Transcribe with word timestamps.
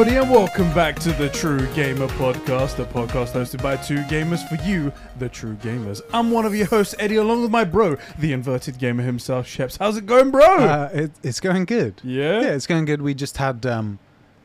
everybody, 0.00 0.16
and 0.20 0.30
welcome 0.30 0.72
back 0.74 0.96
to 0.96 1.10
the 1.14 1.28
True 1.30 1.66
Gamer 1.74 2.06
Podcast, 2.06 2.76
the 2.76 2.84
podcast 2.84 3.32
hosted 3.32 3.60
by 3.60 3.76
two 3.76 3.96
gamers 4.04 4.48
for 4.48 4.54
you, 4.64 4.92
the 5.18 5.28
true 5.28 5.54
gamers. 5.56 6.00
I'm 6.14 6.30
one 6.30 6.46
of 6.46 6.54
your 6.54 6.66
hosts, 6.66 6.94
Eddie, 7.00 7.16
along 7.16 7.42
with 7.42 7.50
my 7.50 7.64
bro, 7.64 7.96
the 8.16 8.32
inverted 8.32 8.78
gamer 8.78 9.02
himself, 9.02 9.48
Sheps. 9.48 9.76
How's 9.76 9.96
it 9.96 10.06
going, 10.06 10.30
bro? 10.30 10.44
Uh, 10.44 10.88
it, 10.92 11.10
it's 11.24 11.40
going 11.40 11.64
good. 11.64 12.00
yeah? 12.04 12.42
Yeah, 12.42 12.50
it's 12.50 12.68
going 12.68 12.84
good. 12.84 13.02
We 13.02 13.12
just 13.12 13.38
had, 13.38 13.66
um, 13.66 13.98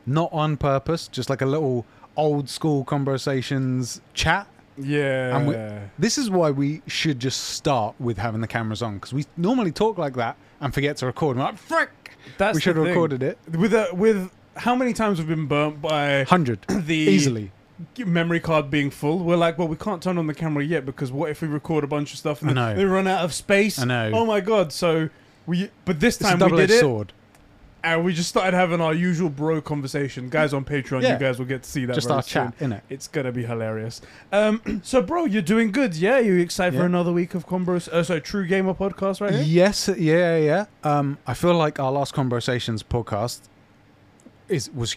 not 0.06 0.28
on 0.32 0.56
purpose, 0.56 1.06
just 1.06 1.30
like 1.30 1.40
a 1.40 1.46
little 1.46 1.86
old 2.16 2.48
school 2.48 2.82
conversations 2.82 4.00
chat. 4.12 4.48
Yeah. 4.76 5.36
And 5.36 5.46
we- 5.46 5.88
This 6.00 6.18
is 6.18 6.30
why 6.30 6.50
we 6.50 6.82
should 6.88 7.20
just 7.20 7.40
start 7.50 7.94
with 8.00 8.18
having 8.18 8.40
the 8.40 8.48
cameras 8.48 8.82
on 8.82 8.94
because 8.94 9.12
we 9.12 9.24
normally 9.36 9.70
talk 9.70 9.98
like 9.98 10.14
that 10.14 10.36
and 10.60 10.74
forget 10.74 10.96
to 10.96 11.06
record. 11.06 11.36
We're 11.36 11.44
like, 11.44 11.58
frick! 11.58 11.90
That's 12.38 12.56
we 12.56 12.60
should 12.60 12.74
have 12.74 12.86
recorded 12.86 13.22
it. 13.22 13.38
With, 13.52 13.72
a, 13.72 13.90
with 13.92 14.32
how 14.56 14.74
many 14.74 14.92
times 14.92 15.18
we've 15.18 15.28
been 15.28 15.46
burnt 15.46 15.80
by 15.82 16.18
100. 16.18 16.62
the 16.68 16.94
Easily. 16.94 17.50
memory 18.04 18.40
card 18.40 18.70
being 18.70 18.90
full, 18.90 19.18
we're 19.18 19.36
like, 19.36 19.58
well, 19.58 19.68
we 19.68 19.76
can't 19.76 20.02
turn 20.02 20.18
on 20.18 20.26
the 20.26 20.34
camera 20.34 20.64
yet 20.64 20.84
because 20.86 21.10
what 21.12 21.30
if 21.30 21.42
we 21.42 21.48
record 21.48 21.84
a 21.84 21.88
bunch 21.88 22.12
of 22.12 22.18
stuff 22.18 22.42
and 22.42 22.56
then 22.56 22.76
we 22.76 22.84
run 22.84 23.06
out 23.06 23.24
of 23.24 23.32
space? 23.34 23.78
I 23.78 23.84
know. 23.84 24.10
Oh 24.14 24.26
my 24.26 24.40
god! 24.40 24.72
So 24.72 25.08
we, 25.46 25.70
but 25.84 26.00
this 26.00 26.16
time 26.16 26.38
we 26.38 26.56
did 26.56 26.70
it, 26.70 26.80
sword. 26.80 27.12
and 27.82 28.02
we 28.04 28.14
just 28.14 28.28
started 28.30 28.54
having 28.56 28.80
our 28.80 28.94
usual 28.94 29.28
bro 29.28 29.60
conversation. 29.60 30.30
Guys 30.30 30.54
on 30.54 30.64
Patreon, 30.64 31.02
Yeah. 31.02 31.14
you 31.14 31.18
guys 31.18 31.38
will 31.38 31.44
get 31.46 31.64
to 31.64 31.70
see 31.70 31.84
that. 31.84 31.94
Just 31.94 32.10
our 32.10 32.22
soon. 32.22 32.52
chat, 32.52 32.58
innit? 32.60 32.80
It's 32.88 33.08
gonna 33.08 33.32
be 33.32 33.44
hilarious. 33.44 34.00
Um, 34.32 34.80
so 34.84 35.02
bro, 35.02 35.24
you're 35.26 35.42
doing 35.42 35.70
good. 35.72 35.94
Yeah, 35.96 36.18
you 36.20 36.36
excited 36.38 36.78
for 36.78 36.86
another 36.86 37.12
week 37.12 37.34
of 37.34 37.46
Combros? 37.46 37.88
Uh, 37.88 38.02
so 38.02 38.20
True 38.20 38.46
Gamer 38.46 38.72
podcast 38.74 39.20
right 39.20 39.32
here. 39.34 39.42
Yes, 39.42 39.88
yeah, 39.98 40.36
yeah. 40.38 40.64
Um, 40.84 41.18
I 41.26 41.34
feel 41.34 41.54
like 41.54 41.78
our 41.80 41.92
last 41.92 42.14
conversations 42.14 42.82
podcast 42.82 43.40
is 44.54 44.70
was 44.70 44.96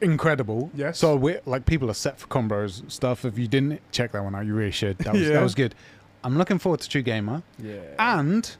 incredible. 0.00 0.70
Yes. 0.74 0.98
So 0.98 1.16
we 1.16 1.36
like 1.46 1.66
people 1.66 1.90
are 1.90 1.94
set 1.94 2.18
for 2.18 2.26
combos 2.28 2.90
stuff. 2.90 3.24
If 3.24 3.38
you 3.38 3.46
didn't 3.48 3.80
check 3.92 4.12
that 4.12 4.22
one 4.24 4.34
out, 4.34 4.46
you 4.46 4.54
really 4.54 4.70
should. 4.70 4.98
That 4.98 5.12
was 5.14 5.22
Yeah. 5.22 5.34
that 5.34 5.42
was 5.42 5.54
good. 5.54 5.74
I'm 6.24 6.36
looking 6.38 6.58
forward 6.58 6.80
to 6.80 6.88
True 6.88 7.02
Gamer 7.02 7.42
Yeah. 7.62 7.76
and 7.98 8.56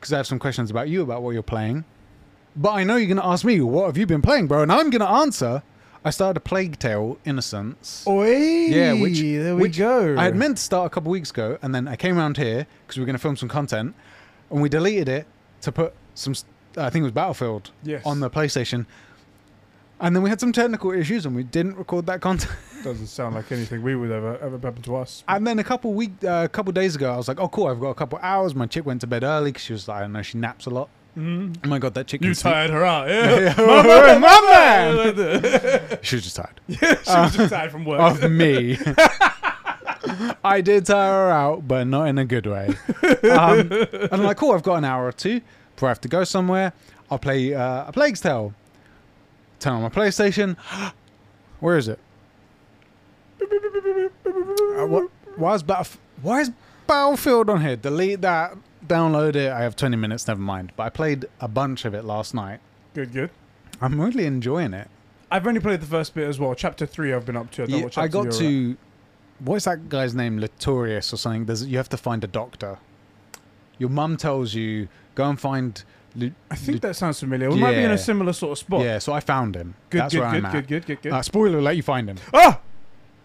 because 0.00 0.12
I 0.12 0.16
have 0.18 0.26
some 0.26 0.38
questions 0.38 0.70
about 0.70 0.88
you 0.88 1.02
about 1.02 1.22
what 1.22 1.30
you're 1.30 1.42
playing. 1.42 1.84
But 2.56 2.70
I 2.72 2.84
know 2.84 2.96
you're 2.96 3.08
going 3.08 3.16
to 3.16 3.26
ask 3.26 3.44
me 3.44 3.60
what 3.60 3.86
have 3.86 3.96
you 3.96 4.06
been 4.06 4.22
playing, 4.22 4.46
bro, 4.46 4.62
and 4.62 4.70
I'm 4.70 4.90
going 4.90 5.00
to 5.00 5.08
answer. 5.10 5.62
I 6.06 6.10
started 6.10 6.36
a 6.36 6.40
Plague 6.40 6.78
Tale 6.78 7.18
Innocence. 7.24 8.04
Oi, 8.06 8.36
Yeah, 8.68 8.92
which- 8.92 9.20
there 9.20 9.56
we 9.56 9.62
which 9.62 9.78
go. 9.78 10.14
I 10.18 10.24
had 10.24 10.36
meant 10.36 10.58
to 10.58 10.62
start 10.62 10.86
a 10.86 10.90
couple 10.90 11.10
weeks 11.10 11.30
ago, 11.30 11.58
and 11.62 11.74
then 11.74 11.88
I 11.88 11.96
came 11.96 12.18
around 12.18 12.36
here 12.36 12.66
because 12.82 12.96
we 12.98 13.00
were 13.00 13.06
going 13.06 13.14
to 13.16 13.22
film 13.22 13.36
some 13.36 13.48
content, 13.48 13.94
and 14.50 14.60
we 14.62 14.68
deleted 14.68 15.08
it 15.08 15.26
to 15.62 15.72
put 15.72 15.94
some. 16.14 16.34
I 16.76 16.90
think 16.90 17.00
it 17.00 17.04
was 17.04 17.12
Battlefield 17.12 17.70
yes. 17.82 18.02
on 18.04 18.20
the 18.20 18.28
PlayStation, 18.28 18.84
and 20.04 20.14
then 20.14 20.22
we 20.22 20.28
had 20.28 20.38
some 20.38 20.52
technical 20.52 20.92
issues, 20.92 21.24
and 21.26 21.34
we 21.34 21.42
didn't 21.42 21.76
record 21.76 22.04
that 22.06 22.20
content. 22.20 22.52
doesn't 22.84 23.06
sound 23.06 23.34
like 23.34 23.50
anything 23.50 23.82
we 23.82 23.96
would 23.96 24.10
ever 24.10 24.36
ever 24.38 24.58
happen 24.58 24.82
to 24.82 24.96
us. 24.96 25.24
And 25.26 25.46
then 25.46 25.58
a 25.58 25.64
couple 25.64 25.94
week, 25.94 26.12
uh, 26.22 26.42
a 26.44 26.48
couple 26.48 26.70
days 26.72 26.94
ago, 26.94 27.12
I 27.12 27.16
was 27.16 27.26
like, 27.28 27.40
"Oh, 27.40 27.48
cool! 27.48 27.66
I've 27.68 27.80
got 27.80 27.88
a 27.90 27.94
couple 27.94 28.18
hours." 28.22 28.54
My 28.54 28.66
chick 28.66 28.84
went 28.84 29.00
to 29.00 29.06
bed 29.06 29.24
early 29.24 29.50
because 29.52 29.64
she 29.64 29.72
was 29.72 29.88
like, 29.88 29.98
"I 29.98 30.00
don't 30.02 30.12
know, 30.12 30.22
she 30.22 30.36
naps 30.36 30.66
a 30.66 30.70
lot." 30.70 30.90
Mm. 31.16 31.56
Oh 31.64 31.68
my 31.68 31.78
god, 31.78 31.94
that 31.94 32.06
chick! 32.06 32.22
You 32.22 32.34
tired 32.34 32.70
her 32.70 32.84
out, 32.84 33.08
yeah. 33.08 33.54
My 33.58 33.82
man, 33.82 34.20
My 34.20 34.28
my 34.28 34.50
man! 34.50 35.16
man. 35.16 35.98
She 36.02 36.16
was 36.16 36.24
just 36.24 36.36
tired 36.36 36.60
yeah, 36.66 36.78
she 36.78 37.10
was 37.10 37.36
just 37.36 37.50
tired 37.52 37.70
from 37.72 37.84
work. 37.84 38.22
of 38.22 38.30
me. 38.30 38.76
I 40.44 40.60
did 40.60 40.84
tire 40.86 41.12
her 41.12 41.30
out, 41.30 41.66
but 41.66 41.86
not 41.86 42.08
in 42.08 42.18
a 42.18 42.24
good 42.24 42.46
way. 42.46 42.74
Um, 43.30 43.70
and 43.70 44.12
I'm 44.12 44.22
like, 44.22 44.36
cool, 44.36 44.52
I've 44.52 44.62
got 44.62 44.76
an 44.76 44.84
hour 44.84 45.06
or 45.06 45.12
two 45.12 45.40
before 45.74 45.88
I 45.88 45.90
have 45.90 46.00
to 46.02 46.08
go 46.08 46.24
somewhere. 46.24 46.72
I'll 47.10 47.18
play 47.18 47.54
uh, 47.54 47.86
a 47.86 47.92
Plague's 47.92 48.20
Tale. 48.20 48.52
Turn 49.64 49.72
on 49.72 49.80
my 49.82 49.88
PlayStation. 49.88 50.58
Where 51.60 51.78
is 51.78 51.88
it? 51.88 51.98
Uh, 53.40 54.86
what, 54.86 55.08
why 55.36 55.54
is 55.54 55.62
Battlef- 55.62 55.96
Why 56.20 56.40
is 56.42 56.50
Battlefield 56.86 57.48
on 57.48 57.62
here? 57.62 57.74
Delete 57.74 58.20
that. 58.20 58.58
Download 58.86 59.34
it. 59.34 59.50
I 59.50 59.62
have 59.62 59.74
20 59.74 59.96
minutes. 59.96 60.28
Never 60.28 60.42
mind. 60.42 60.72
But 60.76 60.82
I 60.82 60.90
played 60.90 61.24
a 61.40 61.48
bunch 61.48 61.86
of 61.86 61.94
it 61.94 62.04
last 62.04 62.34
night. 62.34 62.60
Good, 62.92 63.14
good. 63.14 63.30
I'm 63.80 63.98
really 63.98 64.26
enjoying 64.26 64.74
it. 64.74 64.88
I've 65.30 65.46
only 65.46 65.60
played 65.60 65.80
the 65.80 65.86
first 65.86 66.14
bit 66.14 66.28
as 66.28 66.38
well. 66.38 66.54
Chapter 66.54 66.84
three, 66.84 67.14
I've 67.14 67.24
been 67.24 67.38
up 67.38 67.50
to. 67.52 67.62
I, 67.62 67.66
Yeah, 67.66 67.84
what 67.84 67.96
I 67.96 68.06
got 68.06 68.24
you're 68.24 68.32
at. 68.34 68.38
to. 68.40 68.76
What's 69.38 69.64
that 69.64 69.88
guy's 69.88 70.14
name? 70.14 70.40
Latorius 70.40 71.10
or 71.10 71.16
something. 71.16 71.46
There's, 71.46 71.64
you 71.64 71.78
have 71.78 71.88
to 71.88 71.96
find 71.96 72.22
a 72.22 72.26
doctor. 72.26 72.76
Your 73.78 73.88
mum 73.88 74.18
tells 74.18 74.52
you 74.52 74.88
go 75.14 75.24
and 75.24 75.40
find. 75.40 75.82
Lu- 76.16 76.30
I 76.50 76.54
think 76.54 76.80
that 76.82 76.94
sounds 76.96 77.18
familiar. 77.20 77.50
We 77.50 77.56
might 77.58 77.72
be 77.72 77.78
in 77.78 77.88
Yeah. 77.90 77.94
a 77.94 77.98
similar 77.98 78.32
sort 78.32 78.52
of 78.52 78.58
spot. 78.58 78.82
Yeah, 78.82 78.98
so 78.98 79.12
I 79.12 79.20
found 79.20 79.56
him. 79.56 79.74
Good, 79.90 80.00
That's 80.02 80.14
good, 80.14 80.20
where 80.20 80.30
good, 80.30 80.36
I'm 80.38 80.46
at. 80.46 80.52
good, 80.52 80.66
good, 80.68 80.86
good, 80.86 81.02
good, 81.02 81.12
Uh, 81.12 81.22
spoiler: 81.22 81.60
let 81.60 81.76
you 81.76 81.82
find 81.82 82.08
him. 82.08 82.16
Ah! 82.32 82.60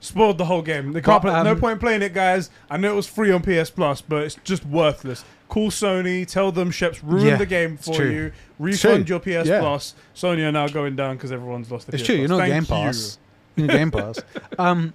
Spoiled 0.02 0.38
the 0.38 0.46
whole 0.46 0.62
game. 0.62 0.94
They 0.94 1.02
can't 1.02 1.22
But, 1.22 1.32
play, 1.34 1.44
no 1.44 1.52
um, 1.52 1.60
point 1.60 1.80
playing 1.82 2.02
it, 2.02 2.14
guys. 2.14 2.50
I 2.72 2.78
know 2.78 2.94
it 2.94 2.96
was 2.96 3.06
free 3.08 3.32
on 3.32 3.42
PS 3.42 3.70
Plus, 3.70 4.00
but 4.02 4.24
it's 4.24 4.36
just 4.46 4.66
worthless. 4.66 5.26
Call 5.50 5.70
Sony, 5.72 6.26
tell 6.26 6.52
them 6.54 6.72
Sheps 6.72 7.00
ruined 7.04 7.28
Yeah, 7.28 7.36
the 7.36 7.46
game 7.46 7.76
for 7.76 7.94
true. 7.96 8.10
you. 8.10 8.32
Refund 8.60 9.08
true. 9.08 9.16
your 9.16 9.20
PS 9.20 9.48
Yeah. 9.50 9.60
Plus. 9.60 9.96
Sony 10.16 10.48
are 10.48 10.52
now 10.54 10.68
going 10.68 10.96
down 10.96 11.18
because 11.18 11.32
everyone's 11.34 11.70
lost 11.70 11.88
their 11.88 11.96
It's 12.00 12.04
PS 12.04 12.08
true. 12.08 12.16
Plus. 12.16 12.30
You're 12.30 12.38
not 12.38 12.48
Thank 12.48 12.68
Game. 12.68 12.86
Pass. 12.86 13.18
You're 13.58 13.68
not 13.68 13.74
Game 13.76 13.92
Pass. 13.92 14.20
Um, 14.60 14.94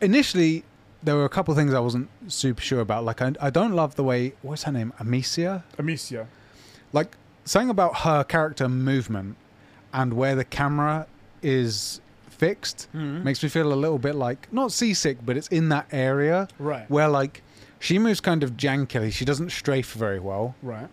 initially, 0.00 0.64
there 1.02 1.14
were 1.16 1.24
a 1.24 1.28
couple 1.28 1.52
of 1.52 1.58
things 1.58 1.74
I 1.74 1.80
wasn't 1.80 2.08
super 2.28 2.62
sure 2.62 2.80
about. 2.80 3.04
Like, 3.04 3.20
I, 3.22 3.32
I 3.40 3.50
don't 3.50 3.72
love 3.72 3.96
the 3.96 4.04
way. 4.04 4.32
What's 4.42 4.62
her 4.64 4.72
name? 4.72 4.92
Amicia. 4.98 5.64
Amicia. 5.78 6.26
Like 6.94 7.16
something 7.44 7.68
about 7.70 7.92
her 8.06 8.24
character 8.24 8.68
movement 8.68 9.36
and 9.92 10.14
where 10.14 10.34
the 10.34 10.44
camera 10.44 11.06
is 11.42 12.00
fixed 12.28 12.88
Mm-hmm. 12.94 13.22
makes 13.24 13.42
me 13.42 13.48
feel 13.48 13.72
a 13.72 13.80
little 13.84 13.98
bit 13.98 14.14
like 14.14 14.40
not 14.52 14.72
seasick 14.72 15.18
but 15.26 15.36
it's 15.36 15.48
in 15.48 15.68
that 15.68 15.86
area 15.92 16.48
Right. 16.58 16.88
where 16.90 17.08
like 17.08 17.42
she 17.78 17.98
moves 17.98 18.20
kind 18.20 18.42
of 18.42 18.50
jankily 18.56 19.12
she 19.12 19.24
doesn't 19.24 19.50
strafe 19.50 19.92
very 19.92 20.18
well 20.18 20.54
Right. 20.62 20.88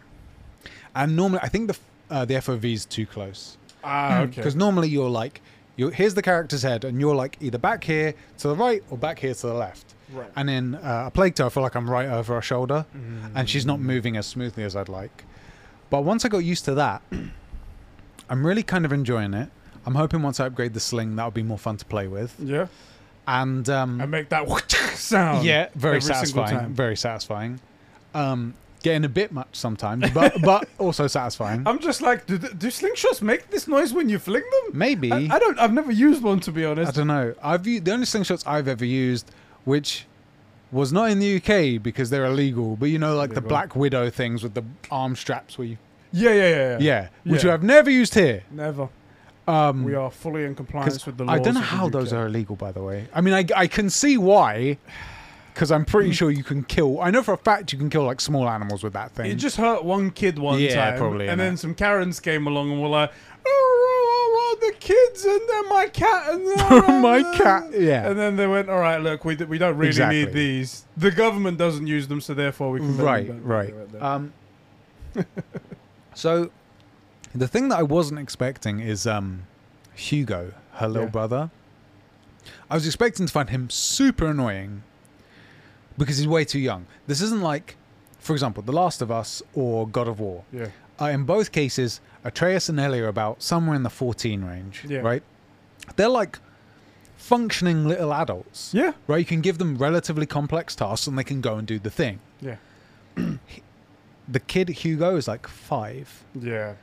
and 0.95 1.15
normally 1.15 1.39
i 1.41 1.47
think 1.47 1.63
the 1.71 1.77
uh, 2.15 2.25
the 2.25 2.35
fov 2.35 2.63
is 2.63 2.85
too 2.85 3.05
close 3.05 3.57
Ah, 3.83 4.19
okay. 4.21 4.35
because 4.35 4.55
normally 4.55 4.89
you're 4.89 5.09
like 5.09 5.41
you 5.77 5.89
here's 5.89 6.13
the 6.13 6.21
character's 6.21 6.61
head 6.61 6.83
and 6.85 6.99
you're 7.01 7.15
like 7.15 7.37
either 7.41 7.57
back 7.57 7.83
here 7.83 8.13
to 8.39 8.47
the 8.49 8.55
right 8.55 8.83
or 8.91 8.97
back 8.97 9.17
here 9.19 9.33
to 9.33 9.47
the 9.47 9.53
left 9.53 9.95
Right. 10.13 10.29
and 10.35 10.49
in 10.49 10.75
uh, 10.75 11.05
a 11.07 11.11
plague 11.11 11.33
tale 11.35 11.47
i 11.47 11.49
feel 11.49 11.63
like 11.63 11.75
i'm 11.75 11.89
right 11.89 12.07
over 12.09 12.35
her 12.35 12.41
shoulder 12.41 12.85
Mm. 12.95 13.31
and 13.35 13.49
she's 13.49 13.65
not 13.65 13.79
moving 13.79 14.15
as 14.17 14.25
smoothly 14.27 14.63
as 14.63 14.75
I'd 14.75 14.89
like. 14.89 15.23
But 15.91 16.01
once 16.05 16.25
I 16.25 16.29
got 16.29 16.39
used 16.39 16.65
to 16.65 16.73
that, 16.75 17.03
I'm 18.29 18.47
really 18.47 18.63
kind 18.63 18.85
of 18.85 18.93
enjoying 18.93 19.35
it. 19.35 19.49
I'm 19.85 19.93
hoping 19.95 20.21
once 20.23 20.39
I 20.39 20.47
upgrade 20.47 20.73
the 20.73 20.79
sling, 20.79 21.15
that'll 21.17 21.31
be 21.31 21.43
more 21.43 21.57
fun 21.59 21.77
to 21.77 21.85
play 21.85 22.07
with. 22.07 22.33
Yeah. 22.39 22.67
And 23.27 23.69
um, 23.69 23.99
And 24.01 24.09
make 24.09 24.29
that 24.29 24.47
sound. 24.95 25.45
yeah, 25.45 25.67
very 25.75 26.01
satisfying. 26.01 26.69
Very 26.73 26.95
satisfying. 26.95 27.59
Um, 28.13 28.53
getting 28.83 29.03
a 29.03 29.09
bit 29.09 29.31
much 29.33 29.49
sometimes, 29.51 30.09
but 30.11 30.41
but 30.43 30.69
also 30.79 31.07
satisfying. 31.07 31.63
I'm 31.67 31.79
just 31.79 32.01
like, 32.01 32.25
do, 32.25 32.37
do 32.37 32.67
slingshots 32.67 33.21
make 33.21 33.49
this 33.49 33.67
noise 33.67 33.93
when 33.93 34.07
you 34.07 34.17
fling 34.17 34.43
them? 34.43 34.77
Maybe 34.77 35.11
I, 35.11 35.27
I, 35.35 35.39
don't. 35.39 35.59
I've 35.59 35.73
never 35.73 35.91
used 35.91 36.23
one 36.23 36.39
to 36.41 36.51
be 36.53 36.63
honest. 36.65 36.93
I 36.93 36.95
don't 36.95 37.07
know. 37.07 37.35
I've 37.43 37.63
the 37.63 37.91
only 37.91 38.05
slingshots 38.05 38.47
I've 38.47 38.67
ever 38.69 38.85
used, 38.85 39.29
which 39.65 40.05
was 40.71 40.93
not 40.93 41.09
in 41.11 41.19
the 41.19 41.35
UK 41.37 41.81
because 41.81 42.09
they're 42.09 42.25
illegal, 42.25 42.75
but 42.77 42.89
you 42.89 42.97
know, 42.99 43.15
like 43.15 43.29
the 43.31 43.35
Illegal. 43.35 43.49
Black 43.49 43.75
Widow 43.75 44.09
things 44.09 44.41
with 44.43 44.53
the 44.53 44.63
arm 44.89 45.15
straps 45.15 45.57
where 45.57 45.67
you 45.67 45.77
Yeah, 46.11 46.31
yeah, 46.31 46.35
yeah, 46.35 46.55
yeah. 46.55 46.77
yeah, 46.79 47.07
which 47.23 47.43
Yeah. 47.43 47.53
I've 47.53 47.63
never 47.63 47.89
used 47.89 48.13
here. 48.13 48.43
Never. 48.51 48.89
Um, 49.47 49.83
We 49.83 49.95
are 49.95 50.11
fully 50.11 50.45
in 50.45 50.55
compliance 50.55 51.05
with 51.05 51.17
the 51.17 51.25
laws. 51.25 51.39
I 51.39 51.43
don't 51.43 51.55
know 51.55 51.59
of 51.61 51.65
the 51.69 51.75
how 51.75 51.89
those 51.89 52.13
UK. 52.13 52.19
are 52.19 52.27
illegal, 52.27 52.55
by 52.55 52.71
the 52.71 52.81
way. 52.83 53.07
I 53.13 53.21
mean, 53.21 53.33
I, 53.33 53.45
I 53.55 53.67
can 53.67 53.89
see 53.89 54.17
why, 54.17 54.77
because 55.53 55.71
I'm 55.71 55.83
pretty 55.83 56.11
sure 56.13 56.31
you 56.31 56.43
can 56.43 56.63
kill. 56.63 57.01
I 57.01 57.09
know 57.11 57.23
for 57.23 57.33
a 57.33 57.37
fact 57.37 57.73
you 57.73 57.79
can 57.79 57.89
kill 57.89 58.03
like 58.03 58.21
small 58.21 58.47
animals 58.47 58.83
with 58.83 58.93
that 58.93 59.11
thing. 59.11 59.29
It 59.31 59.35
just 59.35 59.57
hurt 59.57 59.83
one 59.83 60.11
kid 60.11 60.39
one 60.39 60.59
Yeah, 60.59 60.91
time. 60.91 60.97
probably, 60.99 61.27
And 61.27 61.41
innit? 61.41 61.43
then 61.43 61.57
some 61.57 61.73
Karens 61.75 62.19
came 62.21 62.47
along 62.47 62.71
and 62.71 62.81
were 62.81 62.87
like, 62.87 63.11
oh, 64.51 64.57
the 64.61 64.73
kids 64.79 65.25
and 65.25 65.41
then 65.49 65.69
my 65.69 65.87
cat 65.87 66.33
and 66.33 66.47
then 66.47 67.01
My 67.01 67.23
cat, 67.37 67.71
yeah. 67.79 68.09
And 68.09 68.17
then 68.19 68.35
they 68.35 68.47
went, 68.47 68.69
all 68.69 68.79
right, 68.79 68.99
look, 69.01 69.23
we, 69.25 69.35
we 69.35 69.57
don't 69.57 69.77
really 69.77 69.89
Exactly. 69.89 70.25
need 70.25 70.33
these. 70.33 70.85
The 70.97 71.11
government 71.11 71.57
doesn't 71.57 71.87
use 71.87 72.07
them, 72.07 72.21
so 72.21 72.33
therefore 72.33 72.71
we 72.71 72.79
can. 72.79 72.97
right, 72.97 73.27
right. 73.43 73.73
Right. 73.73 74.01
Um, 74.01 74.33
so, 76.13 76.51
the 77.33 77.47
thing 77.47 77.69
that 77.69 77.79
I 77.79 77.83
wasn't 77.83 78.19
expecting 78.19 78.79
is 78.79 79.07
um, 79.07 79.43
Hugo, 79.95 80.53
her 80.73 80.87
little 80.87 81.03
Yeah. 81.05 81.11
brother. 81.11 81.51
I 82.69 82.75
was 82.75 82.85
expecting 82.85 83.25
to 83.27 83.31
find 83.31 83.49
him 83.49 83.69
super 83.69 84.27
annoying 84.27 84.83
because 85.97 86.17
he's 86.17 86.27
way 86.27 86.43
too 86.45 86.59
young. 86.59 86.87
This 87.07 87.21
isn't 87.21 87.41
like, 87.41 87.75
for 88.19 88.33
example, 88.33 88.63
The 88.63 88.71
Last 88.71 89.01
of 89.01 89.11
Us 89.11 89.41
or 89.53 89.87
God 89.87 90.07
of 90.07 90.19
War. 90.19 90.43
yeah. 90.51 90.67
Uh, 91.01 91.05
in 91.09 91.23
both 91.23 91.51
cases, 91.51 91.99
Atreus 92.23 92.69
and 92.69 92.79
Ellie 92.79 92.99
are 93.01 93.07
about 93.07 93.41
somewhere 93.41 93.75
in 93.75 93.83
the 93.83 93.89
14 93.89 94.43
range, 94.45 94.85
Yeah. 94.87 94.99
right? 94.99 95.23
They're 95.95 96.07
like 96.07 96.37
functioning 97.17 97.87
little 97.87 98.13
adults, 98.13 98.71
Yeah. 98.73 98.91
right? 99.07 99.17
You 99.17 99.25
can 99.25 99.41
give 99.41 99.57
them 99.57 99.77
relatively 99.77 100.25
complex 100.27 100.75
tasks 100.75 101.07
and 101.07 101.17
they 101.17 101.23
can 101.23 101.41
go 101.41 101.55
and 101.55 101.67
do 101.67 101.79
the 101.79 101.89
thing. 101.89 102.19
Yeah. 102.41 102.57
The 104.27 104.39
kid 104.39 104.69
Hugo 104.69 105.17
is 105.17 105.27
like 105.27 105.45
five, 105.47 106.23
Yeah. 106.39 106.75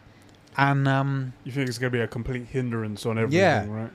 and 0.59 0.87
um, 0.87 1.33
You 1.45 1.53
think 1.53 1.69
it's 1.69 1.79
gonna 1.79 1.89
be 1.91 2.01
a 2.01 2.09
complete 2.09 2.47
hindrance 2.49 3.07
on 3.07 3.17
everything, 3.17 3.39
Yeah. 3.41 3.65
right? 3.71 3.91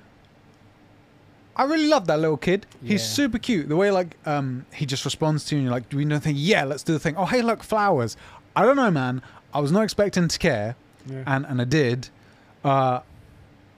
I 1.55 1.65
really 1.65 1.87
love 1.87 2.07
that 2.07 2.19
little 2.19 2.37
kid. 2.37 2.65
He's 2.81 3.01
Yeah. 3.01 3.07
super 3.09 3.37
cute. 3.37 3.69
The 3.69 3.75
way 3.75 3.91
like 3.91 4.17
um 4.25 4.65
he 4.73 4.87
just 4.87 5.05
responds 5.05 5.45
to 5.45 5.55
you 5.55 5.59
and 5.59 5.65
you're 5.65 5.73
like, 5.73 5.87
do 5.89 5.97
we 5.97 6.05
know 6.05 6.17
thing? 6.17 6.35
Yeah, 6.35 6.63
let's 6.63 6.81
do 6.81 6.93
the 6.93 6.99
thing. 6.99 7.15
Oh 7.15 7.25
hey 7.25 7.43
look, 7.43 7.61
flowers. 7.61 8.17
I 8.55 8.63
don't 8.63 8.75
know, 8.77 8.89
man. 8.89 9.21
I 9.53 9.59
was 9.59 9.71
not 9.71 9.83
expecting 9.83 10.27
to 10.27 10.39
care, 10.39 10.75
Yeah. 11.05 11.23
and 11.27 11.45
and 11.45 11.61
I 11.61 11.65
did. 11.65 12.09
Uh 12.63 13.00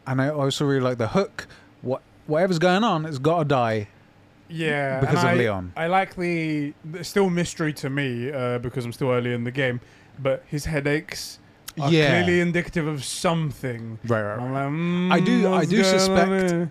and 0.07 0.21
I 0.21 0.29
also 0.29 0.65
really 0.65 0.81
like 0.81 0.97
the 0.97 1.07
hook. 1.09 1.47
What 1.81 2.01
whatever's 2.27 2.59
going 2.59 2.83
on, 2.83 3.05
it's 3.05 3.17
gotta 3.17 3.45
die. 3.45 3.87
Yeah, 4.47 4.99
Because 4.99 5.19
of 5.23 5.29
I, 5.31 5.33
Leon. 5.35 5.73
I 5.75 5.87
like 5.87 6.15
the 6.15 6.73
it's 6.93 7.09
still 7.09 7.29
mystery 7.31 7.73
to 7.73 7.89
me 7.89 8.31
uh, 8.31 8.59
because 8.59 8.85
I'm 8.85 8.93
still 8.93 9.09
early 9.09 9.33
in 9.33 9.43
the 9.43 9.49
game, 9.51 9.81
but 10.19 10.43
his 10.47 10.65
headaches 10.65 11.39
are 11.81 11.91
Yeah. 11.91 12.09
clearly 12.21 12.41
indicative 12.41 12.85
of 12.85 13.03
something. 13.03 13.97
Right, 14.05 14.21
right, 14.21 14.39
I'm 14.39 14.53
like, 14.53 14.67
mm, 14.67 15.11
I 15.11 15.19
do- 15.19 15.51
I 15.51 15.65
do 15.65 15.83
suspect- 15.83 16.69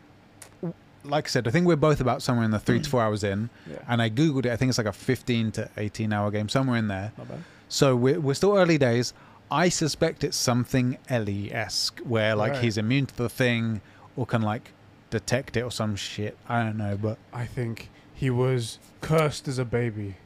Like 1.04 1.26
I 1.26 1.28
said, 1.28 1.46
I 1.48 1.50
think 1.50 1.66
we're 1.66 1.74
both 1.76 2.00
about 2.00 2.22
somewhere 2.22 2.44
in 2.44 2.50
the 2.52 2.58
three 2.60 2.80
to 2.80 2.88
four 2.88 3.02
hours 3.02 3.22
in. 3.24 3.50
Yeah, 3.68 3.76
And 3.88 4.00
I 4.00 4.08
googled 4.08 4.46
it. 4.46 4.52
I 4.52 4.56
think 4.56 4.68
it's 4.70 4.78
like 4.78 4.86
a 4.86 4.92
15 4.92 5.50
to 5.52 5.68
18 5.76 6.12
hour 6.14 6.30
game, 6.30 6.48
somewhere 6.48 6.78
in 6.78 6.86
there. 6.88 7.12
not 7.18 7.28
bad. 7.28 7.38
So 7.68 7.96
we're, 7.96 8.20
we're 8.20 8.34
still 8.34 8.56
early 8.56 8.78
days. 8.78 9.12
I 9.50 9.68
suspect 9.68 10.24
it's 10.24 10.36
something 10.36 10.98
Ellie 11.08 11.52
esque, 11.52 12.00
where 12.00 12.34
like 12.34 12.52
Right. 12.52 12.62
he's 12.62 12.78
immune 12.78 13.06
to 13.06 13.16
the 13.16 13.28
thing, 13.28 13.80
or 14.16 14.26
can 14.26 14.42
like 14.42 14.70
detect 15.10 15.56
it 15.56 15.62
or 15.62 15.70
some 15.70 15.96
shit. 15.96 16.36
I 16.48 16.62
don't 16.62 16.76
know, 16.76 16.96
but 17.00 17.18
I 17.32 17.46
think 17.46 17.90
he 18.14 18.30
was 18.30 18.78
cursed 19.00 19.46
as 19.48 19.58
a 19.58 19.64
baby. 19.64 20.16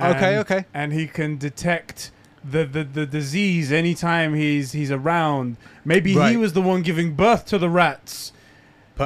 Okay, 0.00 0.32
And- 0.36 0.38
okay. 0.40 0.64
And 0.72 0.92
he 0.92 1.06
can 1.06 1.36
detect 1.38 2.10
the, 2.44 2.64
the, 2.64 2.82
the 2.84 3.06
disease 3.06 3.70
anytime 3.70 4.34
he's 4.34 4.72
he's 4.72 4.90
around. 4.90 5.56
Maybe 5.84 6.12
he 6.14 6.36
was 6.36 6.52
the 6.54 6.62
one 6.62 6.82
giving 6.82 7.14
birth 7.14 7.46
to 7.46 7.58
the 7.58 7.68
rats. 7.70 8.32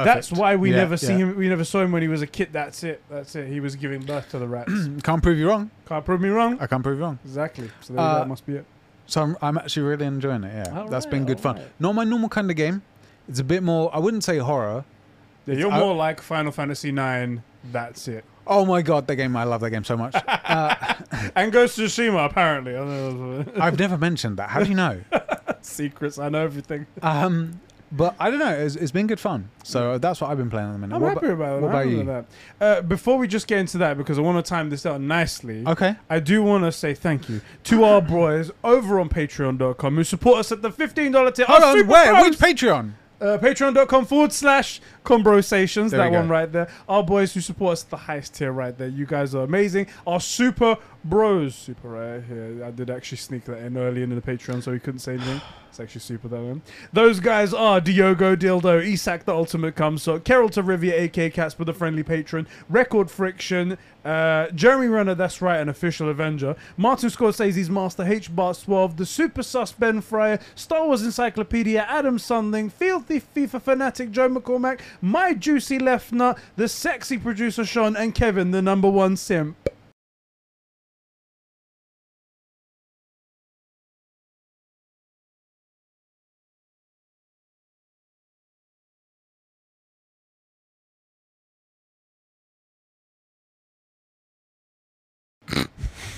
That's 0.05 0.31
why 0.31 0.55
we 0.55 0.71
Yeah, 0.71 0.77
never 0.77 0.97
see 0.97 1.13
yeah. 1.13 1.17
him. 1.19 1.37
We 1.37 1.47
never 1.49 1.63
saw 1.63 1.81
him 1.81 1.91
when 1.91 2.01
he 2.01 2.07
was 2.07 2.21
a 2.21 2.27
kid. 2.27 2.49
That's 2.51 2.83
it. 2.83 3.01
That's 3.09 3.35
it. 3.35 3.47
He 3.47 3.59
was 3.59 3.75
giving 3.75 4.01
birth 4.01 4.29
to 4.31 4.39
the 4.39 4.47
rats. 4.47 4.71
Can't 5.03 5.21
prove 5.23 5.37
you 5.37 5.47
wrong. 5.49 5.71
Can't 5.87 6.03
prove 6.05 6.21
me 6.21 6.29
wrong. 6.29 6.57
I 6.59 6.67
can't 6.67 6.83
prove 6.83 6.97
you 6.97 7.03
wrong. 7.03 7.19
Exactly. 7.23 7.69
So 7.81 7.93
there 7.93 8.01
Uh, 8.03 8.19
that 8.19 8.27
must 8.27 8.45
be 8.45 8.55
it. 8.55 8.65
So 9.05 9.21
I'm, 9.21 9.37
I'm 9.41 9.57
actually 9.57 9.83
really 9.83 10.05
enjoying 10.05 10.43
it. 10.43 10.53
Yeah, 10.67 10.79
All 10.81 10.87
that's 10.89 11.05
right, 11.05 11.11
been 11.11 11.25
good 11.25 11.37
all 11.37 11.43
fun. 11.43 11.55
right. 11.57 11.65
Not 11.79 11.95
my 11.95 12.03
normal 12.03 12.27
kind 12.29 12.49
of 12.51 12.57
game. 12.57 12.81
It's 13.29 13.39
a 13.39 13.43
bit 13.43 13.63
more. 13.63 13.89
I 13.95 13.99
wouldn't 13.99 14.23
say 14.23 14.37
horror. 14.39 14.83
Yeah, 15.45 15.55
you're 15.55 15.71
I- 15.71 15.79
more 15.79 15.95
like 15.95 16.21
Final 16.21 16.51
Fantasy 16.51 16.89
IX. 16.89 17.41
That's 17.71 18.07
it. 18.07 18.25
Oh 18.49 18.65
my 18.65 18.81
god, 18.81 19.07
that 19.07 19.15
game! 19.17 19.35
I 19.35 19.43
love 19.43 19.59
that 19.61 19.71
game 19.71 19.83
so 19.83 19.97
much. 19.97 20.15
Uh, 20.27 20.73
And 21.35 21.51
Ghost 21.51 21.77
of 21.79 21.85
Tsushima, 21.85 22.25
apparently. 22.25 22.75
I 22.77 22.79
know 22.85 23.45
I've 23.59 23.77
never 23.77 23.97
mentioned 23.97 24.37
that. 24.37 24.49
How 24.49 24.63
do 24.63 24.69
you 24.69 24.75
know? 24.75 25.01
secrets. 25.61 26.17
I 26.17 26.29
know 26.29 26.43
everything. 26.43 26.85
Um, 27.01 27.59
but 27.91 28.15
I 28.19 28.29
don't 28.29 28.39
know. 28.39 28.51
It's, 28.53 28.75
it's 28.75 28.91
been 28.91 29.07
good 29.07 29.19
fun. 29.19 29.49
So 29.63 29.97
that's 29.97 30.19
what 30.21 30.29
I've 30.29 30.37
been 30.37 30.49
playing 30.49 30.67
at 30.69 30.71
the 30.73 30.77
minute. 30.77 30.95
I'm 30.95 31.01
What 31.01 31.13
happy 31.15 31.27
about 31.27 31.57
it. 31.57 31.61
what 31.61 31.69
about 31.69 31.87
you? 31.87 31.97
with 31.97 32.07
that. 32.07 32.25
Uh, 32.59 32.81
before 32.81 33.17
we 33.17 33.27
just 33.27 33.47
get 33.47 33.59
into 33.59 33.77
that, 33.79 33.97
because 33.97 34.17
I 34.17 34.21
want 34.21 34.43
to 34.43 34.47
time 34.49 34.69
this 34.69 34.85
out 34.85 34.99
nicely, 35.01 35.63
Okay. 35.65 35.95
I 36.09 36.19
do 36.19 36.43
want 36.43 36.63
to 36.65 36.71
say 36.71 36.93
thank 36.93 37.29
you 37.29 37.41
to 37.65 37.83
our 37.83 38.01
boys 38.17 38.51
over 38.63 38.99
on 38.99 39.09
patreon.com 39.09 39.95
who 39.95 40.03
support 40.03 40.39
us 40.39 40.51
at 40.51 40.61
the 40.61 40.69
$15 40.69 41.33
tier. 41.35 41.45
Hold 41.47 41.63
on. 41.63 41.87
Where? 41.87 42.21
Which 42.23 42.37
Patreon? 42.37 42.91
uh, 43.19 43.37
patreon.com 43.39 44.05
forward 44.05 44.31
slash 44.31 44.79
conversations 45.07 45.91
There 45.91 46.01
that 46.01 46.11
one 46.11 46.27
right 46.27 46.51
there. 46.51 46.67
Our 46.87 47.03
boys 47.03 47.33
who 47.33 47.41
support 47.41 47.73
us 47.73 47.83
at 47.85 47.89
the 47.89 47.97
highest 47.97 48.35
tier 48.35 48.51
right 48.51 48.77
there. 48.77 48.89
You 48.89 49.05
guys 49.05 49.33
are 49.33 49.43
amazing. 49.43 49.87
Our 50.05 50.19
super 50.19 50.77
bros. 51.05 51.55
Super 51.55 51.89
right 51.89 52.23
here. 52.23 52.63
I 52.65 52.71
did 52.71 52.89
actually 52.89 53.19
sneak 53.19 53.45
that 53.45 53.59
in 53.59 53.77
early 53.77 54.03
in 54.03 54.13
the 54.13 54.21
patreon 54.21 54.61
so 54.61 54.73
he 54.73 54.79
couldn't 54.79 54.99
say 54.99 55.13
anything. 55.13 55.41
It's 55.67 55.81
actually 55.81 56.01
super 56.01 56.27
that 56.29 56.41
one. 56.41 56.61
Those 56.91 57.19
guys 57.19 57.53
are 57.53 57.79
diogo 57.79 58.35
dildo 58.35 58.83
isak 58.83 59.25
the 59.25 59.33
ultimate 59.33 59.75
cumsock 59.75 60.23
carol 60.23 60.49
to 60.49 60.63
rivia 60.63 61.03
ak 61.03 61.33
cats 61.33 61.59
with 61.59 61.69
a 61.69 61.73
friendly 61.73 62.01
patron 62.01 62.47
record 62.67 63.11
friction 63.11 63.77
uh, 64.07 64.49
Jeremy 64.51 64.87
Renner, 64.87 65.15
that's 65.15 65.41
right, 65.41 65.57
an 65.59 65.67
official 65.67 66.07
Avenger. 66.07 66.55
Martin 66.77 67.09
Scorsese's 67.09 67.69
Master 67.69 68.03
H. 68.03 68.33
Bart 68.33 68.55
Suave, 68.55 68.95
the 68.95 69.05
Super 69.05 69.43
Sus 69.43 69.73
Ben 69.73 69.99
Fryer, 69.99 70.39
Star 70.55 70.85
Wars 70.87 71.03
Encyclopedia, 71.03 71.85
Adam 71.89 72.17
Sundling, 72.17 72.69
Filthy 72.69 73.19
FIFA 73.19 73.61
Fanatic 73.61 74.11
Joe 74.11 74.29
McCormack, 74.29 74.79
My 75.01 75.33
Juicy 75.33 75.77
Left 75.79 76.11
Nut, 76.11 76.37
the 76.55 76.67
sexy 76.67 77.17
producer 77.17 77.65
Sean, 77.65 77.95
and 77.95 78.15
Kevin, 78.15 78.51
the 78.51 78.61
number 78.61 78.89
one 78.89 79.15
simp. 79.15 79.55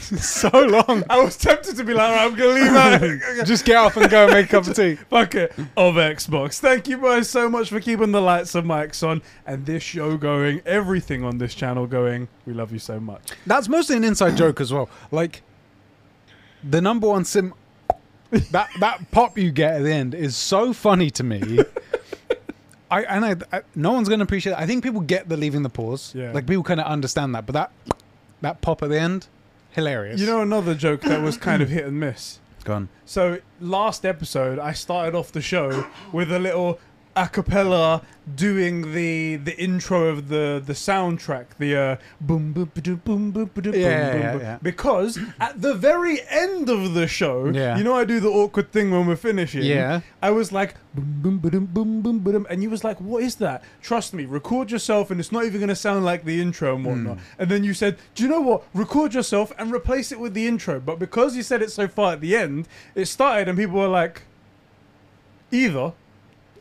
so 0.17 0.49
long. 0.49 1.03
I 1.09 1.21
was 1.21 1.37
tempted 1.37 1.75
to 1.77 1.83
be 1.83 1.93
like, 1.93 2.09
"Alright, 2.09 2.31
I'm 2.31 2.37
gonna 2.37 2.53
leave 2.53 3.21
out. 3.35 3.45
Just 3.45 3.65
get 3.65 3.75
off 3.75 3.95
and 3.97 4.09
go 4.09 4.25
and 4.25 4.33
make 4.33 4.47
a 4.47 4.49
cup 4.49 4.67
of 4.67 4.75
tea. 4.75 4.95
Fuck 4.95 5.35
it. 5.35 5.51
Of 5.77 5.95
Xbox. 5.95 6.59
Thank 6.59 6.87
you 6.87 6.99
guys 6.99 7.29
so 7.29 7.49
much 7.49 7.69
for 7.69 7.79
keeping 7.79 8.11
the 8.11 8.21
lights 8.21 8.55
and 8.55 8.67
mics 8.67 9.07
on 9.07 9.21
and 9.45 9.65
this 9.65 9.83
show 9.83 10.17
going, 10.17 10.61
everything 10.65 11.23
on 11.23 11.37
this 11.37 11.53
channel 11.53 11.85
going. 11.85 12.27
We 12.45 12.53
love 12.53 12.71
you 12.71 12.79
so 12.79 12.99
much. 12.99 13.31
That's 13.45 13.67
mostly 13.67 13.97
an 13.97 14.03
inside 14.03 14.35
joke 14.35 14.61
as 14.61 14.73
well. 14.73 14.89
Like 15.11 15.43
the 16.63 16.81
number 16.81 17.07
one 17.07 17.25
sim 17.25 17.53
that 18.31 18.69
that 18.79 19.11
pop 19.11 19.37
you 19.37 19.51
get 19.51 19.75
at 19.75 19.83
the 19.83 19.91
end 19.91 20.13
is 20.13 20.35
so 20.35 20.73
funny 20.73 21.09
to 21.11 21.23
me. 21.23 21.59
I 22.91 23.03
and 23.03 23.25
I, 23.25 23.57
I 23.57 23.61
no 23.75 23.93
one's 23.93 24.09
gonna 24.09 24.23
appreciate. 24.23 24.53
It. 24.53 24.59
I 24.59 24.65
think 24.65 24.83
people 24.83 25.01
get 25.01 25.29
the 25.29 25.37
leaving 25.37 25.63
the 25.63 25.69
pause. 25.69 26.13
Yeah. 26.15 26.31
Like 26.31 26.47
people 26.47 26.63
kind 26.63 26.79
of 26.79 26.87
understand 26.87 27.35
that, 27.35 27.45
but 27.45 27.53
that 27.53 27.71
that 28.41 28.61
pop 28.61 28.81
at 28.83 28.89
the 28.89 28.99
end, 28.99 29.27
hilarious. 29.71 30.19
You 30.19 30.27
know 30.27 30.41
another 30.41 30.75
joke 30.75 31.01
that 31.01 31.21
was 31.21 31.37
kind 31.37 31.61
of 31.61 31.69
hit 31.69 31.85
and 31.85 31.99
miss. 31.99 32.39
gone. 32.63 32.89
So 33.05 33.39
last 33.59 34.05
episode, 34.05 34.59
I 34.59 34.73
started 34.73 35.15
off 35.15 35.31
the 35.31 35.41
show 35.41 35.87
with 36.11 36.31
a 36.31 36.39
little 36.39 36.79
a 37.23 37.27
cappella 37.27 38.01
doing 38.35 38.93
the 38.93 39.35
the 39.37 39.55
intro 39.59 39.99
of 40.07 40.29
the 40.29 40.61
the 40.65 40.73
soundtrack, 40.73 41.45
the 41.57 41.75
uh, 41.75 41.95
boom 42.21 42.53
boom 42.53 42.71
ba-doo, 42.73 42.95
boom 42.95 43.31
boom 43.31 43.49
boom 43.53 43.73
Yeah, 43.73 44.11
boom 44.11 44.21
yeah, 44.21 44.31
boom. 44.33 44.41
yeah. 44.41 44.57
Because 44.61 45.17
at 45.39 45.61
the 45.61 45.73
very 45.73 46.21
end 46.29 46.69
of 46.69 46.93
the 46.93 47.07
show, 47.07 47.49
Yeah. 47.49 47.77
you 47.77 47.83
know 47.83 47.95
I 47.95 48.05
do 48.05 48.19
the 48.19 48.29
awkward 48.29 48.71
thing 48.71 48.91
when 48.91 49.05
we're 49.07 49.15
finishing. 49.29 49.63
Yeah. 49.63 50.01
I 50.21 50.31
was 50.31 50.51
like 50.51 50.75
boom 50.93 51.19
boom 51.23 51.37
ba-dum, 51.39 51.65
boom 51.65 52.01
boom 52.01 52.19
ba-dum, 52.19 52.45
and 52.49 52.63
you 52.63 52.69
was 52.69 52.83
like, 52.83 52.97
"What 53.01 53.21
is 53.23 53.35
that?" 53.35 53.63
Trust 53.81 54.13
me, 54.13 54.23
record 54.25 54.71
yourself, 54.71 55.11
and 55.11 55.19
it's 55.19 55.31
not 55.31 55.43
even 55.45 55.59
gonna 55.59 55.75
sound 55.75 56.05
like 56.05 56.23
the 56.25 56.39
intro 56.41 56.75
and 56.75 56.85
whatnot. 56.85 57.17
Hmm. 57.17 57.41
And 57.41 57.49
then 57.51 57.63
you 57.63 57.73
said, 57.73 57.97
"Do 58.15 58.23
you 58.23 58.29
know 58.29 58.41
what? 58.41 58.63
Record 58.73 59.13
yourself 59.13 59.51
and 59.59 59.71
replace 59.73 60.11
it 60.11 60.19
with 60.19 60.33
the 60.33 60.45
intro." 60.47 60.79
But 60.79 60.99
because 60.99 61.35
you 61.35 61.43
said 61.43 61.61
it 61.61 61.71
so 61.71 61.87
far 61.87 62.13
at 62.13 62.21
the 62.21 62.35
end, 62.35 62.67
it 62.95 63.05
started, 63.07 63.47
and 63.49 63.57
people 63.57 63.79
were 63.79 63.87
like, 64.01 64.21
"Either." 65.51 65.93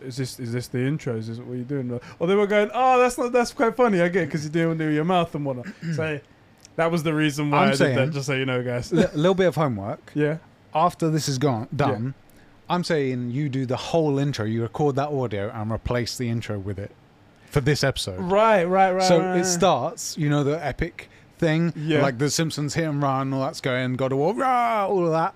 Is 0.03 0.17
this 0.17 0.39
is 0.39 0.53
this 0.53 0.69
the 0.69 0.79
intro? 0.81 1.17
Is 1.17 1.29
this 1.29 1.39
what 1.39 1.55
you're 1.57 1.65
doing? 1.65 2.01
Or 2.19 2.27
they 2.27 2.35
were 2.35 2.47
going, 2.47 2.71
oh, 2.75 2.99
that's 2.99 3.19
not 3.19 3.33
that's 3.33 3.53
quite 3.53 3.77
funny. 3.77 4.01
I 4.01 4.09
get 4.09 4.27
because 4.27 4.45
you're 4.45 4.53
doing 4.53 4.81
it 4.81 4.85
with 4.87 4.95
your 4.95 5.05
mouth 5.05 5.35
and 5.35 5.45
whatnot. 5.45 5.67
so 5.95 6.21
that 6.77 6.91
was 6.91 7.03
the 7.03 7.15
reason 7.15 7.51
why 7.51 7.59
I'm 7.59 7.69
I 7.69 7.71
did 7.73 7.79
that. 7.81 7.95
saying- 7.97 8.13
Just 8.13 8.27
so 8.27 8.35
you 8.35 8.47
know, 8.47 8.63
guys. 8.63 8.93
A 8.93 8.97
little 9.15 9.35
bit 9.35 9.47
of 9.47 9.55
homework. 9.57 10.13
yeah. 10.15 10.39
After 10.75 11.11
this 11.11 11.29
is 11.29 11.39
gone 11.39 11.67
done, 11.75 12.15
I'm 12.69 12.85
saying 12.85 13.31
you 13.31 13.49
do 13.49 13.67
the 13.67 13.77
whole 13.77 14.19
intro. 14.19 14.45
You 14.45 14.63
record 14.63 14.97
that 14.97 15.09
audio 15.09 15.51
and 15.51 15.73
replace 15.73 16.17
the 16.19 16.29
intro 16.29 16.59
with 16.59 16.79
it 16.79 16.91
for 17.51 17.61
this 17.61 17.83
episode. 17.83 18.21
Right, 18.21 18.65
right, 18.65 18.93
right. 18.93 19.03
so 19.03 19.19
right, 19.19 19.39
it 19.39 19.47
starts, 19.47 20.17
you 20.19 20.29
know, 20.29 20.45
the 20.45 20.63
epic 20.65 21.09
thing, 21.39 21.73
Yeah. 21.75 22.03
like 22.03 22.19
the 22.19 22.29
Simpsons 22.31 22.75
hit 22.75 22.85
and 22.85 23.03
run, 23.03 23.33
all 23.33 23.41
that's 23.41 23.61
going, 23.63 23.95
God 23.97 24.13
of 24.13 24.19
War, 24.19 24.35
rah, 24.35 24.87
all 24.87 25.07
of 25.07 25.13
that. 25.13 25.35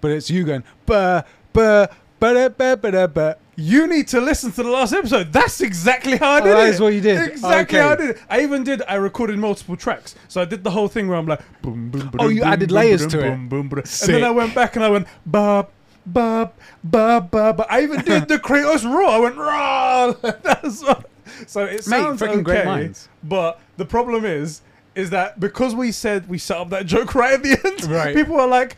But 0.00 0.10
it's 0.10 0.28
you 0.28 0.44
going, 0.44 0.64
ba 0.84 1.24
ba 1.52 1.88
ba 2.18 2.34
da 2.34 2.48
ba 2.48 2.76
ba 2.76 2.90
da 2.90 3.06
ba. 3.06 3.36
You 3.58 3.86
need 3.86 4.08
to 4.08 4.20
listen 4.20 4.52
to 4.52 4.62
the 4.62 4.68
last 4.68 4.92
episode. 4.92 5.32
That's 5.32 5.62
exactly 5.62 6.18
how 6.18 6.32
I 6.32 6.40
Oh, 6.40 6.44
did 6.44 6.56
that 6.56 6.66
it. 6.68 6.74
is 6.74 6.80
what 6.80 6.92
you 6.92 7.00
did. 7.00 7.26
Exactly 7.30 7.78
how 7.78 7.90
I 7.90 7.96
did 7.96 8.10
it. 8.10 8.18
I 8.28 8.40
even 8.42 8.64
did. 8.64 8.82
I 8.86 8.96
recorded 8.96 9.38
multiple 9.38 9.76
tracks, 9.76 10.14
so 10.28 10.42
I 10.42 10.44
did 10.44 10.62
the 10.62 10.70
whole 10.70 10.88
thing 10.88 11.08
where 11.08 11.16
I'm 11.16 11.26
like, 11.26 11.40
boom, 11.62 11.88
boom, 11.90 12.08
boom. 12.10 12.20
Oh, 12.20 12.28
you 12.28 12.42
added 12.42 12.70
layers 12.70 13.06
to 13.06 13.18
it. 13.18 13.30
boom, 13.30 13.48
boom, 13.48 13.68
boom, 13.70 13.78
and 13.78 13.86
then 14.12 14.24
I 14.24 14.30
went 14.30 14.54
back 14.54 14.76
and 14.76 14.84
I 14.84 14.90
went, 14.90 15.06
ba, 15.24 15.66
ba, 16.04 16.52
ba, 16.84 17.26
ba, 17.30 17.54
ba. 17.54 17.66
I 17.70 17.80
even 17.82 18.02
did 18.02 18.28
the 18.28 18.38
Kratos 18.38 18.84
raw. 18.84 19.08
I 19.16 19.18
went 19.20 19.36
raw. 19.36 20.12
That's 20.42 20.82
what, 20.82 21.08
so 21.46 21.64
it 21.64 21.72
Mate, 21.72 21.82
sounds 21.84 22.20
freaking 22.20 22.32
okay, 22.34 22.42
great 22.42 22.64
minds. 22.66 23.08
but 23.24 23.58
the 23.78 23.86
problem 23.86 24.26
is, 24.26 24.60
is 24.94 25.08
that 25.10 25.40
because 25.40 25.74
we 25.74 25.92
said 25.92 26.28
we 26.28 26.36
set 26.36 26.58
up 26.58 26.68
that 26.70 26.84
joke 26.84 27.14
right 27.14 27.32
at 27.32 27.42
the 27.42 27.58
end, 27.64 27.84
Right. 27.90 28.14
people 28.14 28.38
are 28.38 28.48
like. 28.48 28.76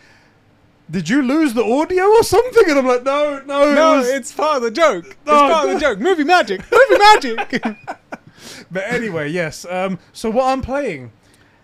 Did 0.90 1.08
you 1.08 1.22
lose 1.22 1.52
the 1.54 1.64
audio 1.64 2.04
or 2.04 2.22
something? 2.22 2.64
And 2.68 2.78
I'm 2.78 2.86
like, 2.86 3.02
no, 3.02 3.42
no, 3.46 3.70
it 3.70 3.74
No, 3.74 3.96
was- 3.98 4.08
it's 4.08 4.32
part 4.32 4.56
of 4.58 4.62
the 4.62 4.70
joke. 4.70 5.04
It's 5.06 5.16
No, 5.26 5.32
part 5.32 5.68
of 5.68 5.74
the 5.74 5.80
joke. 5.80 5.98
Movie 5.98 6.24
magic. 6.24 6.60
Movie 6.70 6.98
magic. 6.98 7.62
But 8.70 8.84
anyway, 8.84 9.30
yes. 9.30 9.64
Um, 9.68 9.98
so 10.12 10.30
what 10.30 10.46
I'm 10.46 10.60
playing, 10.62 11.10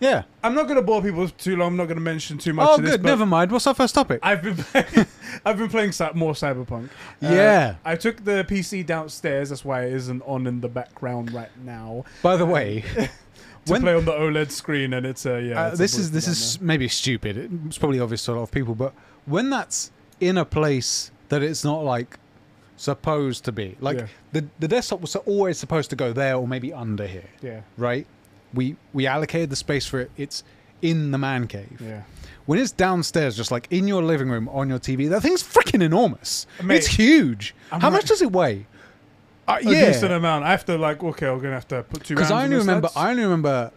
Yeah. 0.01 0.23
I'm 0.43 0.55
not 0.55 0.65
going 0.65 0.77
to 0.77 0.83
bore 0.83 1.03
people 1.03 1.29
too 1.29 1.57
long. 1.57 1.69
I'm 1.73 1.77
not 1.77 1.85
going 1.85 1.97
to 1.97 2.03
mention 2.03 2.37
too 2.39 2.53
much. 2.53 2.67
Oh, 2.69 2.75
of 2.77 2.83
this, 2.83 2.93
good. 2.93 3.03
Never 3.05 3.27
mind. 3.27 3.53
What's 3.53 3.67
our 3.67 3.75
first 3.75 3.95
topic? 3.95 4.21
I've 4.23 4.43
been 4.43 4.57
playing, 4.57 5.07
I've 5.45 5.59
been 5.59 5.69
playing 5.69 5.93
more 6.15 6.33
Cyberpunk. 6.33 6.87
Uh, 6.87 6.89
Yeah. 7.21 7.75
I 7.85 7.97
took 7.97 8.25
the 8.25 8.45
PC 8.49 8.85
downstairs. 8.87 9.51
That's 9.51 9.65
why 9.65 9.85
it 9.85 9.93
isn't 9.93 10.23
on 10.27 10.47
in 10.47 10.61
the 10.61 10.69
background 10.69 11.33
right 11.33 11.51
now. 11.65 12.05
By 12.23 12.37
the 12.37 12.47
way, 12.47 12.83
To 13.67 13.73
When- 13.73 13.83
play 13.83 13.95
on 13.95 14.05
the 14.05 14.13
OLED 14.13 14.51
screen, 14.51 14.93
and 14.95 15.07
it's 15.07 15.25
a 15.27 15.41
yeah. 15.43 15.63
uh, 15.65 15.67
it's 15.69 15.75
a 15.77 15.79
this 15.83 15.95
is 15.99 16.11
this 16.11 16.29
is 16.29 16.61
maybe 16.61 16.87
stupid. 16.89 17.51
It's 17.67 17.79
probably 17.79 17.99
obvious 18.01 18.23
to 18.27 18.33
a 18.33 18.35
lot 18.35 18.43
of 18.43 18.51
people, 18.51 18.75
but 18.75 18.93
when 19.27 19.51
that's 19.51 19.91
in 20.21 20.39
a 20.39 20.45
place 20.45 21.11
that 21.29 21.43
it's 21.43 21.65
not 21.65 21.85
like 21.85 22.19
supposed 22.77 23.45
to 23.45 23.53
be, 23.53 23.77
like 23.81 23.99
Yeah. 23.99 24.07
the 24.33 24.45
the 24.59 24.69
desktop 24.69 25.01
was 25.01 25.17
always 25.17 25.59
supposed 25.59 25.91
to 25.91 25.97
go 25.97 26.13
there 26.13 26.35
or 26.37 26.47
maybe 26.49 26.73
under 26.73 27.07
here, 27.07 27.29
yeah, 27.43 27.61
right? 27.77 28.07
We 28.53 28.77
we 28.93 29.07
allocated 29.07 29.51
the 29.51 29.57
space 29.57 29.87
for 29.87 30.01
it. 30.01 30.11
It's 30.17 30.43
in 30.83 31.11
the 31.13 31.19
man 31.19 31.47
cave. 31.47 31.81
yeah. 31.81 32.03
When 32.47 32.59
it's 32.59 32.73
downstairs, 32.73 33.37
just 33.39 33.51
like 33.51 33.67
in 33.71 33.89
your 33.89 34.03
living 34.03 34.29
room 34.29 34.49
on 34.51 34.69
your 34.69 34.79
TV, 34.79 35.09
that 35.09 35.23
thing's 35.23 35.43
freaking 35.43 35.83
enormous. 35.83 36.47
Mate, 36.63 36.77
it's 36.77 36.87
huge. 36.89 37.55
I'm 37.73 37.81
How 37.81 37.89
right- 37.89 37.95
much 37.95 38.05
does 38.07 38.21
it 38.21 38.33
weigh? 38.33 38.67
Uh, 39.49 39.59
A 39.61 39.65
decent 39.65 40.13
amount. 40.13 40.45
I 40.45 40.51
have 40.51 40.65
to 40.67 40.77
like 40.77 41.03
okay. 41.03 41.27
I'm 41.29 41.39
gonna 41.41 41.55
have 41.55 41.69
to 41.69 41.83
put 41.85 42.05
two. 42.05 42.15
because 42.15 42.31
I 42.31 42.45
only 42.45 42.57
remember. 42.57 42.89
I 42.97 43.11
only 43.11 43.23
remember 43.23 43.71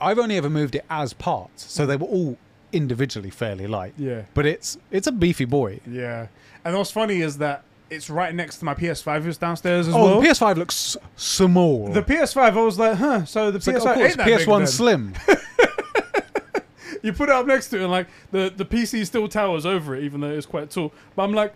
I've 0.00 0.18
only 0.18 0.36
ever 0.36 0.48
moved 0.48 0.74
it 0.76 0.84
as 0.88 1.12
parts, 1.12 1.70
so 1.70 1.84
they 1.84 1.96
were 1.96 2.06
all 2.06 2.38
individually 2.72 3.30
fairly 3.30 3.66
light. 3.66 3.94
yeah, 3.96 4.22
But 4.34 4.46
it's 4.46 4.78
it's 4.90 5.06
a 5.06 5.12
beefy 5.12 5.44
boy. 5.44 5.80
yeah. 5.86 6.26
And 6.64 6.76
what's 6.76 6.90
funny 6.90 7.20
is 7.22 7.38
that 7.38 7.62
it's 7.90 8.10
right 8.10 8.34
next 8.34 8.58
to 8.58 8.64
my 8.66 8.74
PS5 8.74 9.22
who's 9.22 9.38
downstairs 9.38 9.88
as 9.88 9.94
Oh, 9.94 10.04
well. 10.04 10.20
the 10.20 10.26
PS5 10.28 10.56
looks 10.58 10.96
s- 10.96 11.02
small. 11.16 11.88
The 11.88 12.02
PS5, 12.02 12.36
I 12.38 12.50
was 12.60 12.78
like, 12.78 12.96
huh. 12.98 13.24
So 13.24 13.50
the 13.50 13.56
It's 13.56 13.66
PS5 13.66 13.76
of 13.76 13.82
course, 13.82 13.98
ain't 14.10 14.16
that 14.18 14.26
PS1 14.26 14.58
then. 14.58 14.66
Slim. 14.66 15.14
You 17.00 17.12
put 17.12 17.28
it 17.28 17.34
up 17.34 17.46
next 17.46 17.68
to 17.68 17.76
it, 17.78 17.82
and 17.82 17.92
like 17.92 18.08
the 18.32 18.52
the 18.54 18.64
PC 18.64 19.06
still 19.06 19.28
towers 19.28 19.64
over 19.64 19.94
it, 19.94 20.02
even 20.02 20.20
though 20.20 20.30
it's 20.30 20.46
quite 20.46 20.68
tall. 20.70 20.92
But 21.14 21.22
I'm 21.24 21.32
like, 21.32 21.54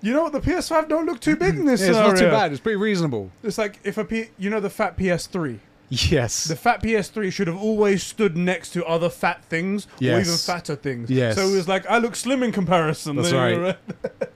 you 0.00 0.14
know 0.14 0.22
what? 0.22 0.32
The 0.32 0.40
PS5 0.40 0.88
don't 0.88 1.04
look 1.04 1.20
too 1.20 1.36
big 1.36 1.56
in 1.56 1.64
this 1.66 1.82
Yeah, 1.82 1.88
it's 1.88 1.96
not 1.98 2.16
too 2.16 2.30
bad. 2.30 2.52
It's 2.52 2.60
pretty 2.60 2.76
reasonable. 2.76 3.30
It's 3.42 3.58
like 3.58 3.78
if 3.84 3.98
a 3.98 4.04
P, 4.04 4.28
you 4.38 4.48
know 4.48 4.60
the 4.60 4.70
fat 4.70 4.96
PS3. 4.96 5.58
Yes. 5.90 6.44
The 6.44 6.56
fat 6.56 6.82
PS3 6.82 7.32
should 7.32 7.46
have 7.46 7.56
always 7.56 8.02
stood 8.02 8.36
next 8.36 8.70
to 8.74 8.84
other 8.84 9.08
fat 9.08 9.42
things 9.46 9.86
or 9.86 9.88
Yes. 10.00 10.26
even 10.26 10.38
fatter 10.38 10.76
things. 10.76 11.08
Yes. 11.10 11.36
So 11.36 11.48
it 11.48 11.54
was 11.54 11.66
like 11.66 11.86
I 11.86 11.98
look 11.98 12.14
slim 12.14 12.42
in 12.42 12.52
comparison. 12.52 13.16
That's 13.16 13.32
right. 13.32 13.76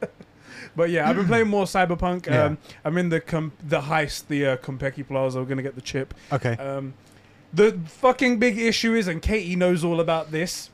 but 0.77 0.89
yeah, 0.91 1.09
I've 1.09 1.17
been 1.17 1.27
playing 1.27 1.49
more 1.49 1.65
Cyberpunk. 1.67 2.27
Yeah. 2.27 2.45
Um, 2.45 2.59
I'm 2.85 2.97
in 2.97 3.11
the 3.11 3.21
com- 3.21 3.53
the 3.63 3.83
heist, 3.83 4.29
the 4.29 4.47
uh, 4.47 4.57
Konpeki 4.57 5.07
Plaza. 5.07 5.41
We're 5.41 5.47
gonna 5.47 5.63
get 5.63 5.75
the 5.75 5.83
chip. 5.83 6.15
okay. 6.33 6.57
Um, 6.57 6.95
the 7.53 7.79
fucking 7.87 8.39
big 8.39 8.57
issue 8.59 8.95
is, 8.95 9.07
and 9.07 9.21
Katie 9.21 9.57
knows 9.57 9.85
all 9.85 10.01
about 10.01 10.31
this. 10.31 10.71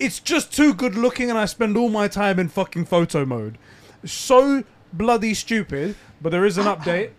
It's 0.00 0.18
just 0.18 0.52
too 0.52 0.74
good 0.74 0.96
looking, 0.96 1.30
and 1.30 1.38
I 1.38 1.44
spend 1.44 1.76
all 1.76 1.88
my 1.90 2.08
time 2.08 2.40
in 2.40 2.48
fucking 2.48 2.86
photo 2.86 3.24
mode. 3.24 3.56
So 4.04 4.64
bloody 4.92 5.32
stupid. 5.32 5.94
But 6.20 6.30
there 6.30 6.44
is 6.44 6.58
an 6.58 6.64
update. 6.74 7.10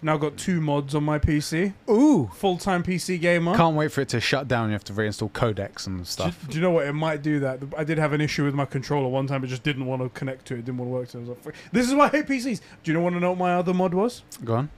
Now 0.00 0.16
got 0.16 0.36
two 0.36 0.60
mods 0.60 0.94
on 0.94 1.02
my 1.02 1.18
PC. 1.18 1.72
Ooh. 1.90 2.30
Full 2.34 2.56
time 2.56 2.84
PC 2.84 3.20
gamer. 3.20 3.56
Can't 3.56 3.74
wait 3.74 3.90
for 3.90 4.00
it 4.00 4.08
to 4.10 4.20
shut 4.20 4.46
down. 4.46 4.68
You 4.68 4.74
have 4.74 4.84
to 4.84 4.92
reinstall 4.92 5.30
codecs 5.32 5.88
and 5.88 6.06
stuff. 6.06 6.46
do 6.48 6.56
you 6.56 6.62
know 6.62 6.70
what? 6.70 6.86
It 6.86 6.92
might 6.92 7.20
do 7.20 7.40
that. 7.40 7.60
I 7.76 7.82
did 7.82 7.98
have 7.98 8.12
an 8.12 8.20
issue 8.20 8.44
with 8.44 8.54
my 8.54 8.64
controller 8.64 9.08
one 9.08 9.26
time. 9.26 9.42
It 9.42 9.48
just 9.48 9.64
didn't 9.64 9.86
want 9.86 10.02
to 10.02 10.08
connect 10.10 10.46
to 10.46 10.54
it. 10.54 10.60
It 10.60 10.64
didn't 10.66 10.78
want 10.78 10.88
to 10.88 10.92
work. 10.92 11.10
So 11.10 11.18
I 11.18 11.22
was 11.22 11.44
like, 11.44 11.54
this 11.72 11.88
is 11.88 11.94
why 11.94 12.06
I 12.06 12.08
hate 12.10 12.26
PCs. 12.26 12.60
Do 12.84 12.90
you 12.90 12.92
know 12.92 13.00
want 13.02 13.16
to 13.16 13.20
know 13.20 13.30
what 13.30 13.38
my 13.40 13.54
other 13.54 13.74
mod 13.74 13.92
was? 13.92 14.22
Go 14.44 14.54
on. 14.54 14.70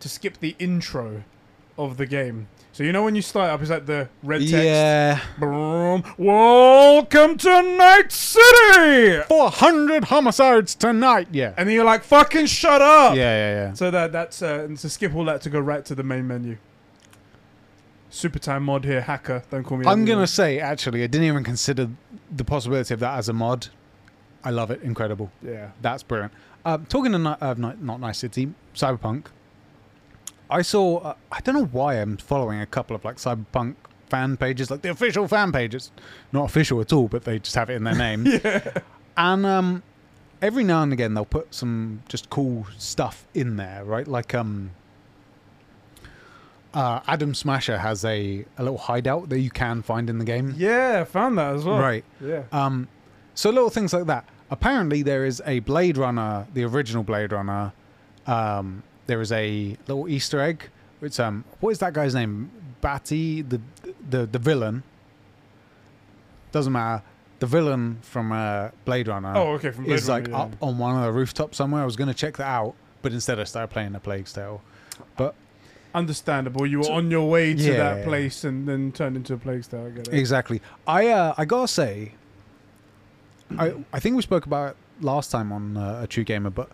To 0.00 0.08
skip 0.08 0.40
the 0.40 0.56
intro 0.58 1.22
of 1.78 1.96
the 1.96 2.06
game. 2.06 2.48
So 2.74 2.82
you 2.82 2.90
know 2.90 3.04
when 3.04 3.14
you 3.14 3.22
start 3.22 3.50
up, 3.50 3.60
it's 3.60 3.70
like 3.70 3.86
the 3.86 4.08
red 4.24 4.40
text. 4.40 4.52
Yeah. 4.52 5.20
Boom. 5.38 6.02
Welcome 6.18 7.38
to 7.38 7.62
Night 7.62 8.10
City. 8.10 9.22
400 9.28 10.02
homicides 10.06 10.74
tonight. 10.74 11.28
Yeah. 11.30 11.54
And 11.56 11.68
then 11.68 11.76
you're 11.76 11.84
like, 11.84 12.02
fucking 12.02 12.46
shut 12.46 12.82
up. 12.82 13.14
Yeah, 13.14 13.22
yeah, 13.22 13.54
yeah. 13.66 13.72
So 13.74 13.92
that 13.92 14.10
that's 14.10 14.42
uh, 14.42 14.64
and 14.64 14.76
to 14.78 14.88
skip 14.88 15.14
all 15.14 15.24
that 15.26 15.40
to 15.42 15.50
go 15.50 15.60
right 15.60 15.84
to 15.84 15.94
the 15.94 16.02
main 16.02 16.26
menu. 16.26 16.56
Super 18.10 18.40
time 18.40 18.64
mod 18.64 18.84
here, 18.84 19.02
hacker. 19.02 19.44
Don't 19.52 19.62
call 19.62 19.78
me. 19.78 19.86
I'm 19.86 20.04
gonna 20.04 20.26
say 20.26 20.58
actually, 20.58 21.04
I 21.04 21.06
didn't 21.06 21.28
even 21.28 21.44
consider 21.44 21.88
the 22.34 22.44
possibility 22.44 22.92
of 22.92 22.98
that 22.98 23.16
as 23.18 23.28
a 23.28 23.32
mod. 23.32 23.68
I 24.42 24.50
love 24.50 24.72
it, 24.72 24.82
incredible. 24.82 25.30
Yeah. 25.46 25.70
That's 25.80 26.02
brilliant. 26.02 26.32
Um, 26.64 26.86
talking 26.86 27.12
Ni- 27.12 27.36
uh, 27.40 27.54
not, 27.56 27.80
not 27.80 28.00
Nice 28.00 28.18
City, 28.18 28.52
Cyberpunk. 28.74 29.26
I 30.54 30.62
saw. 30.62 30.98
Uh, 30.98 31.14
I 31.32 31.40
don't 31.40 31.54
know 31.56 31.66
why 31.66 31.94
I'm 31.94 32.16
following 32.16 32.60
a 32.60 32.66
couple 32.66 32.94
of 32.94 33.04
like 33.04 33.16
Cyberpunk 33.16 33.74
fan 34.08 34.36
pages, 34.36 34.70
like 34.70 34.82
the 34.82 34.90
official 34.90 35.26
fan 35.26 35.50
pages. 35.50 35.90
Not 36.32 36.44
official 36.44 36.80
at 36.80 36.92
all, 36.92 37.08
but 37.08 37.24
they 37.24 37.40
just 37.40 37.56
have 37.56 37.70
it 37.70 37.74
in 37.74 37.84
their 37.84 37.94
name. 37.96 38.24
Yeah. 38.44 38.78
And 39.16 39.46
um, 39.46 39.82
every 40.42 40.64
now 40.64 40.82
and 40.82 40.92
again 40.92 41.14
they'll 41.14 41.24
put 41.24 41.54
some 41.54 42.02
just 42.08 42.30
cool 42.30 42.66
stuff 42.78 43.26
in 43.32 43.56
there, 43.56 43.84
right? 43.84 44.06
Like 44.08 44.34
um, 44.34 44.70
uh, 46.72 47.00
Adam 47.06 47.34
Smasher 47.34 47.78
has 47.78 48.04
a, 48.04 48.44
a 48.58 48.62
little 48.62 48.78
hideout 48.78 49.28
that 49.28 49.38
you 49.38 49.50
can 49.50 49.82
find 49.82 50.10
in 50.10 50.18
the 50.18 50.24
game. 50.24 50.54
Yeah, 50.56 51.00
I 51.02 51.04
found 51.04 51.38
that 51.38 51.54
as 51.54 51.64
well. 51.64 51.78
Right. 51.78 52.04
Yeah. 52.20 52.42
Um, 52.50 52.88
so 53.34 53.50
little 53.50 53.70
things 53.70 53.92
like 53.92 54.06
that. 54.06 54.28
Apparently, 54.50 55.02
there 55.02 55.24
is 55.24 55.40
a 55.46 55.60
Blade 55.60 55.96
Runner, 55.96 56.46
the 56.54 56.64
original 56.64 57.02
Blade 57.04 57.32
Runner. 57.32 57.72
Um, 58.26 58.82
there 59.06 59.20
is 59.20 59.32
a 59.32 59.76
little 59.86 60.08
Easter 60.08 60.40
egg. 60.40 60.68
It's 61.02 61.18
um, 61.20 61.44
what 61.60 61.70
is 61.70 61.78
that 61.80 61.92
guy's 61.92 62.14
name? 62.14 62.50
Batty, 62.80 63.42
the 63.42 63.60
the 64.10 64.26
the 64.26 64.38
villain. 64.38 64.82
Doesn't 66.52 66.72
matter. 66.72 67.02
The 67.40 67.46
villain 67.46 67.98
from 68.02 68.32
uh, 68.32 68.68
Blade 68.84 69.08
Runner 69.08 69.32
Oh, 69.36 69.52
okay. 69.54 69.70
From 69.70 69.84
Blade 69.84 69.96
is 69.96 70.08
like 70.08 70.28
yeah. 70.28 70.38
up 70.42 70.56
on 70.62 70.78
one 70.78 70.96
of 70.96 71.02
the 71.02 71.12
rooftops 71.12 71.56
somewhere. 71.58 71.82
I 71.82 71.84
was 71.84 71.96
going 71.96 72.08
to 72.08 72.14
check 72.14 72.36
that 72.36 72.46
out, 72.46 72.74
but 73.02 73.12
instead 73.12 73.40
I 73.40 73.44
started 73.44 73.68
playing 73.68 73.94
A 73.94 74.00
Plague 74.00 74.26
Tale. 74.26 74.62
But 75.16 75.34
Understandable. 75.94 76.64
You 76.66 76.80
were 76.80 76.90
on 76.90 77.10
your 77.10 77.28
way 77.28 77.54
to 77.54 77.62
Yeah. 77.62 77.76
that 77.94 78.04
place 78.04 78.44
and 78.44 78.68
then 78.68 78.92
turned 78.92 79.16
into 79.16 79.34
a 79.34 79.36
plague 79.36 79.64
star. 79.64 79.86
I 79.86 79.90
get 79.90 80.08
it. 80.08 80.14
Exactly. 80.14 80.60
I 80.86 81.08
uh, 81.08 81.34
I 81.36 81.44
gotta 81.44 81.68
say, 81.68 82.14
I 83.58 83.74
I 83.92 84.00
think 84.00 84.16
we 84.16 84.22
spoke 84.22 84.46
about 84.46 84.70
it 84.70 84.76
last 85.04 85.30
time 85.30 85.52
on 85.52 85.76
uh, 85.76 86.00
a 86.02 86.06
True 86.06 86.24
Gamer, 86.24 86.50
but 86.50 86.68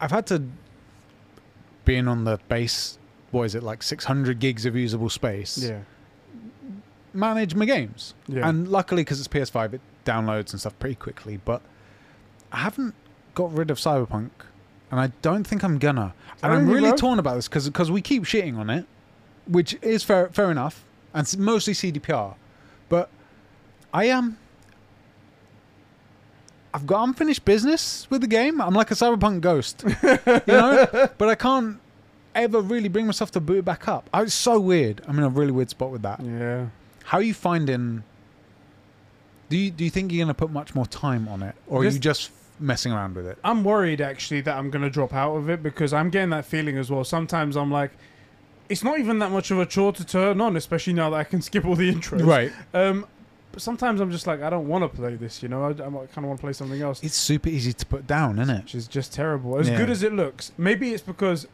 I've 0.00 0.10
had 0.10 0.26
to 0.28 0.42
being 1.84 2.08
on 2.08 2.24
the 2.24 2.38
base. 2.48 2.98
What 3.30 3.44
is 3.44 3.54
it 3.54 3.62
like? 3.62 3.82
Six 3.82 4.04
hundred 4.04 4.38
gigs 4.38 4.64
of 4.66 4.76
usable 4.76 5.08
space. 5.10 5.58
Yeah. 5.58 5.80
Manage 7.12 7.54
my 7.54 7.64
games, 7.64 8.14
Yeah. 8.26 8.48
and 8.48 8.66
luckily 8.68 9.02
because 9.02 9.20
it's 9.20 9.28
PS5, 9.28 9.72
it 9.74 9.80
downloads 10.04 10.50
and 10.50 10.58
stuff 10.60 10.76
pretty 10.80 10.96
quickly. 10.96 11.38
But 11.44 11.62
I 12.50 12.58
haven't 12.58 12.94
got 13.36 13.52
rid 13.56 13.70
of 13.70 13.78
Cyberpunk, 13.78 14.30
and 14.90 14.98
I 14.98 15.12
don't 15.22 15.46
think 15.46 15.62
I'm 15.62 15.78
gonna. 15.78 16.12
And 16.42 16.52
I'm 16.52 16.68
Really, 16.68 16.88
bro? 16.88 16.96
torn 16.96 17.18
about 17.20 17.36
this 17.36 17.46
because 17.48 17.90
we 17.90 18.02
keep 18.02 18.24
shitting 18.24 18.58
on 18.58 18.68
it, 18.68 18.86
which 19.46 19.78
is 19.80 20.02
fair 20.02 20.28
fair 20.30 20.50
enough, 20.50 20.84
and 21.12 21.22
it's 21.24 21.36
mostly 21.36 21.72
CDPR. 21.72 22.34
But 22.88 23.10
I 23.92 24.06
am. 24.06 24.36
I've 26.74 26.86
got 26.86 27.04
unfinished 27.08 27.44
business 27.44 28.08
with 28.10 28.20
the 28.20 28.26
game. 28.26 28.60
I'm 28.60 28.74
like 28.74 28.90
a 28.90 28.94
cyberpunk 28.94 29.40
ghost, 29.42 29.84
you 29.86 30.42
know. 30.48 31.08
But 31.18 31.28
I 31.28 31.36
can't 31.36 31.78
ever 32.34 32.60
really 32.60 32.88
bring 32.88 33.06
myself 33.06 33.30
to 33.30 33.40
boot 33.40 33.58
it 33.58 33.64
back 33.64 33.86
up. 33.86 34.10
I, 34.12 34.22
it's 34.22 34.34
so 34.34 34.58
weird. 34.58 35.00
I'm 35.06 35.16
in 35.16 35.24
a 35.24 35.28
really 35.28 35.52
weird 35.52 35.70
spot 35.70 35.92
with 35.92 36.02
that. 36.02 36.20
yeah. 36.20 36.66
How 37.04 37.18
are 37.18 37.22
you 37.22 37.34
finding? 37.34 38.02
Do 39.50 39.56
you 39.56 39.70
do 39.70 39.84
you 39.84 39.90
think 39.90 40.10
you're 40.10 40.24
going 40.24 40.34
to 40.34 40.38
put 40.38 40.50
much 40.50 40.74
more 40.74 40.86
time 40.86 41.28
on 41.28 41.42
it, 41.42 41.54
or 41.68 41.82
are 41.82 41.84
you 41.84 41.98
just 41.98 42.30
messing 42.58 42.92
around 42.92 43.14
with 43.14 43.26
it? 43.26 43.38
I'm 43.44 43.62
worried 43.62 44.00
actually 44.00 44.40
that 44.42 44.56
I'm 44.56 44.70
gonna 44.70 44.90
drop 44.90 45.12
out 45.14 45.36
of 45.36 45.48
it 45.50 45.62
because 45.62 45.92
I'm 45.92 46.10
getting 46.10 46.30
that 46.30 46.44
feeling 46.44 46.76
as 46.78 46.90
well. 46.90 47.04
Sometimes 47.04 47.56
I'm 47.56 47.70
like, 47.70 47.92
it's 48.68 48.82
not 48.82 48.98
even 48.98 49.18
that 49.20 49.30
much 49.30 49.50
of 49.50 49.58
a 49.58 49.66
chore 49.66 49.92
to 49.92 50.04
turn 50.04 50.40
on, 50.40 50.56
especially 50.56 50.94
now 50.94 51.10
that 51.10 51.16
I 51.16 51.24
can 51.24 51.42
skip 51.48 51.64
all 51.64 51.76
the 51.76 51.92
intros. 51.92 52.26
Right. 52.26 52.52
Um, 52.72 53.06
but 53.54 53.62
sometimes 53.62 54.00
I'm 54.00 54.10
just 54.10 54.26
like, 54.26 54.42
I 54.42 54.50
don't 54.50 54.68
want 54.68 54.82
to 54.84 54.88
play 54.88 55.14
this. 55.16 55.42
You 55.42 55.48
know, 55.48 55.64
I, 55.64 55.70
I 55.70 55.72
kind 55.74 55.90
of 56.18 56.24
want 56.24 56.38
to 56.40 56.44
play 56.44 56.52
something 56.52 56.80
else, 56.82 57.02
It's 57.02 57.16
super 57.16 57.48
easy 57.48 57.72
to 57.72 57.86
put 57.86 58.06
down, 58.06 58.38
isn't 58.38 58.54
it? 58.54 58.62
which 58.64 58.74
is 58.74 58.86
just 58.88 59.12
terrible. 59.12 59.58
As 59.58 59.68
Yeah. 59.68 59.78
good 59.78 59.90
as 59.90 60.02
it 60.02 60.12
looks, 60.12 60.52
maybe 60.58 60.92
it's 60.92 61.02
because 61.02 61.46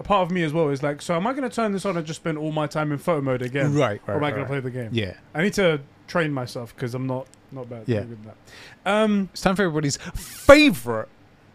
a 0.00 0.02
part 0.04 0.22
of 0.22 0.30
me 0.30 0.42
as 0.44 0.52
well 0.52 0.68
is 0.70 0.82
like, 0.82 1.02
so 1.02 1.14
am 1.14 1.26
I 1.26 1.32
going 1.32 1.48
to 1.48 1.54
turn 1.54 1.72
this 1.72 1.84
on 1.84 1.96
and 1.96 2.06
just 2.06 2.20
spend 2.20 2.38
all 2.38 2.52
my 2.52 2.66
time 2.66 2.92
in 2.92 2.98
photo 2.98 3.20
mode 3.20 3.42
again, 3.42 3.74
Right. 3.74 4.00
or 4.06 4.14
am 4.14 4.24
I 4.24 4.30
going 4.30 4.42
to 4.42 4.48
play 4.48 4.60
the 4.60 4.70
game? 4.70 4.90
Yeah. 4.92 5.14
I 5.34 5.42
need 5.42 5.54
to 5.54 5.80
train 6.06 6.32
myself 6.32 6.74
because 6.74 6.94
I'm 6.94 7.06
not 7.06 7.26
not 7.50 7.68
bad. 7.68 7.84
Yeah. 7.86 8.00
good 8.02 8.12
at 8.12 8.36
that. 8.84 8.90
Um, 8.92 9.28
It's 9.32 9.40
time 9.42 9.56
for 9.56 9.62
everybody's 9.62 9.96
favorite 9.96 11.08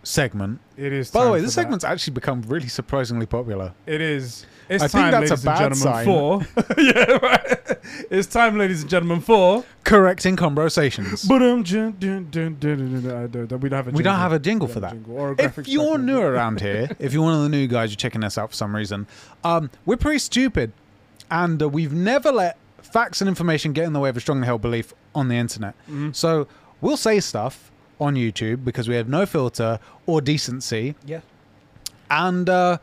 segment. 0.04 0.60
It 0.76 0.92
is. 0.92 1.12
By 1.12 1.20
the 1.20 1.24
time 1.26 1.32
way, 1.34 1.40
for 1.40 1.46
this 1.46 1.56
that. 1.56 1.62
segment's 1.62 1.86
actually 1.86 2.14
become 2.14 2.42
really 2.48 2.68
surprisingly 2.68 3.26
popular. 3.26 3.74
It 3.86 4.02
is. 4.02 4.46
It's 4.70 4.84
I 4.84 4.88
time, 4.88 5.12
think 5.14 5.30
that's 5.30 5.42
a 5.42 5.46
bad 5.46 5.74
gentlemen, 5.74 5.76
sign. 5.76 6.06
for 6.06 6.42
yeah, 6.82 7.18
right. 7.22 7.78
It's 8.10 8.28
time, 8.28 8.58
ladies 8.58 8.82
and 8.82 8.90
gentlemen, 8.90 9.20
for 9.22 9.64
Correcting 9.84 10.36
conversations. 10.36 11.26
We 11.30 11.40
don't 11.40 11.66
have 11.68 11.94
a 12.04 13.92
We 13.92 14.04
don't 14.04 14.16
have 14.16 14.34
a 14.34 14.40
jingle 14.40 14.68
for 14.68 14.80
that. 14.80 14.96
If 15.40 15.68
you're 15.68 15.98
new 15.98 16.20
around 16.20 16.62
here, 16.68 16.90
if 17.00 17.14
you're 17.14 17.24
one 17.24 17.34
of 17.36 17.42
the 17.44 17.50
new 17.50 17.68
guys, 17.68 17.92
you're 17.92 17.98
checking 17.98 18.24
us 18.24 18.38
out 18.38 18.50
for 18.52 18.56
some 18.56 18.76
reason. 18.76 19.08
Um, 19.44 19.70
we're 19.86 19.98
pretty 19.98 20.20
stupid, 20.20 20.72
and 21.30 21.62
uh, 21.62 21.68
we've 21.70 21.94
never 21.94 22.32
let 22.32 22.58
facts 22.82 23.22
and 23.22 23.28
information 23.28 23.74
get 23.74 23.86
in 23.86 23.94
the 23.94 24.00
way 24.00 24.10
of 24.10 24.18
a 24.18 24.20
strongly 24.20 24.46
held 24.46 24.62
belief 24.62 24.94
on 25.16 25.28
the 25.28 25.36
internet. 25.36 25.76
Mm-hmm. 25.84 26.12
So 26.14 26.48
we'll 26.82 26.98
say 26.98 27.20
stuff 27.20 27.72
on 28.00 28.16
YouTube 28.16 28.64
because 28.64 28.88
we 28.88 28.96
have 28.96 29.08
no 29.10 29.26
filter 29.26 29.80
or 30.06 30.22
decency, 30.22 30.96
Yeah. 31.06 31.22
and 32.10 32.50
uh, 32.50 32.78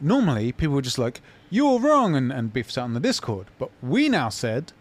normally 0.00 0.52
people 0.52 0.74
were 0.74 0.82
just 0.82 0.98
like, 0.98 1.20
you're 1.50 1.80
wrong, 1.80 2.14
and, 2.14 2.32
and 2.32 2.52
beef 2.52 2.68
us 2.68 2.78
out 2.78 2.84
on 2.84 2.94
the 2.94 3.00
Discord. 3.00 3.46
But 3.58 3.70
we 3.82 4.08
now 4.08 4.28
said, 4.28 4.72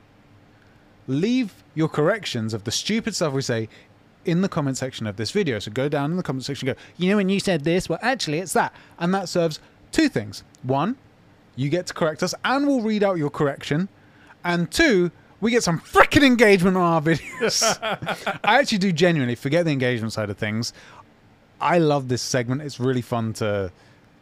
leave 1.07 1.63
your 1.73 1.89
corrections 1.89 2.53
of 2.53 2.63
the 2.63 2.71
stupid 2.71 3.15
stuff 3.15 3.33
we 3.33 3.41
say 3.41 3.69
in 4.25 4.41
the 4.41 4.49
comment 4.49 4.77
section 4.77 5.07
of 5.07 5.15
this 5.15 5.31
video. 5.31 5.59
So 5.59 5.71
go 5.71 5.89
down 5.89 6.11
in 6.11 6.17
the 6.17 6.23
comment 6.23 6.45
section 6.45 6.67
and 6.67 6.77
go, 6.77 6.83
you 6.97 7.09
know, 7.09 7.17
when 7.17 7.29
you 7.29 7.39
said 7.39 7.63
this, 7.63 7.89
well, 7.89 7.99
actually, 8.01 8.39
it's 8.39 8.53
that. 8.53 8.73
And 8.99 9.13
that 9.13 9.29
serves 9.29 9.59
two 9.91 10.09
things. 10.09 10.43
One, 10.63 10.97
you 11.55 11.69
get 11.69 11.87
to 11.87 11.93
correct 11.93 12.21
us 12.21 12.35
and 12.45 12.67
we'll 12.67 12.81
read 12.81 13.03
out 13.03 13.17
your 13.17 13.29
correction. 13.29 13.89
And 14.43 14.69
two, 14.69 15.11
we 15.41 15.51
get 15.51 15.63
some 15.63 15.79
freaking 15.79 16.23
engagement 16.23 16.77
on 16.77 16.83
our 16.83 17.01
videos. 17.01 17.79
I 18.43 18.59
actually 18.59 18.77
do 18.77 18.91
genuinely 18.91 19.35
forget 19.35 19.65
the 19.65 19.71
engagement 19.71 20.13
side 20.13 20.29
of 20.29 20.37
things. 20.37 20.73
I 21.61 21.79
love 21.79 22.07
this 22.07 22.21
segment. 22.21 22.61
It's 22.61 22.79
really 22.79 23.01
fun 23.01 23.33
to 23.33 23.71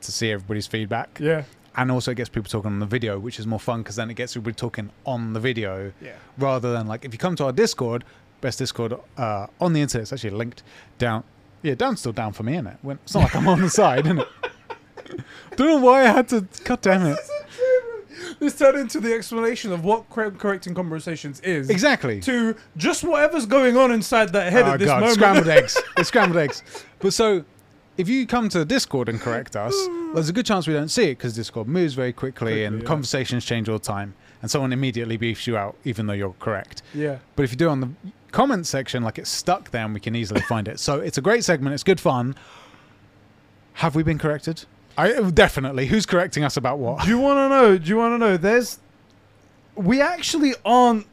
to 0.02 0.12
see 0.12 0.32
everybody's 0.32 0.68
feedback. 0.68 1.18
Yeah. 1.22 1.44
And 1.76 1.92
also 1.92 2.12
it 2.12 2.16
gets 2.16 2.30
people 2.30 2.50
talking 2.50 2.72
on 2.72 2.80
the 2.80 2.86
video, 2.86 3.20
which 3.20 3.40
is 3.40 3.46
more 3.46 3.60
fun 3.60 3.82
because 3.84 3.96
then 3.98 4.10
it 4.10 4.16
gets 4.16 4.34
everybody 4.34 4.56
talking 4.56 4.90
on 5.06 5.34
the 5.34 5.40
video 5.40 5.92
Yeah. 6.02 6.14
rather 6.38 6.72
than 6.74 6.88
like 6.88 7.06
if 7.06 7.14
you 7.14 7.20
come 7.20 7.36
to 7.36 7.46
our 7.46 7.52
Discord, 7.52 8.04
best 8.42 8.60
Discord 8.60 8.94
uh, 9.18 9.48
on 9.62 9.74
the 9.74 9.82
internet, 9.82 10.04
it's 10.04 10.14
actually 10.14 10.32
linked 10.32 10.64
down. 10.98 11.24
Yeah, 11.62 11.76
down's 11.76 12.00
still 12.00 12.14
down 12.14 12.34
for 12.34 12.44
me, 12.44 12.54
isn't 12.54 12.68
it? 12.68 12.78
When, 12.82 12.98
it's 13.04 13.14
not 13.14 13.24
like 13.24 13.36
I'm 13.36 13.48
on 13.48 13.62
the 13.62 13.70
side, 13.70 14.06
isn't 14.06 14.20
it? 14.20 14.28
Don't 15.56 15.68
know 15.68 15.78
why 15.80 16.04
I 16.04 16.08
had 16.08 16.28
to. 16.30 16.48
God 16.64 16.82
damn 16.82 17.06
it! 17.06 17.18
This 18.40 18.58
turned 18.58 18.78
into 18.78 19.00
the 19.00 19.14
explanation 19.14 19.72
of 19.72 19.84
what 19.84 20.10
correcting 20.10 20.74
conversations 20.76 21.40
is. 21.42 21.70
Exactly. 21.70 22.20
To 22.22 22.56
just 22.76 23.04
whatever's 23.04 23.46
going 23.46 23.78
on 23.78 23.92
inside 23.92 24.34
that 24.34 24.52
head 24.52 24.66
oh 24.66 24.74
at 24.74 24.80
this 24.80 24.88
god, 24.88 25.00
moment. 25.00 25.16
scrambled 25.16 25.48
eggs. 25.48 25.82
It's 25.98 26.10
scrambled 26.10 26.38
eggs. 26.38 26.62
But 27.00 27.14
so, 27.14 27.44
if 27.98 28.08
you 28.08 28.28
come 28.28 28.50
to 28.50 28.60
the 28.60 28.66
Discord 28.66 29.10
and 29.10 29.20
correct 29.20 29.56
us, 29.56 29.74
there's 30.14 30.30
a 30.30 30.34
good 30.34 30.46
chance 30.46 30.68
we 30.68 30.74
don't 30.74 30.90
see 30.90 31.06
it 31.06 31.18
because 31.18 31.36
Discord 31.36 31.68
moves 31.68 31.94
very 31.94 32.14
quickly, 32.14 32.52
Quickly, 32.52 32.66
and 32.66 32.82
yeah. 32.82 32.88
conversations 32.88 33.46
change 33.46 33.68
all 33.70 33.78
the 33.78 33.84
time, 33.84 34.14
and 34.42 34.50
someone 34.52 34.72
immediately 34.74 35.18
beefs 35.18 35.48
you 35.48 35.58
out 35.58 35.76
even 35.84 36.08
though 36.08 36.14
you're 36.14 36.36
correct. 36.40 36.82
Yeah. 36.94 37.18
But 37.36 37.44
if 37.44 37.52
you 37.52 37.58
do 37.58 37.70
on 37.70 37.82
the 37.82 37.90
comment 38.32 38.68
section, 38.68 39.04
like 39.04 39.18
it's 39.18 39.30
stuck 39.30 39.72
there, 39.72 39.86
and 39.86 39.94
we 39.94 40.00
can 40.00 40.16
easily 40.16 40.42
find 40.42 40.68
it. 40.68 40.80
So 40.80 41.00
it's 41.00 41.18
a 41.18 41.22
great 41.22 41.44
segment. 41.44 41.74
It's 41.74 41.84
good 41.84 42.00
fun. 42.00 42.36
Have 43.74 43.96
we 43.96 44.04
been 44.04 44.18
corrected? 44.18 44.66
I 44.98 45.30
definitely. 45.30 45.88
Who's 45.88 46.06
correcting 46.06 46.44
us 46.44 46.58
about 46.58 46.80
what? 46.80 47.04
Do 47.04 47.10
you 47.10 47.20
want 47.20 47.38
to 47.38 47.50
know? 47.50 47.78
Do 47.78 47.88
you 47.88 47.98
want 47.98 48.14
to 48.16 48.18
know? 48.18 48.38
There's, 48.38 48.80
we 49.76 50.02
actually 50.02 50.54
aren't. 50.66 51.06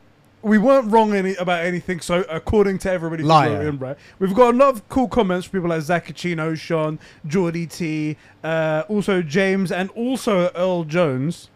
We 0.44 0.58
weren't 0.58 0.92
wrong 0.92 1.14
any 1.14 1.34
about 1.36 1.64
anything. 1.64 2.00
So 2.00 2.24
according 2.28 2.78
to 2.80 2.90
everybody 2.90 3.22
who 3.22 3.28
Liar. 3.28 3.50
wrote 3.58 3.66
in, 3.66 3.78
right? 3.78 3.96
We've 4.18 4.34
got 4.34 4.54
a 4.54 4.56
lot 4.56 4.74
of 4.74 4.88
cool 4.88 5.08
comments 5.08 5.46
from 5.46 5.58
people 5.60 5.70
like 5.70 5.80
Zacchino, 5.82 6.56
Sean, 6.56 6.98
Geordie 7.26 7.66
T, 7.66 8.16
uh, 8.44 8.82
also 8.88 9.22
James, 9.22 9.72
and 9.72 9.90
also 9.90 10.50
Earl 10.54 10.84
Jones. 10.84 11.50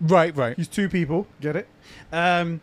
Right, 0.00 0.34
right. 0.36 0.56
He's 0.56 0.68
two 0.68 0.88
people. 0.88 1.26
Get 1.40 1.54
it? 1.56 1.68
Um, 2.12 2.60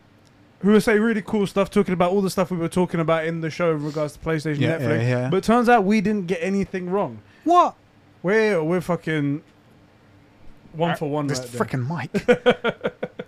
who 0.62 0.74
are 0.74 0.80
saying 0.80 1.02
really 1.02 1.22
cool 1.22 1.46
stuff, 1.46 1.70
talking 1.70 1.94
about 1.94 2.12
all 2.12 2.22
the 2.22 2.30
stuff 2.30 2.50
we 2.50 2.58
were 2.58 2.70
talking 2.70 3.00
about 3.00 3.26
in 3.26 3.42
the 3.42 3.50
show 3.52 3.72
in 3.72 3.84
regards 3.84 4.14
to 4.14 4.20
PlayStation 4.20 4.60
Yeah, 4.60 4.80
Netflix. 4.80 5.02
yeah, 5.02 5.08
yeah. 5.08 5.30
But 5.30 5.44
turns 5.44 5.70
out 5.70 5.84
we 5.84 6.02
didn't 6.02 6.26
get 6.28 6.40
anything 6.42 6.90
wrong. 6.90 7.20
What? 7.44 7.76
We're 8.24 8.64
we're 8.64 8.82
fucking 8.82 9.44
one 10.74 10.96
for 10.96 11.10
one. 11.10 11.28
This 11.28 11.40
right 11.40 11.70
freaking 11.70 11.88
mic. 11.88 12.26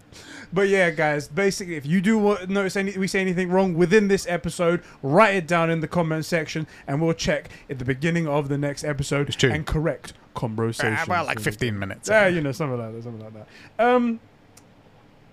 But 0.51 0.69
yeah, 0.69 0.89
guys, 0.91 1.27
basically, 1.27 1.75
if 1.75 1.85
you 1.85 1.99
do 2.01 2.37
notice 2.47 2.75
any, 2.75 2.97
we 2.97 3.07
say 3.07 3.19
anything 3.19 3.49
wrong 3.49 3.73
within 3.75 4.07
this 4.07 4.25
episode, 4.27 4.81
write 5.03 5.35
it 5.35 5.47
down 5.47 5.69
in 5.69 5.81
the 5.81 5.87
comment 5.87 6.25
section, 6.25 6.67
and 6.87 7.01
we'll 7.01 7.13
check 7.13 7.49
at 7.69 7.79
the 7.79 7.85
beginning 7.85 8.27
of 8.27 8.47
the 8.47 8.57
next 8.57 8.83
episode 8.83 9.43
and 9.43 9.65
correct 9.65 10.13
conversation. 10.35 10.93
Uh, 10.93 11.05
well, 11.07 11.25
like 11.25 11.39
15 11.39 11.77
minutes. 11.77 12.09
Yeah, 12.09 12.27
you 12.27 12.41
know, 12.41 12.51
something 12.51 12.79
like 12.79 12.93
that, 12.93 13.03
something 13.03 13.23
like 13.23 13.33
that. 13.33 13.47
Um, 13.85 14.19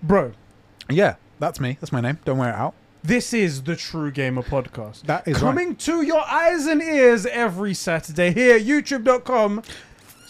bro, 0.03 0.33
Yeah, 0.89 1.15
that's 1.39 1.59
me. 1.59 1.77
That's 1.79 1.91
my 1.91 2.01
name. 2.01 2.19
Don't 2.25 2.37
wear 2.37 2.49
it 2.49 2.55
out. 2.55 2.73
this 3.03 3.33
is 3.33 3.63
the 3.63 3.75
True 3.75 4.11
Gamer 4.11 4.43
Podcast. 4.43 5.03
That 5.03 5.27
is 5.27 5.35
right. 5.35 5.49
Coming 5.49 5.75
to 5.77 6.01
your 6.01 6.25
eyes 6.27 6.65
and 6.65 6.81
ears 6.81 7.25
every 7.27 7.73
Saturday 7.73 8.33
here, 8.33 8.59
youtube.com 8.59 9.61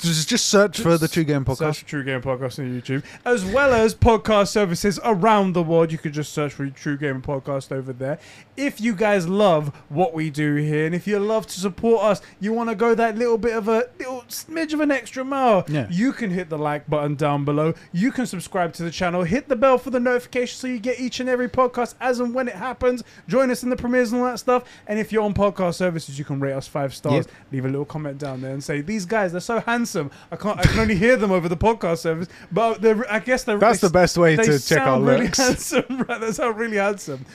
Just, 0.02 0.28
just 0.30 0.46
search 0.50 0.80
for 0.82 0.98
the 0.98 1.08
True 1.08 1.24
Game 1.24 1.46
Podcast. 1.46 1.58
Search 1.58 1.86
True 1.86 2.04
Game 2.04 2.22
Podcast 2.22 2.60
on 2.60 2.80
YouTube, 2.82 3.04
as 3.24 3.46
well 3.46 3.74
as 3.74 3.96
podcast 3.96 4.50
services 4.50 5.00
around 5.04 5.54
the 5.54 5.64
world. 5.64 5.92
You 5.92 5.98
could 5.98 6.12
just 6.14 6.34
search 6.34 6.54
for 6.54 6.70
True 6.70 6.98
Game 6.98 7.22
Podcast 7.22 7.72
over 7.72 7.94
there. 7.94 8.20
If 8.58 8.80
you 8.82 8.94
guys 8.94 9.28
love 9.28 9.74
what 9.90 10.14
we 10.14 10.30
do 10.30 10.56
here, 10.56 10.86
and 10.86 10.94
if 10.94 11.08
you 11.08 11.18
love 11.20 11.48
to 11.48 11.60
support 11.60 12.04
us, 12.04 12.22
you 12.40 12.52
want 12.54 12.70
to 12.70 12.76
go 12.76 12.94
that 12.94 13.18
little 13.18 13.38
bit 13.38 13.56
of 13.56 13.68
a 13.68 13.88
little 13.98 14.24
smidge 14.30 14.74
of 14.74 14.80
an 14.82 14.92
extra 14.92 15.24
mile, 15.24 15.64
Yeah. 15.68 15.88
you 15.90 16.12
can 16.14 16.30
hit 16.30 16.50
the 16.50 16.58
like 16.58 16.90
button 16.90 17.16
down 17.16 17.46
below. 17.46 17.74
You 17.94 18.12
can 18.12 18.26
subscribe 18.26 18.74
to 18.74 18.84
the 18.84 18.92
channel, 18.92 19.24
hit 19.24 19.48
the 19.48 19.56
bell 19.56 19.78
for 19.78 19.92
the 19.92 20.00
notification 20.00 20.58
so 20.58 20.68
you 20.68 20.80
get 20.80 21.00
each 21.00 21.20
and 21.20 21.30
every 21.30 21.48
podcast 21.50 21.96
as 22.02 22.20
and 22.20 22.34
when 22.34 22.48
it 22.48 22.56
happens. 22.56 23.04
Join 23.28 23.50
us 23.50 23.64
in 23.64 23.70
the 23.70 23.76
premieres 23.78 24.12
and 24.12 24.22
all 24.22 24.28
that 24.28 24.40
stuff. 24.40 24.64
And 24.88 25.00
if 25.00 25.12
you're 25.12 25.24
on 25.24 25.34
podcast 25.34 25.76
services, 25.76 26.20
you 26.20 26.26
can 26.26 26.40
rate 26.40 26.54
us 26.54 26.68
five 26.68 26.94
stars. 26.94 27.26
Yep. 27.28 27.36
Leave 27.52 27.66
a 27.66 27.70
little 27.70 27.86
comment 27.86 28.18
down 28.18 28.42
there 28.42 28.52
and 28.52 28.64
say 28.64 28.82
these 28.82 29.06
guys 29.06 29.32
they're 29.32 29.40
so 29.42 29.60
handsome. 29.62 29.85
I 30.32 30.36
can't. 30.36 30.60
I 30.60 30.64
can 30.64 30.80
only 30.80 30.96
hear 30.96 31.18
them 31.18 31.32
over 31.32 31.50
the 31.50 31.58
podcast 31.58 32.00
service, 32.00 32.28
but 32.52 32.82
they're, 32.82 33.12
I 33.12 33.20
guess 33.20 33.44
they're. 33.44 33.58
That's 33.58 33.82
they, 33.82 33.88
the 33.88 33.94
best 33.94 34.18
way 34.18 34.36
to 34.36 34.60
check 34.60 34.82
our 34.82 35.00
really 35.02 35.26
looks. 35.26 35.38
handsome. 35.46 36.04
Right, 36.08 36.22
they 36.22 36.32
sound 36.32 36.58
really 36.58 36.78
handsome. 36.78 37.26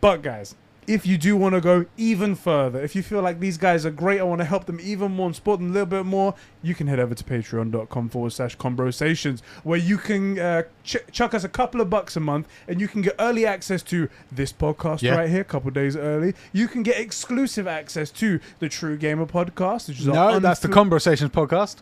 But 0.00 0.22
guys, 0.22 0.54
if 0.86 1.06
you 1.06 1.16
do 1.16 1.36
want 1.36 1.54
to 1.54 1.60
go 1.60 1.86
even 1.96 2.34
further, 2.34 2.82
if 2.82 2.96
you 2.96 3.02
feel 3.02 3.22
like 3.22 3.38
these 3.38 3.56
guys 3.56 3.86
are 3.86 3.90
great, 3.90 4.20
I 4.20 4.24
want 4.24 4.40
to 4.40 4.44
help 4.44 4.66
them 4.66 4.80
even 4.82 5.12
more 5.12 5.26
and 5.26 5.36
support 5.36 5.60
them 5.60 5.70
a 5.70 5.72
little 5.72 5.86
bit 5.86 6.04
more, 6.04 6.34
you 6.62 6.74
can 6.74 6.86
head 6.88 6.98
over 6.98 7.14
to 7.14 7.22
patreon.com 7.24 8.08
forward 8.08 8.32
slash 8.32 8.56
conversations 8.56 9.42
where 9.62 9.78
you 9.78 9.96
can 9.98 10.38
uh, 10.38 10.62
ch- 10.82 10.96
chuck 11.12 11.34
us 11.34 11.44
a 11.44 11.48
couple 11.48 11.80
of 11.80 11.88
bucks 11.88 12.16
a 12.16 12.20
month 12.20 12.48
and 12.66 12.80
you 12.80 12.88
can 12.88 13.00
get 13.02 13.14
early 13.20 13.46
access 13.46 13.82
to 13.84 14.08
this 14.32 14.52
podcast 14.52 15.02
Yeah. 15.02 15.14
right 15.16 15.28
here, 15.30 15.42
a 15.42 15.44
couple 15.44 15.68
of 15.68 15.74
days 15.74 15.96
early. 15.96 16.34
You 16.52 16.66
can 16.66 16.82
get 16.82 16.98
exclusive 16.98 17.66
access 17.68 18.10
to 18.12 18.40
the 18.58 18.68
True 18.68 18.96
Gamer 18.96 19.26
podcast, 19.26 19.88
which 19.88 20.00
is 20.00 20.08
our 20.08 20.14
No, 20.32 20.38
that's 20.40 20.60
the 20.60 20.68
Conversations 20.68 21.30
Podcast. 21.30 21.76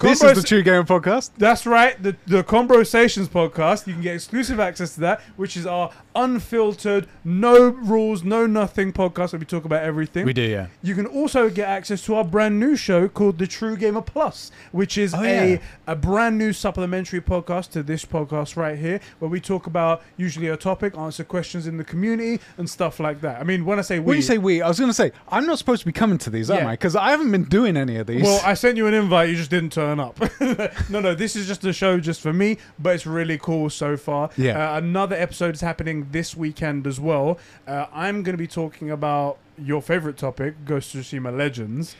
This 0.00 0.22
is 0.22 0.40
the 0.40 0.46
True 0.46 0.62
Gamer 0.62 0.84
Podcast. 0.84 1.30
That's 1.38 1.66
right, 1.66 2.00
the 2.00 2.14
the 2.26 2.44
Conversations 2.44 3.28
podcast. 3.28 3.86
You 3.88 3.94
can 3.94 4.02
get 4.02 4.14
exclusive 4.14 4.60
access 4.60 4.94
to 4.94 5.00
that, 5.00 5.20
which 5.36 5.56
is 5.56 5.66
our 5.66 5.90
unfiltered, 6.14 7.08
no 7.24 7.68
rules, 7.70 8.22
no 8.22 8.46
nothing 8.46 8.92
podcast 8.92 9.32
where 9.32 9.40
we 9.40 9.44
talk 9.46 9.64
about 9.64 9.82
everything. 9.82 10.24
We 10.24 10.32
do, 10.32 10.42
yeah. 10.42 10.68
You 10.82 10.94
can 10.94 11.06
also 11.06 11.50
get 11.50 11.68
access 11.68 12.04
to 12.06 12.14
our 12.14 12.24
brand 12.24 12.60
new 12.60 12.76
show 12.76 13.08
called 13.08 13.38
The 13.38 13.46
True 13.48 13.76
Gamer 13.76 14.02
Plus, 14.02 14.52
which 14.70 14.96
is 14.98 15.14
Oh, 15.14 15.22
a, 15.22 15.52
yeah. 15.54 15.58
a 15.88 15.96
brand 15.96 16.38
new 16.38 16.52
supplementary 16.52 17.20
podcast 17.20 17.70
to 17.72 17.82
this 17.82 18.04
podcast 18.04 18.56
right 18.56 18.78
here, 18.78 19.00
where 19.18 19.28
we 19.28 19.40
talk 19.40 19.66
about 19.66 20.02
usually 20.16 20.46
a 20.48 20.56
topic, 20.56 20.96
answer 20.96 21.24
questions 21.24 21.66
in 21.66 21.76
the 21.76 21.84
community, 21.84 22.40
and 22.56 22.70
stuff 22.70 23.00
like 23.00 23.20
that. 23.22 23.40
I 23.40 23.44
mean, 23.44 23.64
when 23.64 23.78
I 23.80 23.82
say 23.82 23.98
we, 23.98 24.04
When 24.06 24.16
you 24.16 24.22
say 24.22 24.38
we, 24.38 24.62
I 24.62 24.68
was 24.68 24.78
going 24.78 24.90
to 24.90 24.94
say, 24.94 25.10
I'm 25.28 25.46
not 25.46 25.58
supposed 25.58 25.80
to 25.80 25.86
be 25.86 25.92
coming 25.92 26.18
to 26.18 26.30
these, 26.30 26.50
am 26.52 26.66
I? 26.68 26.72
Because 26.74 26.94
I 26.94 27.10
haven't 27.10 27.32
been 27.32 27.44
doing 27.44 27.76
any 27.76 27.96
of 27.96 28.06
these. 28.06 28.22
Well, 28.22 28.40
I 28.44 28.54
sent 28.54 28.76
you 28.76 28.86
an 28.86 28.94
invite, 28.94 29.28
you 29.30 29.34
just 29.36 29.50
didn't 29.50 29.72
turn 29.72 29.87
up. 29.98 30.18
no, 30.90 31.00
no, 31.00 31.14
this 31.14 31.36
is 31.36 31.46
just 31.46 31.64
a 31.64 31.72
show 31.72 31.98
just 32.00 32.20
for 32.20 32.32
me, 32.32 32.58
but 32.78 32.94
it's 32.94 33.06
really 33.06 33.38
cool 33.38 33.70
so 33.70 33.96
far. 33.96 34.30
Yeah. 34.36 34.72
Uh, 34.72 34.78
another 34.78 35.16
episode 35.16 35.54
is 35.54 35.60
happening 35.60 36.08
this 36.10 36.36
weekend 36.36 36.86
as 36.86 37.00
well. 37.00 37.38
Uh, 37.66 37.86
I'm 37.92 38.22
going 38.22 38.34
to 38.34 38.38
be 38.38 38.46
talking 38.46 38.90
about 38.90 39.38
your 39.56 39.82
favorite 39.82 40.16
topic, 40.16 40.64
Ghost 40.64 40.94
of 40.94 41.00
Tsushima 41.02 41.36
Legends, 41.36 41.96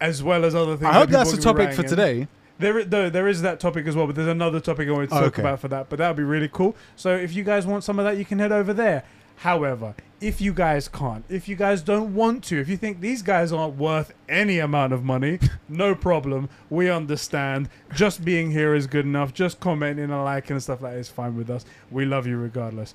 as 0.00 0.22
well 0.22 0.44
as 0.44 0.54
other 0.54 0.76
things. 0.76 0.88
I 0.88 0.92
that 0.92 0.98
hope 0.98 1.10
that's 1.10 1.32
the 1.32 1.42
topic 1.42 1.72
for 1.72 1.82
in. 1.82 1.88
today. 1.88 2.28
There, 2.58 2.84
though, 2.84 3.08
there 3.08 3.26
is 3.26 3.40
that 3.40 3.58
topic 3.58 3.86
as 3.86 3.96
well, 3.96 4.06
but 4.06 4.16
there's 4.16 4.28
another 4.28 4.60
topic 4.60 4.86
I 4.86 4.92
want 4.92 5.08
to 5.08 5.14
talk 5.14 5.24
okay. 5.28 5.42
about 5.42 5.60
for 5.60 5.68
that. 5.68 5.88
But 5.88 5.98
that 5.98 6.08
would 6.08 6.16
be 6.18 6.22
really 6.22 6.48
cool. 6.48 6.76
So 6.94 7.16
if 7.16 7.34
you 7.34 7.42
guys 7.42 7.66
want 7.66 7.84
some 7.84 7.98
of 7.98 8.04
that, 8.04 8.18
you 8.18 8.24
can 8.26 8.38
head 8.38 8.52
over 8.52 8.74
there. 8.74 9.02
However, 9.40 9.94
if 10.20 10.40
you 10.42 10.52
guys 10.52 10.86
can't, 10.86 11.24
if 11.30 11.48
you 11.48 11.56
guys 11.56 11.80
don't 11.80 12.14
want 12.14 12.44
to, 12.44 12.60
if 12.60 12.68
you 12.68 12.76
think 12.76 13.00
these 13.00 13.22
guys 13.22 13.52
aren't 13.52 13.76
worth 13.76 14.12
any 14.28 14.58
amount 14.58 14.92
of 14.92 15.02
money, 15.02 15.38
no 15.68 15.94
problem. 15.94 16.50
We 16.68 16.90
understand. 16.90 17.70
Just 17.94 18.22
being 18.24 18.50
here 18.50 18.74
is 18.74 18.86
good 18.86 19.06
enough. 19.06 19.32
Just 19.32 19.58
commenting 19.58 20.04
and 20.04 20.24
liking 20.24 20.52
and 20.52 20.62
stuff 20.62 20.82
like 20.82 20.92
that 20.92 20.98
is 20.98 21.08
fine 21.08 21.36
with 21.36 21.48
us. 21.48 21.64
We 21.90 22.04
love 22.04 22.26
you 22.26 22.36
regardless. 22.36 22.94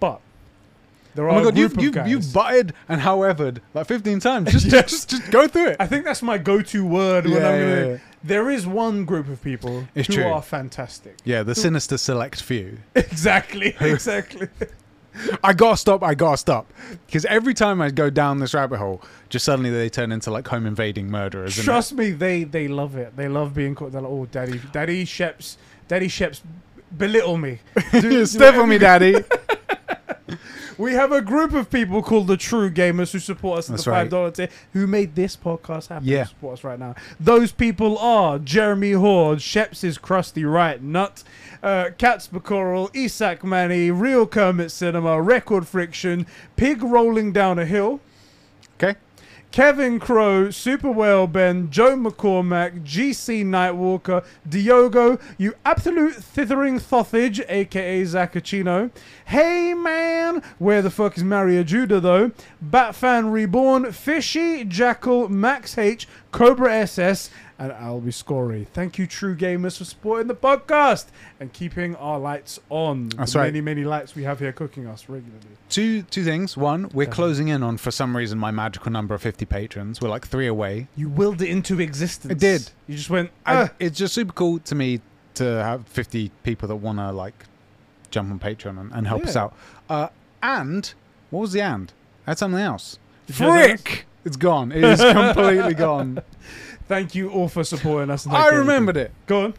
But 0.00 0.20
There 1.14 1.28
Oh 1.30 1.32
my 1.32 1.40
are 1.40 1.44
god, 1.44 1.56
you've 1.56 1.80
you've, 1.80 2.06
you've 2.06 2.32
butted 2.34 2.74
and 2.86 3.00
howevered 3.00 3.62
like 3.72 3.86
15 3.86 4.20
times. 4.20 4.52
Just, 4.52 4.66
Yes. 4.66 4.90
just, 4.90 5.08
just 5.10 5.30
go 5.30 5.48
through 5.48 5.68
it. 5.68 5.76
I 5.80 5.86
think 5.86 6.04
that's 6.04 6.20
my 6.22 6.36
go-to 6.36 6.84
word 6.84 7.24
when 7.24 7.34
Yeah, 7.40 7.48
I'm 7.48 7.60
yeah, 7.60 7.74
gonna. 7.74 7.86
yeah. 7.92 7.98
There 8.22 8.50
is 8.50 8.66
one 8.66 9.06
group 9.06 9.28
of 9.30 9.42
people 9.42 9.88
It's 9.94 10.08
who 10.08 10.14
true. 10.16 10.24
are 10.24 10.42
fantastic. 10.42 11.16
Yeah, 11.24 11.42
the 11.42 11.54
sinister 11.54 11.96
select 11.96 12.42
few. 12.42 12.80
Exactly, 12.94 13.74
exactly. 13.80 14.48
I 15.42 15.52
gotta 15.52 15.76
stop. 15.76 16.02
I 16.02 16.14
gotta 16.14 16.36
stop. 16.36 16.72
Because 17.06 17.24
every 17.26 17.54
time 17.54 17.80
I 17.80 17.90
go 17.90 18.10
down 18.10 18.38
this 18.38 18.54
rabbit 18.54 18.78
hole, 18.78 19.02
just 19.28 19.44
suddenly 19.44 19.70
they 19.70 19.88
turn 19.88 20.12
into 20.12 20.30
like 20.30 20.46
home 20.48 20.66
invading 20.66 21.10
murderers. 21.10 21.56
Trust 21.56 21.94
me, 21.94 22.10
they 22.10 22.44
they 22.44 22.68
love 22.68 22.96
it. 22.96 23.16
They 23.16 23.28
love 23.28 23.54
being 23.54 23.74
called. 23.74 23.92
They're 23.92 24.00
like, 24.00 24.10
oh, 24.10 24.26
daddy, 24.26 24.60
daddy 24.72 25.04
Sheps, 25.04 25.56
daddy 25.88 26.08
Sheps, 26.08 26.42
belittle 26.96 27.36
me. 27.36 27.58
Do- 27.92 28.00
do 28.00 28.26
Step 28.26 28.54
on 28.54 28.68
me, 28.68 28.78
daddy. 28.78 29.14
We 30.80 30.92
have 30.94 31.12
a 31.12 31.20
group 31.20 31.52
of 31.52 31.70
people 31.70 32.02
called 32.02 32.26
the 32.26 32.36
True 32.38 32.70
Gamers 32.70 33.12
who 33.12 33.18
support 33.18 33.58
us 33.58 33.68
at 33.68 33.72
That's 33.72 33.84
the 33.84 33.90
right. 33.90 33.98
five 33.98 34.08
dollar 34.10 34.30
tier, 34.30 34.48
who 34.72 34.86
made 34.86 35.14
this 35.14 35.36
podcast 35.36 35.88
happen. 35.88 36.08
Yeah. 36.08 36.22
to 36.24 36.28
support 36.30 36.58
us 36.58 36.64
right 36.64 36.78
now. 36.78 36.94
Those 37.20 37.52
people 37.52 37.98
are 37.98 38.38
Jeremy 38.38 38.92
Horde, 38.92 39.38
Sheps' 39.40 39.84
is 39.84 39.98
crusty 39.98 40.44
right 40.44 40.82
nut, 40.82 41.22
uh, 41.62 41.90
Cats 41.98 42.26
Bacoral, 42.26 42.90
Isak 42.94 43.44
Manny, 43.44 43.90
Real 43.90 44.26
Kermit 44.26 44.70
Cinema, 44.70 45.20
Record 45.20 45.68
Friction, 45.68 46.26
Pig 46.56 46.82
Rolling 46.82 47.32
Down 47.32 47.58
a 47.58 47.66
Hill. 47.66 48.00
Kevin 49.52 49.98
Crow, 49.98 50.50
Super 50.50 50.92
Whale 50.92 51.26
Ben, 51.26 51.70
Joe 51.70 51.96
McCormack, 51.96 52.84
GC 52.84 53.44
Nightwalker, 53.44 54.24
Diogo, 54.48 55.18
you 55.38 55.54
absolute 55.64 56.14
thithering 56.14 56.78
thothage, 56.78 57.44
aka 57.48 58.02
Zacchino. 58.02 58.92
Hey 59.24 59.74
man, 59.74 60.40
where 60.58 60.82
the 60.82 60.90
fuck 60.90 61.16
is 61.16 61.24
Mario 61.24 61.64
Judah 61.64 61.98
though? 61.98 62.30
Batfan 62.64 63.32
Reborn, 63.32 63.90
Fishy, 63.90 64.64
Jackal, 64.64 65.28
Max 65.28 65.76
H, 65.76 66.06
Cobra 66.30 66.72
SS, 66.72 67.28
and 67.60 67.72
Albie 67.72 68.12
Scory. 68.12 68.66
Thank 68.72 68.98
you, 68.98 69.06
True 69.06 69.36
Gamers, 69.36 69.76
for 69.76 69.84
supporting 69.84 70.28
the 70.28 70.34
podcast 70.34 71.06
and 71.38 71.52
keeping 71.52 71.94
our 71.96 72.18
lights 72.18 72.58
on. 72.70 73.10
That's 73.10 73.34
the 73.34 73.38
right. 73.40 73.44
Many, 73.46 73.60
many 73.60 73.84
lights 73.84 74.14
we 74.14 74.24
have 74.24 74.38
here 74.38 74.50
cooking 74.50 74.86
us 74.86 75.08
regularly. 75.10 75.44
Two 75.68 76.02
two 76.02 76.24
things. 76.24 76.56
One, 76.56 76.90
we're 76.94 77.06
closing 77.06 77.48
in 77.48 77.62
on 77.62 77.76
for 77.76 77.90
some 77.90 78.16
reason 78.16 78.38
my 78.38 78.50
magical 78.50 78.90
number 78.90 79.14
of 79.14 79.20
50 79.20 79.44
patrons. 79.44 80.00
We're 80.00 80.08
like 80.08 80.26
three 80.26 80.46
away. 80.46 80.88
You 80.96 81.10
willed 81.10 81.42
it 81.42 81.50
into 81.50 81.80
existence. 81.80 82.32
I 82.32 82.34
did. 82.34 82.70
You 82.88 82.96
just 82.96 83.10
went, 83.10 83.30
I, 83.44 83.64
"Ah." 83.64 83.68
it's 83.78 83.98
just 83.98 84.14
super 84.14 84.32
cool 84.32 84.58
to 84.60 84.74
me 84.74 85.02
to 85.34 85.44
have 85.44 85.86
50 85.86 86.30
people 86.42 86.66
that 86.68 86.76
want 86.76 86.98
to 86.98 87.12
like 87.12 87.44
jump 88.10 88.30
on 88.30 88.38
Patreon 88.38 88.80
and, 88.80 88.90
and 88.92 89.06
help 89.06 89.24
us 89.24 89.36
out. 89.36 89.54
Uh, 89.88 90.08
and 90.42 90.94
what 91.28 91.40
was 91.40 91.52
the 91.52 91.60
and? 91.60 91.92
I 92.26 92.30
had 92.30 92.38
something 92.38 92.60
else. 92.60 92.98
Did 93.26 93.36
something 93.36 93.54
else? 93.70 93.82
Frick! 93.82 94.06
It's 94.24 94.36
gone. 94.36 94.72
It 94.72 94.84
is 94.84 95.00
completely 95.00 95.74
gone. 95.74 96.22
Thank 96.90 97.14
you 97.14 97.30
all 97.30 97.46
for 97.48 97.62
supporting 97.62 98.10
us. 98.10 98.26
I 98.26 98.48
remembered 98.48 98.96
it. 98.96 99.12
Go 99.26 99.44
on. 99.44 99.54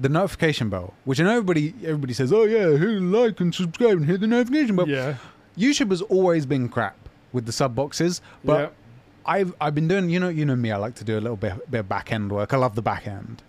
The 0.00 0.08
notification 0.08 0.70
bell, 0.70 0.94
which 1.04 1.20
I 1.20 1.24
know 1.24 1.32
everybody 1.36 1.74
everybody 1.84 2.14
says, 2.14 2.32
oh 2.32 2.44
yeah, 2.44 2.76
hit 2.78 3.02
like 3.02 3.38
and 3.40 3.54
subscribe 3.54 3.98
and 3.98 4.06
hit 4.06 4.20
the 4.20 4.26
notification 4.26 4.74
bell. 4.74 4.88
yeah. 4.88 5.16
YouTube 5.56 5.90
has 5.90 6.00
always 6.02 6.46
been 6.46 6.70
crap 6.70 6.96
with 7.32 7.44
the 7.44 7.52
sub 7.52 7.74
boxes, 7.74 8.22
but 8.42 8.60
yeah. 8.60 8.68
I've 9.34 9.54
I've 9.60 9.74
been 9.74 9.86
doing 9.86 10.08
you 10.08 10.18
know 10.18 10.30
you 10.30 10.46
know 10.46 10.56
me 10.56 10.72
I 10.72 10.76
like 10.78 10.94
to 10.96 11.04
do 11.04 11.18
a 11.18 11.20
little 11.20 11.36
bit 11.36 11.70
bit 11.70 11.80
of 11.80 11.88
back 11.90 12.10
end 12.10 12.32
work. 12.32 12.54
I 12.54 12.56
love 12.56 12.74
the 12.74 12.82
back 12.82 13.06
end. 13.06 13.42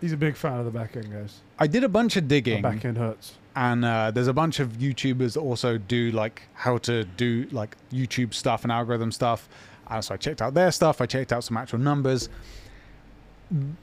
He's 0.00 0.14
a 0.14 0.16
big 0.16 0.36
fan 0.36 0.58
of 0.58 0.64
the 0.64 0.70
back 0.70 0.96
end, 0.96 1.12
guys. 1.12 1.40
I 1.58 1.66
did 1.66 1.84
a 1.84 1.88
bunch 1.88 2.16
of 2.16 2.24
The 2.24 2.40
digging, 2.40 2.62
back 2.62 2.82
end 2.86 2.96
hurts. 2.96 3.34
and 3.54 3.84
uh, 3.84 4.10
there's 4.10 4.26
a 4.28 4.32
bunch 4.32 4.58
of 4.58 4.68
YouTubers 4.78 5.34
that 5.34 5.40
also 5.40 5.76
do 5.76 6.10
like 6.12 6.44
how 6.54 6.78
to 6.78 7.04
do 7.04 7.46
like 7.52 7.76
YouTube 7.92 8.32
stuff 8.32 8.62
and 8.62 8.72
algorithm 8.72 9.12
stuff. 9.12 9.46
Uh, 9.90 10.00
so 10.00 10.14
I 10.14 10.16
checked 10.16 10.40
out 10.40 10.54
their 10.54 10.70
stuff. 10.70 11.00
I 11.00 11.06
checked 11.06 11.32
out 11.32 11.42
some 11.44 11.56
actual 11.56 11.80
numbers. 11.80 12.28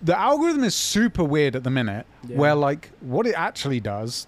The 0.02 0.18
algorithm 0.18 0.64
is 0.64 0.76
super 0.76 1.24
weird 1.24 1.56
at 1.56 1.64
the 1.66 1.70
minute, 1.70 2.06
Yeah. 2.28 2.38
where 2.38 2.56
like 2.56 2.90
what 3.02 3.28
it 3.28 3.36
actually 3.36 3.82
does. 3.82 4.26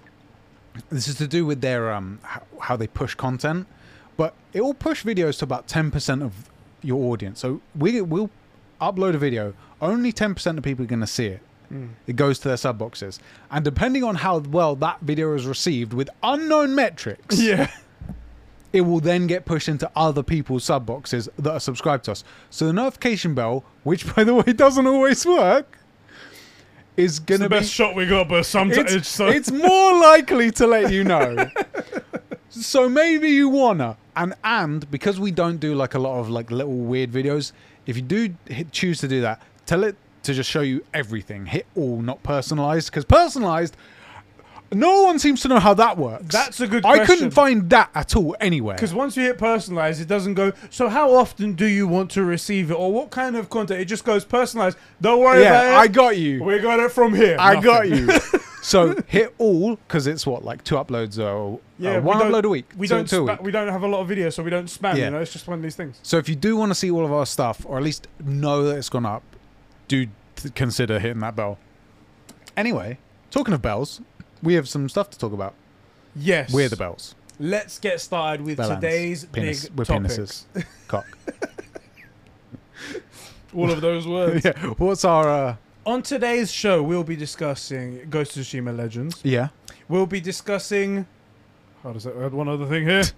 This 0.90 1.08
is 1.08 1.16
to 1.16 1.28
do 1.28 1.46
with 1.46 1.62
their 1.62 1.94
um 1.94 2.20
how, 2.24 2.42
how 2.62 2.76
they 2.76 2.88
push 2.88 3.16
content, 3.16 3.66
but 4.18 4.34
it 4.54 4.62
will 4.62 4.74
push 4.74 5.04
videos 5.06 5.40
to 5.40 5.46
about 5.46 5.68
ten 5.68 5.92
percent 5.92 6.22
of 6.24 6.50
your 6.82 7.12
audience. 7.14 7.40
So 7.40 7.62
we 7.78 8.02
will 8.02 8.30
upload 8.82 9.14
a 9.16 9.18
video. 9.18 9.54
Only 9.82 10.12
ten 10.12 10.34
percent 10.36 10.58
of 10.58 10.64
people 10.66 10.84
are 10.84 10.88
going 10.88 11.00
to 11.00 11.08
see 11.08 11.28
it. 11.28 11.42
Mm. 11.72 11.90
It 12.08 12.16
goes 12.18 12.40
to 12.40 12.48
their 12.50 12.58
sub 12.58 12.78
boxes, 12.78 13.20
and 13.50 13.64
depending 13.64 14.04
on 14.04 14.16
how 14.16 14.40
well 14.40 14.76
that 14.78 15.00
video 15.02 15.34
is 15.36 15.46
received 15.46 15.94
with 15.94 16.10
unknown 16.22 16.76
metrics, 16.76 17.40
Yeah. 17.40 17.70
It 18.72 18.82
will 18.82 19.00
then 19.00 19.28
get 19.28 19.46
pushed 19.46 19.68
into 19.68 19.90
other 19.96 20.24
people's 20.24 20.64
sub 20.64 20.86
boxes 20.86 21.30
that 21.38 21.52
are 21.52 21.60
subscribed 21.60 22.06
to 22.06 22.12
us. 22.12 22.24
So 22.50 22.68
the 22.68 22.74
notification 22.74 23.34
bell, 23.34 23.64
which 23.84 24.14
by 24.16 24.24
the 24.24 24.36
way 24.36 24.54
doesn't 24.54 24.86
always 24.86 25.26
work, 25.26 25.78
is 26.98 27.20
gonna 27.20 27.40
be 27.40 27.44
the 27.44 27.50
best 27.50 27.72
shot 27.72 27.96
we 27.96 28.06
got, 28.06 28.28
but 28.28 28.46
sometimes 28.46 28.94
it's, 28.94 28.94
it's, 28.94 29.10
so. 29.10 29.28
it's 29.28 29.52
more 29.52 29.94
likely 30.00 30.52
to 30.52 30.68
let 30.68 30.92
you 30.92 31.04
know. 31.04 31.50
so 32.50 32.90
maybe 32.90 33.30
you 33.30 33.50
wanna, 33.50 33.98
and 34.16 34.34
and 34.44 34.90
because 34.92 35.20
we 35.20 35.32
don't 35.32 35.58
do 35.58 35.76
like 35.76 35.94
a 35.94 36.00
lot 36.00 36.20
of 36.20 36.30
like 36.30 36.52
little 36.52 36.78
weird 36.78 37.12
videos, 37.12 37.54
if 37.86 37.96
you 37.96 38.02
do 38.02 38.34
hit, 38.48 38.72
choose 38.72 39.00
to 39.00 39.08
do 39.08 39.22
that, 39.22 39.42
tell 39.66 39.84
it 39.84 39.96
to 40.24 40.34
just 40.34 40.50
show 40.50 40.62
you 40.62 40.84
everything. 40.94 41.46
Hit 41.46 41.66
all, 41.76 42.02
not 42.02 42.22
personalized, 42.22 42.92
because 42.92 43.06
personalized. 43.06 43.76
No 44.72 45.04
one 45.04 45.18
seems 45.18 45.42
to 45.42 45.48
know 45.48 45.60
how 45.60 45.74
that 45.74 45.98
works. 45.98 46.26
That's 46.28 46.60
a 46.60 46.68
good 46.68 46.86
I 46.86 46.98
question. 46.98 47.06
couldn't 47.16 47.32
find 47.32 47.70
that 47.72 47.90
at 47.96 48.16
all 48.16 48.36
anywhere. 48.40 48.76
Because 48.76 48.94
once 48.94 49.18
you 49.18 49.24
hit 49.24 49.38
personalized, 49.38 50.00
it 50.00 50.08
doesn't 50.08 50.36
go. 50.36 50.52
So 50.70 50.90
how 50.90 51.14
often 51.16 51.54
do 51.54 51.66
you 51.66 51.88
want 51.88 52.12
to 52.12 52.24
receive 52.24 52.70
it, 52.70 52.76
or 52.76 52.92
what 52.92 53.10
kind 53.10 53.36
of 53.36 53.50
content? 53.50 53.82
It 53.82 53.86
just 53.86 54.06
goes 54.06 54.24
personalized. 54.24 54.78
Don't 55.02 55.20
worry 55.20 55.42
yeah, 55.42 55.62
about 55.62 55.66
it. 55.74 55.78
I 55.78 55.88
got 55.88 56.18
you. 56.18 56.44
we 56.44 56.60
got 56.60 56.80
it 56.80 56.92
from 56.92 57.16
here. 57.16 57.36
I 57.40 57.60
got 57.60 57.90
you. 57.90 58.10
so 58.62 58.96
hit 59.08 59.34
all 59.40 59.76
because 59.76 60.06
it's 60.06 60.28
what 60.28 60.44
like 60.46 60.64
two 60.64 60.76
uploads 60.76 61.18
or 61.18 61.60
Yeah, 61.80 61.98
uh, 61.98 62.02
one 62.02 62.20
upload 62.20 62.44
a 62.44 62.50
week. 62.50 62.72
We 62.78 62.88
don't. 62.88 63.10
two 63.10 63.24
a 63.24 63.26
Spa- 63.26 63.34
week. 63.34 63.42
we 63.44 63.52
don't 63.52 63.70
have 63.70 63.84
a 63.84 63.88
lot 63.88 64.02
of 64.02 64.08
videos, 64.08 64.34
so 64.34 64.44
we 64.44 64.52
don't 64.52 64.68
spam. 64.68 64.96
Yeah. 64.96 65.06
You 65.06 65.12
know, 65.12 65.20
it's 65.22 65.34
just 65.34 65.48
one 65.48 65.58
of 65.58 65.64
these 65.64 65.76
things. 65.76 66.00
So 66.04 66.18
if 66.18 66.30
you 66.30 66.36
do 66.36 66.56
want 66.56 66.70
to 66.70 66.76
see 66.76 66.92
all 66.92 67.04
of 67.06 67.12
our 67.12 67.26
stuff, 67.26 67.66
or 67.68 67.78
at 67.78 67.84
least 67.84 68.08
know 68.24 68.66
that 68.66 68.78
it's 68.78 68.90
gone 68.90 69.06
up, 69.06 69.24
do 69.88 70.08
consider 70.54 71.00
hitting 71.00 71.22
that 71.22 71.36
bell. 71.36 71.58
Anyway, 72.56 73.00
talking 73.32 73.54
of 73.54 73.62
bells, 73.62 74.02
we 74.44 74.54
have 74.56 74.68
some 74.68 74.90
stuff 74.90 75.10
to 75.12 75.18
talk 75.20 75.34
about. 75.34 75.54
Yes. 76.16 76.54
We're 76.54 76.70
the 76.70 76.76
bells. 76.78 77.16
Let's 77.40 77.80
get 77.80 78.02
started 78.02 78.46
with 78.46 78.58
today's 78.58 79.26
Penis, 79.26 79.70
big 79.70 79.78
with 79.80 79.88
topic. 79.88 80.12
penises. 80.12 80.46
Cock. 80.88 81.06
All 83.56 83.72
of 83.72 83.82
those 83.82 84.06
words. 84.08 84.46
yeah. 84.46 84.52
What's 84.78 85.06
our? 85.06 85.30
Uh, 85.30 85.56
On 85.86 86.02
today's 86.02 86.52
show, 86.52 86.84
we'll 86.84 87.04
be 87.04 87.16
discussing 87.16 88.08
Ghost 88.10 88.36
of 88.38 88.44
Tsushima 88.44 88.76
Legends. 88.76 89.20
yeah. 89.24 89.50
We'll 89.88 90.06
be 90.06 90.20
discussing. 90.22 91.08
How 91.82 91.94
does 91.94 92.04
that? 92.04 92.16
I 92.16 92.24
had 92.24 92.34
one 92.34 92.48
other 92.48 92.66
thing 92.66 92.88
here. 92.88 93.04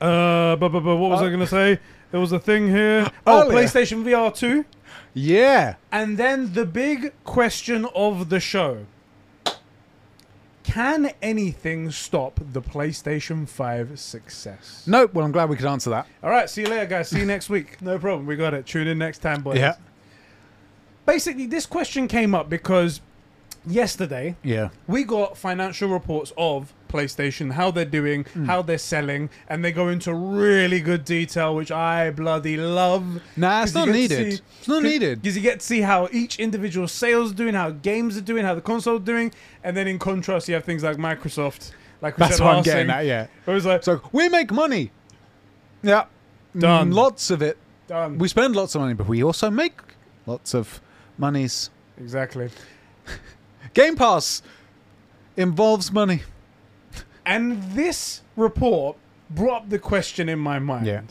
Uh, 0.00 0.56
but, 0.56 0.70
but, 0.70 0.80
but 0.80 0.96
what 0.96 1.10
was 1.10 1.20
I 1.20 1.26
going 1.26 1.40
to 1.40 1.46
say? 1.46 1.78
There 2.10 2.20
was 2.20 2.32
a 2.32 2.38
thing 2.38 2.68
here. 2.68 3.06
Oh, 3.26 3.42
Earlier. 3.42 3.64
PlayStation 3.66 4.02
VR 4.02 4.34
2. 4.34 4.64
Yeah. 5.12 5.74
And 5.92 6.16
then 6.16 6.54
the 6.54 6.64
big 6.64 7.12
question 7.24 7.84
of 7.94 8.30
the 8.30 8.40
show 8.40 8.86
Can 10.62 11.10
anything 11.22 11.90
stop 11.90 12.38
the 12.52 12.60
PlayStation 12.60 13.48
5 13.48 13.98
success? 13.98 14.84
Nope. 14.86 15.14
Well, 15.14 15.24
I'm 15.24 15.32
glad 15.32 15.48
we 15.48 15.56
could 15.56 15.66
answer 15.66 15.90
that. 15.90 16.06
All 16.22 16.30
right, 16.30 16.48
see 16.50 16.62
you 16.62 16.68
later, 16.68 16.86
guys. 16.86 17.08
See 17.08 17.18
you 17.18 17.26
next 17.26 17.48
week. 17.48 17.80
No 17.80 17.98
problem. 17.98 18.26
We 18.26 18.36
got 18.36 18.52
it. 18.54 18.66
Tune 18.66 18.86
in 18.86 18.98
next 18.98 19.18
time, 19.18 19.42
boys. 19.42 19.56
Yeah. 19.58 19.76
Basically, 21.06 21.46
this 21.46 21.66
question 21.66 22.06
came 22.06 22.34
up 22.34 22.48
because 22.50 23.00
yesterday 23.66 24.36
Yeah. 24.42 24.68
we 24.86 25.04
got 25.04 25.36
financial 25.36 25.88
reports 25.88 26.32
of 26.36 26.72
PlayStation, 26.90 27.52
how 27.52 27.70
they're 27.70 27.84
doing, 27.84 28.24
Hmm. 28.34 28.44
how 28.46 28.62
they're 28.62 28.78
selling, 28.78 29.30
and 29.48 29.64
they 29.64 29.72
go 29.72 29.88
into 29.88 30.12
really 30.12 30.80
good 30.80 31.04
detail, 31.04 31.54
which 31.54 31.70
I 31.70 32.10
bloody 32.10 32.56
love. 32.56 33.20
Nah, 33.36 33.62
it's 33.62 33.74
not 33.74 33.88
needed. 33.88 34.32
see- 34.34 34.42
it's 34.58 34.68
not 34.68 34.82
needed. 34.82 35.22
Because 35.22 35.36
you 35.36 35.42
get 35.42 35.60
to 35.60 35.66
see 35.66 35.80
how 35.82 36.08
each 36.12 36.38
individual 36.38 36.88
sales 36.88 37.32
are 37.32 37.34
doing, 37.34 37.54
how 37.54 37.70
games 37.70 38.16
are 38.16 38.20
doing, 38.22 38.44
how 38.44 38.54
the 38.54 38.60
console's 38.60 39.02
doing, 39.02 39.32
and 39.64 39.76
then 39.76 39.86
in 39.86 39.98
contrast, 39.98 40.48
you 40.48 40.54
have 40.54 40.64
things 40.64 40.82
like 40.82 40.96
Microsoft. 40.96 41.72
Like 42.02 42.16
we 42.16 42.22
That's 42.24 42.38
said 42.38 42.44
what 42.44 42.56
I'm 42.56 42.62
getting 42.62 42.90
at. 42.90 43.04
Yeah. 43.04 43.26
It 43.46 43.50
was 43.50 43.66
like, 43.66 43.82
So 43.84 44.00
we 44.12 44.28
make 44.28 44.50
money. 44.50 44.90
Yeah. 45.82 46.04
Done. 46.58 46.90
Mm, 46.90 46.94
lots 46.94 47.30
of 47.30 47.42
it. 47.42 47.56
done. 47.86 48.18
We 48.18 48.28
spend 48.28 48.54
lots 48.56 48.74
of 48.74 48.80
money, 48.80 48.94
but 48.94 49.06
we 49.08 49.22
also 49.22 49.50
make 49.50 49.78
lots 50.26 50.54
of 50.54 50.80
monies. 51.18 51.70
exactly. 51.98 52.48
Game 53.74 53.96
Pass 53.96 54.42
involves 55.36 55.92
money. 55.92 56.22
And 57.26 57.62
this 57.72 58.22
report 58.36 58.96
brought 59.30 59.62
up 59.62 59.70
the 59.70 59.78
question 59.78 60.28
in 60.28 60.38
my 60.38 60.58
mind. 60.58 60.86
Yeah. 60.86 61.02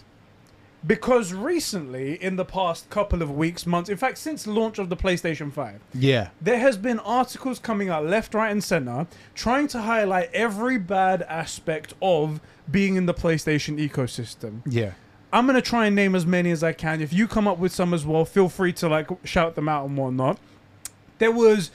because 0.87 1.33
recently, 1.33 2.13
in 2.23 2.37
the 2.37 2.45
past 2.45 2.89
couple 2.89 3.21
of 3.21 3.29
weeks, 3.35 3.65
months, 3.65 3.89
in 3.89 3.97
fact, 3.97 4.17
since 4.17 4.47
launch 4.47 4.79
of 4.79 4.87
the 4.89 4.95
PlayStation 4.95 5.51
5, 5.51 5.81
Yeah. 5.93 6.29
there 6.39 6.57
has 6.59 6.77
been 6.77 6.99
articles 6.99 7.59
coming 7.59 7.89
out 7.89 8.05
left, 8.05 8.33
right, 8.33 8.49
and 8.49 8.63
center 8.63 9.05
trying 9.35 9.67
to 9.69 9.81
highlight 9.81 10.29
every 10.33 10.77
bad 10.77 11.23
aspect 11.23 11.93
of 12.01 12.39
being 12.71 12.95
in 12.95 13.07
the 13.07 13.13
PlayStation 13.13 13.77
ecosystem. 13.77 14.61
Yeah. 14.65 14.91
I'm 15.33 15.45
gonna 15.45 15.61
try 15.61 15.85
and 15.87 15.95
name 15.97 16.15
as 16.15 16.25
many 16.25 16.49
as 16.49 16.63
I 16.63 16.71
can. 16.71 17.01
If 17.01 17.11
you 17.11 17.27
come 17.27 17.45
up 17.45 17.57
with 17.59 17.73
some 17.73 17.93
as 17.93 18.05
well, 18.05 18.23
feel 18.23 18.47
free 18.47 18.71
to 18.73 18.87
like 18.87 19.09
shout 19.25 19.55
them 19.55 19.67
out 19.67 19.85
and 19.85 19.97
whatnot. 19.97 20.39
There 21.17 21.31
was 21.31 21.71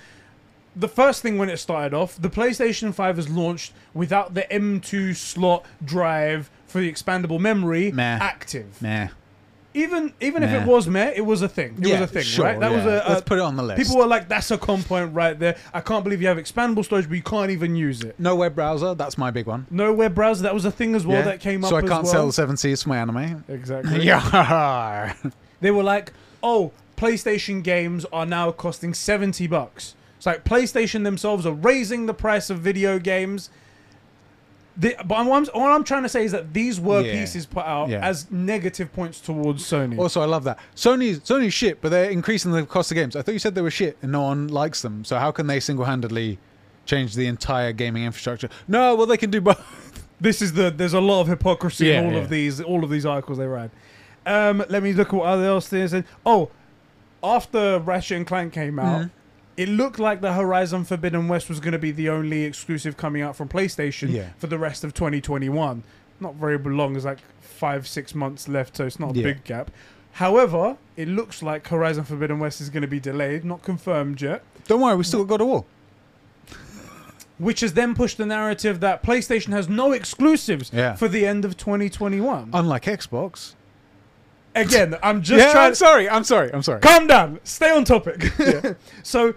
the 0.77 0.89
first 0.89 1.23
thing 1.23 1.39
when 1.39 1.49
it 1.49 1.59
started 1.59 1.95
off. 1.95 2.21
The 2.21 2.31
PlayStation 2.31 2.93
5 2.93 3.17
was 3.17 3.29
launched 3.29 3.73
without 3.93 4.35
the 4.35 4.43
M2 4.51 5.15
slot 5.17 5.65
drive 5.85 6.51
for 6.67 6.81
the 6.81 6.91
expandable 6.91 7.39
memory 7.39 7.93
Meh. 7.93 8.19
active. 8.21 8.81
Nah. 8.83 9.09
Even 9.77 10.13
even 10.21 10.45
if 10.45 10.53
it 10.53 10.65
was 10.69 10.87
meh, 10.87 11.13
it 11.17 11.23
was 11.27 11.43
a 11.43 11.49
thing. 11.49 11.75
It 11.81 11.89
yeah, 11.89 12.01
was 12.01 12.09
a 12.09 12.13
thing, 12.13 12.23
sure, 12.23 12.45
right? 12.45 12.61
That 12.61 12.71
was 12.71 12.85
a, 12.85 13.03
a 13.07 13.11
Let's 13.11 13.23
put 13.23 13.39
it 13.39 13.43
on 13.43 13.57
the 13.57 13.63
list. 13.65 13.83
People 13.83 13.97
were 13.99 14.07
like, 14.07 14.29
"That's 14.29 14.53
a 14.53 14.57
con 14.57 14.85
point 14.85 15.13
right 15.13 15.37
there." 15.37 15.57
I 15.73 15.81
can't 15.81 16.05
believe 16.05 16.23
you 16.23 16.29
have 16.29 16.37
expandable 16.37 16.85
storage, 16.85 17.09
but 17.09 17.17
you 17.17 17.25
can't 17.25 17.51
even 17.51 17.75
use 17.75 18.03
it. 18.05 18.15
no 18.21 18.37
web 18.37 18.55
browser. 18.55 18.95
That's 18.95 19.19
my 19.19 19.33
big 19.33 19.47
one. 19.47 19.67
No 19.73 19.93
web 19.93 20.15
browser. 20.15 20.45
That 20.45 20.55
was 20.55 20.65
a 20.65 20.71
thing 20.71 20.95
as 20.95 21.05
well 21.05 21.19
Yeah. 21.19 21.25
that 21.25 21.41
came 21.41 21.65
up. 21.65 21.71
So 21.71 21.77
I 21.77 21.81
can't 21.81 22.05
well. 22.05 22.13
sell 22.13 22.27
the 22.29 22.33
seven 22.33 22.57
Cs 22.57 22.85
for 22.85 22.91
my 22.91 22.99
anime. 22.99 23.43
exactly. 23.49 24.01
Yeah. 24.05 25.15
They 25.61 25.73
were 25.73 25.83
like, 25.83 26.13
"Oh, 26.41 26.71
PlayStation 26.97 27.61
games 27.65 28.07
are 28.13 28.27
now 28.27 28.53
costing 28.53 28.95
seventy 28.95 29.49
bucks." 29.49 29.97
It's 30.25 30.27
like 30.27 30.45
PlayStation 30.45 31.05
themselves 31.05 31.45
are 31.45 31.53
raising 31.53 32.07
the 32.07 32.15
price 32.15 32.49
of 32.49 32.59
video 32.61 32.99
games. 32.99 33.51
The, 34.79 34.97
but 35.05 35.17
I'm, 35.17 35.27
what 35.27 35.37
I'm- 35.37 35.47
all 35.53 35.69
I'm 35.71 35.85
trying 35.85 36.03
to 36.05 36.09
say 36.09 36.25
is 36.25 36.33
that 36.33 36.55
these 36.55 36.81
were 36.81 37.03
Yeah. 37.03 37.13
pieces 37.21 37.45
put 37.45 37.67
out 37.67 37.91
Yeah. 37.91 37.99
as 38.01 38.31
negative 38.31 38.91
points 38.95 39.21
towards 39.21 39.63
Sony. 39.63 39.99
Also, 39.99 40.23
I 40.23 40.25
love 40.25 40.45
that 40.45 40.59
Sony's 40.75 41.21
Sony's 41.21 41.53
shit, 41.53 41.83
but 41.83 41.91
they're 41.91 42.09
increasing 42.11 42.53
the 42.53 42.65
cost 42.65 42.91
of 42.91 42.95
games. 42.95 43.15
I 43.17 43.21
thought 43.23 43.33
you 43.33 43.39
said 43.39 43.55
they 43.55 43.61
were 43.61 43.71
shit 43.71 43.99
and 44.01 44.11
no 44.13 44.23
one 44.23 44.49
likes 44.49 44.81
them. 44.81 45.05
So 45.05 45.19
how 45.19 45.31
can 45.31 45.47
they 45.47 45.61
single-handedly 45.61 46.39
change 46.87 47.15
the 47.15 47.27
entire 47.27 47.73
gaming 47.73 48.05
infrastructure? 48.05 48.49
No, 48.67 48.95
well 48.95 49.07
they 49.07 49.19
can 49.19 49.31
do 49.31 49.43
both. 49.43 49.61
this 50.23 50.41
is 50.41 50.55
the 50.55 50.71
there's 50.71 50.95
a 50.95 51.01
lot 51.03 51.21
of 51.21 51.29
hypocrisy 51.29 51.93
in 51.93 52.07
all 52.07 52.13
yeah. 52.13 52.19
of 52.21 52.31
these 52.31 52.63
all 52.63 52.83
of 52.83 52.89
these 52.89 53.05
articles 53.05 53.37
they 53.37 53.47
read. 53.47 53.71
Um, 54.25 54.65
let 54.71 54.83
me 54.83 54.95
look 54.95 55.09
at 55.09 55.13
what 55.15 55.27
other 55.27 55.45
else 55.45 55.69
there 55.69 55.85
is. 55.85 55.95
Oh, 56.25 56.49
after 57.23 57.79
Ratchet 57.79 58.17
and 58.17 58.27
Clank 58.27 58.55
came 58.55 58.79
out, 58.79 59.03
Mhm. 59.03 59.11
It 59.57 59.69
looked 59.69 59.99
like 59.99 60.21
the 60.21 60.33
Horizon 60.33 60.85
Forbidden 60.85 61.29
West 61.29 61.49
was 61.49 61.61
going 61.61 61.73
to 61.73 61.79
be 61.79 61.90
the 61.93 62.09
only 62.09 62.45
exclusive 62.45 62.97
coming 62.97 63.23
out 63.23 63.37
from 63.37 63.49
PlayStation 63.49 64.11
Yeah. 64.12 64.31
for 64.38 64.47
the 64.49 64.59
rest 64.59 64.83
of 64.85 64.95
2021. 64.95 65.83
Not 66.21 66.35
very 66.37 66.59
long, 66.59 66.95
there's 66.95 67.05
like 67.05 67.19
five 67.40 67.87
six 67.87 68.14
months 68.14 68.49
left, 68.49 68.77
so 68.77 68.85
it's 68.87 68.99
not 68.99 69.14
a 69.14 69.19
Yeah. 69.19 69.25
big 69.25 69.45
gap. 69.45 69.71
However, 70.12 70.77
it 70.97 71.09
looks 71.09 71.43
like 71.43 71.67
Horizon 71.69 72.05
Forbidden 72.05 72.38
West 72.38 72.61
is 72.61 72.71
going 72.71 72.83
to 72.83 72.88
be 72.88 73.01
delayed, 73.01 73.45
not 73.45 73.62
confirmed 73.62 74.21
yet 74.23 74.43
Don't 74.69 74.81
worry, 74.81 74.97
we 74.97 75.05
still 75.05 75.25
got 75.25 75.29
God 75.38 75.40
of 75.43 75.47
War. 75.49 75.64
which 77.38 77.61
has 77.61 77.73
then 77.75 77.95
pushed 77.95 78.17
the 78.17 78.27
narrative 78.27 78.79
that 78.81 79.03
PlayStation 79.03 79.49
has 79.53 79.69
no 79.69 79.90
exclusives 79.93 80.71
Yeah. 80.73 80.95
for 80.95 81.09
the 81.09 81.27
end 81.27 81.45
of 81.45 81.57
2021. 81.57 82.51
Unlike 82.53 82.85
Xbox. 82.85 83.55
Again, 84.55 84.97
I'm 85.03 85.21
just 85.31 85.45
yeah, 85.45 85.53
trying 85.53 85.67
I'm 85.69 85.75
sorry. 85.75 86.09
I'm 86.09 86.23
sorry. 86.25 86.53
I'm 86.55 86.62
sorry. 86.62 86.81
calm 86.81 87.09
down, 87.09 87.40
stay 87.43 87.71
on 87.73 87.85
topic. 87.85 88.31
so 89.03 89.35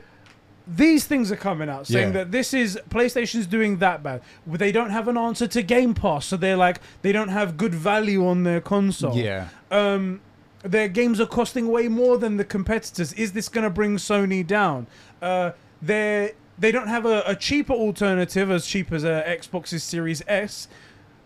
these 0.68 1.06
things 1.06 1.32
are 1.32 1.38
coming 1.38 1.70
out 1.70 1.88
saying 1.88 2.08
Yeah. 2.10 2.14
that 2.24 2.32
this 2.32 2.54
is 2.54 2.78
PlayStation's 2.90 3.48
doing 3.48 3.78
that 3.78 4.04
bad. 4.04 4.22
They 4.46 4.72
don't 4.72 4.90
have 4.90 5.08
an 5.08 5.18
answer 5.18 5.48
to 5.48 5.62
Game 5.64 5.94
Pass, 5.94 6.26
so 6.26 6.36
they're 6.38 6.58
like 6.58 6.80
they 7.02 7.12
don't 7.12 7.30
have 7.30 7.56
good 7.58 7.74
value 7.74 8.28
on 8.28 8.44
their 8.44 8.60
console. 8.62 9.16
Yeah. 9.16 9.48
um, 9.72 10.22
their 10.64 10.88
games 10.90 11.22
are 11.22 11.26
costing 11.28 11.70
way 11.70 11.88
more 11.88 12.18
than 12.18 12.36
the 12.38 12.44
competitors. 12.44 13.14
Is 13.14 13.32
this 13.32 13.48
going 13.48 13.64
to 13.64 13.70
bring 13.70 13.96
Sony 13.98 14.46
down? 14.46 14.88
Uh, 15.22 15.52
they 15.82 16.34
they 16.60 16.72
don't 16.72 16.88
have 16.88 17.06
a, 17.06 17.24
a 17.28 17.36
cheaper 17.36 17.74
alternative 17.74 18.50
as 18.52 18.66
cheap 18.66 18.92
as 18.92 19.06
uh, 19.06 19.24
Xbox's 19.26 19.84
Series 19.84 20.22
S. 20.28 20.68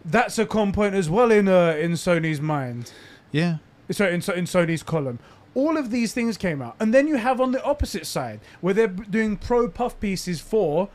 That's 0.04 0.38
a 0.38 0.46
con 0.46 0.72
point 0.74 0.94
as 0.96 1.10
well 1.10 1.32
in 1.32 1.48
uh, 1.48 1.76
in 1.80 1.94
Sony's 1.94 2.42
mind. 2.42 2.92
Yeah. 3.32 3.58
Sorry, 3.90 4.14
in, 4.14 4.22
So- 4.22 4.34
in 4.34 4.46
Sony's 4.46 4.84
column. 4.84 5.20
All 5.54 5.78
of 5.78 5.92
these 5.92 6.14
things 6.14 6.38
came 6.38 6.62
out, 6.62 6.76
and 6.80 6.94
then 6.94 7.08
you 7.08 7.18
have 7.18 7.42
on 7.42 7.52
the 7.52 7.64
opposite 7.64 8.06
side 8.06 8.40
where 8.62 8.74
they're 8.74 8.88
doing 8.88 9.36
pro 9.38 9.68
puff 9.68 10.00
pieces 10.00 10.40
for 10.40 10.88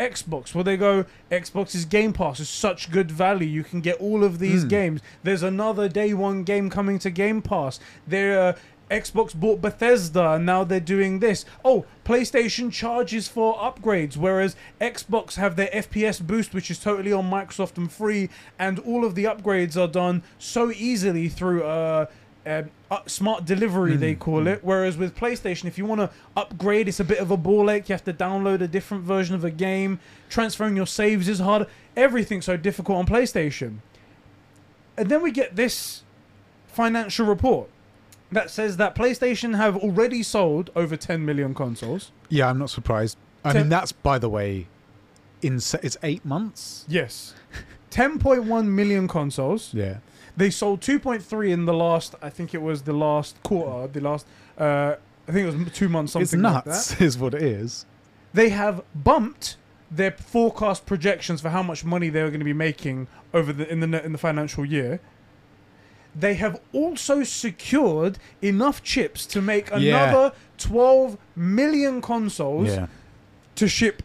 Xbox, 0.00 0.54
where 0.54 0.64
they 0.64 0.76
go, 0.76 1.04
Xbox's 1.30 1.84
Game 1.84 2.12
Pass 2.12 2.38
is 2.40 2.48
such 2.48 2.90
good 2.90 3.10
value. 3.10 3.48
You 3.48 3.64
can 3.64 3.80
get 3.80 3.96
all 4.00 4.22
of 4.24 4.38
these 4.38 4.64
Mm. 4.64 4.68
games. 4.68 5.00
There's 5.24 5.42
another 5.42 5.88
day 5.88 6.14
one 6.14 6.44
game 6.44 6.70
coming 6.70 6.98
to 7.00 7.10
Game 7.10 7.42
Pass. 7.42 7.80
They're 8.06 8.40
uh, 8.40 8.52
Xbox 8.90 9.34
bought 9.34 9.60
Bethesda, 9.60 10.30
and 10.32 10.46
now 10.46 10.64
they're 10.64 10.80
doing 10.80 11.18
this. 11.18 11.44
Oh, 11.62 11.84
PlayStation 12.06 12.72
charges 12.72 13.28
for 13.28 13.54
upgrades, 13.56 14.16
whereas 14.16 14.56
Xbox 14.80 15.34
have 15.34 15.56
their 15.56 15.68
FPS 15.74 16.20
boost, 16.26 16.54
which 16.54 16.70
is 16.70 16.78
totally 16.78 17.12
on 17.12 17.28
Microsoft 17.28 17.76
and 17.76 17.92
free, 17.92 18.30
and 18.58 18.78
all 18.78 19.04
of 19.04 19.14
the 19.14 19.24
upgrades 19.24 19.76
are 19.76 19.88
done 19.88 20.22
so 20.38 20.70
easily 20.70 21.28
through 21.28 21.64
uh, 21.64 22.06
um, 22.48 22.70
uh, 22.90 23.00
smart 23.06 23.44
delivery, 23.44 23.96
they 23.96 24.14
Mm, 24.14 24.18
call 24.18 24.46
it. 24.46 24.60
Whereas 24.62 24.96
with 24.96 25.14
PlayStation, 25.14 25.66
if 25.66 25.76
you 25.78 25.84
want 25.84 26.00
to 26.00 26.10
upgrade, 26.36 26.88
it's 26.88 27.00
a 27.00 27.04
bit 27.04 27.18
of 27.18 27.30
a 27.30 27.36
ball 27.36 27.70
ache. 27.70 27.88
You 27.88 27.92
have 27.92 28.04
to 28.04 28.12
download 28.12 28.60
a 28.62 28.68
different 28.68 29.04
version 29.04 29.34
of 29.34 29.44
a 29.44 29.50
game. 29.50 30.00
Transferring 30.28 30.74
your 30.76 30.86
saves 30.86 31.28
is 31.28 31.38
hard. 31.40 31.66
Everything's 31.96 32.46
so 32.46 32.56
difficult 32.56 32.98
on 32.98 33.06
PlayStation. 33.06 33.78
And 34.96 35.08
then 35.08 35.22
we 35.22 35.30
get 35.30 35.56
this 35.56 36.02
financial 36.66 37.26
report 37.26 37.68
that 38.32 38.50
says 38.50 38.76
that 38.78 38.94
PlayStation 38.94 39.56
have 39.56 39.76
already 39.76 40.22
sold 40.22 40.70
over 40.74 40.96
10 40.96 41.24
million 41.24 41.54
consoles. 41.54 42.10
Yeah, 42.28 42.48
I'm 42.50 42.58
not 42.58 42.70
surprised. 42.70 43.16
I 43.44 43.52
Ten- 43.52 43.62
mean, 43.62 43.68
that's 43.70 43.92
by 43.92 44.18
the 44.18 44.28
way, 44.28 44.66
in 45.42 45.60
se- 45.60 45.80
it's 45.82 45.96
eight 46.02 46.24
months. 46.24 46.84
Yes. 46.88 47.34
10.1 47.90 48.66
million 48.66 49.08
consoles. 49.08 49.72
Yeah. 49.72 49.98
They 50.38 50.50
sold 50.50 50.80
2.3 50.80 51.50
in 51.50 51.64
the 51.66 51.74
last, 51.74 52.14
I 52.22 52.30
think 52.30 52.54
it 52.54 52.62
was 52.62 52.82
the 52.82 52.92
last 52.92 53.42
quarter, 53.42 53.88
the 53.88 54.00
last, 54.00 54.24
uh, 54.56 54.94
I 55.28 55.32
think 55.32 55.48
it 55.48 55.58
was 55.58 55.72
two 55.72 55.88
months, 55.88 56.12
something 56.12 56.22
it's 56.24 56.32
like 56.34 56.64
that. 56.64 56.70
nuts, 56.70 57.00
is 57.08 57.18
what 57.18 57.34
it 57.34 57.42
is. 57.42 57.84
they 58.32 58.48
have 58.50 58.82
bumped 58.94 59.56
their 59.90 60.12
forecast 60.12 60.86
projections 60.86 61.40
for 61.40 61.48
how 61.50 61.62
much 61.62 61.84
money 61.84 62.08
they 62.08 62.22
were 62.22 62.28
going 62.30 62.38
to 62.40 62.44
be 62.44 62.52
making 62.70 63.08
over 63.34 63.52
the 63.52 63.66
in 63.72 63.80
the 63.80 64.04
in 64.04 64.12
the 64.12 64.18
financial 64.18 64.64
year. 64.64 65.00
They 66.14 66.34
have 66.34 66.60
also 66.72 67.22
secured 67.24 68.18
enough 68.42 68.82
chips 68.82 69.24
to 69.26 69.40
make 69.40 69.70
Yeah. 69.70 69.76
another 70.10 70.32
12 70.58 71.16
million 71.36 72.00
consoles 72.02 72.68
Yeah. 72.68 72.86
to 73.56 73.66
ship 73.68 74.02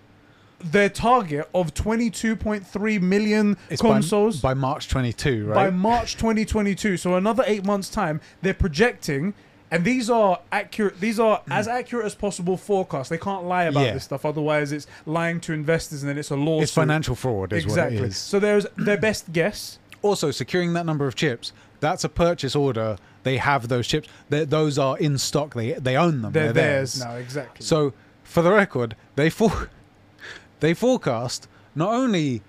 their 0.63 0.89
target 0.89 1.49
of 1.53 1.73
22.3 1.73 3.01
million 3.01 3.57
It's 3.69 3.81
consoles 3.81 4.41
by, 4.41 4.53
by 4.53 4.59
March 4.59 4.89
22, 4.89 5.47
right? 5.47 5.55
by? 5.55 5.69
March 5.69 6.15
2022. 6.15 6.97
So 6.97 7.15
another 7.15 7.43
eight 7.45 7.65
months 7.65 7.89
time, 7.89 8.21
they're 8.41 8.53
projecting, 8.53 9.33
and 9.69 9.83
these 9.83 10.09
are 10.09 10.39
accurate. 10.51 10.99
These 10.99 11.19
are 11.19 11.39
mm. 11.39 11.43
as 11.51 11.67
accurate 11.67 12.05
as 12.05 12.15
possible 12.15 12.57
forecasts. 12.57 13.09
They 13.09 13.17
can't 13.17 13.45
lie 13.45 13.63
about. 13.63 13.85
Yeah. 13.85 13.93
this 13.93 14.05
stuff, 14.05 14.25
otherwise 14.25 14.71
it's 14.71 14.87
lying 15.05 15.39
to 15.41 15.53
investors, 15.53 16.03
and 16.03 16.09
then 16.09 16.17
it's 16.17 16.31
a 16.31 16.35
lawsuit. 16.35 16.63
it's 16.63 16.73
financial 16.73 17.15
fraud, 17.15 17.53
exactly. 17.53 17.97
what 17.97 18.05
it 18.05 18.07
is. 18.09 18.17
So 18.17 18.39
there's 18.39 18.65
their 18.77 18.97
best 18.97 19.31
guess. 19.33 19.79
Also, 20.01 20.31
securing 20.31 20.73
that 20.73 20.85
number 20.85 21.07
of 21.07 21.15
chips, 21.15 21.53
that's 21.79 22.03
a 22.03 22.09
purchase 22.09 22.55
order. 22.55 22.97
They 23.23 23.37
have 23.37 23.69
those 23.69 23.87
chips. 23.87 24.09
they 24.29 24.45
those 24.45 24.77
are 24.77 24.97
in 24.97 25.17
stock. 25.17 25.53
They 25.53 25.73
they 25.73 25.95
own 25.95 26.21
them. 26.21 26.33
They're, 26.33 26.51
They're, 26.51 26.53
theirs 26.53 26.93
theirs. 26.95 27.05
now, 27.05 27.15
exactly. 27.15 27.65
So, 27.65 27.93
for 28.23 28.41
the 28.41 28.51
record, 28.51 28.95
they 29.15 29.29
for- 29.29 29.69
they 30.63 30.73
forecast 30.73 31.47
not 31.75 31.93
only 31.93 32.41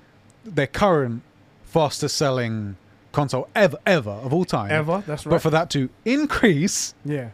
their 0.44 0.66
current 0.68 1.22
fastest 1.64 2.16
selling 2.16 2.76
console 3.12 3.48
ever 3.56 3.76
ever 3.84 4.10
of 4.10 4.32
all 4.32 4.44
time, 4.44 4.70
ever, 4.70 5.02
that's 5.06 5.26
right. 5.26 5.30
but 5.32 5.42
for 5.42 5.50
that 5.50 5.68
to 5.70 5.88
increase 6.04 6.94
yeah, 7.04 7.30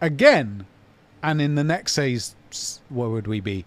again, 0.00 0.66
and 1.22 1.40
in 1.40 1.54
the 1.54 1.64
next 1.64 1.92
say, 1.92 2.18
what 2.88 3.10
would 3.10 3.26
we 3.26 3.40
be? 3.40 3.64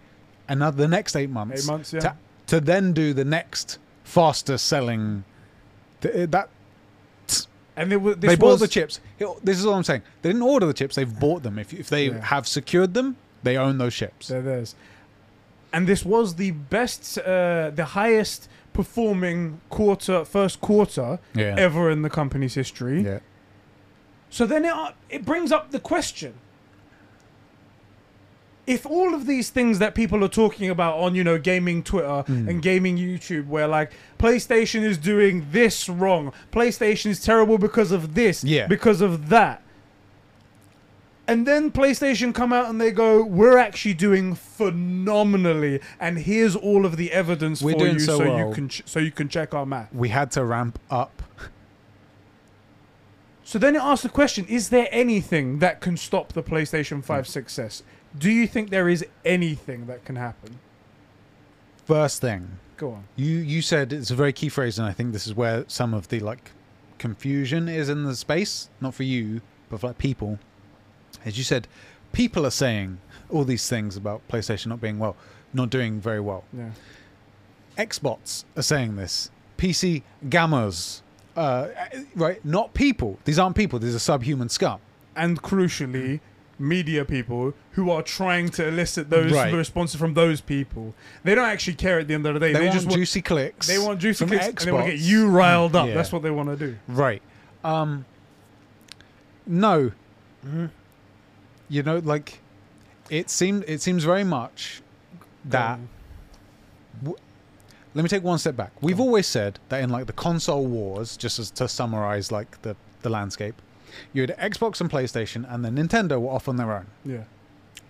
Another 0.47 0.77
the 0.77 0.87
next 0.87 1.15
eight 1.15 1.29
months. 1.29 1.63
eight 1.63 1.71
months. 1.71 1.93
Yeah, 1.93 1.99
to, 2.01 2.15
to 2.47 2.59
then 2.59 2.91
do 2.93 3.13
the 3.13 3.25
next 3.25 3.77
faster 4.03 4.57
selling. 4.57 5.23
th- 6.01 6.15
eh, 6.15 6.25
That 6.29 6.49
and 7.77 7.89
they, 7.91 7.95
were- 7.97 8.15
they 8.15 8.35
bought 8.35 8.59
the 8.59 8.67
chips. 8.67 8.99
This 9.43 9.57
is 9.57 9.65
all 9.65 9.75
I'm 9.75 9.83
saying. 9.83 10.01
They 10.21 10.29
didn't 10.29 10.41
order 10.41 10.65
the 10.65 10.73
chips. 10.73 10.95
They've 10.95 11.19
bought 11.19 11.43
them. 11.43 11.57
If 11.57 11.73
if 11.73 11.87
they 11.89 12.07
Yeah. 12.07 12.25
have 12.25 12.45
secured 12.47 12.93
them, 12.93 13.15
they 13.43 13.55
own 13.57 13.77
those 13.77 13.95
chips. 13.95 14.27
They're 14.27 14.41
theirs. 14.41 14.75
And 15.71 15.87
this 15.87 16.03
was 16.05 16.35
the 16.35 16.51
best, 16.51 17.17
uh, 17.19 17.71
the 17.73 17.85
highest 17.93 18.49
performing 18.73 19.61
quarter, 19.69 20.25
first 20.25 20.61
quarter 20.61 21.19
Yeah. 21.35 21.55
ever 21.57 21.89
in 21.91 22.01
the 22.01 22.09
company's 22.09 22.55
history. 22.55 23.01
Yeah. 23.03 23.19
So 24.29 24.45
then 24.45 24.65
it, 24.65 24.73
it 25.09 25.25
brings 25.25 25.51
up 25.51 25.71
the 25.71 25.79
question 25.79 26.33
if 28.67 28.85
all 28.85 29.15
of 29.15 29.25
these 29.25 29.49
things 29.49 29.79
that 29.79 29.95
people 29.95 30.23
are 30.23 30.27
talking 30.29 30.69
about 30.69 30.99
on 30.99 31.15
you 31.15 31.23
know 31.23 31.39
gaming 31.39 31.81
Twitter 31.81 32.23
Mm. 32.27 32.47
and 32.49 32.61
gaming 32.61 32.97
YouTube, 32.97 33.47
where 33.47 33.67
like 33.67 33.91
PlayStation 34.19 34.83
is 34.83 34.97
doing 34.97 35.47
this 35.51 35.89
wrong, 35.89 36.31
PlayStation 36.51 37.07
is 37.07 37.19
terrible 37.19 37.57
because 37.57 37.91
of 37.91 38.13
this, 38.13 38.43
Yeah. 38.43 38.67
because 38.67 39.01
of 39.01 39.29
that. 39.29 39.63
And 41.29 41.45
then 41.45 41.69
PlayStation 41.71 42.33
come 42.33 42.51
out 42.51 42.69
and 42.69 42.81
they 42.81 42.89
go, 42.89 43.23
"We're 43.23 43.59
actually 43.59 43.93
doing 43.93 44.33
phenomenally, 44.33 45.79
and 45.99 46.17
here's 46.17 46.55
all 46.55 46.87
of 46.87 46.97
the 46.97 47.11
evidence 47.11 47.61
We're 47.61 47.73
for 47.73 47.79
doing 47.79 47.93
you, 47.93 47.99
so 47.99 48.17
so, 48.17 48.25
well." 48.25 48.47
you 48.47 48.53
can 48.53 48.67
ch- 48.67 48.81
so 48.85 48.99
you 48.99 49.11
can 49.11 49.29
check 49.29 49.53
our 49.53 49.65
math." 49.65 49.93
We 49.93 50.09
had 50.09 50.31
to 50.31 50.43
ramp 50.43 50.79
up. 50.89 51.21
So 53.43 53.59
then 53.59 53.75
it 53.75 53.81
asks 53.81 54.01
the 54.01 54.09
question: 54.09 54.45
Is 54.47 54.69
there 54.69 54.87
anything 54.91 55.59
that 55.59 55.81
can 55.81 55.97
stop 55.97 56.33
the 56.33 56.41
PlayStation 56.41 57.03
5 57.03 57.25
mm. 57.25 57.27
success? 57.27 57.83
Do 58.17 58.31
you 58.31 58.47
think 58.47 58.71
there 58.71 58.89
is 58.89 59.05
anything 59.23 59.85
that 59.85 60.05
can 60.05 60.15
happen? 60.15 60.57
First 61.85 62.21
thing, 62.21 62.57
Go 62.77 62.93
on. 62.93 63.03
you 63.15 63.37
you 63.37 63.61
said 63.61 63.93
it's 63.93 64.09
a 64.09 64.15
very 64.15 64.33
key 64.33 64.49
phrase, 64.49 64.79
and 64.79 64.87
I 64.87 64.93
think 64.93 65.13
this 65.13 65.27
is 65.27 65.35
where 65.35 65.65
some 65.67 65.93
of 65.93 66.07
the 66.07 66.21
like 66.21 66.51
confusion 66.97 67.69
is 67.69 67.87
in 67.87 68.03
the 68.03 68.15
space. 68.15 68.69
Not 68.81 68.95
for 68.95 69.03
you, 69.03 69.41
but 69.69 69.81
for 69.81 69.87
like 69.87 69.99
people. 69.99 70.39
As 71.25 71.37
you 71.37 71.43
said, 71.43 71.67
people 72.13 72.45
are 72.45 72.51
saying 72.51 72.99
all 73.29 73.43
these 73.43 73.67
things 73.69 73.95
about 73.97 74.21
PlayStation 74.27 74.67
not 74.67 74.81
being 74.81 74.99
well, 74.99 75.15
not 75.53 75.69
doing 75.69 75.99
very 75.99 76.19
well. 76.19 76.43
Yeah. 76.53 76.69
Xbots 77.77 78.43
are 78.57 78.61
saying 78.63 78.95
this. 78.95 79.29
PC 79.57 80.03
gamers, 80.27 81.01
uh, 81.35 81.67
right? 82.15 82.43
Not 82.45 82.73
people. 82.73 83.19
These 83.25 83.39
aren't 83.39 83.55
people. 83.55 83.79
These 83.79 83.95
are 83.95 83.99
subhuman 83.99 84.49
scum. 84.49 84.79
And 85.15 85.41
crucially, 85.41 86.19
media 86.57 87.05
people 87.05 87.53
who 87.73 87.89
are 87.89 88.01
trying 88.01 88.49
to 88.49 88.67
elicit 88.67 89.09
those 89.09 89.31
Right. 89.31 89.53
responses 89.53 89.99
from 89.99 90.13
those 90.13 90.41
people. 90.41 90.93
They 91.23 91.35
don't 91.35 91.47
actually 91.47 91.75
care 91.75 91.99
at 91.99 92.07
the 92.07 92.13
end 92.13 92.25
of 92.25 92.33
the 92.33 92.39
day. 92.39 92.53
They, 92.53 92.59
They, 92.59 92.65
want 92.65 92.73
just 92.73 92.85
want 92.87 92.97
juicy 92.97 93.21
clicks. 93.21 93.67
they 93.67 93.77
want 93.79 93.99
juicy 93.99 94.25
from 94.25 94.29
clicks 94.37 94.63
and 94.63 94.67
they 94.67 94.71
want 94.71 94.85
to 94.87 94.91
get 94.91 94.99
you 94.99 95.29
riled 95.29 95.75
up. 95.75 95.87
Yeah. 95.87 95.93
That's 95.95 96.11
what 96.11 96.21
they 96.21 96.31
want 96.31 96.49
to 96.49 96.55
do. 96.57 96.77
Right. 96.87 97.21
Um. 97.63 98.05
No. 99.47 99.91
You 101.69 101.83
know, 101.83 101.99
like 101.99 102.39
it 103.09 103.29
seemed. 103.29 103.63
It 103.67 103.81
seems 103.81 104.03
very 104.03 104.23
much 104.23 104.81
that. 105.45 105.73
Um, 107.05 107.15
Let 107.95 108.03
me 108.03 108.09
take 108.09 108.23
one 108.23 108.37
step 108.37 108.55
back. 108.55 108.71
We've 108.81 108.99
always 108.99 109.25
said 109.25 109.59
that 109.69 109.81
in 109.81 109.89
like 109.89 110.05
the 110.05 110.13
console 110.13 110.65
wars, 110.65 111.17
just 111.17 111.39
as 111.39 111.49
to 111.51 111.67
summarize 111.67 112.31
like 112.31 112.61
the 112.61 112.75
the 113.01 113.09
landscape, 113.09 113.55
you 114.13 114.21
had 114.21 114.37
Xbox 114.37 114.79
and 114.81 114.89
PlayStation, 114.91 115.51
and 115.51 115.63
then 115.65 115.75
Nintendo 115.75 116.19
were 116.21 116.29
off 116.31 116.47
on 116.47 116.57
their 116.57 116.71
own. 116.71 116.87
yeah. 117.05 117.23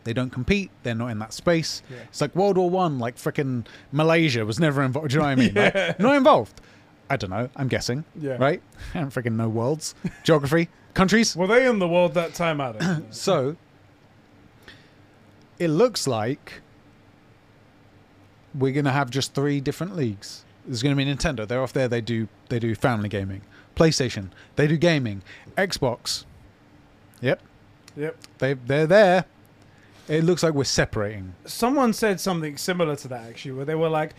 They 0.06 0.14
don't 0.14 0.30
compete. 0.30 0.72
They're 0.84 0.96
not 0.96 1.08
in 1.08 1.20
that 1.20 1.34
space. 1.34 1.84
Yeah. 1.90 1.98
It's 2.08 2.22
like 2.22 2.34
World 2.36 2.58
War 2.58 2.70
One. 2.70 2.98
Like 3.00 3.18
freaking 3.18 3.66
Malaysia 3.92 4.46
was 4.46 4.58
never 4.58 4.82
involved. 4.82 5.10
Do 5.10 5.16
you 5.16 5.20
know 5.20 5.26
what 5.28 5.32
I 5.32 5.36
mean? 5.36 5.54
Like, 5.54 5.74
Yeah. 5.76 5.94
not 6.00 6.16
involved. 6.16 6.62
I 7.10 7.18
don't 7.18 7.30
know. 7.30 7.50
I'm 7.58 7.68
guessing. 7.68 8.06
Yeah. 8.16 8.38
Right? 8.40 8.62
I 8.96 9.00
don't 9.02 9.14
freaking 9.14 9.34
know 9.36 9.50
worlds, 9.50 9.96
geography, 10.24 10.70
countries. 10.94 11.36
Were 11.36 11.48
they 11.48 11.68
in 11.68 11.80
the 11.80 11.88
world 11.88 12.14
that 12.14 12.34
time, 12.34 12.62
Adam? 12.62 13.08
So 13.12 13.58
it 15.60 15.68
looks 15.68 16.08
like 16.08 16.62
we're 18.56 18.74
gonna 18.74 18.92
have 18.92 19.10
just 19.10 19.34
three 19.34 19.60
different 19.62 19.96
leagues. 19.96 20.44
There's 20.66 20.82
gonna 20.82 20.96
be 20.96 21.06
Nintendo. 21.06 21.48
They're 21.48 21.62
off 21.62 21.74
there. 21.74 21.88
They 21.88 22.02
do 22.02 22.28
they 22.50 22.60
do 22.60 22.74
family 22.76 23.10
gaming. 23.10 23.42
PlayStation. 23.76 24.30
They 24.56 24.68
do 24.68 24.78
gaming. 24.78 25.22
Xbox. 25.58 26.26
Yep. 27.22 27.42
yep. 27.96 28.18
They 28.40 28.54
they're 28.54 28.88
there. 28.88 29.26
It 30.08 30.24
looks 30.24 30.42
like 30.42 30.54
we're 30.54 30.64
separating. 30.64 31.36
someone 31.46 31.94
said 31.94 32.20
something 32.20 32.58
similar 32.58 32.96
to 32.96 33.08
that 33.10 33.30
actually, 33.30 33.52
where 33.52 33.66
they 33.66 33.76
were 33.76 33.90
like, 33.90 34.16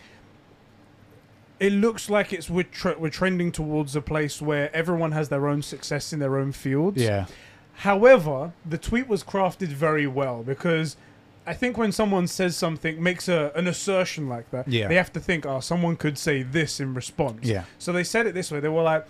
"It 1.59 1.73
looks 1.73 2.09
like 2.09 2.31
it's 2.31 2.49
we're, 2.49 2.63
tre- 2.63 2.95
we're 2.97 3.09
trending 3.09 3.51
towards 3.51 3.93
a 3.95 4.01
place 4.01 4.41
where 4.41 4.73
everyone 4.73 5.11
has 5.11 5.27
their 5.27 5.47
own 5.47 5.61
success 5.61 6.13
in 6.13 6.19
their 6.19 6.37
own 6.37 6.53
fields." 6.53 7.01
Yeah. 7.01 7.25
However, 7.73 8.53
the 8.65 8.77
tweet 8.77 9.07
was 9.09 9.23
crafted 9.23 9.67
very 9.67 10.07
well 10.07 10.43
because 10.43 10.95
I 11.45 11.53
think 11.55 11.77
when 11.77 11.91
someone 11.91 12.27
says 12.27 12.55
something, 12.55 13.01
makes 13.01 13.27
a, 13.27 13.51
an 13.55 13.67
assertion 13.67 14.29
like 14.29 14.51
that, 14.51 14.67
Yeah. 14.67 14.87
they 14.87 14.95
have 14.95 15.11
to 15.13 15.19
think, 15.19 15.45
"Oh, 15.45 15.59
someone 15.59 15.95
could 15.95 16.17
say 16.17 16.43
this 16.43 16.79
in 16.79 16.93
response." 16.93 17.45
Yeah. 17.45 17.63
So 17.79 17.91
they 17.91 18.03
said 18.03 18.27
it 18.27 18.33
this 18.35 18.51
way. 18.51 18.59
They 18.59 18.69
were 18.69 18.83
like, 18.83 19.07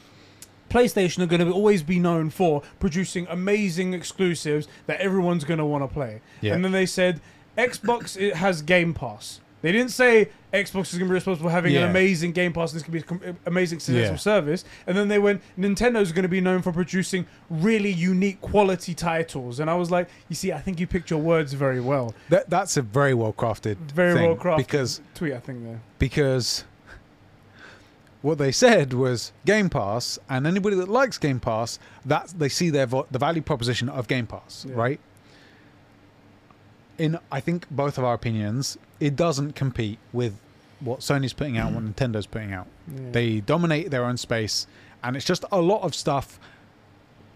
PlayStation 0.70 1.20
are 1.22 1.26
going 1.26 1.46
to 1.46 1.52
always 1.52 1.84
be 1.84 2.00
known 2.00 2.30
for 2.30 2.62
producing 2.80 3.28
amazing 3.30 3.94
exclusives 3.94 4.70
that 4.88 5.02
everyone's 5.02 5.44
going 5.44 5.58
to 5.58 5.66
want 5.66 5.84
to 5.84 5.88
play. 5.94 6.22
Yeah. 6.40 6.54
And 6.54 6.64
then 6.64 6.72
they 6.72 6.86
said 6.86 7.20
Xbox 7.58 8.16
it 8.16 8.36
has 8.38 8.62
Game 8.62 8.94
Pass. 8.94 9.41
They 9.62 9.72
didn't 9.72 9.92
say 9.92 10.30
Xbox 10.52 10.92
is 10.92 10.98
going 10.98 11.02
to 11.08 11.10
be 11.10 11.14
responsible 11.14 11.50
for 11.50 11.54
having 11.54 11.74
Yeah. 11.74 11.82
an 11.84 11.90
amazing 11.92 12.32
Game 12.32 12.52
Pass 12.52 12.72
and 12.72 12.78
this 12.80 12.84
can 12.84 12.94
be 12.94 13.00
a 13.00 13.04
com- 13.04 13.22
uh, 13.26 13.34
amazing 13.46 13.80
successful 13.80 14.14
Yeah. 14.14 14.18
service. 14.18 14.66
And 14.88 14.98
then 14.98 15.08
they 15.08 15.20
went 15.20 15.42
Nintendo's 15.58 16.12
going 16.12 16.24
to 16.24 16.30
be 16.30 16.42
known 16.42 16.62
for 16.64 16.72
producing 16.72 17.28
really 17.50 17.92
unique 17.92 18.42
quality 18.42 18.94
titles. 18.96 19.60
And 19.60 19.70
I 19.70 19.76
was 19.76 19.92
like, 19.92 20.10
you 20.30 20.36
see, 20.36 20.52
I 20.52 20.60
think 20.60 20.80
you 20.80 20.88
picked 20.88 21.10
your 21.12 21.20
words 21.22 21.54
very 21.54 21.80
well. 21.80 22.14
That 22.30 22.50
that's 22.50 22.76
a 22.76 22.82
very 22.82 23.14
well 23.14 23.34
crafted 23.34 23.78
Very 23.94 24.16
well 24.16 24.36
crafted 24.36 24.58
because 24.58 25.02
tweet, 25.14 25.34
I 25.34 25.40
think 25.40 25.64
there. 25.64 25.80
because 26.00 26.64
what 28.24 28.38
they 28.40 28.52
said 28.52 28.94
was 28.94 29.32
Game 29.46 29.70
Pass, 29.70 30.20
and 30.30 30.46
anybody 30.46 30.76
that 30.76 30.88
likes 30.90 31.18
Game 31.18 31.40
Pass, 31.40 31.80
that 32.06 32.34
they 32.38 32.50
see 32.50 32.70
their 32.70 32.86
vo- 32.88 33.08
the 33.10 33.18
value 33.20 33.42
proposition 33.42 33.90
of 33.90 34.08
Game 34.08 34.28
Pass, 34.28 34.66
Yeah. 34.68 34.76
right? 34.76 35.00
In 36.98 37.18
I 37.32 37.40
think 37.40 37.66
both 37.72 37.98
of 37.98 38.04
our 38.04 38.14
opinions, 38.14 38.78
it 39.02 39.16
doesn't 39.16 39.56
compete 39.56 40.00
with 40.14 40.38
what 40.80 41.00
Sony's 41.00 41.34
putting 41.34 41.58
out, 41.58 41.74
what 41.74 41.84
mm. 41.84 41.94
Nintendo's 41.94 42.28
putting 42.28 42.54
out. 42.54 42.68
Yeah. 42.88 43.12
They 43.12 43.40
dominate 43.42 43.92
their 43.92 44.06
own 44.06 44.16
space, 44.16 44.68
and 45.04 45.18
it's 45.18 45.26
just 45.26 45.44
a 45.52 45.60
lot 45.60 45.82
of 45.82 45.94
stuff. 45.94 46.40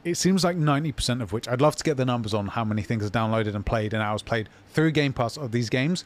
It 0.04 0.16
seems 0.16 0.44
like 0.44 0.56
ninety 0.56 0.92
percent 0.92 1.22
of 1.22 1.34
which 1.34 1.48
I'd 1.48 1.62
love 1.62 1.76
to 1.76 1.84
get 1.84 1.98
the 1.98 2.06
numbers 2.06 2.34
on 2.34 2.48
how 2.48 2.64
many 2.64 2.84
things 2.84 3.04
are 3.04 3.10
downloaded 3.10 3.56
and 3.56 3.66
played 3.66 3.94
and 3.94 4.02
hours 4.02 4.22
played 4.22 4.48
through 4.74 4.92
Game 4.92 5.12
Pass 5.12 5.36
of 5.36 5.52
these 5.52 5.70
games. 5.70 6.06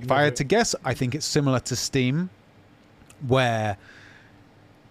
If 0.00 0.10
I 0.10 0.22
had 0.22 0.34
to 0.36 0.44
guess, 0.44 0.74
I 0.84 0.94
think 0.94 1.14
it's 1.14 1.26
similar 1.26 1.60
to 1.60 1.76
Steam, 1.76 2.30
where 3.28 3.76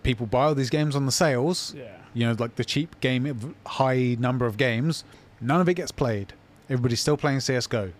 people 0.03 0.25
buy 0.27 0.45
all 0.45 0.55
these 0.55 0.69
games 0.69 0.95
on 0.95 1.05
the 1.05 1.11
sales. 1.11 1.73
yeah. 1.75 1.97
You 2.13 2.27
know, 2.27 2.35
like 2.39 2.55
the 2.55 2.63
cheap 2.63 2.97
game, 3.01 3.55
high 3.65 4.15
number 4.19 4.45
of 4.45 4.55
games. 4.55 5.03
None 5.41 5.59
of 5.59 5.67
it 5.67 5.73
gets 5.73 5.91
played. 5.91 6.31
Everybody's 6.69 7.01
still 7.01 7.17
playing 7.17 7.41
CS:GO. 7.41 7.91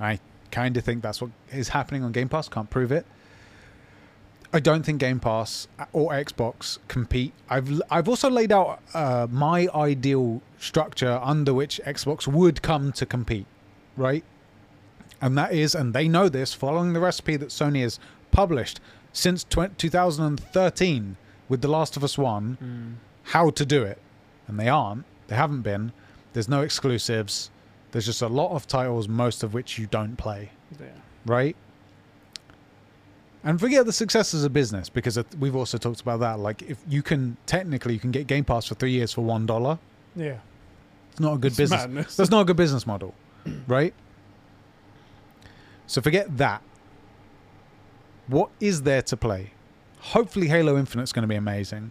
I 0.00 0.18
kind 0.50 0.76
of 0.76 0.84
think 0.84 1.02
that's 1.02 1.20
what 1.20 1.30
is 1.52 1.70
happening 1.70 2.02
on 2.04 2.12
Game 2.12 2.28
Pass. 2.28 2.48
Can't 2.48 2.70
prove 2.70 2.92
it. 2.92 3.06
I 4.52 4.58
don't 4.58 4.82
think 4.84 4.98
Game 4.98 5.20
Pass 5.20 5.68
or 5.92 6.10
Xbox 6.10 6.78
compete. 6.88 7.32
I've 7.48 7.80
I've 7.90 8.08
also 8.08 8.28
laid 8.28 8.50
out 8.50 8.80
uh, 8.94 9.28
my 9.30 9.68
ideal 9.74 10.42
structure 10.58 11.20
under 11.22 11.54
which 11.54 11.80
Xbox 11.86 12.26
would 12.26 12.60
come 12.60 12.90
to 12.92 13.06
compete, 13.06 13.46
right? 13.96 14.24
And 15.22 15.36
that 15.38 15.52
is, 15.52 15.74
and 15.74 15.94
they 15.94 16.08
know 16.08 16.28
this, 16.28 16.52
following 16.54 16.94
the 16.94 17.00
recipe 17.00 17.36
that 17.36 17.50
Sony 17.50 17.82
has 17.82 18.00
published 18.32 18.80
since 19.12 19.44
tw- 19.44 19.76
2013 19.76 21.16
with 21.48 21.60
The 21.62 21.68
Last 21.68 21.96
of 21.96 22.02
Us 22.02 22.16
One, 22.16 22.98
how 23.24 23.50
to 23.50 23.66
do 23.66 23.82
it, 23.82 23.98
and 24.48 24.58
they 24.58 24.68
aren't. 24.68 25.04
They 25.28 25.36
haven't 25.36 25.62
been. 25.62 25.92
There's 26.32 26.48
no 26.48 26.62
exclusives. 26.62 27.50
There's 27.92 28.06
just 28.06 28.22
a 28.22 28.28
lot 28.28 28.52
of 28.52 28.66
titles, 28.66 29.08
most 29.08 29.42
of 29.42 29.52
which 29.54 29.78
you 29.78 29.86
don't 29.86 30.16
play 30.16 30.50
Yeah. 30.80 30.86
right? 31.26 31.56
And 33.42 33.58
forget 33.58 33.86
the 33.86 33.92
success 33.92 34.34
as 34.34 34.44
a 34.44 34.50
business 34.50 34.88
because 34.90 35.18
we've 35.38 35.56
also 35.56 35.78
talked 35.78 36.00
about 36.02 36.20
that. 36.20 36.38
Like, 36.38 36.62
if 36.62 36.78
you 36.88 37.02
can 37.02 37.36
technically, 37.46 37.94
you 37.94 38.00
can 38.00 38.10
get 38.10 38.26
Game 38.26 38.44
Pass 38.44 38.66
for 38.66 38.74
three 38.74 38.90
years 38.92 39.12
for 39.14 39.22
one 39.22 39.46
dollar. 39.46 39.78
Yeah. 40.14 40.36
It's 41.10 41.20
not 41.20 41.34
a 41.34 41.38
good 41.38 41.48
It's 41.52 41.56
business. 41.56 41.80
madness. 41.80 42.16
That's 42.16 42.30
not 42.30 42.42
a 42.42 42.44
good 42.44 42.56
business 42.56 42.86
model, 42.86 43.14
right? 43.66 43.94
So 45.86 46.00
forget 46.00 46.36
that. 46.38 46.62
What 48.26 48.50
is 48.60 48.82
there 48.82 49.02
to 49.02 49.16
play? 49.16 49.52
Hopefully, 50.00 50.48
Halo 50.48 50.78
Infinite's 50.78 51.12
going 51.12 51.22
to 51.22 51.28
be 51.28 51.34
amazing. 51.34 51.90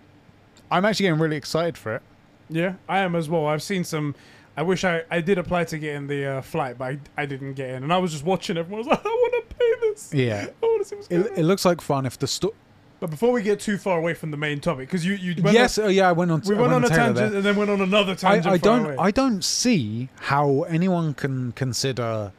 I'm 0.71 0.85
actually 0.85 1.05
getting 1.07 1.19
really 1.19 1.35
excited 1.35 1.77
for 1.77 1.95
it. 1.95 2.01
Yeah, 2.49 2.75
I 2.87 2.99
am 2.99 3.15
as 3.15 3.27
well. 3.27 3.45
I've 3.47 3.61
seen 3.63 3.83
some. 3.83 4.15
I 4.59 4.63
wish 4.63 4.83
I, 4.83 5.03
I 5.09 5.21
did 5.21 5.37
apply 5.37 5.63
to 5.65 5.77
get 5.77 5.95
in 5.95 6.07
the 6.07 6.25
uh, 6.25 6.41
flight, 6.41 6.77
but 6.77 6.85
I, 6.85 6.99
I 7.15 7.25
didn't 7.25 7.53
get 7.53 7.69
in. 7.69 7.83
And 7.83 7.93
I 7.93 7.97
was 7.97 8.11
just 8.11 8.25
watching 8.25 8.57
everyone. 8.57 8.79
I 8.85 8.87
was 8.89 8.97
like, 8.97 9.05
I 9.05 9.09
want 9.09 9.49
to 9.49 9.55
pay 9.55 9.73
this. 9.81 10.13
Yeah, 10.13 10.47
I 10.61 10.65
want 10.65 10.81
to 10.81 10.87
see 10.89 10.95
what's 10.97 11.07
going 11.07 11.21
it, 11.23 11.31
on. 11.31 11.37
it 11.37 11.43
looks 11.43 11.63
like 11.63 11.79
fun. 11.79 12.05
If 12.05 12.19
the 12.19 12.27
sto- 12.27 12.53
But 12.99 13.09
before 13.09 13.31
we 13.31 13.41
get 13.41 13.61
too 13.61 13.77
far 13.77 13.97
away 13.97 14.13
from 14.13 14.31
the 14.31 14.37
main 14.37 14.59
topic, 14.59 14.87
because 14.89 15.05
you 15.05 15.13
you 15.13 15.41
went 15.41 15.53
yes, 15.55 15.77
oh, 15.77 15.87
yeah, 15.87 16.09
I 16.09 16.11
went 16.11 16.29
on. 16.31 16.41
on, 16.41 16.47
we 16.49 16.55
I 16.57 16.59
went 16.61 16.73
on 16.73 16.83
a 16.83 16.89
Taylor 16.89 16.99
tangent 16.99 17.15
there. 17.29 17.37
and 17.37 17.45
then 17.45 17.55
went 17.55 17.69
on 17.69 17.79
another 17.79 18.15
tangent. 18.15 18.47
I 18.47 18.57
far 18.57 18.77
don't 18.77 18.85
away. 18.85 18.95
I 18.99 19.11
don't 19.11 19.43
see 19.43 20.09
how 20.33 20.63
anyone 20.63 21.13
can 21.13 21.53
consider 21.53 22.33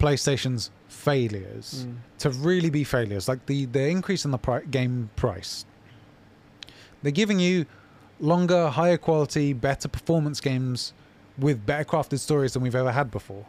PlayStation's 0.00 0.70
failures 0.88 1.86
Mm. 1.88 1.94
to 2.18 2.30
really 2.30 2.70
be 2.70 2.82
failures. 2.84 3.28
Like 3.28 3.46
the 3.46 3.66
the 3.66 3.86
increase 3.86 4.24
in 4.24 4.32
the 4.32 4.38
pri- 4.38 4.64
game 4.64 5.10
price, 5.16 5.64
they're 7.02 7.12
giving 7.12 7.38
you 7.38 7.66
longer, 8.18 8.68
higher 8.68 8.98
quality, 8.98 9.52
better 9.52 9.88
performance 9.88 10.40
games 10.40 10.92
with 11.40 11.64
better 11.66 11.84
crafted 11.84 12.18
stories 12.20 12.52
than 12.52 12.62
we've 12.62 12.74
ever 12.74 12.92
had 12.92 13.10
before. 13.10 13.46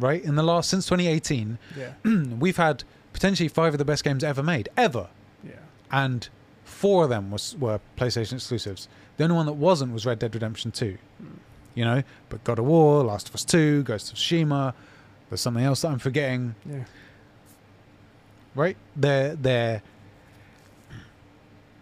right? 0.00 0.22
In 0.24 0.34
the 0.34 0.42
last 0.42 0.68
since 0.68 0.84
2018, 0.86 1.58
Yeah. 1.76 1.92
we've 2.38 2.56
had 2.58 2.84
potentially 3.12 3.48
five 3.48 3.72
of 3.74 3.78
the 3.78 3.84
best 3.84 4.04
games 4.04 4.22
ever 4.24 4.42
made, 4.42 4.68
ever, 4.76 5.08
Yeah. 5.44 5.52
and 5.90 6.28
four 6.64 7.04
of 7.04 7.10
them 7.10 7.30
was 7.30 7.56
were 7.58 7.80
PlayStation 7.96 8.34
exclusives. 8.34 8.88
The 9.16 9.24
only 9.24 9.36
one 9.36 9.46
that 9.46 9.54
wasn't 9.54 9.92
was 9.94 10.04
Red 10.04 10.18
Dead 10.18 10.34
Redemption 10.34 10.70
2. 10.72 10.98
Hmm. 11.18 11.26
You 11.74 11.84
know, 11.84 12.02
but 12.28 12.42
God 12.44 12.58
of 12.58 12.66
War, 12.66 13.02
Last 13.04 13.28
of 13.30 13.34
Us 13.34 13.44
2, 13.44 13.82
Ghost 13.84 14.12
of 14.12 14.18
Tsushima. 14.18 14.74
There's 15.30 15.40
something 15.40 15.64
else 15.64 15.80
that 15.82 15.88
I'm 15.88 15.98
forgetting. 15.98 16.54
Yeah. 16.68 16.84
right? 18.54 18.76
They're 18.96 19.34
they're 19.36 19.82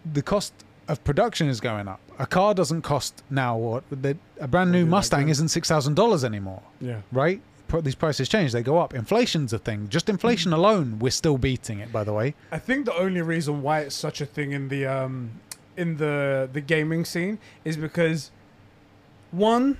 the 0.05 0.21
cost 0.21 0.53
of 0.87 1.03
production 1.03 1.47
is 1.47 1.59
going 1.59 1.87
up. 1.87 1.99
A 2.19 2.25
car 2.25 2.53
doesn't 2.53 2.81
cost 2.83 3.23
now 3.29 3.57
what 3.57 3.83
the, 3.91 4.17
a 4.39 4.47
brand 4.47 4.71
new 4.71 4.79
What 4.79 4.85
did 4.85 4.87
I 4.87 4.97
Mustang 4.97 5.29
isn't 5.29 5.49
six 5.49 5.67
thousand 5.67 5.95
dollars 5.95 6.23
anymore, 6.23 6.61
Yeah. 6.79 7.01
right? 7.11 7.41
These 7.81 7.95
prices 7.95 8.29
change; 8.29 8.51
they 8.53 8.61
go 8.61 8.77
up. 8.77 8.93
Inflation's 8.93 9.51
a 9.51 9.59
thing. 9.59 9.89
Just 9.89 10.07
inflation 10.07 10.51
Mm. 10.51 10.55
alone, 10.55 10.99
we're 10.99 11.09
still 11.11 11.37
beating 11.37 11.79
it. 11.79 11.91
By 11.91 12.03
the 12.05 12.13
way, 12.13 12.33
I 12.51 12.57
think 12.59 12.85
the 12.85 12.95
only 12.95 13.21
reason 13.21 13.61
why 13.61 13.79
it's 13.81 13.95
such 13.95 14.21
a 14.21 14.25
thing 14.25 14.51
in 14.53 14.69
the 14.69 14.85
um 14.85 15.31
in 15.75 15.97
the 15.97 16.47
the 16.53 16.61
gaming 16.61 17.03
scene 17.03 17.37
is 17.65 17.75
because 17.75 18.31
one 19.31 19.77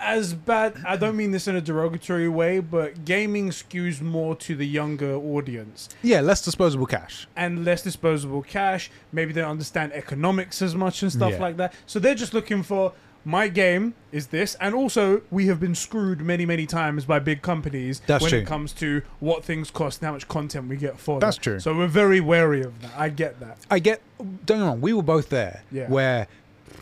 as 0.00 0.32
bad 0.34 0.74
I 0.86 0.96
don't 0.96 1.16
mean 1.16 1.30
this 1.30 1.46
in 1.46 1.54
a 1.56 1.60
derogatory 1.60 2.28
way, 2.28 2.58
but 2.60 3.04
gaming 3.04 3.50
skews 3.50 4.00
more 4.00 4.34
to 4.36 4.56
the 4.56 4.66
younger 4.66 5.14
audience 5.14 5.88
yeah, 6.02 6.20
less 6.20 6.42
disposable 6.42 6.86
cash. 6.86 7.28
and 7.36 7.64
less 7.64 7.82
disposable 7.82 8.42
cash. 8.42 8.90
Maybe 9.12 9.32
they 9.32 9.40
don't 9.42 9.50
understand 9.50 9.92
economics 9.92 10.62
as 10.62 10.74
much 10.74 11.02
and 11.02 11.12
stuff 11.12 11.32
Yeah. 11.32 11.38
like 11.40 11.56
that. 11.58 11.74
So 11.86 11.98
they're 11.98 12.14
just 12.14 12.34
looking 12.34 12.62
for 12.62 12.92
my 13.22 13.48
game 13.48 13.92
is 14.12 14.28
this, 14.28 14.54
and 14.62 14.74
also 14.74 15.20
we 15.30 15.46
have 15.46 15.60
been 15.60 15.74
screwed 15.74 16.22
many, 16.22 16.46
many 16.46 16.64
times 16.64 17.04
by 17.04 17.18
big 17.18 17.42
companies 17.42 18.00
That's 18.06 18.22
when 18.22 18.30
true. 18.30 18.38
it 18.38 18.46
comes 18.46 18.72
to 18.74 19.02
what 19.18 19.44
things 19.44 19.70
cost 19.70 20.00
and 20.00 20.06
how 20.06 20.12
much 20.14 20.26
content 20.26 20.68
we 20.68 20.76
get 20.76 20.98
for 20.98 21.20
That's 21.20 21.36
them. 21.36 21.42
true. 21.42 21.60
So 21.60 21.76
we're 21.76 21.86
very 21.86 22.20
wary 22.20 22.62
of 22.62 22.80
that. 22.80 22.92
I 22.96 23.10
get 23.10 23.38
that. 23.40 23.58
I 23.70 23.78
get. 23.78 24.00
Don't 24.18 24.38
get 24.46 24.56
me 24.58 24.62
wrong. 24.64 24.80
We 24.80 24.94
were 24.94 25.02
both 25.02 25.28
there. 25.28 25.62
Yeah. 25.70 25.88
Where 25.88 26.28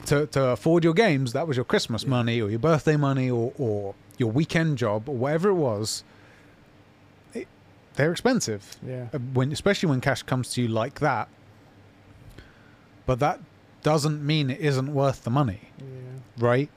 to 0.07 0.27
to 0.29 0.45
afford 0.49 0.85
your 0.85 0.95
games, 0.95 1.33
that 1.33 1.47
was 1.47 1.57
your 1.57 1.65
Christmas 1.65 2.03
Yeah. 2.05 2.11
money 2.11 2.41
or 2.41 2.51
your 2.51 2.59
birthday 2.59 2.97
money 2.97 3.31
or 3.31 3.53
or 3.59 3.95
your 4.19 4.31
weekend 4.31 4.79
job 4.79 5.09
or 5.09 5.17
whatever 5.17 5.49
it 5.51 5.55
was. 5.55 6.03
It, 7.35 7.47
they're 7.95 8.11
expensive. 8.13 8.77
Yeah. 8.87 9.09
Uh, 9.13 9.19
when 9.35 9.53
especially 9.53 9.89
when 9.91 10.01
cash 10.01 10.23
comes 10.23 10.53
to 10.55 10.63
you 10.63 10.69
like 10.69 11.01
that 11.01 11.29
but 13.07 13.21
that 13.21 13.41
doesn't 13.83 14.25
mean 14.25 14.51
it 14.51 14.61
isn't 14.61 14.93
worth 14.93 15.25
the 15.25 15.31
money 15.31 15.61
Yeah. 15.79 15.85
right 16.37 16.69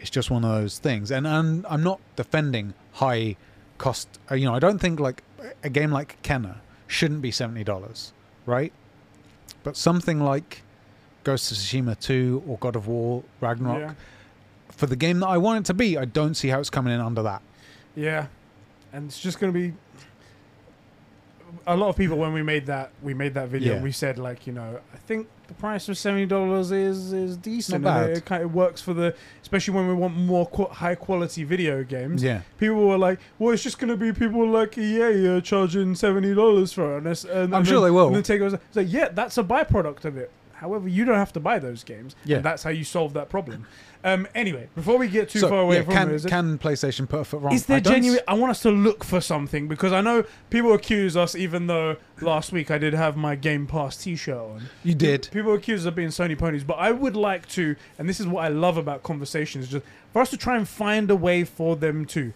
it's 0.00 0.10
just 0.10 0.30
one 0.30 0.44
of 0.44 0.50
those 0.50 0.78
things 0.80 1.10
and, 1.12 1.26
and 1.26 1.64
i'm 1.68 1.82
not 1.84 2.00
defending 2.16 2.74
high 2.94 3.36
cost 3.78 4.08
uh, 4.30 4.34
you 4.34 4.44
know 4.46 4.54
i 4.54 4.58
don't 4.58 4.78
think 4.80 4.98
like 4.98 5.22
a 5.62 5.70
game 5.70 5.92
like 5.92 6.20
Kena 6.22 6.56
shouldn't 6.88 7.22
be 7.22 7.30
$70 7.30 8.12
right 8.46 8.72
but 9.62 9.76
something 9.76 10.18
like 10.20 10.62
ghost 11.28 11.50
of 11.52 11.56
tsushima 11.58 11.94
2 11.98 12.42
or 12.48 12.56
god 12.58 12.76
of 12.80 12.84
war 12.86 13.22
ragnarok 13.40 13.80
Yeah. 13.80 13.94
for 14.80 14.86
the 14.86 14.96
game 15.04 15.18
that 15.20 15.28
i 15.28 15.38
want 15.46 15.56
it 15.60 15.64
to 15.72 15.74
be 15.74 15.88
i 15.98 16.04
don't 16.04 16.34
see 16.40 16.48
how 16.52 16.58
it's 16.60 16.70
coming 16.70 16.92
in 16.94 17.00
under 17.10 17.22
that 17.30 17.42
Yeah. 17.96 18.26
And 18.92 19.00
it's 19.08 19.20
just 19.26 19.38
gonna 19.40 19.52
be 19.64 19.68
a 21.66 21.76
lot 21.76 21.88
of 21.88 21.96
people 21.96 22.16
when 22.18 22.32
we 22.32 22.42
made 22.42 22.66
that 22.66 22.90
we 23.02 23.12
made 23.14 23.34
that 23.34 23.48
video 23.48 23.74
Yeah. 23.76 23.82
we 23.82 23.92
said 23.92 24.18
like 24.18 24.46
you 24.46 24.52
know 24.52 24.78
I 24.92 24.98
think 25.08 25.26
the 25.46 25.54
price 25.54 25.88
of 25.88 25.96
seventy 25.96 26.26
dollars 26.26 26.70
is 26.72 27.12
is 27.12 27.36
decent 27.36 27.82
Not 27.84 28.00
bad. 28.06 28.10
it, 28.10 28.24
kind 28.24 28.42
of 28.42 28.54
works 28.54 28.80
for 28.82 28.92
the 28.94 29.14
especially 29.42 29.74
when 29.74 29.88
we 29.88 29.94
want 29.94 30.14
more 30.16 30.46
qu- 30.46 30.66
high 30.82 30.94
quality 30.94 31.44
video 31.44 31.82
games 31.84 32.22
yeah 32.22 32.40
people 32.58 32.86
were 32.86 32.98
like 32.98 33.18
well 33.38 33.52
it's 33.54 33.62
just 33.62 33.78
gonna 33.78 33.96
be 33.96 34.12
people 34.12 34.46
like 34.48 34.76
EA 34.78 35.36
uh, 35.36 35.40
charging 35.40 35.94
seventy 35.94 36.34
dollars 36.34 36.72
for 36.72 36.96
it 36.98 37.06
and, 37.06 37.06
and 37.06 37.54
I'm 37.54 37.60
and 37.60 37.66
sure 37.66 37.76
then- 37.80 37.84
they 37.84 37.90
will. 37.90 38.06
and 38.08 38.16
then 38.16 38.22
take 38.22 38.40
it 38.40 38.44
was 38.44 38.56
like 38.74 38.92
yeah 38.92 39.08
that's 39.08 39.36
a 39.38 39.42
byproduct 39.44 40.04
of 40.04 40.16
it 40.16 40.30
however 40.58 40.88
you 40.88 41.04
don't 41.04 41.16
have 41.16 41.32
to 41.32 41.40
buy 41.40 41.58
those 41.58 41.82
games 41.84 42.14
Yeah. 42.24 42.38
that's 42.38 42.62
how 42.62 42.70
you 42.70 42.84
solve 42.84 43.12
that 43.14 43.28
problem 43.28 43.66
um 44.04 44.28
anyway 44.34 44.68
before 44.76 44.96
we 44.98 45.08
get 45.08 45.28
too 45.28 45.40
so, 45.40 45.48
far 45.48 45.60
away 45.60 45.76
yeah, 45.78 45.82
from 45.82 45.94
can, 45.94 46.10
it- 46.14 46.26
can 46.26 46.58
PlayStation 46.58 47.08
put 47.08 47.20
a 47.20 47.24
foot 47.24 47.40
wrong? 47.42 47.52
is 47.52 47.66
there 47.66 47.78
I 47.78 47.80
genuine? 47.80 48.20
I 48.28 48.34
want 48.34 48.50
us 48.50 48.62
to 48.62 48.70
look 48.70 49.02
for 49.04 49.20
something 49.20 49.66
because 49.66 49.92
I 49.92 50.00
know 50.00 50.24
people 50.50 50.72
accuse 50.72 51.16
us. 51.16 51.34
Even 51.34 51.66
though 51.66 51.96
last 52.20 52.52
week 52.52 52.70
I 52.70 52.78
did 52.78 52.94
have 52.94 53.16
my 53.16 53.34
Game 53.34 53.66
Pass 53.66 53.96
T-shirt 53.96 54.36
on, 54.36 54.62
You 54.84 54.94
did. 54.94 55.28
People 55.32 55.54
accuse 55.54 55.80
us 55.80 55.86
of 55.86 55.94
being 55.96 56.08
Sony 56.10 56.38
ponies, 56.38 56.62
but 56.64 56.74
I 56.78 56.92
would 56.92 57.16
like 57.16 57.48
to, 57.50 57.74
and 57.98 58.08
this 58.08 58.20
is 58.20 58.26
what 58.26 58.44
I 58.44 58.48
love 58.48 58.76
about 58.76 59.02
conversations, 59.02 59.68
just 59.68 59.84
for 60.12 60.22
us 60.22 60.30
to 60.30 60.36
try 60.36 60.56
and 60.56 60.68
find 60.68 61.10
a 61.10 61.16
way 61.16 61.42
for 61.44 61.74
them 61.76 62.04
to. 62.06 62.32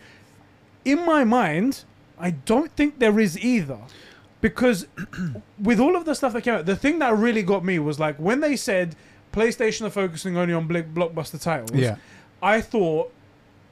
In 0.84 1.04
my 1.06 1.22
mind, 1.24 1.84
I 2.18 2.30
don't 2.30 2.72
think 2.76 2.98
there 2.98 3.18
is 3.20 3.38
either, 3.38 3.78
because 4.42 4.86
with 5.58 5.80
all 5.80 5.96
of 5.96 6.04
the 6.04 6.14
stuff 6.14 6.34
that 6.34 6.42
came 6.42 6.52
out, 6.54 6.66
the 6.66 6.76
thing 6.76 6.98
that 6.98 7.16
really 7.16 7.42
got 7.42 7.64
me 7.64 7.78
was 7.78 7.98
like 7.98 8.16
when 8.16 8.40
they 8.40 8.56
said 8.56 8.94
PlayStation 9.32 9.86
are 9.86 9.90
focusing 9.90 10.36
only 10.36 10.52
on 10.52 10.68
blockbuster 10.68 11.40
titles. 11.40 11.72
Yeah. 11.80 11.96
I 12.42 12.60
thought 12.60 13.10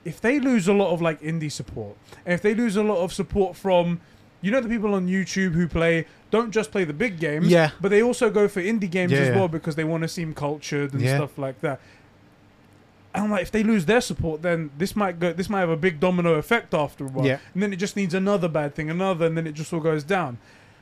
if 0.06 0.18
they 0.22 0.40
lose 0.40 0.66
a 0.68 0.72
lot 0.72 0.90
of 0.92 1.02
like 1.02 1.20
indie 1.20 1.52
support, 1.52 1.94
and 2.24 2.32
if 2.32 2.40
they 2.40 2.54
lose 2.54 2.76
a 2.76 2.82
lot 2.82 2.98
of 3.04 3.12
support 3.12 3.54
from, 3.56 4.00
you 4.40 4.50
know, 4.50 4.60
the 4.62 4.68
people 4.70 4.94
on 4.94 5.06
YouTube 5.08 5.52
who 5.52 5.68
play 5.68 6.06
don't 6.30 6.52
just 6.52 6.70
play 6.70 6.84
the 6.84 6.92
big 6.94 7.18
games, 7.18 7.48
Yeah. 7.48 7.72
but 7.80 7.90
they 7.90 8.02
also 8.02 8.30
go 8.30 8.46
for 8.48 8.62
indie 8.62 8.88
games 8.90 9.12
Yeah, 9.12 9.18
as 9.18 9.28
yeah. 9.28 9.36
well 9.36 9.48
because 9.48 9.74
they 9.74 9.84
want 9.84 10.02
to 10.04 10.08
seem 10.08 10.32
cultured 10.32 10.92
and 10.94 11.02
Yeah. 11.02 11.16
stuff 11.16 11.36
like 11.36 11.60
that. 11.60 11.80
And 13.12 13.24
I'm 13.24 13.30
like, 13.32 13.42
if 13.42 13.50
they 13.50 13.64
lose 13.64 13.86
their 13.86 14.00
support, 14.00 14.40
then 14.40 14.70
this 14.78 14.94
might 14.94 15.18
go. 15.18 15.32
This 15.32 15.50
might 15.50 15.60
have 15.60 15.68
a 15.70 15.76
big 15.76 15.98
domino 15.98 16.34
effect 16.34 16.72
after 16.72 17.04
a 17.04 17.08
while, 17.08 17.26
Yeah. 17.26 17.38
and 17.52 17.62
then 17.62 17.72
it 17.72 17.76
just 17.76 17.96
needs 17.96 18.14
another 18.14 18.46
bad 18.48 18.76
thing, 18.76 18.88
another, 18.88 19.26
and 19.26 19.36
then 19.36 19.48
it 19.48 19.52
just 19.54 19.72
all 19.72 19.80
goes 19.80 20.04
down. 20.04 20.38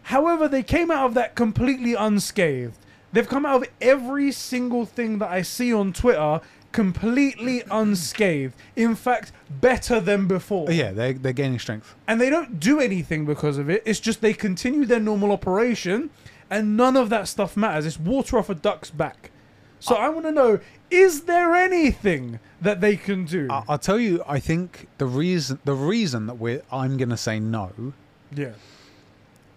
However, 0.08 0.48
they 0.48 0.62
came 0.62 0.90
out 0.90 1.04
of 1.04 1.14
that 1.14 1.34
completely 1.34 1.92
unscathed. 1.92 2.78
They've 3.12 3.28
come 3.28 3.44
out 3.44 3.62
of 3.62 3.68
every 3.82 4.32
single 4.32 4.86
thing 4.86 5.18
that 5.18 5.30
I 5.30 5.42
see 5.42 5.70
on 5.72 5.92
Twitter 5.92 6.40
completely 6.72 7.62
unscathed. 7.70 8.54
In 8.74 8.94
fact, 8.94 9.32
better 9.60 10.00
than 10.00 10.26
before. 10.26 10.70
Yeah, 10.70 10.92
they're, 10.92 11.12
they're 11.12 11.34
gaining 11.34 11.58
strength. 11.58 11.94
And 12.06 12.18
they 12.18 12.30
don't 12.30 12.58
do 12.58 12.80
anything 12.80 13.26
because 13.26 13.58
of 13.58 13.68
it. 13.68 13.82
It's 13.84 14.00
just 14.00 14.22
they 14.22 14.32
continue 14.32 14.86
their 14.86 14.98
normal 15.00 15.30
operation, 15.30 16.08
and 16.48 16.74
none 16.74 16.96
of 16.96 17.10
that 17.10 17.28
stuff 17.28 17.54
matters. 17.54 17.84
It's 17.84 18.00
water 18.00 18.38
off 18.38 18.48
a 18.48 18.54
duck's 18.54 18.90
back. 18.90 19.30
So 19.78 19.94
I 19.94 20.08
want 20.08 20.24
to 20.24 20.32
know: 20.32 20.58
is 20.90 21.22
there 21.24 21.54
anything 21.54 22.40
that 22.62 22.80
they 22.80 22.96
can 22.96 23.26
do? 23.26 23.46
I- 23.50 23.64
I'll 23.68 23.78
tell 23.78 23.98
you, 23.98 24.22
I 24.26 24.40
think 24.40 24.88
the 24.96 25.06
reason 25.06 25.58
the 25.66 25.74
reason 25.74 26.26
that 26.28 26.38
we're 26.38 26.62
I'm 26.72 26.96
going 26.96 27.10
to 27.10 27.16
say 27.18 27.38
no 27.38 27.92
yeah, 28.34 28.52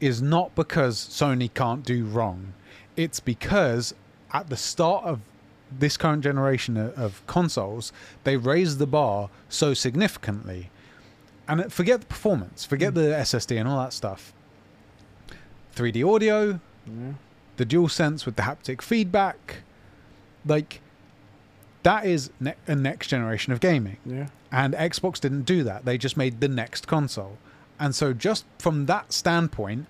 is 0.02 0.22
not 0.22 0.54
because 0.56 0.98
Sony 0.98 1.54
can't 1.54 1.86
do 1.86 2.04
wrong. 2.06 2.54
It's 2.98 3.20
because 3.22 3.94
at 4.34 4.50
the 4.50 4.58
start 4.58 5.06
of 5.06 5.20
this 5.72 5.96
current 5.96 6.24
generation 6.24 6.76
of, 6.76 7.26
consoles, 7.28 7.94
they 8.26 8.36
raised 8.36 8.80
the 8.80 8.88
bar 8.88 9.30
so 9.48 9.74
significantly. 9.74 10.70
And 11.48 11.72
forget 11.72 12.02
the 12.02 12.06
performance, 12.08 12.66
forget 12.66 12.92
Mm. 12.92 12.96
the 12.96 13.16
SSD 13.16 13.58
and 13.58 13.70
all 13.70 13.80
that 13.84 13.94
stuff. 13.94 14.34
3D 15.76 16.04
audio, 16.04 16.60
yeah, 16.86 17.14
the 17.58 17.66
dual 17.66 17.88
sense 17.90 18.26
with 18.26 18.36
the 18.36 18.44
haptic 18.44 18.82
feedback, 18.82 19.58
like 20.46 20.82
that 21.84 22.06
is 22.06 22.30
ne- 22.40 22.56
a 22.68 22.76
next 22.76 23.08
generation 23.08 23.54
of 23.54 23.60
gaming. 23.60 23.98
yeah. 24.06 24.28
And 24.52 24.74
Xbox 24.74 25.20
didn't 25.22 25.44
do 25.44 25.64
that. 25.64 25.86
They 25.86 25.98
just 25.98 26.18
made 26.18 26.42
the 26.42 26.50
next 26.50 26.86
console. 26.86 27.38
And 27.80 27.96
so 27.96 28.12
just 28.14 28.44
from 28.60 28.86
that 28.88 29.14
standpoint, 29.14 29.88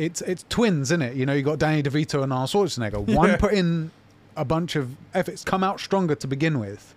it's 0.00 0.20
it's 0.22 0.44
twins, 0.48 0.88
isn't 0.90 1.02
it? 1.02 1.14
You 1.16 1.26
know, 1.26 1.34
you 1.34 1.42
got 1.42 1.58
Danny 1.58 1.82
DeVito 1.82 2.22
and 2.22 2.32
Arnold 2.32 2.50
Schwarzenegger. 2.50 2.98
One 3.14 3.30
Yeah. 3.30 3.36
put 3.36 3.52
in 3.52 3.90
a 4.36 4.44
bunch 4.44 4.76
of 4.76 4.96
efforts, 5.14 5.44
come 5.44 5.62
out 5.62 5.78
stronger 5.80 6.14
to 6.14 6.26
begin 6.26 6.58
with. 6.58 6.94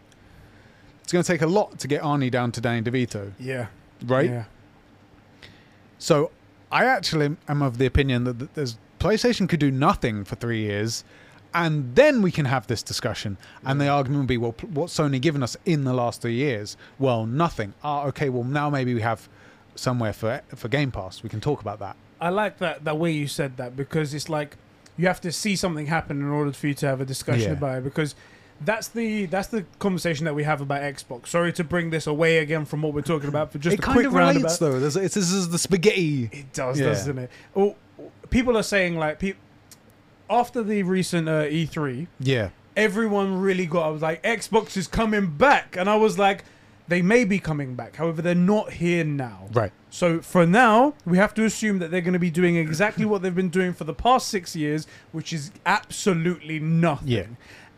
It's 1.04 1.12
going 1.12 1.24
to 1.24 1.32
take 1.32 1.41
a 1.41 1.47
lot 1.47 1.80
to 1.80 1.88
get 1.88 2.01
Arnie 2.01 2.32
down 2.32 2.51
to 2.54 2.62
Danny 2.62 2.82
DeVito, 2.82 3.34
Yeah. 3.39 3.68
right? 4.06 4.30
Yeah. 4.30 4.43
So 5.99 6.32
I 6.72 6.86
actually 6.86 7.36
am 7.47 7.62
of 7.62 7.78
the 7.78 7.86
opinion 7.86 8.24
that 8.26 8.54
there's 8.56 8.78
PlayStation 8.99 9.47
could 9.49 9.60
do 9.60 9.70
nothing 9.72 10.24
for 10.24 10.36
three 10.36 10.62
years, 10.62 11.04
and 11.54 11.93
then 11.95 12.22
we 12.22 12.32
can 12.32 12.45
have 12.45 12.68
this 12.68 12.82
discussion. 12.82 13.38
And 13.66 13.80
the 13.82 13.88
argument 13.89 14.22
would 14.22 14.28
be, 14.28 14.38
well, 14.38 14.56
what's 14.74 14.97
Sony 14.97 15.20
given 15.22 15.43
us 15.43 15.58
in 15.66 15.84
the 15.84 15.93
last 15.93 16.22
three 16.22 16.36
years? 16.36 16.78
Well, 16.99 17.26
nothing. 17.26 17.74
Ah, 17.84 18.06
okay. 18.06 18.30
Well, 18.30 18.43
now 18.45 18.70
maybe 18.70 18.93
we 18.93 19.01
have 19.01 19.28
somewhere 19.76 20.14
for 20.14 20.41
for 20.56 20.68
Game 20.70 20.91
Pass. 20.91 21.22
We 21.24 21.30
can 21.30 21.41
talk 21.41 21.60
about 21.62 21.80
that. 21.80 21.95
I 22.24 22.30
like 22.30 22.58
that 22.60 22.84
that 22.86 22.98
way 22.98 23.12
you 23.12 23.28
said 23.28 23.58
that 23.58 23.76
because 23.76 24.14
it's 24.14 24.30
like 24.30 24.58
you 24.98 25.08
have 25.08 25.22
to 25.22 25.32
see 25.32 25.56
something 25.56 25.88
happen 25.88 26.20
in 26.22 26.30
order 26.30 26.52
for 26.54 26.68
you 26.68 26.74
to 26.76 26.88
have 26.88 27.02
a 27.02 27.06
discussion 27.06 27.52
Yeah. 27.52 27.58
about 27.58 27.78
it 27.80 27.84
because 27.84 28.16
that's 28.62 28.88
the 28.88 29.26
that's 29.26 29.48
the 29.50 29.66
conversation 29.80 30.24
that 30.26 30.36
we 30.36 30.44
have 30.44 30.62
about 30.62 30.82
Xbox. 30.82 31.28
Sorry 31.28 31.52
to 31.54 31.64
bring 31.64 31.90
this 31.90 32.08
away 32.08 32.38
again 32.38 32.66
from 32.66 32.82
what 32.82 32.94
we're 32.94 33.02
talking 33.02 33.28
about 33.30 33.52
for 33.52 33.58
just 33.58 33.74
it 33.76 33.80
a 33.80 33.82
kind 33.82 33.96
quick 33.96 34.08
of 34.08 34.14
roundabout. 34.14 34.40
relates 34.44 34.58
though. 34.60 34.80
There's, 34.80 34.96
it's, 34.96 35.16
this 35.16 35.32
is 35.32 35.50
the 35.50 35.58
spaghetti. 35.60 36.30
It 36.32 36.54
does, 36.54 36.80
Yeah. 36.80 36.86
doesn't 36.88 37.18
it? 37.18 37.30
Well, 37.56 37.76
people 38.30 38.56
are 38.58 38.64
saying 38.64 38.96
like 38.98 39.20
pe- 39.20 39.34
after 40.30 40.64
the 40.64 40.84
recent 40.84 41.28
uh, 41.28 41.44
E3, 41.44 42.08
Yeah. 42.20 42.50
everyone 42.78 43.42
really 43.42 43.66
got. 43.66 43.86
I 43.88 43.90
was 43.90 44.02
like, 44.02 44.24
Xbox 44.24 44.78
is 44.78 44.88
coming 44.88 45.28
back, 45.28 45.76
and 45.76 45.90
I 45.90 45.96
was 45.98 46.18
like, 46.18 46.44
they 46.88 47.02
may 47.02 47.24
be 47.26 47.40
coming 47.40 47.76
back. 47.76 47.96
However, 47.96 48.22
they're 48.22 48.36
not 48.36 48.74
here 48.74 49.04
now. 49.04 49.48
Right. 49.54 49.72
So 49.90 50.20
for 50.22 50.46
now, 50.46 50.96
we 51.06 51.18
have 51.18 51.34
to 51.36 51.46
assume 51.46 51.80
that 51.80 51.92
they're 51.92 52.02
going 52.02 52.14
to 52.14 52.20
be 52.20 52.32
doing 52.32 52.56
exactly 52.58 53.06
what 53.06 53.22
they've 53.22 53.34
been 53.34 53.50
doing 53.50 53.74
for 53.74 53.84
the 53.86 53.94
past 53.94 54.28
six 54.28 54.56
years, 54.56 54.86
which 55.12 55.32
is 55.32 55.52
absolutely 55.66 56.60
nothing. 56.60 57.08
Yeah. 57.08 57.26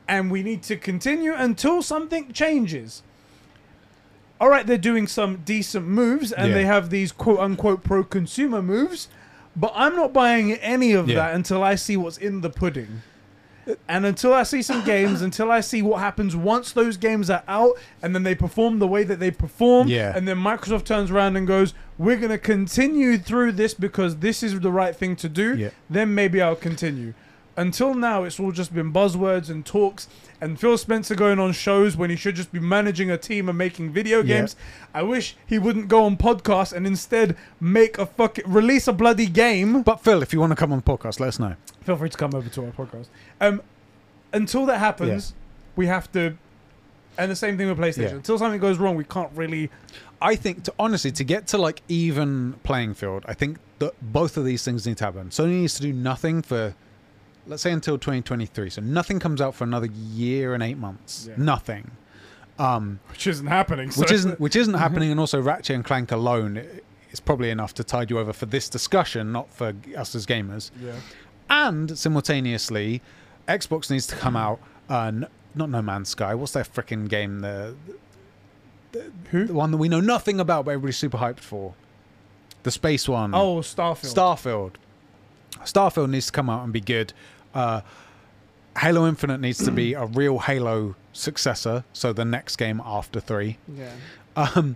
And 0.07 0.31
we 0.31 0.43
need 0.43 0.63
to 0.63 0.75
continue 0.77 1.33
until 1.33 1.81
something 1.81 2.31
changes. 2.31 3.03
All 4.39 4.49
right, 4.49 4.65
they're 4.67 4.77
doing 4.77 5.07
some 5.07 5.37
decent 5.45 5.87
moves, 5.87 6.31
and 6.31 6.49
Yeah. 6.49 6.53
they 6.55 6.65
have 6.65 6.89
these 6.89 7.11
quote 7.11 7.39
unquote 7.39 7.83
pro 7.83 8.03
consumer 8.03 8.61
moves, 8.61 9.07
but 9.55 9.71
I'm 9.75 9.95
not 9.95 10.11
buying 10.13 10.53
any 10.53 10.91
of 10.93 11.07
Yeah. 11.07 11.15
that 11.15 11.35
until 11.35 11.63
I 11.63 11.75
see 11.75 11.95
what's 11.95 12.17
in 12.17 12.41
the 12.41 12.49
pudding. 12.49 13.01
And 13.87 14.05
until 14.05 14.33
I 14.33 14.43
see 14.43 14.61
some 14.61 14.83
games, 14.85 15.21
until 15.21 15.51
I 15.51 15.61
see 15.61 15.81
what 15.81 15.99
happens 15.99 16.35
once 16.35 16.71
those 16.71 16.97
games 16.97 17.29
are 17.29 17.43
out 17.47 17.71
and 18.01 18.13
then 18.13 18.23
they 18.23 18.35
perform 18.35 18.79
the 18.79 18.87
way 18.87 19.03
that 19.03 19.19
they 19.19 19.31
perform, 19.31 19.87
Yeah. 19.87 20.13
and 20.15 20.27
then 20.27 20.37
Microsoft 20.37 20.83
turns 20.85 21.09
around 21.11 21.35
and 21.35 21.47
goes, 21.47 21.73
We're 21.97 22.17
going 22.17 22.29
to 22.31 22.37
continue 22.37 23.17
through 23.17 23.53
this 23.53 23.73
because 23.73 24.17
this 24.17 24.43
is 24.43 24.59
the 24.59 24.71
right 24.71 24.95
thing 24.95 25.15
to 25.17 25.29
do, 25.29 25.55
Yeah. 25.55 25.69
then 25.89 26.13
maybe 26.13 26.41
I'll 26.41 26.55
continue. 26.55 27.13
Until 27.57 27.93
now, 27.93 28.23
it's 28.23 28.39
all 28.39 28.51
just 28.51 28.73
been 28.73 28.91
buzzwords 28.91 29.49
and 29.49 29.65
talks, 29.65 30.09
and 30.41 30.59
Phil 30.59 30.77
Spencer 30.77 31.15
going 31.15 31.39
on 31.39 31.53
shows 31.53 31.95
when 31.95 32.09
he 32.09 32.15
should 32.17 32.35
just 32.35 32.51
be 32.51 32.59
managing 32.59 33.09
a 33.09 33.17
team 33.17 33.47
and 33.47 33.57
making 33.57 33.91
video 33.93 34.17
Yeah. 34.17 34.39
games. 34.39 34.55
I 34.93 35.03
wish 35.03 35.37
he 35.47 35.57
wouldn't 35.57 35.87
go 35.87 36.03
on 36.03 36.17
podcasts 36.17 36.73
and 36.73 36.85
instead 36.85 37.37
make 37.61 37.97
a 37.97 38.05
fucking 38.05 38.43
release 38.45 38.87
a 38.89 38.93
bloody 38.93 39.27
game. 39.27 39.83
But 39.83 40.01
Phil, 40.01 40.21
if 40.21 40.33
you 40.33 40.39
want 40.41 40.51
to 40.51 40.55
come 40.57 40.73
on 40.73 40.81
podcast, 40.81 41.19
let 41.21 41.29
us 41.29 41.39
know. 41.39 41.55
Feel 41.83 41.95
free 41.95 42.09
to 42.09 42.17
come 42.17 42.35
over 42.35 42.49
to 42.49 42.65
our 42.65 42.71
podcast. 42.71 43.07
Um, 43.39 43.61
until 44.33 44.65
that 44.65 44.79
happens, 44.79 45.33
we 45.77 45.87
have 45.87 46.11
to. 46.11 46.35
And 47.17 47.31
the 47.31 47.35
same 47.37 47.57
thing 47.57 47.69
with 47.69 47.77
PlayStation. 47.77 48.09
Yeah. 48.09 48.15
Until 48.15 48.37
something 48.37 48.59
goes 48.59 48.77
wrong, 48.77 48.97
we 48.97 49.05
can't 49.05 49.31
really. 49.33 49.69
I 50.21 50.35
think, 50.35 50.63
to, 50.63 50.73
honestly, 50.77 51.11
to 51.13 51.23
get 51.23 51.47
to 51.47 51.57
like 51.57 51.81
even 51.87 52.53
playing 52.63 52.95
field, 52.95 53.23
I 53.27 53.33
think 53.33 53.59
that 53.79 53.93
both 54.01 54.35
of 54.35 54.43
these 54.43 54.65
things 54.65 54.85
need 54.85 54.97
to 54.97 55.05
happen. 55.05 55.29
Sony 55.29 55.61
needs 55.61 55.75
to 55.75 55.81
do 55.81 55.93
nothing 55.93 56.41
for, 56.41 56.73
let's 57.47 57.63
say, 57.63 57.71
until 57.71 57.97
2023. 57.97 58.69
So 58.69 58.81
nothing 58.81 59.19
comes 59.19 59.41
out 59.41 59.55
for 59.55 59.63
another 59.63 59.87
year 59.87 60.53
and 60.53 60.61
eight 60.63 60.77
months. 60.77 61.27
Yeah. 61.29 61.35
Nothing. 61.37 61.91
Um, 62.57 62.99
Which 63.09 63.27
isn't 63.27 63.47
happening. 63.47 63.91
So 63.91 64.01
which 64.01 64.11
isn't 64.11 64.39
which 64.39 64.55
isn't 64.55 64.73
happening, 64.85 65.11
and 65.11 65.19
also 65.19 65.41
Ratchet 65.41 65.75
and 65.75 65.83
Clank 65.83 66.11
alone 66.11 66.65
is 67.11 67.19
probably 67.19 67.49
enough 67.49 67.73
to 67.75 67.83
tide 67.83 68.09
you 68.09 68.17
over 68.19 68.31
for 68.33 68.45
this 68.45 68.69
discussion, 68.69 69.31
not 69.31 69.49
for 69.51 69.73
us 69.97 70.15
as 70.15 70.25
gamers. 70.25 70.71
Yeah. 70.81 70.93
And 71.49 71.97
simultaneously, 71.97 73.01
Xbox 73.47 73.91
needs 73.91 74.07
to 74.07 74.15
come 74.15 74.35
out. 74.37 74.59
Uh, 74.89 75.07
n- 75.07 75.27
not 75.53 75.69
No 75.69 75.81
Man's 75.81 76.09
Sky. 76.09 76.33
What's 76.33 76.53
their 76.53 76.63
freaking 76.63 77.07
game? 77.09 77.39
The, 77.39 77.75
Who? 79.31 79.45
the 79.45 79.53
one 79.53 79.71
that 79.71 79.77
we 79.77 79.89
know 79.89 79.99
nothing 80.01 80.39
about, 80.39 80.65
but 80.65 80.71
everybody's 80.71 80.97
super 80.97 81.17
hyped 81.17 81.39
for. 81.39 81.73
The 82.63 82.71
space 82.71 83.07
one. 83.07 83.33
Oh, 83.35 83.57
Starfield. 83.57 84.13
Starfield. 84.15 84.71
Starfield 85.65 86.09
needs 86.09 86.27
to 86.27 86.31
come 86.31 86.49
out 86.49 86.63
and 86.63 86.73
be 86.73 86.81
good. 86.81 87.13
Uh, 87.55 87.81
Halo 88.77 89.07
Infinite 89.07 89.39
needs 89.39 89.63
to 89.63 89.71
be 89.71 89.93
a 89.93 90.05
real 90.05 90.37
Halo 90.39 90.95
successor, 91.13 91.83
so 91.93 92.11
the 92.11 92.25
next 92.25 92.57
game 92.57 92.81
after 92.85 93.19
three. 93.21 93.57
Yeah. 93.73 93.91
Um, 94.35 94.75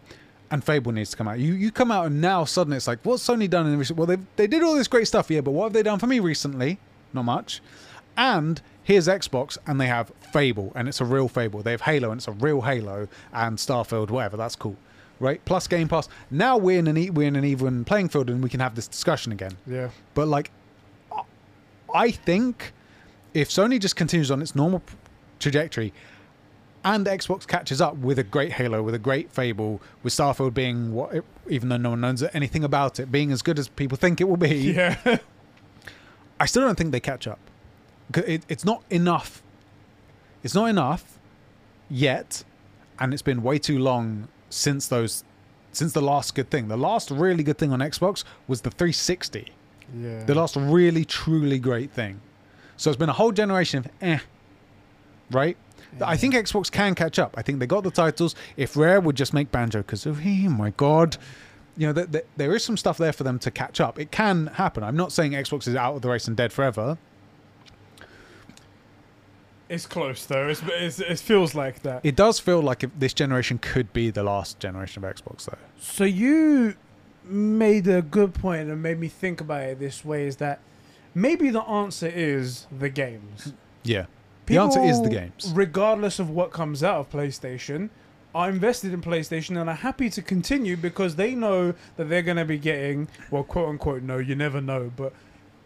and 0.51 0.63
Fable 0.63 0.91
needs 0.93 1.11
to 1.11 1.17
come 1.17 1.27
out. 1.27 1.37
You 1.37 1.53
you 1.53 1.69
come 1.71 1.91
out 1.91 2.05
and 2.07 2.21
now 2.21 2.45
suddenly 2.45 2.77
it's 2.77 2.87
like, 2.87 2.99
what's 3.03 3.27
Sony 3.27 3.49
done 3.49 3.67
in 3.67 3.77
recent? 3.77 3.97
Well, 3.99 4.07
they 4.07 4.17
they 4.37 4.47
did 4.47 4.63
all 4.63 4.73
this 4.73 4.87
great 4.87 5.05
stuff, 5.07 5.29
yeah, 5.29 5.41
but 5.41 5.51
what 5.51 5.65
have 5.65 5.73
they 5.73 5.83
done 5.83 5.99
for 5.99 6.07
me 6.07 6.19
recently? 6.19 6.79
Not 7.13 7.25
much. 7.25 7.61
And 8.17 8.61
here's 8.83 9.07
Xbox, 9.07 9.57
and 9.67 9.79
they 9.79 9.87
have 9.87 10.11
Fable, 10.33 10.71
and 10.75 10.87
it's 10.87 11.01
a 11.01 11.05
real 11.05 11.27
Fable. 11.27 11.61
They 11.61 11.71
have 11.71 11.81
Halo, 11.81 12.11
and 12.11 12.19
it's 12.19 12.27
a 12.27 12.31
real 12.31 12.61
Halo, 12.61 13.07
and 13.33 13.57
Starfield, 13.57 14.09
whatever. 14.09 14.37
That's 14.37 14.55
cool, 14.55 14.77
right? 15.19 15.43
Plus 15.45 15.67
Game 15.67 15.87
Pass. 15.87 16.07
Now 16.31 16.57
we're 16.57 16.79
in 16.79 16.87
an 16.87 16.97
e- 16.97 17.09
we're 17.09 17.27
in 17.27 17.35
an 17.35 17.45
even 17.45 17.83
playing 17.85 18.09
field, 18.09 18.29
and 18.29 18.41
we 18.41 18.49
can 18.49 18.59
have 18.61 18.75
this 18.75 18.87
discussion 18.87 19.31
again. 19.31 19.57
Yeah. 19.67 19.89
But 20.15 20.27
like, 20.29 20.51
I 21.93 22.11
think 22.11 22.73
if 23.33 23.49
Sony 23.49 23.79
just 23.79 23.95
continues 23.95 24.31
on 24.31 24.41
its 24.41 24.55
normal 24.55 24.81
trajectory, 25.39 25.93
and 26.83 27.05
Xbox 27.05 27.45
catches 27.45 27.81
up 27.81 27.97
with 27.97 28.19
a 28.19 28.23
great 28.23 28.53
Halo, 28.53 28.81
with 28.81 28.95
a 28.95 28.99
great 28.99 29.31
Fable, 29.31 29.81
with 30.01 30.13
Starfield 30.13 30.53
being 30.53 30.93
what, 30.93 31.13
it, 31.13 31.25
even 31.49 31.69
though 31.69 31.77
no 31.77 31.91
one 31.91 32.01
knows 32.01 32.23
anything 32.33 32.63
about 32.63 32.99
it, 32.99 33.11
being 33.11 33.31
as 33.31 33.41
good 33.41 33.59
as 33.59 33.67
people 33.67 33.97
think 33.97 34.21
it 34.21 34.29
will 34.29 34.37
be, 34.37 34.55
Yeah. 34.73 35.17
I 36.39 36.45
still 36.45 36.61
don't 36.61 36.77
think 36.77 36.91
they 36.91 37.01
catch 37.01 37.27
up. 37.27 37.39
It, 38.15 38.43
it's 38.47 38.63
not 38.63 38.83
enough. 38.89 39.43
It's 40.41 40.55
not 40.55 40.65
enough 40.65 41.19
yet, 41.89 42.45
and 42.97 43.13
it's 43.13 43.21
been 43.21 43.43
way 43.43 43.59
too 43.59 43.77
long 43.77 44.29
since 44.49 44.87
those, 44.87 45.25
since 45.73 45.91
the 45.91 46.01
last 46.01 46.33
good 46.33 46.49
thing. 46.49 46.69
The 46.69 46.77
last 46.77 47.11
really 47.11 47.43
good 47.43 47.57
thing 47.57 47.73
on 47.73 47.79
Xbox 47.79 48.23
was 48.47 48.61
the 48.61 48.71
360 48.71 49.51
yeah. 49.95 50.23
the 50.23 50.35
last 50.35 50.55
really 50.55 51.05
truly 51.05 51.59
great 51.59 51.91
thing. 51.91 52.21
So 52.77 52.89
it's 52.89 52.97
been 52.97 53.09
a 53.09 53.13
whole 53.13 53.31
generation 53.31 53.79
of 53.79 53.87
eh, 54.01 54.19
right? 55.31 55.57
I 56.01 56.17
think 56.17 56.33
Xbox 56.35 56.71
can 56.71 56.95
catch 56.95 57.17
up. 57.17 57.33
I 57.37 57.41
think 57.41 57.59
they 57.59 57.67
got 57.67 57.83
the 57.83 57.91
titles. 57.91 58.35
If 58.55 58.77
Rare 58.77 59.01
would 59.01 59.15
just 59.15 59.33
make 59.33 59.51
Banjo 59.51 59.81
Kazooie, 59.83 60.45
oh 60.45 60.49
my 60.49 60.69
god, 60.71 61.17
you 61.77 61.87
know, 61.87 61.93
th- 61.93 62.11
th- 62.11 62.25
there 62.37 62.55
is 62.55 62.63
some 62.63 62.77
stuff 62.77 62.97
there 62.97 63.13
for 63.13 63.23
them 63.23 63.39
to 63.39 63.51
catch 63.51 63.81
up. 63.81 63.99
It 63.99 64.11
can 64.11 64.47
happen. 64.47 64.83
I'm 64.83 64.95
not 64.95 65.11
saying 65.11 65.31
Xbox 65.31 65.67
is 65.67 65.75
out 65.75 65.95
of 65.95 66.01
the 66.01 66.09
race 66.09 66.27
and 66.27 66.37
dead 66.37 66.53
forever. 66.53 66.97
It's 69.69 69.85
close 69.85 70.25
though. 70.25 70.47
It's, 70.49 70.61
it's, 70.65 70.99
it 70.99 71.19
feels 71.19 71.53
like 71.53 71.83
that. 71.83 72.01
It 72.03 72.15
does 72.15 72.39
feel 72.39 72.61
like 72.61 72.83
if 72.83 72.91
this 72.97 73.13
generation 73.13 73.59
could 73.59 73.93
be 73.93 74.09
the 74.09 74.23
last 74.23 74.59
generation 74.59 75.03
of 75.03 75.15
Xbox, 75.15 75.45
though. 75.45 75.57
So 75.79 76.03
you 76.03 76.75
made 77.29 77.87
a 77.87 78.01
good 78.01 78.33
point 78.33 78.69
and 78.69 78.81
made 78.81 78.99
me 78.99 79.07
think 79.07 79.41
about 79.41 79.63
it 79.63 79.79
this 79.79 80.03
way: 80.03 80.27
is 80.27 80.37
that 80.37 80.59
maybe 81.13 81.49
the 81.49 81.61
answer 81.63 82.07
is 82.07 82.67
the 82.77 82.89
games. 82.89 83.53
Yeah, 83.83 84.05
the 84.47 84.57
answer 84.57 84.81
is 84.83 85.01
the 85.01 85.09
games. 85.09 85.51
regardless 85.55 86.19
of 86.19 86.29
what 86.29 86.51
comes 86.51 86.83
out 86.83 86.97
of 86.99 87.09
PlayStation. 87.09 87.89
Are 88.35 88.47
invested 88.47 88.93
in 88.93 89.01
PlayStation 89.01 89.59
and 89.59 89.67
are 89.71 89.75
happy 89.75 90.07
to 90.11 90.21
continue 90.21 90.77
because 90.77 91.15
they 91.15 91.33
know 91.33 91.73
that 91.97 92.09
they're 92.09 92.21
going 92.21 92.37
to 92.37 92.45
be 92.45 92.59
getting, 92.59 93.07
well, 93.31 93.41
quote 93.41 93.69
unquote, 93.69 94.03
no, 94.03 94.19
you 94.19 94.35
never 94.35 94.61
know, 94.61 94.91
but 94.95 95.13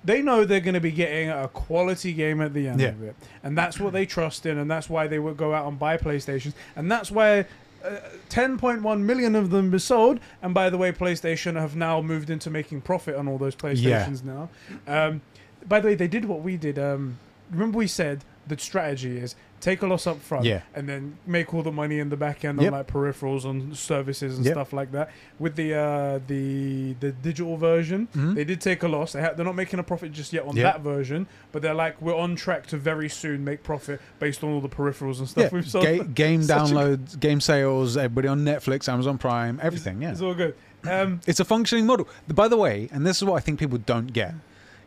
they 0.01 0.21
know 0.21 0.45
they're 0.45 0.61
going 0.61 0.73
to 0.73 0.79
be 0.79 0.93
getting 0.93 1.29
a 1.29 1.49
quality 1.49 2.13
game 2.13 2.39
at 2.39 2.53
the 2.53 2.69
end 2.69 2.79
Yeah. 2.79 2.87
of 2.87 3.03
it. 3.03 3.15
And 3.43 3.57
that's 3.57 3.81
what 3.81 3.91
they 3.91 4.05
trust 4.05 4.45
in, 4.45 4.57
and 4.57 4.71
that's 4.71 4.89
why 4.89 5.07
they 5.07 5.19
would 5.19 5.35
go 5.35 5.53
out 5.53 5.67
and 5.67 5.77
buy 5.77 5.97
PlayStations. 5.97 6.53
And 6.77 6.89
that's 6.89 7.11
why 7.11 7.47
uh, 7.83 7.99
10.1 8.29 8.99
million 9.01 9.35
of 9.35 9.49
them 9.49 9.71
were 9.71 9.79
sold. 9.79 10.19
And 10.41 10.53
by 10.53 10.69
the 10.69 10.77
way, 10.77 10.91
PlayStation 10.91 11.59
have 11.59 11.75
now 11.75 12.01
moved 12.01 12.29
into 12.29 12.49
making 12.49 12.81
profit 12.81 13.15
on 13.15 13.27
all 13.27 13.37
those 13.37 13.55
PlayStations 13.55 14.23
now. 14.23 14.49
Um, 14.87 15.21
by 15.67 15.79
the 15.79 15.89
way, 15.89 15.95
they 15.95 16.07
did 16.07 16.25
what 16.25 16.41
we 16.41 16.57
did. 16.57 16.79
Um, 16.79 17.19
remember, 17.51 17.77
we 17.77 17.87
said 17.87 18.23
the 18.47 18.57
strategy 18.57 19.17
is 19.17 19.35
take 19.63 19.81
a 19.81 19.87
loss 19.87 20.05
up 20.07 20.19
front 20.21 20.43
Yeah. 20.45 20.61
and 20.75 20.89
then 20.89 21.17
make 21.25 21.53
all 21.53 21.63
the 21.63 21.71
money 21.71 21.99
in 21.99 22.09
the 22.09 22.17
back 22.17 22.43
end 22.43 22.61
Yep. 22.61 22.73
on 22.73 22.77
like 22.79 22.87
peripherals 22.87 23.45
and 23.45 23.75
services 23.77 24.35
and 24.37 24.45
Yep. 24.45 24.53
stuff 24.55 24.73
like 24.73 24.91
that. 24.91 25.09
With 25.39 25.55
the 25.55 25.73
uh, 25.73 26.19
the 26.27 26.93
the 26.99 27.11
digital 27.11 27.55
version, 27.57 28.07
Mhm. 28.15 28.35
they 28.35 28.43
did 28.43 28.59
take 28.59 28.83
a 28.83 28.87
loss. 28.87 29.13
They 29.13 29.21
ha- 29.21 29.33
they're 29.35 29.45
not 29.45 29.55
making 29.55 29.79
a 29.79 29.83
profit 29.83 30.11
just 30.11 30.33
yet 30.33 30.43
on 30.45 30.55
Yeah. 30.57 30.63
that 30.63 30.81
version, 30.81 31.27
but 31.51 31.61
they're 31.61 31.73
like 31.85 31.95
we're 32.01 32.15
on 32.25 32.35
track 32.35 32.67
to 32.67 32.77
very 32.77 33.07
soon 33.09 33.43
make 33.45 33.63
profit 33.63 34.01
based 34.19 34.43
on 34.43 34.51
all 34.51 34.61
the 34.61 34.69
peripherals 34.69 35.19
and 35.19 35.27
stuff 35.29 35.45
Yeah, 35.45 35.49
we've 35.53 35.69
sold. 35.69 35.85
ga- 35.85 36.03
game 36.23 36.43
Such 36.43 36.71
a- 36.71 36.73
downloads, 36.73 37.19
game 37.19 37.39
sales, 37.41 37.95
everybody 37.95 38.27
on 38.27 38.41
Netflix, 38.43 38.89
Amazon 38.91 39.17
Prime, 39.17 39.59
everything. 39.63 40.01
Yeah, 40.01 40.11
It's 40.11 40.21
all 40.21 40.33
good. 40.33 40.55
Um, 40.85 41.21
It's 41.25 41.39
a 41.39 41.45
functioning 41.45 41.85
model. 41.85 42.07
By 42.27 42.47
the 42.49 42.57
way, 42.57 42.89
and 42.91 43.07
this 43.07 43.17
is 43.17 43.23
what 43.23 43.35
I 43.37 43.39
think 43.39 43.57
people 43.59 43.77
don't 43.77 44.11
get, 44.11 44.33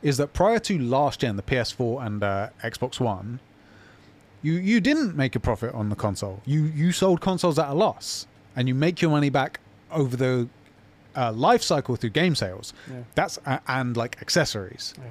is 0.03 0.19
that 0.19 0.35
prior 0.35 0.59
to 0.59 0.79
last 0.79 1.21
gen, 1.21 1.37
the 1.37 1.43
PS4 1.43 2.05
and 2.05 2.23
uh, 2.23 2.49
Xbox 2.63 3.01
One, 3.01 3.41
you 4.43 4.53
you 4.55 4.81
didn't 4.81 5.17
make 5.17 5.35
a 5.37 5.41
profit 5.41 5.75
on 5.75 5.89
the 5.89 5.97
console. 5.97 6.41
You 6.45 6.65
you 6.65 6.93
sold 6.93 7.21
consoles 7.21 7.59
at 7.59 7.69
a 7.69 7.75
loss, 7.75 8.27
and 8.55 8.69
you 8.69 8.75
make 8.75 9.01
your 9.03 9.11
money 9.11 9.31
back 9.31 9.61
over 9.91 10.17
the 10.17 10.49
uh, 11.17 11.33
life 11.33 11.63
cycle 11.63 11.97
through 11.97 12.11
game 12.11 12.35
sales. 12.35 12.73
yeah. 12.91 13.03
That's 13.15 13.39
uh, 13.47 13.59
and 13.67 13.97
like 13.97 14.21
accessories. 14.21 14.95
Yeah. 14.99 15.05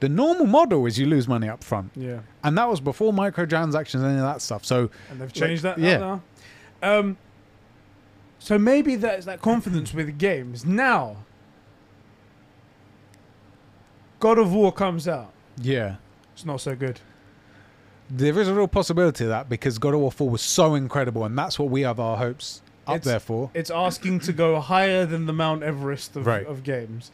The 0.00 0.08
normal 0.08 0.46
model 0.46 0.84
is 0.86 0.98
you 0.98 1.06
lose 1.06 1.26
money 1.28 1.48
up 1.48 1.64
front, 1.64 1.90
Yeah. 1.96 2.20
and 2.42 2.58
that 2.58 2.68
was 2.68 2.80
before 2.80 3.12
microtransactions 3.12 3.94
and 3.94 4.04
any 4.06 4.18
of 4.18 4.24
that 4.24 4.42
stuff. 4.42 4.64
So 4.64 4.90
and 5.10 5.20
they've 5.20 5.32
changed 5.32 5.64
Like, 5.64 5.76
that 5.76 5.82
yeah. 5.82 5.98
now. 5.98 6.22
Um, 6.82 7.16
so 8.38 8.58
maybe 8.58 8.96
that's 8.96 9.24
that 9.26 9.40
confidence 9.40 9.94
with 9.94 10.18
games. 10.18 10.64
Now, 10.66 11.16
God 14.20 14.38
of 14.38 14.52
War 14.52 14.72
comes 14.72 15.06
out. 15.08 15.32
yeah, 15.60 15.96
It's 16.34 16.44
not 16.44 16.60
so 16.60 16.74
good. 16.76 17.00
There 18.10 18.38
is 18.38 18.48
a 18.48 18.54
real 18.54 18.68
possibility 18.68 19.24
of 19.24 19.30
that 19.30 19.48
because 19.48 19.78
God 19.78 19.94
of 19.94 20.00
War 20.00 20.12
4 20.12 20.28
was 20.30 20.42
so 20.42 20.74
incredible, 20.74 21.24
and 21.24 21.36
that's 21.38 21.58
what 21.58 21.70
we 21.70 21.82
have 21.82 21.98
our 21.98 22.16
hopes 22.16 22.60
up 22.86 22.96
It's- 22.96 23.04
there 23.06 23.20
for. 23.20 23.50
It's 23.54 23.70
asking 23.70 24.20
to 24.20 24.32
go 24.32 24.60
higher 24.60 25.06
than 25.06 25.26
the 25.26 25.32
Mount 25.32 25.62
Everest 25.62 26.14
of, 26.16 26.26
Right. 26.26 26.46
of 26.46 26.62
games. 26.62 27.10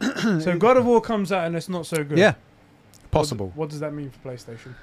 so 0.00 0.56
God 0.58 0.76
of 0.76 0.86
War 0.86 1.00
comes 1.00 1.30
out 1.32 1.46
and 1.46 1.54
it's 1.56 1.68
not 1.68 1.86
so 1.86 2.02
good. 2.04 2.18
Yeah, 2.18 2.32
What- 2.32 3.10
possible. 3.10 3.52
What, 3.54 3.70
does 3.70 3.80
that 3.80 3.92
mean 3.94 4.10
for 4.10 4.28
PlayStation? 4.28 4.74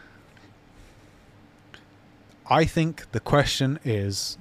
I 2.50 2.66
think 2.66 3.12
the 3.12 3.20
question 3.20 3.80
is 3.84 4.38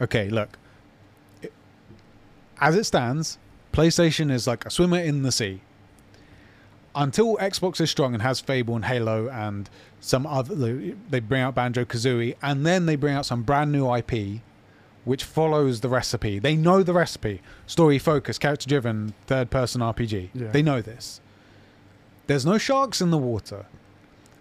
Okay, 0.00 0.28
look. 0.28 0.58
As 2.60 2.74
it 2.76 2.84
stands, 2.84 3.38
PlayStation 3.72 4.30
is 4.30 4.46
like 4.46 4.64
a 4.66 4.70
swimmer 4.70 4.98
in 4.98 5.22
the 5.22 5.32
sea. 5.32 5.60
Until 6.98 7.36
Xbox 7.36 7.78
is 7.80 7.90
strong 7.90 8.14
and 8.14 8.22
has 8.22 8.40
Fable 8.40 8.74
and 8.74 8.86
Halo 8.86 9.28
and 9.28 9.68
some 10.00 10.26
other, 10.26 10.54
they 11.10 11.20
bring 11.20 11.42
out 11.42 11.54
Banjo 11.54 11.84
Kazooie, 11.84 12.36
and 12.42 12.64
then 12.64 12.86
they 12.86 12.96
bring 12.96 13.14
out 13.14 13.26
some 13.26 13.42
brand 13.42 13.70
new 13.70 13.94
IP, 13.94 14.40
which 15.04 15.22
follows 15.22 15.82
the 15.82 15.90
recipe. 15.90 16.38
They 16.38 16.56
know 16.56 16.82
the 16.82 16.94
recipe: 16.94 17.42
story 17.66 17.98
focused, 17.98 18.40
character 18.40 18.66
driven, 18.66 19.12
third 19.26 19.50
person 19.50 19.82
RPG. 19.82 20.30
Yeah. 20.32 20.48
They 20.48 20.62
know 20.62 20.80
this. 20.80 21.20
There's 22.28 22.46
no 22.46 22.56
sharks 22.56 23.02
in 23.02 23.10
the 23.10 23.18
water. 23.18 23.66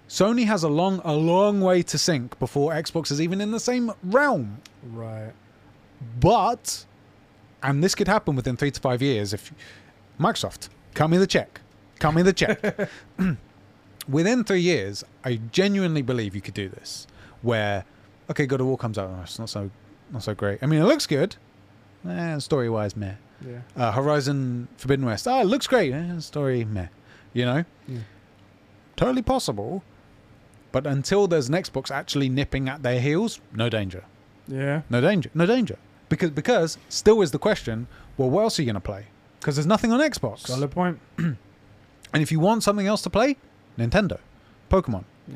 Sony 0.08 0.46
has 0.46 0.64
a 0.64 0.70
long, 0.70 1.02
a 1.04 1.14
long 1.14 1.62
way 1.62 1.84
to 1.84 1.98
sink 1.98 2.40
before 2.40 2.72
Xbox 2.72 3.12
is 3.12 3.20
even 3.20 3.42
in 3.42 3.52
the 3.52 3.60
same 3.60 3.92
realm. 4.04 4.62
Right. 4.84 5.34
But, 6.20 6.86
and 7.62 7.84
this 7.84 7.96
could 7.96 8.08
happen 8.08 8.36
within 8.36 8.56
three 8.56 8.72
to 8.72 8.80
five 8.80 9.02
years 9.02 9.34
if 9.34 9.52
Microsoft, 10.20 10.70
cut 10.94 11.10
me 11.10 11.18
the 11.18 11.28
check. 11.28 11.62
Cut 12.00 12.14
me 12.14 12.22
the 12.22 12.34
check. 12.34 12.90
within 14.08 14.44
three 14.44 14.62
years, 14.62 15.04
I 15.24 15.40
genuinely 15.52 16.02
believe 16.02 16.36
you 16.36 16.42
could 16.42 16.54
do 16.54 16.70
this. 16.70 17.08
Where, 17.42 17.86
okay, 18.30 18.46
God 18.46 18.62
of 18.62 18.68
War 18.68 18.78
comes 18.78 18.98
out, 18.98 19.10
oh, 19.10 19.22
it's 19.24 19.40
not 19.40 19.50
so, 19.50 19.70
not 20.12 20.24
so 20.24 20.34
great. 20.34 20.60
I 20.62 20.66
mean, 20.66 20.82
it 20.82 20.86
looks 20.86 21.08
good. 21.08 21.36
Eh, 22.08 22.38
story 22.40 22.70
wise, 22.70 22.96
meh. 22.96 23.14
Yeah. 23.46 23.60
Uh, 23.76 23.92
Horizon 23.92 24.68
Forbidden 24.78 25.06
West, 25.06 25.28
ah, 25.28 25.42
it 25.42 25.46
looks 25.46 25.68
great. 25.68 25.92
Eh, 25.94 26.20
story, 26.20 26.66
meh. 26.66 26.88
You 27.34 27.46
know, 27.46 27.66
Yeah. 27.88 28.00
totally 28.96 29.22
possible. 29.22 29.84
But 30.72 30.86
until 30.88 31.28
there's 31.28 31.48
an 31.48 31.56
Xbox 31.56 31.90
actually 31.92 32.28
nipping 32.30 32.68
at 32.68 32.84
their 32.84 33.00
heels, 33.00 33.40
no 33.54 33.70
danger. 33.70 34.04
Yeah. 34.48 34.82
No 34.90 35.00
danger. 35.02 35.30
No 35.34 35.46
danger. 35.46 35.78
Because 36.10 36.30
because 36.32 36.78
still 36.90 37.22
is 37.22 37.32
the 37.32 37.40
question. 37.40 37.88
Well, 38.18 38.30
what 38.30 38.42
else 38.44 38.60
are 38.60 38.62
you 38.62 38.66
going 38.68 38.76
to 38.76 38.80
play? 38.82 39.06
Because 39.40 39.56
there's 39.56 39.66
nothing 39.66 39.92
on 39.92 40.00
Xbox. 40.02 40.40
Solid 40.40 40.72
point. 40.72 41.00
And 42.16 42.24
if 42.24 42.32
you 42.32 42.40
want 42.40 42.64
something 42.64 42.88
else 42.88 43.02
to 43.04 43.10
play, 43.10 43.36
Nintendo, 43.78 44.18
Pokemon, 44.72 45.04
Yeah. 45.28 45.36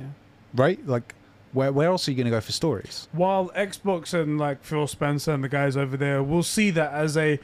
right? 0.55 0.79
Like, 0.87 1.13
where 1.51 1.71
where 1.71 1.89
else 1.89 2.07
are 2.07 2.11
you 2.11 2.17
going 2.17 2.25
to 2.25 2.31
go 2.31 2.39
for 2.41 2.51
stories? 2.53 3.07
While 3.11 3.49
Xbox 3.55 4.13
and 4.13 4.39
like 4.39 4.63
Phil 4.63 4.87
Spencer 4.87 5.31
and 5.33 5.43
the 5.43 5.49
guys 5.49 5.75
over 5.75 5.97
there 5.97 6.23
will 6.23 6.43
see 6.43 6.71
that 6.71 6.91
as 6.93 7.17
a, 7.17 7.39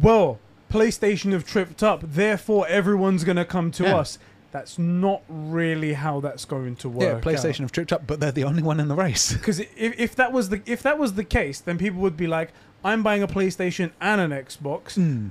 well, 0.00 0.38
PlayStation 0.72 1.32
have 1.32 1.44
tripped 1.44 1.82
up, 1.82 2.00
therefore 2.04 2.66
everyone's 2.68 3.24
gonna 3.24 3.44
come 3.44 3.70
to 3.72 3.84
Yeah. 3.84 3.96
us. 3.98 4.18
That's 4.52 4.78
not 4.78 5.22
really 5.28 5.92
how 5.94 6.20
that's 6.20 6.44
going 6.44 6.76
to 6.76 6.88
work. 6.88 7.02
yeah, 7.02 7.20
PlayStation 7.20 7.60
have 7.60 7.72
tripped 7.72 7.92
up, 7.92 8.06
but 8.06 8.20
they're 8.20 8.32
the 8.32 8.44
only 8.44 8.62
one 8.62 8.78
in 8.80 8.88
the 8.88 8.94
race. 8.94 9.32
Because 9.38 9.60
if, 9.60 9.98
if 9.98 10.14
that 10.16 10.32
was 10.32 10.48
the 10.48 10.60
if 10.66 10.82
that 10.82 10.98
was 10.98 11.14
the 11.14 11.24
case, 11.24 11.60
then 11.60 11.76
people 11.78 12.00
would 12.00 12.16
be 12.16 12.26
like, 12.26 12.50
I'm 12.84 13.02
buying 13.02 13.22
a 13.22 13.28
PlayStation 13.28 13.90
and 14.00 14.20
an 14.20 14.30
Xbox 14.30 14.94
Hmm. 14.94 15.28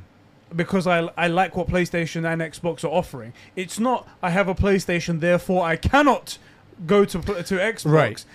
Because 0.55 0.87
I 0.87 1.09
I 1.17 1.27
like 1.27 1.55
what 1.55 1.67
PlayStation 1.67 2.25
and 2.31 2.41
Xbox 2.41 2.83
are 2.83 2.87
offering. 2.87 3.33
It's 3.55 3.79
not 3.79 4.07
I 4.21 4.29
have 4.29 4.47
a 4.47 4.55
PlayStation, 4.55 5.19
therefore 5.19 5.65
I 5.65 5.75
cannot 5.75 6.37
go 6.85 7.05
to 7.05 7.19
to 7.21 7.55
Xbox. 7.55 7.91
Right. 7.91 8.25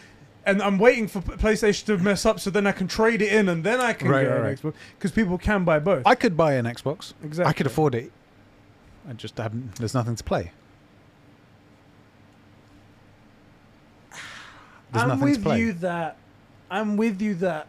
And 0.47 0.63
I'm 0.63 0.79
waiting 0.79 1.07
for 1.07 1.21
PlayStation 1.21 1.85
to 1.87 1.99
mess 1.99 2.25
up 2.25 2.41
so 2.41 2.49
then 2.51 2.67
I 2.67 2.73
can 2.73 2.89
trade 2.89 3.21
it 3.21 3.31
in 3.31 3.49
and 3.49 3.63
then 3.63 3.79
I 3.79 3.93
can 3.93 4.09
Right, 4.09 4.23
get 4.23 4.31
right, 4.31 4.37
an 4.39 4.43
right. 4.45 4.59
Xbox 4.61 4.75
because 4.99 5.13
people 5.13 5.37
can 5.37 5.65
buy 5.65 5.79
both. 5.79 6.03
I 6.07 6.15
could 6.15 6.35
buy 6.37 6.55
an 6.55 6.65
Xbox. 6.65 7.13
exactly. 7.23 7.51
I 7.51 7.53
could 7.53 7.67
afford 7.67 7.95
it. 7.95 8.11
I 9.09 9.13
just 9.13 9.37
haven't. 9.37 9.77
There's 9.77 9.95
nothing 9.95 10.17
to 10.17 10.25
play. 10.25 10.53
There's 14.93 15.05
I'm 15.05 15.21
with 15.21 15.37
to 15.37 15.43
play. 15.43 15.61
you 15.61 15.73
that 15.75 16.17
I'm 16.71 16.97
with 16.97 17.21
you 17.21 17.35
that 17.37 17.69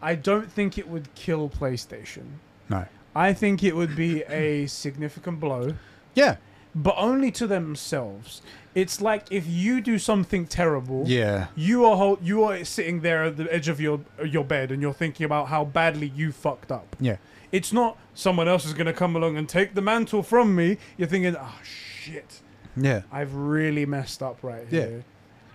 I 0.00 0.14
don't 0.14 0.50
think 0.50 0.78
it 0.78 0.88
would 0.88 1.14
kill 1.14 1.48
PlayStation. 1.48 2.24
No. 2.68 2.84
I 3.14 3.32
think 3.32 3.62
it 3.64 3.74
would 3.74 3.96
be 3.96 4.22
a 4.24 4.66
significant 4.84 5.40
blow, 5.40 5.74
Yeah. 6.14 6.36
but 6.74 6.94
only 6.98 7.30
to 7.32 7.46
themselves. 7.46 8.42
It's 8.74 9.00
like 9.00 9.24
if 9.30 9.46
you 9.46 9.80
do 9.80 9.98
something 9.98 10.46
terrible, 10.46 11.04
Yeah. 11.06 11.46
you 11.56 11.86
are 11.86 11.96
hol- 11.96 12.18
you 12.22 12.44
are 12.44 12.62
sitting 12.64 13.00
there 13.00 13.24
at 13.24 13.36
the 13.38 13.52
edge 13.52 13.68
of 13.68 13.80
your 13.80 14.00
your 14.24 14.44
bed 14.44 14.70
and 14.70 14.82
you're 14.82 14.92
thinking 14.92 15.24
about 15.24 15.48
how 15.48 15.64
badly 15.64 16.12
you 16.14 16.30
fucked 16.32 16.70
up. 16.70 16.94
Yeah. 17.00 17.16
It's 17.52 17.72
not 17.72 17.96
someone 18.14 18.48
else 18.48 18.66
is 18.66 18.74
going 18.74 18.86
to 18.86 18.92
come 18.92 19.16
along 19.16 19.38
and 19.38 19.48
take 19.48 19.74
the 19.74 19.80
mantle 19.80 20.22
from 20.22 20.54
me. 20.54 20.76
You're 20.98 21.08
thinking, 21.08 21.34
"Oh 21.40 21.58
shit, 21.62 22.42
Yeah. 22.76 23.02
I've 23.10 23.34
really 23.34 23.86
messed 23.86 24.22
up 24.22 24.38
right 24.42 24.66
Yeah. 24.70 24.80
here." 24.86 25.04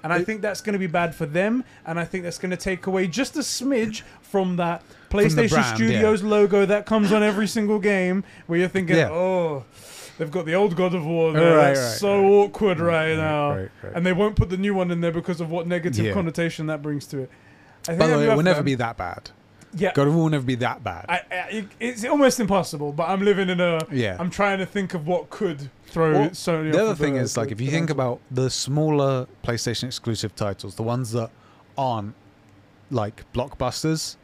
And 0.03 0.11
I 0.11 0.17
It- 0.17 0.25
think 0.25 0.41
that's 0.41 0.61
going 0.61 0.73
to 0.73 0.79
be 0.79 0.87
bad 0.87 1.13
for 1.13 1.27
them, 1.27 1.63
and 1.85 1.99
I 1.99 2.05
think 2.05 2.23
that's 2.23 2.39
going 2.39 2.49
to 2.49 2.57
take 2.57 2.87
away 2.87 3.05
just 3.05 3.35
a 3.35 3.41
smidge 3.41 4.01
from 4.21 4.55
that 4.55 4.81
PlayStation 5.11 5.49
brand, 5.49 5.75
Studios 5.75 6.23
logo 6.23 6.65
that 6.65 6.85
comes 6.85 7.11
on 7.11 7.23
every 7.23 7.47
single 7.47 7.79
game, 7.79 8.23
where 8.47 8.59
you're 8.59 8.67
thinking, 8.69 8.95
Yeah. 8.95 9.09
"Oh, 9.11 9.63
they've 10.17 10.31
got 10.31 10.45
the 10.45 10.55
old 10.55 10.75
God 10.75 10.93
of 10.95 11.05
War 11.05 11.33
there. 11.33 11.57
Right, 11.57 11.73
that's 11.75 11.79
right, 11.79 11.99
so 11.99 12.21
right. 12.21 12.29
awkward 12.29 12.77
mm, 12.77 12.87
right 12.87 13.15
mm, 13.15 13.17
now." 13.17 13.49
Right, 13.51 13.69
right. 13.83 13.93
and 13.95 14.05
they 14.05 14.13
won't 14.13 14.35
put 14.35 14.49
the 14.49 14.57
new 14.57 14.73
one 14.73 14.91
in 14.91 15.01
there 15.01 15.11
because 15.11 15.41
of 15.41 15.49
what 15.51 15.67
negative 15.67 16.05
Yeah. 16.05 16.13
connotation 16.13 16.67
that 16.67 16.81
brings 16.81 17.05
to 17.07 17.19
it. 17.19 17.31
I 17.83 17.85
think 17.87 17.99
By 17.99 18.07
the 18.07 18.17
way, 18.17 18.29
it 18.29 18.35
will 18.35 18.43
never 18.43 18.59
um, 18.59 18.65
be 18.65 18.75
that 18.75 18.97
bad. 18.97 19.31
Yeah, 19.73 19.93
God 19.93 20.07
of 20.07 20.13
War 20.15 20.23
will 20.23 20.29
never 20.31 20.43
be 20.45 20.55
that 20.55 20.83
bad. 20.83 21.05
I, 21.07 21.21
I, 21.31 21.67
it's 21.79 22.03
almost 22.03 22.39
impossible. 22.41 22.91
But 22.91 23.07
I'm 23.07 23.23
living 23.23 23.49
in 23.49 23.61
a. 23.61 23.79
yeah. 23.89 24.17
I'm 24.19 24.29
trying 24.29 24.57
to 24.59 24.65
think 24.65 24.93
of 24.93 25.07
what 25.07 25.29
could 25.29 25.69
throw 25.85 26.11
Well, 26.11 26.29
Sony. 26.31 26.73
the 26.73 26.83
other 26.83 26.95
thing 26.95 27.15
is, 27.15 27.37
like, 27.37 27.47
the- 27.47 27.53
if 27.53 27.61
you 27.61 27.71
think 27.71 27.89
about 27.89 28.19
the 28.29 28.49
smaller 28.49 29.27
PlayStation 29.45 29.85
exclusive 29.85 30.35
titles, 30.35 30.75
the 30.75 30.83
ones 30.83 31.13
that 31.13 31.29
aren't 31.77 32.15
like 32.89 33.23
blockbusters, 33.33 34.17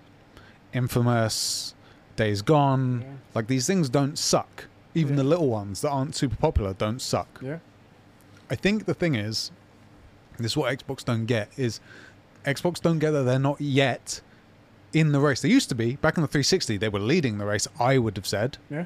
Infamous, 0.77 1.73
Days 2.15 2.41
Gone, 2.41 3.01
Yeah. 3.01 3.07
like 3.35 3.47
these 3.47 3.67
things 3.67 3.89
don't 3.89 4.17
suck. 4.17 4.65
Even 4.95 5.13
Yeah. 5.15 5.23
the 5.23 5.29
little 5.29 5.49
ones 5.49 5.81
that 5.81 5.89
aren't 5.89 6.15
super 6.15 6.35
popular 6.35 6.73
don't 6.73 7.01
suck. 7.01 7.39
Yeah. 7.41 7.59
I 8.49 8.55
think 8.55 8.85
the 8.85 8.93
thing 8.93 9.15
is, 9.15 9.51
this 10.37 10.51
is 10.53 10.57
what 10.57 10.71
Xbox 10.77 11.03
don't 11.03 11.25
get 11.25 11.49
is 11.57 11.79
Xbox 12.45 12.81
don't 12.81 12.99
get 12.99 13.11
that 13.11 13.23
they're 13.23 13.39
not 13.39 13.59
yet 13.59 14.21
in 14.93 15.11
the 15.11 15.19
race. 15.19 15.41
They 15.41 15.49
used 15.49 15.69
to 15.69 15.75
be 15.75 15.97
back 15.97 16.15
in 16.17 16.21
the 16.21 16.27
360. 16.27 16.77
They 16.77 16.89
were 16.89 16.99
leading 16.99 17.37
the 17.39 17.45
race. 17.45 17.67
I 17.79 17.97
would 17.97 18.15
have 18.15 18.25
said, 18.27 18.57
Yeah. 18.69 18.85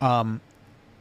um, 0.00 0.40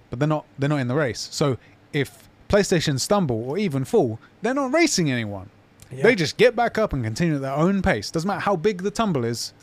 but 0.10 0.20
they're 0.20 0.28
not. 0.28 0.46
They're 0.58 0.70
not 0.70 0.78
in 0.80 0.88
the 0.88 0.96
race. 0.96 1.28
So 1.32 1.58
if 1.92 2.30
PlayStation 2.48 3.00
stumble 3.00 3.44
or 3.50 3.58
even 3.58 3.84
fall, 3.84 4.20
they're 4.42 4.54
not 4.54 4.72
racing 4.74 5.12
anyone. 5.12 5.50
Yeah. 5.92 6.04
They 6.04 6.16
just 6.16 6.38
get 6.38 6.56
back 6.56 6.78
up 6.78 6.94
and 6.94 7.04
continue 7.04 7.36
at 7.36 7.42
their 7.42 7.54
own 7.54 7.82
pace. 7.82 8.10
Doesn't 8.12 8.28
matter 8.28 8.40
how 8.42 8.56
big 8.56 8.84
the 8.84 8.92
tumble 8.92 9.26
is. 9.26 9.54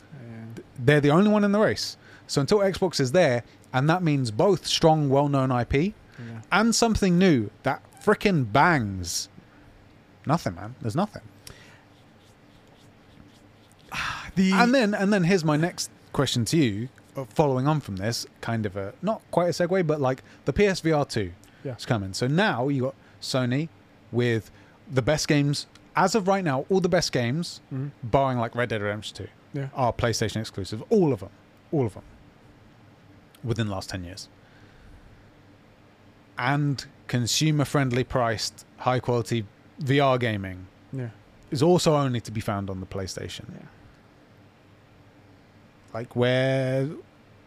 They're 0.79 1.01
the 1.01 1.11
only 1.11 1.29
one 1.29 1.43
in 1.43 1.51
the 1.51 1.59
race. 1.59 1.97
So 2.27 2.41
until 2.41 2.59
Xbox 2.59 2.99
is 2.99 3.11
there, 3.11 3.43
and 3.73 3.89
that 3.89 4.03
means 4.03 4.31
both 4.31 4.65
strong, 4.65 5.09
well-known 5.09 5.51
IP 5.51 5.73
Yeah. 6.19 6.41
and 6.51 6.73
something 6.75 7.17
new 7.17 7.49
that 7.63 7.81
frickin' 8.03 8.51
bangs. 8.51 9.29
Nothing, 10.25 10.55
man. 10.55 10.75
There's 10.81 10.95
nothing. 10.95 11.21
The 14.35 14.51
And 14.53 14.73
then, 14.73 14.93
and 14.95 15.13
then 15.13 15.23
here's 15.25 15.43
my 15.45 15.57
next 15.57 15.91
question 16.11 16.43
to 16.45 16.57
you, 16.57 16.89
uh, 17.15 17.25
following 17.25 17.67
on 17.67 17.79
from 17.81 17.97
this, 17.97 18.25
kind 18.41 18.65
of 18.65 18.75
a 18.75 18.93
not 19.03 19.21
quite 19.29 19.47
a 19.47 19.51
segue, 19.51 19.85
but 19.85 20.01
like 20.01 20.23
the 20.45 20.53
PSVR 20.53 21.07
two 21.07 21.33
Yeah. 21.63 21.75
is 21.75 21.85
coming. 21.85 22.13
So 22.13 22.25
now 22.27 22.67
you 22.67 22.81
got 22.83 22.95
Sony 23.21 23.69
with 24.11 24.49
the 24.91 25.03
best 25.03 25.27
games 25.27 25.67
as 25.95 26.15
of 26.15 26.27
right 26.27 26.43
now. 26.43 26.65
All 26.71 26.79
the 26.79 26.89
best 26.89 27.11
games, 27.11 27.61
Mhm. 27.71 27.91
barring 28.03 28.39
like 28.39 28.55
Red 28.55 28.69
Dead 28.69 28.81
Redemption 28.81 29.15
two, 29.15 29.27
Yeah. 29.53 29.69
are 29.75 29.93
PlayStation 29.93 30.37
exclusive. 30.37 30.83
All 30.89 31.13
of 31.13 31.19
them, 31.19 31.29
all 31.71 31.85
of 31.85 31.93
them, 31.93 32.03
within 33.43 33.67
the 33.67 33.73
last 33.73 33.89
ten 33.89 34.03
years. 34.03 34.27
And 36.37 36.83
consumer-friendly 37.07 38.05
priced, 38.05 38.65
high-quality 38.77 39.45
VR 39.81 40.19
gaming 40.19 40.65
yeah. 40.91 41.09
is 41.51 41.61
also 41.61 41.95
only 41.95 42.19
to 42.21 42.31
be 42.31 42.41
found 42.41 42.69
on 42.69 42.79
the 42.79 42.85
PlayStation. 42.87 43.45
Yeah. 43.53 43.67
Like 45.93 46.15
where, 46.15 46.89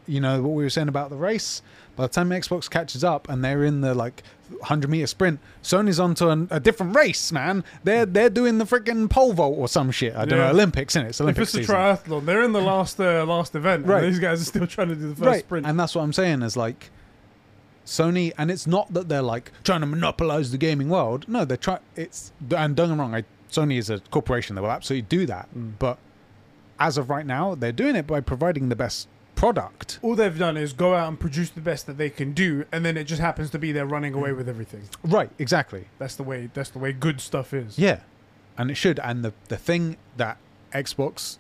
you 0.07 0.21
know, 0.21 0.41
what 0.43 0.51
we 0.51 0.63
were 0.63 0.71
saying 0.71 0.89
about 0.89 1.11
the 1.11 1.17
race. 1.17 1.63
By 1.97 2.05
the 2.05 2.13
time 2.13 2.31
Xbox 2.31 2.71
catches 2.71 3.03
up 3.03 3.29
and 3.29 3.45
they're 3.45 3.65
in 3.65 3.81
the 3.81 3.95
like 3.95 4.23
hundred 4.63 4.91
meter 4.91 5.07
sprint, 5.07 5.41
Sony's 5.63 5.99
onto 6.01 6.29
an, 6.29 6.49
a 6.51 6.61
different 6.61 6.95
race, 6.97 7.33
man. 7.33 7.65
They're 7.85 8.07
they're 8.07 8.31
doing 8.31 8.59
the 8.59 8.65
freaking 8.65 9.09
pole 9.11 9.33
vault 9.33 9.57
or 9.59 9.69
some 9.69 9.91
shit. 9.91 10.15
I 10.17 10.25
don't 10.25 10.39
Yeah. 10.39 10.45
know 10.47 10.51
Olympics 10.53 10.97
in 10.97 11.05
it. 11.07 11.09
It's 11.11 11.21
If 11.21 11.25
Olympics 11.25 11.55
it's 11.55 11.69
a 11.69 11.73
triathlon, 11.73 12.25
they're 12.25 12.43
in 12.43 12.53
the 12.53 12.61
last 12.61 13.01
uh, 13.01 13.25
last 13.27 13.55
event. 13.55 13.83
and 13.83 13.91
Right. 13.93 14.03
these 14.03 14.19
guys 14.19 14.41
are 14.43 14.45
still 14.45 14.67
trying 14.67 14.89
to 14.89 14.95
do 14.95 15.09
the 15.09 15.15
first 15.17 15.27
right, 15.27 15.41
sprint. 15.41 15.67
and 15.67 15.79
that's 15.79 15.95
what 15.95 16.03
I'm 16.03 16.13
saying 16.13 16.43
is 16.43 16.57
like 16.57 16.91
Sony, 17.85 18.33
and 18.37 18.51
it's 18.51 18.67
not 18.67 18.93
that 18.95 19.09
they're 19.09 19.23
like 19.23 19.53
trying 19.63 19.81
to 19.81 19.87
monopolize 19.87 20.51
the 20.51 20.59
gaming 20.59 20.89
world. 20.89 21.25
No, 21.29 21.45
they're 21.45 21.57
trying. 21.57 21.81
It's 21.95 22.33
and 22.57 22.75
don't 22.75 22.89
get 22.89 22.95
me 22.95 23.01
wrong. 23.01 23.15
I, 23.15 23.25
Sony 23.51 23.79
is 23.79 23.91
a 23.91 24.01
corporation. 24.11 24.57
They 24.57 24.63
will 24.63 24.71
absolutely 24.73 25.03
do 25.09 25.27
that. 25.27 25.49
Mm. 25.57 25.73
But 25.79 25.99
as 26.81 26.99
of 26.99 27.09
right 27.11 27.25
now, 27.25 27.55
they're 27.55 27.73
doing 27.73 27.95
it 27.97 28.07
by 28.07 28.21
providing 28.21 28.69
the 28.71 28.77
best 28.77 29.07
product. 29.37 30.01
All 30.03 30.17
they've 30.17 30.37
done 30.37 30.57
is 30.57 30.73
go 30.73 30.95
out 30.95 31.09
and 31.09 31.21
produce 31.21 31.51
the 31.51 31.61
best 31.61 31.87
that 31.87 31.99
they 31.99 32.11
can 32.11 32.33
do, 32.33 32.65
and 32.73 32.85
then 32.85 32.97
it 32.97 33.05
just 33.05 33.21
happens 33.21 33.51
to 33.51 33.59
be 33.59 33.71
they're 33.71 33.87
running 33.87 34.15
away 34.15 34.33
with 34.33 34.49
everything. 34.49 34.89
Right, 35.05 35.31
exactly. 35.39 35.87
That's 35.99 36.17
the 36.17 36.25
way. 36.25 36.51
That's 36.53 36.71
the 36.71 36.81
way 36.81 36.93
good 36.93 37.21
stuff 37.21 37.55
is. 37.55 37.79
Yeah, 37.79 38.01
and 38.59 38.71
it 38.71 38.75
should. 38.75 38.99
And 38.99 39.25
the 39.25 39.33
the 39.49 39.57
thing 39.57 39.97
that 40.17 40.39
Xbox 40.73 41.39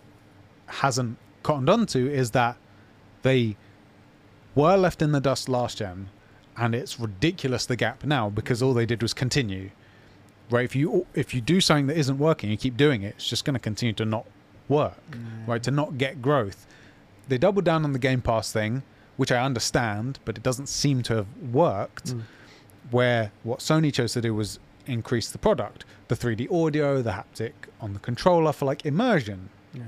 hasn't 0.66 1.18
cottoned 1.42 1.70
onto 1.70 2.06
is 2.06 2.30
that 2.32 2.56
they 3.22 3.56
were 4.54 4.76
left 4.76 5.02
in 5.02 5.12
the 5.12 5.20
dust 5.20 5.48
last 5.48 5.78
gen, 5.78 6.10
and 6.56 6.74
it's 6.74 7.00
ridiculous 7.00 7.66
the 7.66 7.76
gap 7.76 8.04
now 8.04 8.30
because 8.30 8.62
all 8.62 8.74
they 8.74 8.86
did 8.86 9.02
was 9.02 9.14
continue. 9.14 9.70
Right? 10.48 10.64
If 10.64 10.76
you 10.76 11.06
if 11.14 11.34
you 11.34 11.40
do 11.40 11.60
something 11.60 11.88
that 11.88 11.96
isn't 11.96 12.18
working, 12.18 12.50
you 12.50 12.56
keep 12.56 12.76
doing 12.76 13.02
it, 13.02 13.14
it's 13.16 13.28
just 13.28 13.44
going 13.44 13.54
to 13.54 13.60
continue 13.60 13.92
to 13.94 14.04
not 14.04 14.26
work. 14.68 15.10
Mm. 15.10 15.48
Right? 15.48 15.62
To 15.64 15.70
not 15.70 15.98
get 15.98 16.22
growth. 16.22 16.66
They 17.28 17.38
doubled 17.38 17.64
down 17.64 17.84
on 17.84 17.92
the 17.92 17.98
Game 17.98 18.22
Pass 18.22 18.52
thing, 18.52 18.82
which 19.16 19.32
I 19.32 19.42
understand, 19.42 20.18
but 20.24 20.36
it 20.36 20.42
doesn't 20.42 20.68
seem 20.68 21.02
to 21.04 21.16
have 21.16 21.26
worked. 21.52 22.14
Mm. 22.14 22.22
Where 22.90 23.32
what 23.42 23.58
Sony 23.58 23.92
chose 23.92 24.12
to 24.12 24.20
do 24.20 24.32
was 24.34 24.60
increase 24.86 25.30
the 25.30 25.38
product, 25.38 25.84
the 26.08 26.14
3D 26.14 26.50
audio, 26.52 27.02
the 27.02 27.10
haptic 27.10 27.52
on 27.80 27.92
the 27.92 27.98
controller 27.98 28.52
for 28.52 28.64
like 28.64 28.86
immersion. 28.86 29.48
Yeah. 29.74 29.82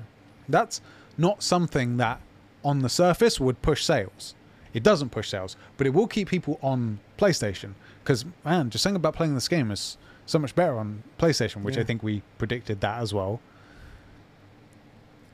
That's 0.49 0.81
not 1.17 1.43
something 1.43 1.97
that 1.99 2.21
on 2.65 2.81
the 2.81 2.89
surface 2.89 3.39
would 3.39 3.63
push 3.63 3.85
sales. 3.85 4.35
It 4.75 4.83
doesn't 4.83 5.11
push 5.11 5.29
sales, 5.29 5.57
but 5.77 5.87
it 5.87 5.91
will 5.91 6.07
keep 6.07 6.29
people 6.29 6.59
on 6.63 6.99
PlayStation. 7.17 7.75
Because, 8.03 8.25
man, 8.45 8.71
just 8.71 8.83
something 8.83 8.97
about 8.97 9.15
playing 9.15 9.35
this 9.35 9.49
game 9.49 9.71
is 9.71 9.97
so 10.27 10.39
much 10.39 10.55
better 10.55 10.79
on 10.79 11.03
PlayStation, 11.19 11.63
which 11.63 11.79
I 11.79 11.85
think 11.85 12.03
we 12.03 12.23
predicted 12.37 12.81
that 12.81 13.01
as 13.01 13.15
well. 13.15 13.41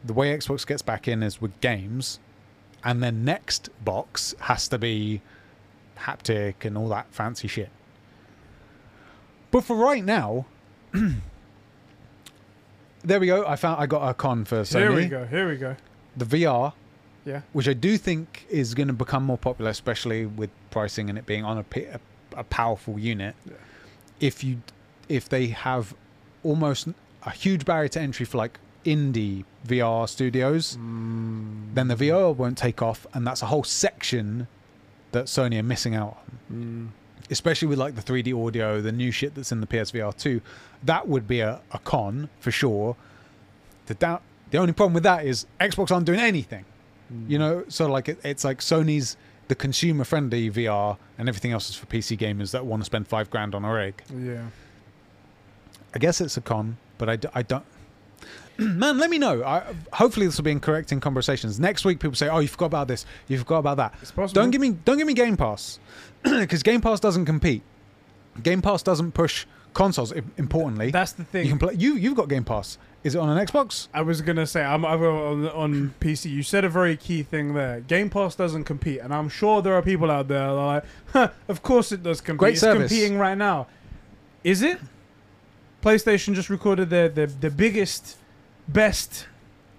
The 0.05 0.13
way 0.13 0.37
Xbox 0.37 0.67
gets 0.67 0.83
back 0.83 1.09
in 1.09 1.23
is 1.23 1.41
with 1.41 1.59
games, 1.61 2.19
and 2.85 3.03
then 3.03 3.25
next 3.25 3.71
box 3.85 4.35
has 4.41 4.69
to 4.69 4.79
be 4.79 5.23
haptic 5.99 6.65
and 6.65 6.77
all 6.77 6.89
that 6.91 7.07
fancy 7.11 7.49
shit. 7.49 7.71
But 9.51 9.65
for 9.65 9.77
right 9.77 10.05
now, 10.05 10.47
there 13.05 13.21
we 13.21 13.27
go. 13.27 13.47
I 13.47 13.57
found 13.57 13.81
I 13.81 13.87
got 13.87 14.09
a 14.09 14.15
con 14.15 14.45
for 14.45 14.63
Sony 14.63 14.81
Here 14.81 14.93
we 14.93 15.07
go. 15.07 15.25
Here 15.27 15.49
we 15.49 15.57
go. 15.57 15.77
the 16.17 16.25
VR, 16.25 16.73
Yeah. 17.25 17.43
which 17.53 17.69
I 17.69 17.73
do 17.73 17.97
think 17.99 18.47
is 18.51 18.75
going 18.75 18.89
to 18.89 18.95
become 18.95 19.25
more 19.25 19.39
popular, 19.39 19.71
especially 19.71 20.27
with 20.27 20.51
pricing 20.71 21.09
and 21.09 21.19
it 21.19 21.27
being 21.27 21.45
on 21.45 21.59
a 21.59 21.65
a 22.37 22.45
powerful 22.45 22.99
unit. 22.99 23.35
Yeah. 23.47 23.53
If 24.21 24.43
you, 24.43 24.61
if 25.09 25.29
they 25.29 25.49
have 25.49 25.95
almost 26.43 26.89
a 27.25 27.31
huge 27.31 27.65
barrier 27.65 27.89
to 27.89 28.01
entry 28.01 28.27
for 28.27 28.39
like 28.39 28.59
indie 28.85 29.45
VR 29.67 30.09
studios, 30.09 30.77
Mm. 30.77 31.75
then 31.75 31.89
the 31.89 31.97
VR 31.97 32.33
won't 32.35 32.59
take 32.59 32.83
off, 32.83 33.07
and 33.15 33.27
that's 33.27 33.43
a 33.43 33.47
whole 33.47 33.65
section 33.65 34.47
that 35.13 35.27
Sony 35.27 35.59
are 35.59 35.63
missing 35.63 35.95
out 35.95 36.19
on. 36.51 36.93
Mm. 36.93 37.31
Especially 37.31 37.69
with 37.69 37.79
like 37.79 37.95
the 37.95 38.03
3D 38.03 38.33
audio, 38.35 38.81
the 38.81 38.93
new 38.93 39.11
shit 39.11 39.35
that's 39.35 39.51
in 39.53 39.61
the 39.61 39.67
PSVR 39.67 40.13
2, 40.17 40.41
that 40.83 41.09
would 41.09 41.27
be 41.27 41.41
a, 41.41 41.61
a 41.73 41.79
con 41.79 42.29
for 42.41 42.51
sure. 42.51 42.97
The 43.87 43.95
doubt, 43.95 44.23
the 44.51 44.59
only 44.59 44.73
problem 44.73 44.93
with 44.95 45.05
that 45.05 45.25
is 45.25 45.47
Xbox 45.61 45.91
aren't 45.91 46.07
doing 46.07 46.21
anything. 46.21 46.65
Mm. 47.13 47.31
You 47.31 47.39
know, 47.39 47.65
so 47.69 47.87
like 47.91 48.09
it, 48.09 48.19
it's 48.25 48.45
like 48.45 48.59
Sony's 48.61 49.17
the 49.49 49.55
consumer 49.55 50.05
friendly 50.05 50.51
VR 50.51 50.97
and 51.19 51.29
everything 51.29 51.53
else 51.53 51.69
is 51.71 51.77
for 51.77 51.87
PC 51.87 52.19
gamers 52.19 52.51
that 52.53 52.65
want 52.67 52.81
to 52.83 52.85
spend 52.85 53.07
five 53.09 53.31
grand 53.31 53.55
on 53.55 53.65
a 53.65 53.73
rig. 53.73 54.03
Yeah. 54.15 54.45
I 55.95 55.99
guess 55.99 56.21
it's 56.21 56.37
a 56.37 56.41
con, 56.41 56.77
but 56.99 57.09
I, 57.09 57.17
d- 57.17 57.29
I 57.35 57.43
don't. 57.43 57.65
Man, 58.59 58.99
let 58.99 59.11
me 59.11 59.19
know. 59.19 59.43
I, 59.43 59.63
hopefully, 59.93 60.27
this 60.27 60.37
will 60.37 60.45
be 60.45 60.51
incorrect 60.53 60.93
in 60.93 61.01
conversations. 61.01 61.59
Next 61.59 61.85
week, 61.85 61.99
people 62.01 62.15
say, 62.15 62.29
"Oh, 62.29 62.39
you 62.39 62.49
forgot 62.49 62.67
about 62.67 62.89
this. 62.89 63.05
You 63.29 63.39
forgot 63.39 63.59
about 63.59 63.77
that." 63.79 63.95
It's 64.03 64.11
possible. 64.13 64.41
Don't 64.41 64.51
give 64.51 64.61
me, 64.61 64.71
don't 64.85 64.97
give 64.99 65.07
me 65.07 65.15
Game 65.15 65.37
Pass, 65.37 65.79
because 66.23 66.63
Game 66.63 66.81
Pass 66.81 67.01
doesn't 67.01 67.25
compete. 67.25 67.63
Game 68.43 68.63
Pass 68.63 68.83
doesn't 68.83 69.13
push 69.13 69.47
consoles. 69.75 70.13
i- 70.13 70.23
Importantly, 70.39 70.91
That's 70.91 71.13
the 71.13 71.25
thing. 71.25 71.45
you 71.45 71.51
can 71.51 71.59
play. 71.59 71.75
You, 71.75 71.95
you've 71.97 72.15
got 72.17 72.29
Game 72.29 72.45
Pass. 72.45 72.79
Is 73.03 73.15
it 73.15 73.19
on 73.19 73.29
an 73.29 73.45
Xbox? 73.47 73.89
I 73.93 74.01
was 74.01 74.23
gonna 74.23 74.47
say 74.47 74.63
I'm, 74.65 74.83
I'm 74.87 75.03
on, 75.03 75.49
on 75.51 75.95
PC. 76.01 76.31
You 76.31 76.43
said 76.43 76.65
a 76.65 76.71
very 76.71 76.97
key 76.97 77.23
thing 77.23 77.53
there. 77.55 77.81
Game 77.81 78.09
Pass 78.09 78.35
doesn't 78.35 78.65
compete, 78.65 79.01
and 79.01 79.13
I'm 79.13 79.29
sure 79.29 79.61
there 79.63 79.75
are 79.75 79.83
people 79.83 80.11
out 80.11 80.29
there 80.29 80.39
that 80.39 80.49
are 80.49 80.67
like, 80.67 80.85
huh, 81.13 81.29
"Of 81.49 81.63
course 81.63 81.93
it 81.93 82.03
does 82.03 82.21
compete. 82.23 82.39
Great 82.39 82.53
it's 82.53 82.61
service. 82.63 82.91
competing 82.91 83.19
right 83.19 83.37
now." 83.37 83.67
Is 84.43 84.63
it? 84.63 84.79
PlayStation 85.83 86.35
just 86.35 86.49
recorded 86.51 86.89
their 86.91 87.09
their, 87.11 87.27
their 87.27 87.51
biggest, 87.51 88.17
best 88.69 89.27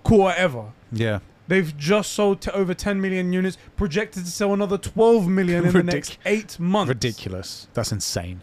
quarter 0.03 0.35
ever. 0.37 0.65
Yeah. 0.91 1.19
They've 1.47 1.75
just 1.77 2.11
sold 2.13 2.41
to 2.41 2.53
over 2.55 2.73
10 2.73 2.99
million 2.99 3.31
units, 3.31 3.57
projected 3.77 4.25
to 4.25 4.31
sell 4.31 4.53
another 4.53 4.77
12 4.79 5.27
million 5.27 5.65
in 5.65 5.73
the 5.73 5.79
Ridic- 5.79 5.85
next 5.93 6.17
eight 6.25 6.59
months. 6.59 6.89
Ridiculous. 6.89 7.67
That's 7.73 7.91
insane. 7.91 8.41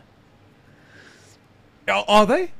Are, 1.89 2.05
are 2.07 2.27
they? 2.27 2.53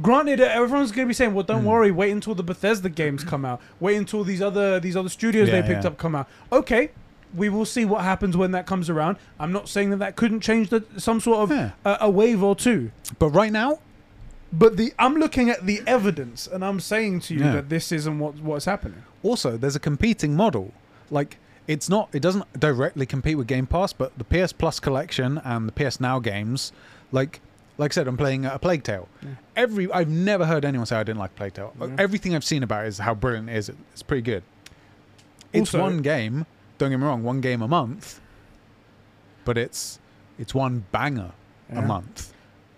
Granted, 0.00 0.40
everyone's 0.40 0.90
going 0.90 1.06
to 1.06 1.08
be 1.08 1.14
saying, 1.14 1.34
"Well, 1.34 1.44
don't 1.44 1.60
Hmm. 1.60 1.66
worry. 1.68 1.90
Wait 1.92 2.10
until 2.10 2.34
the 2.34 2.42
Bethesda 2.42 2.88
games 2.88 3.22
come 3.22 3.44
out. 3.44 3.60
Wait 3.78 3.96
until 3.96 4.24
these 4.24 4.42
other 4.42 4.80
these 4.80 4.96
other 4.96 5.08
studios 5.10 5.48
Yeah, 5.48 5.60
they 5.60 5.68
picked 5.68 5.84
yeah. 5.84 5.90
up 5.90 5.98
come 5.98 6.16
out." 6.16 6.28
Okay, 6.50 6.90
we 7.34 7.48
will 7.48 7.64
see 7.66 7.84
what 7.84 8.02
happens 8.02 8.36
when 8.36 8.50
that 8.52 8.66
comes 8.66 8.90
around. 8.90 9.18
I'm 9.38 9.52
not 9.52 9.68
saying 9.68 9.90
that 9.90 9.98
that 9.98 10.16
couldn't 10.16 10.40
change 10.40 10.70
the, 10.70 10.82
some 10.96 11.20
sort 11.20 11.38
of 11.38 11.56
Yeah. 11.56 11.70
uh, 11.84 11.98
a 12.00 12.10
wave 12.10 12.42
or 12.42 12.56
two, 12.56 12.90
But 13.20 13.28
right 13.28 13.52
now, 13.52 13.78
but 14.52 14.76
the 14.76 14.92
I'm 14.98 15.14
looking 15.16 15.48
at 15.50 15.64
the 15.66 15.82
evidence 15.86 16.46
and 16.46 16.64
I'm 16.64 16.80
saying 16.80 17.20
to 17.20 17.34
you 17.34 17.40
Yeah. 17.44 17.52
that 17.52 17.68
this 17.68 17.90
isn't 17.92 18.18
what 18.18 18.34
what's 18.36 18.64
happening. 18.66 19.02
also 19.22 19.56
there's 19.56 19.76
a 19.76 19.80
competing 19.80 20.34
model 20.36 20.72
like 21.10 21.38
it's 21.68 21.88
not 21.88 22.08
it 22.12 22.20
doesn't 22.20 22.44
directly 22.58 23.06
compete 23.06 23.36
with 23.38 23.46
game 23.46 23.66
pass 23.66 23.92
but 23.92 24.10
the 24.18 24.24
ps 24.24 24.52
plus 24.52 24.80
collection 24.80 25.38
and 25.44 25.68
the 25.68 25.72
ps 25.72 26.00
now 26.00 26.18
games 26.18 26.72
like 27.12 27.40
like 27.78 27.92
i 27.92 27.94
said 27.94 28.08
i'm 28.08 28.16
playing 28.16 28.44
a 28.44 28.58
plague 28.58 28.82
tale 28.82 29.08
Yeah. 29.22 29.28
every 29.56 29.90
i've 29.92 30.08
never 30.08 30.44
heard 30.46 30.64
anyone 30.64 30.86
say 30.86 30.96
i 30.96 31.02
didn't 31.04 31.20
like 31.20 31.34
plague 31.36 31.54
tale 31.54 31.72
Yeah. 31.80 31.94
everything 31.98 32.34
i've 32.34 32.44
seen 32.44 32.62
about 32.64 32.84
it 32.84 32.88
is 32.88 32.98
how 32.98 33.14
brilliant 33.14 33.48
it 33.48 33.56
is 33.56 33.68
it's 33.92 34.02
pretty 34.02 34.22
good 34.22 34.42
it's 35.52 35.72
Also- 35.74 35.80
one 35.80 36.02
game 36.02 36.46
don't 36.78 36.90
get 36.90 36.98
me 36.98 37.04
wrong 37.06 37.22
one 37.22 37.40
game 37.40 37.62
a 37.62 37.68
month 37.68 38.20
but 39.44 39.56
it's 39.56 39.98
it's 40.38 40.54
one 40.54 40.84
banger 40.92 41.30
Yeah. 41.72 41.78
a 41.78 41.82
month 41.86 42.32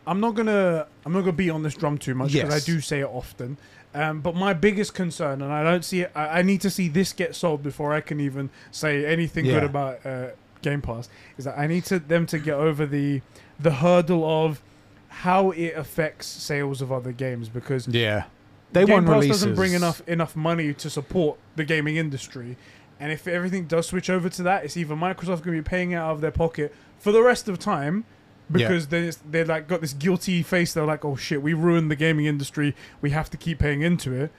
I'm 0.07 0.21
not 0.21 0.35
gonna 0.35 0.87
I'm 1.05 1.13
not 1.13 1.21
gonna 1.21 1.33
beat 1.33 1.51
on 1.51 1.63
this 1.63 1.75
drum 1.75 1.99
too 1.99 2.15
much 2.15 2.33
because 2.33 2.51
Yes. 2.53 2.63
I 2.63 2.67
do 2.67 2.81
say 2.81 3.01
it 3.01 3.07
often. 3.09 3.57
Um, 3.95 4.21
but 4.21 4.35
my 4.35 4.55
biggest 4.55 4.93
concern, 4.93 5.41
and 5.41 5.53
I 5.53 5.63
don't 5.63 5.85
see 5.85 6.01
it, 6.01 6.11
I, 6.17 6.41
I 6.41 6.43
need 6.43 6.61
to 6.63 6.71
see 6.71 6.89
this 6.89 7.13
get 7.13 7.37
sold 7.37 7.63
before 7.63 7.93
I 7.95 8.01
can 8.01 8.19
even 8.19 8.51
say 8.73 9.07
anything 9.07 9.45
good 9.45 9.63
about 9.63 10.05
uh, 10.05 10.31
Game 10.63 10.83
Pass. 10.83 11.09
Is 11.39 11.45
that 11.45 11.57
I 11.59 11.67
need 11.69 11.85
to 11.87 11.99
them 12.01 12.27
to 12.27 12.39
get 12.39 12.55
over 12.55 12.87
the 12.87 13.23
the 13.61 13.71
hurdle 13.71 14.25
of 14.25 14.63
how 15.09 15.53
it 15.53 15.75
affects 15.77 16.27
sales 16.27 16.83
of 16.83 16.91
other 16.91 17.13
games 17.13 17.49
because 17.49 17.87
yeah 17.87 18.25
they 18.73 18.85
Game 18.85 19.05
Pass 19.05 19.13
releases. 19.13 19.41
doesn't 19.43 19.55
bring 19.55 19.73
enough 19.75 20.07
enough 20.09 20.35
money 20.35 20.75
to 20.75 20.91
support 20.91 21.39
the 21.55 21.65
gaming 21.65 21.97
industry. 21.97 22.57
And 22.99 23.13
if 23.13 23.27
everything 23.29 23.67
does 23.67 23.87
switch 23.89 24.09
over 24.11 24.29
to 24.29 24.43
that, 24.45 24.65
it's 24.65 24.77
either 24.77 24.95
Microsoft 24.95 25.43
going 25.43 25.57
to 25.57 25.63
be 25.63 25.63
paying 25.63 25.93
it 25.93 25.97
out 25.97 26.13
of 26.13 26.21
their 26.21 26.31
pocket 26.31 26.75
for 26.99 27.13
the 27.13 27.23
rest 27.23 27.49
of 27.49 27.59
time 27.59 28.05
Yeah. 28.53 28.69
because 28.69 28.89
they 28.89 29.11
they're 29.31 29.45
like 29.47 29.69
got 29.69 29.81
this 29.81 29.93
guilty 29.95 30.43
face. 30.43 30.75
They're 30.75 30.85
like, 30.85 31.05
"Oh 31.05 31.17
shit, 31.17 31.41
we 31.43 31.55
ruined 31.55 31.91
the 31.91 31.97
gaming 31.97 32.27
industry. 32.27 32.75
We 33.01 33.11
have 33.11 33.31
to 33.31 33.37
keep 33.37 33.59
paying 33.59 33.81
into 33.83 34.13
it." 34.13 34.31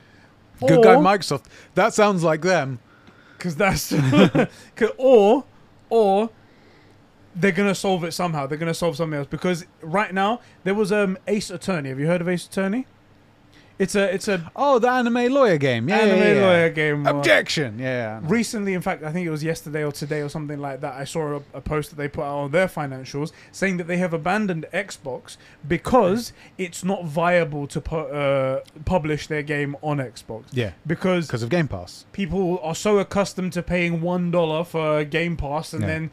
good 0.66 0.82
guy 0.84 0.96
microsoft 0.96 1.44
that 1.74 1.94
sounds 1.94 2.24
like 2.24 2.42
them 2.42 2.80
because 3.38 3.58
that's 3.58 3.90
'cause- 4.76 4.92
or 4.98 5.44
or 5.90 6.30
they're 7.36 7.52
gonna 7.52 7.76
solve 7.76 8.04
it 8.06 8.14
somehow. 8.14 8.48
They're 8.48 8.58
gonna 8.58 8.74
solve 8.74 8.96
something 8.96 9.18
else 9.20 9.28
because 9.30 9.66
right 9.82 10.14
now 10.14 10.40
there 10.64 10.74
was 10.74 10.92
um 10.94 11.18
Ace 11.28 11.50
Attorney. 11.50 11.90
Have 11.90 12.00
you 12.00 12.08
heard 12.08 12.22
of 12.22 12.30
Ace 12.30 12.46
Attorney? 12.46 12.86
It's 13.78 13.94
a 13.96 14.14
it's 14.14 14.28
a 14.30 14.50
oh 14.56 14.80
the 14.80 14.90
anime 14.90 15.34
lawyer 15.34 15.58
game 15.58 15.90
yeah, 15.90 15.98
anime 15.98 16.18
yeah, 16.20 16.34
yeah. 16.34 16.42
lawyer 16.46 16.70
game. 16.70 17.06
uh, 17.06 17.12
objection 17.12 17.78
yeah 17.78 18.22
Recently, 18.24 18.74
in 18.74 18.82
fact, 18.82 19.04
I 19.04 19.12
think 19.12 19.28
it 19.28 19.32
was 19.32 19.44
yesterday 19.44 19.84
or 19.84 19.92
today 19.92 20.22
or 20.22 20.30
something 20.30 20.60
like 20.60 20.80
that, 20.82 20.94
I 20.94 21.04
saw 21.04 21.36
a, 21.40 21.42
a 21.58 21.62
post 21.62 21.90
that 21.90 21.98
they 21.98 22.08
put 22.08 22.24
out 22.24 22.38
on 22.38 22.52
their 22.52 22.68
financials 22.68 23.34
saying 23.52 23.76
that 23.78 23.88
they 23.88 23.98
have 23.98 24.14
abandoned 24.14 24.66
Xbox 24.74 25.36
because 25.68 26.32
it's 26.58 26.84
not 26.84 27.04
viable 27.06 27.68
to 27.68 27.82
pu- 27.82 27.96
uh, 27.98 28.62
publish 28.86 29.28
their 29.28 29.42
game 29.44 29.76
on 29.82 29.98
Xbox. 29.98 30.46
yeah 30.54 30.72
Because 30.88 31.28
because 31.28 31.44
of 31.44 31.50
game 31.50 31.68
pass 31.68 32.06
people 32.14 32.60
are 32.64 32.76
so 32.76 33.00
accustomed 33.00 33.52
to 33.54 33.62
paying 33.62 34.02
one 34.02 34.32
dollar 34.32 34.64
for 34.64 35.04
Game 35.04 35.36
Pass 35.36 35.74
and 35.74 35.82
Yeah. 35.82 35.88
then 35.88 36.12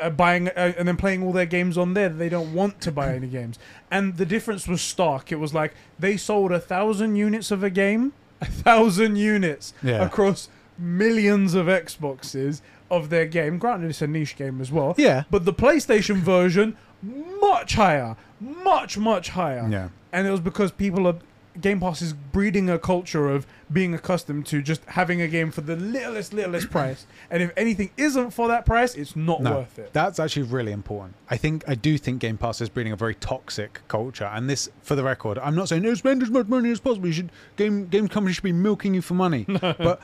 uh, 0.00 0.10
buying 0.10 0.48
uh, 0.48 0.72
and 0.76 0.86
then 0.88 0.96
playing 0.96 1.22
all 1.22 1.32
their 1.32 1.46
games 1.46 1.78
on 1.78 1.94
there. 1.94 2.08
They 2.08 2.28
don't 2.28 2.52
want 2.52 2.80
to 2.82 2.92
buy 2.92 3.14
any 3.14 3.28
games, 3.28 3.58
and 3.90 4.16
the 4.16 4.26
difference 4.26 4.66
was 4.68 4.80
stark. 4.82 5.32
It 5.32 5.36
was 5.36 5.54
like 5.54 5.72
they 5.98 6.16
sold 6.16 6.52
a 6.52 6.60
thousand 6.60 7.16
units 7.16 7.50
of 7.50 7.62
a 7.62 7.70
game, 7.70 8.12
a 8.40 8.46
thousand 8.46 9.16
units 9.16 9.72
Yeah. 9.82 10.04
across 10.04 10.48
millions 10.78 11.54
of 11.54 11.66
Xboxes 11.66 12.60
of 12.90 13.08
their 13.10 13.26
game. 13.26 13.58
Granted, 13.58 13.90
it's 13.90 14.02
a 14.02 14.06
niche 14.06 14.36
game 14.36 14.60
as 14.60 14.72
well, 14.72 14.94
yeah 14.98 15.24
but 15.30 15.44
the 15.44 15.52
PlayStation 15.52 16.16
version 16.16 16.76
much 17.02 17.74
higher, 17.74 18.16
much 18.40 18.98
much 18.98 19.30
higher 19.30 19.66
yeah 19.70 19.88
and 20.12 20.26
it 20.26 20.30
was 20.30 20.40
because 20.40 20.70
people 20.72 21.06
are 21.06 21.16
Game 21.60 21.80
Pass 21.80 22.00
is 22.02 22.12
breeding 22.12 22.68
a 22.70 22.78
culture 22.78 23.28
of 23.28 23.46
being 23.72 23.94
accustomed 23.94 24.46
to 24.46 24.62
just 24.62 24.84
having 24.84 25.20
a 25.20 25.26
game 25.28 25.50
for 25.50 25.62
the 25.62 25.76
littlest, 25.76 26.32
littlest 26.32 26.70
price. 26.70 27.06
And 27.30 27.42
if 27.42 27.50
anything 27.56 27.90
isn't 27.96 28.30
for 28.32 28.48
that 28.48 28.64
price, 28.66 28.94
it's 28.94 29.16
not 29.16 29.42
No, 29.42 29.56
worth 29.56 29.78
it. 29.78 29.92
That's 29.92 30.20
actually 30.20 30.44
really 30.44 30.72
important. 30.72 31.14
I 31.28 31.36
think 31.36 31.64
I 31.68 31.74
do 31.74 31.98
think 31.98 32.20
Game 32.20 32.38
Pass 32.38 32.60
is 32.60 32.68
breeding 32.68 32.92
a 32.92 32.96
very 32.96 33.14
toxic 33.16 33.80
culture. 33.88 34.24
And 34.26 34.48
this, 34.48 34.68
for 34.82 34.94
the 34.94 35.02
record, 35.02 35.38
I'm 35.38 35.54
not 35.54 35.68
saying 35.68 35.82
no, 35.82 35.94
spend 35.94 36.22
as 36.22 36.30
much 36.30 36.46
money 36.46 36.70
as 36.70 36.80
possible. 36.80 37.06
You 37.08 37.12
should 37.14 37.32
game 37.56 37.86
game 37.86 38.06
companies 38.08 38.36
should 38.36 38.44
be 38.44 38.52
milking 38.52 38.94
you 38.94 39.02
for 39.02 39.14
money. 39.14 39.44
but 39.60 40.00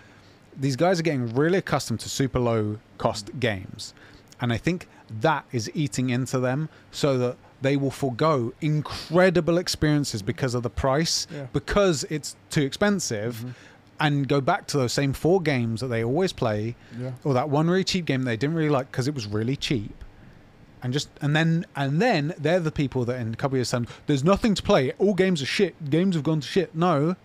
these 0.59 0.75
guys 0.77 0.99
are 0.99 1.03
getting 1.03 1.35
really 1.35 1.59
accustomed 1.59 2.01
to 2.01 2.09
super 2.09 2.39
low 2.41 2.79
cost 2.99 3.31
games, 3.39 3.95
and 4.41 4.53
I 4.53 4.57
think 4.57 4.89
that 5.21 5.45
is 5.53 5.71
eating 5.75 6.11
into 6.11 6.41
them 6.41 6.69
so 6.91 7.19
that 7.19 7.37
they 7.63 7.77
will 7.77 7.91
forego 7.91 8.53
incredible 8.61 9.59
experiences 9.59 10.23
because 10.23 10.55
of 10.55 10.63
the 10.63 10.71
price, 10.71 11.27
Yeah. 11.33 11.47
because 11.53 12.05
it's 12.11 12.37
too 12.51 12.63
expensive. 12.63 13.37
Mm-hmm. 13.37 13.51
And 13.99 14.29
go 14.29 14.43
back 14.43 14.67
to 14.69 14.77
those 14.77 14.93
same 14.93 15.15
four 15.15 15.41
games 15.41 15.81
that 15.81 15.87
they 15.89 16.05
always 16.05 16.33
play, 16.33 16.77
Yeah. 17.01 17.13
or 17.25 17.33
that 17.33 17.49
one 17.49 17.69
really 17.71 17.83
cheap 17.85 18.05
game 18.05 18.25
they 18.25 18.37
didn't 18.37 18.55
really 18.57 18.69
like 18.69 18.91
because 18.91 19.09
it 19.09 19.15
was 19.15 19.27
really 19.27 19.57
cheap 19.57 20.05
and 20.83 20.93
just 20.93 21.09
and 21.23 21.35
then 21.35 21.65
and 21.75 22.03
then 22.03 22.35
they're 22.39 22.61
the 22.61 22.71
people 22.71 23.07
that 23.07 23.19
in 23.19 23.33
a 23.33 23.37
couple 23.37 23.55
of 23.57 23.59
years 23.61 23.71
time 23.71 23.87
there's 24.07 24.23
nothing 24.23 24.55
to 24.55 24.63
play 24.63 24.93
all 24.99 25.15
games 25.15 25.41
are 25.41 25.47
shit 25.47 25.89
games 25.89 26.15
have 26.15 26.23
gone 26.23 26.39
to 26.39 26.47
shit 26.47 26.75
no 26.75 27.17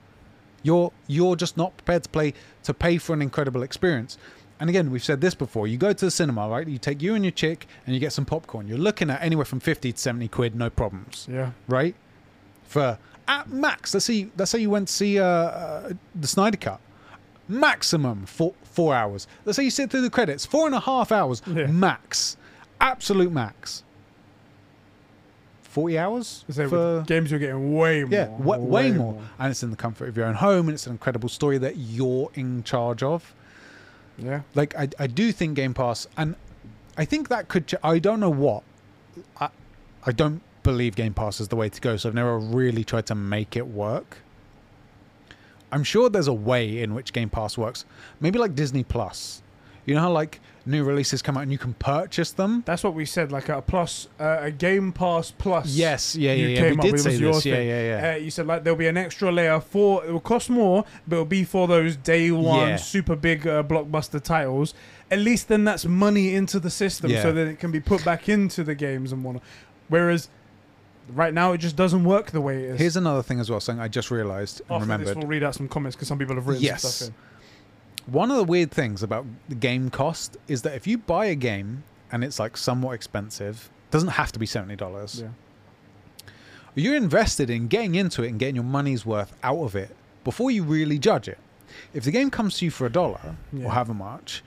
you're 0.64 0.94
you're 1.08 1.36
just 1.36 1.58
not 1.58 1.76
prepared 1.76 2.02
to 2.02 2.10
play 2.10 2.34
to 2.64 2.74
pay 2.74 2.98
for 2.98 3.14
an 3.14 3.22
incredible 3.22 3.62
experience 3.62 4.18
and 4.62 4.70
again 4.70 4.92
we've 4.92 5.04
said 5.04 5.20
this 5.20 5.34
before 5.36 5.68
you 5.68 5.76
go 5.76 5.92
to 5.92 6.06
the 6.06 6.12
cinema 6.12 6.48
right 6.48 6.68
you 6.68 6.78
take 6.78 7.02
you 7.02 7.16
and 7.16 7.26
your 7.26 7.32
chick 7.32 7.68
and 7.86 7.94
you 7.96 8.00
get 8.00 8.14
some 8.14 8.26
popcorn. 8.26 8.68
You're 8.68 8.78
looking 8.78 9.10
at 9.10 9.22
anywhere 9.22 9.44
from 9.44 9.60
50 9.60 9.92
to 9.92 9.98
70 9.98 10.28
quid 10.30 10.56
no 10.56 10.70
problems. 10.70 11.28
Yeah. 11.30 11.52
right? 11.68 11.96
For 12.64 12.98
at 13.28 13.50
max 13.50 13.94
let's 13.94 14.06
see 14.06 14.30
let's 14.38 14.52
say 14.52 14.60
you 14.60 14.70
went 14.70 14.88
to 14.88 14.94
see 14.94 15.20
uh, 15.20 15.26
uh 15.26 15.94
the 16.16 16.28
snyder 16.28 16.58
cut. 16.58 16.80
Maximum 17.50 18.26
four 18.28 18.54
four 18.64 18.94
hours. 18.94 19.28
Let's 19.44 19.58
say 19.58 19.64
you 19.64 19.72
sit 19.72 19.90
through 19.90 20.02
the 20.02 20.10
credits 20.12 20.46
four 20.46 20.68
and 20.68 20.76
a 20.76 20.80
half 20.80 21.12
hours 21.12 21.42
Yeah. 21.48 21.66
max. 21.66 22.38
Absolute 22.80 23.32
max. 23.32 23.84
40 25.64 25.98
hours 25.98 26.46
So 26.50 26.68
for 26.68 27.04
games 27.08 27.32
you're 27.32 27.40
getting 27.40 27.74
way 27.76 28.04
more. 28.04 28.12
yeah 28.12 28.28
way, 28.38 28.58
way 28.60 28.92
more. 28.92 29.22
And 29.40 29.50
it's 29.50 29.64
in 29.64 29.72
the 29.72 29.78
comfort 29.78 30.10
of 30.10 30.18
your 30.18 30.28
own 30.28 30.36
home 30.36 30.68
and 30.68 30.76
it's 30.76 30.86
an 30.86 30.92
incredible 30.92 31.30
story 31.30 31.58
that 31.58 31.78
you're 31.78 32.30
in 32.36 32.64
charge 32.64 33.02
of 33.02 33.34
Yeah. 34.24 34.42
like 34.56 34.76
I, 34.78 34.88
I 35.00 35.08
do 35.08 35.32
think 35.32 35.56
Game 35.56 35.74
Pass, 35.74 36.08
and 36.18 36.36
I 36.98 37.06
think 37.06 37.30
that 37.30 37.48
could. 37.48 37.68
Ch- 37.68 37.76
I 37.84 38.00
don't 38.00 38.20
know 38.20 38.30
what. 38.30 38.64
I 39.40 39.50
I 40.06 40.12
don't 40.12 40.42
believe 40.64 40.96
Game 40.96 41.14
Pass 41.14 41.40
is 41.42 41.48
the 41.48 41.56
way 41.56 41.70
to 41.70 41.82
go, 41.82 41.98
so 41.98 42.10
I've 42.10 42.16
never 42.16 42.38
really 42.38 42.84
tried 42.84 43.06
to 43.08 43.16
make 43.16 43.56
it 43.56 43.68
work. 43.68 44.20
I'm 45.72 45.84
sure 45.84 46.10
there's 46.10 46.28
a 46.28 46.34
way 46.34 46.82
in 46.82 46.94
which 46.94 47.14
Game 47.14 47.30
Pass 47.30 47.58
works. 47.58 47.86
Maybe 48.20 48.38
like 48.38 48.56
Disney 48.56 48.84
Plus. 48.84 49.42
You 49.86 49.96
know 49.96 50.02
how 50.02 50.12
like 50.12 50.40
new 50.66 50.84
releases 50.84 51.22
come 51.22 51.38
out 51.38 51.44
and 51.44 51.52
you 51.52 51.58
can 51.58 51.74
purchase 51.76 52.32
them. 52.32 52.64
That's 52.66 52.84
what 52.84 52.94
we 52.94 53.06
said, 53.06 53.32
like 53.32 53.50
a 53.50 53.62
plus, 53.62 54.08
uh, 54.20 54.38
a 54.42 54.52
Game 54.52 54.92
Pass 54.92 55.32
Plus. 55.32 55.68
Yes, 55.68 56.16
yeah, 56.16 56.34
you 56.34 56.48
yeah, 56.48 56.54
yeah. 56.54 56.60
came 56.62 56.70
We 56.72 56.78
up 56.78 56.82
did 56.84 56.92
with, 56.94 57.02
say 57.02 57.18
this. 57.18 57.46
Yeah, 57.46 57.60
yeah, 57.60 57.82
yeah. 58.02 58.14
Uh, 58.14 58.16
you 58.18 58.32
said 58.32 58.48
like 58.48 58.64
there'll 58.64 58.78
be 58.78 58.88
an 58.88 58.98
extra 58.98 59.32
layer 59.32 59.60
for 59.60 60.06
it 60.06 60.12
will 60.12 60.20
cost 60.20 60.50
more, 60.50 60.86
but 61.08 61.16
it'll 61.16 61.26
be 61.26 61.44
for 61.44 61.68
those 61.68 61.96
day 61.96 62.32
one 62.32 62.70
Yeah. 62.70 62.76
super 62.76 63.16
big 63.16 63.48
uh, 63.48 63.64
blockbuster 63.64 64.22
titles. 64.22 64.74
At 65.10 65.20
least 65.20 65.48
then 65.50 65.64
that's 65.66 65.86
money 65.86 66.36
into 66.36 66.60
the 66.60 66.70
system, 66.70 67.12
Yeah. 67.12 67.22
so 67.24 67.32
that 67.34 67.48
it 67.48 67.60
can 67.60 67.72
be 67.72 67.80
put 67.80 68.06
back 68.06 68.30
into 68.30 68.64
the 68.64 68.76
games 68.76 69.12
and 69.12 69.24
whatnot. 69.24 69.44
Whereas 69.90 70.30
right 71.10 71.34
now 71.34 71.52
it 71.54 71.58
just 71.58 71.76
doesn't 71.76 72.04
work 72.06 72.32
the 72.32 72.40
way 72.40 72.64
it 72.64 72.70
is. 72.72 72.80
Here's 72.80 72.96
another 72.96 73.22
thing 73.24 73.40
as 73.40 73.50
well, 73.50 73.60
something 73.60 73.82
I 73.82 73.88
just 73.90 74.10
realized 74.12 74.62
and 74.62 74.72
After 74.72 74.82
remembered. 74.84 75.08
this, 75.08 75.16
we'll 75.16 75.28
read 75.28 75.44
out 75.44 75.56
some 75.56 75.68
comments 75.68 75.96
because 75.96 76.08
some 76.08 76.18
people 76.18 76.36
have 76.36 76.48
written 76.48 76.64
Yes. 76.64 76.84
stuff 76.86 77.10
in. 77.10 77.16
One 78.12 78.30
of 78.32 78.38
the 78.38 78.44
weird 78.44 78.72
things 78.72 79.04
about 79.04 79.26
the 79.48 79.56
game 79.56 79.90
cost 79.90 80.38
is 80.48 80.64
that 80.64 80.76
if 80.76 80.86
you 80.86 80.98
buy 80.98 81.26
a 81.26 81.36
game 81.36 81.84
and 82.12 82.24
it's 82.24 82.40
like 82.40 82.58
somewhat 82.58 82.92
expensive, 82.94 83.70
doesn't 83.90 84.10
have 84.10 84.32
to 84.34 84.40
be 84.40 84.46
seventy 84.46 84.76
dollars. 84.76 85.22
Yeah. 85.22 85.30
You're 86.76 86.96
invested 86.96 87.50
in 87.50 87.68
getting 87.68 87.96
into 87.96 88.24
it 88.24 88.30
and 88.30 88.40
getting 88.40 88.56
your 88.56 88.64
money's 88.64 89.06
worth 89.06 89.34
out 89.44 89.60
of 89.60 89.76
it 89.76 89.96
before 90.24 90.52
you 90.52 90.64
really 90.64 90.98
judge 90.98 91.28
it. 91.28 91.38
If 91.94 92.04
the 92.04 92.12
game 92.12 92.30
comes 92.30 92.58
to 92.58 92.66
you 92.66 92.72
for 92.72 92.86
a 92.86 92.90
dollar 92.92 93.36
Yeah. 93.52 93.66
or 93.66 93.72
however 93.72 93.94
much, 93.94 94.44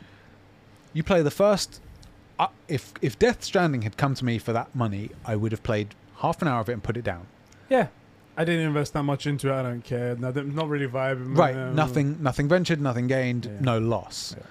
you 0.92 1.02
play 1.02 1.22
the 1.22 1.30
first. 1.30 1.80
Uh, 2.38 2.48
if 2.68 2.92
if 3.00 3.18
Death 3.18 3.44
Stranding 3.44 3.82
had 3.82 3.96
come 3.96 4.14
to 4.14 4.24
me 4.24 4.38
for 4.38 4.52
that 4.52 4.74
money, 4.74 5.10
I 5.24 5.36
would 5.36 5.52
have 5.52 5.62
played 5.62 5.94
half 6.18 6.42
an 6.42 6.48
hour 6.48 6.60
of 6.60 6.68
it 6.68 6.72
and 6.72 6.82
put 6.82 6.96
it 6.96 7.04
down. 7.04 7.26
Yeah. 7.68 7.88
I 8.36 8.44
didn't 8.44 8.66
invest 8.66 8.92
that 8.94 9.02
much 9.04 9.26
into 9.26 9.48
it. 9.48 9.54
I 9.54 9.62
don't 9.62 9.82
care. 9.84 10.16
No, 10.16 10.30
not 10.30 10.68
really 10.68 10.88
vibing. 10.88 11.36
Right, 11.36 11.54
Uh, 11.54 11.70
nothing 11.72 12.22
nothing 12.22 12.48
ventured, 12.48 12.80
nothing 12.80 13.06
gained, 13.06 13.44
Yeah. 13.46 13.52
no 13.60 13.78
loss. 13.78 14.34
Yeah. 14.36 14.44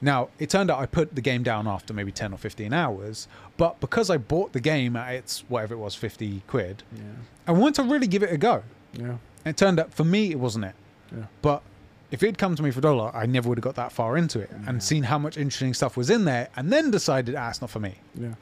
Now, 0.00 0.28
it 0.38 0.50
turned 0.50 0.70
out 0.70 0.80
I 0.80 0.86
put 0.86 1.14
the 1.14 1.20
game 1.22 1.42
down 1.42 1.66
after 1.66 1.94
maybe 1.94 2.12
10 2.12 2.32
or 2.32 2.36
15 2.38 2.72
hours, 2.72 3.26
but 3.56 3.80
because 3.80 4.10
I 4.10 4.16
bought 4.18 4.52
the 4.52 4.60
game 4.60 4.96
at 4.96 5.14
its 5.14 5.44
whatever 5.48 5.74
it 5.74 5.78
was 5.78 5.94
50 5.94 6.42
quid, 6.46 6.82
Yeah. 6.94 7.02
I 7.46 7.52
wanted 7.52 7.76
to 7.76 7.82
really 7.84 8.06
give 8.06 8.22
it 8.22 8.32
a 8.32 8.36
go. 8.36 8.62
Yeah. 8.92 9.16
It 9.46 9.56
turned 9.56 9.78
out 9.80 9.94
for 9.94 10.04
me 10.04 10.30
it 10.30 10.38
wasn't 10.40 10.64
it. 10.66 10.74
Yeah. 11.14 11.24
But 11.40 11.62
if 12.10 12.22
it 12.22 12.26
had 12.26 12.38
come 12.38 12.54
to 12.56 12.62
me 12.62 12.70
for 12.70 12.80
a 12.80 12.82
dollar, 12.82 13.10
I 13.14 13.26
never 13.26 13.48
would 13.48 13.58
have 13.58 13.64
got 13.64 13.76
that 13.76 13.92
far 13.92 14.16
into 14.16 14.40
it 14.40 14.50
Yeah. 14.52 14.68
and 14.68 14.82
seen 14.82 15.04
how 15.04 15.18
much 15.18 15.36
interesting 15.38 15.72
stuff 15.74 15.96
was 15.96 16.10
in 16.10 16.24
there 16.24 16.48
and 16.56 16.72
then 16.72 16.90
decided, 16.90 17.34
ah, 17.36 17.48
it's 17.50 17.60
not 17.60 17.70
for 17.70 17.80
me. 17.80 17.94
Yeah. 18.14 18.34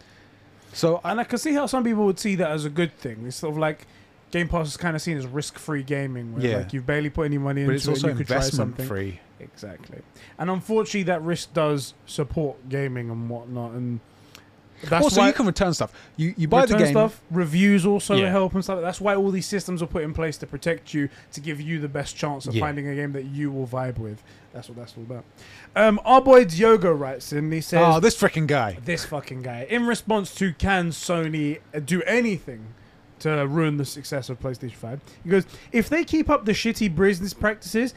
So 0.72 1.00
And 1.04 1.20
I 1.20 1.24
can 1.24 1.38
see 1.38 1.52
how 1.52 1.66
some 1.66 1.84
people 1.84 2.04
would 2.06 2.18
see 2.18 2.34
that 2.36 2.50
as 2.50 2.64
a 2.64 2.70
good 2.70 2.96
thing. 2.98 3.24
It's 3.26 3.36
sort 3.36 3.52
of 3.52 3.58
like 3.58 3.86
Game 4.32 4.48
Pass 4.48 4.66
is 4.66 4.76
kind 4.76 4.96
of 4.96 5.02
seen 5.02 5.16
as 5.16 5.26
risk-free 5.26 5.84
gaming, 5.84 6.32
where 6.34 6.44
Yeah. 6.44 6.56
like 6.58 6.72
you've 6.72 6.86
barely 6.86 7.10
put 7.10 7.22
any 7.26 7.38
money 7.38 7.64
but 7.64 7.74
into 7.76 7.92
it, 7.92 8.02
you 8.02 8.14
could 8.14 8.26
try 8.26 8.40
something. 8.40 8.86
free. 8.86 9.20
Exactly. 9.38 9.98
And 10.38 10.50
unfortunately, 10.50 11.04
that 11.04 11.22
risk 11.22 11.52
does 11.52 11.94
support 12.06 12.68
gaming 12.68 13.10
and 13.10 13.28
whatnot, 13.28 13.72
and 13.72 14.00
that's 14.88 15.04
also, 15.04 15.20
why 15.20 15.28
you 15.28 15.32
can 15.32 15.46
return 15.46 15.72
stuff. 15.74 15.92
You 16.16 16.34
you 16.36 16.48
buy 16.48 16.66
the 16.66 16.76
game. 16.76 16.88
stuff. 16.92 17.20
Reviews 17.30 17.84
also 17.86 18.14
Yeah. 18.16 18.30
help 18.30 18.54
and 18.54 18.64
stuff. 18.64 18.80
That's 18.80 19.00
why 19.00 19.14
all 19.14 19.30
these 19.30 19.46
systems 19.46 19.80
are 19.82 19.86
put 19.86 20.02
in 20.02 20.12
place 20.14 20.36
to 20.38 20.46
protect 20.46 20.92
you, 20.94 21.08
to 21.32 21.40
give 21.40 21.60
you 21.60 21.78
the 21.78 21.88
best 21.88 22.16
chance 22.16 22.46
of 22.46 22.54
Yeah. 22.54 22.60
finding 22.60 22.88
a 22.88 22.94
game 22.94 23.12
that 23.12 23.26
you 23.26 23.50
will 23.52 23.66
vibe 23.66 23.98
with. 23.98 24.22
That's 24.52 24.68
what 24.68 24.78
that's 24.78 24.94
all 24.96 25.04
about. 25.04 25.24
Um, 25.76 26.00
our 26.04 26.20
boy 26.20 26.44
Diogo 26.46 26.92
writes 26.92 27.32
in. 27.32 27.50
He 27.52 27.60
says, 27.60 27.80
Oh, 27.84 28.00
this 28.00 28.16
freaking 28.20 28.46
guy. 28.46 28.78
this 28.84 29.04
fucking 29.04 29.42
guy. 29.42 29.66
In 29.70 29.86
response 29.86 30.34
to 30.36 30.52
can 30.52 30.90
Sony 30.90 31.58
do 31.84 32.02
anything 32.02 32.66
to 33.22 33.46
ruin 33.46 33.76
the 33.76 33.84
success 33.84 34.28
of 34.28 34.40
PlayStation 34.40 34.74
5? 34.74 35.00
He 35.24 35.30
goes, 35.30 35.44
if 35.70 35.88
they 35.88 36.04
keep 36.04 36.30
up 36.30 36.44
the 36.44 36.52
shitty 36.52 36.94
business 36.94 37.34
practices, 37.34 37.94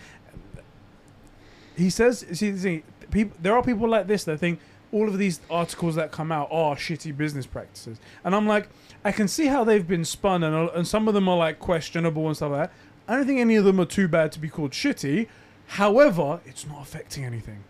he 1.76 1.90
says, 1.90 2.26
see, 2.34 2.84
people, 3.12 3.38
there 3.42 3.56
are 3.56 3.64
people 3.64 3.88
like 3.88 4.08
this 4.08 4.24
that 4.26 4.40
think 4.40 4.60
all 4.92 5.08
of 5.08 5.18
these 5.18 5.42
articles 5.50 5.96
that 5.96 6.12
come 6.12 6.32
out 6.32 6.48
are 6.52 6.76
shitty 6.76 7.16
business 7.16 7.46
practices. 7.46 8.00
And 8.24 8.36
I'm 8.36 8.48
like, 8.48 8.70
I 9.04 9.12
can 9.12 9.28
see 9.28 9.48
how 9.48 9.64
they've 9.64 9.86
been 9.86 10.06
spun, 10.06 10.44
and, 10.44 10.70
and 10.70 10.88
some 10.88 11.08
of 11.08 11.14
them 11.14 11.28
are 11.28 11.38
like 11.38 11.60
questionable 11.60 12.28
and 12.28 12.36
stuff 12.36 12.52
like 12.52 12.70
that. 12.70 12.76
I 13.08 13.18
don't 13.18 13.28
think 13.28 13.40
any 13.40 13.56
of 13.56 13.66
them 13.66 13.80
are 13.80 13.86
too 13.86 14.08
bad 14.08 14.32
to 14.34 14.40
be 14.40 14.50
called 14.50 14.72
shitty. 14.72 15.28
However, 15.68 16.40
it's 16.46 16.66
not 16.66 16.82
affecting 16.82 17.26
anything. 17.26 17.64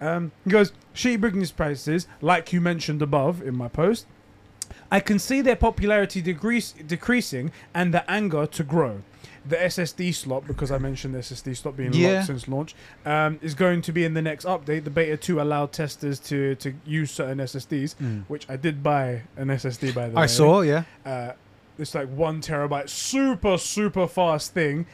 Um, 0.00 0.32
he 0.44 0.50
goes, 0.50 0.72
shitty 0.94 1.20
business 1.20 1.50
practices, 1.50 2.06
like 2.20 2.52
you 2.52 2.60
mentioned 2.60 3.00
above 3.00 3.42
in 3.42 3.56
my 3.56 3.68
post. 3.68 4.06
I 4.90 5.00
can 5.00 5.18
see 5.18 5.40
their 5.40 5.56
popularity 5.56 6.20
decrease, 6.22 6.72
decreasing 6.72 7.50
and 7.74 7.92
the 7.94 8.08
anger 8.10 8.46
to 8.46 8.62
grow. 8.64 9.02
The 9.48 9.56
SSD 9.56 10.12
slot, 10.12 10.46
because 10.48 10.72
I 10.72 10.78
mentioned 10.78 11.14
the 11.14 11.18
SSD 11.20 11.56
slot 11.56 11.76
being 11.76 11.92
Yeah. 11.92 12.14
locked 12.14 12.26
since 12.26 12.48
launch, 12.48 12.74
um, 13.04 13.38
is 13.42 13.54
going 13.54 13.80
to 13.82 13.92
be 13.92 14.04
in 14.04 14.14
the 14.14 14.22
next 14.22 14.44
update. 14.44 14.82
The 14.82 14.90
beta 14.90 15.16
2 15.16 15.40
allowed 15.40 15.70
testers 15.72 16.18
to, 16.20 16.56
to 16.56 16.74
use 16.84 17.12
certain 17.12 17.38
SSDs, 17.38 17.94
Mm. 18.02 18.24
which 18.26 18.44
I 18.50 18.56
did 18.56 18.82
buy 18.82 19.22
an 19.36 19.48
SSD 19.50 19.92
by 19.94 20.08
the 20.08 20.16
way. 20.16 20.22
I 20.22 20.26
saw, 20.26 20.62
yeah. 20.62 20.82
Uh, 21.04 21.32
it's 21.78 21.94
like 21.94 22.08
one 22.08 22.40
terabyte, 22.40 22.88
super, 22.88 23.56
super 23.58 24.08
fast 24.08 24.52
thing. 24.52 24.86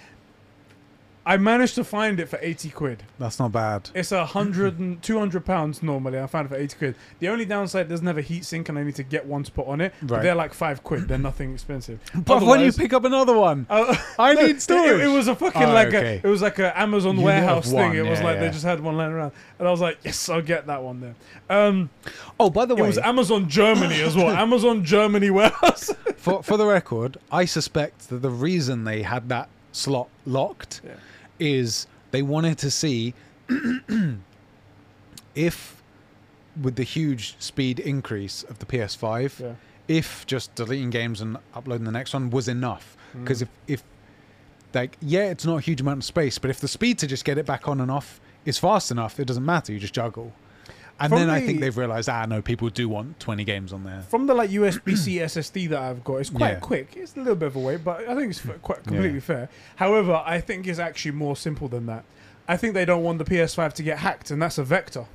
I 1.24 1.36
managed 1.36 1.76
to 1.76 1.84
find 1.84 2.18
it 2.18 2.28
for 2.28 2.38
80 2.42 2.70
quid. 2.70 3.02
That's 3.18 3.38
not 3.38 3.52
bad. 3.52 3.90
It's 3.94 4.10
a 4.10 4.26
hundred 4.26 4.80
and 4.80 5.00
two 5.02 5.18
hundred 5.20 5.44
pounds 5.44 5.80
normally. 5.82 6.18
I 6.18 6.26
found 6.26 6.46
it 6.46 6.48
for 6.48 6.56
eighty 6.56 6.76
quid. 6.76 6.96
The 7.20 7.28
only 7.28 7.44
downside 7.44 7.88
doesn't 7.88 8.06
have 8.06 8.18
a 8.18 8.22
heat 8.22 8.44
sink, 8.44 8.68
and 8.68 8.76
I 8.76 8.82
need 8.82 8.96
to 8.96 9.04
get 9.04 9.24
one 9.26 9.44
to 9.44 9.52
put 9.52 9.68
on 9.68 9.80
it. 9.80 9.94
But 10.02 10.10
Right. 10.16 10.22
they're 10.24 10.34
like 10.34 10.52
five 10.52 10.82
quid. 10.82 11.06
They're 11.06 11.18
nothing 11.18 11.52
expensive. 11.52 12.00
But 12.14 12.40
when 12.42 12.60
you 12.60 12.66
Otherwise- 12.66 12.76
pick 12.76 12.92
up 12.92 13.04
another 13.04 13.36
one, 13.36 13.66
Uh, 13.70 13.94
I 14.18 14.34
no, 14.34 14.46
need 14.46 14.60
storage. 14.60 15.00
It, 15.00 15.06
it 15.06 15.08
was 15.14 15.28
a 15.28 15.36
fucking 15.36 15.62
Oh, 15.62 15.72
like 15.72 15.88
okay. 15.88 16.20
a. 16.24 16.26
It 16.26 16.30
was 16.30 16.42
like 16.42 16.58
a 16.58 16.76
Amazon 16.78 17.16
You 17.18 17.24
warehouse 17.26 17.66
have 17.66 17.74
one, 17.74 17.90
thing. 17.92 17.98
It 18.04 18.08
was 18.10 18.18
yeah, 18.18 18.24
like 18.26 18.38
they 18.40 18.46
yeah. 18.46 18.50
just 18.52 18.64
had 18.64 18.80
one 18.80 18.96
lying 18.96 19.12
around, 19.12 19.32
and 19.60 19.68
I 19.68 19.70
was 19.70 19.80
like, 19.80 19.98
yes, 20.04 20.28
I'll 20.28 20.42
get 20.42 20.66
that 20.66 20.82
one 20.82 21.00
there. 21.00 21.14
Um, 21.48 21.90
oh, 22.40 22.50
by 22.50 22.64
the 22.66 22.74
way 22.74 22.80
it 22.80 22.82
way, 22.82 22.88
was 22.88 22.98
Amazon 22.98 23.48
Germany 23.48 24.00
as 24.02 24.16
well. 24.16 24.30
Amazon 24.46 24.84
Germany 24.84 25.30
warehouse. 25.30 25.90
for 26.16 26.42
for 26.42 26.56
the 26.56 26.66
record, 26.66 27.18
I 27.30 27.44
suspect 27.44 28.08
that 28.08 28.22
the 28.22 28.30
reason 28.30 28.82
they 28.84 29.02
had 29.02 29.28
that 29.28 29.48
slot 29.72 30.08
locked 30.26 30.80
Yeah. 30.84 30.92
is 31.38 31.86
they 32.12 32.22
wanted 32.22 32.58
to 32.58 32.70
see 32.70 33.14
if, 35.34 35.82
with 36.60 36.76
the 36.76 36.82
huge 36.82 37.36
speed 37.38 37.80
increase 37.80 38.42
of 38.44 38.58
the 38.58 38.66
PS5, 38.66 39.40
yeah. 39.40 39.54
if 39.88 40.26
just 40.26 40.54
deleting 40.54 40.90
games 40.90 41.20
and 41.20 41.36
uploading 41.54 41.84
the 41.84 41.92
next 41.92 42.12
one 42.14 42.30
was 42.30 42.48
enough. 42.48 42.96
Because 43.18 43.38
Mm. 43.40 43.42
if 43.42 43.48
if 43.66 43.82
like 44.74 44.96
yeah, 45.02 45.24
it's 45.30 45.44
not 45.44 45.56
a 45.56 45.60
huge 45.60 45.80
amount 45.82 45.98
of 45.98 46.04
space, 46.04 46.38
but 46.38 46.48
if 46.50 46.60
the 46.60 46.68
speed 46.68 46.98
to 47.00 47.06
just 47.06 47.24
get 47.26 47.36
it 47.36 47.44
back 47.44 47.68
on 47.68 47.80
and 47.80 47.90
off 47.90 48.20
is 48.46 48.58
fast 48.58 48.90
enough, 48.90 49.20
it 49.20 49.26
doesn't 49.26 49.44
matter. 49.44 49.72
You 49.72 49.78
just 49.78 49.92
juggle. 49.94 50.32
And 51.03 51.11
From 51.11 51.18
then 51.18 51.30
I 51.30 51.40
think 51.40 51.61
they've 51.61 51.76
realized, 51.76 52.09
ah, 52.09 52.24
no, 52.26 52.40
people 52.42 52.68
do 52.70 52.88
want 52.88 53.18
20 53.20 53.44
games 53.44 53.72
on 53.72 53.82
there. 53.84 54.03
From 54.09 54.26
the 54.26 54.34
like 54.34 54.50
USB-C 54.50 55.16
SSD 55.18 55.68
that 55.70 55.80
I've 55.80 56.05
got, 56.05 56.16
it's 56.16 56.30
quite 56.30 56.50
Yeah. 56.53 56.59
quick. 56.61 56.94
It's 56.96 57.14
a 57.16 57.18
little 57.18 57.34
bit 57.34 57.46
of 57.48 57.57
a 57.57 57.59
wait, 57.59 57.82
but 57.84 58.09
I 58.09 58.14
think 58.14 58.30
it's 58.30 58.40
quite 58.62 58.84
completely 58.84 59.14
Yeah. 59.14 59.20
fair. 59.20 59.48
However, 59.76 60.22
I 60.24 60.40
think 60.40 60.66
it's 60.66 60.78
actually 60.78 61.12
more 61.12 61.36
simple 61.36 61.68
than 61.68 61.86
that. 61.86 62.05
I 62.48 62.57
think 62.57 62.74
they 62.74 62.84
don't 62.84 63.03
want 63.03 63.18
the 63.18 63.24
PS5 63.24 63.72
to 63.74 63.82
get 63.82 63.98
hacked, 63.98 64.30
and 64.30 64.40
that's 64.40 64.59
a 64.59 64.64
vector. 64.64 65.07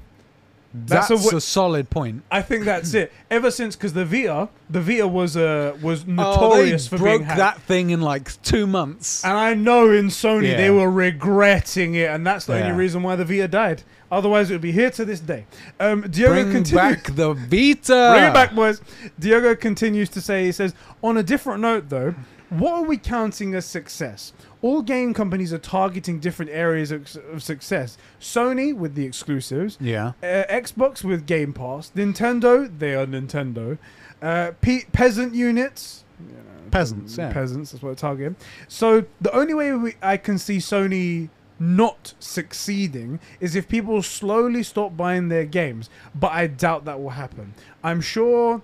That's, 0.74 1.08
That's 1.08 1.34
a 1.34 1.38
a, 1.38 1.42
solid 1.42 1.90
point. 1.90 2.24
I 2.30 2.42
think 2.42 2.66
that's 2.66 2.94
it. 2.94 3.12
Ever 3.32 3.50
since, 3.52 3.76
because 3.76 3.94
the 3.94 4.04
Vita, 4.04 4.50
the 4.70 4.82
Vita 4.82 5.08
was 5.08 5.38
uh, 5.38 5.76
was 5.82 6.04
Oh, 6.04 6.12
notorious 6.12 6.88
they 6.90 6.98
for 6.98 7.02
broke 7.04 7.20
being 7.20 7.24
hacked. 7.24 7.38
that 7.40 7.62
thing 7.62 7.90
in 7.92 8.02
like 8.02 8.40
two 8.44 8.68
months. 8.68 9.24
And 9.24 9.34
I 9.38 9.54
know 9.54 9.90
in 9.92 10.08
Sony 10.08 10.50
Yeah. 10.50 10.58
they 10.58 10.70
were 10.70 10.92
regretting 10.92 11.96
it, 11.96 12.10
and 12.10 12.28
that's 12.28 12.46
the 12.46 12.54
Yeah. 12.58 12.66
only 12.66 12.78
reason 12.78 13.02
why 13.02 13.16
the 13.16 13.24
Vita 13.26 13.48
died. 13.48 13.84
Otherwise, 14.12 14.50
it 14.50 14.54
would 14.54 14.62
be 14.62 14.72
here 14.72 14.90
to 14.92 15.04
this 15.06 15.20
day. 15.20 15.46
Um, 15.80 16.02
Diogo 16.10 16.34
Bring 16.44 16.52
continues. 16.52 16.72
back 16.72 17.16
the 17.16 17.34
Vita. 17.52 18.12
Bring 18.14 18.24
it 18.26 18.34
back, 18.34 18.56
boys. 18.56 18.82
Diogo 19.20 19.56
continues 19.56 20.10
to 20.10 20.22
say, 20.22 20.46
he 20.46 20.52
says, 20.52 20.74
on 21.04 21.18
a 21.18 21.24
different 21.24 21.62
note, 21.62 21.90
though, 21.90 22.16
what 22.50 22.74
are 22.76 22.84
we 22.84 22.98
counting 22.98 23.54
as 23.54 23.66
success? 23.66 24.32
All 24.62 24.82
game 24.82 25.14
companies 25.14 25.52
are 25.52 25.58
targeting 25.58 26.20
different 26.20 26.50
areas 26.52 26.92
of, 26.92 27.14
of 27.34 27.44
success. 27.44 27.98
Sony 28.22 28.74
with 28.74 28.96
the 28.96 29.06
exclusives, 29.06 29.78
Yeah. 29.82 30.14
uh, 30.24 30.46
Xbox 30.50 31.04
with 31.04 31.26
Game 31.26 31.52
Pass, 31.52 31.92
Nintendo, 31.96 32.72
they 32.80 32.96
are 32.96 33.06
Nintendo, 33.06 33.78
uh, 34.22 34.52
pe- 34.62 34.86
peasant 34.94 35.36
units. 35.36 36.06
you 36.26 36.34
know, 36.34 36.42
Peasants, 36.72 37.18
yeah. 37.18 37.32
Peasants, 37.34 37.72
that's 37.72 37.84
what 37.84 37.90
they're 37.90 37.96
targeting. 38.10 38.36
So 38.70 39.04
the 39.22 39.34
only 39.36 39.54
way 39.54 39.74
we, 39.74 39.96
I 40.02 40.16
can 40.18 40.38
see 40.38 40.58
Sony 40.58 41.30
not 41.60 42.14
succeeding 42.20 43.20
is 43.40 43.56
if 43.56 43.68
people 43.68 44.02
slowly 44.04 44.64
stop 44.64 44.96
buying 44.96 45.30
their 45.30 45.46
games. 45.46 45.90
But 46.16 46.32
I 46.32 46.48
doubt 46.48 46.86
that 46.86 47.02
will 47.02 47.12
happen. 47.12 47.54
I'm 47.84 48.02
sure. 48.02 48.62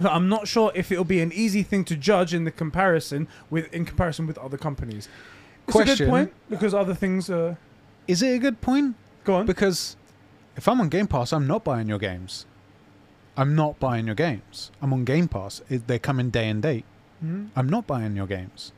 I'm 0.00 0.28
not 0.28 0.46
sure 0.46 0.70
if 0.74 0.92
it'll 0.92 1.04
be 1.04 1.20
an 1.20 1.32
easy 1.32 1.62
thing 1.62 1.82
to 1.86 1.96
judge 1.96 2.34
in 2.34 2.44
the 2.44 2.50
comparison 2.50 3.28
with 3.48 3.72
in 3.72 3.84
comparison 3.86 4.26
with 4.26 4.36
other 4.38 4.58
companies. 4.58 5.08
It's 5.66 5.74
a 5.74 5.78
good 5.78 5.86
Question. 5.86 6.08
point 6.10 6.32
because 6.50 6.74
other 6.74 6.94
things. 6.94 7.30
are 7.30 7.56
Is 8.06 8.22
it 8.22 8.34
a 8.34 8.38
good 8.38 8.60
point? 8.60 8.94
go 9.24 9.34
on. 9.36 9.46
Because 9.46 9.96
if 10.56 10.68
I'm 10.68 10.80
on 10.80 10.88
Game 10.90 11.06
Pass, 11.06 11.32
I'm 11.32 11.46
not 11.46 11.64
buying 11.64 11.88
your 11.88 11.98
games. 11.98 12.44
I'm 13.38 13.54
not 13.54 13.78
buying 13.80 14.06
your 14.06 14.14
games. 14.14 14.70
I'm 14.80 14.92
on 14.92 15.04
Game 15.04 15.28
Pass. 15.28 15.62
They 15.68 15.98
come 15.98 16.20
in 16.20 16.30
day 16.30 16.48
and 16.48 16.62
date. 16.62 16.84
Mhm. 17.24 17.48
I'm 17.56 17.68
not 17.68 17.86
buying 17.86 18.16
your 18.16 18.26
games. 18.26 18.72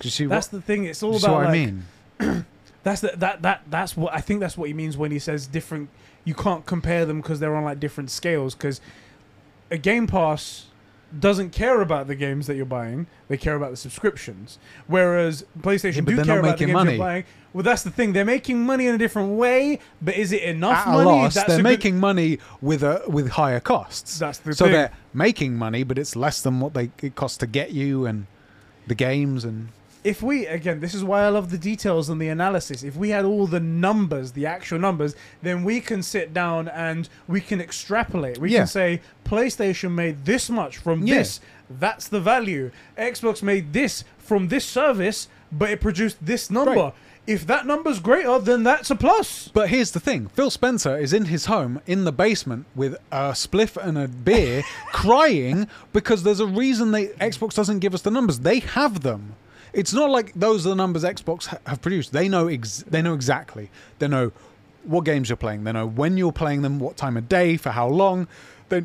Do 0.00 0.06
you 0.06 0.10
see 0.10 0.26
That's 0.26 0.52
what, 0.52 0.60
the 0.60 0.66
thing. 0.66 0.84
It's 0.84 1.02
all 1.02 1.16
about 1.16 1.30
what 1.30 1.40
like, 1.44 1.48
I 1.48 1.52
mean? 1.52 1.84
That's 2.82 3.02
the, 3.02 3.12
that 3.16 3.42
that 3.42 3.62
that's 3.68 3.94
what 3.96 4.14
I 4.14 4.20
think. 4.22 4.40
That's 4.40 4.56
what 4.56 4.68
he 4.68 4.72
means 4.74 4.96
when 4.96 5.10
he 5.10 5.18
says 5.18 5.46
different. 5.46 5.90
You 6.24 6.32
can't 6.34 6.64
compare 6.64 7.04
them 7.04 7.20
because 7.20 7.38
they're 7.38 7.54
on 7.54 7.64
like 7.64 7.78
different 7.78 8.10
scales. 8.10 8.54
Because 8.54 8.80
a 9.70 9.76
Game 9.76 10.06
Pass 10.06 10.66
doesn't 11.18 11.50
care 11.50 11.80
about 11.82 12.06
the 12.06 12.14
games 12.14 12.46
that 12.46 12.56
you're 12.56 12.64
buying; 12.64 13.06
they 13.28 13.36
care 13.36 13.54
about 13.54 13.70
the 13.70 13.76
subscriptions. 13.76 14.58
Whereas 14.86 15.44
PlayStation 15.60 15.96
Yeah, 16.08 16.16
do 16.16 16.24
care 16.24 16.38
about 16.40 16.56
the 16.58 16.64
games 16.64 16.72
money. 16.74 16.92
you're 16.92 16.98
buying. 16.98 17.24
Well, 17.52 17.64
that's 17.64 17.82
the 17.82 17.90
thing. 17.90 18.14
They're 18.14 18.24
making 18.24 18.64
money 18.64 18.86
in 18.86 18.94
a 18.94 18.98
different 18.98 19.32
way, 19.36 19.78
but 20.00 20.14
is 20.14 20.32
it 20.32 20.42
enough 20.42 20.86
At 20.86 20.92
money? 20.92 21.04
loss, 21.04 21.34
that's 21.34 21.48
they're 21.48 21.56
a 21.56 21.58
good- 21.58 21.64
making 21.64 21.98
money 22.00 22.38
with 22.62 22.82
a, 22.82 23.02
with 23.08 23.28
higher 23.30 23.60
costs. 23.60 24.18
That's 24.18 24.38
the 24.38 24.54
so 24.54 24.64
thing. 24.66 24.72
they're 24.72 24.92
making 25.12 25.54
money, 25.56 25.82
but 25.82 25.98
it's 25.98 26.16
less 26.16 26.40
than 26.40 26.60
what 26.60 26.72
they 26.72 26.92
it 27.02 27.14
costs 27.14 27.36
to 27.38 27.46
get 27.46 27.72
you 27.72 28.06
and 28.06 28.26
the 28.86 28.94
games 28.94 29.44
and 29.44 29.68
if 30.02 30.22
we 30.22 30.46
again 30.46 30.80
this 30.80 30.94
is 30.94 31.04
why 31.04 31.22
i 31.22 31.28
love 31.28 31.50
the 31.50 31.58
details 31.58 32.08
and 32.08 32.20
the 32.20 32.28
analysis 32.28 32.82
if 32.82 32.96
we 32.96 33.10
had 33.10 33.24
all 33.24 33.46
the 33.46 33.60
numbers 33.60 34.32
the 34.32 34.46
actual 34.46 34.78
numbers 34.78 35.14
then 35.42 35.62
we 35.62 35.80
can 35.80 36.02
sit 36.02 36.32
down 36.32 36.68
and 36.68 37.08
we 37.28 37.40
can 37.40 37.60
extrapolate 37.60 38.38
we 38.38 38.50
Yeah. 38.50 38.60
can 38.60 38.66
say 38.66 39.00
playstation 39.24 39.92
made 39.92 40.24
this 40.24 40.48
much 40.48 40.78
from 40.78 41.02
Yeah. 41.06 41.18
this 41.18 41.40
that's 41.78 42.08
the 42.08 42.20
value 42.20 42.70
xbox 42.98 43.42
made 43.42 43.72
this 43.72 44.04
from 44.18 44.48
this 44.48 44.64
service 44.64 45.28
but 45.52 45.70
it 45.70 45.80
produced 45.80 46.16
this 46.24 46.50
number 46.50 46.70
Right. 46.70 46.94
if 47.26 47.46
that 47.46 47.66
number's 47.66 48.00
greater 48.00 48.38
then 48.38 48.62
that's 48.62 48.90
a 48.90 48.96
plus 48.96 49.48
But 49.52 49.68
here's 49.68 49.90
the 49.90 50.00
thing: 50.00 50.28
Phil 50.28 50.50
Spencer 50.50 50.96
is 50.96 51.12
in 51.12 51.26
his 51.26 51.44
home 51.46 51.80
in 51.86 52.04
the 52.04 52.12
basement 52.12 52.64
with 52.74 52.94
a 53.12 53.32
spliff 53.32 53.76
and 53.76 53.98
a 53.98 54.08
beer, 54.08 54.62
crying 54.92 55.68
because 55.92 56.22
there's 56.22 56.40
a 56.40 56.46
reason 56.46 56.90
they 56.92 57.08
Xbox 57.32 57.54
doesn't 57.54 57.80
give 57.80 57.92
us 57.94 58.02
the 58.02 58.10
numbers. 58.10 58.40
They 58.40 58.60
have 58.60 59.02
them. 59.02 59.34
It's 59.72 59.92
not 59.92 60.10
like 60.10 60.32
those 60.34 60.66
are 60.66 60.70
the 60.70 60.74
numbers 60.76 61.04
Xbox 61.04 61.46
ha- 61.46 61.58
have 61.66 61.80
produced. 61.82 62.12
They 62.12 62.28
know 62.28 62.48
ex- 62.48 62.84
they 62.88 63.02
know 63.02 63.14
exactly. 63.14 63.70
They 63.98 64.08
know 64.08 64.32
what 64.84 65.04
games 65.04 65.28
you're 65.28 65.36
playing. 65.36 65.64
They 65.64 65.72
know 65.72 65.86
when 65.86 66.16
you're 66.16 66.32
playing 66.32 66.62
them, 66.62 66.78
what 66.80 66.96
time 66.96 67.16
of 67.16 67.28
day, 67.28 67.56
for 67.56 67.70
how 67.70 67.88
long. 67.88 68.26
They 68.68 68.84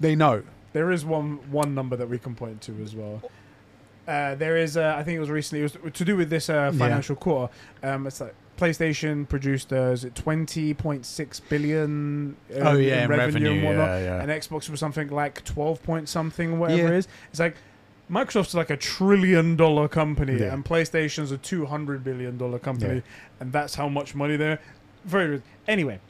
they 0.00 0.14
know. 0.16 0.42
there 0.72 0.90
is 0.90 1.04
one 1.04 1.38
one 1.52 1.74
number 1.74 1.96
that 1.96 2.08
we 2.08 2.18
can 2.18 2.34
point 2.34 2.60
to 2.62 2.72
as 2.82 2.94
well 2.96 3.22
uh, 4.08 4.34
there 4.34 4.56
is 4.56 4.76
uh, 4.76 4.94
i 4.98 5.02
think 5.04 5.16
it 5.16 5.20
was 5.20 5.30
recently 5.30 5.60
it 5.64 5.82
was 5.84 5.92
to 5.94 6.04
do 6.04 6.16
with 6.16 6.28
this 6.30 6.50
uh, 6.50 6.54
Yeah. 6.72 6.78
financial 6.78 7.14
quarter 7.16 7.52
um, 7.84 8.06
it's 8.08 8.20
like 8.20 8.34
PlayStation 8.58 9.26
produced 9.28 9.72
uh, 9.72 9.92
is 9.96 10.04
it 10.04 10.14
20.6 10.14 11.40
billion 11.48 12.36
uh, 12.54 12.58
Oh, 12.70 12.76
yeah, 12.76 13.04
in 13.04 13.12
in 13.12 13.18
revenue, 13.18 13.52
and 13.52 13.64
whatnot, 13.64 13.88
yeah, 13.88 13.98
yeah. 14.04 14.20
and 14.22 14.30
Xbox 14.30 14.68
was 14.68 14.80
something 14.80 15.08
like 15.08 15.44
12 15.44 15.82
point 15.82 16.08
something, 16.08 16.58
whatever 16.58 16.82
Yeah. 16.82 16.88
it 16.88 16.94
is. 16.98 17.08
It's 17.30 17.40
like 17.40 17.56
Microsoft's 18.10 18.54
like 18.54 18.70
a 18.70 18.76
trillion 18.76 19.56
dollar 19.56 19.88
company, 19.88 20.38
Yeah. 20.38 20.52
and 20.52 20.64
PlayStation's 20.64 21.30
a 21.32 21.38
200 21.38 22.04
billion 22.04 22.36
dollar 22.36 22.58
company, 22.58 22.96
Yeah. 22.96 23.00
and 23.40 23.52
that's 23.52 23.74
how 23.76 23.88
much 23.88 24.14
money 24.14 24.36
they're. 24.36 24.60
Very 25.04 25.42
anyway, 25.66 26.00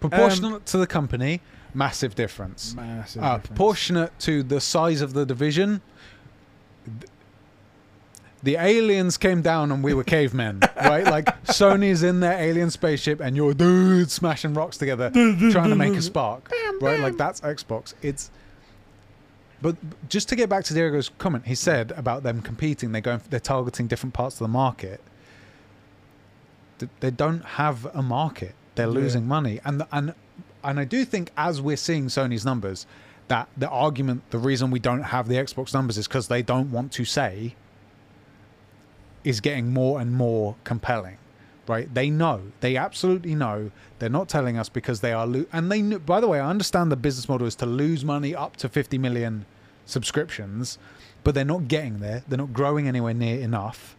Proportionate 0.00 0.66
to 0.66 0.78
the 0.78 0.86
company, 0.86 1.40
massive 1.74 2.14
difference. 2.14 2.74
massive. 2.74 3.22
Uh, 3.22 3.26
difference. 3.36 3.46
proportionate 3.46 4.18
to 4.20 4.42
the 4.42 4.60
size 4.60 5.00
of 5.00 5.12
the 5.12 5.24
division. 5.24 5.80
th- 6.84 7.10
The 8.42 8.56
aliens 8.56 9.16
came 9.16 9.40
down 9.42 9.72
and 9.72 9.82
we 9.82 9.92
were 9.94 10.04
cavemen, 10.04 10.60
right? 10.76 11.04
Like 11.04 11.26
Sony's 11.46 12.02
in 12.04 12.20
their 12.20 12.38
alien 12.38 12.70
spaceship 12.70 13.18
and 13.20 13.34
you're 13.34 13.54
dude 13.54 14.10
smashing 14.10 14.54
rocks 14.54 14.76
together, 14.76 15.10
trying 15.50 15.70
to 15.70 15.74
make 15.76 15.94
a 15.94 16.02
spark, 16.02 16.50
right? 16.80 17.00
Like 17.00 17.16
that's 17.16 17.40
Xbox. 17.40 17.94
It's. 18.02 18.30
But 19.66 20.08
just 20.08 20.28
to 20.28 20.36
get 20.36 20.48
back 20.48 20.62
to 20.66 20.74
Diego's 20.74 21.10
comment, 21.18 21.44
he 21.44 21.56
said 21.56 21.90
about 21.96 22.22
them 22.22 22.40
competing, 22.40 22.92
they're 22.92 23.00
going, 23.00 23.20
they're 23.30 23.40
targeting 23.40 23.88
different 23.88 24.14
parts 24.14 24.36
of 24.36 24.44
the 24.44 24.48
market. 24.64 25.00
They 27.00 27.10
don't 27.10 27.44
have 27.44 27.84
a 27.86 28.00
market. 28.00 28.54
They're 28.76 28.86
Yeah. 28.86 28.92
losing 28.92 29.26
money, 29.26 29.58
and 29.64 29.82
and 29.90 30.14
and 30.62 30.78
I 30.78 30.84
do 30.84 31.04
think 31.04 31.32
as 31.36 31.60
we're 31.60 31.76
seeing 31.88 32.06
Sony's 32.06 32.44
numbers, 32.44 32.86
that 33.26 33.48
the 33.56 33.68
argument, 33.68 34.22
the 34.30 34.38
reason 34.38 34.70
we 34.70 34.78
don't 34.78 35.02
have 35.02 35.26
the 35.26 35.34
Xbox 35.34 35.74
numbers 35.74 35.98
is 35.98 36.06
because 36.06 36.28
they 36.28 36.42
don't 36.42 36.70
want 36.70 36.92
to 36.92 37.04
say, 37.04 37.56
is 39.24 39.40
getting 39.40 39.72
more 39.72 40.00
and 40.00 40.12
more 40.12 40.54
compelling, 40.62 41.18
right? 41.66 41.92
They 41.92 42.08
know, 42.08 42.52
they 42.60 42.76
absolutely 42.76 43.34
know. 43.34 43.72
They're 43.98 44.16
not 44.20 44.28
telling 44.28 44.56
us 44.58 44.68
because 44.68 45.00
they 45.00 45.12
are, 45.12 45.26
lo- 45.26 45.46
and 45.52 45.72
they. 45.72 45.82
By 45.82 46.20
the 46.20 46.28
way, 46.28 46.38
I 46.38 46.48
understand 46.48 46.92
the 46.92 46.96
business 46.96 47.28
model 47.28 47.48
is 47.48 47.56
to 47.56 47.66
lose 47.66 48.04
money 48.04 48.32
up 48.32 48.54
to 48.58 48.68
50 48.68 48.96
million 48.98 49.44
subscriptions, 49.86 50.78
but 51.24 51.34
they're 51.34 51.44
not 51.44 51.68
getting 51.68 52.00
there. 52.00 52.22
They're 52.28 52.38
not 52.38 52.52
growing 52.52 52.86
anywhere 52.86 53.14
near 53.14 53.40
enough. 53.40 53.96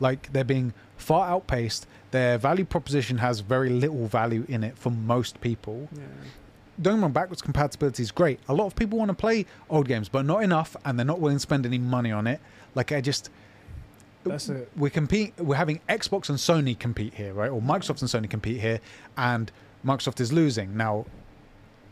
Like 0.00 0.32
they're 0.32 0.44
being 0.44 0.72
far 0.96 1.28
outpaced. 1.28 1.86
Their 2.10 2.38
value 2.38 2.64
proposition 2.64 3.18
has 3.18 3.40
very 3.40 3.68
little 3.70 4.06
value 4.06 4.44
in 4.48 4.64
it 4.64 4.76
for 4.78 4.90
most 4.90 5.40
people 5.40 5.88
Yeah. 5.92 6.02
don't 6.80 6.96
get 6.96 7.02
wrong, 7.02 7.12
backwards 7.12 7.42
compatibility 7.42 8.02
is 8.02 8.10
great. 8.10 8.40
A 8.48 8.54
lot 8.54 8.66
of 8.66 8.76
people 8.76 8.98
want 8.98 9.10
to 9.10 9.14
play 9.14 9.44
old 9.68 9.86
games, 9.88 10.08
but 10.08 10.24
not 10.24 10.42
enough, 10.42 10.76
and 10.84 10.98
they're 10.98 11.04
not 11.06 11.20
willing 11.20 11.36
to 11.36 11.40
spend 11.40 11.66
any 11.66 11.78
money 11.78 12.10
on 12.12 12.26
it. 12.26 12.40
Like 12.74 12.92
I 12.92 13.00
just, 13.00 13.30
That's 14.24 14.48
it. 14.48 14.70
we 14.76 14.88
compete. 14.90 15.34
We're 15.38 15.56
having 15.56 15.80
Xbox 15.88 16.28
and 16.28 16.38
Sony 16.38 16.78
compete 16.78 17.14
here, 17.14 17.34
right? 17.34 17.50
Or 17.50 17.60
Microsoft 17.60 18.00
and 18.02 18.08
Sony 18.10 18.30
compete 18.30 18.60
here, 18.60 18.80
and 19.16 19.50
Microsoft 19.84 20.20
is 20.20 20.32
losing 20.32 20.76
now. 20.76 21.04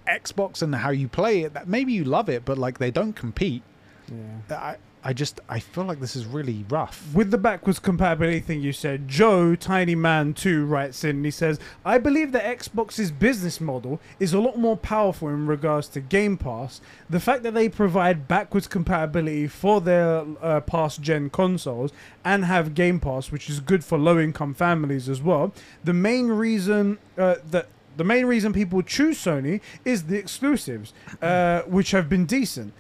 Xbox 0.06 0.62
and 0.62 0.74
how 0.74 0.90
you 0.90 1.08
play 1.08 1.42
it, 1.42 1.54
that 1.54 1.68
maybe 1.68 1.92
you 1.92 2.04
love 2.04 2.28
it, 2.28 2.44
but 2.44 2.58
like 2.58 2.78
they 2.78 2.90
don't 2.90 3.14
compete. 3.14 3.62
Yeah. 4.08 4.56
I, 4.56 4.76
I 5.06 5.12
just, 5.12 5.38
I 5.48 5.60
feel 5.60 5.84
like 5.84 6.00
this 6.00 6.16
is 6.16 6.26
really 6.26 6.64
rough. 6.68 7.06
With 7.14 7.30
the 7.30 7.38
backwards 7.38 7.78
compatibility 7.78 8.40
thing 8.40 8.60
you 8.60 8.72
said, 8.72 9.06
Joe 9.06 9.54
Tiny 9.54 9.94
Man 9.94 10.34
2 10.34 10.66
writes 10.66 11.04
in 11.04 11.16
and 11.16 11.24
he 11.24 11.30
says, 11.30 11.60
I 11.84 11.98
believe 11.98 12.32
that 12.32 12.58
Xbox's 12.58 13.12
business 13.12 13.60
model 13.60 14.00
is 14.18 14.32
a 14.32 14.40
lot 14.40 14.58
more 14.58 14.76
powerful 14.76 15.28
in 15.28 15.46
regards 15.46 15.86
to 15.90 16.00
Game 16.00 16.36
Pass. 16.36 16.80
The 17.08 17.20
fact 17.20 17.44
that 17.44 17.54
they 17.54 17.68
provide 17.68 18.26
backwards 18.26 18.66
compatibility 18.66 19.46
for 19.46 19.80
their 19.80 20.24
uh, 20.42 20.60
past 20.62 21.02
gen 21.02 21.30
consoles 21.30 21.92
and 22.24 22.44
have 22.44 22.74
Game 22.74 22.98
Pass, 22.98 23.30
which 23.30 23.48
is 23.48 23.60
good 23.60 23.84
for 23.84 23.98
low 23.98 24.18
income 24.18 24.54
families 24.54 25.08
as 25.08 25.22
well. 25.22 25.52
The 25.84 25.92
main 25.92 26.30
reason 26.30 26.98
uh, 27.16 27.36
that 27.52 27.68
the 27.96 28.04
main 28.04 28.26
reason 28.26 28.52
people 28.52 28.82
choose 28.82 29.18
Sony 29.18 29.60
is 29.84 30.04
the 30.04 30.16
exclusives, 30.16 30.92
uh, 31.22 31.62
which 31.62 31.90
have 31.92 32.08
been 32.08 32.26
decent. 32.26 32.72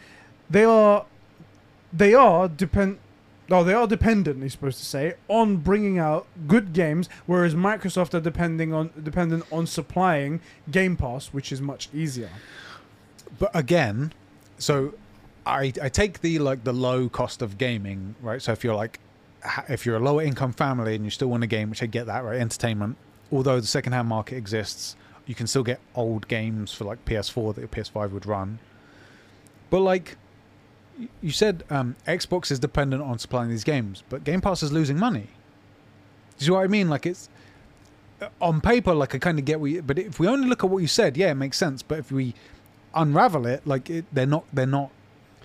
They 0.50 0.64
are 0.64 1.06
they 1.92 2.14
are 2.14 2.48
depend 2.48 2.98
Oh, 3.48 3.62
they 3.62 3.74
are 3.74 3.86
dependent. 3.86 4.42
He's 4.42 4.52
supposed 4.52 4.78
to 4.78 4.84
say 4.84 5.14
on 5.28 5.58
bringing 5.58 5.98
out 5.98 6.26
good 6.48 6.72
games, 6.72 7.08
whereas 7.26 7.54
Microsoft 7.54 8.12
are 8.14 8.20
depending 8.20 8.72
on 8.72 8.90
dependent 9.00 9.44
on 9.52 9.66
supplying 9.66 10.40
Game 10.70 10.96
Pass, 10.96 11.28
which 11.28 11.52
is 11.52 11.60
much 11.60 11.88
easier. 11.94 12.30
But 13.38 13.54
again, 13.54 14.12
so 14.58 14.94
I 15.44 15.72
I 15.80 15.88
take 15.88 16.20
the 16.22 16.40
like 16.40 16.64
the 16.64 16.72
low 16.72 17.08
cost 17.08 17.40
of 17.40 17.56
gaming, 17.56 18.16
right? 18.20 18.42
So 18.42 18.50
if 18.50 18.64
you're 18.64 18.74
like 18.74 18.98
if 19.68 19.86
you're 19.86 19.96
a 19.96 20.00
lower 20.00 20.22
income 20.22 20.52
family 20.52 20.96
and 20.96 21.04
you 21.04 21.10
still 21.10 21.28
want 21.28 21.44
a 21.44 21.46
game, 21.46 21.70
which 21.70 21.82
I 21.82 21.86
get 21.86 22.06
that, 22.06 22.24
right? 22.24 22.40
Entertainment. 22.40 22.96
Although 23.30 23.60
the 23.60 23.66
secondhand 23.66 24.08
market 24.08 24.36
exists, 24.36 24.96
you 25.26 25.34
can 25.34 25.46
still 25.46 25.64
get 25.64 25.80
old 25.94 26.28
games 26.28 26.72
for 26.72 26.84
like 26.84 27.04
PS4 27.04 27.54
that 27.54 27.60
your 27.60 27.68
PS5 27.68 28.12
would 28.12 28.26
run. 28.26 28.58
But 29.70 29.80
like 29.80 30.16
you 31.20 31.30
said, 31.30 31.64
um, 31.68 31.96
Xbox 32.06 32.50
is 32.50 32.58
dependent 32.58 33.02
on 33.02 33.18
supplying 33.18 33.50
these 33.50 33.64
games, 33.64 34.02
but 34.08 34.24
Game 34.24 34.40
Pass 34.40 34.62
is 34.62 34.72
losing 34.72 34.98
money. 34.98 35.28
Do 36.38 36.44
you 36.44 36.46
see 36.46 36.50
what 36.52 36.64
I 36.64 36.68
mean? 36.68 36.88
Like 36.88 37.06
it's 37.06 37.28
uh, 38.20 38.28
on 38.40 38.60
paper, 38.60 38.94
like 38.94 39.14
I 39.14 39.18
kind 39.18 39.38
of 39.38 39.44
get 39.44 39.60
you, 39.60 39.82
but 39.82 39.98
if 39.98 40.18
we 40.18 40.28
only 40.28 40.48
look 40.48 40.64
at 40.64 40.70
what 40.70 40.78
you 40.78 40.86
said, 40.86 41.16
yeah, 41.16 41.30
it 41.30 41.34
makes 41.34 41.58
sense. 41.58 41.82
But 41.82 41.98
if 41.98 42.12
we 42.12 42.34
unravel 42.94 43.46
it, 43.46 43.66
like 43.66 43.90
it, 43.90 44.04
they're 44.12 44.26
not 44.26 44.44
they're 44.52 44.66
not 44.66 44.90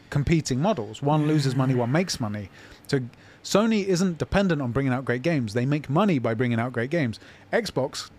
competing 0.09 0.61
models. 0.61 1.01
One 1.01 1.27
loses 1.27 1.55
money, 1.55 1.73
one 1.73 1.91
makes 1.91 2.19
money. 2.19 2.49
So 2.87 2.99
Sony 3.43 3.85
isn't 3.85 4.17
dependent 4.17 4.61
on 4.61 4.71
bringing 4.71 4.93
out 4.93 5.05
great 5.05 5.21
games. 5.21 5.53
They 5.53 5.65
make 5.65 5.89
money 5.89 6.19
by 6.19 6.33
bringing 6.33 6.59
out 6.59 6.73
great 6.73 6.91
games. 6.91 7.19
Xbox, 7.51 8.09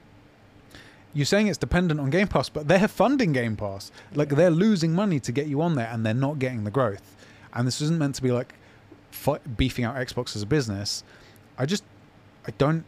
you're 1.14 1.26
saying 1.26 1.48
it's 1.48 1.58
dependent 1.58 2.00
on 2.00 2.10
Game 2.10 2.28
Pass, 2.28 2.48
but 2.48 2.68
they're 2.68 2.88
funding 2.88 3.32
Game 3.32 3.56
Pass. 3.56 3.90
Like 4.14 4.30
they're 4.30 4.50
losing 4.50 4.94
money 4.94 5.20
to 5.20 5.32
get 5.32 5.46
you 5.46 5.60
on 5.62 5.74
there, 5.74 5.88
and 5.90 6.04
they're 6.04 6.14
not 6.14 6.38
getting 6.38 6.64
the 6.64 6.70
growth. 6.70 7.16
And 7.52 7.66
this 7.66 7.80
isn't 7.80 7.98
meant 7.98 8.14
to 8.16 8.22
be 8.22 8.32
like 8.32 8.54
fi- 9.10 9.38
beefing 9.56 9.84
out 9.84 9.96
Xbox 9.96 10.34
as 10.36 10.42
a 10.42 10.46
business. 10.46 11.04
I 11.58 11.66
just 11.66 11.84
I 12.46 12.52
don't. 12.52 12.84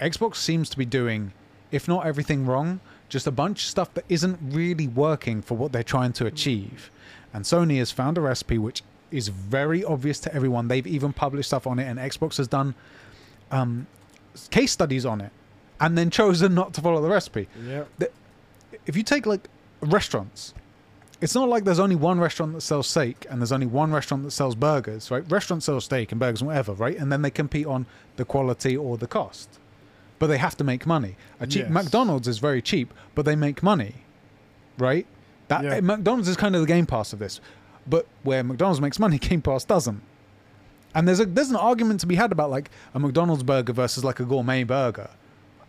Xbox 0.00 0.36
seems 0.36 0.68
to 0.70 0.78
be 0.78 0.84
doing, 0.84 1.32
if 1.72 1.88
not 1.88 2.06
everything 2.06 2.46
wrong, 2.46 2.80
just 3.08 3.26
a 3.26 3.32
bunch 3.32 3.64
of 3.64 3.70
stuff 3.70 3.92
that 3.94 4.04
isn't 4.08 4.38
really 4.42 4.86
working 4.86 5.42
for 5.42 5.56
what 5.56 5.72
they're 5.72 5.82
trying 5.82 6.12
to 6.14 6.26
achieve. 6.26 6.90
And 7.32 7.44
Sony 7.44 7.78
has 7.78 7.90
found 7.90 8.16
a 8.16 8.20
recipe 8.20 8.58
which 8.58 8.82
is 9.10 9.28
very 9.28 9.82
obvious 9.84 10.20
to 10.20 10.34
everyone. 10.34 10.68
They've 10.68 10.86
even 10.86 11.12
published 11.12 11.48
stuff 11.48 11.66
on 11.66 11.78
it, 11.78 11.84
and 11.84 11.98
Xbox 11.98 12.36
has 12.36 12.46
done 12.46 12.74
um, 13.50 13.86
case 14.50 14.72
studies 14.72 15.06
on 15.06 15.20
it, 15.20 15.32
and 15.80 15.96
then 15.96 16.10
chosen 16.10 16.54
not 16.54 16.74
to 16.74 16.80
follow 16.80 17.00
the 17.00 17.08
recipe. 17.08 17.48
Yeah. 17.64 17.84
If 18.86 18.96
you 18.96 19.02
take 19.02 19.26
like 19.26 19.48
restaurants, 19.80 20.54
it's 21.20 21.34
not 21.34 21.48
like 21.48 21.64
there's 21.64 21.78
only 21.80 21.96
one 21.96 22.20
restaurant 22.20 22.52
that 22.54 22.60
sells 22.60 22.86
steak 22.86 23.26
and 23.28 23.40
there's 23.40 23.52
only 23.52 23.66
one 23.66 23.92
restaurant 23.92 24.22
that 24.24 24.30
sells 24.30 24.54
burgers, 24.54 25.10
right? 25.10 25.24
Restaurants 25.30 25.66
sell 25.66 25.80
steak 25.80 26.12
and 26.12 26.20
burgers 26.20 26.40
and 26.40 26.48
whatever, 26.48 26.72
right? 26.74 26.96
And 26.96 27.10
then 27.12 27.22
they 27.22 27.30
compete 27.30 27.66
on 27.66 27.86
the 28.16 28.24
quality 28.24 28.76
or 28.76 28.96
the 28.96 29.06
cost. 29.06 29.58
But 30.18 30.28
they 30.28 30.38
have 30.38 30.56
to 30.56 30.64
make 30.64 30.86
money. 30.86 31.16
A 31.40 31.46
cheap 31.46 31.62
Yes. 31.64 31.70
McDonald's 31.70 32.26
is 32.28 32.38
very 32.38 32.60
cheap, 32.62 32.92
but 33.14 33.24
they 33.24 33.36
make 33.36 33.62
money, 33.62 33.94
right? 34.78 35.06
That 35.48 35.64
Yeah. 35.64 35.80
McDonald's 35.80 36.28
is 36.28 36.36
kind 36.36 36.54
of 36.54 36.60
the 36.60 36.66
Game 36.66 36.86
Pass 36.86 37.12
of 37.12 37.18
this. 37.18 37.40
But 37.86 38.06
where 38.22 38.42
McDonald's 38.44 38.80
makes 38.80 38.98
money, 38.98 39.18
Game 39.30 39.42
Pass 39.42 39.64
doesn't. 39.64 40.02
And 40.94 41.06
there's 41.06 41.20
a 41.20 41.26
there's 41.26 41.50
an 41.50 41.56
argument 41.56 42.00
to 42.00 42.06
be 42.06 42.14
had 42.16 42.32
about 42.32 42.50
like 42.50 42.70
a 42.94 42.98
McDonald's 42.98 43.42
burger 43.42 43.72
versus 43.72 44.04
like 44.04 44.20
a 44.20 44.24
gourmet 44.24 44.64
burger. 44.64 45.10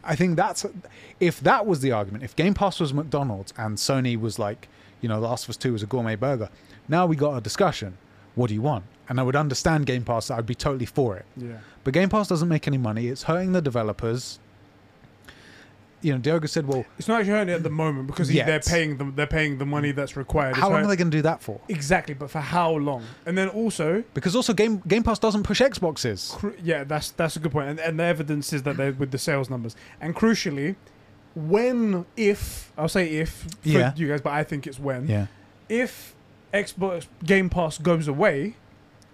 I 0.04 0.16
think 0.16 0.36
that's 0.36 0.66
if 1.20 1.40
that 1.42 1.66
was 1.66 1.82
the 1.82 1.92
argument. 1.92 2.24
If 2.24 2.36
Game 2.36 2.54
Pass 2.54 2.80
was 2.80 2.94
McDonald's 2.94 3.54
and 3.58 3.78
Sony 3.78 4.20
was 4.20 4.40
like, 4.40 4.68
you 5.02 5.10
know, 5.10 5.20
The 5.20 5.28
Last 5.28 5.46
of 5.46 5.52
Us 5.52 5.58
Two 5.58 5.74
was 5.74 5.84
a 5.84 5.86
gourmet 5.86 6.16
burger. 6.16 6.50
Now 6.88 7.06
we 7.06 7.16
got 7.16 7.36
a 7.36 7.42
discussion. 7.42 7.98
What 8.36 8.48
do 8.48 8.54
you 8.54 8.62
want? 8.62 8.86
And 9.08 9.20
I 9.20 9.24
would 9.24 9.36
understand 9.36 9.86
Game 9.86 10.04
Pass. 10.04 10.32
I'd 10.32 10.46
be 10.46 10.56
totally 10.56 10.86
for 10.86 11.18
it. 11.18 11.26
Yeah. 11.36 11.58
But 11.84 11.94
Game 11.94 12.10
Pass 12.10 12.28
doesn't 12.28 12.48
make 12.48 12.68
any 12.68 12.78
money. 12.78 13.08
It's 13.08 13.24
hurting 13.24 13.52
the 13.54 13.62
developers. 13.62 14.40
You 16.02 16.14
know, 16.14 16.20
Diogo 16.20 16.48
said, 16.48 16.66
"Well, 16.66 16.86
It's 16.98 17.08
not 17.10 17.20
actually 17.20 17.34
hurting 17.34 17.54
it 17.54 17.58
at 17.58 17.64
the 17.64 17.70
moment 17.70 18.08
because 18.08 18.30
he- 18.30 18.42
they're 18.42 18.60
paying 18.62 18.98
them. 18.98 19.14
They're 19.16 19.28
paying 19.28 19.58
the 19.58 19.66
money 19.66 19.92
that's 19.92 20.16
required. 20.16 20.52
It's 20.52 20.60
how 20.60 20.70
long 20.70 20.78
hurt- 20.80 20.86
are 20.86 20.88
they 20.88 20.96
going 20.96 21.12
to 21.12 21.18
do 21.18 21.22
that 21.24 21.42
for?" 21.42 21.60
Exactly, 21.68 22.14
but 22.14 22.30
for 22.32 22.40
how 22.40 22.72
long? 22.72 23.04
And 23.26 23.38
then 23.38 23.50
also, 23.50 24.04
Because 24.14 24.36
also 24.36 24.54
Game 24.54 24.82
Game 24.88 25.04
Pass 25.04 25.20
doesn't 25.20 25.44
push 25.44 25.62
Xboxes. 25.62 26.32
cru- 26.32 26.56
yeah, 26.64 26.84
that's 26.86 27.12
that's 27.12 27.36
a 27.36 27.40
good 27.40 27.52
point. 27.52 27.68
And, 27.70 27.80
and 27.80 28.00
the 28.00 28.04
evidence 28.06 28.54
is 28.54 28.64
that 28.64 28.78
they're 28.78 28.94
with 28.94 29.12
the 29.12 29.18
sales 29.18 29.50
numbers. 29.50 29.76
And 30.00 30.16
crucially, 30.16 30.76
when 31.36 32.06
if 32.18 32.72
I'll 32.78 32.88
say 32.90 33.08
if 33.18 33.30
for 33.62 33.68
Yeah. 33.70 33.94
you 33.96 34.08
guys, 34.08 34.22
but 34.22 34.34
I 34.34 34.44
think 34.44 34.68
it's 34.68 34.80
when 34.80 35.08
Yeah. 35.08 35.28
if 35.68 36.16
Xbox 36.54 37.08
Game 37.26 37.50
Pass 37.50 37.78
goes 37.78 38.08
away, 38.08 38.56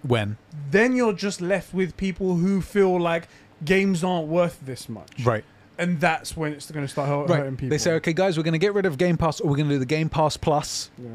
When? 0.02 0.36
then 0.70 0.96
you're 0.96 1.12
just 1.12 1.40
left 1.40 1.74
with 1.74 1.96
people 1.96 2.36
who 2.36 2.60
feel 2.62 2.98
like 2.98 3.28
games 3.64 4.02
aren't 4.04 4.28
worth 4.28 4.58
this 4.64 4.88
much. 4.88 5.24
Right. 5.24 5.44
And 5.78 6.00
that's 6.00 6.36
when 6.36 6.52
it's 6.52 6.70
going 6.70 6.84
to 6.86 6.90
start 6.90 7.08
hurt- 7.08 7.28
hurting 7.28 7.44
Right. 7.44 7.56
people. 7.58 7.68
They 7.68 7.78
say, 7.78 7.92
"Okay, 7.94 8.12
guys, 8.14 8.36
we're 8.38 8.44
going 8.44 8.52
to 8.52 8.58
get 8.58 8.72
rid 8.74 8.86
of 8.86 8.96
Game 8.98 9.16
Pass, 9.16 9.40
or 9.40 9.48
we're 9.50 9.56
going 9.56 9.68
to 9.68 9.74
do 9.74 9.78
the 9.78 9.84
Game 9.86 10.08
Pass 10.08 10.36
Plus." 10.36 10.90
Yeah. 10.98 11.08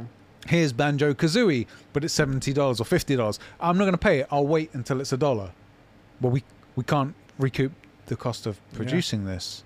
here's 0.47 0.74
Banjo 0.74 1.14
Kazooie, 1.14 1.68
but 1.93 2.03
it's 2.03 2.14
seventy 2.14 2.51
dollars 2.53 2.80
or 2.82 2.84
fifty 2.86 3.16
dollars. 3.16 3.39
I'm 3.59 3.78
not 3.78 3.84
going 3.86 3.93
to 3.93 3.97
pay 3.99 4.20
it. 4.20 4.28
I'll 4.32 4.45
wait 4.47 4.70
until 4.74 4.99
it's 5.01 5.12
a 5.14 5.18
dollar. 5.18 5.51
Well, 6.20 6.32
we 6.32 6.43
we 6.76 6.84
can't 6.84 7.14
recoup 7.39 7.72
the 8.07 8.16
cost 8.16 8.45
of 8.45 8.59
Yeah. 8.72 8.78
producing 8.78 9.26
this. 9.26 9.64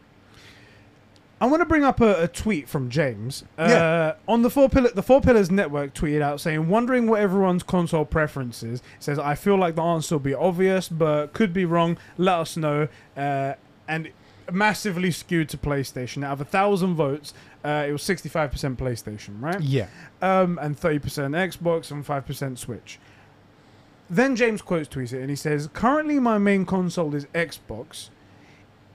I 1.41 1.48
want 1.48 1.60
to 1.62 1.66
bring 1.66 1.84
up 1.84 2.00
a, 2.00 2.24
a 2.24 2.28
tweet 2.30 2.70
from 2.70 2.89
James. 2.89 3.43
Uh, 3.58 3.66
Yeah. 3.70 4.14
On 4.28 4.41
the 4.41 4.50
four 4.50 4.70
pillar, 4.70 4.89
the 4.96 5.04
Four 5.04 5.20
Pillars 5.20 5.52
Network 5.52 5.93
tweeted 5.93 6.22
out 6.22 6.39
saying, 6.39 6.70
"Wondering 6.70 7.08
what 7.08 7.20
everyone's 7.20 7.62
console 7.64 8.06
preference 8.06 8.64
is." 8.64 8.82
Says, 9.00 9.20
"I 9.20 9.36
feel 9.36 9.58
like 9.58 9.76
the 9.76 9.82
answer 9.84 10.16
will 10.16 10.20
be 10.22 10.34
obvious, 10.34 10.88
but 10.88 11.34
could 11.34 11.52
be 11.54 11.66
wrong. 11.66 11.98
Let 12.18 12.39
us 12.39 12.56
know." 12.58 12.88
Uh, 13.18 13.54
and 13.88 14.10
massively 14.52 15.12
skewed 15.12 15.50
to 15.50 15.58
PlayStation. 15.58 16.24
Out 16.24 16.34
of 16.34 16.41
a 16.41 16.46
thousand 16.46 16.96
votes, 16.96 17.34
uh, 17.64 17.86
it 17.88 17.91
was 17.91 18.04
sixty-five 18.04 18.52
percent 18.52 18.78
PlayStation, 18.80 19.41
right? 19.41 19.60
Yeah, 19.62 19.88
um, 20.22 20.60
and 20.62 20.80
30% 20.80 21.02
Xbox 21.02 21.91
and 21.91 22.06
5% 22.06 22.58
Switch. 22.58 23.00
Then 24.10 24.36
James 24.36 24.62
quotes 24.62 24.88
tweets 24.88 25.14
it 25.14 25.22
and 25.22 25.30
he 25.30 25.36
says, 25.36 25.68
Currently, 25.74 26.20
my 26.20 26.38
main 26.38 26.66
console 26.66 27.16
is 27.16 27.26
Xbox, 27.34 28.10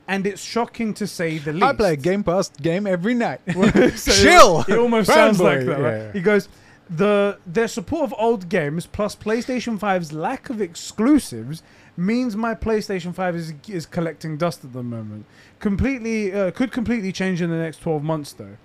and 0.06 0.26
it's 0.26 0.42
shocking 0.42 0.94
to 0.94 1.06
say 1.06 1.38
the 1.38 1.52
least. 1.52 1.64
I 1.64 1.72
play 1.72 1.92
a 1.94 1.96
Game 1.96 2.22
Pass 2.22 2.48
game 2.48 2.86
every 2.86 3.14
night. 3.14 3.40
So 3.96 4.12
Chill. 4.12 4.60
It, 4.60 4.70
it 4.70 4.78
almost 4.78 5.08
sounds 5.08 5.40
like 5.40 5.60
Fanboy, 5.60 5.66
that, 5.66 5.80
right? 5.80 6.14
He 6.14 6.20
goes, 6.20 6.48
the 6.88 7.38
their 7.46 7.68
support 7.68 8.04
of 8.04 8.14
old 8.18 8.48
games 8.48 8.86
plus 8.86 9.14
PlayStation 9.14 9.78
5's 9.78 10.12
lack 10.12 10.50
of 10.50 10.60
exclusives 10.60 11.62
means 11.96 12.36
my 12.36 12.54
PlayStation 12.54 13.14
5 13.14 13.36
is 13.36 13.52
is 13.68 13.86
collecting 13.86 14.36
dust 14.36 14.64
at 14.64 14.72
the 14.72 14.82
moment. 14.82 15.26
Completely 15.58 16.32
uh, 16.32 16.50
could 16.52 16.72
completely 16.72 17.12
change 17.12 17.40
in 17.42 17.50
the 17.50 17.56
next 17.56 17.78
12 17.82 18.02
months 18.02 18.32
though. 18.32 18.56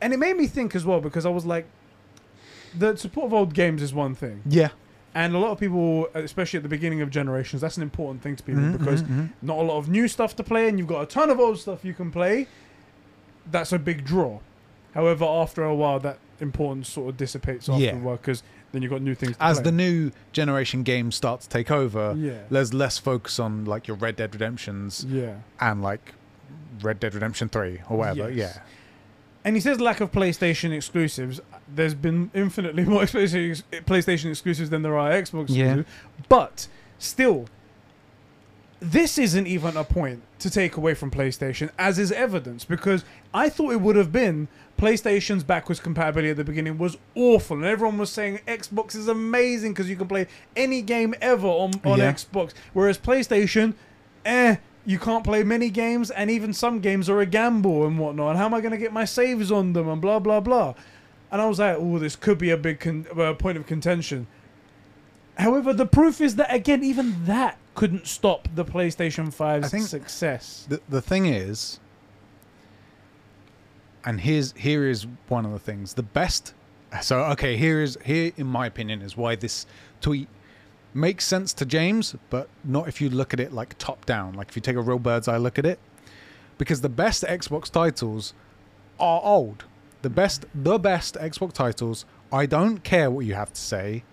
And 0.00 0.12
it 0.12 0.18
made 0.18 0.36
me 0.36 0.46
think 0.46 0.74
as 0.76 0.84
well 0.84 1.00
because 1.00 1.26
I 1.26 1.30
was 1.30 1.44
like 1.44 1.66
the 2.76 2.96
support 2.96 3.26
of 3.26 3.34
old 3.34 3.54
games 3.54 3.82
is 3.82 3.92
one 3.94 4.14
thing. 4.14 4.42
yeah, 4.46 4.68
And 5.14 5.34
a 5.34 5.38
lot 5.38 5.52
of 5.52 5.58
people, 5.58 6.06
especially 6.14 6.58
at 6.58 6.62
the 6.62 6.68
beginning 6.68 7.00
of 7.00 7.10
generations, 7.10 7.62
that's 7.62 7.76
an 7.78 7.82
important 7.82 8.22
thing 8.22 8.36
to 8.36 8.42
people 8.42 8.62
Mhm, 8.62 8.78
because 8.78 9.02
mhm, 9.02 9.08
mhm. 9.08 9.28
not 9.42 9.56
a 9.58 9.62
lot 9.62 9.78
of 9.78 9.88
new 9.88 10.06
stuff 10.06 10.36
to 10.36 10.44
play, 10.44 10.68
and 10.68 10.78
you've 10.78 10.86
got 10.88 11.00
a 11.02 11.06
ton 11.06 11.30
of 11.30 11.40
old 11.40 11.58
stuff 11.58 11.82
you 11.84 11.94
can 11.94 12.10
play. 12.10 12.46
That's 13.50 13.72
a 13.72 13.78
big 13.78 14.04
draw. 14.04 14.40
However, 14.94 15.24
after 15.24 15.64
a 15.64 15.74
while, 15.74 15.98
that 16.00 16.18
importance 16.40 16.88
sort 16.90 17.08
of 17.08 17.16
dissipates 17.16 17.68
after 17.68 17.82
Yeah. 17.82 17.94
a 17.96 17.98
while 17.98 18.16
because 18.16 18.42
then 18.72 18.82
you've 18.82 18.90
got 18.90 19.02
new 19.02 19.14
things 19.14 19.36
to 19.36 19.42
as 19.42 19.56
play. 19.56 19.64
the 19.64 19.72
new 19.72 20.10
generation 20.32 20.82
games 20.82 21.14
start 21.14 21.40
to 21.42 21.48
take 21.48 21.70
over, 21.70 22.14
yeah, 22.16 22.38
there's 22.50 22.74
less 22.74 22.98
focus 22.98 23.38
on 23.38 23.64
like 23.64 23.86
your 23.88 23.96
Red 23.96 24.16
Dead 24.16 24.34
Redemptions 24.34 25.04
yeah. 25.08 25.36
and 25.60 25.82
like 25.82 26.14
Red 26.82 27.00
Dead 27.00 27.14
Redemption 27.14 27.48
Three 27.48 27.80
or 27.88 27.98
whatever. 27.98 28.30
Yes. 28.30 28.56
Yeah, 28.56 28.62
And 29.44 29.56
he 29.56 29.60
says 29.60 29.80
lack 29.80 30.00
of 30.00 30.12
PlayStation 30.12 30.72
exclusives. 30.72 31.40
There's 31.72 31.94
been 31.94 32.30
infinitely 32.34 32.84
more 32.92 33.02
PlayStation 33.02 33.62
PlayStation 33.86 34.30
exclusives 34.30 34.70
than 34.70 34.82
there 34.82 34.96
are 34.98 35.10
Xbox 35.10 35.46
Yeah. 35.48 35.64
exclusives. 35.64 35.88
But 36.28 36.68
still, 36.98 37.46
this 38.80 39.18
isn't 39.18 39.46
even 39.46 39.76
a 39.76 39.84
point 39.84 40.22
to 40.38 40.50
take 40.50 40.76
away 40.76 40.94
from 40.94 41.10
PlayStation, 41.10 41.70
as 41.78 41.98
is 41.98 42.12
evidence, 42.12 42.64
because 42.64 43.04
I 43.34 43.48
thought 43.48 43.72
it 43.72 43.80
would 43.80 43.96
have 43.96 44.12
been 44.12 44.46
PlayStation's 44.78 45.44
backwards 45.44 45.80
compatibility 45.80 46.30
at 46.30 46.36
the 46.36 46.44
beginning 46.44 46.78
was 46.78 46.96
awful, 47.14 47.56
and 47.58 47.66
everyone 47.66 47.98
was 47.98 48.10
saying 48.10 48.40
Xbox 48.46 48.94
is 48.94 49.08
amazing 49.08 49.72
because 49.72 49.90
you 49.90 49.96
can 49.96 50.08
play 50.08 50.26
any 50.56 50.80
game 50.80 51.14
ever 51.20 51.46
on, 51.48 51.72
on 51.84 51.98
Yeah. 51.98 52.12
Xbox, 52.12 52.52
whereas 52.72 52.96
PlayStation, 52.96 53.74
eh, 54.24 54.56
you 54.86 54.98
can't 54.98 55.24
play 55.24 55.42
many 55.42 55.68
games, 55.68 56.10
and 56.10 56.30
even 56.30 56.52
some 56.54 56.80
games 56.80 57.10
are 57.10 57.20
a 57.20 57.26
gamble 57.26 57.86
and 57.86 57.98
whatnot. 57.98 58.30
And 58.30 58.38
how 58.38 58.46
am 58.46 58.54
I 58.54 58.60
going 58.60 58.70
to 58.72 58.78
get 58.78 58.92
my 58.92 59.04
saves 59.04 59.52
on 59.52 59.74
them 59.74 59.88
and 59.88 60.00
blah 60.00 60.18
blah 60.18 60.40
blah? 60.40 60.74
And 61.30 61.42
I 61.42 61.46
was 61.46 61.58
like, 61.58 61.76
oh, 61.78 61.98
this 61.98 62.16
could 62.16 62.38
be 62.38 62.50
a 62.50 62.56
big 62.56 62.80
con- 62.80 63.06
uh, 63.18 63.34
point 63.34 63.58
of 63.58 63.66
contention. 63.66 64.26
However, 65.36 65.72
the 65.72 65.86
proof 65.86 66.20
is 66.20 66.36
that 66.36 66.52
again, 66.52 66.82
even 66.82 67.26
that 67.26 67.58
couldn't 67.74 68.06
stop 68.06 68.48
the 68.54 68.64
PlayStation 68.64 69.26
5's 69.34 69.66
I 69.66 69.68
think- 69.68 69.86
success. 69.88 70.66
the 70.68 70.80
the 70.88 71.02
thing 71.02 71.26
is, 71.26 71.80
and 74.08 74.22
here's 74.22 74.52
here 74.52 74.88
is 74.88 75.06
one 75.28 75.44
of 75.44 75.52
the 75.52 75.58
things. 75.58 75.92
The 75.92 76.02
best. 76.02 76.54
So 77.02 77.20
okay, 77.32 77.58
here 77.58 77.82
is 77.82 77.98
here 78.02 78.32
in 78.38 78.46
my 78.46 78.64
opinion 78.66 79.02
is 79.02 79.18
why 79.18 79.36
this 79.36 79.66
tweet 80.00 80.28
makes 80.94 81.26
sense 81.26 81.52
to 81.52 81.66
James, 81.66 82.16
but 82.30 82.48
not 82.64 82.88
if 82.88 83.02
you 83.02 83.10
look 83.10 83.34
at 83.34 83.38
it 83.38 83.52
like 83.52 83.76
top 83.76 84.06
down. 84.06 84.32
Like 84.32 84.48
if 84.48 84.56
you 84.56 84.62
take 84.62 84.76
a 84.76 84.80
real 84.80 84.98
bird's 84.98 85.28
eye 85.28 85.36
look 85.36 85.58
at 85.58 85.66
it, 85.66 85.78
because 86.56 86.80
the 86.80 86.88
best 86.88 87.22
Xbox 87.22 87.70
titles 87.70 88.32
are 88.98 89.20
old. 89.22 89.64
The 90.00 90.10
best, 90.10 90.46
the 90.54 90.78
best 90.78 91.16
Xbox 91.16 91.52
titles. 91.52 92.06
I 92.32 92.46
don't 92.46 92.82
care 92.82 93.10
what 93.10 93.26
you 93.26 93.34
have 93.34 93.52
to 93.52 93.60
say. 93.60 94.04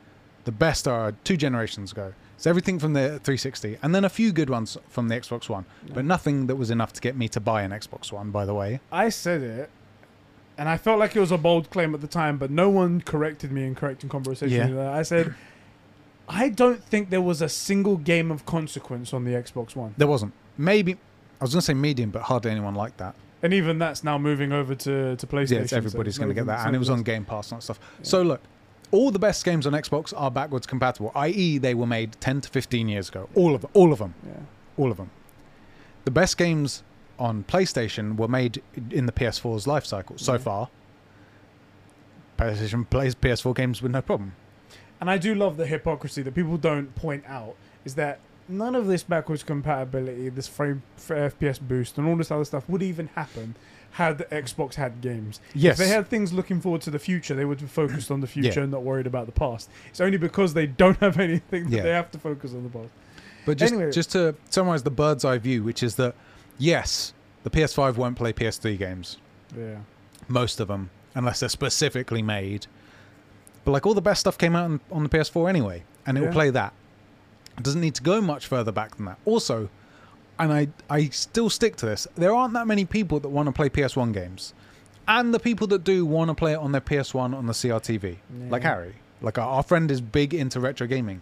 The 0.44 0.52
best 0.52 0.90
are 0.90 1.14
two 1.24 1.38
generations 1.38 1.94
ago. 1.94 2.14
It's 2.36 2.46
everything 2.46 2.80
from 2.80 2.94
the 2.94 3.20
360, 3.24 3.78
and 3.82 3.96
then 3.96 4.04
a 4.04 4.10
few 4.10 4.34
good 4.34 4.50
ones 4.50 4.78
from 4.90 5.08
the 5.08 5.16
Xbox 5.16 5.48
One, 5.48 5.66
but 5.94 6.04
nothing 6.04 6.48
that 6.48 6.58
was 6.58 6.70
enough 6.70 6.92
to 6.94 7.02
get 7.02 7.16
me 7.16 7.30
to 7.30 7.40
buy 7.40 7.62
an 7.62 7.72
Xbox 7.72 8.12
One. 8.12 8.30
By 8.30 8.46
the 8.46 8.54
way, 8.54 8.82
I 8.92 9.08
said 9.08 9.42
it, 9.42 9.70
and 10.58 10.70
I 10.70 10.78
felt 10.78 11.00
like 11.00 11.16
it 11.16 11.20
was 11.20 11.32
a 11.32 11.38
bold 11.38 11.70
claim 11.70 11.94
at 11.96 12.02
the 12.02 12.08
time, 12.08 12.38
but 12.38 12.50
no 12.52 12.70
one 12.70 13.02
corrected 13.02 13.52
me 13.52 13.66
in 13.66 13.76
correcting 13.76 14.10
conversation. 14.10 14.76
Yeah. 14.76 14.92
I 14.92 15.02
said, 15.04 15.34
I 16.28 16.50
don't 16.50 16.84
think 16.84 17.10
there 17.10 17.22
was 17.22 17.42
a 17.42 17.50
single 17.50 17.98
game 17.98 18.32
of 18.32 18.46
consequence 18.46 19.14
on 19.14 19.24
the 19.26 19.32
Xbox 19.32 19.76
One, 19.76 19.94
there 19.98 20.08
wasn't. 20.08 20.34
Maybe 20.58 20.94
I 20.94 21.44
was 21.44 21.52
going 21.54 21.60
to 21.60 21.66
say 21.66 21.74
medium, 21.74 22.10
but 22.10 22.24
hardly 22.24 22.52
anyone 22.52 22.76
liked 22.76 22.98
that. 22.98 23.16
and 23.44 23.54
even 23.54 23.78
that's 23.78 24.04
now 24.04 24.18
moving 24.18 24.52
over 24.52 24.74
to 24.76 25.16
to 25.18 25.28
PlayStation. 25.28 25.52
Yeah, 25.52 25.60
it's 25.60 25.70
so 25.72 25.78
everybody's 25.78 26.18
going 26.18 26.30
to 26.30 26.34
get 26.34 26.46
that, 26.48 26.66
and 26.66 26.76
it 26.76 26.80
was 26.80 26.90
on 26.90 27.04
Game 27.04 27.26
Pass 27.26 27.52
and 27.52 27.60
that 27.60 27.64
stuff. 27.64 27.80
So 28.02 28.22
look, 28.22 28.42
all 28.92 29.12
the 29.12 29.20
best 29.20 29.44
games 29.46 29.68
on 29.68 29.74
Xbox 29.74 30.14
are 30.16 30.32
backwards 30.32 30.66
compatible, 30.66 31.12
i.e., 31.16 31.58
they 31.58 31.74
were 31.74 31.86
made 31.88 32.14
10 32.22 32.42
to 32.42 32.50
15 32.50 32.88
years 32.88 33.10
ago. 33.10 33.28
All 33.36 33.54
of 33.54 33.62
them, 33.62 33.72
all 33.74 33.92
of 33.92 34.00
them, 34.00 34.14
Yeah. 34.26 34.34
all 34.78 34.90
of 34.92 34.98
them. 34.98 35.10
The 36.06 36.12
best 36.12 36.38
games 36.38 36.84
on 37.20 37.44
PlayStation 37.44 38.18
were 38.18 38.28
made 38.28 38.62
in 38.92 39.06
the 39.06 39.12
PS4's 39.12 39.68
life 39.68 39.86
cycle 39.86 40.18
so 40.18 40.34
Yeah. 40.34 40.38
far. 40.40 40.70
PlayStation 42.38 42.90
plays 42.90 43.16
PS4 43.16 43.54
games 43.56 43.82
with 43.82 43.92
no 43.92 44.02
problem. 44.02 44.34
And 45.00 45.10
I 45.10 45.18
do 45.18 45.36
love 45.36 45.58
the 45.58 45.66
hypocrisy 45.68 46.22
that 46.22 46.36
people 46.36 46.58
don't 46.58 46.94
point 46.96 47.24
out 47.28 47.56
is 47.86 47.96
that 47.96 48.20
none 48.48 48.76
of 48.76 48.88
this 48.88 49.04
backwards 49.04 49.44
compatibility, 49.44 50.30
this 50.30 50.48
frame 50.48 50.84
for 50.98 51.16
FPS 51.16 51.60
boost, 51.60 51.98
and 51.98 52.08
all 52.08 52.16
this 52.16 52.32
other 52.32 52.46
stuff 52.46 52.68
would 52.70 52.82
even 52.84 53.08
happen 53.16 53.56
had 53.92 54.18
the 54.18 54.26
Xbox 54.26 54.76
had 54.76 55.00
games. 55.00 55.40
Yes, 55.54 55.80
If 55.80 55.86
they 55.88 55.94
had 55.94 56.08
things 56.08 56.34
looking 56.34 56.60
forward 56.60 56.82
to 56.82 56.90
the 56.92 57.00
future, 57.00 57.34
they 57.34 57.46
would 57.46 57.60
be 57.60 57.66
focused 57.66 58.12
on 58.12 58.20
the 58.20 58.28
future 58.28 58.60
Yeah. 58.60 58.64
and 58.64 58.72
not 58.72 58.84
worried 58.84 59.08
about 59.08 59.26
the 59.26 59.32
past. 59.32 59.70
It's 59.90 60.02
only 60.02 60.18
because 60.18 60.54
they 60.54 60.68
don't 60.68 60.98
have 61.00 61.18
anything 61.20 61.66
that 61.70 61.78
Yeah. 61.78 61.84
they 61.84 61.92
have 61.92 62.12
to 62.12 62.20
focus 62.20 62.52
on 62.54 62.64
the 62.64 62.70
past. 62.70 62.90
But 63.46 63.58
just 63.58 63.74
Anyway. 63.74 63.92
just 63.92 64.12
to 64.12 64.36
summarize 64.50 64.84
the 64.84 64.92
bird's 64.92 65.24
eye 65.24 65.38
view, 65.38 65.64
which 65.64 65.82
is 65.82 65.96
that 65.96 66.14
yes, 66.58 67.14
the 67.44 67.50
PS5 67.50 67.96
won't 67.98 68.16
play 68.18 68.34
PS3 68.34 68.78
games, 68.78 69.18
Yeah. 69.58 69.78
most 70.28 70.60
of 70.60 70.68
them, 70.68 70.90
unless 71.14 71.40
they're 71.42 71.50
specifically 71.50 72.22
made. 72.22 72.68
But 73.64 73.72
like 73.72 73.86
all 73.86 73.94
the 73.94 74.02
best 74.02 74.20
stuff 74.22 74.38
came 74.38 74.56
out 74.56 74.66
on, 74.66 74.80
on 74.92 75.04
the 75.04 75.10
PS4 75.10 75.50
anyway, 75.50 75.84
and 76.06 76.18
it 76.18 76.22
will 76.22 76.32
play 76.32 76.50
that. 76.52 76.74
It 77.58 77.64
doesn't 77.64 77.82
need 77.82 77.96
to 77.96 78.04
go 78.04 78.22
much 78.22 78.46
further 78.48 78.72
back 78.72 78.96
than 78.98 79.06
that. 79.06 79.18
Also, 79.26 79.70
and 80.38 80.52
I 80.52 80.68
I 80.90 81.06
still 81.10 81.50
stick 81.50 81.76
to 81.78 81.86
this. 81.86 82.08
There 82.16 82.34
aren't 82.36 82.54
that 82.54 82.68
many 82.68 82.84
people 82.86 83.20
that 83.22 83.30
want 83.30 83.48
to 83.48 83.52
play 83.54 83.70
PS1 83.70 84.12
games, 84.14 84.54
and 85.08 85.34
the 85.34 85.40
people 85.40 85.66
that 85.68 85.84
do 85.84 86.06
want 86.06 86.30
to 86.30 86.36
play 86.36 86.52
it 86.54 86.58
on 86.60 86.74
their 86.74 86.82
PS1 86.82 87.34
on 87.34 87.46
the 87.48 87.54
CRTV, 87.54 88.18
like 88.50 88.64
Harry. 88.64 88.96
Like 89.22 89.38
our, 89.38 89.48
our 89.48 89.64
friend 89.64 89.90
is 89.90 90.02
big 90.02 90.34
into 90.34 90.60
retro 90.60 90.86
gaming. 90.88 91.22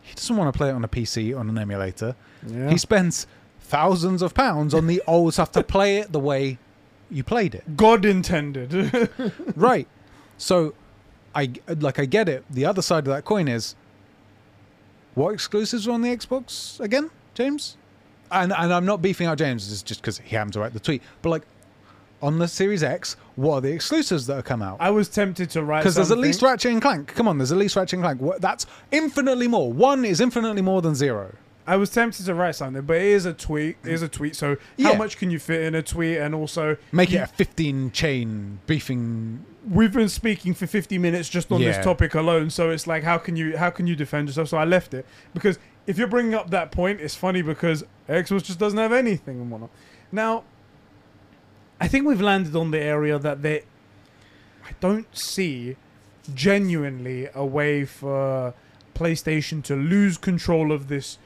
He 0.00 0.14
doesn't 0.14 0.36
want 0.36 0.52
to 0.54 0.56
play 0.56 0.68
it 0.68 0.72
on 0.72 0.84
a 0.84 0.88
PC 0.88 1.36
on 1.36 1.48
an 1.50 1.58
emulator. 1.58 2.14
Yeah. 2.46 2.70
He 2.70 2.78
spends 2.78 3.26
thousands 3.66 4.22
of 4.22 4.34
pounds 4.34 4.74
on 4.74 4.86
the 4.86 5.02
old 5.06 5.34
stuff 5.34 5.52
to 5.52 5.62
play 5.62 5.98
it 5.98 6.12
the 6.12 6.20
way 6.20 6.58
you 7.10 7.22
played 7.22 7.54
it. 7.54 7.76
God 7.76 8.04
intended. 8.04 9.10
right. 9.56 9.88
So, 10.38 10.74
I 11.34 11.52
like 11.68 11.98
I 11.98 12.04
get 12.04 12.28
it. 12.28 12.44
The 12.50 12.64
other 12.64 12.82
side 12.82 13.06
of 13.06 13.12
that 13.14 13.24
coin 13.24 13.48
is 13.48 13.74
what 15.14 15.30
exclusives 15.30 15.86
are 15.86 15.92
on 15.92 16.02
the 16.02 16.14
Xbox 16.14 16.80
again, 16.80 17.10
James? 17.34 17.76
And 18.30 18.52
and 18.52 18.72
I'm 18.72 18.86
not 18.86 19.02
beefing 19.02 19.26
out 19.26 19.38
James. 19.38 19.70
It's 19.70 19.82
just 19.82 20.00
because 20.00 20.18
he 20.18 20.34
happened 20.34 20.54
to 20.54 20.60
write 20.60 20.72
the 20.72 20.80
tweet. 20.80 21.02
But 21.22 21.30
like 21.30 21.42
on 22.22 22.38
the 22.38 22.48
Series 22.48 22.82
X, 22.82 23.16
what 23.36 23.56
are 23.56 23.60
the 23.60 23.72
exclusives 23.72 24.26
that 24.26 24.36
have 24.36 24.44
come 24.44 24.62
out? 24.62 24.78
I 24.80 24.90
was 24.90 25.08
tempted 25.08 25.50
to 25.50 25.62
write 25.62 25.80
Because 25.80 25.94
there's 25.94 26.10
at 26.10 26.18
least 26.18 26.42
Ratchet 26.42 26.72
and 26.72 26.82
Clank. 26.82 27.14
Come 27.14 27.28
on, 27.28 27.38
there's 27.38 27.52
at 27.52 27.58
least 27.58 27.76
Ratchet 27.76 28.00
and 28.00 28.18
Clank. 28.18 28.40
That's 28.40 28.66
infinitely 28.90 29.48
more. 29.48 29.72
One 29.72 30.04
is 30.04 30.20
infinitely 30.20 30.62
more 30.62 30.82
than 30.82 30.94
zero. 30.94 31.34
I 31.66 31.76
was 31.76 31.90
tempted 31.90 32.24
to 32.26 32.34
write 32.34 32.54
something, 32.54 32.82
but 32.82 32.96
it 32.98 33.02
is 33.02 33.26
a 33.26 33.32
tweet. 33.32 33.76
It 33.84 33.92
is 33.92 34.02
a 34.02 34.08
tweet. 34.08 34.36
So 34.36 34.56
Yeah. 34.76 34.92
how 34.92 34.94
much 34.94 35.18
can 35.18 35.30
you 35.30 35.38
fit 35.40 35.62
in 35.62 35.74
a 35.74 35.82
tweet? 35.82 36.18
And 36.18 36.34
also, 36.34 36.76
Make 36.92 37.12
it 37.12 37.16
a 37.16 37.26
15 37.26 37.90
chain 37.90 38.60
beefing. 38.66 39.44
we've 39.68 39.92
been 39.92 40.08
speaking 40.08 40.54
for 40.54 40.66
50 40.68 40.96
minutes 40.98 41.28
just 41.28 41.50
on 41.50 41.60
this 41.60 41.76
topic 41.84 42.14
alone 42.14 42.48
so 42.50 42.70
it's 42.70 42.86
like 42.86 43.02
how 43.02 43.18
can 43.18 43.34
you 43.34 43.56
how 43.56 43.68
can 43.68 43.88
you 43.88 43.96
defend 43.96 44.28
yourself 44.28 44.46
so 44.48 44.56
i 44.56 44.64
left 44.64 44.94
it 44.94 45.04
because 45.34 45.58
if 45.88 45.98
you're 45.98 46.06
bringing 46.06 46.34
up 46.34 46.50
that 46.50 46.70
point 46.70 47.00
it's 47.00 47.16
funny 47.16 47.42
because 47.42 47.82
xbox 48.08 48.44
just 48.44 48.60
doesn't 48.60 48.78
have 48.78 48.92
anything 48.92 49.40
and 49.40 49.50
whatnot 49.50 49.70
now 50.12 50.44
i 51.80 51.88
think 51.88 52.06
we've 52.06 52.20
landed 52.20 52.54
on 52.54 52.70
the 52.70 52.78
area 52.78 53.18
that 53.18 53.42
they 53.42 53.62
i 54.64 54.70
don't 54.78 55.16
see 55.16 55.74
genuinely 56.32 57.28
a 57.34 57.44
way 57.44 57.84
for 57.84 58.54
playstation 58.94 59.64
to 59.64 59.74
lose 59.74 60.16
control 60.16 60.70
of 60.70 60.86
this 60.86 61.18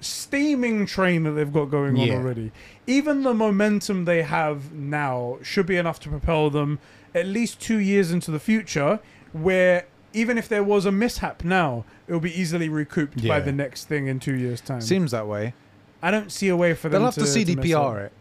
steaming 0.00 0.86
train 0.86 1.24
that 1.24 1.32
they've 1.32 1.52
got 1.52 1.66
going 1.66 1.98
on 1.98 2.10
already 2.10 2.50
even 2.90 3.22
the 3.22 3.32
momentum 3.32 4.04
they 4.04 4.22
have 4.22 4.72
now 4.72 5.38
should 5.42 5.66
be 5.66 5.76
enough 5.76 6.00
to 6.00 6.08
propel 6.08 6.50
them 6.50 6.78
at 7.14 7.26
least 7.26 7.60
two 7.60 7.78
years 7.78 8.10
into 8.10 8.30
the 8.30 8.40
future, 8.40 8.98
where 9.32 9.86
even 10.12 10.36
if 10.36 10.48
there 10.48 10.64
was 10.64 10.86
a 10.86 10.92
mishap 10.92 11.44
now, 11.44 11.84
it 12.08 12.12
will 12.12 12.20
be 12.20 12.38
easily 12.38 12.68
recouped 12.68 13.26
by 13.26 13.38
the 13.38 13.52
next 13.52 13.84
thing 13.84 14.08
in 14.08 14.18
two 14.18 14.34
years' 14.34 14.60
time. 14.60 14.80
Seems 14.80 15.12
that 15.12 15.26
way. 15.28 15.54
I 16.02 16.10
don't 16.10 16.32
see 16.32 16.48
a 16.48 16.56
way 16.56 16.74
for 16.74 16.88
them 16.88 17.02
They'll 17.02 17.06
have 17.06 17.14
to, 17.14 17.20
mess 17.20 17.36
CDPR 17.36 17.96
up. 17.96 18.06
it. 18.06 18.12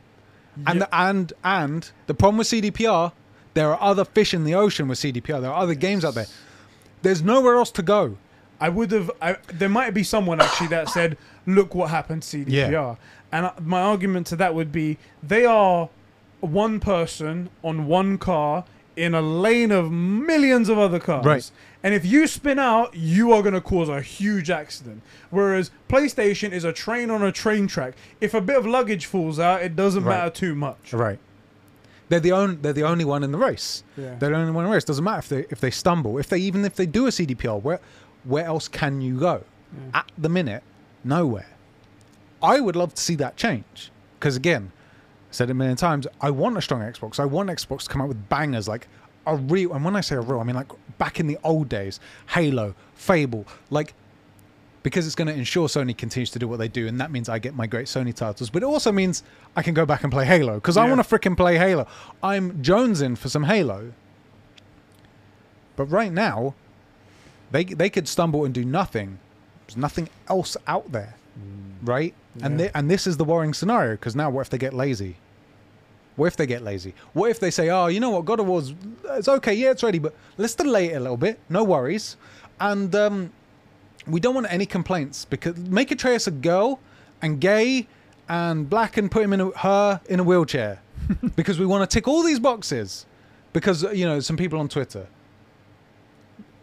And 0.67 0.79
Yeah. 0.79 0.85
the, 0.85 0.95
and 0.95 1.33
and 1.43 1.91
the 2.07 2.13
problem 2.13 2.37
with 2.37 2.47
CDPR, 2.47 3.13
there 3.53 3.71
are 3.73 3.81
other 3.81 4.05
fish 4.05 4.33
in 4.33 4.43
the 4.43 4.53
ocean 4.53 4.87
with 4.87 4.99
CDPR. 4.99 5.41
There 5.41 5.51
are 5.51 5.61
other 5.61 5.75
games 5.75 6.05
out 6.05 6.13
there. 6.13 6.27
There's 7.01 7.23
nowhere 7.23 7.55
else 7.55 7.71
to 7.71 7.81
go. 7.81 8.17
I 8.59 8.69
would 8.69 8.91
have. 8.91 9.09
I, 9.21 9.37
there 9.53 9.69
might 9.69 9.93
be 9.93 10.03
someone 10.03 10.41
actually 10.41 10.67
that 10.67 10.89
said, 10.89 11.17
"Look 11.55 11.73
what 11.75 11.89
happened 11.89 12.21
to 12.23 12.27
CDPR," 12.45 12.71
Yeah. 12.71 12.95
and 13.31 13.51
my 13.65 13.81
argument 13.81 14.27
to 14.27 14.35
that 14.37 14.53
would 14.55 14.71
be 14.71 14.97
they 15.23 15.45
are 15.45 15.89
one 16.41 16.79
person 16.79 17.49
on 17.63 17.85
one 17.87 18.17
car 18.17 18.63
in 18.95 19.13
a 19.13 19.21
lane 19.21 19.71
of 19.71 19.91
millions 19.91 20.67
of 20.69 20.77
other 20.77 20.99
cars. 20.99 21.25
Right. 21.25 21.51
And 21.83 21.93
if 21.93 22.05
you 22.05 22.27
spin 22.27 22.59
out, 22.59 22.93
you 22.95 23.31
are 23.31 23.41
going 23.41 23.53
to 23.53 23.61
cause 23.61 23.87
a 23.87 24.01
huge 24.01 24.49
accident. 24.49 25.01
Whereas 25.29 25.71
PlayStation 25.87 26.51
is 26.51 26.65
a 26.65 26.73
train 26.73 27.09
on 27.09 27.23
a 27.23 27.31
train 27.31 27.67
track. 27.67 27.93
If 28.19 28.33
a 28.33 28.41
bit 28.41 28.57
of 28.57 28.65
luggage 28.65 29.05
falls 29.05 29.39
out, 29.39 29.61
it 29.61 29.75
doesn't 29.77 30.03
Right. 30.03 30.17
matter 30.17 30.29
too 30.31 30.53
much. 30.55 30.91
Right. 30.91 31.19
They're 32.09 32.19
the 32.19 32.31
only 32.33 32.55
they're 32.55 32.73
the 32.73 32.83
only 32.83 33.05
one 33.05 33.23
in 33.23 33.31
the 33.31 33.37
race. 33.37 33.83
Yeah. 33.95 34.15
They're 34.19 34.31
the 34.31 34.35
only 34.35 34.51
one 34.51 34.65
in 34.65 34.71
the 34.71 34.73
race. 34.75 34.83
Doesn't 34.83 35.03
matter 35.03 35.19
if 35.19 35.29
they 35.29 35.45
if 35.49 35.61
they 35.61 35.71
stumble. 35.71 36.17
If 36.17 36.27
they 36.27 36.39
even 36.39 36.65
if 36.65 36.75
they 36.75 36.85
do 36.87 37.05
a 37.07 37.11
CDPR, 37.11 37.61
where 37.61 37.79
where 38.25 38.45
else 38.45 38.67
can 38.67 38.99
you 38.99 39.17
go? 39.19 39.43
Yeah. 39.73 39.99
At 39.99 40.11
the 40.17 40.27
minute, 40.29 40.63
nowhere. 41.03 41.47
I 42.41 42.59
would 42.59 42.75
love 42.75 42.93
to 42.93 43.01
see 43.01 43.15
that 43.15 43.37
change. 43.37 43.91
Because 44.19 44.35
again, 44.35 44.71
I 44.73 45.31
said 45.31 45.49
it 45.49 45.51
a 45.51 45.55
million 45.55 45.77
times, 45.77 46.07
I 46.21 46.31
want 46.31 46.57
a 46.57 46.61
strong 46.61 46.81
Xbox. 46.81 47.19
I 47.19 47.25
want 47.25 47.49
Xbox 47.49 47.83
to 47.83 47.89
come 47.89 48.01
out 48.01 48.07
with 48.07 48.29
bangers 48.29 48.67
like 48.67 48.87
a 49.25 49.35
real 49.35 49.73
and 49.73 49.85
when 49.85 49.95
I 49.95 50.01
say 50.01 50.15
a 50.15 50.21
real, 50.21 50.39
I 50.39 50.43
mean 50.43 50.55
like 50.55 50.71
back 50.97 51.19
in 51.19 51.27
the 51.27 51.37
old 51.43 51.69
days, 51.69 51.99
Halo, 52.29 52.73
Fable, 52.95 53.45
like 53.69 53.93
because 54.81 55.05
it's 55.05 55.15
going 55.15 55.27
to 55.27 55.33
ensure 55.33 55.67
Sony 55.67 55.95
continues 55.95 56.31
to 56.31 56.39
do 56.39 56.47
what 56.47 56.57
they 56.57 56.67
do, 56.67 56.87
and 56.87 56.99
that 57.01 57.11
means 57.11 57.27
I 57.27 57.37
get 57.37 57.53
my 57.53 57.67
great 57.67 57.87
Sony 57.87 58.15
titles. 58.15 58.49
But 58.49 58.63
it 58.63 58.65
also 58.65 58.91
means 58.91 59.23
I 59.55 59.61
can 59.61 59.73
go 59.73 59.85
back 59.85 60.03
and 60.03 60.11
play 60.11 60.25
Halo 60.25 60.55
because 60.55 60.77
I 60.77 60.87
want 60.87 61.03
to 61.03 61.19
fricking 61.19 61.35
play 61.35 61.57
Halo. 61.57 61.85
I'm 62.23 62.63
jonesing 62.63 63.17
for 63.17 63.29
some 63.29 63.43
Halo. 63.43 63.91
But 65.75 65.85
right 65.85 66.11
now, 66.11 66.55
they 67.51 67.63
they 67.63 67.89
could 67.89 68.07
stumble 68.07 68.45
and 68.45 68.53
do 68.53 68.65
nothing. 68.65 69.19
There's 69.69 69.77
nothing 69.77 70.09
else 70.27 70.57
out 70.67 70.91
there, 70.91 71.13
right? 71.83 72.13
And 72.41 72.59
Yeah. 72.59 72.67
thi- 72.67 72.71
and 72.73 72.89
this 72.89 73.05
is 73.05 73.17
the 73.17 73.23
worrying 73.23 73.53
scenario 73.53 73.91
because 73.93 74.15
now 74.15 74.29
what 74.31 74.41
if 74.41 74.49
they 74.49 74.57
get 74.57 74.73
lazy? 74.73 75.17
What 76.15 76.25
if 76.27 76.37
they 76.37 76.47
get 76.47 76.63
lazy? 76.63 76.95
What 77.13 77.29
if 77.29 77.39
they 77.39 77.51
say, 77.51 77.69
"Oh, 77.69 77.85
you 77.87 77.99
know 77.99 78.09
what? 78.09 78.25
God 78.25 78.39
of 78.39 78.47
War's 78.47 78.73
it's 79.11 79.27
okay, 79.27 79.53
yeah, 79.53 79.69
it's 79.71 79.83
ready, 79.83 79.99
but 79.99 80.13
let's 80.37 80.55
delay 80.55 80.89
it 80.91 80.95
a 80.95 80.99
little 80.99 81.17
bit. 81.17 81.39
No 81.49 81.63
worries." 81.63 82.17
And 82.59 82.93
um, 82.95 83.29
we 84.07 84.19
don't 84.19 84.33
want 84.33 84.47
any 84.51 84.65
complaints 84.65 85.25
because 85.25 85.55
make 85.57 85.91
Atreus 85.91 86.25
a 86.25 86.31
girl 86.31 86.79
and 87.21 87.39
gay 87.39 87.87
and 88.27 88.67
black 88.69 88.97
and 88.97 89.09
put 89.11 89.21
him 89.23 89.33
in 89.33 89.41
a, 89.41 89.49
her 89.59 90.01
in 90.09 90.19
a 90.19 90.23
wheelchair 90.23 90.81
because 91.35 91.59
we 91.59 91.65
want 91.67 91.87
to 91.89 91.93
tick 91.93 92.07
all 92.07 92.23
these 92.23 92.39
boxes 92.39 93.05
because 93.53 93.83
you 93.93 94.05
know 94.05 94.19
some 94.19 94.35
people 94.35 94.59
on 94.59 94.67
Twitter. 94.67 95.05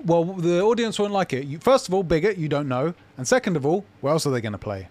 Well, 0.05 0.25
the 0.25 0.61
audience 0.63 0.99
won't 0.99 1.13
like 1.13 1.33
it. 1.33 1.47
You, 1.47 1.59
first 1.59 1.89
of 1.89 1.95
all, 1.95 2.03
bigot, 2.03 2.37
you 2.37 2.49
don't 2.49 2.69
know, 2.69 2.95
and 3.17 3.27
second 3.27 3.57
of 3.57 3.65
all, 3.65 3.85
what 4.01 4.11
else 4.11 4.27
are 4.27 4.31
they 4.31 4.41
going 4.41 4.53
to 4.53 4.59
play? 4.59 4.89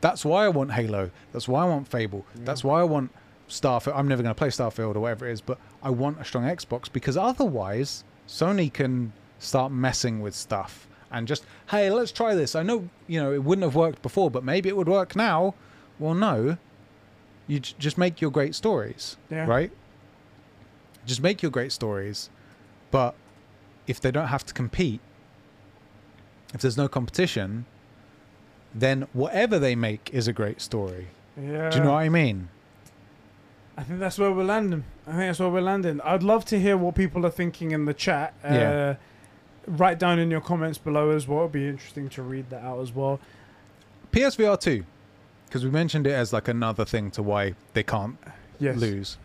That's 0.00 0.24
why 0.24 0.44
I 0.44 0.48
want 0.48 0.72
Halo. 0.72 1.10
That's 1.32 1.48
why 1.48 1.62
I 1.62 1.66
want 1.66 1.88
Fable. 1.88 2.24
Mm. 2.38 2.44
That's 2.46 2.62
why 2.64 2.80
I 2.80 2.84
want 2.84 3.10
Starfield. 3.48 3.94
I'm 3.96 4.08
never 4.08 4.22
going 4.22 4.34
to 4.34 4.38
play 4.38 4.48
Starfield 4.48 4.94
or 4.94 5.00
whatever 5.00 5.28
it 5.28 5.32
is, 5.32 5.40
but 5.40 5.58
I 5.82 5.90
want 5.90 6.20
a 6.20 6.24
strong 6.24 6.44
Xbox 6.44 6.90
because 6.90 7.16
otherwise, 7.16 8.04
Sony 8.28 8.72
can 8.72 9.12
start 9.40 9.72
messing 9.72 10.20
with 10.20 10.34
stuff 10.34 10.86
and 11.10 11.26
just 11.26 11.44
hey, 11.70 11.90
let's 11.90 12.12
try 12.12 12.34
this. 12.34 12.54
I 12.54 12.62
know 12.62 12.88
you 13.08 13.20
know 13.20 13.32
it 13.32 13.42
wouldn't 13.42 13.64
have 13.64 13.74
worked 13.74 14.00
before, 14.02 14.30
but 14.30 14.44
maybe 14.44 14.68
it 14.68 14.76
would 14.76 14.88
work 14.88 15.16
now. 15.16 15.54
Well, 15.98 16.14
no. 16.14 16.56
You 17.48 17.58
j- 17.60 17.74
just 17.80 17.98
make 17.98 18.20
your 18.20 18.30
great 18.30 18.54
stories, 18.54 19.16
Yeah. 19.28 19.44
right? 19.46 19.72
Just 21.04 21.20
make 21.20 21.42
your 21.42 21.50
great 21.50 21.72
stories, 21.72 22.30
but 22.92 23.14
if 23.90 24.00
they 24.00 24.10
don't 24.10 24.28
have 24.28 24.44
to 24.46 24.54
compete, 24.54 25.00
if 26.54 26.60
there's 26.60 26.76
no 26.76 26.88
competition, 26.88 27.66
then 28.74 29.06
whatever 29.12 29.58
they 29.58 29.74
make 29.74 30.10
is 30.12 30.28
a 30.28 30.32
great 30.32 30.60
story. 30.60 31.08
Yeah. 31.40 31.70
Do 31.70 31.78
you 31.78 31.84
know 31.84 31.92
what 31.92 31.98
I 32.00 32.08
mean? 32.08 32.48
I 33.76 33.82
think 33.82 33.98
that's 33.98 34.18
where 34.18 34.30
we're 34.32 34.44
landing. 34.44 34.84
I 35.06 35.10
think 35.10 35.20
that's 35.22 35.38
where 35.40 35.48
we're 35.48 35.60
landing. 35.62 36.00
I'd 36.02 36.22
love 36.22 36.44
to 36.46 36.60
hear 36.60 36.76
what 36.76 36.94
people 36.94 37.24
are 37.26 37.30
thinking 37.30 37.70
in 37.72 37.84
the 37.86 37.94
chat. 37.94 38.34
Uh, 38.44 38.48
Yeah. 38.54 38.94
Write 39.66 39.98
down 39.98 40.18
in 40.18 40.30
your 40.30 40.40
comments 40.40 40.78
below 40.78 41.10
as 41.10 41.28
well. 41.28 41.40
It'd 41.40 41.52
be 41.52 41.68
interesting 41.68 42.08
to 42.10 42.22
read 42.22 42.48
that 42.50 42.62
out 42.62 42.80
as 42.80 42.92
well. 42.92 43.20
PSVR 44.12 44.58
2, 44.58 44.84
because 45.46 45.64
we 45.64 45.70
mentioned 45.70 46.06
it 46.06 46.12
as 46.12 46.32
like 46.32 46.48
another 46.48 46.84
thing 46.84 47.10
to 47.12 47.22
why 47.22 47.54
they 47.74 47.82
can't 47.82 48.16
Yes. 48.58 48.76
lose. 48.76 49.18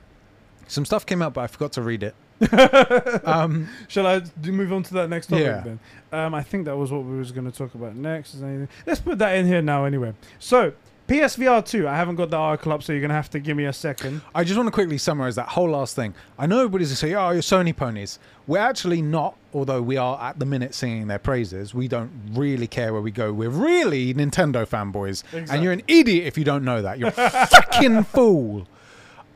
Some 0.68 0.86
stuff 0.86 1.06
came 1.06 1.22
out, 1.22 1.34
but 1.34 1.42
I 1.42 1.48
forgot 1.48 1.72
to 1.74 1.82
read 1.82 2.04
it. 2.04 2.16
um, 3.24 3.68
Shall 3.88 4.08
I 4.08 4.20
do 4.20 4.52
move 4.52 4.74
on 4.74 4.84
to 4.84 4.94
that 4.96 5.10
next 5.10 5.28
topic 5.28 5.46
Yeah. 5.46 5.62
then? 5.64 5.80
Um, 6.12 6.34
I 6.34 6.44
think 6.44 6.66
that 6.66 6.76
was 6.78 6.92
what 6.92 7.04
we 7.04 7.18
was 7.18 7.32
going 7.32 7.50
to 7.50 7.58
talk 7.58 7.76
about 7.76 7.96
next. 7.96 8.34
Is 8.36 8.44
anything? 8.44 8.70
Let's 8.86 9.00
put 9.00 9.18
that 9.20 9.36
in 9.38 9.46
here 9.46 9.62
now 9.62 9.86
anyway. 9.86 10.14
So, 10.40 10.74
PSVR 11.08 11.64
2. 11.64 11.88
I 11.88 11.96
haven't 11.96 12.16
got 12.16 12.32
the 12.32 12.38
article 12.38 12.74
up, 12.74 12.82
so 12.82 12.92
you're 12.92 13.00
going 13.02 13.10
to 13.10 13.16
have 13.16 13.30
to 13.32 13.40
give 13.40 13.56
me 13.56 13.66
a 13.66 13.74
second. 13.74 14.22
I 14.34 14.44
just 14.44 14.58
want 14.58 14.68
to 14.68 14.72
quickly 14.72 14.98
summarize 14.98 15.36
that 15.36 15.50
whole 15.50 15.70
last 15.70 15.96
thing. 15.96 16.16
I 16.40 16.48
know 16.48 16.58
everybody's 16.60 16.88
going 16.90 16.96
to 16.96 17.00
say, 17.00 17.14
oh, 17.14 17.30
you're 17.32 17.42
Sony 17.44 17.76
ponies. 17.76 18.18
We're 18.48 18.58
actually 18.60 19.02
not, 19.04 19.36
although 19.54 19.82
we 19.84 19.98
are 19.98 20.20
at 20.22 20.40
the 20.40 20.46
minute 20.46 20.74
singing 20.74 21.08
their 21.08 21.20
praises. 21.20 21.74
We 21.76 21.88
don't 21.88 22.12
really 22.34 22.68
care 22.68 22.92
where 22.92 23.02
we 23.04 23.12
go. 23.12 23.32
We're 23.32 23.50
really 23.50 24.14
Nintendo 24.16 24.68
fanboys. 24.68 25.24
Exactly. 25.26 25.54
And 25.56 25.64
you're 25.64 25.74
an 25.74 25.84
idiot 25.88 26.26
if 26.26 26.38
you 26.40 26.44
don't 26.44 26.66
know 26.66 26.82
that. 26.82 26.98
You're 26.98 27.10
a 27.10 27.12
fucking 27.48 28.04
fool. 28.06 28.68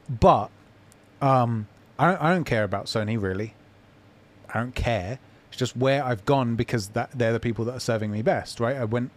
But 0.09 0.49
um, 1.21 1.67
I, 1.99 2.07
don't, 2.11 2.21
I 2.21 2.33
don't 2.33 2.45
care 2.45 2.63
about 2.63 2.85
Sony, 2.85 3.21
really. 3.21 3.53
I 4.51 4.57
don't 4.59 4.73
care. 4.73 5.19
It's 5.49 5.57
just 5.57 5.75
where 5.77 6.03
I've 6.03 6.25
gone 6.25 6.55
because 6.55 6.89
that 6.89 7.11
they're 7.13 7.33
the 7.33 7.39
people 7.39 7.65
that 7.65 7.75
are 7.75 7.79
serving 7.79 8.09
me 8.09 8.21
best, 8.23 8.59
right? 8.59 8.77
I 8.77 8.85
went, 8.85 9.11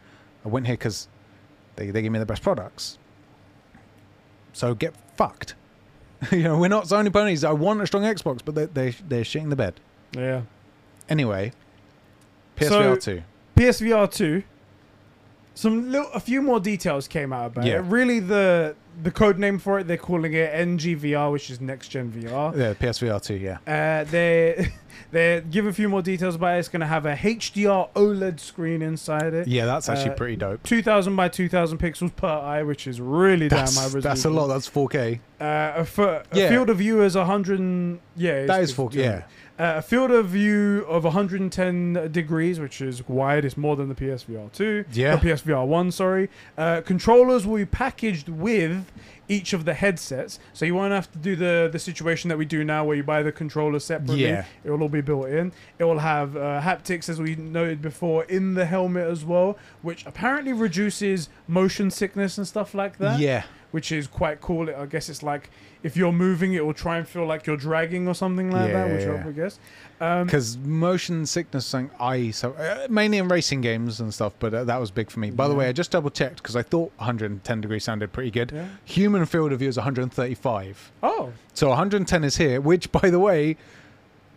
I 0.45 0.49
went 0.49 0.67
here 0.67 0.75
because 0.75 1.09
they, 1.77 1.91
they 1.91 2.03
give 2.03 2.13
me 2.13 2.19
the 2.19 2.27
best 2.27 2.43
products. 2.43 2.99
So 4.53 4.75
get 4.75 4.95
fucked. 5.17 5.55
you 6.31 6.43
know, 6.43 6.59
we're 6.59 6.69
not 6.69 6.85
Sony 6.85 7.13
ponies. 7.13 7.45
I 7.45 7.53
want 7.53 7.81
a 7.81 7.87
strong 7.87 8.03
Xbox, 8.03 8.41
but 8.45 8.55
they 8.55 8.67
they 8.67 8.91
they're 9.09 9.23
shitting 9.25 9.49
the 9.51 9.57
bed. 9.57 9.81
Yeah. 10.17 10.43
Anyway, 11.09 11.53
So- 12.61 12.97
PSVR 12.97 13.03
two. 13.03 13.23
PSVR 13.57 14.11
2. 14.11 14.43
Some 15.55 15.91
little, 15.93 16.09
a 16.15 16.21
few 16.21 16.41
more 16.43 16.61
details 16.61 17.07
came 17.07 17.33
out 17.33 17.47
about 17.53 17.65
Yeah. 17.67 17.77
it. 17.79 17.81
Really, 17.83 18.21
the 18.21 18.75
the 19.03 19.11
code 19.11 19.39
name 19.39 19.59
for 19.59 19.79
it, 19.79 19.87
they're 19.87 19.97
calling 19.97 20.35
it 20.35 20.53
NGVR, 20.53 21.33
which 21.33 21.49
is 21.51 21.61
next 21.63 21.89
gen 21.89 22.13
VR. 22.13 22.55
Yeah, 22.57 22.75
PSVR 22.75 23.21
two. 23.23 23.37
Yeah. 23.37 23.57
Uh, 23.67 24.05
they 24.05 24.69
they 25.13 25.43
give 25.51 25.67
a 25.67 25.73
few 25.73 25.89
more 25.89 26.03
details 26.03 26.35
about 26.37 26.57
it. 26.57 26.59
It's 26.61 26.69
going 26.69 26.81
to 26.81 26.87
have 26.87 27.05
a 27.07 27.15
HDR 27.15 27.89
OLED 27.95 28.39
screen 28.41 28.83
inside 28.83 29.33
it. 29.35 29.47
Yeah, 29.49 29.65
that's 29.67 29.89
actually 29.89 30.11
Uh, 30.13 30.15
pretty 30.15 30.37
dope. 30.37 30.63
2000 30.63 31.17
by 31.17 31.29
2000 31.29 31.79
pixels 31.79 32.15
per 32.15 32.27
eye, 32.29 32.63
which 32.63 32.87
is 32.87 33.01
really 33.01 33.49
damn 33.49 33.59
high 33.61 33.65
That's, 33.65 33.77
resolution. 33.95 34.09
that's 34.09 34.25
a 34.27 34.31
lot. 34.31 34.47
That's 34.49 34.69
4K. 34.69 35.21
Uh, 35.41 35.45
a, 35.45 35.79
f- 35.81 35.99
a 35.99 36.23
Yeah. 36.33 36.49
field 36.51 36.69
of 36.71 36.79
view 36.79 37.03
is 37.03 37.15
100. 37.17 37.99
Yeah, 38.17 38.47
that 38.47 38.63
is 38.63 38.73
4K. 38.75 38.99
it's- 38.99 39.21
Yeah. 39.21 39.23
Uh, 39.63 39.75
a 39.77 39.83
field 39.83 40.11
of 40.11 40.27
view 40.27 40.85
of 40.89 41.05
110 41.05 42.11
degrees, 42.11 42.59
which 42.59 42.81
is 42.81 43.09
wide. 43.09 43.45
It's 43.45 43.57
more 43.57 43.77
than 43.77 43.89
the 43.89 43.95
PSVR 43.95 44.51
2. 44.51 44.87
Yeah. 44.93 45.15
The 45.15 45.29
PSVR 45.29 45.65
1, 45.65 45.93
sorry. 45.93 46.31
Uh, 46.59 46.81
controllers 46.81 47.47
will 47.47 47.59
be 47.59 47.65
packaged 47.65 48.29
with 48.29 48.91
each 49.29 49.53
of 49.53 49.65
the 49.65 49.75
headsets, 49.75 50.41
so 50.53 50.65
you 50.65 50.75
won't 50.75 50.93
have 50.93 51.11
to 51.13 51.19
do 51.19 51.37
the 51.37 51.69
the 51.73 51.79
situation 51.79 52.29
that 52.29 52.39
we 52.39 52.45
do 52.45 52.65
now, 52.65 52.85
where 52.85 52.97
you 52.97 53.05
buy 53.05 53.23
the 53.23 53.31
controller 53.31 53.79
separately. 53.79 54.25
Yeah. 54.25 54.47
It 54.65 54.71
will 54.71 54.83
all 54.83 54.89
be 54.89 55.01
built 55.01 55.29
in. 55.29 55.53
It 55.79 55.85
will 55.85 56.01
have 56.01 56.37
uh, 56.37 56.61
haptics, 56.61 57.09
as 57.09 57.21
we 57.21 57.37
noted 57.37 57.81
before, 57.81 58.25
in 58.25 58.55
the 58.55 58.67
helmet 58.67 59.07
as 59.07 59.25
well, 59.25 59.57
which 59.81 60.05
apparently 60.07 60.53
reduces 60.53 61.29
motion 61.47 61.89
sickness 61.93 62.37
and 62.37 62.49
stuff 62.49 62.75
like 62.75 62.99
that 62.99 63.21
Yeah. 63.21 63.45
Which 63.73 63.91
is 63.93 64.07
quite 64.07 64.41
cool. 64.41 64.71
I 64.75 64.87
guess 64.87 65.09
it's 65.09 65.23
like 65.23 65.51
if 65.83 65.97
you're 65.97 66.13
moving, 66.13 66.55
it 66.55 66.65
will 66.65 66.73
try 66.75 66.97
and 66.99 67.07
feel 67.09 67.27
like 67.27 67.47
you're 67.47 67.57
dragging 67.57 68.07
or 68.07 68.15
something 68.15 68.51
like 68.51 68.73
that, 68.73 68.89
which 68.91 69.03
Yeah. 69.05 69.25
I 69.27 69.33
guess. 69.33 69.59
Um, 70.01 70.25
Because 70.27 70.57
motion 70.59 71.27
sickness, 71.27 71.75
I 71.99 72.31
so 72.31 72.53
uh, 72.53 72.87
mainly 72.89 73.19
in 73.19 73.29
racing 73.29 73.61
games 73.63 74.01
and 74.01 74.13
stuff, 74.15 74.33
but 74.39 74.55
uh, 74.55 74.65
that 74.65 74.79
was 74.79 74.91
big 74.91 75.11
for 75.11 75.19
me. 75.21 75.31
By 75.31 75.49
the 75.49 75.55
way, 75.55 75.69
I 75.69 75.73
just 75.73 75.91
double 75.91 76.11
checked 76.11 76.37
because 76.37 76.55
I 76.57 76.63
thought 76.63 76.93
110 76.99 77.61
degrees 77.61 77.85
sounded 77.85 78.13
pretty 78.13 78.31
good. 78.31 78.53
yeah. 78.53 78.69
Human 78.85 79.27
field 79.27 79.53
of 79.53 79.59
view 79.59 79.69
is 79.69 79.77
135. 79.77 80.93
Oh, 81.03 81.33
So 81.55 81.69
110 81.69 82.25
is 82.25 82.37
here, 82.37 82.61
which, 82.61 82.91
by 82.93 83.11
the 83.11 83.19
way, 83.19 83.57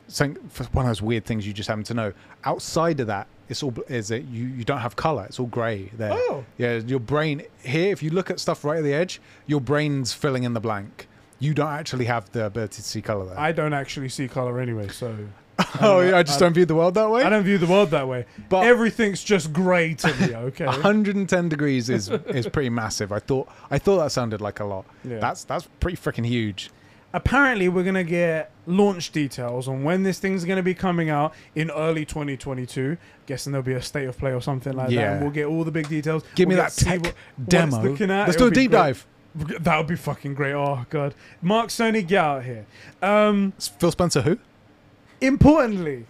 something 0.08 0.38
one 0.72 0.86
of 0.86 0.90
those 0.90 1.02
weird 1.02 1.26
things 1.26 1.46
you 1.48 1.54
just 1.54 1.68
happen 1.70 1.84
to 1.84 1.94
know. 1.94 2.14
Outside 2.44 3.00
of 3.00 3.08
that, 3.08 3.28
it's 3.50 3.62
all 3.64 3.74
is 3.88 4.12
it 4.12 4.26
you 4.26 4.46
you 4.46 4.64
don't 4.64 4.80
have 4.80 4.96
color. 4.96 5.26
It's 5.26 5.40
all 5.40 5.48
grey 5.48 5.90
there. 5.98 6.12
Oh. 6.14 6.44
Yeah, 6.58 6.78
your 6.78 7.00
brain 7.00 7.44
here. 7.64 7.92
If 7.92 8.02
you 8.04 8.10
look 8.10 8.30
at 8.32 8.40
stuff 8.40 8.64
right 8.64 8.78
at 8.78 8.84
the 8.84 8.94
edge, 8.94 9.22
your 9.48 9.62
brain's 9.62 10.14
filling 10.14 10.44
in 10.44 10.54
the 10.54 10.60
blank. 10.60 11.08
You 11.40 11.54
don't 11.54 11.72
actually 11.72 12.06
have 12.06 12.32
the 12.32 12.46
ability 12.46 12.78
to 12.78 12.82
see 12.84 13.02
color 13.02 13.26
there. 13.26 13.40
I 13.40 13.52
don't 13.52 13.74
actually 13.74 14.10
see 14.10 14.28
color 14.28 14.60
anyway, 14.60 14.88
so 14.88 15.16
oh, 15.82 16.00
uh, 16.00 16.02
yeah, 16.02 16.18
I 16.18 16.24
just 16.24 16.38
I- 16.42 16.46
don't 16.46 16.54
view 16.54 16.66
the 16.66 16.76
world 16.76 16.96
that 16.96 17.10
way. 17.10 17.24
I 17.24 17.30
don't 17.30 17.44
view 17.44 17.58
the 17.58 17.68
world 17.68 17.92
that 17.92 18.08
way. 18.08 18.26
But 18.50 18.66
Everything's 18.66 19.24
just 19.24 19.54
grey 19.54 19.94
to 19.96 20.08
me. 20.16 20.36
Okay. 20.46 20.66
110 20.66 21.50
degrees 21.50 21.90
is 21.90 22.10
is 22.10 22.48
pretty 22.48 22.70
massive. 22.70 23.12
I 23.12 23.20
thought 23.20 23.48
I 23.72 23.78
thought 23.80 23.98
that 23.98 24.12
sounded 24.12 24.42
like 24.42 24.60
a 24.60 24.66
lot. 24.66 24.86
Yeah. 25.04 25.20
That's 25.20 25.44
that's 25.44 25.68
pretty 25.80 25.98
freaking 25.98 26.26
huge. 26.26 26.72
Apparently, 27.16 27.70
we're 27.70 27.84
gonna 27.86 28.04
get 28.04 28.52
launch 28.68 29.12
details 29.14 29.70
on 29.70 29.84
when 29.86 30.04
this 30.04 30.20
thing's 30.20 30.44
gonna 30.44 30.62
be 30.62 30.74
coming 30.74 31.10
out 31.10 31.34
in 31.56 31.72
early 31.72 32.04
2022. 32.06 32.98
Guessing 33.26 33.54
there'll 33.54 33.64
be 33.64 33.72
a 33.74 33.82
state 33.82 34.06
of 34.10 34.18
play 34.18 34.34
or 34.34 34.42
something 34.42 34.74
like 34.74 34.88
that. 34.90 34.94
Yeah. 34.94 35.12
And 35.14 35.22
we'll 35.22 35.32
get 35.32 35.46
all 35.46 35.64
the 35.64 35.72
big 35.72 35.88
details. 35.88 36.24
Give 36.36 36.50
me 36.50 36.56
We'll 36.56 36.64
that 36.66 36.72
to 36.74 36.76
see 36.84 36.86
tech 36.86 37.00
what- 37.04 37.14
what 37.38 37.50
demo. 37.50 37.82
looking 37.82 38.12
at. 38.12 38.26
Let's 38.28 38.36
It'll 38.36 38.50
do 38.50 38.52
a 38.52 38.56
deep 38.56 38.72
great. 38.72 38.80
dive. 38.80 39.08
That 39.62 39.78
would 39.78 39.88
be 39.88 39.96
fucking 39.96 40.34
great. 40.34 40.54
Oh 40.54 40.86
god, 40.90 41.16
Mark 41.42 41.70
Cerny, 41.70 42.06
get 42.06 42.24
out 42.24 42.44
here. 42.44 42.66
Um, 43.02 43.54
Phil 43.80 43.92
Spencer, 43.92 44.22
who? 44.22 44.38
importantly, 45.22 46.06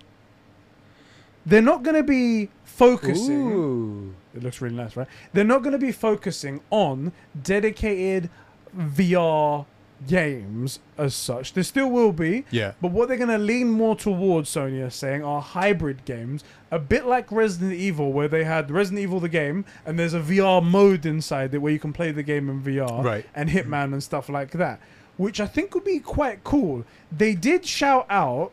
they're 1.45 1.61
not 1.61 1.83
going 1.83 1.95
to 1.95 2.03
be 2.03 2.49
focusing. 2.63 3.51
Ooh. 3.51 4.15
It 4.35 4.43
looks 4.43 4.59
really 4.61 4.75
nice, 4.75 4.95
right? 4.97 5.07
They're 5.33 5.43
not 5.43 5.61
going 5.61 5.73
to 5.73 5.77
be 5.77 5.91
focusing 5.91 6.61
on 6.71 7.11
dedicated 7.41 8.29
VR 8.75 9.65
games 10.07 10.79
as 10.97 11.13
such. 11.15 11.53
There 11.53 11.63
still 11.63 11.89
will 11.89 12.11
be, 12.11 12.45
Yeah. 12.51 12.73
but 12.81 12.91
what 12.91 13.07
they're 13.07 13.17
going 13.17 13.29
to 13.29 13.37
lean 13.37 13.69
more 13.69 13.95
towards, 13.95 14.49
Sony 14.49 14.85
are 14.85 14.89
saying, 14.89 15.23
are 15.23 15.41
hybrid 15.41 16.05
games, 16.05 16.43
a 16.71 16.79
bit 16.79 17.05
like 17.05 17.31
Resident 17.31 17.73
Evil, 17.73 18.11
where 18.13 18.27
they 18.27 18.43
had 18.43 18.69
Resident 18.71 19.01
Evil 19.01 19.19
the 19.19 19.29
game, 19.29 19.65
and 19.85 19.97
there's 19.99 20.13
a 20.13 20.19
VR 20.19 20.61
mode 20.63 21.05
inside 21.05 21.53
it 21.53 21.59
where 21.59 21.71
you 21.73 21.79
can 21.79 21.93
play 21.93 22.11
the 22.11 22.23
game 22.23 22.49
in 22.49 22.61
VR, 22.61 23.03
Right. 23.03 23.25
and 23.35 23.49
Hitman 23.49 23.93
and 23.93 24.03
stuff 24.03 24.29
like 24.29 24.51
that, 24.51 24.79
which 25.17 25.39
I 25.39 25.47
think 25.47 25.73
would 25.75 25.83
be 25.85 25.99
quite 25.99 26.43
cool. 26.43 26.83
They 27.11 27.33
did 27.35 27.65
shout 27.65 28.05
out 28.09 28.51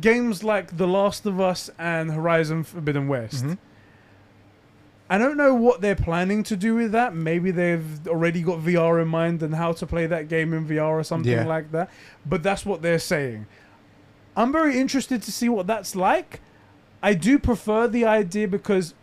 games 0.00 0.44
like 0.44 0.76
The 0.76 0.86
Last 0.86 1.24
of 1.26 1.40
Us 1.40 1.70
and 1.78 2.10
Horizon 2.10 2.64
Forbidden 2.64 3.08
West. 3.08 3.44
Mhm. 3.44 3.58
I 5.08 5.18
don't 5.18 5.36
know 5.36 5.54
what 5.54 5.80
they're 5.80 5.94
planning 5.94 6.42
to 6.44 6.56
do 6.56 6.74
with 6.74 6.90
that. 6.92 7.14
Maybe 7.14 7.50
they've 7.52 8.06
already 8.08 8.42
got 8.42 8.58
VR 8.60 9.00
in 9.00 9.06
mind 9.08 9.42
and 9.42 9.54
how 9.54 9.72
to 9.72 9.86
play 9.86 10.06
that 10.06 10.28
game 10.28 10.52
in 10.52 10.66
VR 10.66 10.98
or 10.98 11.04
something 11.04 11.30
Yeah. 11.32 11.44
like 11.46 11.70
that. 11.72 11.90
But 12.24 12.42
that's 12.42 12.66
what 12.66 12.82
they're 12.82 12.98
saying. 12.98 13.46
I'm 14.36 14.50
very 14.52 14.78
interested 14.80 15.22
to 15.22 15.30
see 15.32 15.48
what 15.48 15.66
that's 15.68 15.94
like. 15.94 16.40
I 17.02 17.14
do 17.14 17.38
prefer 17.38 17.86
the 17.86 18.04
idea 18.04 18.48
because 18.48 18.94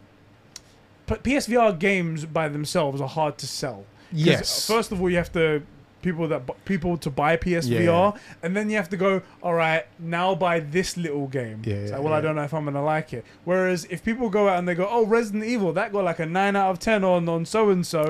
PSVR 1.07 1.77
games 1.79 2.25
by 2.25 2.47
themselves 2.49 2.99
are 3.01 3.07
hard 3.07 3.37
to 3.37 3.47
sell. 3.47 3.85
Yes. 4.11 4.67
First 4.67 4.91
of 4.91 5.01
all, 5.01 5.09
you 5.09 5.17
have 5.17 5.31
to 5.33 5.63
people 6.03 6.27
that 6.27 6.45
bu- 6.45 6.53
people 6.65 6.97
to 6.97 7.09
buy 7.09 7.37
PSVR, 7.37 8.15
and 8.43 8.55
then 8.55 8.69
you 8.69 8.75
have 8.75 8.89
to 8.89 8.97
go. 8.97 9.21
All 9.41 9.53
right, 9.55 9.85
now 9.97 10.35
buy 10.35 10.59
this 10.59 10.97
little 10.97 11.27
game. 11.27 11.61
Yeah, 11.65 11.75
It's 11.75 11.89
yeah, 11.91 11.95
like, 11.97 12.03
well, 12.05 12.13
I 12.13 12.17
yeah. 12.17 12.21
don't 12.21 12.35
know 12.35 12.43
if 12.43 12.53
I'm 12.53 12.65
gonna 12.65 12.83
like 12.83 13.13
it. 13.13 13.25
Whereas 13.45 13.85
if 13.89 14.03
people 14.03 14.29
go 14.29 14.47
out 14.49 14.59
and 14.59 14.67
they 14.67 14.75
go, 14.75 14.87
oh, 14.89 15.05
Resident 15.05 15.45
Evil, 15.45 15.73
that 15.73 15.91
got 15.91 16.03
like 16.03 16.19
a 16.19 16.25
nine 16.25 16.55
out 16.55 16.69
of 16.71 16.79
ten 16.79 17.03
on 17.03 17.27
on 17.27 17.45
so 17.45 17.69
and 17.71 17.85
so. 17.87 18.07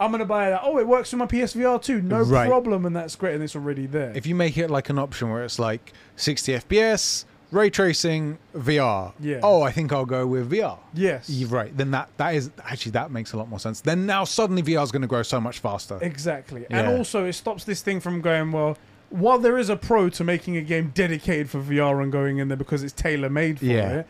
I'm 0.00 0.10
gonna 0.10 0.24
buy 0.24 0.50
that. 0.50 0.62
Oh, 0.64 0.78
it 0.78 0.88
works 0.88 1.12
with 1.12 1.18
my 1.20 1.26
PSVR 1.26 1.80
too. 1.80 2.02
No 2.02 2.22
Right. 2.22 2.48
problem, 2.48 2.86
and 2.86 2.96
that's 2.96 3.14
great, 3.14 3.34
and 3.34 3.44
it's 3.44 3.54
already 3.54 3.86
there. 3.86 4.12
If 4.16 4.26
you 4.26 4.34
make 4.34 4.56
it 4.58 4.68
like 4.68 4.88
an 4.88 4.98
option 4.98 5.30
where 5.30 5.44
it's 5.44 5.60
like 5.60 5.92
60 6.16 6.54
FPS, 6.54 7.24
ray 7.52 7.70
tracing, 7.70 8.38
VR. 8.56 9.12
Yeah. 9.20 9.38
Oh, 9.44 9.62
I 9.62 9.70
think 9.70 9.92
I'll 9.92 10.04
go 10.06 10.26
with 10.26 10.50
VR. 10.50 10.78
yes, 10.94 11.30
You're 11.30 11.48
right. 11.50 11.76
Then 11.76 11.92
that 11.92 12.08
that 12.16 12.34
is 12.34 12.50
actually 12.64 12.92
that 12.92 13.12
makes 13.12 13.32
a 13.32 13.36
lot 13.36 13.48
more 13.48 13.60
sense. 13.60 13.80
Then 13.80 14.06
now 14.06 14.24
suddenly 14.24 14.62
VR 14.62 14.82
is 14.82 14.90
going 14.90 15.02
to 15.02 15.08
grow 15.08 15.22
so 15.22 15.40
much 15.40 15.60
faster. 15.60 15.98
Exactly. 16.02 16.66
And 16.70 16.88
also, 16.88 17.24
it 17.26 17.34
stops 17.34 17.62
this 17.64 17.80
thing 17.82 18.00
from 18.00 18.20
going, 18.20 18.50
well, 18.50 18.76
while 19.10 19.38
there 19.38 19.58
is 19.58 19.68
a 19.68 19.76
pro 19.76 20.08
to 20.08 20.24
making 20.24 20.56
a 20.56 20.62
game 20.62 20.90
dedicated 20.94 21.48
for 21.50 21.60
VR 21.60 22.02
and 22.02 22.10
going 22.10 22.38
in 22.38 22.48
there 22.48 22.56
because 22.56 22.82
it's 22.82 22.94
tailor 22.94 23.28
made 23.28 23.58
for 23.58 23.66
Yeah. 23.66 23.98
it, 24.00 24.06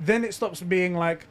then 0.00 0.24
it 0.24 0.32
stops 0.34 0.60
being 0.62 0.94
like, 0.94 1.26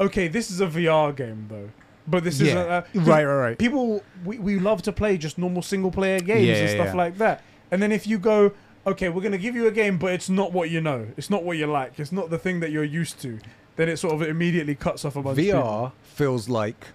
okay, 0.00 0.28
this 0.28 0.50
is 0.50 0.60
a 0.60 0.66
VR 0.66 1.14
game 1.14 1.46
though, 1.50 1.70
but 2.06 2.22
this 2.22 2.40
is 2.40 2.48
Yeah. 2.48 2.62
a, 2.62 2.68
uh, 2.68 2.82
right, 2.94 3.24
right, 3.24 3.34
right. 3.34 3.58
people 3.58 4.02
we, 4.24 4.38
we 4.38 4.58
love 4.60 4.82
to 4.82 4.92
play 4.92 5.18
just 5.18 5.36
normal 5.38 5.62
single 5.62 5.90
player 5.90 6.20
games 6.20 6.46
Yeah, 6.46 6.54
and 6.54 6.68
yeah, 6.68 6.74
stuff 6.74 6.86
yeah. 6.94 6.94
like 6.94 7.18
that. 7.18 7.42
And 7.72 7.82
then 7.82 7.90
if 7.90 8.06
you 8.06 8.18
go, 8.18 8.52
okay, 8.86 9.08
we're 9.08 9.22
gonna 9.22 9.38
give 9.38 9.54
you 9.54 9.66
a 9.66 9.70
game, 9.72 9.98
but 9.98 10.12
it's 10.12 10.28
not 10.28 10.52
what 10.52 10.70
you 10.70 10.80
know, 10.80 11.06
it's 11.16 11.30
not 11.30 11.42
what 11.44 11.56
you 11.56 11.66
like, 11.66 11.98
it's 11.98 12.12
not 12.12 12.30
the 12.30 12.38
thing 12.38 12.60
that 12.60 12.70
you're 12.70 12.84
used 12.84 13.20
to, 13.22 13.38
then 13.76 13.88
it 13.88 13.96
sort 13.98 14.14
of 14.14 14.22
immediately 14.22 14.74
cuts 14.74 15.04
off 15.04 15.16
a 15.16 15.22
bunch. 15.22 15.38
VR 15.38 15.92
feels 16.02 16.48
like 16.48 16.86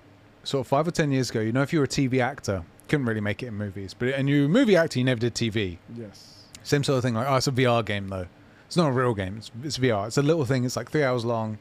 sort 0.43 0.61
of 0.61 0.67
five 0.67 0.87
or 0.87 0.91
ten 0.91 1.11
years 1.11 1.29
ago. 1.29 1.39
You 1.41 1.51
know, 1.51 1.61
if 1.61 1.73
you 1.73 1.79
were 1.79 1.85
a 1.85 1.89
TV 1.89 2.19
actor, 2.21 2.63
couldn't 2.87 3.05
really 3.05 3.21
make 3.21 3.43
it 3.43 3.47
in 3.47 3.53
movies, 3.55 3.93
but 3.93 4.09
and 4.09 4.29
you 4.29 4.41
were 4.41 4.45
a 4.45 4.49
movie 4.49 4.75
actor, 4.75 4.99
you 4.99 5.05
never 5.05 5.19
did 5.19 5.35
TV. 5.35 5.77
Yes. 5.95 6.43
Same 6.63 6.83
sort 6.83 6.97
of 6.97 7.03
thing. 7.03 7.13
Like, 7.15 7.27
oh, 7.27 7.35
it's 7.35 7.47
a 7.47 7.51
VR 7.51 7.83
game 7.85 8.07
though. 8.09 8.27
It's 8.67 8.77
not 8.77 8.89
a 8.89 8.91
real 8.91 9.13
game. 9.15 9.37
It's, 9.37 9.49
it's 9.63 9.77
VR. 9.79 10.07
It's 10.07 10.17
a 10.17 10.21
little 10.21 10.45
thing. 10.45 10.63
It's 10.63 10.75
like 10.75 10.91
three 10.91 11.03
hours 11.03 11.25
long. 11.25 11.57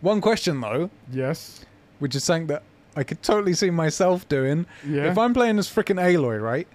One 0.00 0.20
question 0.20 0.60
though, 0.60 0.90
Yes. 1.12 1.64
which 2.00 2.14
is 2.16 2.24
something 2.24 2.48
that 2.48 2.62
I 2.96 3.04
could 3.04 3.22
totally 3.22 3.54
see 3.54 3.70
myself 3.70 4.28
doing. 4.28 4.66
Yeah. 4.84 5.10
If 5.10 5.18
I'm 5.18 5.34
playing 5.34 5.58
as 5.60 5.68
freaking 5.68 6.00
Aloy, 6.02 6.40
right, 6.42 6.66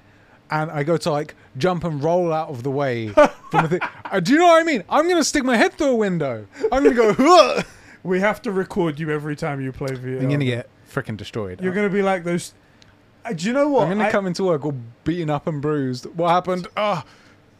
and 0.51 0.71
I 0.71 0.83
go 0.83 0.95
to 0.97 1.11
like 1.11 1.35
jump 1.57 1.83
and 1.83 2.03
roll 2.03 2.33
out 2.33 2.49
of 2.49 2.63
the 2.63 2.71
way 2.71 3.07
from 3.51 3.63
the 3.63 3.67
thing, 3.67 3.79
uh, 4.05 4.19
do 4.19 4.33
you 4.33 4.39
know 4.39 4.45
what 4.47 4.61
I 4.61 4.63
mean? 4.63 4.83
I'm 4.89 5.07
gonna 5.07 5.23
stick 5.23 5.43
my 5.43 5.57
head 5.57 5.73
through 5.73 5.91
a 5.91 5.95
window. 5.95 6.47
I'm 6.71 6.83
gonna 6.83 6.95
go. 6.95 7.13
"Huh." 7.13 7.63
we 8.03 8.19
have 8.19 8.41
to 8.41 8.51
record 8.51 8.99
you 8.99 9.09
every 9.09 9.35
time 9.35 9.61
you 9.61 9.71
play 9.71 9.95
VR. 9.95 10.21
I'm 10.21 10.29
gonna 10.29 10.45
get 10.45 10.69
freaking 10.91 11.17
destroyed. 11.17 11.61
You're 11.61 11.73
gonna 11.73 11.89
be 11.89 12.01
like 12.01 12.23
those. 12.23 12.53
Uh, 13.25 13.33
do 13.33 13.47
you 13.47 13.53
know 13.53 13.69
what? 13.69 13.83
I'm 13.83 13.97
gonna 13.97 14.09
I, 14.09 14.11
come 14.11 14.27
into 14.27 14.43
work 14.43 14.65
all 14.65 14.75
beaten 15.03 15.29
up 15.29 15.47
and 15.47 15.61
bruised. 15.61 16.05
What 16.15 16.29
happened? 16.29 16.67
Ah, 16.75 17.05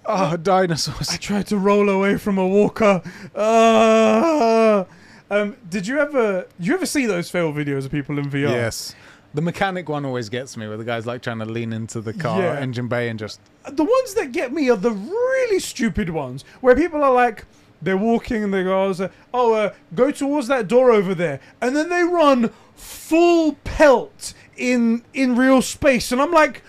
ah, 0.06 0.36
dinosaurs. 0.36 1.10
I 1.10 1.18
tried 1.18 1.48
to 1.48 1.58
roll 1.58 1.90
away 1.90 2.18
from 2.18 2.38
a 2.38 2.48
walker. 2.48 3.02
Ah. 3.36 4.86
Um, 5.30 5.56
did 5.70 5.88
you 5.88 6.00
ever? 6.00 6.48
You 6.60 6.74
ever 6.74 6.86
see 6.86 7.06
those 7.06 7.30
fail 7.30 7.52
videos 7.54 7.86
of 7.86 7.92
people 7.92 8.20
in 8.20 8.30
VR? 8.30 8.50
Yes. 8.50 8.94
The 9.34 9.42
mechanic 9.42 9.90
one 9.90 10.06
always 10.06 10.30
gets 10.30 10.56
me, 10.58 10.68
where 10.68 10.78
the 10.78 10.84
guy's 10.84 11.08
like 11.08 11.22
trying 11.24 11.40
to 11.40 11.46
lean 11.46 11.74
into 11.74 12.02
the 12.02 12.14
car 12.14 12.42
Yeah. 12.42 12.60
engine 12.60 12.88
bay 12.88 13.10
and 13.10 13.18
just 13.18 13.40
the 13.68 13.84
ones 13.84 14.14
that 14.14 14.32
get 14.32 14.54
me 14.54 14.70
are 14.70 14.78
the 14.78 14.92
really 14.92 15.60
stupid 15.60 16.10
ones 16.10 16.44
where 16.62 16.76
people 16.76 17.04
are 17.04 17.14
like 17.14 17.46
they're 17.82 17.98
walking 17.98 18.44
and 18.44 18.54
they 18.54 18.64
go 18.64 18.84
oh, 18.98 19.10
oh 19.34 19.54
uh, 19.54 19.74
go 19.96 20.12
towards 20.12 20.48
that 20.48 20.68
door 20.68 20.92
over 20.92 21.16
there 21.16 21.40
and 21.62 21.76
then 21.76 21.90
they 21.90 22.04
run 22.04 22.50
full 22.76 23.54
pelt 23.64 24.34
in 24.56 25.04
in 25.14 25.36
real 25.36 25.62
space 25.62 26.12
and 26.12 26.22
i'm 26.22 26.32
like 26.32 26.62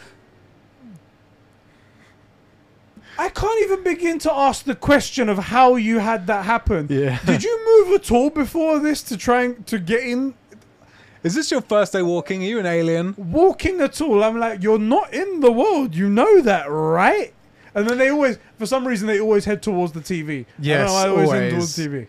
i 3.18 3.28
can't 3.28 3.62
even 3.62 3.82
begin 3.84 4.18
to 4.18 4.32
ask 4.32 4.64
the 4.64 4.74
question 4.74 5.28
of 5.28 5.38
how 5.38 5.76
you 5.76 5.98
had 5.98 6.26
that 6.26 6.44
happen 6.44 6.86
yeah. 6.90 7.18
did 7.24 7.42
you 7.44 7.84
move 7.84 7.94
at 7.94 8.10
all 8.10 8.30
before 8.30 8.78
this 8.78 9.02
to 9.02 9.16
try 9.16 9.42
and 9.44 9.66
to 9.66 9.78
get 9.78 10.02
in 10.02 10.34
Is 11.24 11.34
this 11.34 11.50
your 11.50 11.62
first 11.62 11.94
day 11.94 12.02
walking? 12.02 12.42
Are 12.42 12.46
you 12.46 12.58
an 12.58 12.66
alien? 12.66 13.14
walking 13.16 13.80
at 13.80 13.98
all. 14.02 14.22
I'm 14.22 14.38
like, 14.38 14.62
you're 14.62 14.78
not 14.78 15.12
in 15.14 15.40
the 15.40 15.50
world. 15.50 15.94
You 15.94 16.10
know 16.10 16.42
that, 16.42 16.66
right? 16.66 17.32
And 17.74 17.88
then 17.88 17.96
they 17.96 18.10
always, 18.10 18.38
for 18.58 18.66
some 18.66 18.86
reason, 18.86 19.06
they 19.06 19.20
always 19.20 19.46
head 19.46 19.62
towards 19.62 19.92
the 19.92 20.00
TV. 20.00 20.44
Yes, 20.58 20.90
I, 20.90 21.08
always 21.08 21.30
head 21.30 21.52
always. 21.52 21.52
towards 21.52 21.76
the 21.76 21.88
TV. 21.88 22.06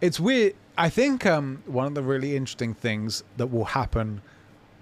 It's 0.00 0.18
weird. 0.18 0.56
I 0.76 0.88
think 0.90 1.24
um, 1.24 1.62
one 1.66 1.86
of 1.86 1.94
the 1.94 2.02
really 2.02 2.36
interesting 2.36 2.74
things 2.74 3.22
that 3.36 3.46
will 3.46 3.64
happen 3.64 4.20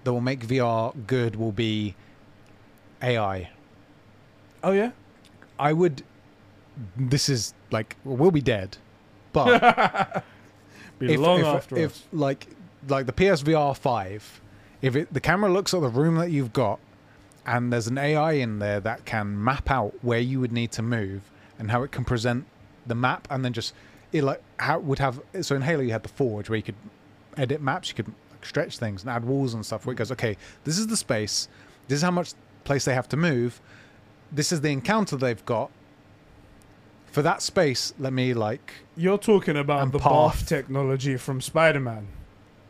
that 0.02 0.12
will 0.12 0.22
make 0.22 0.46
VR 0.46 0.94
good 1.06 1.36
will 1.36 1.52
be 1.52 1.94
AI. 3.02 3.50
Oh 4.64 4.72
yeah. 4.72 4.92
I 5.58 5.74
would. 5.74 6.02
This 6.96 7.28
is 7.28 7.54
like 7.70 7.96
we'll 8.02 8.32
be 8.32 8.40
dead, 8.40 8.78
but 9.32 10.24
Be 10.98 11.14
if, 11.14 11.20
long 11.20 11.40
if, 11.40 11.46
after 11.46 11.76
if 11.76 11.90
us. 11.92 12.02
like 12.12 12.46
like 12.88 13.06
the 13.06 13.12
PSVR 13.12 13.76
five, 13.76 14.40
if 14.82 14.96
it 14.96 15.12
the 15.12 15.20
camera 15.20 15.50
looks 15.50 15.74
at 15.74 15.80
the 15.80 15.88
room 15.88 16.16
that 16.16 16.30
you've 16.30 16.52
got, 16.52 16.78
and 17.46 17.72
there's 17.72 17.86
an 17.86 17.98
AI 17.98 18.32
in 18.32 18.58
there 18.58 18.80
that 18.80 19.04
can 19.04 19.42
map 19.42 19.70
out 19.70 19.94
where 20.02 20.20
you 20.20 20.40
would 20.40 20.52
need 20.52 20.72
to 20.72 20.82
move 20.82 21.30
and 21.58 21.70
how 21.70 21.82
it 21.82 21.92
can 21.92 22.04
present 22.04 22.46
the 22.86 22.94
map, 22.94 23.26
and 23.30 23.44
then 23.44 23.52
just 23.52 23.74
it 24.12 24.22
like 24.24 24.42
how 24.58 24.78
it 24.78 24.84
would 24.84 24.98
have. 24.98 25.20
So 25.42 25.56
in 25.56 25.62
Halo 25.62 25.82
you 25.82 25.92
had 25.92 26.02
the 26.02 26.08
Forge 26.08 26.48
where 26.48 26.56
you 26.56 26.62
could 26.62 26.76
edit 27.36 27.60
maps, 27.60 27.88
you 27.88 27.94
could 27.94 28.12
stretch 28.42 28.78
things 28.78 29.02
and 29.02 29.10
add 29.10 29.24
walls 29.24 29.54
and 29.54 29.64
stuff. 29.64 29.86
Where 29.86 29.92
it 29.92 29.96
goes, 29.96 30.12
okay, 30.12 30.36
this 30.64 30.78
is 30.78 30.86
the 30.86 30.96
space, 30.96 31.48
this 31.88 31.96
is 31.96 32.02
how 32.02 32.10
much 32.10 32.34
place 32.64 32.84
they 32.84 32.94
have 32.94 33.08
to 33.10 33.16
move, 33.16 33.60
this 34.32 34.52
is 34.52 34.60
the 34.60 34.70
encounter 34.70 35.16
they've 35.16 35.44
got. 35.44 35.70
For 37.06 37.22
that 37.22 37.42
space, 37.42 37.94
let 37.98 38.12
me 38.12 38.34
like 38.34 38.72
You're 38.96 39.18
talking 39.18 39.56
about 39.56 39.92
the 39.92 40.00
path. 40.00 40.10
BARF 40.10 40.48
technology 40.48 41.16
from 41.16 41.40
Spider-Man. 41.40 42.08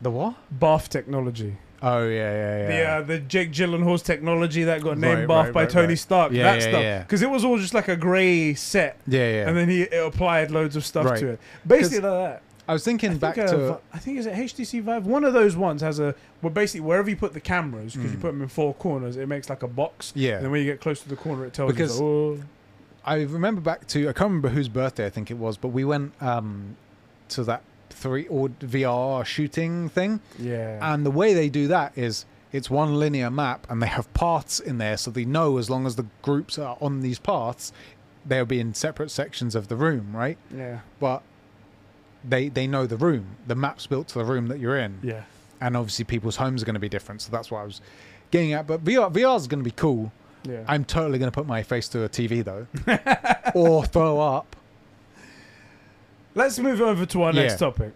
The 0.01 0.11
what? 0.11 0.35
BARF 0.51 0.89
technology. 0.89 1.57
Oh 1.81 2.07
yeah, 2.07 2.15
yeah, 2.17 2.57
yeah. 2.57 2.67
The 2.67 2.87
uh, 2.87 3.01
the 3.01 3.19
Jake 3.19 3.51
Gyllenhaal's 3.51 4.01
technology 4.01 4.63
that 4.63 4.81
got 4.81 4.97
named 4.97 5.19
Right, 5.19 5.27
BARF 5.27 5.43
right, 5.45 5.53
by 5.53 5.61
right, 5.63 5.69
Tony. 5.69 5.95
Stark. 5.95 6.31
Yeah, 6.31 6.43
that 6.43 6.61
yeah, 6.61 6.69
stuff. 6.69 6.81
yeah. 6.83 6.99
Because 6.99 7.21
it 7.21 7.29
was 7.29 7.43
all 7.45 7.57
just 7.57 7.73
like 7.73 7.87
a 7.87 7.95
grey 7.95 8.53
set, 8.55 8.97
yeah, 9.07 9.19
yeah. 9.29 9.47
and 9.47 9.55
then 9.57 9.69
he 9.69 9.83
it 9.83 10.05
applied 10.05 10.51
loads 10.51 10.75
of 10.75 10.85
stuff 10.85 11.19
to 11.19 11.27
it. 11.29 11.39
Basically 11.65 11.99
like 11.99 12.31
that. 12.31 12.41
I 12.67 12.73
was 12.73 12.83
thinking 12.83 13.11
I 13.11 13.15
back 13.15 13.35
think, 13.35 13.49
uh, 13.49 13.51
to 13.51 13.79
I 13.93 13.99
think 13.99 14.17
is 14.17 14.25
it 14.25 14.33
HTC 14.33 14.81
Vive. 14.81 15.05
One 15.05 15.23
of 15.23 15.33
those 15.33 15.55
ones 15.55 15.81
has 15.81 15.99
a 15.99 16.15
well, 16.41 16.49
basically 16.51 16.81
wherever 16.81 17.09
you 17.09 17.15
put 17.15 17.33
the 17.33 17.41
cameras, 17.41 17.93
because 17.93 18.11
you 18.11 18.17
Mm. 18.17 18.21
put 18.21 18.27
them 18.31 18.41
in 18.41 18.47
four 18.47 18.73
corners, 18.73 19.17
it 19.17 19.27
makes 19.27 19.49
like 19.49 19.61
a 19.61 19.67
box. 19.67 20.11
yeah. 20.15 20.35
And 20.37 20.45
then 20.45 20.51
when 20.51 20.61
you 20.61 20.65
get 20.71 20.81
close 20.81 21.01
to 21.01 21.09
the 21.09 21.15
corner, 21.15 21.45
it 21.45 21.53
tells 21.53 21.71
Because- 21.71 21.99
you. 21.99 22.05
Oh, 22.05 22.39
I 23.05 23.21
remember 23.21 23.61
back 23.61 23.85
to 23.89 24.01
I 24.09 24.13
can't 24.13 24.29
remember 24.29 24.49
whose 24.49 24.67
birthday 24.67 25.05
I 25.05 25.09
think 25.11 25.29
it 25.29 25.37
was, 25.37 25.57
but 25.57 25.67
we 25.67 25.85
went 25.85 26.13
um 26.23 26.75
to 27.29 27.43
that 27.43 27.61
three 27.95 28.27
or 28.27 28.49
VR 28.49 29.25
shooting 29.25 29.89
thing, 29.89 30.19
yeah. 30.37 30.93
and 30.93 31.05
the 31.05 31.11
way 31.11 31.33
they 31.33 31.49
do 31.49 31.67
that 31.69 31.97
is 31.97 32.25
it's 32.51 32.69
one 32.69 32.95
linear 32.95 33.29
map, 33.31 33.65
and 33.69 33.81
they 33.81 33.87
have 33.87 34.11
paths 34.13 34.59
in 34.59 34.77
there, 34.77 34.97
so 34.97 35.11
they 35.11 35.25
know 35.25 35.57
as 35.57 35.69
long 35.69 35.85
as 35.85 35.95
the 35.95 36.05
groups 36.21 36.57
are 36.57 36.77
on 36.81 37.01
these 37.01 37.19
paths, 37.19 37.71
they'll 38.25 38.45
be 38.45 38.59
in 38.59 38.73
separate 38.73 39.11
sections 39.11 39.55
of 39.55 39.67
the 39.67 39.75
room, 39.75 40.15
right? 40.15 40.37
yeah. 40.55 40.79
But 40.99 41.21
they 42.27 42.49
they 42.49 42.65
know 42.67 42.85
the 42.87 42.97
room, 42.97 43.35
the 43.47 43.55
map's 43.55 43.87
built 43.87 44.07
to 44.09 44.19
the 44.19 44.25
room 44.25 44.47
that 44.47 44.59
you're 44.59 44.77
in, 44.77 44.99
Yeah. 45.03 45.23
and 45.61 45.75
obviously 45.77 46.05
people's 46.05 46.37
homes 46.37 46.61
are 46.61 46.65
going 46.65 46.73
to 46.75 46.79
be 46.79 46.89
different, 46.89 47.21
so 47.21 47.31
that's 47.31 47.51
what 47.51 47.59
I 47.59 47.63
was 47.65 47.81
getting 48.31 48.53
at. 48.53 48.65
But 48.67 48.83
VR 48.83 49.11
VR 49.11 49.37
is 49.37 49.47
going 49.47 49.59
to 49.63 49.63
be 49.69 49.71
cool. 49.75 50.11
Yeah. 50.47 50.63
I'm 50.67 50.85
totally 50.85 51.17
going 51.19 51.31
to 51.31 51.35
put 51.35 51.47
my 51.47 51.63
face 51.63 51.87
to 51.89 52.03
a 52.03 52.09
TV 52.09 52.43
though, 52.43 52.67
or 53.59 53.83
throw 53.85 54.19
up. 54.19 54.54
Let's 56.35 56.59
move 56.59 56.81
over 56.81 57.05
to 57.05 57.23
our 57.23 57.33
Yeah. 57.33 57.43
next 57.43 57.59
topic. 57.59 57.93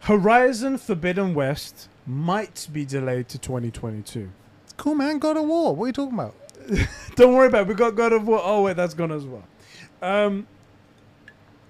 Horizon 0.00 0.78
Forbidden 0.78 1.34
West 1.34 1.88
might 2.06 2.68
be 2.72 2.84
delayed 2.84 3.28
to 3.28 3.38
2022. 3.38 4.30
Cool, 4.76 4.94
man. 4.94 5.18
God 5.18 5.36
of 5.36 5.44
War. 5.44 5.74
What 5.74 5.84
are 5.84 5.86
you 5.88 5.92
talking 5.92 6.14
about? 6.14 6.34
Don't 7.16 7.34
worry 7.34 7.48
about 7.48 7.62
it. 7.62 7.68
We 7.68 7.74
got 7.74 7.96
God 7.96 8.12
of 8.12 8.26
War. 8.28 8.40
Oh, 8.42 8.62
wait, 8.64 8.76
that's 8.76 8.94
gone 8.94 9.10
as 9.10 9.24
well. 9.24 9.44
Um, 10.00 10.46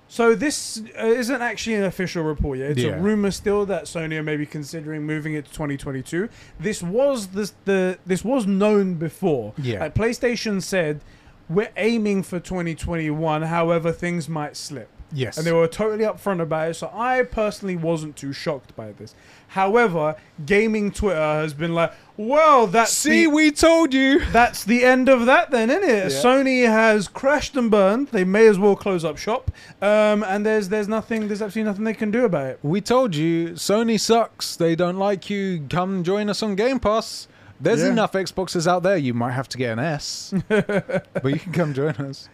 so 0.09 0.35
this 0.35 0.83
uh, 1.01 1.07
isn't 1.07 1.41
actually 1.41 1.77
an 1.77 1.85
official 1.85 2.23
report 2.23 2.59
yet. 2.59 2.73
It's 2.73 2.81
Yeah. 2.81 2.97
a 2.97 3.01
rumor 3.01 3.31
still 3.31 3.65
that 3.67 3.85
Sony 3.85 4.19
are 4.19 4.23
maybe 4.23 4.45
considering 4.47 5.05
moving 5.05 5.35
it 5.35 5.47
to 5.47 5.53
2022. 5.53 6.29
This 6.61 6.83
was 6.83 7.29
this 7.29 7.53
the 7.65 7.99
this 8.07 8.25
was 8.25 8.47
known 8.47 8.95
before. 8.95 9.55
Yeah. 9.57 9.81
Like 9.81 9.95
PlayStation 9.95 10.63
said, 10.63 11.01
we're 11.49 11.71
aiming 11.77 12.23
for 12.25 12.41
2021. 12.41 13.43
However, 13.43 13.93
things 13.93 14.29
might 14.29 14.57
slip. 14.57 14.89
Yes. 15.13 15.39
and 15.39 15.47
they 15.47 15.53
were 15.53 15.67
totally 15.67 16.05
upfront 16.05 16.41
about 16.43 16.71
it. 16.71 16.75
So 16.75 16.91
I 16.93 17.23
personally 17.23 17.77
wasn't 17.77 18.15
too 18.17 18.33
shocked 18.33 18.77
by 18.77 18.93
this. 18.93 19.15
However, 19.53 20.17
gaming 20.45 20.91
Twitter 20.93 21.17
has 21.19 21.55
been 21.55 21.75
like, 21.75 21.93
"Well, 22.19 22.67
that's 22.67 22.93
See, 22.93 23.25
the, 23.25 23.31
we 23.31 23.51
told 23.51 23.95
you. 23.95 24.21
that's 24.27 24.63
the 24.65 24.85
end 24.85 25.09
of 25.09 25.25
that, 25.25 25.51
then, 25.51 25.71
isn't 25.71 25.83
it? 25.89 26.13
Yeah. 26.13 26.21
Sony 26.23 26.67
has 26.67 27.09
crashed 27.09 27.57
and 27.57 27.71
burned. 27.71 28.09
They 28.09 28.25
may 28.25 28.47
as 28.47 28.59
well 28.59 28.77
close 28.77 29.05
up 29.07 29.17
shop. 29.17 29.51
Um, 29.81 30.23
and 30.23 30.45
there's 30.45 30.69
there's 30.69 30.89
nothing, 30.89 31.29
there's 31.29 31.41
absolutely 31.41 31.71
nothing 31.71 31.85
they 31.85 31.95
can 31.95 32.11
do 32.11 32.27
about 32.27 32.47
it. 32.47 32.59
We 32.63 32.83
told 32.83 33.15
you. 33.17 33.53
Sony 33.53 33.99
sucks. 33.99 34.55
They 34.57 34.75
don't 34.77 34.99
like 34.99 35.31
you. 35.31 35.65
Come 35.71 36.05
join 36.05 36.29
us 36.29 36.43
on 36.43 36.55
Game 36.55 36.79
Pass. 36.79 37.29
There's 37.59 37.81
Yeah. 37.81 37.89
enough 37.93 38.13
Xboxes 38.13 38.67
out 38.67 38.83
there. 38.83 38.99
You 38.99 39.15
might 39.15 39.33
have 39.33 39.49
to 39.49 39.57
get 39.59 39.73
an 39.73 39.79
S, 39.79 40.35
but 40.49 41.25
you 41.25 41.39
can 41.41 41.53
come 41.53 41.73
join 41.73 41.95
us 41.95 42.29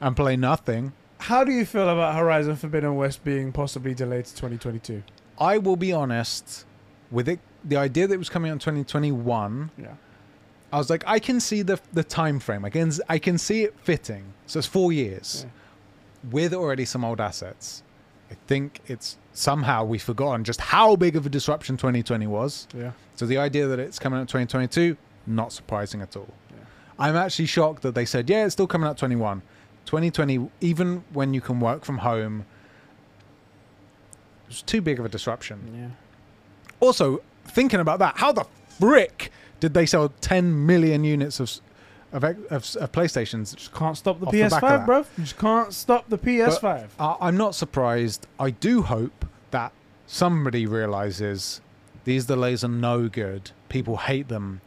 and 0.00 0.16
play 0.16 0.34
nothing. 0.36 0.92
How 1.24 1.42
do 1.42 1.52
you 1.52 1.64
feel 1.64 1.88
about 1.88 2.16
Horizon 2.16 2.54
Forbidden 2.56 2.96
West 2.96 3.24
being 3.24 3.50
possibly 3.50 3.94
delayed 3.94 4.26
to 4.26 4.34
2022? 4.34 5.02
I 5.38 5.56
will 5.56 5.76
be 5.76 5.90
honest 5.90 6.66
with 7.10 7.30
it. 7.30 7.40
The 7.64 7.76
idea 7.78 8.06
that 8.06 8.12
it 8.12 8.18
was 8.18 8.28
coming 8.28 8.50
out 8.50 8.54
in 8.54 8.58
2021, 8.58 9.70
Yeah. 9.78 9.88
I 10.70 10.76
was 10.76 10.90
like, 10.90 11.02
I 11.06 11.18
can 11.20 11.40
see 11.40 11.62
the 11.62 11.78
the 11.94 12.04
time 12.04 12.40
frame. 12.40 12.64
I 12.64 12.68
can 12.70 12.92
I 13.08 13.18
can 13.18 13.38
see 13.38 13.62
it 13.62 13.74
fitting. 13.80 14.34
So 14.46 14.58
it's 14.58 14.66
four 14.66 14.92
years 14.92 15.46
with 16.30 16.52
already 16.52 16.84
some 16.84 17.04
old 17.06 17.20
assets. 17.20 17.82
I 18.30 18.34
think 18.48 18.80
it's 18.86 19.16
somehow 19.32 19.84
we've 19.84 20.02
forgotten 20.02 20.44
just 20.44 20.60
how 20.60 20.96
big 20.96 21.16
of 21.16 21.24
a 21.24 21.28
disruption 21.30 21.76
2020 21.78 22.26
was. 22.26 22.66
Yeah. 22.76 22.90
So 23.14 23.24
the 23.24 23.38
idea 23.38 23.66
that 23.68 23.78
it's 23.78 23.98
coming 23.98 24.18
out 24.20 24.28
2022, 24.28 24.96
not 25.26 25.52
surprising 25.52 26.02
at 26.02 26.16
all. 26.16 26.34
Yeah. 26.50 26.64
I'm 26.98 27.16
actually 27.16 27.46
shocked 27.46 27.82
that 27.82 27.94
they 27.94 28.04
said, 28.04 28.28
yeah, 28.28 28.44
it's 28.44 28.52
still 28.54 28.66
coming 28.66 28.88
out 28.88 28.98
21. 28.98 29.40
2020, 29.86 30.50
even 30.60 31.04
when 31.12 31.34
you 31.34 31.40
can 31.40 31.60
work 31.60 31.84
from 31.84 31.98
home, 31.98 32.44
it's 34.48 34.62
too 34.62 34.80
big 34.80 34.98
of 34.98 35.04
a 35.04 35.08
disruption. 35.08 35.60
Yeah. 35.74 35.88
Also, 36.80 37.22
thinking 37.44 37.80
about 37.80 37.98
that, 37.98 38.16
how 38.18 38.32
the 38.32 38.46
frick 38.78 39.30
did 39.60 39.74
they 39.74 39.86
sell 39.86 40.10
10 40.20 40.66
million 40.66 41.04
units 41.04 41.40
of 41.40 41.60
of, 42.12 42.22
of, 42.22 42.76
of 42.76 42.92
PlayStations? 42.92 43.56
Just 43.56 43.72
can't 43.74 43.96
stop 43.96 44.20
the 44.20 44.26
Off 44.26 44.32
the 44.32 44.42
back 44.42 44.52
of 44.52 44.60
PS5, 44.62 44.68
that. 44.68 44.86
bro. 44.86 44.98
You 44.98 45.24
just 45.24 45.38
can't 45.38 45.72
stop 45.72 46.08
the 46.08 46.18
PS5. 46.18 46.88
I 46.98 47.16
I'm 47.20 47.36
not 47.36 47.54
surprised. 47.54 48.26
I 48.38 48.50
do 48.50 48.82
hope 48.82 49.24
that 49.50 49.72
somebody 50.06 50.66
realizes 50.66 51.60
these 52.04 52.26
delays 52.26 52.62
are 52.62 52.68
no 52.68 53.08
good. 53.08 53.50
People 53.68 53.96
hate 53.96 54.28
them. 54.28 54.60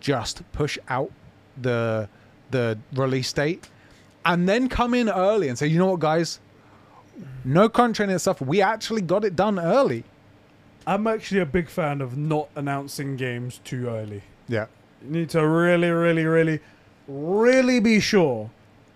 Just 0.00 0.42
push 0.52 0.78
out 0.88 1.12
the 1.60 2.08
the 2.50 2.78
release 2.94 3.32
date 3.32 3.68
and 4.26 4.48
then 4.48 4.68
come 4.68 4.92
in 4.92 5.08
early 5.08 5.48
and 5.48 5.56
say, 5.56 5.68
you 5.68 5.78
know 5.78 5.92
what, 5.92 6.00
guys? 6.00 6.40
No 7.44 7.68
crunch 7.68 8.00
and 8.00 8.20
stuff. 8.20 8.40
We 8.40 8.60
actually 8.60 9.00
got 9.00 9.24
it 9.24 9.36
done 9.36 9.58
early. 9.58 10.04
I'm 10.86 11.06
actually 11.06 11.40
a 11.40 11.46
big 11.46 11.68
fan 11.68 12.00
of 12.00 12.18
not 12.18 12.48
announcing 12.56 13.16
games 13.16 13.60
too 13.64 13.88
early. 13.88 14.22
Yeah. 14.48 14.66
You 15.02 15.10
need 15.10 15.30
to 15.30 15.46
really, 15.46 15.90
really, 15.90 16.24
really, 16.24 16.60
really 17.06 17.80
be 17.80 18.00
sure. 18.00 18.50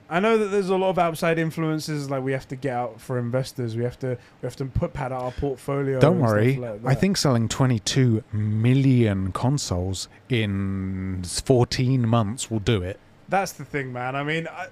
I 0.08 0.18
know 0.18 0.36
that 0.36 0.46
there's 0.46 0.68
a 0.68 0.76
lot 0.76 0.90
of 0.90 0.98
outside 0.98 1.38
influences, 1.38 2.10
like 2.10 2.24
we 2.24 2.32
have 2.32 2.48
to 2.48 2.56
get 2.56 2.74
out 2.74 3.00
for 3.00 3.16
investors. 3.16 3.76
We 3.76 3.84
have 3.84 3.98
to 4.00 4.18
we 4.42 4.46
have 4.46 4.56
to 4.56 4.64
put 4.64 4.92
pad 4.92 5.12
out 5.12 5.22
our 5.22 5.30
portfolio. 5.30 6.00
Don't 6.00 6.18
worry. 6.18 6.56
like 6.56 6.80
I 6.84 6.94
think 6.96 7.16
selling 7.16 7.48
22 7.48 8.24
million 8.32 9.30
consoles 9.30 10.08
in 10.28 11.22
14 11.22 12.08
months 12.08 12.50
will 12.50 12.58
do 12.58 12.82
it. 12.82 12.98
That's 13.30 13.52
the 13.52 13.64
thing, 13.64 13.92
man. 13.92 14.14
I 14.16 14.22
mean, 14.24 14.46
I, 14.48 14.66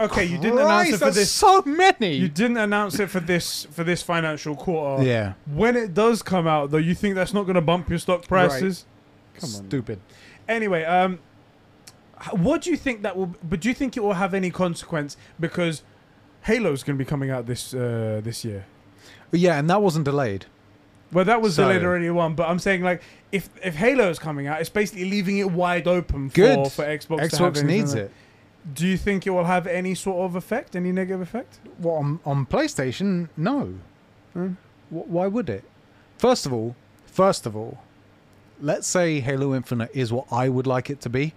okay, 0.00 0.24
you 0.24 0.38
didn't 0.38 0.58
announce 0.60 0.90
it 0.94 0.98
for 0.98 1.10
this. 1.10 1.30
so 1.30 1.60
many. 1.62 2.14
You 2.14 2.28
didn't 2.28 2.56
announce 2.56 2.98
it 2.98 3.10
for 3.10 3.20
this 3.20 3.64
for 3.72 3.84
this 3.84 4.02
financial 4.02 4.56
quarter. 4.56 5.04
yeah. 5.04 5.34
When 5.46 5.76
it 5.76 5.92
does 5.92 6.22
come 6.22 6.46
out, 6.46 6.70
though, 6.70 6.78
you 6.78 6.94
think 6.94 7.14
that's 7.16 7.34
not 7.34 7.42
going 7.42 7.56
to 7.56 7.60
bump 7.60 7.90
your 7.90 7.98
stock 7.98 8.26
prices? 8.26 8.86
Come 9.38 9.50
on. 9.54 9.66
Stupid. 9.68 10.00
Anyway, 10.48 10.84
um, 10.84 11.18
what 12.32 12.62
do 12.62 12.70
you 12.70 12.76
think 12.76 13.02
that 13.02 13.16
will? 13.16 13.34
But 13.42 13.60
do 13.60 13.68
you 13.68 13.74
think 13.74 13.96
it 13.96 14.00
will 14.00 14.14
have 14.14 14.32
any 14.32 14.50
consequence 14.50 15.16
because 15.38 15.82
Halo's 16.42 16.82
going 16.82 16.96
to 16.96 17.04
be 17.04 17.08
coming 17.08 17.30
out 17.30 17.46
this 17.46 17.74
uh, 17.74 18.20
this 18.24 18.44
year? 18.44 18.64
Yeah, 19.32 19.58
and 19.58 19.68
that 19.68 19.82
wasn't 19.82 20.04
delayed. 20.04 20.46
Well, 21.12 21.24
that 21.24 21.40
was 21.42 21.56
So- 21.56 21.64
delayed 21.64 21.84
already 21.84 22.10
one, 22.10 22.34
but 22.34 22.48
I'm 22.48 22.58
saying 22.58 22.82
like 22.82 23.02
if 23.36 23.50
if 23.62 23.74
Halo 23.74 24.08
is 24.10 24.18
coming 24.18 24.46
out, 24.46 24.60
it's 24.60 24.70
basically 24.70 25.08
leaving 25.10 25.38
it 25.38 25.50
wide 25.50 25.86
open 25.86 26.30
for 26.30 26.34
Good. 26.34 26.72
for 26.72 26.84
Xbox. 26.84 27.30
to 27.30 27.44
have 27.44 27.52
Xbox 27.54 27.64
needs 27.64 27.94
it. 27.94 28.10
Do 28.74 28.86
you 28.86 28.96
think 28.96 29.26
it 29.26 29.30
will 29.30 29.44
have 29.44 29.66
any 29.66 29.94
sort 29.94 30.24
of 30.28 30.34
effect, 30.34 30.74
any 30.74 30.90
negative 30.90 31.20
effect? 31.20 31.60
Well, 31.78 31.96
on, 31.96 32.20
on 32.24 32.46
PlayStation, 32.46 33.28
no. 33.36 33.74
Hmm. 34.32 34.54
Wh- 34.90 35.08
Why 35.08 35.28
would 35.28 35.48
it? 35.48 35.62
First 36.18 36.46
of 36.46 36.52
all, 36.52 36.74
first 37.06 37.46
of 37.46 37.54
all, 37.54 37.78
let's 38.60 38.88
say 38.88 39.20
Halo 39.20 39.54
Infinite 39.54 39.90
is 39.94 40.12
what 40.12 40.26
I 40.32 40.48
would 40.48 40.66
like 40.66 40.90
it 40.90 41.00
to 41.02 41.08
be. 41.08 41.32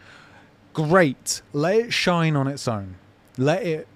Great. 0.74 1.42
Let 1.54 1.76
it 1.76 1.94
shine 1.94 2.36
on 2.36 2.48
its 2.48 2.68
own. 2.68 2.96
Let 3.38 3.64
it 3.64 3.88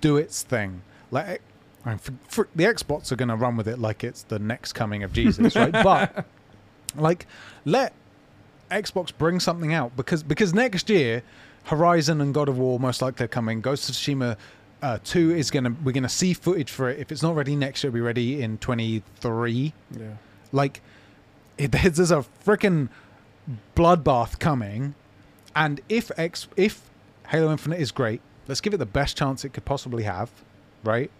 do 0.00 0.16
its 0.16 0.42
thing. 0.42 0.82
Let 1.12 1.28
it. 1.28 1.42
I 1.84 1.90
mean, 1.90 1.98
for, 1.98 2.14
for, 2.28 2.48
the 2.56 2.64
Xbox 2.64 3.12
are 3.12 3.16
going 3.16 3.28
to 3.28 3.36
run 3.36 3.56
with 3.56 3.68
it 3.68 3.78
like 3.78 4.02
it's 4.02 4.22
the 4.22 4.38
next 4.38 4.72
coming 4.72 5.02
of 5.04 5.12
Jesus, 5.12 5.54
right? 5.54 5.72
But 5.84 6.26
like, 6.96 7.26
let 7.64 7.92
Xbox 8.70 9.12
bring 9.16 9.40
something 9.40 9.72
out 9.72 9.96
because 9.96 10.22
because 10.22 10.54
next 10.54 10.90
year, 10.90 11.22
Horizon 11.64 12.20
and 12.20 12.34
God 12.34 12.48
of 12.48 12.58
War 12.58 12.78
most 12.78 13.02
likely 13.02 13.24
are 13.24 13.28
coming. 13.28 13.60
Ghost 13.60 13.88
of 13.88 13.94
Tsushima 13.94 14.36
uh, 14.82 14.98
two 15.04 15.30
is 15.30 15.50
gonna 15.50 15.74
we're 15.82 15.92
gonna 15.92 16.08
see 16.08 16.34
footage 16.34 16.70
for 16.70 16.90
it. 16.90 16.98
If 16.98 17.10
it's 17.12 17.22
not 17.22 17.34
ready 17.34 17.56
next 17.56 17.82
year, 17.82 17.88
it'll 17.88 17.94
be 17.94 18.00
ready 18.00 18.42
in 18.42 18.58
twenty 18.58 19.02
three. 19.16 19.72
Yeah. 19.90 20.16
Like, 20.52 20.82
it, 21.56 21.72
there's, 21.72 21.96
there's 21.96 22.10
a 22.10 22.24
freaking 22.44 22.88
bloodbath 23.76 24.38
coming, 24.38 24.94
and 25.54 25.80
if 25.88 26.10
X 26.18 26.48
if 26.56 26.82
Halo 27.28 27.50
Infinite 27.52 27.80
is 27.80 27.92
great, 27.92 28.20
let's 28.48 28.60
give 28.60 28.74
it 28.74 28.78
the 28.78 28.86
best 28.86 29.16
chance 29.16 29.44
it 29.44 29.50
could 29.50 29.64
possibly 29.64 30.02
have, 30.04 30.30
right? 30.82 31.10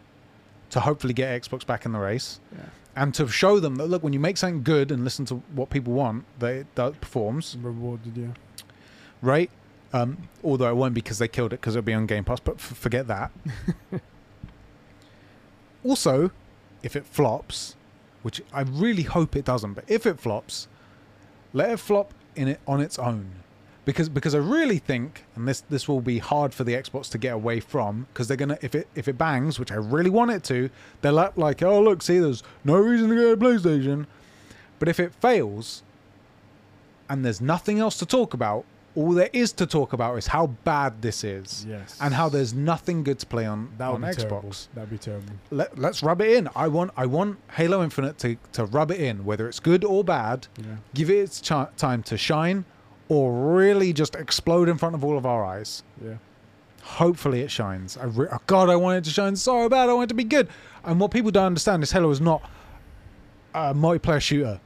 To 0.70 0.80
hopefully 0.80 1.14
get 1.14 1.40
Xbox 1.42 1.64
back 1.64 1.84
in 1.86 1.92
the 1.92 1.98
race 1.98 2.40
Yeah. 2.52 2.64
And 2.96 3.14
to 3.14 3.26
show 3.28 3.60
them 3.60 3.76
that 3.76 3.86
look 3.86 4.02
when 4.02 4.12
you 4.12 4.20
make 4.20 4.36
something 4.36 4.62
good 4.62 4.90
and 4.90 5.04
listen 5.04 5.24
to 5.26 5.36
what 5.54 5.70
people 5.70 5.92
want 5.92 6.24
that 6.38 6.66
it 6.76 7.00
performs. 7.00 7.56
Rewarded, 7.60 8.16
yeah. 8.16 8.28
right? 9.22 9.50
Um, 9.92 10.28
although 10.42 10.68
it 10.68 10.76
won't 10.76 10.94
because 10.94 11.18
they 11.18 11.28
killed 11.28 11.52
it 11.52 11.60
because 11.60 11.76
it'll 11.76 11.84
be 11.84 11.94
on 11.94 12.06
game 12.06 12.24
pass 12.24 12.40
but 12.40 12.56
f- 12.56 12.76
forget 12.76 13.06
that. 13.06 13.30
Also 15.84 16.30
if 16.82 16.94
it 16.96 17.04
flops 17.04 17.76
which 18.22 18.42
i 18.52 18.60
really 18.62 19.02
hope 19.02 19.34
it 19.34 19.44
doesn't 19.44 19.74
but 19.74 19.84
if 19.88 20.06
it 20.06 20.20
flops 20.20 20.68
let 21.52 21.70
it 21.70 21.78
flop 21.78 22.14
in 22.36 22.48
it 22.48 22.60
on 22.66 22.80
its 22.80 22.98
own 22.98 23.30
because 23.84 24.08
because 24.08 24.34
i 24.34 24.38
really 24.38 24.78
think 24.78 25.24
and 25.36 25.46
this 25.46 25.60
this 25.70 25.86
will 25.88 26.00
be 26.00 26.18
hard 26.18 26.52
for 26.54 26.64
the 26.64 26.72
xbox 26.74 27.10
to 27.10 27.18
get 27.18 27.34
away 27.34 27.60
from 27.60 28.06
because 28.12 28.28
they're 28.28 28.36
gonna 28.36 28.58
if 28.62 28.74
it 28.74 28.88
if 28.94 29.08
it 29.08 29.18
bangs 29.18 29.58
which 29.58 29.70
i 29.72 29.76
really 29.76 30.10
want 30.10 30.30
it 30.30 30.42
to 30.44 30.70
they're 31.02 31.12
like, 31.12 31.36
like 31.36 31.62
oh 31.62 31.80
look 31.82 32.02
see 32.02 32.18
there's 32.18 32.42
no 32.64 32.76
reason 32.76 33.08
to 33.10 33.14
get 33.14 33.32
a 33.32 33.36
playstation 33.36 34.06
but 34.78 34.88
if 34.88 34.98
it 34.98 35.12
fails 35.14 35.82
and 37.08 37.24
there's 37.24 37.40
nothing 37.40 37.78
else 37.78 37.98
to 37.98 38.06
talk 38.06 38.34
about 38.34 38.64
all 38.96 39.10
there 39.10 39.28
is 39.32 39.52
to 39.52 39.66
talk 39.66 39.92
about 39.92 40.16
is 40.16 40.28
how 40.28 40.46
bad 40.62 41.02
this 41.02 41.24
is 41.24 41.66
Yes. 41.68 41.98
and 42.00 42.14
how 42.14 42.28
there's 42.28 42.54
nothing 42.54 43.02
good 43.02 43.18
to 43.18 43.26
play 43.26 43.44
on, 43.44 43.70
that 43.76 43.88
on 43.88 44.02
xbox 44.02 44.16
terrible. 44.28 44.52
That'd 44.74 44.90
be 44.90 44.98
terrible. 44.98 45.32
Let, 45.50 45.76
let's 45.78 46.02
rub 46.02 46.20
it 46.20 46.30
in 46.36 46.48
i 46.54 46.68
want 46.68 46.92
i 46.96 47.04
want 47.04 47.38
halo 47.52 47.82
infinite 47.82 48.18
to, 48.18 48.36
to 48.52 48.64
rub 48.66 48.90
it 48.92 49.00
in 49.00 49.24
whether 49.24 49.48
it's 49.48 49.58
good 49.60 49.84
or 49.84 50.04
bad 50.04 50.46
Yeah. 50.58 50.76
give 50.94 51.10
it 51.10 51.16
its 51.16 51.40
ch- 51.40 51.76
time 51.76 52.02
to 52.04 52.16
shine 52.16 52.64
or 53.08 53.32
really 53.54 53.92
just 53.92 54.14
explode 54.14 54.68
in 54.68 54.78
front 54.78 54.94
of 54.94 55.04
all 55.04 55.16
of 55.18 55.26
our 55.26 55.44
eyes. 55.44 55.82
Yeah. 56.04 56.14
Hopefully 56.82 57.40
it 57.40 57.50
shines. 57.50 57.96
I 57.96 58.04
re- 58.04 58.28
oh 58.30 58.38
God, 58.46 58.68
I 58.68 58.76
want 58.76 58.98
it 58.98 59.04
to 59.04 59.10
shine 59.10 59.36
so 59.36 59.68
bad. 59.68 59.88
I 59.88 59.92
want 59.94 60.04
it 60.04 60.08
to 60.08 60.14
be 60.14 60.24
good. 60.24 60.48
And 60.84 61.00
what 61.00 61.10
people 61.10 61.30
don't 61.30 61.46
understand 61.46 61.82
is 61.82 61.90
Halo 61.92 62.10
is 62.10 62.20
not 62.20 62.42
a 63.54 63.72
multiplayer 63.74 64.20
shooter, 64.20 64.60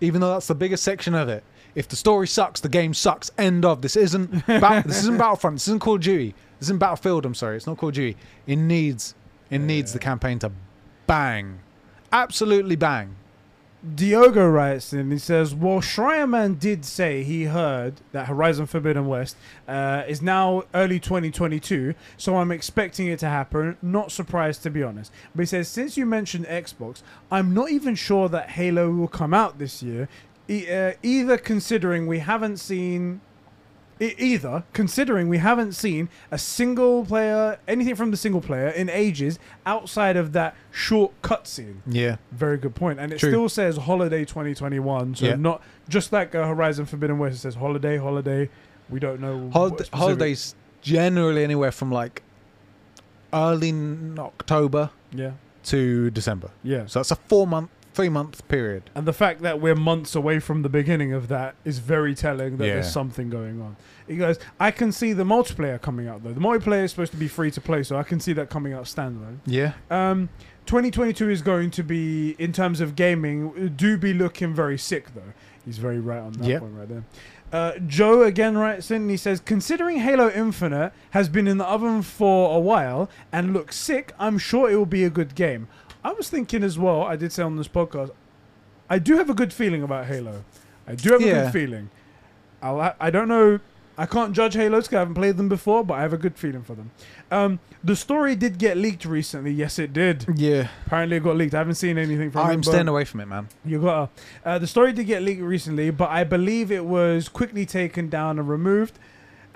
even 0.00 0.20
though 0.20 0.32
that's 0.32 0.46
the 0.48 0.54
biggest 0.54 0.82
section 0.82 1.14
of 1.14 1.28
it. 1.28 1.42
If 1.74 1.88
the 1.88 1.96
story 1.96 2.26
sucks, 2.26 2.60
the 2.60 2.68
game 2.68 2.92
sucks. 2.94 3.30
End 3.38 3.64
of. 3.64 3.82
This 3.82 3.96
isn't 3.96 4.30
ba- 4.46 4.82
this 4.86 4.98
isn't 5.00 5.18
Battlefront. 5.18 5.56
This 5.56 5.68
isn't 5.68 5.80
Call 5.80 5.96
of 5.96 6.00
Duty. 6.02 6.34
This 6.58 6.66
isn't 6.68 6.78
Battlefield. 6.78 7.24
I'm 7.26 7.34
sorry, 7.34 7.56
it's 7.56 7.66
not 7.66 7.76
Call 7.78 7.90
of 7.90 7.94
Duty. 7.94 8.16
It 8.46 8.56
needs 8.56 9.14
it 9.50 9.58
needs 9.58 9.92
the 9.92 9.98
campaign 9.98 10.38
to 10.40 10.50
bang, 11.06 11.58
absolutely 12.12 12.76
bang. 12.76 13.14
Diogo 13.94 14.48
writes 14.48 14.92
in, 14.92 15.10
he 15.10 15.18
says, 15.18 15.54
Well, 15.54 15.80
Schreierman 15.80 16.58
did 16.58 16.84
say 16.84 17.22
he 17.22 17.44
heard 17.44 17.94
that 18.12 18.26
Horizon 18.26 18.66
Forbidden 18.66 19.06
West 19.06 19.36
uh, 19.68 20.02
is 20.08 20.22
now 20.22 20.64
early 20.74 20.98
2022, 20.98 21.94
so 22.16 22.36
I'm 22.36 22.50
expecting 22.50 23.06
it 23.06 23.18
to 23.20 23.28
happen. 23.28 23.76
Not 23.82 24.10
surprised, 24.10 24.62
to 24.64 24.70
be 24.70 24.82
honest. 24.82 25.12
But 25.34 25.42
he 25.42 25.46
says, 25.46 25.68
Since 25.68 25.96
you 25.96 26.06
mentioned 26.06 26.46
Xbox, 26.46 27.02
I'm 27.30 27.54
not 27.54 27.70
even 27.70 27.94
sure 27.94 28.28
that 28.28 28.50
Halo 28.50 28.90
will 28.90 29.08
come 29.08 29.34
out 29.34 29.58
this 29.58 29.82
year, 29.82 30.08
e- 30.48 30.68
uh, 30.72 30.94
either 31.02 31.36
considering 31.38 32.06
we 32.06 32.20
haven't 32.20 32.56
seen. 32.58 33.20
Either 33.98 34.64
considering 34.74 35.26
we 35.28 35.38
haven't 35.38 35.72
seen 35.72 36.08
a 36.30 36.36
single 36.36 37.04
player, 37.06 37.58
anything 37.66 37.94
from 37.94 38.10
the 38.10 38.16
single 38.16 38.42
player 38.42 38.68
in 38.68 38.90
ages 38.90 39.38
outside 39.64 40.16
of 40.18 40.32
that 40.34 40.54
short 40.70 41.12
cutscene. 41.22 41.76
Yeah, 41.86 42.16
Very 42.30 42.58
good 42.58 42.74
point. 42.74 42.98
And 43.00 43.10
it 43.12 43.18
True. 43.18 43.30
still 43.30 43.48
says 43.48 43.78
holiday 43.78 44.26
2021. 44.26 45.14
So 45.14 45.24
Yeah. 45.26 45.36
not 45.36 45.62
just 45.88 46.12
like 46.12 46.34
uh, 46.34 46.46
Horizon 46.46 46.84
Forbidden 46.84 47.18
West. 47.18 47.36
It 47.36 47.38
says 47.40 47.54
holiday, 47.54 47.96
holiday. 47.96 48.50
We 48.90 49.00
don't 49.00 49.20
know. 49.20 49.36
what 49.38 49.52
Hol- 49.54 49.68
specific- 49.70 49.94
holidays 49.98 50.54
generally 50.82 51.42
anywhere 51.42 51.72
from 51.72 51.90
like 51.90 52.22
early 53.32 53.72
October 54.18 54.90
Yeah. 55.12 55.32
to 55.64 56.10
December. 56.10 56.50
Yeah. 56.62 56.86
So 56.86 56.98
that's 56.98 57.10
a 57.10 57.16
four 57.16 57.46
month, 57.46 57.70
three 57.96 58.08
month 58.10 58.46
period. 58.48 58.82
And 58.94 59.06
the 59.06 59.12
fact 59.12 59.40
that 59.42 59.60
we're 59.60 59.74
months 59.74 60.14
away 60.14 60.38
from 60.38 60.62
the 60.62 60.68
beginning 60.68 61.12
of 61.14 61.28
that 61.28 61.54
is 61.64 61.78
very 61.78 62.14
telling 62.14 62.58
that 62.58 62.66
Yeah. 62.66 62.74
there's 62.74 62.92
something 62.92 63.30
going 63.30 63.60
on. 63.60 63.76
He 64.06 64.16
goes, 64.16 64.38
I 64.60 64.70
can 64.70 64.92
see 64.92 65.12
the 65.14 65.24
multiplayer 65.24 65.80
coming 65.80 66.06
out 66.06 66.22
though. 66.22 66.32
The 66.32 66.40
multiplayer 66.40 66.84
is 66.84 66.90
supposed 66.90 67.12
to 67.12 67.18
be 67.18 67.26
free 67.28 67.50
to 67.50 67.60
play, 67.60 67.82
so 67.82 67.96
I 67.96 68.02
can 68.02 68.20
see 68.20 68.32
that 68.34 68.50
coming 68.50 68.72
out 68.74 68.84
standalone. 68.84 69.38
Yeah. 69.46 69.72
Um, 69.90 70.28
2022 70.66 71.30
is 71.30 71.42
going 71.42 71.70
to 71.70 71.82
be, 71.82 72.36
in 72.38 72.52
terms 72.52 72.80
of 72.80 72.96
gaming, 72.96 73.72
do 73.76 73.96
be 73.96 74.12
looking 74.12 74.52
very 74.54 74.76
sick 74.78 75.14
though. 75.14 75.32
He's 75.64 75.78
very 75.78 75.98
right 75.98 76.20
on 76.20 76.32
that 76.32 76.46
Yep. 76.46 76.60
point 76.60 76.74
right 76.76 76.88
there. 76.88 77.04
Uh, 77.52 77.72
Joe 77.86 78.22
again 78.24 78.58
writes 78.58 78.90
in. 78.90 79.02
and 79.02 79.10
He 79.10 79.16
says, 79.16 79.40
considering 79.40 79.98
Halo 79.98 80.28
Infinite 80.30 80.92
has 81.10 81.28
been 81.28 81.46
in 81.46 81.58
the 81.58 81.64
oven 81.64 82.02
for 82.02 82.54
a 82.56 82.58
while 82.60 83.08
and 83.32 83.52
looks 83.52 83.76
sick, 83.76 84.12
I'm 84.18 84.36
sure 84.38 84.68
it 84.70 84.76
will 84.76 84.84
be 84.84 85.04
a 85.04 85.10
good 85.10 85.34
game. 85.36 85.68
I 86.06 86.12
was 86.12 86.28
thinking 86.30 86.62
as 86.62 86.78
well. 86.78 87.02
I 87.02 87.16
did 87.16 87.32
say 87.32 87.42
on 87.42 87.56
this 87.56 87.68
podcast, 87.68 88.10
I 88.88 88.98
do 88.98 89.16
have 89.16 89.28
a 89.28 89.34
good 89.34 89.52
feeling 89.52 89.82
about 89.82 90.06
Halo. 90.06 90.44
I 90.86 90.94
do 90.94 91.12
have 91.12 91.20
a 91.20 91.24
Yeah. 91.24 91.42
good 91.44 91.52
feeling. 91.52 91.90
I'll, 92.62 92.80
ha- 92.80 92.94
I 93.00 93.10
don't 93.10 93.28
know 93.28 93.58
I 93.98 94.04
can't 94.04 94.34
judge 94.34 94.52
Halos 94.54 94.84
because 94.84 94.96
I 94.96 94.98
haven't 95.00 95.14
played 95.14 95.38
them 95.38 95.48
before, 95.48 95.82
but 95.82 95.94
I 95.94 96.02
have 96.02 96.12
a 96.12 96.18
good 96.18 96.36
feeling 96.36 96.62
for 96.62 96.74
them. 96.74 96.90
Um, 97.30 97.60
the 97.82 97.96
story 97.96 98.36
did 98.36 98.58
get 98.58 98.76
leaked 98.76 99.06
recently. 99.06 99.50
Yes, 99.52 99.78
it 99.78 99.94
did. 99.94 100.26
Yeah, 100.36 100.68
Apparently, 100.86 101.16
it 101.16 101.22
got 101.22 101.36
leaked. 101.36 101.54
I 101.54 101.58
haven't 101.58 101.76
seen 101.76 101.96
anything 101.96 102.30
from 102.30 102.42
it. 102.46 102.52
I'm 102.52 102.60
but 102.60 102.66
staying 102.66 102.88
away 102.88 103.06
from 103.06 103.20
it, 103.20 103.26
man. 103.26 103.48
You 103.64 103.80
got 103.80 104.10
uh, 104.44 104.58
the 104.58 104.66
story 104.66 104.92
did 104.92 105.06
get 105.06 105.22
leaked 105.22 105.40
recently, 105.40 105.88
but 105.90 106.10
I 106.10 106.24
believe 106.24 106.70
it 106.70 106.84
was 106.84 107.30
quickly 107.30 107.64
taken 107.64 108.10
down 108.10 108.38
and 108.38 108.46
removed. 108.50 108.98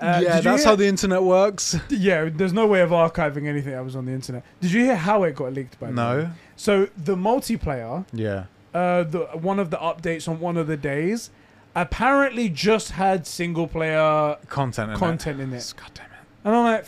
Uh, 0.01 0.19
yeah, 0.23 0.41
that's 0.41 0.63
hear- 0.63 0.71
how 0.71 0.75
the 0.75 0.87
internet 0.87 1.21
works. 1.21 1.77
Yeah, 1.89 2.29
there's 2.33 2.53
no 2.53 2.65
way 2.65 2.81
of 2.81 2.89
archiving 2.89 3.45
anything 3.47 3.73
that 3.73 3.83
was 3.85 3.95
on 3.95 4.05
the 4.05 4.11
internet. 4.11 4.43
Did 4.59 4.71
you 4.71 4.83
hear 4.85 4.95
how 4.95 5.23
it 5.23 5.35
got 5.35 5.53
leaked? 5.53 5.79
By 5.79 5.87
the 5.87 5.91
way? 5.91 5.95
No. 5.95 6.29
So 6.55 6.87
the 6.97 7.15
multiplayer, 7.15 8.05
Yeah. 8.11 8.45
uh, 8.73 9.03
the 9.03 9.19
one 9.33 9.59
of 9.59 9.69
the 9.69 9.77
updates 9.77 10.27
on 10.27 10.39
one 10.39 10.57
of 10.57 10.67
the 10.67 10.77
days, 10.77 11.29
apparently 11.75 12.49
just 12.49 12.91
had 12.91 13.27
single 13.27 13.67
player 13.67 14.37
Content. 14.49 14.91
In 14.91 14.97
content 14.97 15.39
in 15.39 15.53
it. 15.53 15.57
it, 15.57 15.73
God 15.77 15.91
damn 15.93 16.05
it. 16.05 16.11
and 16.45 16.55
I'm 16.55 16.63
like, 16.63 16.85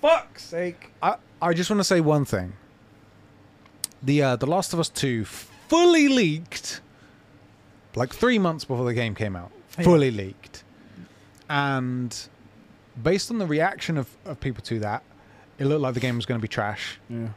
fuck's 0.00 0.44
sake. 0.44 0.90
I, 1.02 1.16
I 1.42 1.52
just 1.54 1.68
want 1.70 1.80
to 1.80 1.84
say 1.84 2.00
one 2.00 2.24
thing. 2.24 2.52
The 4.02 4.22
uh, 4.22 4.36
The 4.36 4.46
Last 4.46 4.72
of 4.72 4.80
Us 4.80 4.88
2 4.90 5.24
fully 5.24 6.08
leaked 6.08 6.80
like 7.96 8.12
three 8.12 8.38
months 8.38 8.64
before 8.64 8.84
the 8.84 8.94
game 8.94 9.14
came 9.14 9.34
out. 9.34 9.50
Yeah. 9.78 9.84
Fully 9.84 10.10
leaked. 10.10 10.62
And 11.48 12.16
based 13.02 13.30
on 13.30 13.38
the 13.38 13.46
reaction 13.46 13.96
of, 13.98 14.08
of 14.24 14.40
people 14.40 14.62
to 14.64 14.78
that, 14.80 15.02
it 15.58 15.66
looked 15.66 15.80
like 15.82 15.94
the 15.94 16.00
game 16.00 16.16
was 16.16 16.26
going 16.26 16.38
to 16.40 16.42
be 16.42 16.48
trash. 16.48 16.98
Yeah, 17.08 17.28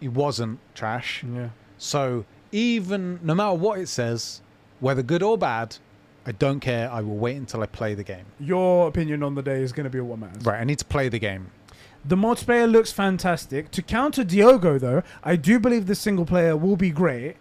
It 0.00 0.08
wasn't 0.12 0.58
trash. 0.74 1.22
yeah. 1.24 1.50
So 1.78 2.24
even 2.52 3.20
no 3.22 3.34
matter 3.34 3.54
what 3.54 3.78
it 3.78 3.88
says, 3.88 4.40
whether 4.80 5.02
good 5.02 5.22
or 5.22 5.38
bad, 5.38 5.76
I 6.26 6.32
don't 6.32 6.60
care. 6.60 6.90
I 6.90 7.00
will 7.00 7.16
wait 7.16 7.36
until 7.36 7.62
I 7.62 7.66
play 7.66 7.94
the 7.94 8.04
game. 8.04 8.26
Your 8.38 8.88
opinion 8.88 9.22
on 9.22 9.34
the 9.34 9.42
day 9.42 9.62
is 9.62 9.72
going 9.72 9.84
to 9.84 9.90
be 9.90 10.00
what 10.00 10.18
matters. 10.18 10.44
Right, 10.44 10.60
I 10.60 10.64
need 10.64 10.78
to 10.78 10.84
play 10.84 11.08
the 11.08 11.18
game. 11.18 11.50
The 12.04 12.16
multiplayer 12.16 12.70
looks 12.70 12.92
fantastic. 12.92 13.70
To 13.72 13.82
counter 13.82 14.24
Diogo, 14.24 14.78
though, 14.78 15.02
I 15.22 15.36
do 15.36 15.58
believe 15.60 15.86
the 15.86 15.94
single 15.94 16.24
player 16.26 16.56
will 16.56 16.76
be 16.76 16.90
great. 16.90 17.36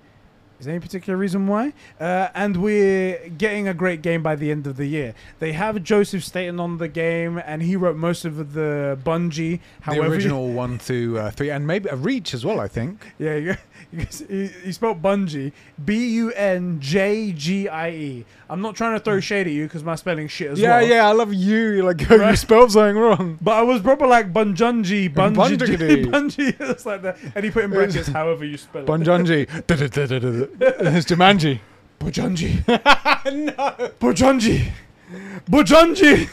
Is 0.60 0.66
there 0.66 0.76
any 0.76 0.82
particular 0.82 1.18
reason 1.18 1.48
why? 1.48 1.74
Uh, 2.00 2.28
and 2.36 2.58
we're 2.58 3.30
getting 3.30 3.68
a 3.68 3.74
great 3.74 4.02
game 4.02 4.22
by 4.22 4.36
the 4.36 4.52
end 4.52 4.68
of 4.68 4.76
the 4.76 4.88
year. 4.88 5.14
They 5.40 5.54
have 5.54 5.82
Joseph 5.84 6.24
Staten 6.24 6.60
on 6.60 6.80
the 6.80 6.90
game, 6.90 7.42
and 7.46 7.62
he 7.62 7.78
wrote 7.78 7.96
most 7.96 8.26
of 8.26 8.54
the 8.54 9.00
Bungie. 9.04 9.62
However, 9.82 10.10
the 10.10 10.12
original 10.12 10.52
one 10.52 10.78
through 10.78 11.18
uh, 11.18 11.32
three, 11.32 11.50
and 11.50 11.66
maybe 11.66 11.88
a 11.90 11.96
reach 11.96 12.34
as 12.34 12.46
well. 12.46 12.60
I 12.60 12.68
think. 12.68 13.14
yeah, 13.18 13.56
he, 13.92 14.48
he 14.48 14.72
spelled 14.72 15.02
Bungie, 15.02 15.52
B 15.84 16.10
U 16.16 16.32
N 16.34 16.80
J 16.80 17.32
G 17.32 17.68
I 17.68 17.90
E. 17.90 18.26
I'm 18.50 18.62
not 18.62 18.76
trying 18.76 18.94
to 18.98 19.04
throw 19.04 19.20
shade 19.20 19.48
at 19.48 19.54
you 19.54 19.64
because 19.66 19.84
my 19.84 19.96
spelling 19.96 20.28
shit 20.28 20.52
as 20.52 20.60
yeah, 20.60 20.78
well. 20.78 20.82
yeah. 20.88 20.96
yeah, 20.96 21.08
I 21.08 21.12
love 21.12 21.34
you. 21.34 21.56
You're 21.56 21.84
like 21.84 22.02
you 22.10 22.18
Right. 22.18 22.38
spelled 22.38 22.72
something 22.72 22.98
wrong. 22.98 23.38
But 23.42 23.54
I 23.54 23.62
was 23.64 23.82
proper 23.82 24.06
like 24.08 24.32
Bunjunji, 24.32 25.14
Bunji, 25.14 25.36
Bunjigity. 25.58 26.06
Bunji. 26.12 26.56
It's 26.70 26.86
like 26.86 27.02
that, 27.02 27.18
and 27.36 27.44
he 27.44 27.52
put 27.52 27.64
in 27.64 27.72
brackets 27.72 28.08
however 28.10 28.46
you 28.46 28.58
spell 28.58 28.84
it. 28.84 28.88
Bunjunji. 28.88 29.48
it's 29.70 31.06
Jumanji. 31.06 31.60
Bujunji. 32.00 32.68
no. 32.68 33.90
Bujunji. 34.00 34.72
Bujunji. 35.50 36.30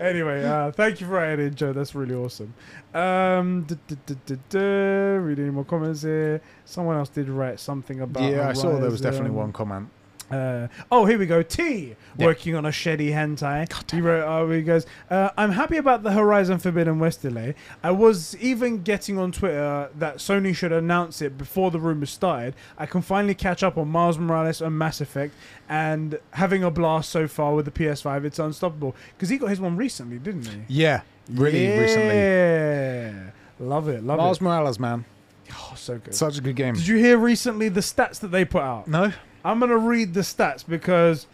Anyway, 0.00 0.44
uh, 0.44 0.72
thank 0.72 1.00
you 1.00 1.06
for 1.06 1.14
writing 1.14 1.46
in, 1.46 1.54
Joe. 1.54 1.72
That's 1.72 1.94
really 1.94 2.14
awesome. 2.14 2.54
Um, 2.94 3.64
duh, 3.64 3.76
duh, 3.86 3.96
duh, 4.06 4.14
duh, 4.26 4.36
duh. 4.48 5.18
Read 5.20 5.38
any 5.38 5.50
more 5.50 5.64
comments 5.64 6.02
here. 6.02 6.40
Someone 6.64 6.96
else 6.96 7.08
did 7.08 7.28
write 7.28 7.60
something 7.60 8.00
about. 8.00 8.30
Yeah, 8.30 8.48
I 8.48 8.52
saw 8.52 8.78
there 8.78 8.90
was 8.90 9.00
definitely 9.00 9.30
one 9.30 9.52
comment. 9.52 9.88
Uh, 10.32 10.68
oh, 10.90 11.04
here 11.04 11.18
we 11.18 11.26
go. 11.26 11.42
T 11.42 11.94
Yeah. 12.16 12.26
working 12.26 12.54
on 12.54 12.64
a 12.66 12.70
sheddy 12.70 13.10
hentai. 13.12 13.90
he 13.90 14.00
wrote, 14.00 14.24
oh, 14.26 14.50
he 14.50 14.62
goes, 14.62 14.86
uh, 15.10 15.30
I'm 15.36 15.52
happy 15.52 15.76
about 15.76 16.02
the 16.02 16.12
Horizon 16.12 16.58
Forbidden 16.58 16.98
West 16.98 17.22
delay. 17.22 17.54
I 17.82 17.90
was 17.90 18.36
even 18.36 18.82
getting 18.82 19.18
on 19.18 19.32
Twitter 19.32 19.90
that 19.98 20.16
Sony 20.16 20.54
should 20.54 20.72
announce 20.72 21.20
it 21.22 21.36
before 21.38 21.70
the 21.70 21.80
rumors 21.80 22.10
started. 22.10 22.54
I 22.78 22.86
can 22.86 23.02
finally 23.02 23.34
catch 23.34 23.62
up 23.62 23.76
on 23.76 23.88
Miles 23.88 24.18
Morales 24.18 24.60
and 24.62 24.78
Mass 24.78 25.00
Effect 25.00 25.34
and 25.68 26.18
having 26.32 26.62
a 26.64 26.70
blast 26.70 27.10
so 27.10 27.28
far 27.28 27.54
with 27.54 27.64
the 27.64 27.70
PS5. 27.70 28.24
It's 28.24 28.38
unstoppable. 28.38 28.94
Because 29.16 29.28
he 29.28 29.38
got 29.38 29.50
his 29.50 29.60
one 29.60 29.76
recently, 29.76 30.18
didn't 30.18 30.46
he? 30.46 30.62
Yeah, 30.68 31.02
really 31.30 31.78
recently. 31.78 32.16
Yeah. 32.16 33.12
Love 33.60 33.88
it. 33.88 34.02
Love 34.02 34.18
Miles 34.18 34.38
it. 34.38 34.42
Morales, 34.44 34.78
man, 34.78 35.04
Oh, 35.52 35.74
so 35.76 35.98
good. 35.98 36.14
such 36.14 36.38
a 36.38 36.40
good 36.40 36.56
game. 36.56 36.74
Did 36.74 36.86
you 36.86 36.96
hear 36.96 37.16
recently 37.18 37.68
the 37.68 37.80
stats 37.80 38.18
that 38.20 38.28
they 38.28 38.44
put 38.44 38.62
out? 38.62 38.88
No, 38.88 39.12
I'm 39.44 39.58
going 39.58 39.70
to 39.70 39.78
read 39.78 40.14
the 40.14 40.20
stats 40.20 40.64
because 40.66 41.26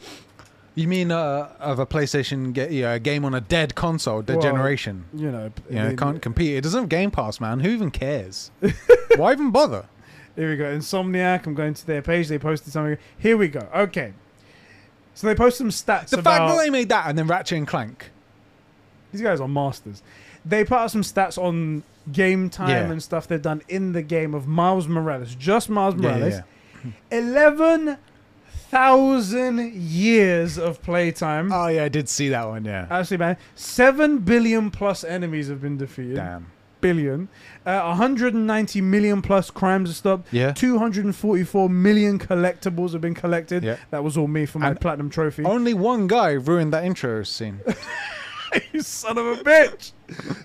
you 0.75 0.89
mean 0.89 1.11
uh, 1.11 1.53
of 1.59 1.79
a 1.79 1.87
PlayStation 1.87 2.53
ga- 2.53 2.71
yeah, 2.71 2.93
a 2.95 2.99
game 2.99 3.25
on 3.25 3.35
a 3.35 3.41
dead 3.41 3.75
console, 3.75 4.23
dead 4.23 4.37
Well, 4.37 4.43
generation? 4.43 5.05
you 5.15 5.31
know, 5.31 5.51
You 5.69 5.77
know, 5.77 5.87
it 5.89 5.99
can't 5.99 6.23
compete. 6.23 6.57
It 6.57 6.63
doesn't 6.63 6.81
have 6.83 6.89
Game 6.89 7.11
Pass, 7.11 7.41
man. 7.41 7.61
Who 7.61 7.69
even 7.71 7.91
cares? 7.91 8.51
Why 9.17 9.33
even 9.33 9.51
bother? 9.51 9.87
Here 10.37 10.49
we 10.51 10.57
go. 10.57 10.65
Insomniac. 10.65 11.47
I'm 11.47 11.55
going 11.55 11.75
to 11.75 11.87
their 11.87 12.01
page. 12.03 12.29
They 12.29 12.39
posted 12.39 12.73
something. 12.73 12.97
Here 13.19 13.37
we 13.37 13.49
go. 13.49 13.67
Okay. 13.75 14.13
So 15.15 15.27
they 15.27 15.35
post 15.35 15.59
some 15.59 15.71
stats 15.71 16.11
The 16.11 16.21
about 16.21 16.37
fact 16.39 16.49
that 16.57 16.63
they 16.63 16.71
made 16.71 16.89
that 16.91 17.09
and 17.09 17.19
then 17.19 17.27
Ratchet 17.27 17.59
and 17.59 17.67
Clank. 17.67 18.11
these 19.11 19.21
guys 19.21 19.41
are 19.41 19.49
masters. 19.49 20.01
They 20.45 20.65
put 20.65 20.79
out 20.79 20.91
some 20.93 21.03
stats 21.03 21.37
on 21.37 21.83
game 22.13 22.49
time 22.51 22.69
Yeah. 22.71 22.91
and 22.93 23.03
stuff 23.03 23.27
they've 23.27 23.43
done 23.43 23.63
in 23.69 23.93
the 23.93 24.03
game 24.03 24.33
of 24.33 24.47
Miles 24.47 24.87
Morales. 24.87 25.35
Just 25.35 25.69
Miles 25.69 25.97
Yeah, 25.97 26.03
yeah, 26.03 26.17
Morales. 26.19 26.35
yeah. 26.35 26.43
Eleven 27.11 27.97
thousand 28.71 29.73
years 29.75 30.59
of 30.59 30.83
playtime. 30.83 31.53
Oh 31.53 31.69
yeah, 31.69 31.85
I 31.85 31.89
did 31.89 32.09
see 32.09 32.29
that 32.29 32.47
one. 32.47 32.65
Yeah. 32.65 32.87
Actually, 32.91 33.17
man, 33.19 33.37
seven 33.55 34.19
billion 34.19 34.71
plus 34.71 35.05
enemies 35.05 35.49
have 35.49 35.61
been 35.63 35.77
defeated. 35.77 36.17
Damn. 36.17 36.53
Billion. 36.81 37.29
Uh, 37.67 37.81
190 37.89 38.81
million 38.83 39.21
plus 39.21 39.51
crimes 39.51 39.91
are 39.91 39.95
stopped. 39.95 40.33
Yeah. 40.33 40.53
244 40.53 41.69
million 41.69 42.21
collectibles 42.21 42.93
have 42.93 43.01
been 43.01 43.15
collected. 43.15 43.65
Yeah. 43.65 43.79
That 43.91 44.05
was 44.05 44.17
all 44.17 44.29
me 44.29 44.47
for 44.47 44.61
my 44.61 44.69
And- 44.71 44.81
platinum 44.81 45.11
trophy. 45.11 45.45
Only 45.45 45.75
one 45.75 46.07
guy 46.07 46.31
ruined 46.33 46.73
that 46.73 46.85
intro 46.85 47.25
scene. 47.25 47.61
you 48.73 48.81
son 48.83 49.19
of 49.19 49.27
a 49.27 49.37
bitch! 49.43 49.93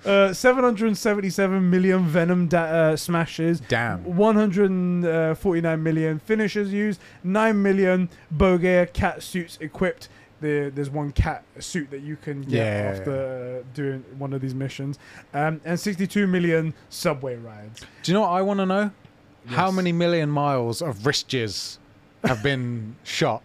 Uh, 0.06 0.34
777 0.34 1.70
million 1.70 2.04
Venom 2.06 2.48
da- 2.48 2.64
uh, 2.92 2.96
smashes. 2.98 3.62
Damn. 3.62 4.04
149 4.04 5.84
million 5.84 6.20
finishers 6.20 6.72
used. 6.74 7.00
9 7.24 7.62
million 7.62 8.10
Bodega 8.32 8.88
cat 8.92 9.24
suits 9.24 9.58
equipped. 9.62 10.10
There, 10.42 10.70
there's 10.70 10.90
one 10.90 11.14
cat 11.14 11.44
suit 11.60 11.90
that 11.92 12.02
you 12.02 12.18
can 12.18 12.42
get 12.42 12.52
Yeah. 12.52 12.92
after 12.98 13.62
uh, 13.64 13.68
doing 13.74 14.04
one 14.18 14.34
of 14.34 14.42
these 14.42 14.54
missions. 14.54 15.00
Um, 15.34 15.62
and 15.64 15.80
62 15.80 16.28
million 16.28 16.74
subway 16.90 17.38
rides. 17.38 17.82
Do 18.04 18.12
you 18.12 18.14
know 18.16 18.22
what 18.22 18.32
I 18.32 18.42
want 18.42 18.60
to 18.60 18.66
know? 18.66 18.92
How 19.46 19.72
many 19.72 19.92
million 19.94 20.30
miles 20.30 20.82
of 20.82 21.06
wrist 21.06 21.30
jizz 21.30 21.78
have 22.26 22.44
been 22.44 22.96
shot? 23.04 23.42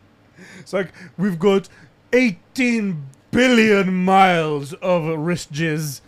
It's 0.58 0.72
like 0.72 0.92
we've 1.16 1.38
got 1.38 1.68
18 2.12 3.04
billion 3.30 3.94
miles 3.94 4.72
of 4.74 5.04
wrist 5.18 5.52
jizz 5.52 6.00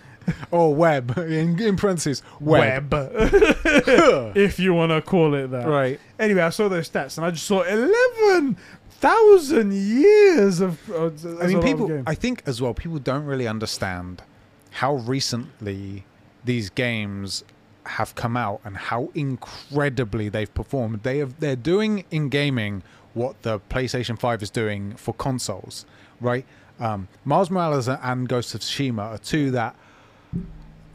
Or 0.51 0.75
web 0.75 1.17
in, 1.19 1.59
in 1.61 1.77
parentheses. 1.77 2.23
Web. 2.41 2.93
web, 2.93 3.13
if 4.37 4.59
you 4.61 4.75
want 4.75 4.91
to 4.93 5.03
call 5.03 5.35
it 5.35 5.51
that. 5.51 5.67
right. 5.67 5.99
Anyway, 6.19 6.43
I 6.43 6.51
saw 6.51 6.69
those 6.69 6.89
stats 6.89 7.17
and 7.17 7.27
I 7.27 7.31
just 7.33 7.47
saw 7.47 7.63
11,000 7.63 9.73
years 9.73 10.61
of. 10.61 10.79
Uh, 10.91 11.11
I 11.43 11.47
mean, 11.49 11.63
people. 11.63 12.03
I 12.07 12.15
think 12.15 12.43
as 12.47 12.63
well, 12.63 12.75
people 12.75 12.99
don't 12.99 13.25
really 13.25 13.49
understand 13.49 14.23
how 14.71 14.95
recently 14.95 16.05
these 16.45 16.71
games 16.71 17.43
have 17.87 18.15
come 18.15 18.37
out 18.37 18.61
and 18.65 18.77
how 18.77 19.11
incredibly 19.15 20.29
they've 20.29 20.53
performed. 20.55 21.03
They 21.03 21.19
have. 21.19 21.41
They're 21.41 21.57
doing 21.57 22.05
in 22.11 22.29
gaming 22.29 22.83
what 23.15 23.43
the 23.43 23.59
PlayStation 23.59 24.19
Five 24.19 24.43
is 24.43 24.51
doing 24.51 24.95
for 24.95 25.15
consoles, 25.15 25.87
right? 26.21 26.45
Um, 26.81 27.09
Miles 27.25 27.51
Morales 27.51 27.89
and 27.89 28.29
Ghost 28.29 28.55
of 28.55 28.61
Tsushima 28.63 29.03
are 29.03 29.19
two 29.19 29.51
that 29.53 29.77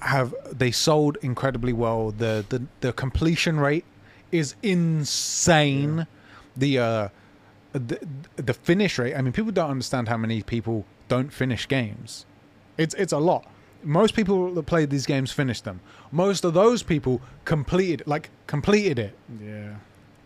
have 0.02 0.34
they 0.52 0.72
sold 0.72 1.18
incredibly 1.22 1.74
well. 1.74 2.12
The 2.12 2.46
the 2.50 2.64
the 2.82 2.92
completion 2.94 3.60
rate 3.60 3.86
is 4.32 4.56
insane. 4.64 6.08
The 6.58 6.80
uh 6.80 7.10
the, 7.74 8.00
the 8.38 8.54
finish 8.54 8.98
rate. 8.98 9.16
I 9.16 9.22
mean, 9.22 9.34
people 9.34 9.52
don't 9.52 9.70
understand 9.70 10.08
how 10.08 10.18
many 10.18 10.42
people 10.42 10.86
don't 11.08 11.32
finish 11.32 11.68
games. 11.68 12.26
It's 12.78 12.96
it's 12.96 13.14
a 13.14 13.18
lot. 13.18 13.46
Most 13.84 14.16
people 14.16 14.52
that 14.54 14.64
played 14.66 14.90
these 14.90 15.06
games 15.06 15.32
finished 15.32 15.64
them. 15.66 15.80
Most 16.12 16.44
of 16.46 16.54
those 16.54 16.82
people 16.84 17.22
completed 17.46 18.04
like 18.08 18.30
completed 18.48 18.98
it. 19.00 19.16
yeah. 19.42 19.76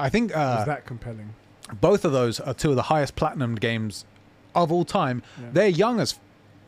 I 0.02 0.08
think 0.10 0.36
uh, 0.36 0.58
Is 0.62 0.66
that 0.66 0.86
compelling? 0.86 1.34
both 1.82 2.06
of 2.06 2.12
those 2.14 2.40
are 2.40 2.54
two 2.54 2.70
of 2.70 2.76
the 2.78 2.84
highest 2.84 3.16
platinum 3.16 3.56
games 3.56 4.06
of 4.56 4.72
all 4.72 4.86
time. 4.86 5.22
Yeah. 5.40 5.48
They're 5.54 5.68
young 5.68 6.00
as 6.00 6.20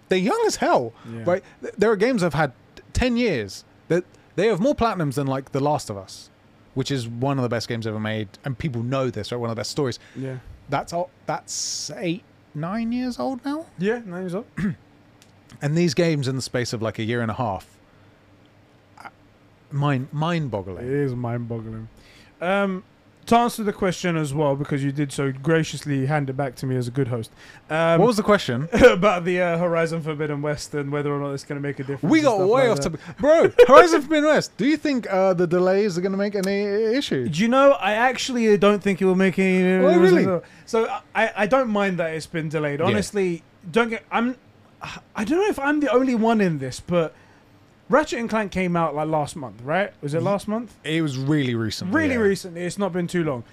they're 0.09 0.17
young 0.19 0.43
as 0.45 0.57
hell. 0.57 0.93
Yeah. 1.11 1.23
Right? 1.25 1.43
There 1.77 1.91
are 1.91 1.95
games 1.95 2.23
I've 2.23 2.33
had 2.33 2.51
ten 2.93 3.17
years 3.17 3.63
that 3.87 4.03
they 4.35 4.47
have 4.47 4.59
more 4.59 4.75
platinums 4.75 5.15
than 5.15 5.27
like 5.27 5.51
The 5.51 5.59
Last 5.59 5.89
of 5.89 5.97
Us, 5.97 6.29
which 6.73 6.91
is 6.91 7.07
one 7.07 7.37
of 7.37 7.43
the 7.43 7.49
best 7.49 7.67
games 7.67 7.85
ever 7.87 7.99
made, 7.99 8.27
and 8.45 8.57
people 8.57 8.83
know 8.83 9.09
this. 9.09 9.31
Right, 9.31 9.37
one 9.39 9.49
of 9.49 9.55
the 9.55 9.59
best 9.59 9.71
stories. 9.71 9.99
Yeah. 10.15 10.37
That's 10.69 10.93
all. 10.93 11.09
That's 11.25 11.91
eight 11.97 12.23
nine 12.53 12.91
years 12.91 13.19
old 13.19 13.43
now. 13.45 13.65
Yeah, 13.77 14.01
name's 14.05 14.35
up. 14.35 14.45
And 15.61 15.77
these 15.77 15.93
games 15.93 16.27
in 16.29 16.35
the 16.37 16.41
space 16.41 16.71
of 16.71 16.81
like 16.81 16.97
a 16.97 17.03
year 17.03 17.21
and 17.21 17.29
a 17.29 17.33
half, 17.33 17.77
uh, 18.97 19.09
mind 19.69 20.07
mind 20.13 20.49
boggling. 20.49 20.85
is 20.87 21.13
mind-boggling. 21.13 21.89
Um, 22.39 22.83
to 23.31 23.37
answer 23.37 23.63
the 23.63 23.71
question 23.71 24.17
as 24.17 24.33
well, 24.33 24.57
because 24.57 24.83
you 24.83 24.91
did 24.91 25.09
so 25.13 25.31
graciously 25.31 26.05
hand 26.05 26.29
it 26.29 26.33
back 26.33 26.53
to 26.53 26.65
me 26.65 26.75
as 26.75 26.89
a 26.89 26.91
good 26.91 27.07
host. 27.07 27.31
Um, 27.69 27.97
what 27.97 28.07
was 28.07 28.17
the 28.17 28.23
question? 28.23 28.67
about 28.73 29.23
the 29.23 29.39
uh, 29.39 29.57
Horizon 29.57 30.01
Forbidden 30.01 30.41
West 30.41 30.73
and 30.73 30.91
whether 30.91 31.13
or 31.13 31.19
not 31.21 31.31
it's 31.31 31.45
going 31.45 31.55
to 31.55 31.65
make 31.65 31.79
a 31.79 31.83
difference. 31.83 32.11
We 32.11 32.19
got 32.19 32.39
way 32.39 32.67
like 32.67 32.71
off 32.71 32.81
topic, 32.81 32.99
bro. 33.17 33.49
Horizon 33.67 34.01
Forbidden 34.01 34.25
West. 34.25 34.57
Do 34.57 34.67
you 34.67 34.75
think 34.75 35.09
uh, 35.09 35.33
the 35.33 35.47
delays 35.47 35.97
are 35.97 36.01
going 36.01 36.11
to 36.11 36.17
make 36.17 36.35
any 36.35 36.63
issue? 36.97 37.29
Do 37.29 37.41
you 37.41 37.47
know? 37.47 37.71
I 37.71 37.93
actually 37.93 38.57
don't 38.57 38.83
think 38.83 39.01
it 39.01 39.05
will 39.05 39.15
make 39.15 39.39
any. 39.39 39.63
Oh, 39.81 39.97
really? 39.97 40.41
So 40.65 40.89
I, 41.15 41.31
I 41.37 41.47
don't 41.47 41.69
mind 41.69 41.99
that 41.99 42.13
it's 42.13 42.25
been 42.25 42.49
delayed. 42.49 42.81
Honestly, 42.81 43.43
don't 43.71 43.89
get. 43.89 44.03
I'm. 44.11 44.35
I 45.15 45.23
don't 45.23 45.37
know 45.37 45.47
if 45.47 45.59
I'm 45.59 45.79
the 45.79 45.91
only 45.93 46.15
one 46.15 46.41
in 46.41 46.59
this, 46.59 46.81
but 46.81 47.13
Ratchet 47.91 48.19
and 48.19 48.29
Clank 48.29 48.51
came 48.51 48.75
out 48.75 48.95
like 48.95 49.07
last 49.07 49.35
month, 49.35 49.61
right? 49.63 49.91
Was 50.01 50.13
it 50.13 50.23
last 50.23 50.47
month? 50.47 50.73
It 50.83 51.01
was 51.01 51.17
really 51.17 51.55
recent. 51.55 51.93
Really 51.93 52.15
yeah. 52.15 52.21
recently. 52.21 52.61
It's 52.61 52.77
not 52.77 52.93
been 52.93 53.07
too 53.07 53.23
long. 53.23 53.43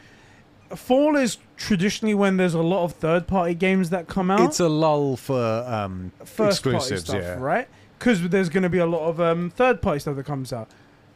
Fall 0.75 1.17
is 1.17 1.39
traditionally 1.57 2.15
when 2.15 2.37
there's 2.37 2.55
a 2.55 2.63
lot 2.63 2.85
of 2.85 2.93
third-party 2.93 3.55
games 3.55 3.91
that 3.91 4.07
come 4.07 4.31
out. 4.31 4.41
It's 4.41 4.61
a 4.61 4.69
lull 4.69 5.17
for 5.17 5.65
um, 5.67 6.13
first 6.25 6.63
party 6.63 6.77
exclusives, 6.77 7.05
stuff, 7.05 7.23
yeah. 7.23 7.35
right? 7.41 7.69
Because 7.99 8.29
there's 8.29 8.49
going 8.49 8.63
to 8.63 8.69
be 8.69 8.79
a 8.79 8.87
lot 8.87 9.09
of 9.09 9.21
um, 9.21 9.51
third 9.51 9.83
party 9.83 9.99
stuff 9.99 10.15
that 10.17 10.27
comes 10.27 10.53
out. 10.53 10.69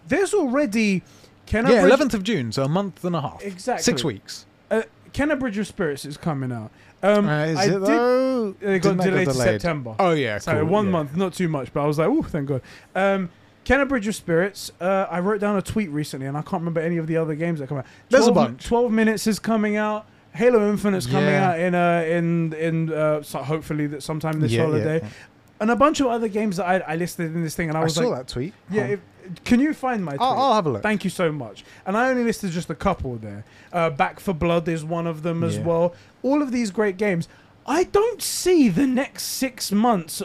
There's 0.09 0.35
already 0.35 1.03
Kena 1.47 1.69
yeah, 1.69 1.82
Bridge, 1.82 1.93
11th 1.93 2.15
of 2.15 2.23
June, 2.24 2.51
so 2.51 2.65
a 2.65 2.69
month 2.69 3.05
and 3.05 3.15
a 3.15 3.20
half. 3.20 3.43
Exactly. 3.44 3.82
Six 3.82 4.03
weeks. 4.03 4.47
uh, 4.70 4.82
Kena 5.12 5.39
Bridge 5.39 5.59
of 5.59 5.66
Spirits 5.66 6.05
is 6.05 6.16
coming 6.16 6.51
out. 6.51 6.73
Um, 7.03 7.29
Uh, 7.29 7.45
is 7.47 7.59
I 7.59 7.65
it 7.65 7.69
did. 7.70 7.83
though? 7.83 8.53
They 8.61 8.79
got 8.79 8.97
Didn't 8.97 9.05
delayed 9.11 9.29
to? 9.29 9.35
September. 9.35 9.95
Oh 9.99 10.12
yeah, 10.12 10.39
so 10.39 10.53
cool, 10.53 10.65
one 10.66 10.87
yeah. 10.87 10.91
month, 10.93 11.16
not 11.16 11.33
too 11.35 11.49
much, 11.49 11.73
but 11.73 11.83
I 11.83 11.87
was 11.87 11.99
like, 11.99 12.09
oh, 12.09 12.23
thank 12.23 12.47
God. 12.49 12.62
Um, 12.95 13.31
Kena 13.65 13.89
Bridge 13.89 14.07
of 14.09 14.15
Spirits. 14.15 14.73
Uh, 14.81 15.07
I 15.11 15.20
wrote 15.20 15.41
down 15.41 15.57
a 15.57 15.62
tweet 15.62 15.91
recently, 15.91 16.27
and 16.27 16.37
I 16.37 16.43
can't 16.43 16.61
remember 16.62 16.81
any 16.81 16.97
of 16.97 17.07
the 17.07 17.16
other 17.16 17.35
games 17.35 17.61
that 17.61 17.69
come 17.69 17.79
out. 17.79 17.87
There's 18.09 18.27
a 18.27 18.33
12 18.33 18.35
bunch. 18.35 18.66
Twelve 18.66 18.91
minutes 18.93 19.27
is 19.27 19.39
coming 19.39 19.77
out. 19.77 20.07
Halo 20.35 20.69
Infinite's 20.70 21.07
coming 21.07 21.29
Yeah. 21.29 21.51
out 21.51 21.61
in 21.61 21.74
uh 21.74 22.05
in 22.09 22.53
in 22.55 22.91
uh 22.93 23.23
so 23.23 23.41
hopefully 23.41 23.87
that 23.89 24.03
sometime 24.03 24.41
this 24.41 24.51
Yeah, 24.53 24.62
holiday, 24.62 25.01
yeah. 25.03 25.09
And 25.63 25.71
a 25.71 25.77
bunch 25.77 26.01
of 26.01 26.09
other 26.09 26.27
games 26.27 26.57
that 26.57 26.67
I, 26.67 26.79
I 26.79 26.97
listed 26.97 27.35
in 27.35 27.43
this 27.45 27.55
thing, 27.55 27.69
and 27.69 27.79
I 27.79 27.85
was 27.85 27.97
I, 27.97 28.03
saw 28.03 28.09
like, 28.09 28.19
that 28.19 28.29
tweet. 28.29 28.53
yeah, 28.69 28.83
Oh. 28.83 28.93
if, 28.95 29.01
can 29.45 29.61
you 29.61 29.73
find 29.73 30.05
my? 30.05 30.11
Tweet? 30.17 30.21
I'll, 30.21 30.37
I'll 30.37 30.55
have 30.55 30.67
a 30.67 30.71
look. 30.71 30.83
Thank 30.83 31.05
you 31.05 31.11
so 31.11 31.31
much. 31.31 31.65
And 31.87 31.97
I 31.97 32.11
only 32.11 32.25
listed 32.25 32.51
just 32.51 32.69
a 32.69 32.75
couple 32.75 33.15
there. 33.17 33.45
Uh, 33.73 33.89
Back 33.91 34.19
4 34.19 34.35
Blood 34.35 34.67
is 34.67 34.85
one 34.85 35.07
of 35.07 35.23
them 35.23 35.45
as 35.45 35.57
Yeah. 35.59 35.63
well. 35.63 35.95
All 36.25 36.43
of 36.43 36.51
these 36.51 36.73
great 36.73 36.97
games. 36.97 37.29
I 37.65 37.85
don't 37.85 38.21
see 38.21 38.69
the 38.69 38.89
next 38.89 39.23
six 39.23 39.71
months 39.71 40.21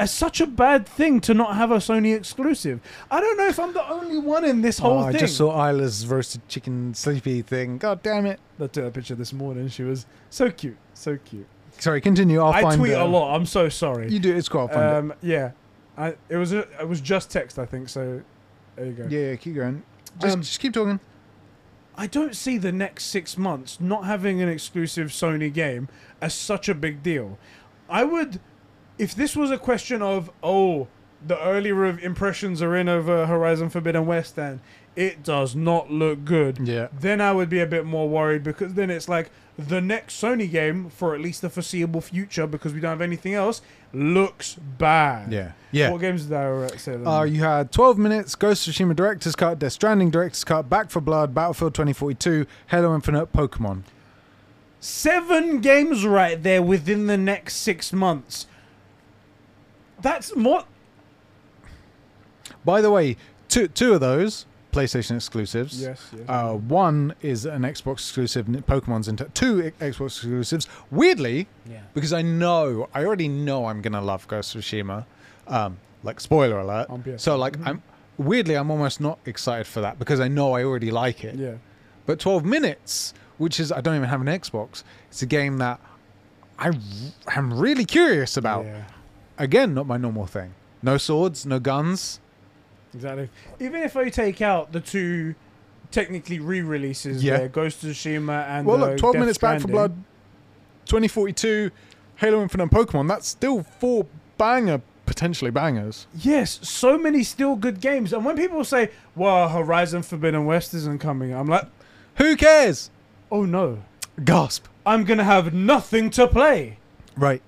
as 0.00 0.12
such 0.12 0.40
a 0.40 0.46
bad 0.48 0.84
thing 0.88 1.20
to 1.20 1.32
not 1.32 1.54
have 1.54 1.70
a 1.70 1.76
Sony 1.76 2.16
exclusive. 2.16 2.80
I 3.12 3.20
don't 3.20 3.36
know 3.36 3.46
if 3.46 3.60
I'm 3.60 3.72
the 3.72 3.88
only 3.88 4.18
one 4.18 4.44
in 4.44 4.60
this 4.62 4.78
whole 4.80 4.98
oh, 4.98 5.04
I 5.06 5.12
just 5.12 5.36
saw 5.36 5.68
Isla's 5.68 6.04
roasted 6.08 6.48
chicken 6.48 6.92
sleepy 6.94 7.42
thing. 7.42 7.78
God 7.78 8.02
damn 8.02 8.26
it! 8.26 8.40
I 8.60 8.66
took 8.66 8.86
a 8.86 8.90
picture 8.90 9.14
this 9.14 9.32
morning. 9.32 9.68
She 9.68 9.84
was 9.84 10.06
so 10.30 10.50
cute, 10.50 10.76
so 10.94 11.16
cute. 11.24 11.46
Sorry, 11.78 12.00
continue. 12.00 12.40
I'll 12.40 12.52
i 12.52 12.62
find 12.62 12.80
tweet 12.80 12.94
uh, 12.94 13.04
a 13.04 13.06
lot. 13.06 13.34
I'm 13.34 13.46
so 13.46 13.68
sorry. 13.68 14.10
You 14.10 14.18
do. 14.18 14.34
It's 14.34 14.48
cool. 14.48 14.62
I'll 14.62 14.68
find 14.68 15.10
Um, 15.10 15.14
yeah, 15.22 15.52
I, 15.96 16.14
it 16.28 16.36
was 16.36 16.52
a, 16.52 16.60
it 16.80 16.88
was 16.88 17.00
just 17.00 17.30
text, 17.30 17.58
I 17.58 17.66
think. 17.66 17.88
So 17.88 18.22
there 18.76 18.86
you 18.86 18.92
go. 18.92 19.06
Yeah, 19.08 19.30
yeah, 19.30 19.36
keep 19.36 19.54
going. 19.54 19.82
Just, 20.20 20.34
Um, 20.34 20.42
just 20.42 20.60
keep 20.60 20.72
talking. 20.72 21.00
I 21.96 22.06
don't 22.06 22.34
see 22.34 22.58
the 22.58 22.72
next 22.72 23.04
six 23.04 23.38
months 23.38 23.80
not 23.80 24.04
having 24.04 24.42
an 24.42 24.48
exclusive 24.48 25.08
Sony 25.08 25.52
game 25.52 25.88
as 26.20 26.34
such 26.34 26.68
a 26.68 26.74
big 26.74 27.02
deal. 27.02 27.38
I 27.88 28.02
would, 28.04 28.40
if 28.98 29.14
this 29.14 29.36
was 29.36 29.50
a 29.50 29.58
question 29.58 30.02
of, 30.02 30.30
oh, 30.42 30.88
the 31.24 31.40
early 31.40 31.70
rev- 31.72 32.02
impressions 32.02 32.60
are 32.62 32.74
in 32.74 32.88
of 32.88 33.08
uh, 33.08 33.26
Horizon 33.26 33.70
Forbidden 33.70 34.06
West 34.06 34.38
and 34.38 34.60
it 34.96 35.22
does 35.22 35.54
not 35.54 35.90
look 35.90 36.24
good, 36.24 36.58
Yeah. 36.58 36.88
then 36.92 37.20
I 37.20 37.32
would 37.32 37.48
be 37.48 37.60
a 37.60 37.66
bit 37.66 37.84
more 37.84 38.08
worried 38.08 38.42
because 38.42 38.74
then 38.74 38.90
it's 38.90 39.08
like 39.08 39.30
the 39.58 39.80
next 39.80 40.20
Sony 40.20 40.50
game 40.50 40.90
for 40.90 41.14
at 41.14 41.20
least 41.20 41.42
the 41.42 41.50
foreseeable 41.50 42.00
future 42.00 42.46
because 42.46 42.72
we 42.72 42.80
don't 42.80 42.90
have 42.90 43.00
anything 43.00 43.34
else 43.34 43.62
looks 43.92 44.54
bad. 44.54 45.32
Yeah. 45.32 45.52
Yeah. 45.70 45.90
What 45.90 46.00
games 46.00 46.24
did 46.24 46.32
I 46.34 46.46
uh, 46.46 46.76
say? 46.76 46.94
Uh, 46.94 47.22
you 47.22 47.42
had 47.42 47.70
12 47.70 47.98
minutes, 47.98 48.34
Ghost 48.34 48.66
of 48.66 48.74
Tsushima 48.74 48.96
Director's 48.96 49.36
Cut, 49.36 49.58
Death 49.58 49.72
Stranding 49.72 50.10
Director's 50.10 50.44
Cut, 50.44 50.68
Back 50.68 50.90
4 50.90 51.00
Blood, 51.02 51.34
Battlefield 51.34 51.74
2042, 51.74 52.46
Halo 52.68 52.94
Infinite, 52.94 53.32
Pokemon. 53.32 53.82
Seven 54.80 55.60
games 55.60 56.04
right 56.04 56.42
there 56.42 56.62
within 56.62 57.06
the 57.06 57.16
next 57.16 57.56
six 57.56 57.92
months. 57.92 58.46
That's 60.02 60.36
more. 60.36 60.64
By 62.64 62.80
the 62.80 62.90
way, 62.90 63.16
two 63.48 63.68
two 63.68 63.94
of 63.94 64.00
those 64.00 64.44
PlayStation 64.74 65.16
exclusives. 65.16 65.80
Yes, 65.80 66.00
yes. 66.12 66.22
Uh, 66.28 66.54
one 66.54 67.14
is 67.22 67.46
an 67.46 67.62
Xbox 67.62 67.92
exclusive, 67.94 68.46
Pokemon's 68.46 69.08
into 69.08 69.24
two 69.34 69.72
I- 69.80 69.84
Xbox 69.90 70.06
exclusives. 70.18 70.68
Weirdly, 70.90 71.46
yeah. 71.70 71.80
because 71.94 72.12
I 72.12 72.22
know, 72.22 72.88
I 72.92 73.04
already 73.04 73.28
know 73.28 73.66
I'm 73.66 73.80
gonna 73.82 74.00
love 74.02 74.26
Ghost 74.28 74.54
of 74.54 74.60
Tsushima. 74.62 75.06
Um, 75.46 75.78
like 76.02 76.20
spoiler 76.20 76.58
alert. 76.58 76.88
On 76.90 77.02
PS4. 77.02 77.20
So 77.20 77.36
like 77.36 77.56
Mhm. 77.58 77.66
I'm 77.66 77.82
weirdly 78.18 78.54
I'm 78.56 78.70
almost 78.70 79.00
not 79.00 79.18
excited 79.26 79.66
for 79.66 79.80
that 79.80 79.98
because 79.98 80.20
I 80.20 80.28
know 80.28 80.52
I 80.54 80.64
already 80.64 80.90
like 80.90 81.24
it. 81.24 81.36
Yeah. 81.36 81.54
But 82.06 82.18
12 82.18 82.44
minutes, 82.44 83.14
which 83.38 83.58
is 83.60 83.72
I 83.72 83.80
don't 83.80 83.96
even 83.96 84.08
have 84.08 84.20
an 84.20 84.26
Xbox, 84.26 84.82
it's 85.08 85.22
a 85.22 85.26
game 85.26 85.58
that 85.58 85.80
I 86.58 86.66
r- 86.68 86.74
am 87.36 87.54
really 87.58 87.84
curious 87.84 88.36
about. 88.36 88.64
Yeah. 88.66 88.84
Again, 89.38 89.74
not 89.74 89.86
my 89.86 89.96
normal 89.96 90.26
thing. 90.26 90.54
No 90.82 90.98
swords, 90.98 91.44
no 91.46 91.58
guns. 91.58 92.20
Exactly. 92.94 93.28
Even 93.60 93.82
if 93.82 93.96
I 93.96 94.08
take 94.08 94.40
out 94.40 94.72
the 94.72 94.80
two 94.80 95.34
technically 95.90 96.38
re-releases, 96.40 97.22
Yeah. 97.22 97.38
there, 97.38 97.48
Ghost 97.48 97.82
of 97.84 97.90
Tsushima 97.90 98.46
and 98.48 98.66
well, 98.66 98.78
look, 98.78 98.96
12 98.96 99.12
Death 99.14 99.20
minutes 99.20 99.38
back 99.38 99.60
for 99.60 99.68
blood, 99.68 99.92
2042, 100.86 101.70
Halo 102.16 102.42
Infinite, 102.42 102.64
and 102.64 102.72
Pokemon. 102.72 103.08
That's 103.08 103.28
still 103.28 103.62
four 103.62 104.06
banger, 104.38 104.80
potentially 105.06 105.50
bangers. 105.50 106.06
Yes, 106.16 106.58
so 106.62 106.98
many 106.98 107.22
still 107.22 107.56
good 107.56 107.80
games. 107.80 108.12
And 108.12 108.24
when 108.24 108.36
people 108.36 108.64
say, 108.64 108.90
"Well, 109.14 109.48
Horizon 109.48 110.02
Forbidden 110.02 110.44
West 110.46 110.74
isn't 110.74 110.98
coming," 111.00 111.32
I'm 111.32 111.46
like, 111.46 111.66
Who 112.16 112.36
cares? 112.36 112.90
"Oh 113.32 113.44
no, 113.44 113.78
Gasp. 114.24 114.66
I'm 114.86 115.04
gonna 115.04 115.24
have 115.24 115.52
nothing 115.52 116.10
to 116.10 116.26
play." 116.28 116.78
Right. 117.16 117.42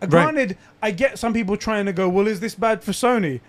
Uh, 0.00 0.06
Right. 0.06 0.10
Granted, 0.10 0.56
I 0.82 0.90
get 0.90 1.18
some 1.18 1.32
people 1.32 1.56
trying 1.56 1.86
to 1.86 1.92
go, 1.92 2.08
"Well, 2.08 2.26
is 2.26 2.40
this 2.40 2.54
bad 2.54 2.82
for 2.82 2.92
Sony?" 2.92 3.40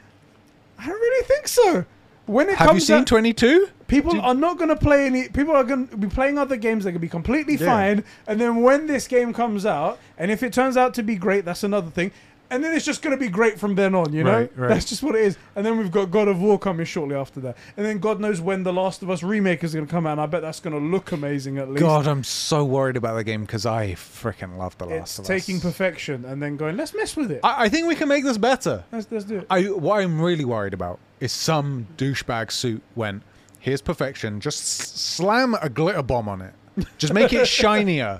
I 0.84 0.88
don't 0.88 0.99
really 0.99 1.26
think 1.26 1.47
so. 1.47 1.85
When 2.26 2.49
it 2.49 2.55
Have 2.55 2.68
you 2.68 2.72
comes 2.73 2.88
seen 2.88 3.05
22? 3.05 3.68
people 3.88 4.15
you- 4.15 4.22
are 4.22 4.34
not 4.34 4.57
going 4.57 4.69
to 4.69 4.76
play 4.76 5.05
any. 5.05 5.27
People 5.30 5.55
are 5.55 5.64
going 5.64 5.88
to 5.89 5.97
be 5.97 6.07
playing 6.07 6.38
other 6.38 6.55
games 6.55 6.84
that 6.84 6.91
can 6.93 7.01
be 7.01 7.07
completely 7.10 7.55
Yeah. 7.55 7.65
fine. 7.68 8.03
And 8.27 8.39
then 8.39 8.61
when 8.61 8.88
this 8.88 9.07
game 9.07 9.34
comes 9.34 9.65
out, 9.65 9.99
and 10.18 10.31
if 10.31 10.41
it 10.43 10.53
turns 10.53 10.77
out 10.77 10.93
to 10.95 11.03
be 11.03 11.15
great, 11.15 11.45
that's 11.45 11.64
another 11.64 11.89
thing. 11.89 12.11
And 12.53 12.63
then 12.63 12.75
it's 12.75 12.85
just 12.85 13.01
going 13.01 13.17
to 13.17 13.19
be 13.19 13.30
great 13.30 13.59
from 13.59 13.75
then 13.75 13.95
on. 13.95 14.13
You 14.13 14.23
know, 14.23 14.39
Right, 14.41 14.51
right. 14.57 14.67
that's 14.69 14.85
just 14.85 15.01
what 15.03 15.15
it 15.15 15.21
is. 15.21 15.38
And 15.55 15.65
then 15.65 15.77
we've 15.77 15.91
got 15.91 16.11
God 16.11 16.27
of 16.27 16.39
War 16.41 16.57
coming 16.59 16.85
shortly 16.85 17.15
after 17.15 17.39
that. 17.41 17.57
And 17.77 17.85
then 17.85 17.97
God 17.99 18.19
knows 18.19 18.39
when 18.41 18.63
the 18.63 18.71
Last 18.71 19.01
of 19.01 19.09
Us 19.09 19.23
remake 19.23 19.63
is 19.63 19.73
going 19.73 19.85
to 19.88 19.91
come 19.91 20.05
out. 20.05 20.13
And 20.13 20.21
I 20.21 20.25
bet 20.27 20.41
that's 20.41 20.59
going 20.59 20.73
to 20.80 20.80
look 20.80 21.11
amazing 21.11 21.57
at 21.57 21.69
least. 21.69 21.81
God, 21.81 22.07
I'm 22.07 22.23
so 22.23 22.63
worried 22.63 22.95
about 22.95 23.15
the 23.15 23.23
game 23.23 23.41
because 23.41 23.65
I 23.65 23.93
freaking 23.93 24.57
love 24.57 24.77
The 24.77 24.85
Last 24.85 25.19
it's 25.19 25.19
of 25.19 25.25
taking 25.25 25.35
Us. 25.35 25.45
Taking 25.45 25.61
perfection 25.61 26.25
and 26.25 26.41
then 26.41 26.55
going, 26.57 26.77
let's 26.77 26.93
mess 26.93 27.15
with 27.17 27.31
it. 27.31 27.39
I, 27.43 27.65
I 27.65 27.69
think 27.69 27.88
we 27.88 27.95
can 27.95 28.07
make 28.07 28.23
this 28.23 28.38
better. 28.38 28.84
let's, 28.91 29.07
let's 29.11 29.25
do 29.25 29.39
it. 29.39 29.47
I 29.49 29.63
what 29.63 29.99
I'm 30.01 30.21
really 30.21 30.45
worried 30.45 30.73
about 30.73 30.99
is 31.19 31.31
some 31.31 31.88
douchebag 31.97 32.51
suit 32.51 32.81
went, 32.95 33.23
here's 33.59 33.81
perfection, 33.81 34.39
just 34.39 34.61
s- 34.61 34.89
slam 34.99 35.55
a 35.61 35.69
glitter 35.69 36.03
bomb 36.03 36.27
on 36.30 36.41
it. 36.41 36.53
Just 36.97 37.13
make 37.13 37.31
it 37.34 37.47
shinier. 37.59 38.19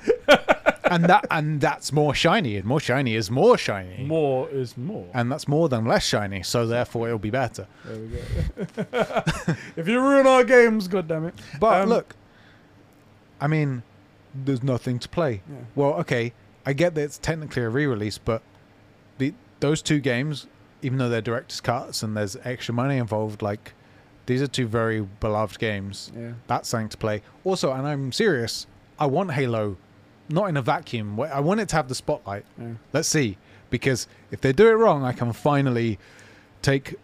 And 0.95 1.06
that 1.06 1.26
and 1.32 1.60
that's 1.61 1.91
more 1.91 2.14
shiny. 2.15 2.57
And 2.57 2.65
more 2.65 2.80
shiny 2.80 3.15
is 3.15 3.30
more 3.32 3.57
shiny. 3.57 4.03
More 4.06 4.49
is 4.49 4.78
more. 4.78 5.07
And 5.14 5.32
that's 5.32 5.48
more 5.48 5.70
than 5.70 5.86
less 5.86 6.06
shiny, 6.06 6.44
so 6.44 6.65
therefore 6.68 7.07
it'll 7.07 7.20
be 7.20 7.30
better. 7.30 7.68
There 7.86 7.98
we 7.99 8.07
go. 8.07 9.24
if 9.76 9.88
you 9.88 9.99
ruin 9.99 10.28
our 10.28 10.44
games, 10.44 10.88
God 10.88 11.07
damn 11.07 11.26
it. 11.26 11.36
But 11.60 11.82
Um, 11.82 11.90
look, 11.90 12.15
I 13.41 13.48
mean, 13.48 13.84
there's 14.34 14.64
nothing 14.64 14.99
to 14.99 15.10
play. 15.10 15.41
Yeah. 15.49 15.57
Well, 15.76 15.94
okay, 15.95 16.34
I 16.65 16.74
get 16.74 16.95
that 16.95 17.02
it's 17.02 17.18
technically 17.18 17.64
a 17.64 17.70
re-release, 17.70 18.18
but 18.18 18.41
the 19.18 19.34
those 19.60 19.82
two 19.82 19.99
games, 19.99 20.48
even 20.82 20.98
though 20.98 21.10
they're 21.10 21.22
director's 21.22 21.61
cuts 21.61 22.03
and 22.03 22.15
there's 22.18 22.36
extra 22.44 22.74
money 22.74 22.98
involved, 22.98 23.41
like 23.41 23.74
these 24.26 24.41
are 24.41 24.48
two 24.48 24.68
very 24.68 25.02
beloved 25.20 25.60
games. 25.60 26.11
Yeah. 26.18 26.34
That's 26.48 26.70
something 26.70 26.90
to 26.90 26.98
play. 26.98 27.22
Also, 27.44 27.72
and 27.74 27.86
I'm 27.88 28.11
serious, 28.11 28.68
I 28.98 29.06
want 29.06 29.32
Halo, 29.32 29.78
not 30.30 30.45
in 30.50 30.58
a 30.58 30.62
vacuum. 30.62 31.20
I 31.20 31.40
want 31.40 31.60
it 31.60 31.70
to 31.70 31.76
have 31.76 31.88
the 31.88 31.95
spotlight. 31.95 32.45
Yeah. 32.60 32.74
Let's 32.91 33.08
see, 33.08 33.38
because 33.70 34.08
if 34.32 34.41
they 34.41 34.54
do 34.54 34.68
it 34.68 34.74
wrong, 34.74 35.04
I 35.04 35.12
can 35.12 35.34
finally 35.34 36.00
take 36.62 36.95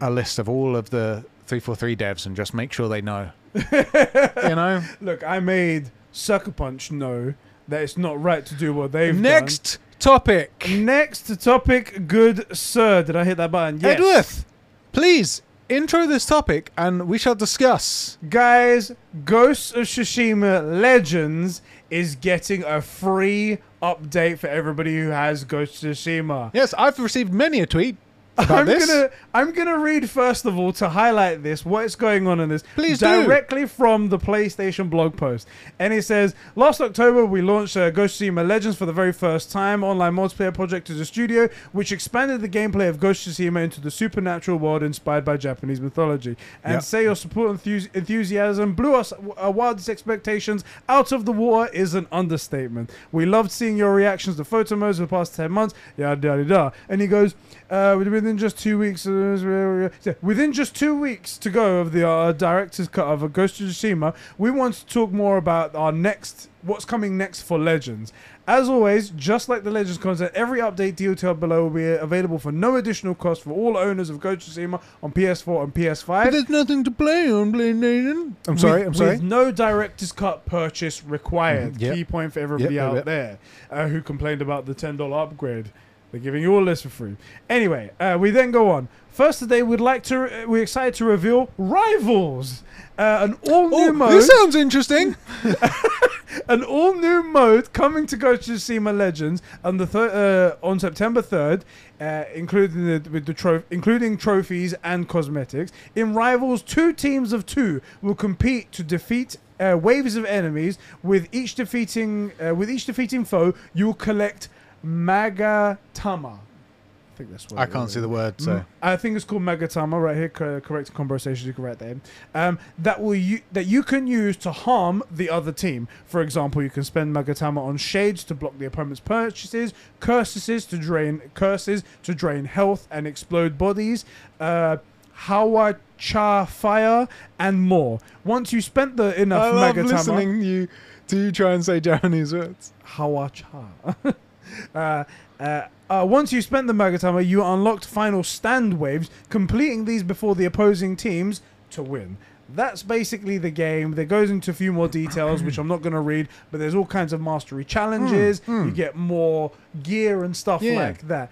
a 0.00 0.10
list 0.10 0.38
of 0.38 0.48
all 0.48 0.76
of 0.76 0.90
the 0.90 1.24
343 1.46 1.96
devs 1.96 2.26
and 2.26 2.36
just 2.36 2.54
make 2.54 2.72
sure 2.72 2.88
they 2.88 3.00
know. 3.00 3.30
you 3.54 4.54
know? 4.54 4.82
Look, 5.00 5.24
I 5.24 5.40
made 5.40 5.90
Sucker 6.12 6.50
Punch 6.52 6.92
know. 6.92 7.34
that 7.66 7.82
it's 7.82 7.96
not 7.96 8.20
right 8.22 8.44
to 8.46 8.54
do 8.54 8.72
what 8.72 8.92
they've 8.92 9.14
Next 9.14 9.78
topic. 9.98 10.58
done. 10.60 10.84
Next 10.84 11.40
topic, 11.42 12.06
good 12.06 12.56
sir. 12.56 13.02
Did 13.02 13.16
I 13.16 13.24
hit 13.24 13.36
that 13.38 13.50
button? 13.50 13.80
Yes. 13.80 13.98
Edworth, 13.98 14.44
please 14.92 15.42
intro 15.68 16.06
this 16.06 16.24
topic 16.24 16.72
and 16.78 17.08
we 17.08 17.18
shall 17.18 17.34
discuss. 17.34 18.16
Guys, 18.28 18.92
Ghosts 19.24 19.72
of 19.72 19.86
Tsushima 19.86 20.80
Legends 20.80 21.60
is 21.90 22.16
getting 22.16 22.64
a 22.64 22.80
free 22.80 23.58
update 23.82 24.38
for 24.38 24.48
everybody 24.48 24.98
who 24.98 25.08
has 25.08 25.44
Ghost 25.44 25.82
of 25.84 25.92
Tsushima. 25.92 26.50
Yes, 26.52 26.74
I've 26.76 26.98
received 26.98 27.32
many 27.32 27.60
a 27.60 27.66
tweet 27.66 27.96
I'm 28.38 28.66
this. 28.66 28.86
gonna 28.86 29.10
I'm 29.34 29.52
gonna 29.52 29.78
read 29.78 30.08
first 30.08 30.44
of 30.46 30.58
all 30.58 30.72
to 30.74 30.88
highlight 30.88 31.42
this 31.42 31.64
what 31.64 31.84
is 31.84 31.96
going 31.96 32.26
on 32.26 32.40
in 32.40 32.48
this 32.48 32.62
Please 32.74 32.98
do. 32.98 33.24
directly 33.24 33.66
from 33.66 34.08
the 34.08 34.18
PlayStation 34.18 34.88
blog 34.88 35.16
post, 35.16 35.48
and 35.78 35.92
it 35.92 36.02
says 36.04 36.34
last 36.56 36.80
October 36.80 37.24
we 37.24 37.42
launched 37.42 37.76
uh, 37.76 37.90
Ghost 37.90 38.20
of 38.20 38.28
Tsushima 38.28 38.46
Legends 38.46 38.76
for 38.78 38.86
the 38.86 38.92
very 38.92 39.12
first 39.12 39.50
time 39.50 39.82
online 39.82 40.14
multiplayer 40.14 40.54
project 40.54 40.86
to 40.86 40.94
the 40.94 41.04
studio, 41.04 41.48
which 41.72 41.90
expanded 41.92 42.40
the 42.40 42.48
gameplay 42.48 42.88
of 42.88 43.00
Ghost 43.00 43.26
of 43.26 43.32
Tsushima 43.32 43.64
into 43.64 43.80
the 43.80 43.90
supernatural 43.90 44.58
world 44.58 44.82
inspired 44.82 45.24
by 45.24 45.36
Japanese 45.36 45.80
mythology. 45.80 46.36
And 46.62 46.74
Yep. 46.74 46.82
say 46.82 47.02
your 47.02 47.16
support 47.16 47.50
and 47.50 47.60
enthusi- 47.62 47.94
enthusiasm 47.94 48.74
blew 48.74 48.94
us 48.94 49.12
uh, 49.12 49.50
wildest 49.50 49.88
expectations 49.88 50.64
out 50.88 51.12
of 51.12 51.24
the 51.24 51.32
water 51.32 51.72
is 51.72 51.94
an 51.94 52.06
understatement. 52.12 52.90
We 53.12 53.26
loved 53.26 53.50
seeing 53.50 53.76
your 53.76 53.94
reactions 53.94 54.36
to 54.36 54.44
photo 54.44 54.76
modes 54.76 54.98
for 54.98 55.04
the 55.06 55.10
past 55.10 55.34
ten 55.34 55.50
months. 55.50 55.74
Yada 55.96 56.28
yada 56.28 56.42
yada. 56.42 56.72
And 56.88 57.00
he 57.00 57.06
goes, 57.06 57.34
uh, 57.70 57.96
within 58.28 58.38
just 58.38 58.58
two 58.58 58.78
weeks, 58.78 59.06
within 59.06 60.52
just 60.52 60.76
two 60.76 60.98
weeks 60.98 61.38
to 61.38 61.48
go 61.50 61.78
of 61.78 61.92
the 61.92 62.06
uh, 62.06 62.32
director's 62.32 62.86
cut 62.88 63.06
of 63.06 63.22
a 63.22 63.28
Ghost 63.28 63.58
of 63.60 63.68
Tsushima, 63.68 64.14
we 64.36 64.50
want 64.50 64.74
to 64.74 64.86
talk 64.86 65.10
more 65.12 65.38
about 65.38 65.74
our 65.74 65.92
next, 65.92 66.50
what's 66.62 66.84
coming 66.84 67.16
next 67.16 67.42
for 67.42 67.58
Legends. 67.58 68.12
As 68.46 68.68
always, 68.68 69.10
just 69.10 69.48
like 69.48 69.62
the 69.64 69.70
Legends 69.70 69.98
content, 69.98 70.32
every 70.34 70.60
update 70.60 70.96
detailed 70.96 71.40
below 71.40 71.64
will 71.64 71.70
be 71.70 71.84
available 71.86 72.38
for 72.38 72.52
no 72.52 72.76
additional 72.76 73.14
cost 73.14 73.42
for 73.42 73.50
all 73.52 73.76
owners 73.78 74.10
of 74.10 74.20
Ghost 74.20 74.46
of 74.48 74.54
Tsushima 74.54 74.80
on 75.02 75.12
PS4 75.12 75.64
and 75.64 75.74
PS5. 75.74 76.30
there's 76.30 76.48
nothing 76.50 76.84
to 76.84 76.90
play 76.90 77.30
on 77.32 77.52
PlayStation. 77.52 78.34
I'm 78.46 78.58
sorry, 78.58 78.80
With- 78.80 78.86
I'm 78.88 78.94
sorry. 78.94 79.10
With 79.12 79.22
no 79.22 79.50
director's 79.50 80.12
cut 80.12 80.44
purchase 80.46 81.02
required. 81.02 81.74
Mhm, 81.74 81.80
yep. 81.80 81.94
Key 81.94 82.04
point 82.04 82.32
for 82.34 82.40
everybody 82.40 82.74
Yep, 82.74 82.82
yep, 82.82 82.88
out 82.90 82.94
yep. 82.96 83.04
there 83.06 83.38
uh, 83.70 83.88
who 83.88 84.02
complained 84.02 84.42
about 84.42 84.66
the 84.66 84.74
ten 84.74 84.96
dollar 84.98 85.18
upgrade. 85.22 85.70
They're 86.10 86.20
giving 86.20 86.42
you 86.42 86.54
all 86.54 86.64
this 86.64 86.82
for 86.82 86.88
free. 86.88 87.16
Anyway, 87.50 87.90
uh, 88.00 88.16
we 88.18 88.30
then 88.30 88.50
go 88.50 88.70
on. 88.70 88.88
First 89.10 89.40
today, 89.40 89.62
we'd 89.62 89.80
like 89.80 90.02
to. 90.04 90.18
Re- 90.20 90.44
we're 90.46 90.62
excited 90.62 90.94
to 90.94 91.04
reveal 91.04 91.50
Rivals, 91.58 92.62
uh, 92.98 93.18
an 93.28 93.36
all 93.50 93.68
new 93.68 93.88
Oh, 93.88 93.92
mode. 93.92 94.12
this 94.12 94.26
sounds 94.28 94.54
interesting. 94.54 95.16
an 96.48 96.62
all 96.64 96.94
new 96.94 97.22
mode 97.22 97.72
coming 97.72 98.06
to 98.06 98.16
Ghost 98.16 98.48
of 98.48 98.56
Tsushima 98.56 98.96
Legends 98.96 99.42
on 99.64 99.76
the 99.76 99.86
thir- 99.86 100.56
uh, 100.62 100.66
on 100.66 100.78
September 100.78 101.20
third, 101.20 101.64
uh, 102.00 102.24
including 102.34 102.86
the, 102.86 103.10
with 103.10 103.26
the 103.26 103.34
tro- 103.34 103.62
including 103.70 104.16
trophies 104.16 104.74
and 104.84 105.08
cosmetics. 105.08 105.72
In 105.94 106.14
Rivals, 106.14 106.62
two 106.62 106.92
teams 106.92 107.32
of 107.32 107.44
two 107.44 107.80
will 108.00 108.14
compete 108.14 108.72
to 108.72 108.82
defeat. 108.82 109.36
Uh, 109.60 109.76
waves 109.76 110.14
of 110.14 110.24
enemies 110.26 110.78
with 111.02 111.26
each 111.32 111.56
defeating 111.56 112.30
uh, 112.40 112.54
with 112.54 112.70
each 112.70 112.86
defeating 112.86 113.24
foe 113.24 113.52
you 113.74 113.86
will 113.86 113.92
collect 113.94 114.48
Magatama. 114.84 116.38
I 116.38 117.18
think 117.18 117.32
that's 117.32 117.48
what 117.48 117.58
I 117.58 117.66
can't 117.66 117.90
see 117.90 117.98
the 117.98 118.08
word, 118.08 118.40
so. 118.40 118.58
Mm, 118.58 118.64
I 118.80 118.96
think 118.96 119.16
it's 119.16 119.24
called 119.24 119.42
Megatama 119.42 120.00
right 120.00 120.16
here. 120.16 120.28
Co- 120.28 120.60
correct 120.60 120.94
conversation, 120.94 121.48
you 121.48 121.52
can 121.52 121.64
write 121.64 121.80
that 121.80 121.88
in. 121.88 122.00
Um, 122.32 122.60
that 122.78 123.02
will 123.02 123.16
you 123.16 123.40
that 123.50 123.66
you 123.66 123.82
can 123.82 124.06
use 124.06 124.36
to 124.36 124.52
harm 124.52 125.02
the 125.10 125.28
other 125.28 125.50
team. 125.50 125.88
For 126.06 126.22
example, 126.22 126.62
you 126.62 126.70
can 126.70 126.84
spend 126.84 127.16
Megatama 127.16 127.58
on 127.58 127.76
shades 127.76 128.22
to 128.24 128.36
block 128.36 128.56
the 128.58 128.66
opponent's 128.66 129.00
purchases, 129.00 129.74
curses 129.98 130.64
to 130.66 130.78
drain 130.78 131.22
curses 131.34 131.82
to 132.04 132.14
drain 132.14 132.44
health 132.44 132.86
and 132.88 133.04
explode 133.04 133.58
bodies. 133.58 134.04
Uh, 134.38 134.76
Hawacha 135.24 136.46
fire 136.46 137.08
and 137.36 137.60
more. 137.62 137.98
Once 138.24 138.52
you 138.52 138.60
spent 138.60 138.96
the 138.96 139.20
enough 139.20 139.42
I 139.42 139.50
love 139.50 139.74
Megatama, 139.74 139.92
listening 139.92 140.40
you 140.42 140.68
to 141.08 141.16
you 141.16 141.32
try 141.32 141.52
and 141.54 141.64
say 141.64 141.80
Japanese 141.80 142.32
words. 142.32 142.72
Hawacha. 142.86 143.96
uh, 144.74 145.04
uh, 145.40 145.62
uh, 145.90 146.04
once 146.08 146.32
you 146.32 146.42
spent 146.42 146.66
the 146.66 146.72
Magatama, 146.72 147.26
you 147.26 147.42
unlocked 147.42 147.84
final 147.86 148.22
stand 148.22 148.78
waves, 148.78 149.10
completing 149.30 149.84
these 149.84 150.02
before 150.02 150.34
the 150.34 150.44
opposing 150.44 150.96
teams 150.96 151.40
to 151.70 151.82
win. 151.82 152.16
That's 152.54 152.82
basically 152.82 153.36
the 153.36 153.50
game. 153.50 153.92
There 153.92 154.04
goes 154.06 154.30
into 154.30 154.50
a 154.50 154.54
few 154.54 154.72
more 154.72 154.88
details, 154.88 155.42
which 155.42 155.58
I'm 155.58 155.68
not 155.68 155.82
going 155.82 155.92
to 155.92 156.00
read, 156.00 156.28
but 156.50 156.58
there's 156.58 156.74
all 156.74 156.86
kinds 156.86 157.12
of 157.12 157.20
mastery 157.20 157.64
challenges. 157.64 158.40
Mm, 158.40 158.46
mm. 158.46 158.64
You 158.66 158.70
get 158.72 158.96
more 158.96 159.52
gear 159.82 160.24
and 160.24 160.34
stuff 160.34 160.62
Yeah. 160.62 160.74
like 160.80 161.06
that. 161.08 161.30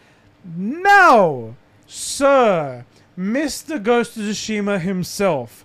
Now, 0.57 1.55
sir, 1.87 2.85
Mr. 3.19 3.83
Ghost 3.83 4.17
of 4.17 4.25
Tsushima 4.25 4.81
himself, 4.81 5.65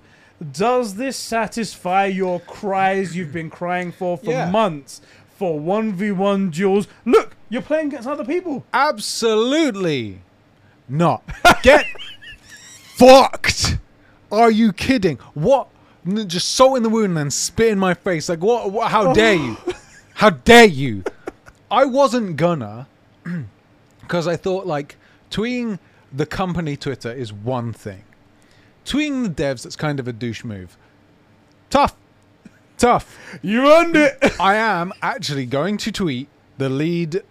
does 0.54 0.96
this 0.96 1.18
satisfy 1.18 2.06
your 2.06 2.40
cries 2.40 3.16
you've 3.16 3.34
been 3.34 3.50
crying 3.50 3.92
for 3.92 4.18
for 4.18 4.32
Yeah. 4.32 4.50
months 4.50 5.02
for 5.38 5.60
1v1 5.60 6.50
duels? 6.50 6.88
Look, 7.06 7.36
you're 7.52 7.62
playing 7.62 7.88
against 7.88 8.08
other 8.08 8.24
people. 8.24 8.66
Absolutely 8.74 10.22
not. 10.88 11.22
Get 11.62 11.86
fucked. 12.96 13.78
Are 14.32 14.50
you 14.50 14.72
kidding? 14.72 15.18
What? 15.34 15.68
Just 16.26 16.56
salt 16.56 16.78
in 16.78 16.84
the 16.84 16.90
wound 16.90 17.20
and 17.20 17.32
spit 17.32 17.68
in 17.68 17.78
my 17.78 17.94
face. 17.94 18.30
Like, 18.30 18.40
what? 18.40 18.72
what 18.72 18.90
how 18.90 19.10
oh. 19.10 19.14
dare 19.14 19.36
you? 19.36 19.58
How 20.16 20.30
dare 20.30 20.66
you? 20.66 21.04
I 21.70 21.86
wasn't 21.86 22.38
gonna, 22.38 22.88
because 24.02 24.28
I 24.28 24.36
thought, 24.38 24.66
like, 24.66 24.96
tweeting 25.30 25.78
the 26.12 26.26
company 26.26 26.78
Twitter 26.78 27.12
is 27.12 27.34
one 27.34 27.74
thing. 27.74 28.04
Tweeting 28.86 29.24
the 29.24 29.44
devs, 29.44 29.64
that's 29.64 29.76
kind 29.76 30.00
of 30.00 30.08
a 30.08 30.14
douche 30.14 30.44
move. 30.44 30.78
Tough. 31.70 31.96
Tough. 32.78 33.18
You 33.42 33.72
earned 33.72 33.96
it. 33.96 34.18
I 34.40 34.56
am 34.56 34.94
actually 35.02 35.46
going 35.46 35.78
to 35.78 35.92
tweet 35.92 36.28
the 36.58 36.70
lead. 36.70 37.24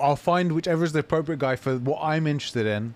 I'll 0.00 0.16
find 0.16 0.52
whichever 0.52 0.84
is 0.84 0.92
the 0.92 1.00
appropriate 1.00 1.38
guy 1.38 1.56
for 1.56 1.76
what 1.78 2.00
I'm 2.02 2.26
interested 2.26 2.66
in. 2.66 2.94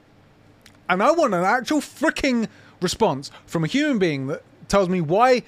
And 0.89 1.03
I 1.03 1.11
want 1.13 1.35
an 1.35 1.45
actual 1.45 1.81
freaking 1.81 2.49
response 2.81 3.31
from 3.47 3.65
a 3.65 3.67
human 3.67 3.99
being 3.99 4.27
that 4.29 4.43
tells 4.69 4.89
me 4.89 5.01
why. 5.01 5.43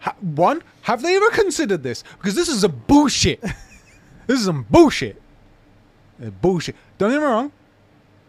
Ha, 0.00 0.14
one, 0.20 0.62
have 0.82 1.02
they 1.02 1.14
ever 1.16 1.30
considered 1.30 1.82
this? 1.84 2.02
Because 2.18 2.34
this 2.34 2.48
is 2.48 2.64
a 2.64 2.68
bullshit. 2.68 3.40
this 4.26 4.40
is 4.40 4.46
some 4.46 4.66
bullshit. 4.68 5.22
Uh, 6.20 6.30
bullshit. 6.30 6.74
Don't 6.98 7.10
get 7.12 7.18
me 7.20 7.24
wrong. 7.24 7.52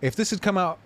If 0.02 0.16
this 0.16 0.30
had 0.30 0.42
come 0.42 0.58
out 0.58 0.78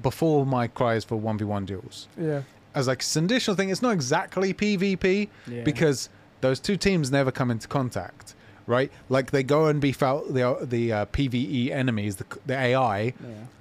before 0.00 0.46
my 0.46 0.68
cries 0.68 1.04
for 1.04 1.20
1v1 1.20 1.66
duels, 1.66 2.08
yeah. 2.18 2.42
as 2.74 2.86
like 2.86 3.04
an 3.14 3.24
additional 3.26 3.56
thing, 3.56 3.68
it's 3.68 3.82
not 3.82 3.90
exactly 3.90 4.54
PvP 4.54 5.28
Yeah. 5.46 5.64
because 5.64 6.08
those 6.40 6.60
two 6.60 6.76
teams 6.78 7.10
never 7.10 7.30
come 7.30 7.50
into 7.50 7.68
contact, 7.68 8.34
right? 8.70 8.90
Like 9.10 9.30
they 9.32 9.42
go 9.42 9.66
and 9.66 9.80
beef 9.80 10.02
out 10.02 10.32
the 10.32 10.56
the 10.62 10.92
uh, 10.92 11.06
PVE 11.06 11.70
enemies, 11.70 12.16
the, 12.16 12.24
the 12.46 12.56
AI, 12.56 13.00
Yeah. 13.02 13.12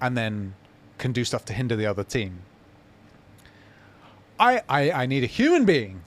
and 0.02 0.16
then 0.18 0.54
can 0.98 1.12
do 1.12 1.24
stuff 1.26 1.44
to 1.46 1.54
hinder 1.54 1.76
the 1.76 1.86
other 1.86 2.04
team. 2.04 2.40
I 4.40 4.62
I, 4.70 4.92
I 4.92 5.06
need 5.06 5.24
a 5.24 5.28
human 5.28 5.66
being 5.66 6.02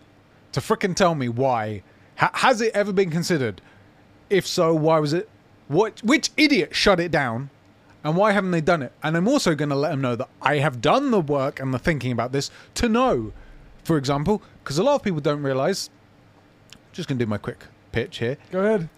to 0.52 0.60
frickin' 0.60 0.94
tell 0.96 1.14
me 1.14 1.28
why. 1.28 1.82
Ha- 2.16 2.30
has 2.34 2.60
it 2.60 2.74
ever 2.74 2.92
been 2.92 3.10
considered? 3.10 3.60
If 4.30 4.46
so, 4.46 4.74
why 4.74 4.98
was 4.98 5.12
it? 5.12 5.28
What? 5.68 6.02
Which 6.02 6.30
idiot 6.36 6.74
shut 6.74 7.00
it 7.00 7.10
down? 7.10 7.50
And 8.04 8.16
why 8.16 8.32
haven't 8.32 8.50
they 8.50 8.60
done 8.60 8.82
it? 8.82 8.92
And 9.02 9.16
I'm 9.16 9.28
also 9.28 9.54
going 9.54 9.68
to 9.68 9.76
let 9.76 9.90
them 9.90 10.00
know 10.00 10.16
that 10.16 10.28
I 10.40 10.56
have 10.56 10.80
done 10.80 11.12
the 11.12 11.20
work 11.20 11.60
and 11.60 11.72
the 11.72 11.78
thinking 11.78 12.10
about 12.10 12.32
this 12.32 12.50
to 12.74 12.88
know. 12.88 13.32
For 13.84 13.96
example, 13.96 14.42
because 14.62 14.76
a 14.78 14.82
lot 14.82 14.96
of 14.96 15.02
people 15.02 15.20
don't 15.20 15.42
realize. 15.42 15.88
Just 16.92 17.08
going 17.08 17.18
to 17.18 17.24
do 17.24 17.28
my 17.28 17.38
quick 17.38 17.64
pitch 17.93 18.19
here. 18.19 18.36
Go 18.51 18.64
ahead. 18.64 18.89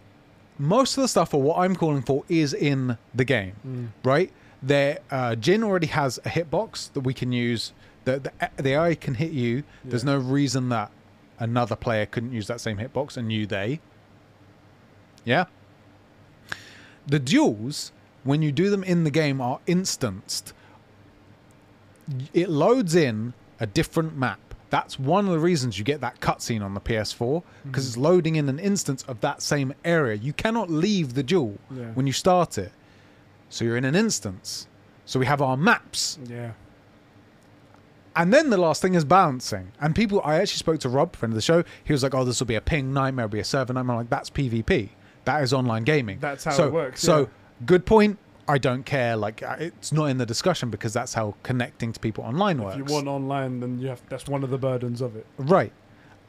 Most 0.59 0.97
of 0.97 1.03
the 1.03 1.09
stuff 1.09 1.31
for 1.31 1.43
what 1.43 1.59
I'm 1.59 1.75
calling 1.75 2.03
for 2.03 2.25
is 2.29 2.55
in 2.55 2.97
the 3.15 3.25
game, 3.25 3.93
right? 4.05 4.31
There, 4.62 5.01
uh, 5.11 5.35
Jin 5.35 5.62
already 5.65 5.89
has 5.89 6.19
a 6.19 6.29
hitbox 6.31 6.93
that 6.93 7.01
we 7.01 7.12
can 7.12 7.33
use. 7.33 7.73
The, 8.05 8.21
the 8.21 8.62
the 8.62 8.75
AI 8.75 8.95
can 8.95 9.15
hit 9.15 9.33
you. 9.33 9.65
There's 9.85 10.05
no 10.05 10.16
reason 10.16 10.69
that 10.69 10.91
another 11.39 11.77
player 11.77 12.07
couldn't 12.07 12.33
use 12.33 12.47
that 12.47 12.61
same 12.61 12.79
hitbox, 12.79 13.16
and 13.16 13.33
you 13.33 13.47
they. 13.47 13.81
Yeah. 15.25 15.47
The 17.07 17.19
duels, 17.19 17.93
when 18.23 18.41
you 18.43 18.53
do 18.53 18.71
them 18.71 18.85
in 18.85 19.05
the 19.05 19.11
game, 19.11 19.41
are 19.41 19.61
instanced. 19.66 20.53
It 22.33 22.49
loads 22.49 22.95
in 22.95 23.35
a 23.61 23.66
different 23.66 24.16
map. 24.16 24.39
That's 24.74 24.98
one 24.98 25.24
of 25.26 25.30
the 25.30 25.38
reasons 25.38 25.78
you 25.78 25.84
get 25.84 26.01
that 26.01 26.18
cutscene 26.18 26.60
on 26.60 26.74
the 26.74 26.80
PS4 26.80 27.44
because 27.64 27.86
it's 27.86 27.96
loading 27.96 28.34
in 28.34 28.48
an 28.48 28.59
instance 28.59 29.05
of 29.05 29.20
that 29.20 29.40
same 29.40 29.72
area. 29.84 30.16
You 30.16 30.32
cannot 30.32 30.68
leave 30.68 31.14
the 31.14 31.22
duel 31.22 31.59
Yeah. 31.70 31.92
when 31.94 32.09
you 32.09 32.12
start 32.12 32.59
it. 32.59 32.72
So 33.51 33.64
you're 33.64 33.76
in 33.76 33.84
an 33.84 33.94
instance. 33.94 34.66
So 35.06 35.20
we 35.20 35.26
have 35.26 35.40
our 35.40 35.56
maps. 35.56 36.18
Yeah. 36.28 36.55
And 38.16 38.34
then 38.34 38.51
the 38.51 38.56
last 38.56 38.82
thing 38.82 38.94
is 38.94 39.05
balancing. 39.05 39.70
And 39.80 39.94
people, 39.94 40.20
I 40.24 40.36
actually 40.40 40.59
spoke 40.59 40.80
to 40.80 40.88
Rob, 40.88 41.14
friend 41.14 41.32
of 41.32 41.36
the 41.36 41.42
show. 41.42 41.62
He 41.84 41.92
was 41.92 42.02
like, 42.02 42.12
"Oh, 42.12 42.24
this 42.24 42.40
will 42.40 42.46
be 42.48 42.56
a 42.56 42.60
ping 42.60 42.92
nightmare, 42.92 43.26
it'll 43.26 43.32
be 43.32 43.38
a 43.38 43.44
server 43.44 43.72
nightmare." 43.72 43.94
I'm 43.94 44.01
like, 44.01 44.10
that's 44.10 44.30
PvP. 44.30 44.88
That 45.24 45.40
is 45.44 45.52
online 45.52 45.84
gaming. 45.84 46.18
That's 46.20 46.42
how 46.42 46.51
so, 46.52 46.66
it 46.66 46.72
works, 46.72 47.01
So, 47.01 47.20
yeah. 47.20 47.26
good 47.64 47.86
point. 47.86 48.18
I 48.47 48.59
don't 48.59 48.85
care. 48.85 49.16
Like, 49.16 49.43
uh, 49.43 49.57
it's 49.59 49.93
not 49.93 50.07
in 50.07 50.19
the 50.19 50.27
discussion 50.27 50.71
because 50.71 50.93
that's 50.93 51.15
how 51.15 51.35
connecting 51.43 51.93
to 51.93 52.01
people 52.01 52.25
online 52.25 52.62
works. 52.62 52.77
If 52.77 52.89
you 52.89 52.95
want 52.95 53.09
online, 53.09 53.61
then 53.61 53.79
you 53.79 53.89
have. 53.89 54.03
That's 54.09 54.27
one 54.27 54.45
of 54.45 54.51
the 54.51 54.59
burdens 54.59 55.01
of 55.01 55.16
it. 55.16 55.27
Right. 55.39 55.73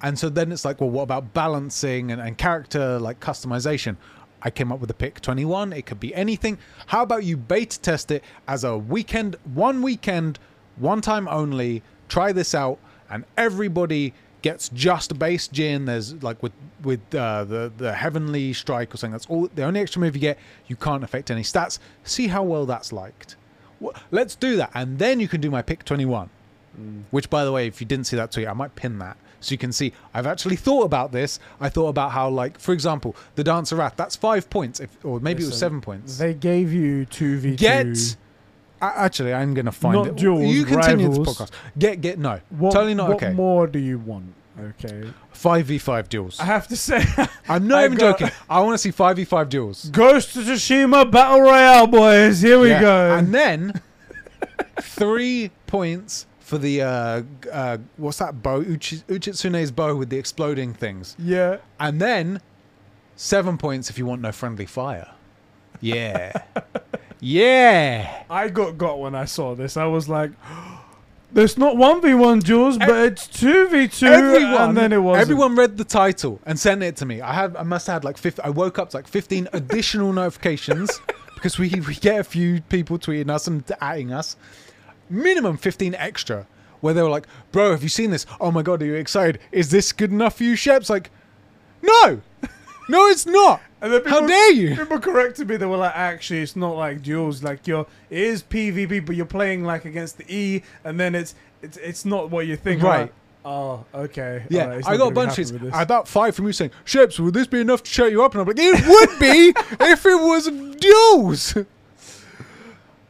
And 0.01 0.17
so 0.17 0.29
then 0.29 0.51
it's 0.51 0.65
like, 0.65 0.81
well, 0.81 0.89
what 0.89 1.03
about 1.03 1.33
balancing 1.33 2.11
and, 2.11 2.21
and 2.21 2.37
character 2.37 2.99
like 2.99 3.19
customization? 3.19 3.97
I 4.41 4.51
came 4.51 4.71
up 4.71 4.79
with 4.79 4.91
a 4.91 4.93
pick 4.93 5.21
21. 5.21 5.73
It 5.73 5.85
could 5.85 5.99
be 5.99 6.13
anything. 6.13 6.57
How 6.87 7.01
about 7.01 7.23
you 7.23 7.35
beta 7.37 7.79
test 7.79 8.11
it 8.11 8.23
as 8.47 8.63
a 8.63 8.77
weekend, 8.77 9.37
one 9.53 9.81
weekend, 9.81 10.37
one 10.75 11.01
time 11.01 11.27
only? 11.27 11.81
Try 12.07 12.31
this 12.31 12.53
out, 12.53 12.77
and 13.09 13.25
everybody 13.37 14.13
gets 14.45 14.69
just 14.69 15.11
a 15.11 15.15
base 15.15 15.47
gin. 15.47 15.85
There's 15.85 16.07
like 16.23 16.41
with 16.43 16.53
with 16.83 17.01
uh, 17.13 17.43
the 17.45 17.71
the 17.75 17.91
heavenly 17.93 18.53
strike 18.53 18.93
or 18.93 18.97
something. 18.97 19.11
That's 19.17 19.25
all. 19.27 19.49
The 19.53 19.63
only 19.63 19.79
extra 19.81 19.99
move 19.99 20.15
you 20.15 20.21
get. 20.21 20.37
You 20.67 20.75
can't 20.75 21.03
affect 21.03 21.31
any 21.31 21.41
stats. 21.41 21.79
See 22.03 22.27
how 22.27 22.43
well 22.43 22.65
that's 22.65 22.93
liked. 22.93 23.35
Wha- 23.79 23.93
Let's 24.11 24.35
do 24.35 24.55
that, 24.57 24.71
and 24.73 24.99
then 24.99 25.19
you 25.19 25.27
can 25.27 25.41
do 25.41 25.49
my 25.51 25.61
pick 25.61 25.83
21. 25.83 26.29
Which, 27.11 27.29
by 27.29 27.45
the 27.45 27.51
way, 27.53 27.67
if 27.67 27.79
you 27.79 27.87
didn't 27.87 28.05
see 28.05 28.17
that 28.17 28.31
tweet, 28.33 28.47
I 28.49 28.53
might 28.53 28.75
pin 28.75 28.99
that 28.99 29.15
so 29.39 29.53
you 29.53 29.57
can 29.57 29.71
see. 29.71 29.93
I've 30.13 30.27
actually 30.27 30.57
thought 30.57 30.83
about 30.83 31.13
this. 31.13 31.39
I 31.61 31.69
thought 31.69 31.87
about 31.87 32.11
how, 32.11 32.27
like, 32.29 32.59
for 32.59 32.73
example, 32.73 33.15
the 33.35 33.45
Dancer 33.45 33.77
Wrath. 33.77 33.93
That's 33.95 34.15
five 34.17 34.49
points, 34.49 34.81
if, 34.81 34.89
or 35.05 35.21
maybe 35.21 35.43
it 35.43 35.45
was 35.45 35.55
Listen, 35.55 35.59
seven 35.59 35.81
points. 35.81 36.17
They 36.17 36.33
gave 36.33 36.73
you 36.73 37.05
two 37.05 37.37
v 37.39 37.51
two. 37.51 37.55
Get. 37.55 38.17
Actually, 38.95 39.33
I'm 39.33 39.53
gonna 39.53 39.71
find 39.71 39.95
Not 39.95 40.07
it. 40.07 40.15
duels, 40.15 40.45
you 40.53 40.65
continue 40.65 41.07
rivals. 41.09 41.37
this 41.37 41.37
podcast. 41.47 41.51
Get 41.77 42.01
get 42.01 42.19
no. 42.19 42.39
What, 42.49 42.73
totally 42.73 42.93
not 42.93 43.07
what 43.09 43.15
okay. 43.17 43.27
What 43.27 43.35
more 43.35 43.67
do 43.67 43.79
you 43.79 43.99
want? 43.99 44.33
Okay. 44.59 45.09
Five 45.31 45.65
v 45.65 45.77
five 45.77 46.07
duels. 46.09 46.39
I 46.39 46.45
have 46.45 46.67
to 46.69 46.77
say, 46.77 47.03
I'm 47.49 47.67
not 47.67 47.79
I 47.79 47.85
even 47.85 47.97
joking. 47.97 48.29
I 48.49 48.61
want 48.61 48.73
to 48.75 48.77
see 48.77 48.91
five 48.91 49.17
v 49.17 49.25
five 49.25 49.49
duels. 49.49 49.89
Ghost 49.89 50.35
of 50.37 50.43
Tsushima 50.43 51.09
Battle 51.11 51.41
Royale, 51.41 51.87
boys. 51.87 52.41
Here 52.41 52.57
we 52.59 52.69
Yeah. 52.69 52.81
go. 52.81 53.15
And 53.17 53.33
then 53.33 53.81
three 54.81 55.51
points 55.67 56.25
for 56.39 56.57
the 56.57 56.81
uh, 56.81 57.23
uh 57.51 57.77
what's 57.97 58.19
that 58.19 58.41
bow? 58.41 58.61
Uchi, 58.61 58.97
Uchitsune's 59.09 59.71
bow 59.71 59.95
with 59.95 60.09
the 60.09 60.17
exploding 60.17 60.73
things. 60.73 61.15
yeah. 61.19 61.57
And 61.79 61.99
then 62.01 62.39
seven 63.17 63.57
points 63.57 63.89
if 63.89 63.97
you 63.97 64.05
want 64.05 64.21
no 64.21 64.31
friendly 64.31 64.65
fire. 64.65 65.11
Yeah. 65.81 66.31
yeah. 67.19 68.23
I 68.29 68.49
got 68.49 68.77
got 68.77 68.99
when 68.99 69.15
I 69.15 69.25
saw 69.25 69.55
this. 69.55 69.77
I 69.77 69.85
was 69.85 70.07
like, 70.09 70.31
"There's 71.33 71.57
not 71.57 71.77
one 71.77 72.01
v 72.01 72.13
one 72.13 72.39
duels, 72.39 72.77
but 72.77 72.89
it's 72.89 73.27
two 73.27 73.67
v 73.69 73.87
two." 73.87 74.07
Everyone, 74.07 74.69
and 74.69 74.77
then 74.77 74.93
it 74.93 74.99
was 74.99 75.19
everyone 75.19 75.55
read 75.55 75.77
the 75.77 75.83
title 75.83 76.39
and 76.45 76.59
sent 76.59 76.83
it 76.83 76.95
to 76.97 77.05
me. 77.05 77.21
I 77.21 77.33
had, 77.33 77.55
I 77.55 77.63
must 77.63 77.87
have 77.87 77.95
had 77.95 78.03
like 78.03 78.17
50, 78.17 78.41
I 78.41 78.49
woke 78.49 78.79
up 78.79 78.91
to 78.91 78.97
like 78.97 79.07
15 79.07 79.49
additional 79.53 80.13
notifications 80.13 81.01
because 81.35 81.59
we, 81.59 81.69
we 81.87 81.95
get 81.95 82.19
a 82.19 82.23
few 82.23 82.61
people 82.61 82.97
tweeting 82.97 83.29
us 83.29 83.47
and 83.47 83.63
adding 83.81 84.11
us. 84.11 84.35
Minimum 85.09 85.57
15 85.57 85.93
extra 85.95 86.47
where 86.81 86.93
they 86.93 87.01
were 87.01 87.09
like, 87.09 87.27
bro, 87.51 87.71
have 87.71 87.81
you 87.81 87.89
seen 87.89 88.11
this? 88.11 88.25
Oh 88.39 88.51
my 88.51 88.61
God, 88.61 88.81
are 88.81 88.85
you 88.85 88.93
excited? 88.93 89.39
Is 89.51 89.71
this 89.71 89.91
good 89.91 90.11
enough 90.11 90.37
for 90.37 90.43
you, 90.43 90.53
Sheps? 90.53 90.89
Like, 90.89 91.09
no, 91.81 92.21
no, 92.89 93.07
it's 93.07 93.25
not. 93.25 93.61
And 93.81 93.93
then 93.93 94.05
How 94.05 94.25
dare 94.25 94.51
you? 94.53 94.75
People 94.75 94.99
corrected 94.99 95.47
me. 95.47 95.57
They 95.57 95.65
were 95.65 95.77
like, 95.77 95.95
"Actually, 95.95 96.41
it's 96.41 96.55
not 96.55 96.75
like 96.75 97.03
duels. 97.03 97.43
Like 97.43 97.67
you're, 97.67 97.85
it 98.09 98.19
is 98.19 98.41
PvP, 98.43 99.05
but 99.05 99.15
you're 99.15 99.25
playing 99.25 99.63
like 99.63 99.85
against 99.85 100.17
the 100.17 100.25
E, 100.27 100.63
and 100.83 100.99
then 100.99 101.13
it's 101.15 101.35
it's 101.61 101.77
it's 101.77 102.05
not 102.05 102.29
what 102.31 102.47
you 102.47 102.55
think." 102.55 102.81
Right. 102.81 103.01
like, 103.01 103.13
oh, 103.43 103.85
okay. 103.93 104.43
Yeah, 104.49 104.63
Alright, 104.63 104.77
he's 104.77 104.87
I 104.87 104.97
got 104.97 105.11
a 105.11 105.13
bunch 105.13 105.37
of. 105.39 105.73
About 105.73 106.07
five 106.07 106.35
from 106.35 106.47
you 106.47 106.53
saying, 106.53 106.71
"Ships, 106.83 107.19
would 107.19 107.33
this 107.33 107.47
be 107.47 107.59
enough 107.61 107.83
to 107.83 107.89
shut 107.91 108.11
you 108.11 108.23
up? 108.23 108.33
And 108.33 108.41
I'm 108.41 108.47
like, 108.47 108.57
it 108.59 108.87
would 108.87 109.19
be 109.19 109.53
if 109.85 110.05
it 110.05 110.15
was 110.15 110.47
duels. 110.79 111.55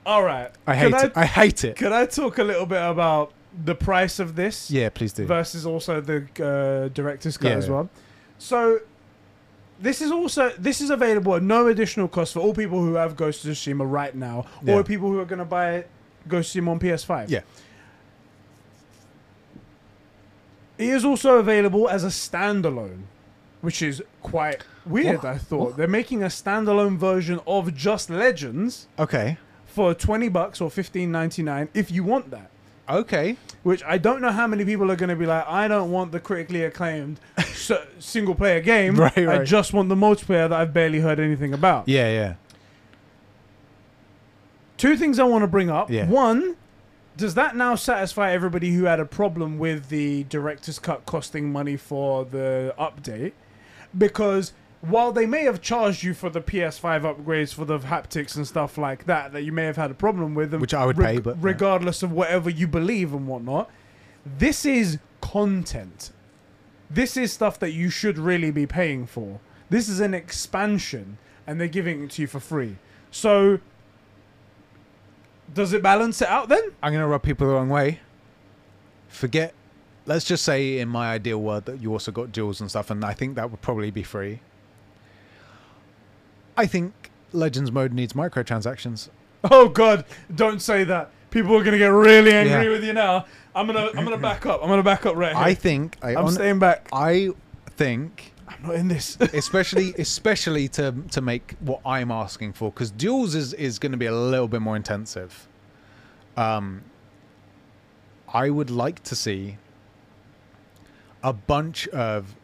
All 0.06 0.24
right. 0.24 0.52
I 0.68 0.76
hate 0.76 0.94
it. 0.94 1.12
I 1.16 1.26
hate 1.26 1.64
it. 1.64 1.78
Can 1.78 1.92
I 1.94 2.06
talk 2.06 2.38
a 2.38 2.44
little 2.44 2.66
bit 2.66 2.82
about 2.82 3.34
the 3.64 3.74
price 3.74 4.20
of 4.20 4.36
this 4.36 4.70
Yeah, 4.70 4.90
please 4.90 5.14
do. 5.14 5.26
versus 5.26 5.66
also 5.66 6.02
the 6.02 6.28
uh, 6.44 6.90
director's 6.94 7.38
cut 7.38 7.52
Yeah, 7.52 7.58
as 7.58 7.68
yeah. 7.68 7.74
well? 7.74 7.90
So 8.38 8.80
this 9.80 10.02
is 10.02 10.12
also 10.12 10.52
this 10.58 10.82
is 10.82 10.90
available 10.90 11.36
at 11.36 11.44
no 11.44 11.68
additional 11.68 12.08
cost 12.08 12.34
for 12.34 12.40
all 12.40 12.54
people 12.54 12.80
who 12.82 12.96
have 12.96 13.16
Ghost 13.16 13.44
of 13.46 13.52
Tsushima 13.52 13.90
right 13.90 14.16
now, 14.16 14.46
Yeah. 14.64 14.76
or 14.76 14.84
people 14.84 15.10
who 15.10 15.20
are 15.20 15.26
going 15.26 15.40
to 15.40 15.46
buy 15.46 15.86
Ghost 16.28 16.56
of 16.56 16.64
Tsushima 16.64 16.70
on 16.72 16.80
PS5. 16.80 17.30
Yeah. 17.30 17.42
It 20.78 20.90
is 20.90 21.06
also 21.06 21.38
available 21.38 21.88
as 21.90 22.04
a 22.04 22.08
standalone, 22.10 23.04
which 23.62 23.82
is 23.82 24.04
quite 24.22 24.64
weird. 24.86 25.24
I 25.24 25.38
thought 25.38 25.78
they're 25.78 25.88
making 25.88 26.22
a 26.24 26.28
standalone 26.28 26.98
version 26.98 27.40
of 27.48 27.74
Just 27.76 28.10
Legends 28.10 28.88
Okay. 29.00 29.38
for 29.66 29.94
twenty 29.94 30.28
bucks 30.30 30.60
or 30.60 30.70
fifteen 30.70 31.12
ninety 31.12 31.44
nine 31.44 31.70
if 31.74 31.92
you 31.92 32.04
want 32.04 32.30
that. 32.32 32.50
Okay. 32.88 33.38
Which 33.64 33.84
I 33.84 33.98
don't 33.98 34.22
know 34.22 34.32
how 34.32 34.46
many 34.48 34.64
people 34.64 34.92
are 34.92 34.96
going 34.96 35.10
to 35.10 35.16
be 35.16 35.26
like. 35.26 35.46
I 35.48 35.68
don't 35.68 35.92
want 35.92 36.12
the 36.12 36.20
critically 36.20 36.64
acclaimed 36.64 37.20
s- 37.38 37.72
single 38.00 38.36
player 38.36 38.62
game. 38.62 38.96
Right, 39.00 39.18
I 39.18 39.26
right. 39.26 39.48
just 39.48 39.74
want 39.74 39.90
the 39.90 39.96
multiplayer 39.96 40.48
that 40.50 40.54
I've 40.54 40.74
barely 40.74 41.00
heard 41.00 41.20
anything 41.20 41.54
about. 41.54 41.88
Yeah, 41.88 42.10
yeah. 42.12 42.36
Two 44.78 44.98
things 44.98 45.20
I 45.20 45.24
want 45.24 45.44
to 45.44 45.48
bring 45.48 45.70
up. 45.70 45.90
Yeah. 45.90 46.06
One, 46.08 46.58
does 47.18 47.34
that 47.36 47.56
now 47.56 47.76
satisfy 47.76 48.32
everybody 48.32 48.74
who 48.74 48.84
had 48.84 49.00
a 49.00 49.06
problem 49.06 49.58
with 49.58 49.90
the 49.90 50.26
director's 50.26 50.80
cut 50.80 51.06
costing 51.06 51.52
money 51.52 51.78
for 51.78 52.26
the 52.26 52.76
update? 52.78 53.32
Because 53.98 54.52
while 54.90 55.12
they 55.12 55.26
may 55.26 55.44
have 55.44 55.62
charged 55.62 56.04
you 56.04 56.14
for 56.14 56.30
the 56.30 56.42
PS5 56.42 57.02
upgrades 57.02 57.54
for 57.54 57.66
the 57.66 57.80
haptics 57.80 58.36
and 58.36 58.48
stuff 58.48 58.78
like 58.78 59.06
that, 59.06 59.32
that 59.34 59.44
you 59.44 59.52
may 59.52 59.64
have 59.66 59.78
had 59.78 59.92
a 59.92 59.94
problem 59.96 60.36
with, 60.36 60.54
Which 60.54 60.74
I 60.74 60.86
would 60.86 60.98
pay, 60.98 61.20
but- 61.20 61.42
regardless 61.42 62.04
of 62.04 62.12
whatever 62.12 62.50
you 62.50 62.68
believe 62.68 63.14
and 63.14 63.28
whatnot, 63.28 63.70
this 64.26 64.66
is 64.66 65.00
content. 65.22 66.12
This 66.90 67.18
is 67.18 67.32
stuff 67.34 67.60
that 67.60 67.72
you 67.72 67.90
should 67.90 68.18
really 68.18 68.52
be 68.52 68.66
paying 68.68 69.06
for. 69.06 69.40
This 69.70 69.90
is 69.90 70.00
an 70.00 70.14
expansion, 70.14 71.18
and 71.48 71.60
they're 71.60 71.68
giving 71.68 72.04
it 72.04 72.12
to 72.12 72.22
you 72.22 72.28
for 72.28 72.40
free. 72.40 72.78
So, 73.12 73.60
does 75.54 75.74
it 75.74 75.82
balance 75.82 76.22
it 76.22 76.28
out 76.28 76.50
then? 76.50 76.64
I'm 76.84 76.92
going 76.92 77.02
to 77.02 77.08
rub 77.08 77.24
people 77.24 77.48
the 77.48 77.54
wrong 77.54 77.70
way. 77.70 78.00
Forget. 79.08 79.54
Let's 80.06 80.26
just 80.26 80.44
say 80.44 80.80
in 80.80 80.90
my 80.90 81.12
ideal 81.12 81.42
world 81.42 81.66
that 81.66 81.82
you 81.82 81.92
also 81.92 82.12
got 82.12 82.32
duels 82.32 82.62
and 82.62 82.70
stuff, 82.70 82.92
and 82.92 83.04
I 83.04 83.14
think 83.14 83.36
that 83.36 83.50
would 83.50 83.62
probably 83.62 83.90
be 83.90 84.04
free. 84.04 84.42
I 86.58 86.66
think 86.66 86.94
Legends 87.34 87.72
mode 87.72 87.94
needs 87.94 88.14
microtransactions. 88.14 89.10
Oh 89.52 89.70
God! 89.70 90.06
Don't 90.34 90.62
say 90.62 90.84
that. 90.86 91.12
People 91.30 91.56
are 91.56 91.64
gonna 91.64 91.78
get 91.78 91.88
really 91.88 92.32
angry 92.34 92.66
Yeah. 92.66 92.70
with 92.70 92.84
you 92.84 92.94
now. 92.94 93.26
I'm 93.54 93.68
gonna, 93.68 93.90
I'm 93.96 94.04
gonna 94.06 94.18
back 94.18 94.46
up. 94.46 94.62
I'm 94.64 94.70
gonna 94.70 94.84
back 94.84 95.06
up 95.06 95.16
right 95.16 95.36
here. 95.36 95.44
I 95.46 95.54
think. 95.54 95.98
I, 96.02 96.12
I'm 96.12 96.24
hon- 96.24 96.32
staying 96.32 96.60
back. 96.60 96.88
I 96.94 97.30
think 97.72 98.34
I'm 98.48 98.62
not 98.68 98.76
in 98.76 98.88
this. 98.88 99.18
especially 99.34 99.94
especially 99.98 100.68
to 100.70 100.94
to 101.12 101.22
make 101.22 101.56
what 101.60 101.82
I'm 101.86 102.10
asking 102.12 102.54
for 102.54 102.72
because 102.72 102.90
duels 102.92 103.36
is 103.36 103.54
is 103.54 103.80
going 103.80 103.92
to 103.92 103.98
be 103.98 104.06
a 104.06 104.16
little 104.16 104.48
bit 104.48 104.62
more 104.62 104.76
intensive. 104.76 105.48
Um, 106.38 106.84
I 108.34 108.50
would 108.50 108.70
like 108.70 109.04
to 109.04 109.16
see 109.16 109.58
a 111.24 111.34
bunch 111.34 111.88
of 111.90 112.36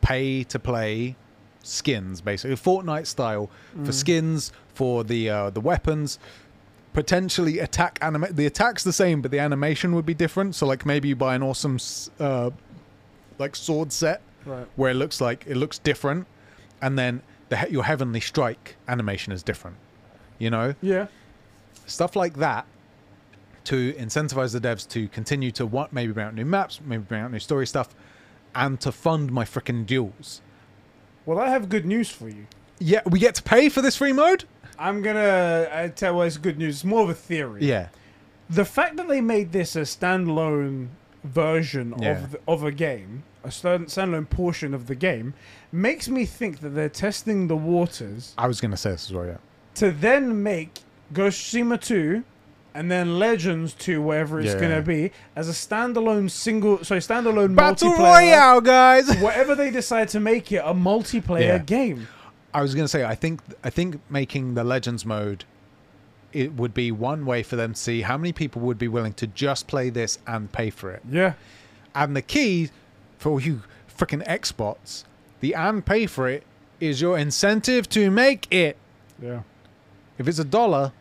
pay 0.00 0.44
to 0.44 0.58
play 0.58 1.16
skins, 1.62 2.20
basically 2.20 2.56
Fortnite 2.56 3.06
style 3.06 3.50
for 3.84 3.92
skins 3.92 4.52
for 4.74 5.04
the 5.04 5.28
uh, 5.30 5.50
the 5.50 5.60
weapons. 5.60 6.18
Potentially 6.92 7.60
attack 7.60 7.98
anima- 8.02 8.32
The 8.32 8.46
attack's 8.46 8.82
the 8.82 8.92
same, 8.92 9.22
but 9.22 9.30
the 9.30 9.38
animation 9.38 9.94
would 9.94 10.06
be 10.06 10.14
different. 10.14 10.56
So 10.56 10.66
like 10.66 10.84
maybe 10.84 11.08
you 11.08 11.14
buy 11.16 11.36
an 11.36 11.42
awesome 11.42 11.78
uh, 12.18 12.50
like 13.38 13.54
sword 13.54 13.92
set 13.92 14.22
right. 14.44 14.66
where 14.74 14.90
it 14.90 14.94
looks 14.94 15.20
like 15.20 15.44
it 15.46 15.56
looks 15.56 15.78
different, 15.78 16.26
and 16.82 16.98
then 16.98 17.22
the 17.48 17.58
he- 17.58 17.72
your 17.74 17.84
heavenly 17.84 18.18
strike 18.20 18.76
animation 18.88 19.32
is 19.32 19.42
different. 19.44 19.76
You 20.38 20.50
know, 20.50 20.74
Yeah. 20.82 21.06
stuff 21.86 22.16
like 22.16 22.34
that 22.38 22.66
to 23.64 23.92
incentivize 23.92 24.52
the 24.52 24.60
devs 24.60 24.88
to 24.88 25.06
continue 25.08 25.50
to 25.52 25.66
what 25.66 25.92
maybe 25.92 26.12
bring 26.12 26.26
out 26.26 26.34
new 26.34 26.44
maps, 26.46 26.80
maybe 26.84 27.04
bring 27.04 27.20
out 27.20 27.30
new 27.30 27.38
story 27.38 27.66
stuff, 27.68 27.94
and 28.54 28.80
to 28.80 28.90
fund 28.90 29.30
my 29.30 29.44
freaking 29.44 29.86
duels. 29.86 30.40
Well, 31.30 31.38
I 31.38 31.48
have 31.50 31.68
good 31.68 31.86
news 31.86 32.10
for 32.10 32.28
you. 32.28 32.48
Yeah, 32.80 33.02
we 33.06 33.20
get 33.20 33.36
to 33.36 33.42
pay 33.44 33.68
for 33.68 33.80
this 33.82 33.94
free 33.94 34.12
mode. 34.12 34.46
I'm 34.76 35.00
gonna 35.00 35.68
I 35.72 35.86
tell 35.86 36.14
you 36.16 36.22
it's 36.22 36.36
good 36.36 36.58
news. 36.58 36.78
It's 36.78 36.84
more 36.84 37.02
of 37.04 37.08
a 37.08 37.14
theory. 37.14 37.64
Yeah, 37.64 37.86
The 38.48 38.64
fact 38.64 38.96
that 38.96 39.06
they 39.06 39.20
made 39.20 39.52
this 39.52 39.76
a 39.76 39.82
standalone 39.82 40.88
version 41.22 41.94
Yeah. 42.00 42.18
of 42.24 42.32
the, 42.32 42.40
of 42.48 42.64
a 42.64 42.72
game, 42.72 43.22
a 43.44 43.48
standalone 43.50 44.28
portion 44.28 44.74
of 44.74 44.88
the 44.88 44.96
game, 44.96 45.34
makes 45.70 46.08
me 46.08 46.24
think 46.24 46.62
that 46.62 46.70
they're 46.70 46.88
testing 46.88 47.46
the 47.46 47.56
waters 47.56 48.34
I 48.36 48.48
was 48.48 48.60
gonna 48.60 48.76
say 48.76 48.90
this 48.90 49.06
as 49.08 49.12
well. 49.14 49.26
Yeah, 49.26 49.36
to 49.76 49.92
then 49.92 50.42
make 50.42 50.80
Ghost 51.12 51.54
of 51.54 51.60
Tsushima 51.60 51.80
2 51.80 52.24
and 52.74 52.90
then 52.90 53.18
Legends 53.18 53.74
2, 53.74 54.00
wherever 54.00 54.40
it's 54.40 54.52
Yeah. 54.54 54.60
going 54.60 54.74
to 54.76 54.82
be, 54.82 55.12
as 55.34 55.48
a 55.48 55.52
standalone 55.52 56.30
single, 56.30 56.84
sorry, 56.84 57.00
standalone 57.00 57.54
battle 57.56 57.90
multiplayer. 57.90 57.98
royale, 57.98 58.60
guys. 58.60 59.16
Whatever 59.18 59.54
they 59.54 59.70
decide 59.70 60.08
to 60.10 60.20
make 60.20 60.50
it, 60.52 60.62
a 60.64 60.72
multiplayer 60.74 61.40
Yeah. 61.40 61.58
game. 61.58 62.08
I 62.52 62.62
was 62.62 62.74
going 62.74 62.84
to 62.84 62.88
say, 62.88 63.04
I 63.04 63.14
think 63.14 63.40
I 63.62 63.70
think 63.70 64.00
making 64.10 64.54
the 64.54 64.64
Legends 64.64 65.04
mode 65.06 65.44
it 66.32 66.52
would 66.54 66.72
be 66.72 66.92
one 66.92 67.26
way 67.26 67.42
for 67.42 67.56
them 67.56 67.72
to 67.74 67.78
see 67.80 68.02
how 68.02 68.16
many 68.16 68.32
people 68.32 68.62
would 68.62 68.78
be 68.78 68.86
willing 68.86 69.12
to 69.14 69.26
just 69.26 69.66
play 69.66 69.90
this 69.90 70.18
and 70.28 70.52
pay 70.52 70.70
for 70.70 70.90
it. 70.92 71.02
Yeah. 71.10 71.32
And 71.94 72.14
the 72.16 72.22
key 72.22 72.70
for 73.18 73.30
all 73.30 73.40
you 73.40 73.62
freaking 73.98 74.24
Xbots, 74.26 75.02
the 75.40 75.54
and 75.54 75.84
pay 75.84 76.06
for 76.06 76.28
it 76.28 76.44
is 76.78 77.00
your 77.00 77.18
incentive 77.18 77.88
to 77.90 78.10
make 78.12 78.46
it. 78.52 78.76
Yeah. 79.20 79.40
If 80.18 80.28
it's 80.28 80.38
a 80.38 80.44
dollar, 80.44 80.92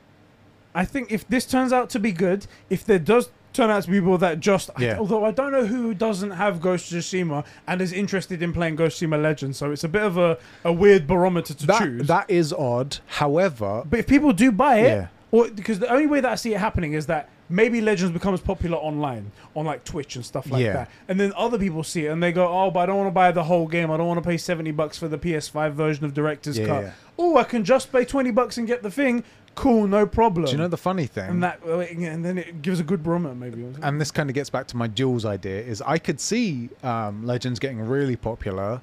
I 0.80 0.86
think 0.86 1.12
if 1.12 1.28
this 1.28 1.46
turns 1.46 1.74
out 1.74 1.90
to 1.92 2.00
be 2.00 2.12
good, 2.12 2.48
if 2.70 2.86
there 2.86 3.00
does 3.00 3.30
turn 3.52 3.70
out 3.70 3.84
to 3.84 3.90
be 3.90 4.00
people 4.00 4.18
that 4.20 4.40
just, 4.40 4.70
Yeah. 4.80 4.98
although 5.00 5.26
I 5.26 5.32
don't 5.32 5.52
know 5.52 5.66
who 5.66 5.94
doesn't 5.94 6.32
have 6.32 6.62
Ghost 6.62 6.92
of 6.94 7.00
Tsushima 7.00 7.44
and 7.68 7.82
is 7.82 7.92
interested 7.92 8.42
in 8.42 8.54
playing 8.54 8.76
Ghost 8.78 9.02
of 9.02 9.10
Tsushima 9.10 9.22
Legends, 9.22 9.58
so 9.58 9.72
it's 9.72 9.84
a 9.84 9.90
bit 9.90 10.04
of 10.04 10.18
a, 10.18 10.38
a 10.64 10.72
weird 10.72 11.06
barometer 11.08 11.54
to 11.54 11.66
that 11.68 11.80
choose. 11.82 12.08
that 12.08 12.30
is 12.30 12.54
odd. 12.54 12.98
However, 13.08 13.84
but 13.90 14.00
if 14.00 14.08
people 14.08 14.32
do 14.34 14.52
buy 14.52 14.78
it, 14.78 14.88
Yeah. 14.88 15.08
or 15.32 15.50
because 15.50 15.80
the 15.80 15.92
only 15.92 16.08
way 16.08 16.22
that 16.22 16.32
I 16.32 16.36
see 16.36 16.54
it 16.54 16.60
happening 16.60 16.94
is 16.94 17.08
that 17.08 17.28
maybe 17.52 17.82
Legends 17.82 18.14
becomes 18.14 18.40
popular 18.40 18.78
online 18.78 19.32
on 19.56 19.66
like 19.66 19.84
Twitch 19.84 20.16
and 20.16 20.24
stuff 20.24 20.50
like 20.52 20.64
Yeah. 20.64 20.74
that, 20.74 20.92
and 21.08 21.20
then 21.20 21.34
other 21.36 21.58
people 21.58 21.84
see 21.84 22.06
it 22.06 22.10
and 22.12 22.22
they 22.22 22.32
go, 22.32 22.48
"Oh, 22.48 22.70
but 22.70 22.82
I 22.82 22.86
don't 22.86 22.98
want 22.98 23.08
to 23.08 23.12
buy 23.24 23.32
the 23.32 23.44
whole 23.44 23.68
game. 23.68 23.90
I 23.92 23.98
don't 23.98 24.08
want 24.08 24.22
to 24.24 24.30
pay 24.30 24.38
seventy 24.38 24.72
bucks 24.72 24.98
for 25.00 25.08
the 25.08 25.18
PS5 25.18 25.74
version 25.74 26.06
of 26.06 26.14
Director's 26.14 26.60
Cut. 26.60 26.94
Oh, 27.18 27.36
I 27.38 27.44
can 27.44 27.66
just 27.66 27.92
pay 27.92 28.06
twenty 28.06 28.30
bucks 28.32 28.58
and 28.60 28.68
get 28.68 28.84
the 28.84 28.92
thing. 28.92 29.24
Cool, 29.56 29.88
no 29.88 30.06
problem." 30.06 30.46
do 30.46 30.52
you 30.52 30.58
know 30.58 30.68
the 30.68 30.78
funny 30.78 31.06
thing? 31.06 31.30
and 31.30 31.44
that, 31.44 31.62
and 31.64 32.24
then 32.26 32.38
it 32.38 32.62
gives 32.62 32.80
a 32.80 32.84
good 32.84 33.04
barometer, 33.04 33.36
maybe. 33.36 33.66
and 33.82 34.00
this 34.00 34.12
kind 34.12 34.30
of 34.30 34.34
gets 34.34 34.50
back 34.50 34.68
to 34.68 34.78
my 34.78 34.88
duels 34.88 35.26
idea 35.26 35.62
is 35.62 35.82
I 35.82 35.98
could 35.98 36.20
see 36.20 36.70
um, 36.84 37.26
Legends 37.26 37.60
getting 37.60 37.80
really 37.80 38.16
popular 38.16 38.82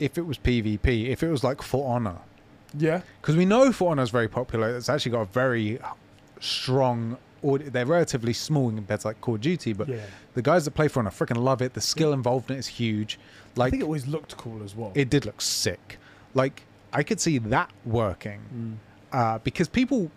if 0.00 0.16
it 0.18 0.22
was 0.22 0.38
PvP, 0.38 1.08
if 1.08 1.22
it 1.22 1.28
was 1.30 1.44
like 1.44 1.62
For 1.62 1.94
Honor. 1.94 2.16
yeah, 2.76 3.02
Because 3.20 3.36
we 3.36 3.44
know 3.44 3.70
For 3.72 3.90
Honor 3.92 4.02
is 4.02 4.10
very 4.10 4.28
popular. 4.28 4.74
It's 4.76 4.88
actually 4.88 5.12
got 5.12 5.20
a 5.22 5.26
very 5.26 5.78
strong. 6.40 7.16
audi- 7.44 7.68
They're 7.68 7.86
relatively 7.86 8.32
small 8.32 8.70
compared 8.70 9.00
to 9.00 9.08
like 9.08 9.20
Call 9.20 9.34
of 9.34 9.40
Duty, 9.40 9.72
but 9.72 9.88
yeah. 9.88 10.00
the 10.34 10.42
guys 10.42 10.64
that 10.64 10.72
play 10.72 10.88
For 10.88 11.00
Honor 11.00 11.10
freaking 11.10 11.36
love 11.38 11.62
it. 11.62 11.74
The 11.74 11.80
skill 11.80 12.12
involved 12.12 12.50
in 12.50 12.56
it 12.56 12.60
is 12.60 12.66
huge. 12.66 13.18
I 13.56 13.60
Like 13.60 13.70
think 13.72 13.82
it 13.82 13.86
always 13.86 14.06
looked 14.06 14.36
cool 14.36 14.62
as 14.64 14.74
well. 14.74 14.92
it 14.94 15.10
did 15.10 15.26
look 15.26 15.40
sick. 15.40 15.98
Like 16.34 16.62
I 16.92 17.02
could 17.02 17.20
see 17.20 17.38
that 17.38 17.70
working 17.84 18.40
Mm, 18.54 18.74
uh, 19.12 19.38
because 19.38 19.68
people, 19.68 20.10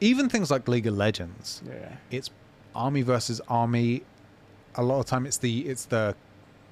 even 0.00 0.28
things 0.28 0.50
like 0.50 0.68
League 0.68 0.86
of 0.86 0.96
Legends, 0.96 1.62
yeah, 1.66 1.96
it's 2.10 2.30
army 2.74 3.02
versus 3.02 3.40
army. 3.48 4.02
A 4.74 4.82
lot 4.82 5.00
of 5.00 5.06
time, 5.06 5.26
it's 5.26 5.38
the 5.38 5.60
it's 5.60 5.86
the 5.86 6.14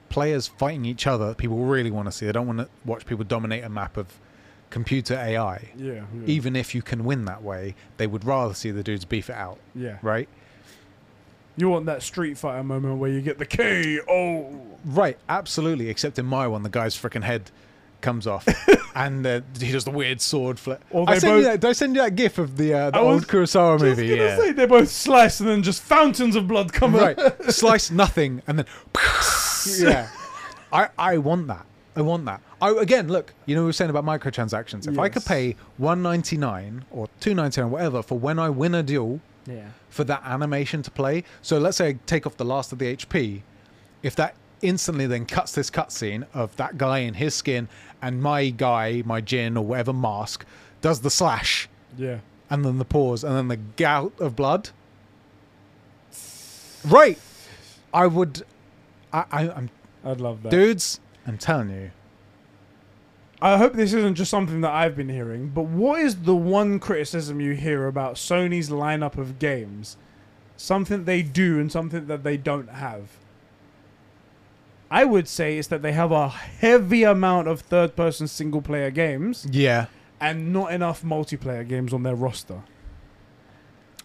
players 0.08 0.46
fighting 0.46 0.84
each 0.84 1.06
other. 1.06 1.28
that 1.28 1.36
People 1.36 1.58
really 1.64 1.90
want 1.90 2.06
to 2.06 2.12
see. 2.12 2.26
They 2.26 2.32
don't 2.32 2.46
want 2.46 2.58
to 2.60 2.68
watch 2.84 3.06
people 3.06 3.24
dominate 3.24 3.64
a 3.64 3.68
map 3.68 3.96
of 3.96 4.18
computer 4.70 5.14
AI. 5.14 5.70
yeah, 5.76 5.92
yeah. 5.94 6.02
Even 6.26 6.56
if 6.56 6.74
you 6.74 6.82
can 6.82 7.04
win 7.04 7.24
that 7.26 7.42
way, 7.42 7.74
they 7.96 8.06
would 8.06 8.24
rather 8.24 8.54
see 8.54 8.70
the 8.70 8.82
dudes 8.82 9.04
beef 9.04 9.30
it 9.30 9.36
out, 9.36 9.58
yeah. 9.74 9.98
right? 10.02 10.28
You 11.56 11.70
want 11.70 11.86
that 11.86 12.02
Street 12.02 12.36
Fighter 12.36 12.62
moment 12.62 12.98
where 12.98 13.10
you 13.10 13.22
get 13.22 13.38
the 13.38 13.46
KO. 13.46 14.60
Right, 14.84 15.18
absolutely. 15.28 15.88
Except 15.88 16.18
in 16.18 16.26
my 16.26 16.46
one, 16.46 16.62
the 16.62 16.68
guy's 16.68 16.94
freaking 16.94 17.22
head 17.22 17.50
comes 18.06 18.26
off, 18.26 18.46
and 18.94 19.26
uh, 19.26 19.40
he 19.60 19.72
does 19.72 19.84
the 19.84 19.90
weird 19.90 20.20
sword 20.20 20.58
flip. 20.58 20.82
Or 20.90 21.04
I 21.10 21.14
they 21.14 21.20
sent 21.20 21.32
you 21.32 21.38
both- 21.38 21.44
that, 21.52 21.60
did 21.60 21.68
I 21.68 21.72
send 21.72 21.96
you 21.96 22.02
that 22.02 22.14
gif 22.14 22.38
of 22.38 22.56
the 22.56 22.72
uh, 22.72 22.90
the 22.92 22.98
old 23.00 23.26
Kurosawa 23.26 23.80
movie? 23.80 24.06
Yeah. 24.06 24.36
say 24.38 24.52
they 24.52 24.66
both 24.66 24.88
slice 24.88 25.40
and 25.40 25.48
then 25.48 25.62
just 25.62 25.82
fountains 25.82 26.36
of 26.36 26.46
blood 26.48 26.72
come 26.72 26.94
right 26.94 27.18
out. 27.18 27.52
slice 27.52 27.90
nothing 27.90 28.40
and 28.46 28.58
then 28.60 28.66
yeah 29.78 30.08
i 30.72 30.88
i 30.98 31.18
want 31.18 31.46
that 31.48 31.64
i 31.96 32.00
want 32.02 32.24
that 32.24 32.40
I, 32.60 32.70
again 32.70 33.08
look 33.08 33.34
you 33.46 33.54
know 33.54 33.62
what 33.62 33.66
we 33.66 33.68
were 33.68 33.72
saying 33.80 33.90
about 33.90 34.04
microtransactions 34.04 34.86
if 34.88 34.98
i 34.98 35.08
could 35.08 35.24
pay 35.24 35.56
199 35.78 36.84
or 36.90 37.08
299 37.20 37.70
whatever 37.70 38.02
for 38.02 38.18
when 38.18 38.38
i 38.38 38.48
win 38.48 38.74
a 38.74 38.82
duel 38.82 39.20
Yeah. 39.46 39.68
for 39.90 40.04
that 40.04 40.22
animation 40.24 40.82
to 40.82 40.90
play 40.90 41.24
so 41.42 41.58
let's 41.58 41.76
say 41.76 41.88
i 41.88 41.98
take 42.06 42.26
off 42.26 42.36
the 42.36 42.44
last 42.44 42.72
of 42.72 42.78
the 42.78 42.96
hp 42.96 43.42
if 44.02 44.14
that 44.16 44.34
instantly 44.68 45.06
then 45.06 45.24
cuts 45.26 45.52
this 45.52 45.70
cutscene 45.70 46.26
of 46.34 46.54
that 46.56 46.76
guy 46.78 46.98
in 46.98 47.14
his 47.14 47.34
skin 47.34 47.68
and 48.02 48.22
my 48.22 48.50
guy 48.50 49.02
my 49.06 49.20
Jin 49.20 49.56
or 49.56 49.64
whatever 49.64 49.92
mask 49.92 50.44
does 50.80 51.00
the 51.00 51.10
slash 51.10 51.68
Yeah. 51.96 52.18
and 52.50 52.64
then 52.64 52.78
the 52.78 52.84
pause 52.84 53.24
and 53.24 53.34
then 53.36 53.48
the 53.48 53.56
gout 53.56 54.12
of 54.20 54.36
blood 54.36 54.70
right 56.84 57.18
i 57.92 58.06
would 58.06 58.42
i, 59.12 59.24
I 59.30 59.50
i'm 59.50 59.70
I'd 60.04 60.20
love 60.20 60.42
that. 60.42 60.50
dudes 60.50 61.00
i'm 61.26 61.38
telling 61.38 61.70
you 61.70 61.90
I 63.42 63.58
hope 63.58 63.74
this 63.74 63.92
isn't 63.92 64.14
just 64.14 64.30
something 64.30 64.62
that 64.62 64.72
I've 64.72 64.96
been 64.96 65.10
hearing, 65.10 65.48
but 65.50 65.64
what 65.66 66.00
is 66.00 66.22
the 66.22 66.34
one 66.34 66.78
criticism 66.80 67.38
you 67.38 67.52
hear 67.52 67.86
about 67.86 68.14
Sony's 68.14 68.70
lineup 68.70 69.18
of 69.18 69.38
games? 69.38 69.98
Something 70.56 71.04
they 71.04 71.20
do 71.20 71.60
and 71.60 71.70
something 71.70 72.06
that 72.06 72.24
they 72.24 72.38
don't 72.38 72.70
have. 72.70 73.10
I 74.90 75.04
would 75.04 75.26
say 75.28 75.58
is 75.58 75.68
that 75.68 75.82
they 75.82 75.92
have 75.92 76.12
a 76.12 76.28
heavy 76.28 77.02
amount 77.02 77.48
of 77.48 77.60
third 77.60 77.96
person 77.96 78.28
single 78.28 78.62
player 78.62 78.90
games 78.90 79.46
yeah 79.50 79.86
and 80.20 80.52
not 80.52 80.72
enough 80.72 81.02
multiplayer 81.02 81.66
games 81.68 81.92
on 81.92 82.02
their 82.02 82.14
roster. 82.14 82.62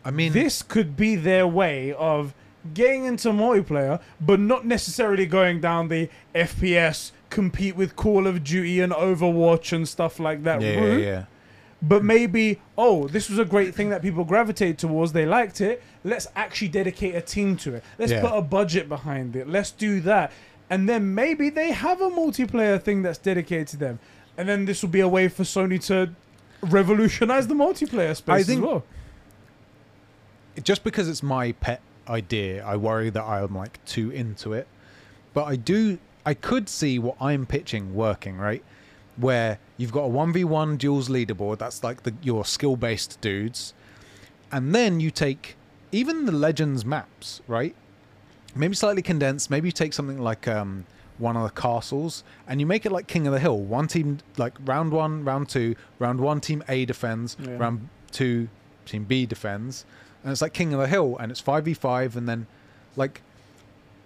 i 0.03 0.12
mean 0.12 0.34
this 0.34 0.62
could 0.62 0.98
be 0.98 1.16
their 1.16 1.48
way 1.48 1.94
of 1.94 2.34
getting 2.76 3.06
into 3.06 3.30
multiplayer, 3.30 3.99
but 4.20 4.40
not 4.40 4.68
necessarily 4.68 5.26
going 5.26 5.60
down 5.60 5.88
the 5.88 6.08
FPS 6.36 7.12
compete 7.32 7.76
with 7.76 7.95
Call 7.95 8.28
of 8.28 8.44
Duty 8.44 8.82
and 8.82 8.94
Overwatch 8.94 9.74
and 9.74 9.88
stuff 9.90 10.20
like 10.20 10.44
that 10.44 10.62
yeah, 10.62 10.72
yeah 10.74 10.80
route. 10.80 11.02
yeah 11.03 11.26
But 11.82 12.03
maybe, 12.03 12.62
oh, 12.78 13.08
this 13.08 13.32
was 13.32 13.40
a 13.40 13.45
great 13.45 13.74
thing 13.74 13.90
that 13.90 14.03
people 14.03 14.24
gravitated 14.26 14.78
towards. 14.78 15.12
They 15.14 15.26
liked 15.26 15.60
it. 15.60 15.82
Let's 16.03 16.28
actually 16.36 16.68
dedicate 16.68 17.16
a 17.16 17.22
team 17.22 17.58
to 17.58 17.74
it. 17.76 17.84
Let's 17.98 18.12
Yeah. 18.12 18.22
put 18.22 18.38
a 18.38 18.44
budget 18.44 18.88
behind 18.88 19.36
it. 19.36 19.48
Let's 19.49 19.72
do 19.72 19.99
that. 20.02 20.32
And 20.72 20.89
then 20.89 21.14
maybe 21.14 21.49
they 21.52 21.72
have 21.72 22.02
a 22.02 22.10
multiplayer 22.10 22.81
thing 22.81 23.02
that's 23.03 23.19
dedicated 23.19 23.68
to 23.68 23.77
them. 23.77 23.99
And 24.38 24.49
then 24.49 24.65
this 24.65 24.81
will 24.81 24.89
be 24.89 25.02
a 25.02 25.07
way 25.07 25.27
for 25.27 25.43
Sony 25.43 25.84
to 25.88 26.11
revolutionize 26.61 27.48
the 27.48 27.53
multiplayer 27.53 28.15
space 28.15 28.34
I 28.35 28.43
think- 28.43 28.61
as 28.64 28.65
well. 28.68 28.84
just 30.64 30.84
because 30.84 31.07
it's 31.10 31.23
my 31.23 31.52
pet 31.53 31.81
idea 32.10 32.64
i 32.65 32.76
worry 32.76 33.10
that 33.10 33.23
i'm 33.23 33.56
like 33.56 33.84
too 33.85 34.10
into 34.11 34.52
it 34.53 34.68
but 35.34 35.45
i 35.45 35.56
do 35.56 35.98
i 36.26 36.34
could 36.34 36.68
see 36.68 36.99
what 36.99 37.15
i'm 37.22 37.45
pitching 37.45 37.95
working 37.95 38.38
right 38.38 38.64
where 39.18 39.57
you've 39.77 39.91
got 39.93 40.03
a 40.06 40.10
1v1 40.10 40.77
duels 40.77 41.07
leaderboard 41.10 41.57
that's 41.60 41.84
like 41.84 42.03
the 42.03 42.14
your 42.22 42.43
skill 42.43 42.76
based 42.76 43.19
dudes 43.22 43.73
and 44.52 44.76
then 44.76 44.99
you 44.99 45.10
take 45.10 45.56
even 45.91 46.26
the 46.26 46.31
legends 46.31 46.84
maps 46.84 47.41
right 47.48 47.76
maybe 48.56 48.76
slightly 48.76 49.02
condensed 49.02 49.49
maybe 49.49 49.68
you 49.68 49.72
take 49.72 49.94
something 49.94 50.19
like 50.22 50.48
um 50.48 50.86
one 51.18 51.38
of 51.38 51.44
the 51.44 51.61
castles 51.61 52.23
and 52.48 52.60
you 52.60 52.65
make 52.65 52.86
it 52.86 52.91
like 52.91 53.06
king 53.06 53.28
of 53.28 53.34
the 53.34 53.40
hill. 53.40 53.60
One 53.60 53.88
team 53.88 54.18
like 54.38 54.53
round 54.65 54.91
one 54.91 55.23
round 55.23 55.49
two 55.49 55.76
round 55.99 56.19
one 56.19 56.41
team 56.41 56.64
a 56.68 56.84
defends 56.86 57.38
Yeah. 57.40 57.57
round 57.57 57.90
two 58.11 58.48
team 58.88 59.03
b 59.03 59.28
defends. 59.28 59.86
And 60.23 60.32
it's 60.32 60.41
like 60.41 60.53
king 60.53 60.73
of 60.73 60.80
the 60.80 60.88
hill 60.88 61.18
and 61.19 61.32
it's 61.32 61.40
5v5 61.41 62.15
and 62.15 62.28
then 62.28 62.48
like 62.95 63.22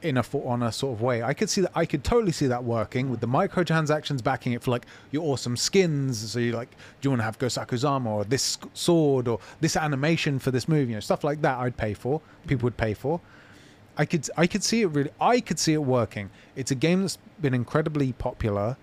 in 0.02 0.18
a 0.18 0.24
for 0.24 0.44
honor 0.46 0.72
sort 0.72 0.94
of 0.94 1.02
way. 1.02 1.24
I 1.24 1.34
could 1.34 1.50
see 1.50 1.62
that 1.62 1.72
i 1.74 1.86
could 1.86 2.04
totally 2.04 2.34
see 2.34 2.48
that 2.48 2.66
working 2.66 3.10
with 3.10 3.22
the 3.22 3.28
microtransactions 3.28 4.22
backing 4.22 4.52
it 4.52 4.62
for 4.62 4.72
like 4.72 4.86
your 5.12 5.24
awesome 5.24 5.56
skins. 5.56 6.32
So 6.32 6.40
you 6.40 6.52
like 6.52 6.72
do 6.72 7.08
you 7.08 7.12
want 7.12 7.22
to 7.22 7.24
have 7.26 7.40
gosakuzama 7.40 8.08
or 8.08 8.26
this 8.26 8.58
sword 8.74 9.30
or 9.30 9.40
this 9.62 9.78
animation 9.78 10.38
for 10.38 10.52
this 10.52 10.68
movie 10.68 10.90
you 10.92 10.96
know 10.96 11.00
stuff 11.00 11.24
like 11.24 11.42
that 11.44 11.58
i'd 11.60 11.78
pay 11.78 11.94
for 11.94 12.20
people 12.46 12.66
would 12.66 12.76
pay 12.78 12.94
for 12.94 13.22
i 13.98 14.06
could 14.06 14.30
i 14.38 14.48
could 14.48 14.64
see 14.64 14.82
it 14.82 14.88
really 14.88 15.12
i 15.20 15.40
could 15.40 15.60
see 15.60 15.74
it 15.74 15.84
working. 15.84 16.30
It's 16.56 16.72
a 16.72 16.76
game 16.76 17.02
that's 17.02 17.18
been 17.42 17.54
incredibly 17.54 18.14
popular. 18.14 18.78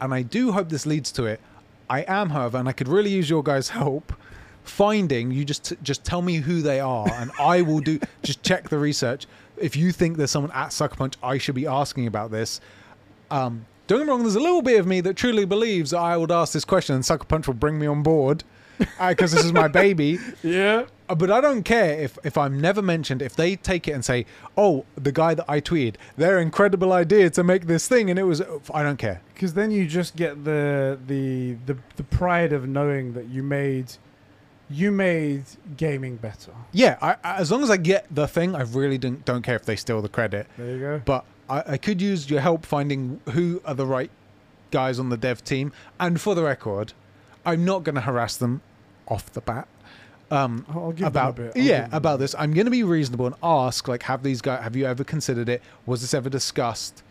And 0.00 0.14
i 0.14 0.22
do 0.22 0.52
hope 0.52 0.68
this 0.68 0.86
leads 0.86 1.12
to 1.12 1.24
it. 1.26 1.40
I 1.88 2.00
am 2.02 2.30
however 2.30 2.58
and 2.58 2.68
i 2.68 2.72
could 2.72 2.88
really 2.88 3.10
use 3.10 3.28
your 3.28 3.42
guys 3.42 3.68
help 3.70 4.12
finding 4.62 5.30
you 5.30 5.44
just 5.44 5.74
just 5.82 6.04
tell 6.04 6.22
me 6.22 6.36
who 6.36 6.62
they 6.62 6.80
are 6.80 7.06
and 7.12 7.30
i 7.38 7.60
will 7.60 7.80
do 7.80 8.00
just 8.22 8.42
check 8.42 8.68
the 8.68 8.78
research. 8.78 9.26
If 9.56 9.76
you 9.76 9.92
think 9.92 10.16
there's 10.16 10.30
someone 10.30 10.52
at 10.52 10.72
sucker 10.72 10.96
punch 10.96 11.14
i 11.22 11.38
should 11.38 11.54
be 11.54 11.66
asking 11.66 12.06
about 12.06 12.30
this. 12.30 12.60
Um 13.30 13.66
don't 13.86 13.98
get 13.98 14.06
me 14.06 14.10
wrong 14.10 14.22
there's 14.22 14.34
a 14.36 14.40
little 14.40 14.62
bit 14.62 14.80
of 14.80 14.86
me 14.86 15.02
that 15.02 15.14
truly 15.14 15.44
believes 15.44 15.92
i 15.92 16.16
would 16.16 16.32
ask 16.32 16.54
this 16.54 16.64
question 16.64 16.94
and 16.94 17.04
sucker 17.04 17.24
punch 17.26 17.46
will 17.46 17.52
bring 17.54 17.78
me 17.78 17.86
on 17.86 18.02
board 18.02 18.42
because 19.08 19.32
this 19.32 19.44
is 19.44 19.52
my 19.52 19.68
baby. 19.68 20.18
Yeah. 20.42 20.86
Uh, 21.08 21.14
but 21.14 21.30
I 21.30 21.40
don't 21.40 21.62
care 21.62 22.00
if 22.00 22.18
if 22.24 22.36
I'm 22.38 22.60
never 22.60 22.82
mentioned. 22.82 23.22
If 23.22 23.36
they 23.36 23.56
take 23.56 23.86
it 23.88 23.92
and 23.92 24.04
say, 24.04 24.26
"Oh, 24.56 24.84
the 24.94 25.12
guy 25.12 25.34
that 25.34 25.44
I 25.48 25.60
tweeted, 25.60 25.96
their 26.16 26.38
incredible 26.38 26.92
idea 26.92 27.30
to 27.30 27.44
make 27.44 27.66
this 27.66 27.86
thing," 27.88 28.10
and 28.10 28.18
it 28.18 28.24
was, 28.24 28.42
I 28.72 28.82
don't 28.82 28.98
care. 28.98 29.20
because 29.34 29.54
then 29.54 29.70
you 29.70 29.86
just 29.86 30.16
get 30.16 30.44
the, 30.44 30.98
the 31.06 31.56
the 31.66 31.76
the 31.96 32.04
pride 32.04 32.52
of 32.52 32.66
knowing 32.66 33.12
that 33.14 33.26
you 33.28 33.42
made 33.42 33.92
you 34.70 34.90
made 34.90 35.44
gaming 35.76 36.16
better. 36.16 36.52
Yeah, 36.72 36.96
I, 37.02 37.16
I, 37.22 37.36
as 37.36 37.52
long 37.52 37.62
as 37.62 37.70
I 37.70 37.76
get 37.76 38.06
the 38.10 38.26
thing, 38.26 38.54
I 38.54 38.62
really 38.62 38.98
don't 38.98 39.24
don't 39.24 39.42
care 39.42 39.56
if 39.56 39.64
they 39.64 39.76
steal 39.76 40.00
the 40.00 40.08
credit. 40.08 40.46
There 40.56 40.70
you 40.70 40.80
go. 40.80 41.02
But 41.04 41.24
I, 41.50 41.62
I 41.72 41.76
could 41.76 42.00
use 42.00 42.30
your 42.30 42.40
help 42.40 42.64
finding 42.64 43.20
who 43.30 43.60
are 43.66 43.74
the 43.74 43.86
right 43.86 44.10
guys 44.70 44.98
on 44.98 45.10
the 45.10 45.16
dev 45.18 45.44
team. 45.44 45.72
And 46.00 46.18
for 46.20 46.34
the 46.34 46.42
record, 46.42 46.94
I'm 47.44 47.64
not 47.64 47.84
going 47.84 47.94
to 47.94 48.00
harass 48.00 48.36
them 48.38 48.62
off 49.06 49.30
the 49.32 49.42
bat. 49.42 49.68
Um, 50.34 50.66
I'll 50.68 50.92
give 50.92 51.06
about 51.06 51.36
them 51.36 51.46
a 51.46 51.48
bit. 51.52 51.60
I'll 51.60 51.66
yeah 51.66 51.88
about 51.92 52.18
bit. 52.18 52.24
this. 52.24 52.34
I'm 52.38 52.52
going 52.52 52.64
to 52.64 52.70
be 52.70 52.82
reasonable 52.82 53.26
and 53.26 53.34
ask 53.42 53.86
like, 53.88 54.02
have 54.04 54.22
these 54.22 54.40
guys? 54.42 54.62
Have 54.62 54.74
you 54.76 54.86
ever 54.86 55.04
considered 55.04 55.48
it? 55.48 55.62
Was 55.86 56.00
this 56.00 56.12
ever 56.14 56.28
discussed? 56.28 57.02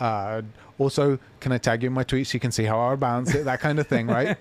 Uh, 0.00 0.42
also, 0.78 1.18
can 1.40 1.52
I 1.52 1.58
tag 1.58 1.82
you 1.82 1.88
in 1.88 1.92
my 1.92 2.04
tweets 2.04 2.28
so 2.28 2.34
you 2.34 2.40
can 2.40 2.52
see 2.52 2.64
how 2.64 2.80
I 2.80 2.96
balance 2.96 3.34
it? 3.34 3.44
That 3.44 3.60
kind 3.60 3.78
of 3.78 3.86
thing, 3.86 4.06
right? 4.06 4.36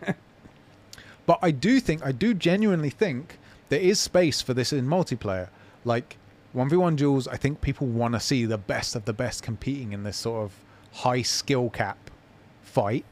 but 1.25 1.39
I 1.41 1.51
do 1.51 1.79
think, 1.79 2.03
I 2.03 2.11
do 2.11 2.33
genuinely 2.33 2.89
think 2.89 3.37
there 3.69 3.79
is 3.79 3.99
space 3.99 4.41
for 4.41 4.53
this 4.53 4.73
in 4.73 4.87
multiplayer. 4.87 5.49
Like 5.85 6.17
one 6.53 6.69
v 6.69 6.77
one 6.77 6.95
duels, 6.95 7.27
I 7.27 7.37
think 7.37 7.61
people 7.61 7.87
want 7.87 8.13
to 8.13 8.19
see 8.19 8.45
the 8.45 8.57
best 8.57 8.95
of 8.95 9.05
the 9.05 9.13
best 9.13 9.43
competing 9.43 9.91
in 9.91 10.03
this 10.03 10.17
sort 10.17 10.43
of 10.43 10.53
high 10.93 11.21
skill 11.21 11.69
cap 11.69 12.09
fight. 12.61 13.05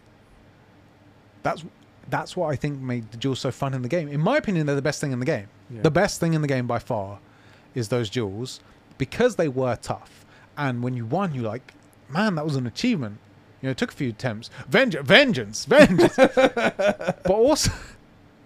That's 1.44 1.64
that's 2.12 2.36
what 2.36 2.48
I 2.52 2.56
think 2.56 2.80
made 2.80 3.10
the 3.12 3.18
duels 3.18 3.40
so 3.40 3.52
fun 3.52 3.74
in 3.74 3.82
the 3.82 3.88
game. 3.90 4.08
In 4.08 4.20
my 4.22 4.38
opinion, 4.38 4.66
they're 4.66 4.76
the 4.76 4.82
best 4.82 5.02
thing 5.02 5.12
in 5.12 5.20
the 5.20 5.26
game. 5.26 5.48
Yeah. 5.70 5.82
The 5.82 5.92
best 5.92 6.20
thing 6.20 6.34
in 6.34 6.42
the 6.42 6.48
game 6.48 6.68
by 6.68 6.80
far 6.80 7.20
is 7.74 7.88
those 7.88 8.10
duels 8.10 8.60
because 8.98 9.38
they 9.38 9.48
were 9.48 9.76
tough. 9.78 10.26
And 10.58 10.84
when 10.84 10.94
you 10.96 11.06
won, 11.06 11.34
you're 11.34 11.46
like, 11.46 11.74
man, 12.10 12.36
that 12.36 12.46
was 12.46 12.56
an 12.56 12.68
achievement. 12.68 13.18
You 13.62 13.68
know, 13.68 13.72
it 13.72 13.78
took 13.78 13.92
a 13.92 13.96
few 13.96 14.10
attempts. 14.10 14.50
Vengeance, 14.68 15.08
vengeance, 15.08 15.66
vengeance. 15.66 16.16
but 16.18 17.30
also, 17.30 17.72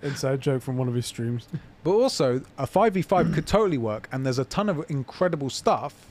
Inside 0.01 0.41
joke 0.41 0.61
from 0.61 0.77
one 0.77 0.87
of 0.87 0.93
his 0.93 1.05
streams. 1.07 1.47
but 1.83 1.91
also, 1.91 2.41
a 2.57 2.67
five 2.67 2.93
v 2.93 3.01
five 3.01 3.33
could 3.33 3.47
totally 3.47 3.77
work. 3.77 4.07
And 4.11 4.25
there's 4.25 4.37
a 4.39 4.45
ton 4.45 4.69
of 4.69 4.85
incredible 4.89 5.49
stuff 5.49 6.07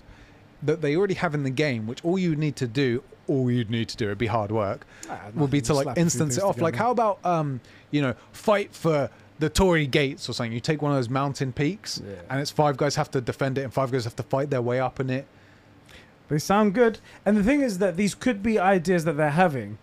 that 0.63 0.81
they 0.81 0.97
already 0.97 1.15
have 1.15 1.35
in 1.35 1.43
the 1.45 1.51
game, 1.51 1.87
which 1.87 2.05
all 2.05 2.19
you 2.19 2.35
need 2.35 2.57
to 2.57 2.67
do, 2.67 3.03
all 3.27 3.51
you'd 3.51 3.71
need 3.71 3.89
to 3.89 3.97
do, 3.97 4.07
it'd 4.07 4.19
be 4.19 4.27
hard 4.27 4.51
work, 4.51 4.87
would 5.35 5.51
be 5.51 5.61
to 5.63 5.75
like 5.75 5.97
instance 5.97 6.37
it 6.37 6.43
off. 6.43 6.61
Like, 6.61 6.77
how 6.77 6.91
about 6.91 7.25
um, 7.25 7.61
you 7.91 8.03
know, 8.03 8.15
fight 8.33 8.75
for 8.75 9.11
the 9.39 9.49
Torii 9.49 9.87
Gates 9.87 10.29
or 10.29 10.33
something? 10.33 10.53
You 10.53 10.61
take 10.61 10.83
one 10.83 10.93
of 10.93 10.99
those 10.99 11.09
mountain 11.09 11.53
peaks, 11.53 12.01
Yeah. 12.05 12.15
and 12.31 12.41
it's 12.41 12.51
five 12.51 12.77
guys 12.77 12.97
have 12.97 13.11
to 13.13 13.21
defend 13.21 13.59
it, 13.59 13.63
and 13.63 13.73
five 13.73 13.91
guys 13.91 14.05
have 14.05 14.17
to 14.17 14.23
fight 14.23 14.51
their 14.51 14.63
way 14.63 14.81
up 14.81 15.01
in 15.01 15.11
it. 15.11 15.27
They 16.29 16.39
sound 16.39 16.75
good, 16.75 16.99
and 17.27 17.37
the 17.37 17.43
thing 17.45 17.61
is 17.61 17.79
that 17.79 17.97
these 17.97 18.15
could 18.15 18.43
be 18.43 18.59
ideas 18.59 19.05
that 19.05 19.17
they're 19.17 19.31
having. 19.31 19.79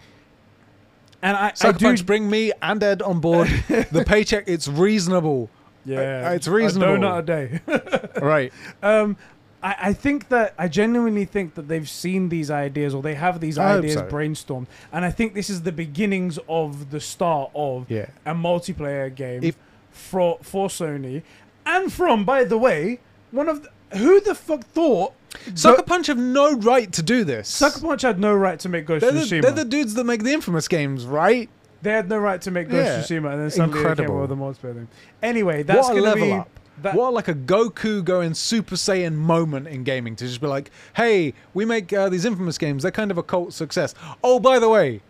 And 1.22 1.38
I, 1.38 1.54
I 1.62 1.72
do, 1.72 1.86
Punch, 1.86 2.04
bring 2.06 2.30
me 2.30 2.52
and 2.64 2.82
Ed 2.82 3.04
on 3.04 3.20
board. 3.20 3.48
the 3.68 4.04
paycheck, 4.06 4.46
it's 4.48 4.68
reasonable, 4.68 5.52
yeah, 5.86 6.30
uh, 6.30 6.34
it's 6.34 6.48
reasonable. 6.48 6.96
A 6.96 6.98
donut 6.98 7.20
a 7.20 7.22
day. 7.22 8.20
right? 8.22 8.54
um, 8.84 9.18
I, 9.64 9.76
I 9.82 9.94
think 9.94 10.30
that 10.30 10.54
I 10.58 10.68
genuinely 10.68 11.26
think 11.26 11.54
that 11.56 11.68
they've 11.68 11.88
seen 11.90 12.30
these 12.30 12.50
ideas 12.50 12.94
or 12.96 13.02
they 13.02 13.14
have 13.16 13.40
these 13.40 13.58
I 13.58 13.74
hope 13.74 13.80
ideas 13.84 13.94
so. 13.96 14.08
brainstormed, 14.08 14.68
and 14.92 15.06
I 15.06 15.12
think 15.12 15.34
this 15.34 15.50
is 15.50 15.62
the 15.62 15.72
beginnings 15.72 16.40
of 16.50 16.90
the 16.92 17.00
start 17.00 17.52
of 17.54 17.86
Yeah. 17.90 18.08
a 18.26 18.34
multiplayer 18.34 19.14
game 19.14 19.44
If- 19.44 19.56
for 19.92 20.40
for 20.42 20.68
Sony, 20.70 21.22
and 21.66 21.92
from 21.94 22.26
by 22.26 22.44
the 22.44 22.58
way, 22.58 23.00
one 23.32 23.48
of 23.50 23.64
the, 23.64 23.98
who 23.98 24.20
the 24.22 24.34
fuck 24.36 24.66
thought 24.68 25.14
Sucker 25.56 25.84
Punch 25.84 26.08
have 26.08 26.18
no 26.18 26.54
right 26.54 26.92
to 26.92 27.02
do 27.04 27.24
this. 27.24 27.48
Sucker 27.48 27.80
Punch 27.82 28.02
had 28.02 28.20
no 28.20 28.34
right 28.34 28.60
to 28.60 28.68
make 28.70 28.86
Ghost 28.86 29.02
they're 29.02 29.10
of 29.12 29.16
the, 29.16 29.22
Tsushima. 29.22 29.42
they're 29.44 29.52
the 29.52 29.66
dudes 29.66 29.94
that 29.94 30.04
make 30.06 30.24
the 30.24 30.34
infamous 30.34 30.68
games, 30.68 31.06
right? 31.06 31.50
They 31.84 31.92
had 31.92 32.10
no 32.10 32.18
right 32.20 32.42
to 32.42 32.52
make 32.52 32.70
Ghost 32.70 32.86
Yeah. 32.86 33.00
of 33.00 33.06
Tsushima, 33.24 33.32
and 33.34 33.42
then 33.42 33.50
suddenly 33.52 33.74
they 33.80 33.84
came 33.84 33.92
Incredible. 33.92 34.24
up 34.24 34.30
with 34.30 34.38
a 34.38 34.42
multiplayer 34.42 34.74
thing. 34.76 34.88
Anyway, 35.24 35.64
that's 35.64 35.88
what 35.88 35.98
a 35.98 36.00
gonna 36.02 36.12
level 36.12 36.26
be 36.28 36.32
up. 36.34 36.50
What 36.82 37.14
like 37.14 37.28
a 37.28 37.34
Goku 37.34 38.04
going 38.04 38.34
Super 38.34 38.76
Saiyan 38.76 39.14
moment 39.14 39.68
in 39.68 39.84
gaming 39.84 40.16
to 40.18 40.28
just 40.28 40.42
be 40.42 40.48
like, 40.48 40.72
hey, 40.96 41.34
we 41.54 41.66
make 41.66 41.92
uh, 41.94 42.10
these 42.10 42.26
infamous 42.26 42.58
games. 42.58 42.84
They're 42.84 42.92
kind 42.92 43.12
of 43.12 43.18
a 43.18 43.24
cult 43.24 43.54
success. 43.54 43.94
Oh, 44.24 44.40
by 44.40 44.60
the 44.60 44.70
way, 44.70 45.02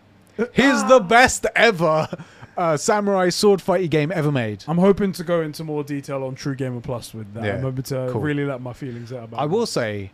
here's 0.52 0.84
the 0.84 1.00
best 1.08 1.46
ever 1.56 2.08
uh, 2.56 2.76
samurai 2.76 3.28
sword 3.28 3.60
fighty 3.60 3.88
game 3.88 4.12
ever 4.12 4.32
made. 4.32 4.64
I'm 4.66 4.78
hoping 4.78 5.12
to 5.12 5.24
go 5.24 5.40
into 5.40 5.64
more 5.64 5.84
detail 5.84 6.24
on 6.24 6.34
True 6.34 6.54
Gamer 6.54 6.80
Plus 6.80 7.14
with 7.14 7.32
that. 7.34 7.44
Yeah, 7.44 7.54
I'm 7.54 7.62
hoping 7.62 7.84
to 7.84 8.08
cool. 8.10 8.20
really 8.20 8.44
let 8.44 8.60
my 8.60 8.72
feelings 8.72 9.12
out 9.12 9.24
about. 9.24 9.40
I 9.40 9.46
that. 9.46 9.52
will 9.52 9.66
say, 9.66 10.10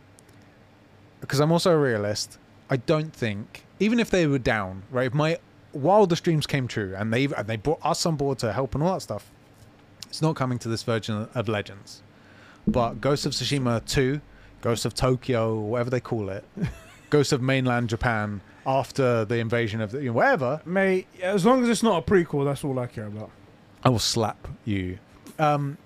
because 1.21 1.39
I'm 1.39 1.51
also 1.51 1.71
a 1.71 1.77
realist, 1.77 2.37
I 2.69 2.77
don't 2.77 3.13
think 3.13 3.65
even 3.79 3.99
if 3.99 4.09
they 4.09 4.27
were 4.27 4.39
down, 4.39 4.83
right? 4.91 5.07
If 5.07 5.13
my 5.13 5.37
wildest 5.73 6.23
dreams 6.23 6.47
came 6.47 6.67
true 6.67 6.95
and 6.97 7.13
they 7.13 7.25
and 7.25 7.47
they 7.47 7.57
brought 7.57 7.79
us 7.83 8.05
on 8.05 8.15
board 8.15 8.39
to 8.39 8.53
help 8.53 8.75
and 8.75 8.83
all 8.83 8.93
that 8.93 9.01
stuff, 9.01 9.31
it's 10.09 10.21
not 10.21 10.35
coming 10.35 10.59
to 10.59 10.67
this 10.67 10.83
version 10.83 11.29
of 11.33 11.47
Legends. 11.47 12.01
But 12.67 12.99
Ghost 13.01 13.25
of 13.25 13.31
Tsushima 13.31 13.85
2, 13.85 14.19
Ghost 14.61 14.85
of 14.85 14.93
Tokyo, 14.93 15.59
whatever 15.59 15.89
they 15.89 15.99
call 15.99 16.29
it, 16.29 16.43
Ghost 17.09 17.31
of 17.31 17.41
mainland 17.41 17.89
Japan 17.89 18.41
after 18.65 19.25
the 19.25 19.37
invasion 19.37 19.81
of 19.81 19.91
the, 19.91 19.99
you 19.99 20.05
know, 20.07 20.13
whatever, 20.13 20.61
Mate, 20.65 21.07
as 21.21 21.45
long 21.45 21.63
as 21.63 21.69
it's 21.69 21.81
not 21.81 22.03
a 22.03 22.11
prequel, 22.11 22.45
that's 22.45 22.63
all 22.63 22.77
I 22.77 22.87
care 22.87 23.07
about. 23.07 23.31
I 23.83 23.89
will 23.89 23.99
slap 23.99 24.47
you. 24.65 24.99
Um, 25.39 25.77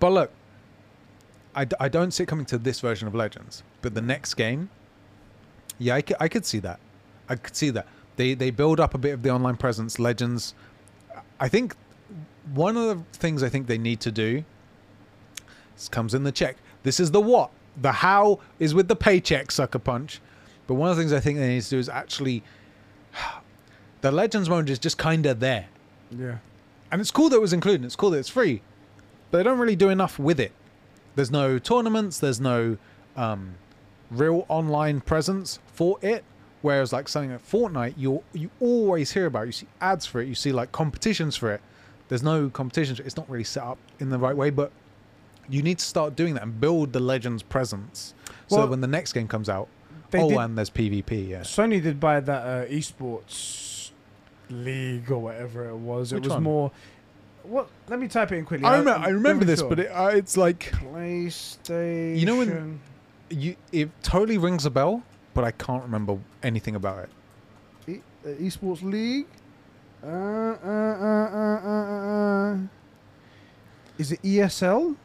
but 0.00 0.10
look, 0.10 0.30
I, 1.54 1.64
d- 1.64 1.76
I 1.78 1.88
don't 1.88 2.10
see 2.10 2.24
it 2.24 2.26
coming 2.26 2.44
to 2.46 2.58
this 2.58 2.80
version 2.80 3.06
of 3.06 3.14
Legends, 3.14 3.62
but 3.80 3.94
the 3.94 4.02
next 4.02 4.34
game, 4.34 4.68
yeah, 5.78 5.94
I 5.94 6.02
could, 6.02 6.16
I 6.20 6.28
could 6.28 6.44
see 6.44 6.58
that. 6.60 6.80
I 7.28 7.36
could 7.36 7.56
see 7.56 7.70
that. 7.70 7.86
They 8.16 8.34
they 8.34 8.50
build 8.50 8.78
up 8.78 8.94
a 8.94 8.98
bit 8.98 9.12
of 9.12 9.22
the 9.22 9.30
online 9.30 9.56
presence. 9.56 9.98
Legends, 9.98 10.54
I 11.40 11.48
think 11.48 11.74
one 12.54 12.76
of 12.76 12.98
the 12.98 13.18
things 13.18 13.42
I 13.42 13.48
think 13.48 13.66
they 13.66 13.78
need 13.78 14.00
to 14.00 14.12
do. 14.12 14.44
This 15.74 15.88
comes 15.88 16.14
in 16.14 16.24
the 16.24 16.32
check. 16.32 16.56
This 16.82 17.00
is 17.00 17.10
the 17.10 17.20
what. 17.20 17.50
The 17.80 17.92
how 17.92 18.40
is 18.58 18.74
with 18.74 18.88
the 18.88 18.96
paycheck, 18.96 19.50
sucker 19.50 19.78
punch. 19.78 20.20
But 20.66 20.74
one 20.74 20.90
of 20.90 20.96
the 20.96 21.02
things 21.02 21.12
I 21.12 21.20
think 21.20 21.38
they 21.38 21.48
need 21.48 21.62
to 21.62 21.70
do 21.70 21.78
is 21.78 21.88
actually. 21.88 22.42
The 24.00 24.10
Legends 24.10 24.48
mode 24.50 24.68
is 24.68 24.80
just 24.80 24.98
kind 24.98 25.24
of 25.26 25.38
there. 25.38 25.68
Yeah. 26.10 26.38
And 26.90 27.00
it's 27.00 27.12
cool 27.12 27.28
that 27.28 27.36
it 27.36 27.40
was 27.40 27.52
included. 27.52 27.84
It's 27.84 27.94
cool 27.94 28.10
that 28.10 28.18
it's 28.18 28.28
free, 28.28 28.60
but 29.30 29.38
they 29.38 29.44
don't 29.44 29.60
really 29.60 29.76
do 29.76 29.90
enough 29.90 30.18
with 30.18 30.40
it. 30.40 30.50
There's 31.14 31.30
no 31.30 31.60
tournaments. 31.60 32.18
There's 32.18 32.40
no 32.40 32.78
um, 33.16 33.54
real 34.10 34.44
online 34.48 35.00
presence 35.00 35.58
for 35.66 35.98
it. 36.02 36.24
Whereas 36.62 36.92
like 36.92 37.08
something 37.08 37.32
like 37.32 37.48
Fortnite, 37.48 37.94
you 37.96 38.22
you 38.32 38.50
always 38.60 39.12
hear 39.12 39.26
about. 39.26 39.44
It. 39.44 39.46
You 39.46 39.52
see 39.52 39.66
ads 39.80 40.06
for 40.06 40.20
it. 40.20 40.28
You 40.28 40.34
see 40.34 40.52
like 40.52 40.72
competitions 40.72 41.36
for 41.36 41.52
it. 41.52 41.60
There's 42.12 42.22
no 42.22 42.50
competition. 42.50 42.98
It's 43.06 43.16
not 43.16 43.30
really 43.30 43.42
set 43.42 43.62
up 43.62 43.78
in 43.98 44.10
the 44.10 44.18
right 44.18 44.36
way, 44.36 44.50
but 44.50 44.70
you 45.48 45.62
need 45.62 45.78
to 45.78 45.84
start 45.86 46.14
doing 46.14 46.34
that 46.34 46.42
and 46.42 46.60
build 46.60 46.92
the 46.92 47.00
Legends 47.00 47.42
presence. 47.42 48.12
So 48.48 48.56
Well, 48.56 48.66
that 48.66 48.70
when 48.70 48.82
the 48.82 48.86
next 48.86 49.14
game 49.14 49.26
comes 49.26 49.48
out, 49.48 49.66
oh, 50.12 50.28
did, 50.28 50.36
and 50.36 50.58
there's 50.58 50.68
PvP. 50.68 51.30
Yeah, 51.30 51.40
Sony 51.40 51.82
did 51.82 51.98
buy 51.98 52.20
that 52.20 52.42
uh, 52.42 52.66
esports 52.66 53.92
league 54.50 55.10
or 55.10 55.20
whatever 55.20 55.70
it 55.70 55.74
was. 55.74 56.12
Which 56.12 56.24
it 56.24 56.26
was 56.26 56.34
one? 56.34 56.42
more. 56.42 56.70
What? 57.44 57.68
Let 57.88 57.98
me 57.98 58.08
type 58.08 58.30
it 58.30 58.36
in 58.36 58.44
quickly. 58.44 58.66
I 58.66 58.76
remember. 58.76 59.06
I 59.06 59.08
remember 59.08 59.46
this, 59.46 59.60
sure. 59.60 59.70
but 59.70 59.80
it, 59.80 59.86
uh, 59.90 60.10
it's 60.12 60.36
like 60.36 60.70
PlayStation. 60.72 62.18
You 62.18 62.26
know 62.26 62.36
when- 62.36 62.80
you. 63.30 63.56
It 63.72 63.88
totally 64.02 64.36
rings 64.36 64.66
a 64.66 64.70
bell, 64.70 65.02
but 65.32 65.44
I 65.44 65.50
can't 65.50 65.82
remember 65.82 66.18
anything 66.42 66.74
about 66.74 67.04
it. 67.04 67.10
E- 67.90 68.02
uh, 68.26 68.34
esports 68.34 68.82
league. 68.82 69.24
Uh, 70.04 70.06
uh, 70.06 70.68
uh, 70.68 71.28
uh, 71.32 71.60
uh, 71.64 72.52
uh. 72.54 72.58
Is 73.98 74.12
it 74.12 74.22
ESL? 74.22 74.96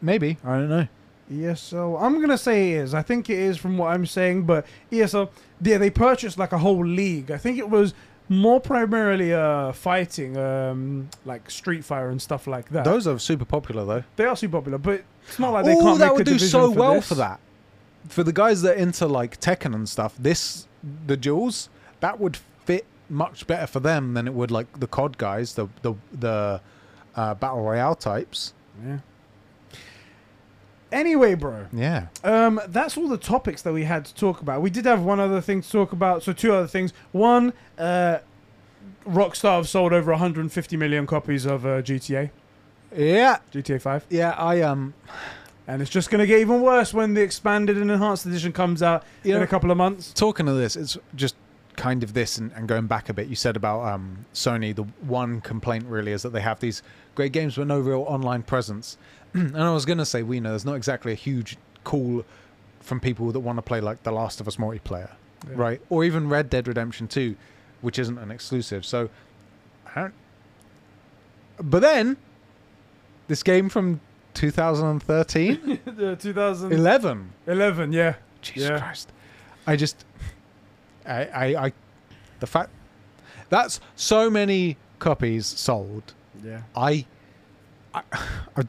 Maybe 0.00 0.38
I 0.44 0.54
don't 0.58 0.68
know. 0.68 0.88
ESL. 1.30 2.00
I'm 2.02 2.20
gonna 2.20 2.38
say 2.38 2.72
it 2.72 2.78
is. 2.78 2.94
I 2.94 3.02
think 3.02 3.30
it 3.30 3.38
is 3.38 3.56
from 3.56 3.78
what 3.78 3.92
I'm 3.92 4.06
saying, 4.06 4.44
but 4.44 4.66
ESL. 4.90 5.30
Yeah, 5.62 5.78
they 5.78 5.90
purchased 5.90 6.38
like 6.38 6.52
a 6.52 6.58
whole 6.58 6.84
league. 6.84 7.30
I 7.30 7.38
think 7.38 7.58
it 7.58 7.68
was 7.68 7.94
more 8.28 8.60
primarily 8.60 9.32
uh 9.34 9.72
fighting, 9.72 10.36
um, 10.36 11.08
like 11.24 11.50
Street 11.50 11.84
Fighter 11.84 12.08
and 12.08 12.20
stuff 12.20 12.46
like 12.46 12.68
that. 12.70 12.84
Those 12.84 13.06
are 13.06 13.18
super 13.18 13.44
popular 13.44 13.84
though. 13.84 14.04
they 14.16 14.24
are 14.24 14.36
super 14.36 14.58
popular, 14.58 14.78
but 14.78 15.04
it's 15.28 15.38
not 15.38 15.52
like 15.52 15.64
they 15.64 15.74
oh, 15.76 15.80
can't 15.82 15.98
that 15.98 16.06
make 16.08 16.12
would 16.18 16.22
a 16.22 16.24
do 16.24 16.32
division 16.32 16.48
so 16.48 16.72
for 16.72 16.78
well 16.78 16.94
this. 16.94 17.08
for 17.08 17.14
that. 17.16 17.40
For 18.08 18.24
the 18.24 18.32
guys 18.32 18.62
that 18.62 18.76
are 18.76 18.78
into 18.78 19.06
like 19.06 19.40
Tekken 19.40 19.74
and 19.74 19.88
stuff, 19.88 20.14
this 20.18 20.66
the 21.06 21.16
duels 21.16 21.68
that 22.00 22.18
would 22.18 22.36
fit 22.64 22.84
much 23.12 23.46
better 23.46 23.66
for 23.66 23.78
them 23.80 24.14
than 24.14 24.26
it 24.26 24.34
would 24.34 24.50
like 24.50 24.80
the 24.80 24.86
COD 24.88 25.18
guys, 25.18 25.54
the 25.54 25.68
the 25.82 25.94
the 26.12 26.60
uh, 27.14 27.34
battle 27.34 27.62
royale 27.62 27.94
types. 27.94 28.54
Yeah. 28.84 28.98
Anyway, 30.90 31.34
bro. 31.34 31.66
Yeah. 31.72 32.08
Um, 32.22 32.60
that's 32.68 32.98
all 32.98 33.08
the 33.08 33.16
topics 33.16 33.62
that 33.62 33.72
we 33.72 33.84
had 33.84 34.04
to 34.04 34.14
talk 34.14 34.40
about. 34.42 34.60
We 34.60 34.68
did 34.68 34.84
have 34.84 35.02
one 35.02 35.20
other 35.20 35.40
thing 35.40 35.62
to 35.62 35.70
talk 35.70 35.92
about. 35.92 36.22
So 36.22 36.32
two 36.34 36.52
other 36.52 36.66
things. 36.66 36.92
One, 37.12 37.54
uh, 37.78 38.18
Rockstar 39.06 39.56
have 39.56 39.68
sold 39.68 39.92
over 39.94 40.10
150 40.10 40.76
million 40.76 41.06
copies 41.06 41.46
of 41.46 41.64
uh, 41.64 41.80
GTA, 41.82 42.30
Yeah. 42.94 43.38
GTA 43.52 43.80
5, 43.80 44.06
Yeah. 44.10 44.30
I 44.36 44.60
um. 44.60 44.92
and 45.66 45.80
it's 45.80 45.90
just 45.90 46.10
gonna 46.10 46.26
get 46.26 46.40
even 46.40 46.60
worse 46.60 46.92
when 46.92 47.14
the 47.14 47.22
expanded 47.22 47.78
and 47.78 47.90
enhanced 47.90 48.26
edition 48.26 48.52
comes 48.52 48.82
out 48.82 49.02
You 49.22 49.32
in 49.34 49.38
know, 49.38 49.44
a 49.44 49.46
couple 49.46 49.70
of 49.70 49.76
months. 49.78 50.12
talking 50.12 50.46
of 50.48 50.56
this, 50.56 50.76
it's 50.76 50.98
just 51.14 51.36
kind 51.76 52.02
of 52.02 52.12
this 52.14 52.38
and, 52.38 52.52
and 52.52 52.68
going 52.68 52.86
back 52.86 53.08
a 53.08 53.14
bit. 53.14 53.28
You 53.28 53.36
said 53.36 53.56
about 53.56 53.82
um, 53.92 54.24
Sony. 54.34 54.74
The 54.74 54.82
one 55.06 55.40
complaint 55.40 55.84
really 55.86 56.12
is 56.12 56.22
that 56.22 56.32
they 56.32 56.40
have 56.40 56.60
these 56.60 56.82
great 57.14 57.32
games 57.32 57.56
with 57.56 57.68
no 57.68 57.80
real 57.80 58.02
online 58.08 58.42
presence. 58.42 58.96
and 59.34 59.56
I 59.56 59.70
was 59.72 59.84
gonna 59.84 60.04
say, 60.06 60.22
we 60.22 60.40
know 60.40 60.50
there's 60.50 60.64
not 60.64 60.74
exactly 60.74 61.12
a 61.12 61.16
huge 61.16 61.56
call 61.84 62.24
from 62.80 63.00
people 63.00 63.30
that 63.32 63.40
want 63.40 63.56
to 63.58 63.62
play 63.62 63.80
like 63.80 64.02
The 64.02 64.12
Last 64.12 64.40
of 64.40 64.48
Us 64.48 64.56
multiplayer. 64.56 65.10
Yeah. 65.48 65.54
right? 65.56 65.80
Or 65.88 66.04
even 66.04 66.28
Red 66.28 66.50
Dead 66.50 66.68
Redemption 66.68 67.08
2, 67.08 67.34
which 67.80 67.98
isn't 67.98 68.18
an 68.18 68.30
exclusive. 68.30 68.84
So, 68.84 69.08
I 69.96 70.00
don't. 70.02 70.14
But 71.60 71.80
then, 71.80 72.16
this 73.28 73.42
game 73.42 73.68
from 73.68 74.00
2013, 74.34 75.80
2011, 76.18 77.32
11. 77.46 77.92
yeah. 77.92 78.14
Jesus 78.40 78.68
Yeah. 78.70 78.78
Christ! 78.78 79.12
I 79.66 79.76
just, 79.76 80.04
I, 81.06 81.24
I, 81.24 81.66
I, 81.66 81.72
the 82.40 82.46
fact 82.46 82.70
that's 83.48 83.80
so 83.96 84.30
many 84.30 84.76
copies 84.98 85.46
sold. 85.46 86.14
Yeah. 86.44 86.62
I, 86.74 87.06
I, 87.94 88.02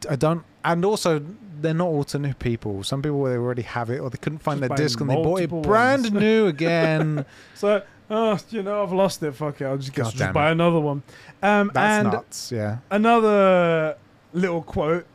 I, 0.10 0.16
don't, 0.16 0.44
and 0.66 0.84
also 0.86 1.24
they're 1.62 1.74
not 1.74 1.88
all 1.88 2.04
to 2.06 2.20
new 2.20 2.34
people. 2.34 2.84
Some 2.84 3.02
people 3.02 3.24
they 3.24 3.36
already 3.36 3.62
have 3.62 3.90
it, 3.90 4.00
or 4.00 4.10
they 4.10 4.18
couldn't 4.18 4.40
find 4.40 4.60
Just 4.60 4.70
their 4.70 4.78
disc 4.78 5.02
and 5.02 5.10
they 5.10 5.16
bought 5.16 5.40
it 5.40 5.50
multiple 5.52 5.62
brand 5.62 6.14
new 6.14 6.48
again. 6.56 7.26
So, 7.56 7.82
oh, 8.10 8.40
you 8.50 8.64
know, 8.64 8.84
I've 8.84 8.92
lost 8.92 9.24
it. 9.24 9.32
Fuck 9.34 9.62
it. 9.62 9.66
I'll 9.66 9.78
just, 9.78 9.94
guess 9.94 10.12
just 10.14 10.34
buy 10.34 10.52
another 10.52 10.80
one. 10.80 11.04
Um, 11.42 11.72
That's 11.74 12.06
and 12.06 12.12
nuts. 12.12 12.52
Yeah. 12.52 12.78
another 12.92 13.98
little 14.34 14.62
quote. 14.62 15.06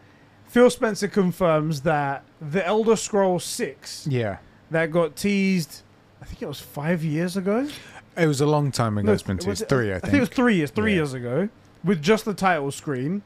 Phil 0.47 0.71
Spencer 0.71 1.09
confirms 1.09 1.83
that 1.83 2.25
the 2.41 2.67
Elder 2.67 2.97
Scrolls 2.97 3.45
6 3.45 4.07
Yeah. 4.11 4.39
that 4.71 4.91
got 4.91 5.15
teased, 5.15 5.83
I 6.21 6.25
think 6.25 6.43
it 6.43 6.49
was 6.49 6.61
five 6.61 7.05
years 7.05 7.37
ago. 7.37 7.69
It 8.17 8.27
was 8.27 8.41
a 8.41 8.47
long 8.47 8.73
time 8.73 8.99
ago. 8.99 9.07
No, 9.07 9.13
it's 9.13 9.23
been 9.23 9.39
two, 9.39 9.51
was 9.51 9.61
it- 9.63 9.69
three, 9.69 9.93
I 9.93 9.97
I 9.97 10.01
think. 10.01 10.05
think 10.11 10.15
it 10.17 10.21
was 10.21 10.29
three 10.31 10.57
years, 10.57 10.71
three 10.71 10.91
Yeah. 10.93 10.97
years 10.99 11.15
ago, 11.15 11.49
with 11.85 12.03
just 12.03 12.25
the 12.25 12.35
title 12.35 12.71
screen. 12.73 13.23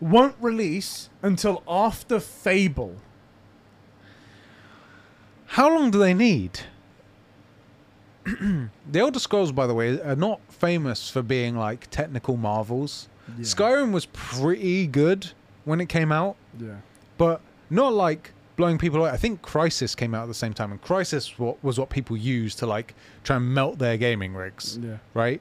Won't 0.00 0.36
release 0.40 1.10
until 1.22 1.62
after 1.68 2.20
Fable. 2.20 2.96
How 5.46 5.74
long 5.74 5.90
do 5.90 5.98
they 5.98 6.14
need? 6.14 6.60
the 8.24 8.68
Elder 8.94 9.18
Scrolls, 9.18 9.50
by 9.52 9.66
the 9.66 9.74
way, 9.74 10.00
are 10.00 10.14
not 10.16 10.40
famous 10.50 11.10
for 11.10 11.22
being 11.22 11.56
like 11.56 11.88
technical 11.90 12.36
marvels. 12.36 13.08
Skyrim 13.40 13.92
was 13.92 14.06
pretty 14.06 14.86
good 14.86 15.32
when 15.64 15.80
it 15.80 15.88
came 15.88 16.12
out, 16.12 16.36
Yeah. 16.58 16.76
but 17.18 17.40
not 17.70 17.92
like 17.92 18.32
blowing 18.58 18.76
people 18.76 19.00
away. 19.00 19.08
I 19.10 19.16
think 19.16 19.40
Crysis 19.40 19.96
came 19.96 20.14
out 20.14 20.24
at 20.24 20.28
the 20.28 20.34
same 20.34 20.52
time, 20.52 20.70
and 20.72 20.82
Crysis 20.82 21.32
was 21.62 21.78
what 21.78 21.88
people 21.88 22.16
used 22.18 22.58
to 22.58 22.66
like 22.66 22.94
try 23.24 23.36
and 23.36 23.54
melt 23.54 23.78
their 23.78 23.96
gaming 23.96 24.34
rigs, 24.34 24.78
Yeah. 24.82 24.98
right? 25.14 25.40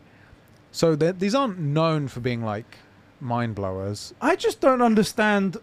So 0.72 0.95
these 0.95 1.35
aren't 1.35 1.60
known 1.60 2.07
for 2.07 2.22
being 2.22 2.41
like 2.44 2.77
mind 3.19 3.56
blowers. 3.56 4.14
I 4.22 4.35
just 4.38 4.61
don't 4.61 4.81
understand 4.81 5.57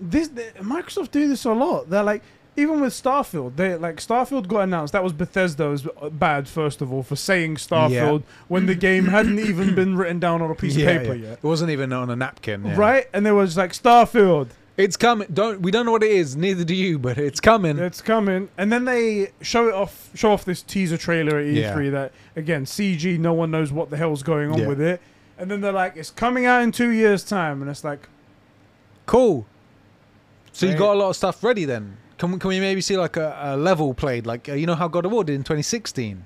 this. 0.00 0.28
Microsoft 0.28 1.10
do 1.12 1.28
this 1.28 1.44
a 1.44 1.52
lot. 1.52 1.90
They're 1.90 2.02
like, 2.02 2.22
even 2.56 2.80
with 2.80 2.92
Starfield, 2.92 3.54
they 3.56 3.76
like 3.76 3.96
Starfield 3.98 4.48
got 4.48 4.60
announced. 4.60 4.92
That 4.92 5.04
was 5.04 5.12
Bethesda's 5.12 5.86
bad, 6.12 6.48
first 6.48 6.80
of 6.82 6.92
all, 6.92 7.02
for 7.04 7.14
saying 7.14 7.56
Starfield 7.56 8.22
when 8.48 8.66
the 8.66 8.74
game 8.74 9.06
hadn't 9.06 9.38
even 9.38 9.74
been 9.76 9.96
written 9.96 10.18
down 10.18 10.42
on 10.42 10.50
a 10.50 10.54
piece 10.56 10.74
Yeah, 10.74 10.88
of 10.90 11.02
paper 11.02 11.14
yeah. 11.14 11.28
yet. 11.30 11.38
It 11.42 11.44
wasn't 11.46 11.70
even 11.70 11.92
on 11.92 12.10
a 12.10 12.16
napkin, 12.16 12.64
yeah. 12.64 12.76
Right? 12.76 13.06
And 13.12 13.24
there 13.24 13.34
was 13.36 13.56
like 13.56 13.72
Starfield, 13.72 14.48
It's 14.78 14.96
coming. 14.96 15.28
Don't 15.34 15.60
we 15.60 15.70
don't 15.70 15.84
know 15.84 15.92
what 15.92 16.04
it 16.04 16.12
is. 16.12 16.36
Neither 16.36 16.62
do 16.64 16.74
you, 16.74 16.98
but 16.98 17.18
it's 17.18 17.40
coming. 17.40 17.78
it's 17.78 18.00
coming, 18.00 18.48
and 18.56 18.72
then 18.72 18.84
they 18.86 19.32
show 19.42 19.68
it 19.68 19.74
off, 19.74 20.10
show 20.14 20.30
off 20.32 20.44
this 20.44 20.62
teaser 20.62 20.96
trailer 20.96 21.36
at 21.38 21.46
E3 21.46 21.84
Yeah. 21.86 21.90
that 21.90 22.12
again 22.36 22.64
CG, 22.64 23.18
no 23.18 23.32
one 23.34 23.50
knows 23.50 23.72
what 23.72 23.90
the 23.90 23.96
hell's 23.96 24.22
going 24.22 24.52
on 24.52 24.58
Yeah. 24.60 24.68
with 24.68 24.80
it, 24.80 25.00
and 25.36 25.50
then 25.50 25.60
they're 25.60 25.72
like, 25.72 25.96
it's 25.96 26.10
coming 26.10 26.46
out 26.46 26.62
in 26.62 26.70
two 26.72 26.90
years' 26.90 27.24
time, 27.24 27.60
and 27.60 27.70
it's 27.70 27.82
like, 27.84 28.08
Cool. 29.06 29.46
So 30.52 30.66
you 30.66 30.74
got 30.76 30.94
a 30.94 30.98
lot 30.98 31.10
of 31.10 31.16
stuff 31.16 31.42
ready 31.42 31.64
then. 31.64 31.96
Can 32.18 32.32
we, 32.32 32.38
can 32.38 32.48
we 32.48 32.60
maybe 32.60 32.80
see 32.80 32.96
like 32.96 33.16
a, 33.16 33.36
a 33.40 33.56
level 33.56 33.94
played 33.94 34.26
like 34.26 34.48
uh, 34.48 34.52
you 34.52 34.66
know 34.66 34.74
how 34.74 34.86
God 34.88 35.04
of 35.06 35.12
War 35.12 35.24
did 35.24 35.34
in 35.34 35.42
2016, 35.42 36.24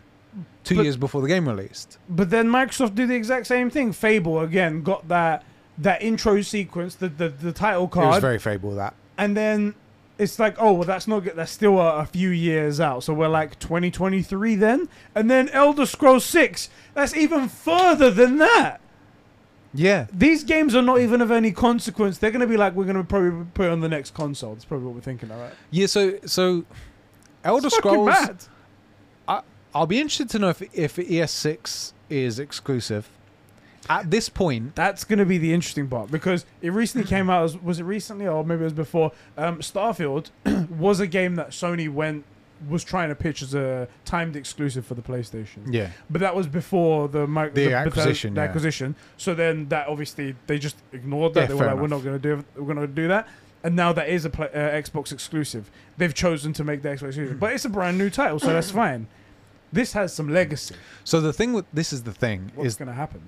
two 0.65 0.77
But- 0.77 0.83
years 0.83 0.97
before 0.97 1.23
the 1.23 1.29
game 1.29 1.49
released. 1.49 1.97
But 2.09 2.29
then 2.31 2.49
Microsoft 2.49 2.95
did 2.95 3.09
the 3.09 3.15
exact 3.15 3.47
same 3.47 3.71
thing. 3.71 3.93
Fable 3.93 4.41
again 4.41 4.83
got 4.83 5.09
that 5.09 5.45
that 5.79 6.03
intro 6.03 6.41
sequence, 6.43 6.95
the 6.95 7.09
the, 7.09 7.29
the 7.29 7.53
title 7.53 7.89
card. 7.89 8.05
It 8.05 8.09
was 8.09 8.13
card, 8.15 8.21
very 8.23 8.39
Fable 8.39 8.75
that. 8.77 8.95
and 9.19 9.37
then 9.37 9.75
it's 10.19 10.39
like, 10.39 10.55
oh, 10.59 10.73
well, 10.75 10.85
that's 10.87 11.09
not 11.09 11.21
good. 11.21 11.35
That's 11.35 11.51
still 11.51 11.81
a, 11.81 12.01
a 12.01 12.07
few 12.07 12.29
years 12.29 12.79
out. 12.79 13.03
So 13.03 13.13
we're 13.15 13.29
like 13.29 13.59
2023 13.59 14.55
then, 14.57 14.89
and 15.15 15.29
then 15.31 15.49
Elder 15.49 15.87
Scrolls 15.87 16.25
6. 16.27 16.69
That's 16.95 17.17
even 17.17 17.49
further 17.49 18.11
than 18.11 18.37
that. 18.39 18.81
Yeah. 19.75 20.07
These 20.13 20.45
games 20.45 20.75
are 20.77 20.83
not 20.83 21.01
even 21.01 21.23
of 21.23 21.31
any 21.31 21.51
consequence. 21.51 22.19
They're 22.19 22.31
going 22.31 22.43
to 22.43 22.47
be 22.47 22.59
like, 22.59 22.75
we're 22.75 22.85
going 22.85 22.97
to 22.99 23.05
probably 23.05 23.47
put 23.55 23.67
it 23.67 23.71
on 23.73 23.81
the 23.81 23.89
next 23.89 24.13
console. 24.15 24.53
That's 24.53 24.67
probably 24.67 24.87
what 24.87 24.95
we're 24.95 25.01
thinking. 25.01 25.31
All 25.33 25.41
right. 25.41 25.55
Yeah. 25.71 25.87
So 25.87 26.19
so 26.27 26.67
Elder 27.43 27.67
It's 27.69 27.77
fucking 27.77 27.91
Scrolls. 27.91 28.07
mad. 28.09 29.45
I'll 29.75 29.87
be 29.87 29.99
interested 29.99 30.29
to 30.31 30.39
know 30.39 30.51
if 30.51 30.61
if 30.75 30.97
ES6 30.97 31.95
is 32.11 32.39
exclusive. 32.39 33.09
At 33.89 34.11
this 34.11 34.29
point, 34.29 34.75
That's 34.77 35.05
going 35.05 35.19
to 35.19 35.25
be 35.27 35.39
the 35.39 35.53
interesting 35.53 35.89
part 35.89 36.11
because 36.11 36.45
it 36.61 36.71
recently 36.71 37.07
came 37.07 37.29
out. 37.29 37.45
As, 37.45 37.57
was 37.59 37.81
it 37.81 37.85
recently 37.85 38.27
or 38.27 38.45
maybe 38.45 38.61
it 38.63 38.65
was 38.65 38.73
before? 38.73 39.13
Um, 39.37 39.59
Starfield 39.59 40.31
was 40.71 41.01
a 41.01 41.07
game 41.07 41.35
that 41.37 41.51
Sony 41.51 41.93
went 41.93 42.25
was 42.69 42.85
trying 42.85 43.09
to 43.09 43.15
pitch 43.17 43.43
as 43.43 43.55
a 43.55 43.89
timed 44.05 44.37
exclusive 44.37 44.87
for 44.87 44.95
the 44.95 45.03
PlayStation. 45.03 45.63
yeah, 45.69 45.91
But 46.09 46.21
that 46.21 46.37
was 46.37 46.47
before 46.47 47.09
the 47.09 47.27
mi- 47.27 47.43
The 47.49 47.51
Bethesda- 47.51 47.75
acquisition, 47.77 48.35
the 48.35 48.41
yeah. 48.41 48.47
acquisition. 48.47 48.95
So 49.17 49.35
then 49.35 49.69
that 49.71 49.89
obviously 49.89 50.37
they 50.47 50.61
just 50.61 50.77
ignored 50.93 51.35
that. 51.35 51.41
Yeah, 51.41 51.47
they 51.47 51.55
were 51.55 51.59
fair 51.61 51.69
like, 51.71 51.77
"We're 51.79 51.85
enough. 51.87 52.05
not 52.05 52.05
going 52.05 52.21
to 52.23 52.37
do. 52.37 52.45
We're 52.63 52.75
going 52.75 52.87
to 52.87 52.93
do 52.93 53.09
that." 53.09 53.27
And 53.65 53.75
now 53.75 53.93
that 53.95 54.09
is 54.09 54.25
a 54.25 54.31
pla 54.31 54.47
uh, 54.47 54.57
Xbox 54.81 55.11
exclusive. 55.13 55.71
They've 55.97 56.15
chosen 56.15 56.53
to 56.53 56.63
make 56.63 56.83
the 56.83 56.91
Xbox 56.91 57.09
exclusive, 57.09 57.41
but 57.41 57.53
it's 57.53 57.65
a 57.65 57.69
brand 57.69 57.99
new 57.99 58.11
title, 58.11 58.39
so 58.39 58.53
that's 58.53 58.71
fine. 58.71 59.09
This 59.73 59.95
has 59.95 60.13
some 60.15 60.29
legacy. 60.29 60.75
So 61.03 61.21
the 61.21 61.33
thing 61.33 61.55
with 61.55 61.65
this 61.73 61.93
is 61.93 62.03
the 62.05 62.13
thing 62.13 62.53
What's 62.55 62.69
is 62.69 62.77
going 62.77 62.89
to 62.89 62.95
happen? 62.95 63.23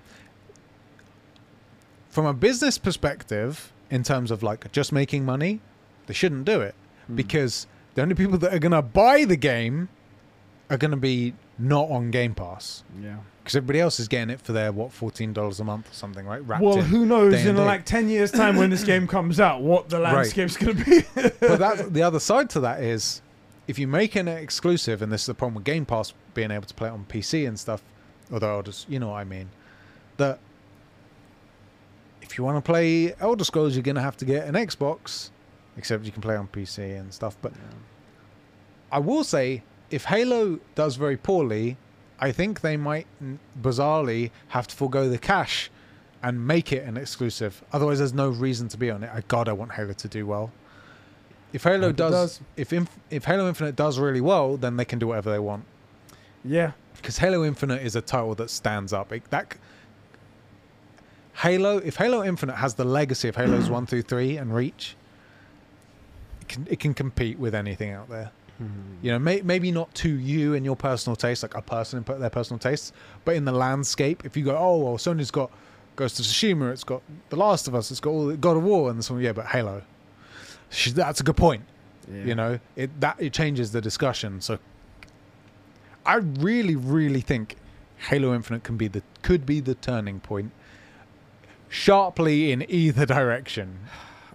From 2.14 2.26
a 2.26 2.32
business 2.32 2.78
perspective, 2.78 3.72
in 3.90 4.02
terms 4.02 4.30
of 4.30 4.42
like 4.42 4.70
just 4.72 4.92
making 4.92 5.24
money, 5.24 5.60
they 6.06 6.14
shouldn't 6.14 6.44
do 6.44 6.60
it 6.60 6.74
Hmm. 7.06 7.16
because 7.16 7.66
the 7.94 8.02
only 8.02 8.14
people 8.14 8.38
that 8.38 8.54
are 8.54 8.58
gonna 8.58 8.80
buy 8.82 9.24
the 9.24 9.36
game 9.36 9.88
are 10.70 10.76
gonna 10.78 10.96
be 10.96 11.34
not 11.58 11.90
on 11.90 12.10
Game 12.10 12.34
Pass 12.34 12.82
Yeah. 13.00 13.16
because 13.42 13.56
everybody 13.56 13.80
else 13.80 14.00
is 14.00 14.08
getting 14.08 14.30
it 14.30 14.40
for 14.40 14.52
their 14.52 14.72
what 14.72 14.90
fourteen 14.92 15.32
dollars 15.32 15.60
a 15.60 15.64
month 15.64 15.90
or 15.90 15.94
something, 15.94 16.24
right? 16.26 16.44
Wrapped 16.46 16.62
Well, 16.62 16.80
who 16.82 17.04
knows 17.04 17.34
in 17.44 17.56
like 17.56 17.84
10 17.84 18.08
years' 18.08 18.30
time 18.30 18.56
when 18.56 18.70
this 18.70 18.84
game 18.92 19.06
comes 19.06 19.38
out 19.40 19.60
what 19.60 19.88
the 19.90 20.00
Right. 20.00 20.14
landscape's 20.14 20.56
going 20.56 20.76
to 20.76 20.84
be. 20.84 21.02
but 21.40 21.58
that's 21.58 21.82
the 21.90 22.02
other 22.02 22.18
side 22.20 22.48
to 22.50 22.60
that 22.60 22.80
is 22.82 23.20
if 23.68 23.78
you 23.78 23.86
make 23.88 24.14
an 24.16 24.28
exclusive, 24.28 25.00
and 25.02 25.10
this 25.12 25.22
is 25.22 25.26
the 25.26 25.34
problem 25.34 25.54
with 25.56 25.64
Game 25.64 25.84
Pass 25.86 26.12
being 26.34 26.50
able 26.50 26.66
to 26.66 26.74
play 26.74 26.88
it 26.88 26.92
on 26.92 27.04
PC 27.08 27.46
and 27.46 27.58
stuff, 27.58 27.82
although 28.32 28.56
I'll 28.56 28.62
just 28.62 28.88
you 28.88 28.98
know 28.98 29.08
what 29.10 29.18
I 29.18 29.24
mean, 29.24 29.48
that 30.16 30.38
if 32.24 32.38
you 32.38 32.44
want 32.44 32.56
to 32.56 32.62
play 32.62 33.14
Elder 33.20 33.44
Scrolls, 33.44 33.76
you're 33.76 33.82
gonna 33.82 34.01
have 34.01 34.16
to 34.16 34.24
get 34.24 34.46
an 34.46 34.55
Xbox, 34.55 35.30
except 35.76 36.05
you 36.05 36.12
can 36.12 36.22
play 36.22 36.36
on 36.36 36.48
PC 36.48 36.98
and 36.98 37.12
stuff. 37.12 37.36
But 37.42 37.52
I 38.90 38.98
will 38.98 39.24
say, 39.24 39.62
if 39.90 40.05
Halo 40.06 40.59
does 40.74 40.96
very 40.96 41.16
poorly, 41.16 41.76
I 42.18 42.32
think 42.32 42.60
they 42.60 42.76
might 42.76 43.06
bizarrely 43.60 44.30
have 44.48 44.66
to 44.68 44.74
forego 44.74 45.09
the 45.09 45.18
cash 45.18 45.70
and 46.22 46.46
make 46.46 46.72
it 46.72 46.84
an 46.84 46.96
exclusive. 46.96 47.62
Otherwise, 47.72 47.98
there's 47.98 48.14
no 48.14 48.30
reason 48.30 48.68
to 48.68 48.78
be 48.78 48.90
on 48.90 49.02
it. 49.05 49.10
I 49.12 49.22
God, 49.28 49.48
I 49.48 49.52
want 49.52 49.72
Halo 49.72 49.92
to 49.92 50.09
do 50.09 50.26
well. 50.26 50.51
If 51.52 51.64
Halo 51.64 51.92
does, 51.92 52.12
does. 52.12 52.40
if 52.56 52.72
inf- 52.72 52.98
if 53.10 53.24
Halo 53.26 53.46
Infinite 53.46 53.76
does 53.76 53.98
really 53.98 54.20
well, 54.22 54.56
then 54.56 54.76
they 54.76 54.84
can 54.84 54.98
do 54.98 55.09
whatever 55.09 55.30
they 55.30 55.38
want. 55.38 55.64
yeah. 56.44 56.72
Because 56.96 57.18
Halo 57.18 57.44
Infinite 57.44 57.82
is 57.82 57.96
a 57.96 58.01
title 58.01 58.34
that 58.36 58.48
stands 58.48 58.92
up. 58.94 59.12
It, 59.12 59.24
that 59.28 59.56
Halo, 61.36 61.78
if 61.78 61.97
Halo 61.97 62.23
Infinite 62.23 62.56
has 62.56 62.74
the 62.74 62.85
legacy 62.85 63.28
of 63.28 63.36
Halos 63.36 63.69
one 63.69 63.86
through 63.86 64.02
three 64.02 64.36
and 64.36 64.55
Reach, 64.55 64.97
it 66.40 66.48
can 66.48 66.66
it 66.70 66.81
can 66.81 66.94
compete 66.94 67.39
with 67.39 67.55
anything 67.55 67.90
out 67.90 68.09
there. 68.09 68.31
Hmm. 68.59 68.66
You 69.02 69.12
know, 69.12 69.19
may, 69.19 69.40
maybe 69.43 69.73
not 69.73 69.93
to 69.97 70.09
you 70.09 70.55
and 70.55 70.65
your 70.65 70.77
personal 70.77 71.16
taste, 71.16 71.43
like 71.43 71.56
a 71.56 71.62
person 71.62 72.05
and 72.06 72.23
their 72.23 72.31
personal 72.31 72.59
tastes, 72.59 72.93
but 73.24 73.35
in 73.35 73.44
the 73.44 73.52
landscape, 73.52 74.24
if 74.24 74.36
you 74.36 74.44
go, 74.44 74.56
oh 74.56 74.78
well, 74.78 74.97
Sony's 74.97 75.32
got 75.32 75.51
Ghost 75.97 76.20
of 76.20 76.27
Tsushima, 76.27 76.73
it's 76.73 76.85
got 76.85 77.02
The 77.31 77.36
Last 77.36 77.69
of 77.69 77.74
Us, 77.74 77.90
it's 77.90 78.01
got 78.01 78.11
all 78.11 78.36
God 78.36 78.56
of 78.56 78.62
War, 78.62 78.90
and 78.90 78.98
this 78.98 79.11
one, 79.11 79.20
yeah, 79.20 79.32
but 79.32 79.47
Halo. 79.47 79.82
That's 80.93 81.20
a 81.20 81.24
good 81.24 81.36
point. 81.36 81.62
You 82.12 82.35
know, 82.35 82.59
it 82.77 83.01
that 83.01 83.16
it 83.19 83.32
changes 83.32 83.73
the 83.73 83.81
discussion. 83.81 84.40
So, 84.40 84.59
I 86.05 86.16
really, 86.16 86.77
really 86.77 87.23
think 87.23 87.56
Halo 87.97 88.35
Infinite 88.35 88.62
can 88.62 88.77
be 88.77 88.89
the 88.89 89.02
could 89.23 89.47
be 89.47 89.61
the 89.61 89.74
turning 89.74 90.20
point, 90.20 90.52
sharply 91.74 92.52
in 92.52 92.64
either 92.70 93.05
direction. 93.05 93.80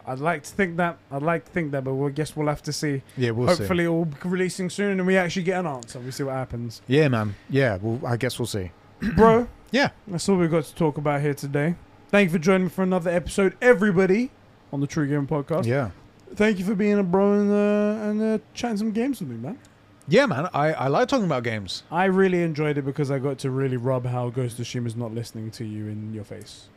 I'd 0.05 0.19
like 0.19 0.43
to 0.43 0.49
think 0.49 0.77
that. 0.77 0.97
I'd 1.11 1.21
like 1.21 1.45
to 1.45 1.51
think 1.51 1.71
that, 1.71 1.83
but 1.83 1.93
we'll 1.93 2.09
guess 2.09 2.35
we'll 2.35 2.47
have 2.47 2.63
to 2.63 2.73
see. 2.73 3.01
Yeah, 3.15 3.31
we'll 3.31 3.47
see. 3.49 3.57
Hopefully, 3.59 3.83
it'll 3.85 4.05
be 4.05 4.17
releasing 4.25 4.69
soon 4.69 4.97
and 4.99 5.05
we 5.07 5.15
actually 5.17 5.43
get 5.43 5.59
an 5.59 5.67
answer. 5.67 5.99
We 5.99 6.11
see 6.11 6.23
what 6.23 6.33
happens. 6.33 6.81
Yeah, 6.87 7.07
man. 7.07 7.35
Yeah, 7.49 7.77
well, 7.81 8.01
I 8.05 8.17
guess 8.17 8.37
we'll 8.39 8.47
see. 8.47 8.71
Bro, 9.15 9.47
Yeah. 9.71 9.89
that's 10.07 10.27
all 10.27 10.37
we've 10.37 10.49
got 10.51 10.63
to 10.65 10.75
talk 10.75 10.97
about 10.97 11.21
here 11.21 11.33
today. 11.35 11.75
Thank 12.09 12.29
you 12.29 12.33
for 12.33 12.39
joining 12.39 12.65
me 12.65 12.69
for 12.69 12.81
another 12.83 13.11
episode, 13.11 13.55
everybody, 13.61 14.31
on 14.73 14.81
the 14.81 14.87
True 14.87 15.07
Game 15.07 15.27
Podcast. 15.27 15.65
Yeah. 15.65 15.91
Thank 16.33 16.57
you 16.59 16.65
for 16.65 16.73
being 16.75 16.97
a 16.97 17.03
bro 17.03 17.33
and, 17.33 17.51
uh, 17.51 18.09
and 18.09 18.21
uh, 18.21 18.43
chatting 18.55 18.77
some 18.77 18.91
games 18.91 19.19
with 19.19 19.29
me, 19.29 19.37
man. 19.37 19.59
Yeah, 20.07 20.25
man. 20.25 20.47
I, 20.55 20.73
I 20.73 20.87
like 20.87 21.07
talking 21.07 21.25
about 21.25 21.43
games. 21.43 21.83
I 21.91 22.05
really 22.05 22.41
enjoyed 22.41 22.79
it 22.79 22.81
because 22.83 23.11
I 23.11 23.19
got 23.19 23.37
to 23.39 23.51
really 23.51 23.77
rub 23.77 24.07
how 24.07 24.29
Ghost 24.31 24.57
of 24.57 24.65
Tsushima's 24.65 24.95
not 24.95 25.13
listening 25.13 25.51
to 25.51 25.65
you 25.65 25.87
in 25.87 26.13
your 26.15 26.23
face. 26.23 26.67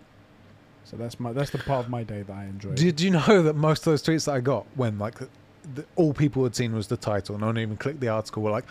So 0.93 0.98
that's 0.98 1.19
my 1.19 1.32
that's 1.32 1.51
the 1.51 1.59
part 1.59 1.85
of 1.86 1.90
my 1.90 2.02
day 2.05 2.23
that 2.23 2.32
I 2.32 2.44
enjoyed. 2.44 2.77
Did 2.77 3.01
you 3.01 3.10
know 3.10 3.43
that 3.43 3.56
most 3.56 3.81
of 3.81 3.85
those 3.93 4.02
tweets 4.02 4.27
that 4.27 4.32
I 4.35 4.40
got 4.40 4.66
when 4.77 4.98
like 4.98 5.14
the, 5.16 5.28
the, 5.74 5.85
all 5.97 6.12
people 6.12 6.44
had 6.44 6.55
seen 6.55 6.74
was 6.74 6.86
the 6.86 6.97
title, 6.98 7.39
no 7.39 7.47
one 7.47 7.59
even 7.59 7.77
clicked 7.78 8.01
the 8.01 8.09
article, 8.09 8.43
were 8.43 8.51
like, 8.51 8.66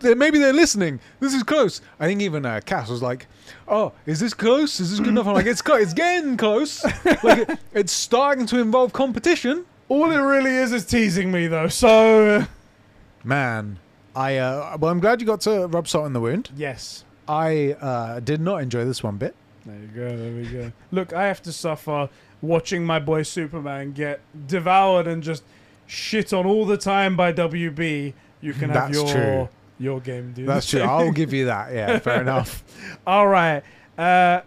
"They- 0.00 0.14
maybe 0.14 0.38
they're 0.40 0.52
listening. 0.52 0.98
This 1.20 1.32
is 1.32 1.42
close. 1.44 1.80
I 2.00 2.06
think 2.06 2.20
even 2.22 2.44
uh, 2.44 2.60
Cass 2.66 2.88
was 2.88 3.02
like, 3.02 3.28
"Oh, 3.68 3.92
is 4.04 4.18
this 4.18 4.34
close? 4.34 4.80
Is 4.80 4.90
this 4.90 4.98
good 4.98 5.08
enough?" 5.10 5.28
I'm 5.28 5.34
like, 5.34 5.46
"It's 5.46 5.62
close. 5.62 5.82
It's 5.84 5.94
getting 5.94 6.36
close. 6.36 6.82
like 7.22 7.48
it, 7.48 7.58
it's 7.72 7.92
starting 7.92 8.46
to 8.46 8.58
involve 8.60 8.92
competition." 8.92 9.64
All 9.88 10.10
it 10.10 10.16
really 10.18 10.50
is 10.50 10.72
is 10.72 10.84
teasing 10.84 11.30
me 11.30 11.46
though. 11.46 11.68
So 11.68 12.46
Man, 13.22 13.78
I 14.16 14.38
uh, 14.38 14.76
well, 14.80 14.90
I'm 14.90 14.98
glad 15.00 15.20
you 15.20 15.26
got 15.26 15.40
to 15.42 15.66
rub 15.68 15.86
salt 15.88 16.06
in 16.06 16.12
the 16.14 16.20
wound. 16.20 16.50
yes. 16.56 17.04
I 17.26 17.72
uh, 17.80 18.20
did 18.20 18.40
not 18.42 18.60
enjoy 18.60 18.84
this 18.84 19.02
one 19.02 19.16
bit. 19.16 19.34
There 19.66 19.76
you 19.76 19.86
go. 19.88 20.16
There 20.16 20.32
we 20.32 20.46
go. 20.46 20.72
Look, 20.90 21.12
I 21.12 21.24
have 21.26 21.42
to 21.42 21.52
suffer 21.52 22.08
watching 22.42 22.84
my 22.84 22.98
boy 22.98 23.22
Superman 23.22 23.92
get 23.92 24.20
devoured 24.46 25.06
and 25.06 25.22
just 25.22 25.42
shit 25.86 26.32
on 26.32 26.46
all 26.46 26.66
the 26.66 26.76
time 26.76 27.16
by 27.16 27.32
WB. 27.32 28.12
You 28.40 28.52
can 28.52 28.70
have 28.70 28.92
That's 28.92 28.94
your 28.94 29.08
true. 29.08 29.48
your 29.78 30.00
game, 30.00 30.32
dude. 30.34 30.46
That's 30.48 30.66
true. 30.68 30.82
I'll 30.82 31.12
give 31.12 31.32
you 31.32 31.46
that. 31.46 31.72
Yeah, 31.72 31.98
fair 32.00 32.20
enough. 32.20 32.62
All 33.06 33.26
right. 33.26 33.62
Uh, 33.96 34.42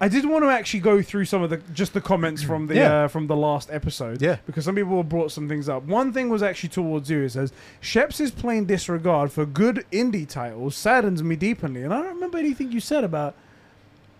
I 0.00 0.08
did 0.08 0.24
want 0.28 0.44
to 0.44 0.50
actually 0.50 0.80
go 0.80 1.00
through 1.02 1.24
some 1.24 1.42
of 1.42 1.50
the 1.50 1.56
just 1.72 1.94
the 1.94 2.00
comments 2.00 2.42
from 2.42 2.66
the 2.66 2.74
Yeah. 2.76 3.04
uh, 3.04 3.08
from 3.08 3.26
the 3.26 3.36
last 3.36 3.70
episode. 3.72 4.20
Yeah. 4.22 4.36
Because 4.46 4.64
some 4.64 4.74
people 4.76 5.02
brought 5.02 5.32
some 5.32 5.48
things 5.48 5.68
up. 5.68 5.84
One 5.84 6.12
thing 6.12 6.28
was 6.28 6.42
actually 6.42 6.68
towards 6.70 7.10
you. 7.10 7.22
It 7.22 7.30
says 7.30 7.52
Sheps' 7.82 8.34
plain 8.34 8.66
disregard 8.66 9.32
for 9.32 9.46
good 9.46 9.84
indie 9.90 10.28
titles 10.28 10.76
saddens 10.76 11.22
me 11.22 11.34
deeply, 11.36 11.82
and 11.82 11.92
I 11.92 12.02
don't 12.02 12.14
remember 12.14 12.38
anything 12.38 12.70
you 12.70 12.80
said 12.80 13.02
about 13.02 13.34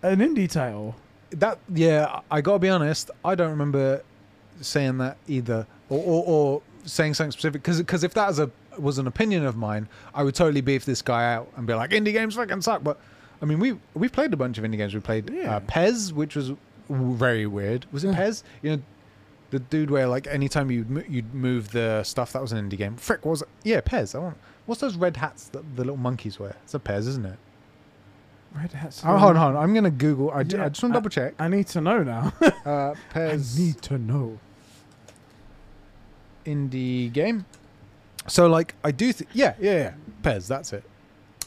an 0.05 0.21
indie 0.21 0.51
title. 0.51 0.95
that 1.31 1.59
yeah 1.73 2.21
i 2.31 2.41
gotta 2.41 2.59
be 2.59 2.69
honest 2.69 3.11
i 3.25 3.35
don't 3.35 3.51
remember 3.51 4.03
saying 4.61 4.99
that 4.99 5.17
either 5.27 5.67
or 5.89 5.99
or, 5.99 6.25
or 6.27 6.63
saying 6.85 7.15
something 7.15 7.33
specific 7.33 7.63
because 7.63 7.79
because 7.79 8.05
if 8.05 8.15
that 8.15 8.29
was 8.29 8.39
a 8.39 8.51
was 8.79 8.99
an 8.99 9.07
opinion 9.07 9.45
of 9.45 9.57
mine 9.57 9.89
i 10.15 10.23
would 10.23 10.35
totally 10.35 10.61
beef 10.61 10.85
this 10.85 11.01
guy 11.03 11.33
out 11.35 11.49
and 11.57 11.67
be 11.67 11.75
like 11.75 11.91
indie 11.91 12.13
games 12.13 12.35
fucking 12.35 12.61
suck 12.61 12.85
but 12.85 13.01
i 13.43 13.45
mean 13.45 13.59
we 13.59 13.77
we 13.95 14.09
played 14.09 14.33
a 14.33 14.37
bunch 14.37 14.59
of 14.59 14.65
indie 14.65 14.77
games 14.77 14.95
we 14.95 15.01
played 15.01 15.31
Yeah. 15.31 15.57
uh, 15.57 15.61
Fez 15.61 16.13
which 16.13 16.37
was 16.37 16.53
very 16.89 17.47
weird 17.47 17.87
was 17.91 18.05
it 18.05 18.09
Yeah. 18.09 18.17
Fez 18.17 18.45
you 18.63 18.77
know 18.77 18.83
the 19.51 19.59
dude 19.61 19.91
where 19.91 20.07
like 20.09 20.27
anytime 20.27 20.71
you 20.71 20.85
would 20.89 21.07
you'd 21.09 21.33
move 21.35 21.71
the 21.73 22.03
stuff 22.05 22.33
that 22.33 22.43
was 22.43 22.53
an 22.53 22.69
indie 22.69 22.77
game 22.77 22.97
frick 22.97 23.25
what 23.25 23.31
was 23.33 23.43
it 23.43 23.49
yeah 23.63 23.81
Fez 23.81 24.15
i 24.15 24.19
want 24.19 24.37
what's 24.67 24.81
those 24.81 24.97
red 24.97 25.17
hats 25.17 25.49
that 25.49 25.63
the 25.77 25.83
little 25.83 25.97
monkeys 25.97 26.39
wear 26.39 26.57
it's 26.65 26.75
a 26.75 26.79
fez 26.79 27.07
isn't 27.07 27.27
it 27.27 27.39
Red 28.57 28.73
Hat. 28.73 29.01
oh, 29.05 29.17
hold 29.19 29.31
on 29.31 29.37
hold 29.37 29.57
on 29.57 29.63
i'm 29.65 29.75
gonna 29.75 29.91
google 29.91 30.31
i, 30.31 30.43
just 30.45 30.63
want 30.63 30.75
to 30.75 30.89
double 30.93 31.11
check 31.11 31.35
I 31.39 31.49
need 31.49 31.67
to 31.69 31.81
know 31.81 32.03
now. 32.05 32.33
uh, 32.65 32.91
I 32.93 32.95
Fez 33.13 33.59
need 33.59 33.83
to 33.83 33.99
know. 33.99 34.39
indie 36.47 37.13
game. 37.13 37.47
So 38.27 38.47
like 38.47 38.75
I 38.85 38.91
do 38.91 39.13
think 39.13 39.31
yeah 39.35 39.55
yeah 39.59 39.73
yeah 39.75 39.95
Fez 40.23 40.47
that's 40.49 40.73
it. 40.73 40.85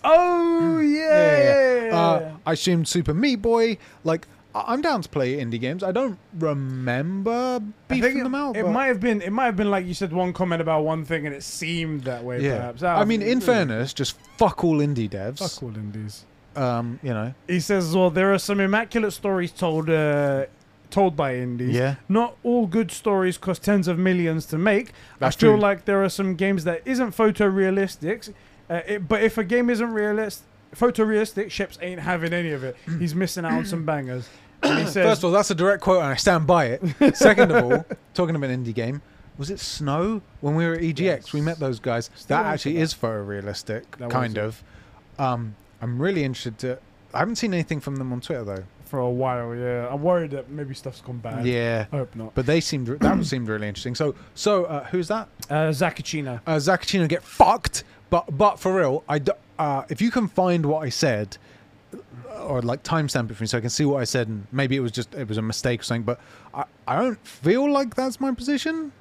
Oh 0.04 0.80
yeah. 0.80 1.90
Uh, 1.94 2.32
I 2.46 2.54
assumed 2.54 2.88
Super 2.88 3.14
Meat 3.14 3.38
Boy 3.38 3.78
like 4.04 4.28
I- 4.54 4.66
I'm 4.68 4.82
down 4.82 5.02
to 5.02 5.10
play 5.10 5.38
indie 5.38 5.60
games. 5.60 5.84
I 5.84 5.92
don't 5.92 6.18
remember 6.38 7.60
I 7.62 7.66
beefing 7.88 8.02
think 8.04 8.20
it, 8.20 8.24
them 8.24 8.36
out. 8.36 8.56
it 8.58 8.64
but- 8.64 8.72
might 8.72 8.88
have 8.88 9.00
been. 9.00 9.22
It 9.22 9.32
might 9.32 9.46
have 9.46 9.56
been 9.56 9.72
like 9.72 9.86
you 9.86 9.94
said 9.94 10.12
one 10.14 10.34
comment 10.34 10.62
about 10.62 10.84
one 10.84 11.04
thing, 11.06 11.26
and 11.26 11.34
it 11.36 11.44
seemed 11.44 12.04
that 12.04 12.24
way. 12.24 12.42
yeah. 12.42 12.58
Perhaps. 12.72 12.84
I 12.84 13.06
mean, 13.06 13.22
in 13.22 13.40
fairness, 13.42 13.94
just 13.94 14.18
fuck 14.38 14.64
all 14.64 14.78
indie 14.80 15.10
devs. 15.10 15.40
fuck 15.40 15.64
all 15.64 15.76
indies. 15.76 16.26
Um, 16.58 17.00
you 17.04 17.14
know. 17.14 17.34
He 17.48 17.60
says 17.60 17.96
well, 17.96 18.10
there 18.10 18.34
are 18.34 18.40
some 18.40 18.60
immaculate 18.60 19.14
stories 19.14 19.52
told 19.52 19.90
uh, 19.90 20.46
told 20.90 21.16
by 21.16 21.36
indies. 21.36 21.76
Yeah. 21.76 21.96
Not 22.10 22.36
all 22.44 22.68
good 22.68 22.92
stories 22.92 23.38
cost 23.38 23.64
tens 23.64 23.88
of 23.88 23.98
millions 24.00 24.46
to 24.48 24.58
make. 24.58 24.92
That's 25.20 25.36
I 25.36 25.40
feel 25.40 25.52
true. 25.54 25.60
like 25.60 25.86
there 25.86 26.04
are 26.04 26.10
some 26.10 26.36
games 26.36 26.64
that 26.64 26.82
isn't 26.86 27.12
photorealistic. 27.12 28.34
Uh, 28.70 28.82
it, 28.88 29.08
but 29.08 29.24
if 29.24 29.38
a 29.38 29.44
game 29.44 29.70
isn't 29.70 29.92
realist, 29.92 30.44
photorealistic, 30.76 31.48
Sheps 31.48 31.78
ain't 31.82 32.02
having 32.02 32.34
any 32.34 32.52
of 32.52 32.64
it. 32.64 32.76
He's 33.00 33.16
missing 33.16 33.46
out 33.46 33.54
on 33.54 33.66
some 33.66 33.86
bangers. 33.86 34.28
He 34.64 34.70
says, 34.86 34.94
First 34.94 35.20
of 35.20 35.26
all, 35.26 35.32
that's 35.32 35.52
a 35.52 35.56
direct 35.56 35.82
quote, 35.82 36.02
and 36.02 36.08
I 36.08 36.16
stand 36.16 36.48
by 36.48 36.66
it. 36.66 36.82
Second 37.16 37.52
of 37.52 37.64
all, 37.64 37.86
talking 38.14 38.36
about 38.36 38.50
an 38.50 38.66
indie 38.66 38.74
game, 38.74 39.02
was 39.38 39.52
it 39.52 39.60
Snow 39.60 40.22
when 40.42 40.56
we 40.56 40.66
were 40.66 40.74
at 40.74 40.82
EGX? 40.82 41.00
Yes. 41.00 41.34
We 41.34 41.42
met 41.42 41.60
those 41.60 41.80
guys. 41.80 42.10
Still 42.16 42.38
that 42.38 42.46
actually 42.46 42.74
that. 42.74 42.82
is 42.82 42.94
photorealistic, 42.94 43.84
That 44.00 44.10
kind 44.10 44.38
of. 44.38 44.64
Um, 45.20 45.56
I'm 45.82 46.02
really 46.02 46.24
interested 46.24 46.58
to. 46.60 46.80
I 47.14 47.20
haven't 47.20 47.36
seen 47.38 47.54
anything 47.54 47.80
from 47.80 47.96
them 47.98 48.12
on 48.12 48.22
Twitter 48.22 48.44
though. 48.44 48.64
for 48.86 49.00
a 49.00 49.10
while, 49.10 49.56
yeah. 49.56 49.88
I'm 49.92 50.02
worried 50.04 50.32
that 50.32 50.50
maybe 50.50 50.74
stuff's 50.74 51.02
gone 51.02 51.18
bad. 51.20 51.46
Yeah, 51.46 51.86
I 51.92 51.98
hope 51.98 52.16
not. 52.16 52.36
but 52.36 52.46
they 52.46 52.60
seemed 52.62 52.88
that 52.88 53.26
seemed 53.26 53.48
really 53.48 53.68
interesting. 53.68 53.96
So, 53.96 54.16
so 54.36 54.66
uh, 54.66 54.84
who's 54.86 55.08
that? 55.10 55.28
Uh, 55.50 55.70
Zakachina. 55.70 56.42
Uh, 56.48 56.56
Zakachino 56.56 57.08
get 57.08 57.24
fucked. 57.24 57.84
But 58.10 58.38
but 58.38 58.60
for 58.60 58.74
real, 58.76 59.04
I 59.10 59.20
d- 59.20 59.32
uh, 59.60 59.84
if 59.90 60.02
you 60.02 60.12
can 60.12 60.28
find 60.28 60.66
what 60.66 60.84
I 60.84 60.90
said, 60.90 61.38
or 62.42 62.62
like 62.62 62.84
timestamp 62.84 63.30
it 63.32 63.36
for 63.36 63.44
me 63.44 63.48
so 63.48 63.58
I 63.58 63.62
can 63.62 63.70
see 63.70 63.86
what 63.86 64.00
I 64.02 64.06
said, 64.06 64.28
and 64.28 64.48
maybe 64.52 64.76
it 64.76 64.80
was 64.82 64.92
just 64.92 65.14
it 65.14 65.28
was 65.28 65.38
a 65.38 65.42
mistake 65.42 65.82
or 65.82 65.84
something. 65.84 66.04
But 66.04 66.20
I 66.54 66.64
I 66.88 66.96
don't 66.98 67.26
feel 67.28 67.70
like 67.72 67.96
that's 67.96 68.20
my 68.20 68.32
position. 68.34 68.92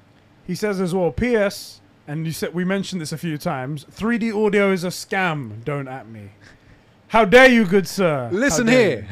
He 0.45 0.55
says 0.55 0.79
as 0.81 0.93
well, 0.93 1.11
P.S. 1.11 1.81
And 2.09 2.25
you 2.25 2.31
said 2.31 2.53
we 2.53 2.63
mentioned 2.63 3.01
this 3.01 3.11
a 3.11 3.17
few 3.17 3.37
times. 3.37 3.85
3D 3.91 4.33
audio 4.45 4.71
is 4.71 4.83
a 4.85 4.87
scam. 4.89 5.63
Don't 5.65 5.87
at 5.89 6.07
me. 6.07 6.29
How 7.09 7.25
dare 7.25 7.49
you, 7.49 7.65
good 7.65 7.87
sir? 7.87 8.29
How 8.31 8.35
Listen 8.37 8.65
dare 8.67 9.01
here, 9.01 9.07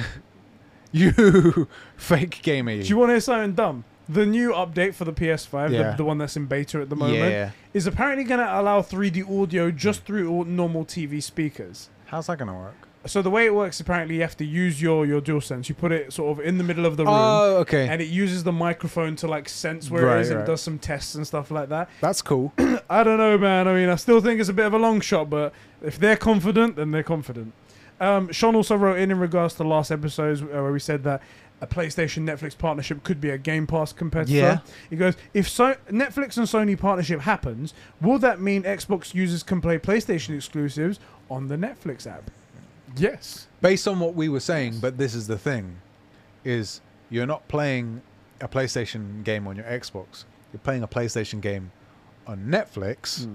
you 0.91 1.67
fake 1.97 2.41
gamer. 2.41 2.81
Do 2.81 2.87
you 2.87 2.97
want 2.97 3.09
to 3.09 3.13
hear 3.13 3.19
something 3.21 3.53
dumb? 3.53 3.83
The 4.07 4.25
new 4.25 4.51
update 4.51 4.93
for 4.93 5.05
the 5.05 5.13
PS5, 5.13 5.71
Yeah. 5.71 5.91
the, 5.91 5.97
the 5.97 6.05
one 6.05 6.17
that's 6.19 6.37
in 6.37 6.45
beta 6.45 6.79
at 6.81 6.89
the 6.89 6.95
moment, 6.95 7.31
yeah. 7.31 7.51
is 7.73 7.87
apparently 7.87 8.23
going 8.23 8.39
to 8.39 8.59
allow 8.59 8.81
3D 8.81 9.41
audio 9.41 9.71
just 9.71 10.03
through 10.05 10.29
all 10.29 10.43
normal 10.43 10.85
TV 10.85 11.23
speakers. 11.23 11.89
How's 12.07 12.27
that 12.27 12.37
gonna 12.37 12.53
work? 12.53 12.75
So 13.07 13.21
the 13.23 13.31
way 13.31 13.45
it 13.45 13.53
works, 13.55 13.79
apparently, 13.79 14.15
you 14.15 14.21
have 14.21 14.37
to 14.37 14.45
use 14.45 14.79
your 14.81 15.05
your 15.07 15.21
DualSense. 15.21 15.69
You 15.69 15.75
put 15.75 15.91
it 15.91 16.13
sort 16.13 16.37
of 16.37 16.45
in 16.45 16.57
the 16.59 16.63
middle 16.63 16.85
of 16.85 16.97
the 16.97 17.03
room, 17.05 17.13
Oh, 17.15 17.57
okay. 17.61 17.87
and 17.87 17.99
it 18.01 18.05
uses 18.09 18.43
the 18.43 18.51
microphone 18.51 19.15
to 19.17 19.27
like 19.27 19.49
sense 19.49 19.89
where 19.89 20.05
Right, 20.05 20.17
it 20.17 20.21
is 20.21 20.29
and 20.29 20.39
right. 20.39 20.45
does 20.45 20.61
some 20.61 20.77
tests 20.77 21.15
and 21.15 21.25
stuff 21.25 21.49
like 21.49 21.69
that. 21.69 21.89
That's 22.01 22.21
cool. 22.21 22.53
I 22.89 23.03
don't 23.03 23.17
know, 23.17 23.37
man. 23.39 23.67
I 23.67 23.73
mean, 23.73 23.89
I 23.89 23.95
still 23.95 24.21
think 24.21 24.39
it's 24.39 24.49
a 24.49 24.53
bit 24.53 24.65
of 24.67 24.73
a 24.73 24.77
long 24.79 25.01
shot, 25.01 25.29
but 25.31 25.51
if 25.83 25.97
they're 25.99 26.15
confident, 26.17 26.75
then 26.75 26.91
they're 26.91 27.01
confident. 27.03 27.53
Um, 27.99 28.31
Sean 28.31 28.55
also 28.55 28.75
wrote 28.75 28.99
in 28.99 29.11
in 29.11 29.19
regards 29.19 29.53
to 29.55 29.59
the 29.59 29.69
last 29.69 29.91
episodes 29.91 30.41
uh, 30.41 30.45
where 30.45 30.71
we 30.71 30.79
said 30.79 31.03
that 31.03 31.21
a 31.61 31.67
PlayStation 31.67 32.23
Netflix 32.23 32.57
partnership 32.57 33.03
could 33.03 33.21
be 33.21 33.29
a 33.29 33.37
Game 33.37 33.65
Pass 33.65 33.93
competitor. 33.93 34.33
Yeah. 34.33 34.59
He 34.89 34.97
goes, 34.97 35.15
if 35.33 35.47
so- 35.47 35.77
Netflix 35.89 36.37
and 36.37 36.45
Sony 36.45 36.77
partnership 36.77 37.21
happens, 37.21 37.73
will 38.01 38.19
that 38.19 38.41
mean 38.41 38.63
Xbox 38.63 39.13
users 39.13 39.41
can 39.43 39.61
play 39.61 39.77
PlayStation 39.79 40.35
exclusives 40.35 40.99
on 41.29 41.47
the 41.47 41.55
Netflix 41.55 42.05
app? 42.05 42.29
Yes. 42.97 43.47
Based 43.61 43.87
on 43.87 43.99
what 43.99 44.15
we 44.15 44.27
were 44.27 44.41
saying, 44.41 44.79
but 44.79 44.97
this 44.97 45.15
is 45.15 45.27
the 45.27 45.37
thing, 45.37 45.77
is 46.43 46.81
you're 47.09 47.25
not 47.25 47.47
playing 47.47 48.01
a 48.41 48.47
PlayStation 48.47 49.23
game 49.23 49.47
on 49.47 49.55
your 49.55 49.65
Xbox. 49.65 50.25
You're 50.51 50.59
playing 50.59 50.83
a 50.83 50.87
PlayStation 50.87 51.39
game 51.39 51.71
on 52.27 52.45
Netflix, 52.47 53.27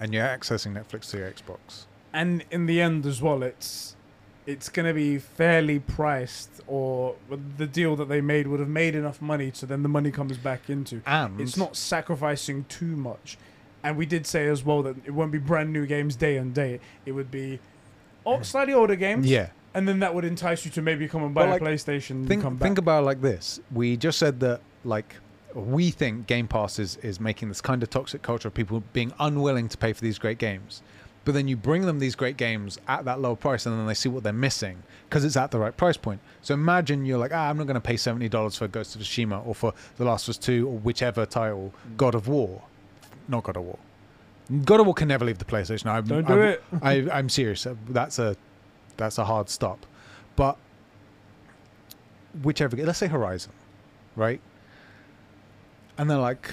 and 0.00 0.14
you're 0.14 0.24
accessing 0.24 0.72
Netflix 0.72 1.10
to 1.10 1.18
your 1.18 1.30
Xbox. 1.30 1.86
And 2.14 2.44
in 2.50 2.64
the 2.64 2.80
end 2.80 3.04
as 3.04 3.20
well 3.20 3.42
it's 3.42 3.94
it's 4.46 4.68
going 4.68 4.86
to 4.86 4.92
be 4.94 5.18
fairly 5.18 5.78
priced 5.78 6.50
or 6.66 7.16
the 7.56 7.66
deal 7.66 7.96
that 7.96 8.08
they 8.10 8.20
made 8.20 8.46
would 8.46 8.60
have 8.60 8.68
made 8.68 8.94
enough 8.94 9.20
money 9.20 9.50
so 9.52 9.66
then 9.66 9.82
the 9.82 9.88
money 9.88 10.10
comes 10.10 10.36
back 10.38 10.70
into 10.70 11.02
And 11.06 11.40
it's 11.40 11.56
not 11.56 11.76
sacrificing 11.76 12.64
too 12.68 12.94
much 12.96 13.36
and 13.82 13.96
we 13.96 14.06
did 14.06 14.26
say 14.26 14.46
as 14.48 14.64
well 14.64 14.82
that 14.82 14.96
it 15.04 15.10
won't 15.10 15.32
be 15.32 15.38
brand 15.38 15.72
new 15.72 15.84
games 15.86 16.14
day 16.16 16.36
and 16.38 16.54
day 16.54 16.80
it 17.04 17.12
would 17.12 17.30
be 17.30 17.58
o- 18.24 18.42
slightly 18.42 18.72
older 18.74 18.96
games 18.96 19.26
Yeah. 19.26 19.48
and 19.74 19.88
then 19.88 20.00
that 20.00 20.14
would 20.14 20.24
entice 20.24 20.64
you 20.64 20.70
to 20.72 20.82
maybe 20.82 21.08
come 21.08 21.24
and 21.24 21.34
buy 21.34 21.48
like, 21.48 21.60
a 21.60 21.64
playstation 21.64 22.10
and 22.10 22.28
Think 22.28 22.42
come 22.42 22.56
back 22.56 22.66
think 22.66 22.78
about 22.78 23.02
it 23.02 23.06
like 23.06 23.20
this. 23.22 23.60
We 23.72 23.96
just 23.96 24.18
said 24.18 24.40
that 24.40 24.60
like 24.84 25.16
we 25.54 25.90
think 25.90 26.26
Game 26.26 26.48
Pass 26.48 26.78
is, 26.78 26.96
is 26.98 27.20
making 27.20 27.48
this 27.48 27.60
kind 27.60 27.82
of 27.82 27.88
toxic 27.88 28.22
culture 28.22 28.48
of 28.48 28.54
people 28.54 28.82
being 28.92 29.12
unwilling 29.20 29.68
to 29.68 29.78
pay 29.78 29.92
for 29.92 30.00
these 30.00 30.18
great 30.18 30.38
games. 30.38 30.82
But 31.24 31.32
then 31.34 31.48
you 31.48 31.56
bring 31.56 31.82
them 31.82 31.98
these 32.00 32.14
great 32.14 32.36
games 32.36 32.78
at 32.86 33.04
that 33.06 33.20
low 33.20 33.34
price, 33.34 33.64
and 33.66 33.78
then 33.78 33.86
they 33.86 33.94
see 33.94 34.08
what 34.10 34.22
they're 34.22 34.32
missing 34.32 34.82
because 35.08 35.24
it's 35.24 35.36
at 35.36 35.50
the 35.50 35.58
right 35.58 35.74
price 35.76 35.96
point. 35.96 36.20
So 36.42 36.52
imagine 36.54 37.06
you're 37.06 37.18
like, 37.18 37.32
ah, 37.32 37.48
I'm 37.48 37.56
not 37.56 37.66
going 37.66 37.74
to 37.76 37.80
pay 37.80 37.96
seventy 37.96 38.28
dollars 38.28 38.56
for 38.56 38.68
Ghost 38.68 38.94
of 38.94 39.00
Tsushima 39.02 39.46
or 39.46 39.54
for 39.54 39.72
The 39.96 40.04
Last 40.04 40.28
of 40.28 40.30
Us 40.32 40.38
Two 40.38 40.68
or 40.68 40.78
whichever 40.78 41.24
title, 41.26 41.72
Mm. 41.88 41.96
God 41.96 42.14
of 42.14 42.28
War, 42.28 42.62
not 43.28 43.44
God 43.44 43.56
of 43.56 43.62
War. 43.64 43.78
God 44.64 44.80
of 44.80 44.86
War 44.86 44.94
can 44.94 45.08
never 45.08 45.24
leave 45.24 45.38
the 45.38 45.44
PlayStation. 45.46 45.86
I'm, 45.86 46.04
don't 46.06 46.26
do 46.26 46.34
I'm, 46.34 46.38
it 46.40 46.62
I, 46.82 46.92
I'm 47.10 47.28
serious. 47.30 47.66
That's 47.88 48.18
a 48.18 48.36
that's 48.96 49.18
a 49.18 49.24
hard 49.24 49.48
stop. 49.48 49.86
But 50.36 50.58
whichever, 52.42 52.76
let's 52.76 52.98
say 52.98 53.06
Horizon, 53.06 53.52
right? 54.16 54.40
And 55.96 56.10
they're 56.10 56.18
like, 56.18 56.50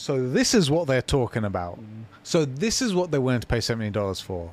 So 0.00 0.26
this 0.26 0.54
is 0.54 0.70
what 0.70 0.86
they're 0.86 1.02
talking 1.02 1.44
about. 1.44 1.78
Mm. 1.78 2.04
So 2.22 2.46
this 2.46 2.80
is 2.80 2.94
what 2.94 3.10
they're 3.10 3.20
willing 3.20 3.42
to 3.42 3.46
pay 3.46 3.60
seventy 3.60 3.90
dollars 3.90 4.18
for. 4.18 4.50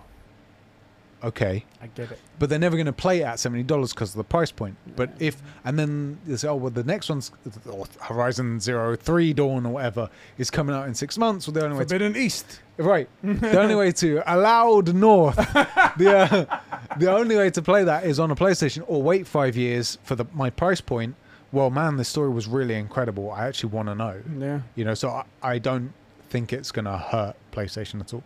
Okay, 1.24 1.64
I 1.82 1.88
get 1.88 2.12
it. 2.12 2.20
but 2.38 2.50
they're 2.50 2.60
never 2.60 2.76
going 2.76 2.86
to 2.86 2.92
play 2.94 3.22
it 3.22 3.24
at 3.24 3.40
seventy 3.40 3.64
dollars 3.64 3.94
because 3.94 4.10
of 4.10 4.18
the 4.18 4.26
price 4.26 4.52
point. 4.52 4.76
But 4.98 5.10
if 5.20 5.42
and 5.64 5.80
then 5.80 6.20
they 6.28 6.36
say, 6.36 6.50
oh 6.50 6.56
well, 6.56 6.70
the 6.70 6.84
next 6.84 7.08
one's 7.08 7.32
or 7.66 7.86
Horizon 8.02 8.60
Zero 8.60 8.98
Three 8.98 9.32
Dawn 9.32 9.66
or 9.66 9.72
whatever 9.76 10.10
is 10.38 10.52
coming 10.52 10.76
out 10.76 10.86
in 10.90 10.94
six 10.94 11.18
months. 11.18 11.48
Well, 11.48 11.54
the 11.54 11.64
only 11.64 11.78
way 11.78 11.86
to 11.86 11.90
Forbidden 11.90 12.22
East. 12.22 12.60
Right. 12.76 13.08
The 13.24 13.60
only 13.60 13.76
way 13.76 13.94
to 13.94 14.22
allow 14.28 14.82
the 14.82 14.94
North, 14.94 15.38
the 15.98 16.48
uh, 16.50 16.60
the 16.98 17.10
only 17.10 17.38
way 17.38 17.52
to 17.52 17.62
play 17.62 17.86
that 17.86 18.04
is 18.04 18.20
on 18.20 18.32
a 18.32 18.36
PlayStation 18.36 18.84
or 18.86 19.02
wait 19.02 19.26
five 19.28 19.56
years 19.56 19.98
for 20.04 20.16
the 20.16 20.26
my 20.34 20.50
price 20.50 20.82
point. 20.82 21.16
Well, 21.52 21.70
man, 21.70 21.98
this 21.98 22.10
story 22.10 22.30
was 22.30 22.48
really 22.48 22.76
incredible. 22.76 23.32
I 23.32 23.48
actually 23.48 23.70
want 23.72 23.88
to 23.88 23.96
know. 23.96 24.22
Yeah. 24.38 24.62
You 24.76 24.86
know, 24.86 24.94
so 24.94 25.10
I, 25.10 25.26
I 25.42 25.60
don't 25.60 25.94
think 26.30 26.52
it's 26.52 26.72
gonna 26.72 26.98
hurt 26.98 27.36
PlayStation 27.52 28.02
at 28.02 28.14
all. 28.14 28.24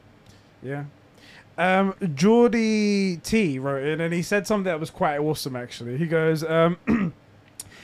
Yeah. 0.64 0.85
Um, 1.57 1.93
Geordie 2.15 3.18
T 3.18 3.60
wrote 3.60 3.84
in 3.85 4.02
and 4.02 4.14
he 4.14 4.22
said 4.23 4.48
something 4.48 4.64
that 4.64 4.80
was 4.80 4.89
quite 4.89 5.19
awesome 5.19 5.56
actually. 5.56 5.98
He 5.98 6.07
goes, 6.07 6.43
um, 6.43 6.77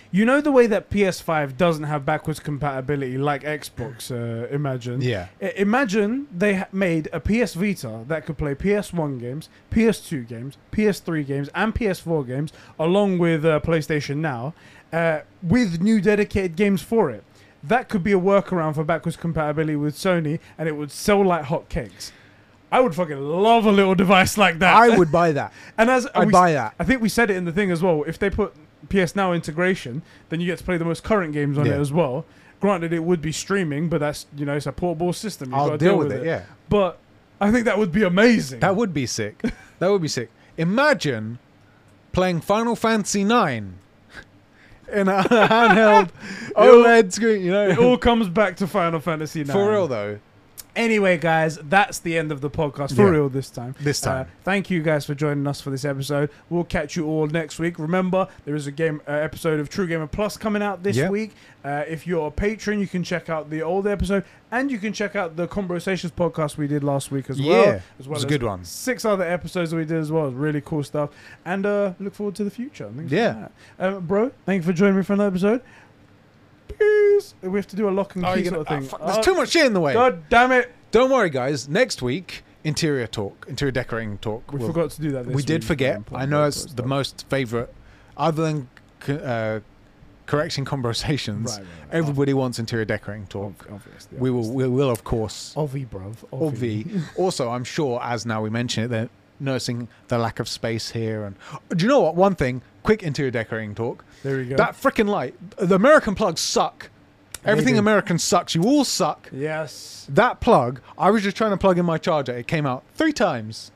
You 0.10 0.24
know 0.24 0.40
the 0.40 0.54
way 0.54 0.68
that 0.68 0.90
PS5 0.90 1.58
doesn't 1.58 1.84
have 1.84 2.06
backwards 2.06 2.40
compatibility 2.40 3.18
like 3.18 3.44
Xbox, 3.44 4.10
uh, 4.10 4.48
imagine? 4.48 5.02
Yeah. 5.02 5.28
I- 5.42 5.54
imagine 5.58 6.28
they 6.36 6.56
ha- 6.56 6.68
made 6.72 7.10
a 7.12 7.20
PS 7.20 7.56
Vita 7.56 8.06
that 8.08 8.26
could 8.26 8.38
play 8.38 8.56
PS1 8.56 9.20
games, 9.20 9.50
PS2 9.70 10.26
games, 10.26 10.58
PS3 10.72 11.28
games, 11.28 11.50
and 11.54 11.76
PS4 11.76 12.26
games, 12.26 12.54
along 12.80 13.18
with 13.18 13.44
uh, 13.46 13.60
PlayStation 13.60 14.18
Now, 14.18 14.54
uh, 14.94 15.20
with 15.44 15.82
new 15.82 16.02
dedicated 16.02 16.56
games 16.56 16.82
for 16.82 17.10
it. 17.10 17.24
That 17.64 17.90
could 17.90 18.04
be 18.04 18.14
a 18.14 18.20
workaround 18.20 18.76
for 18.76 18.84
backwards 18.84 19.18
compatibility 19.18 19.76
with 19.76 19.96
Sony, 19.96 20.40
and 20.58 20.70
it 20.70 20.74
would 20.74 20.92
sell 20.92 21.26
like 21.26 21.46
hotcakes. 21.46 22.12
I 22.72 22.82
would 22.82 22.94
fucking 22.96 23.20
love 23.20 23.66
a 23.66 23.72
little 23.72 23.96
device 23.96 24.38
like 24.38 24.60
that. 24.60 24.76
I 24.76 24.98
would 24.98 25.12
buy 25.12 25.32
that. 25.32 25.54
and 25.78 25.90
as 25.90 26.08
I'd 26.14 26.28
we- 26.28 26.32
buy 26.32 26.54
that. 26.54 26.76
I 26.80 26.84
think 26.84 27.02
we 27.02 27.10
said 27.10 27.30
it 27.30 27.38
in 27.38 27.46
the 27.46 27.52
thing 27.52 27.72
as 27.72 27.82
well. 27.82 28.04
If 28.06 28.20
they 28.20 28.30
put 28.30 28.54
PS 28.90 29.16
Now 29.16 29.34
integration, 29.34 30.02
then 30.30 30.40
you 30.40 30.48
get 30.48 30.60
to 30.60 30.64
play 30.64 30.78
the 30.78 30.86
most 30.86 31.04
current 31.04 31.34
games 31.34 31.58
on 31.58 31.66
Yeah. 31.66 31.74
it 31.76 31.80
as 31.80 31.92
well. 31.92 32.26
Granted, 32.60 32.92
it 32.94 33.04
would 33.04 33.22
be 33.22 33.32
streaming, 33.32 33.88
but 33.90 34.00
that's 34.00 34.26
you 34.36 34.46
know 34.46 34.56
it's 34.56 34.66
a 34.66 34.72
portable 34.72 35.14
system. 35.14 35.50
You've 35.50 35.60
I'll 35.60 35.68
gotta 35.68 35.78
deal 35.78 35.98
with 35.98 36.12
it. 36.12 36.26
Yeah. 36.26 36.44
But 36.70 36.98
I 37.40 37.52
think 37.52 37.66
that 37.66 37.78
would 37.78 37.92
be 37.92 38.04
amazing. 38.04 38.60
That 38.62 38.76
would 38.76 38.94
be 38.94 39.06
sick. 39.06 39.42
that 39.80 39.90
would 39.92 40.02
be 40.02 40.08
sick. 40.08 40.30
Imagine 40.58 41.40
playing 42.14 42.42
Final 42.42 42.76
Fantasy 42.76 43.24
Nine 43.24 43.76
in 44.92 45.08
a 45.08 45.22
handheld 45.24 46.10
OLED 46.56 47.12
screen. 47.14 47.44
You 47.44 47.52
know, 47.52 47.68
it 47.70 47.78
all 47.78 47.98
comes 47.98 48.30
back 48.30 48.58
to 48.58 48.68
Final 48.68 49.00
Fantasy 49.00 49.44
now. 49.44 49.54
for 49.54 49.70
real 49.72 49.88
though. 49.88 50.20
Anyway, 50.78 51.18
guys, 51.18 51.58
that's 51.64 51.98
the 51.98 52.16
end 52.18 52.32
of 52.32 52.40
the 52.40 52.52
podcast 52.52 52.96
for 52.96 53.06
Yeah. 53.06 53.10
real 53.10 53.30
this 53.30 53.50
time. 53.50 53.74
This 53.82 54.06
Uh, 54.06 54.10
time, 54.24 54.28
thank 54.44 54.70
you 54.70 54.84
guys 54.84 55.06
for 55.08 55.16
joining 55.16 55.48
us 55.48 55.60
for 55.60 55.72
this 55.72 55.84
episode. 55.84 56.30
We'll 56.52 56.64
catch 56.64 56.96
you 56.96 57.08
all 57.08 57.26
next 57.26 57.58
week. 57.58 57.80
Remember, 57.80 58.28
there 58.46 58.54
is 58.56 58.68
a 58.68 58.72
game 58.72 59.02
uh, 59.08 59.12
episode 59.12 59.60
of 59.60 59.70
True 59.70 59.88
Gamer 59.88 60.06
Plus 60.06 60.38
coming 60.38 60.62
out 60.62 60.84
this 60.84 60.96
Yep. 60.98 61.10
week. 61.12 61.32
Uh, 61.66 61.84
if 61.88 62.06
you're 62.06 62.28
a 62.28 62.32
patron, 62.32 62.80
you 62.80 62.86
can 62.88 63.04
check 63.04 63.28
out 63.28 63.50
the 63.50 63.62
old 63.64 63.88
episode, 63.88 64.24
and 64.52 64.70
you 64.70 64.78
can 64.78 64.94
check 64.94 65.16
out 65.16 65.36
the 65.36 65.48
Conversations 65.48 66.14
podcast 66.16 66.58
we 66.58 66.68
did 66.68 66.84
last 66.84 67.10
week 67.12 67.28
as 67.32 67.42
well. 67.42 67.50
Yeah, 67.50 67.80
as 68.00 68.06
it 68.06 68.08
well 68.08 68.14
was 68.14 68.24
a 68.24 68.28
good 68.28 68.44
one. 68.44 68.64
Six 68.64 69.04
other 69.04 69.24
episodes 69.26 69.72
that 69.72 69.78
we 69.78 69.84
did 69.86 69.98
as 69.98 70.12
well. 70.12 70.30
Really 70.32 70.62
cool 70.62 70.84
stuff, 70.84 71.10
and 71.44 71.66
uh, 71.66 71.94
look 72.00 72.14
forward 72.14 72.36
to 72.36 72.44
the 72.44 72.52
future. 72.52 72.90
Yeah. 73.08 73.48
uh, 73.80 74.00
bro. 74.00 74.30
Thank 74.46 74.62
you 74.62 74.68
for 74.68 74.74
joining 74.74 74.98
me 74.98 75.02
for 75.04 75.14
another 75.14 75.30
episode. 75.30 75.62
Peace. 76.80 77.34
We 77.42 77.58
have 77.58 77.68
to 77.68 77.76
do 77.76 77.90
a 77.90 77.92
lock 77.92 78.16
and 78.16 78.26
Oh, 78.26 78.34
key 78.36 78.42
you're 78.42 78.54
sort 78.54 78.68
gonna- 78.68 78.80
of 78.80 78.84
oh, 78.84 78.88
thing. 78.88 78.90
fuck, 79.00 79.06
there's 79.06 79.18
Oh, 79.18 79.22
too 79.22 79.36
much 79.36 79.50
shit 79.50 79.66
in 79.66 79.74
the 79.74 79.80
way. 79.80 79.94
God 79.94 80.24
damn 80.30 80.52
it! 80.52 80.72
Don't 80.92 81.12
worry, 81.12 81.30
guys. 81.30 81.68
Next 81.68 82.02
week, 82.02 82.44
interior 82.64 83.08
talk, 83.08 83.46
interior 83.48 83.72
decorating 83.72 84.18
talk. 84.20 84.52
We 84.52 84.60
will- 84.60 84.68
forgot 84.68 84.92
to 84.92 85.02
do 85.02 85.12
that. 85.12 85.26
This 85.26 85.36
we 85.36 85.42
did 85.44 85.62
week. 85.62 85.68
forget. 85.68 86.02
I 86.14 86.26
know 86.26 86.46
it's 86.46 86.62
stuff. 86.62 86.76
the 86.76 86.84
most 86.84 87.26
favorite, 87.30 87.74
other 88.16 88.44
than 88.44 88.70
co- 89.00 89.16
uh, 89.16 89.60
correcting 90.26 90.66
conversations. 90.66 91.52
Right, 91.52 91.60
right, 91.60 91.68
right. 91.68 91.88
Everybody 91.92 92.34
wants 92.34 92.60
interior 92.60 92.86
decorating 92.86 93.28
talk. 93.28 93.66
Ob- 93.70 93.76
obviously, 93.76 94.18
We 94.18 94.30
will, 94.30 94.52
we 94.52 94.68
will 94.68 94.90
of 94.90 95.04
course. 95.04 95.54
Ovi, 95.56 95.88
bruv. 95.88 96.18
Obvi. 96.32 97.02
also, 97.18 97.50
I'm 97.50 97.64
sure 97.64 98.02
as 98.04 98.26
now 98.26 98.42
we 98.42 98.50
mention 98.50 98.84
it, 98.86 98.88
they're 98.90 99.10
nursing 99.40 99.88
the 100.08 100.18
lack 100.18 100.40
of 100.40 100.48
space 100.50 100.90
here. 100.92 101.24
And 101.26 101.36
do 101.78 101.86
you 101.86 101.90
know 101.90 102.00
what? 102.02 102.16
One 102.16 102.36
thing, 102.36 102.62
quick 102.84 103.04
interior 103.04 103.32
decorating 103.32 103.76
talk. 103.76 104.04
There 104.28 104.38
we 104.38 104.46
go. 104.46 104.56
That 104.58 104.74
freaking 104.74 105.08
light. 105.08 105.36
The 105.58 105.76
American 105.76 106.16
plugs 106.16 106.42
suck. 106.42 106.90
Everything. 107.46 107.78
American 107.78 108.18
sucks. 108.20 108.56
You 108.56 108.64
all 108.64 108.84
suck. 108.84 109.30
yes. 109.32 110.06
That 110.10 110.40
plug, 110.42 110.82
I 110.98 111.12
was 111.12 111.24
just 111.24 111.38
trying 111.38 111.52
to 111.52 111.58
plug 111.58 111.78
in 111.78 111.86
my 111.86 111.98
charger. 111.98 112.34
It 112.36 112.48
came 112.48 112.66
out 112.66 112.84
three 112.96 113.14
times. 113.14 113.72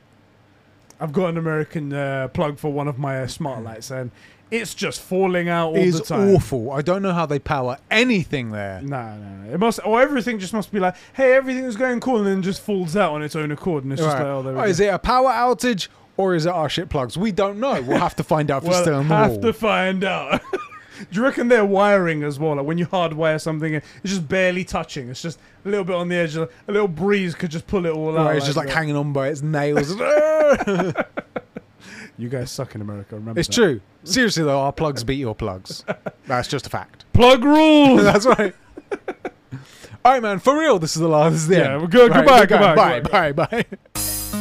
I've 0.99 1.13
got 1.13 1.27
an 1.27 1.37
American 1.37 1.91
uh, 1.93 2.27
plug 2.29 2.57
for 2.59 2.71
one 2.71 2.87
of 2.87 2.97
my 2.99 3.21
uh, 3.21 3.27
smart 3.27 3.63
lights, 3.63 3.89
and 3.91 4.11
it's 4.51 4.73
just 4.75 5.01
falling 5.01 5.49
out 5.49 5.69
all 5.69 5.75
It 5.77 5.91
the 5.91 6.01
is 6.01 6.07
time. 6.07 6.35
awful. 6.35 6.71
I 6.71 6.81
don't 6.81 7.01
know 7.01 7.13
how 7.13 7.25
they 7.25 7.39
power 7.39 7.77
anything 7.89 8.51
there. 8.51 8.81
No, 8.81 9.15
no, 9.15 9.29
no. 9.45 9.53
It 9.53 9.59
must, 9.59 9.79
or 9.85 10.01
everything 10.01 10.37
just 10.37 10.53
must 10.53 10.71
be 10.71 10.79
like, 10.79 10.95
hey, 11.13 11.33
everything's 11.33 11.75
going 11.75 12.01
cool, 12.01 12.17
and 12.17 12.27
then 12.27 12.41
just 12.43 12.61
falls 12.61 12.95
out 12.95 13.13
on 13.13 13.23
its 13.23 13.35
own 13.35 13.51
accord, 13.51 13.83
and 13.83 13.91
it's 13.93 14.01
just 14.01 14.15
like, 14.15 14.25
oh, 14.25 14.43
there 14.43 14.53
we 14.53 14.59
Oh, 14.59 14.63
go. 14.63 14.69
is 14.69 14.79
it 14.79 14.93
a 14.93 14.99
power 14.99 15.29
outage 15.31 15.87
or 16.21 16.35
is 16.35 16.45
it 16.45 16.49
our 16.49 16.69
shit 16.69 16.89
plugs? 16.89 17.17
We 17.17 17.31
don't 17.31 17.59
know. 17.59 17.81
We'll 17.81 17.97
have 17.99 18.15
to 18.17 18.23
find 18.23 18.49
out 18.51 18.63
if 18.63 18.69
it's 18.69 18.79
still 18.79 18.95
on 18.95 19.07
the 19.07 19.15
have 19.15 19.31
wall. 19.31 19.41
to 19.41 19.53
find 19.53 20.03
out. 20.03 20.41
Do 21.11 21.19
you 21.19 21.23
reckon 21.23 21.47
they're 21.47 21.65
wiring 21.65 22.21
as 22.23 22.37
well? 22.37 22.55
Like 22.55 22.65
when 22.65 22.77
you 22.77 22.85
hardwire 22.85 23.41
something, 23.41 23.73
it's 23.73 23.85
just 24.05 24.29
barely 24.29 24.63
touching. 24.63 25.09
It's 25.09 25.21
just 25.23 25.39
a 25.65 25.69
little 25.69 25.83
bit 25.83 25.95
on 25.95 26.09
the 26.09 26.15
edge. 26.15 26.35
A 26.35 26.47
little 26.67 26.87
breeze 26.87 27.33
could 27.33 27.49
just 27.49 27.65
pull 27.65 27.87
it 27.87 27.89
all 27.91 28.15
out. 28.17 28.27
Right, 28.27 28.35
it's 28.37 28.45
just 28.45 28.55
like 28.57 28.67
that. 28.67 28.75
hanging 28.75 28.95
on 28.95 29.11
by 29.11 29.29
its 29.29 29.41
nails. 29.41 29.93
You 32.17 32.29
guys 32.29 32.51
suck 32.51 32.75
in 32.75 32.81
America. 32.81 33.15
Remember 33.15 33.39
it's 33.39 33.47
that. 33.47 33.55
true. 33.55 33.81
Seriously 34.03 34.43
though, 34.43 34.59
our 34.59 34.71
plugs 34.71 35.03
beat 35.03 35.15
your 35.15 35.33
plugs. 35.33 35.83
That's 36.27 36.47
just 36.47 36.67
a 36.67 36.69
fact. 36.69 37.05
Plug 37.13 37.43
rules. 37.43 38.03
That's 38.03 38.27
right. 38.27 38.53
All 40.05 40.11
right, 40.13 40.21
man. 40.21 40.37
For 40.37 40.55
real, 40.59 40.77
this 40.77 40.95
is 40.95 41.01
the 41.01 41.07
last. 41.07 41.31
This 41.31 41.41
is 41.43 41.47
the 41.47 41.55
Yeah, 41.57 41.73
end. 41.73 41.81
we're 41.81 41.87
good. 41.87 42.11
Right, 42.11 42.17
Goodbye, 42.19 42.39
we're 42.41 42.45
going. 42.45 43.01
goodbye, 43.01 43.31
Bye. 43.31 43.31
Bye. 43.31 43.63
Bye. 43.95 44.40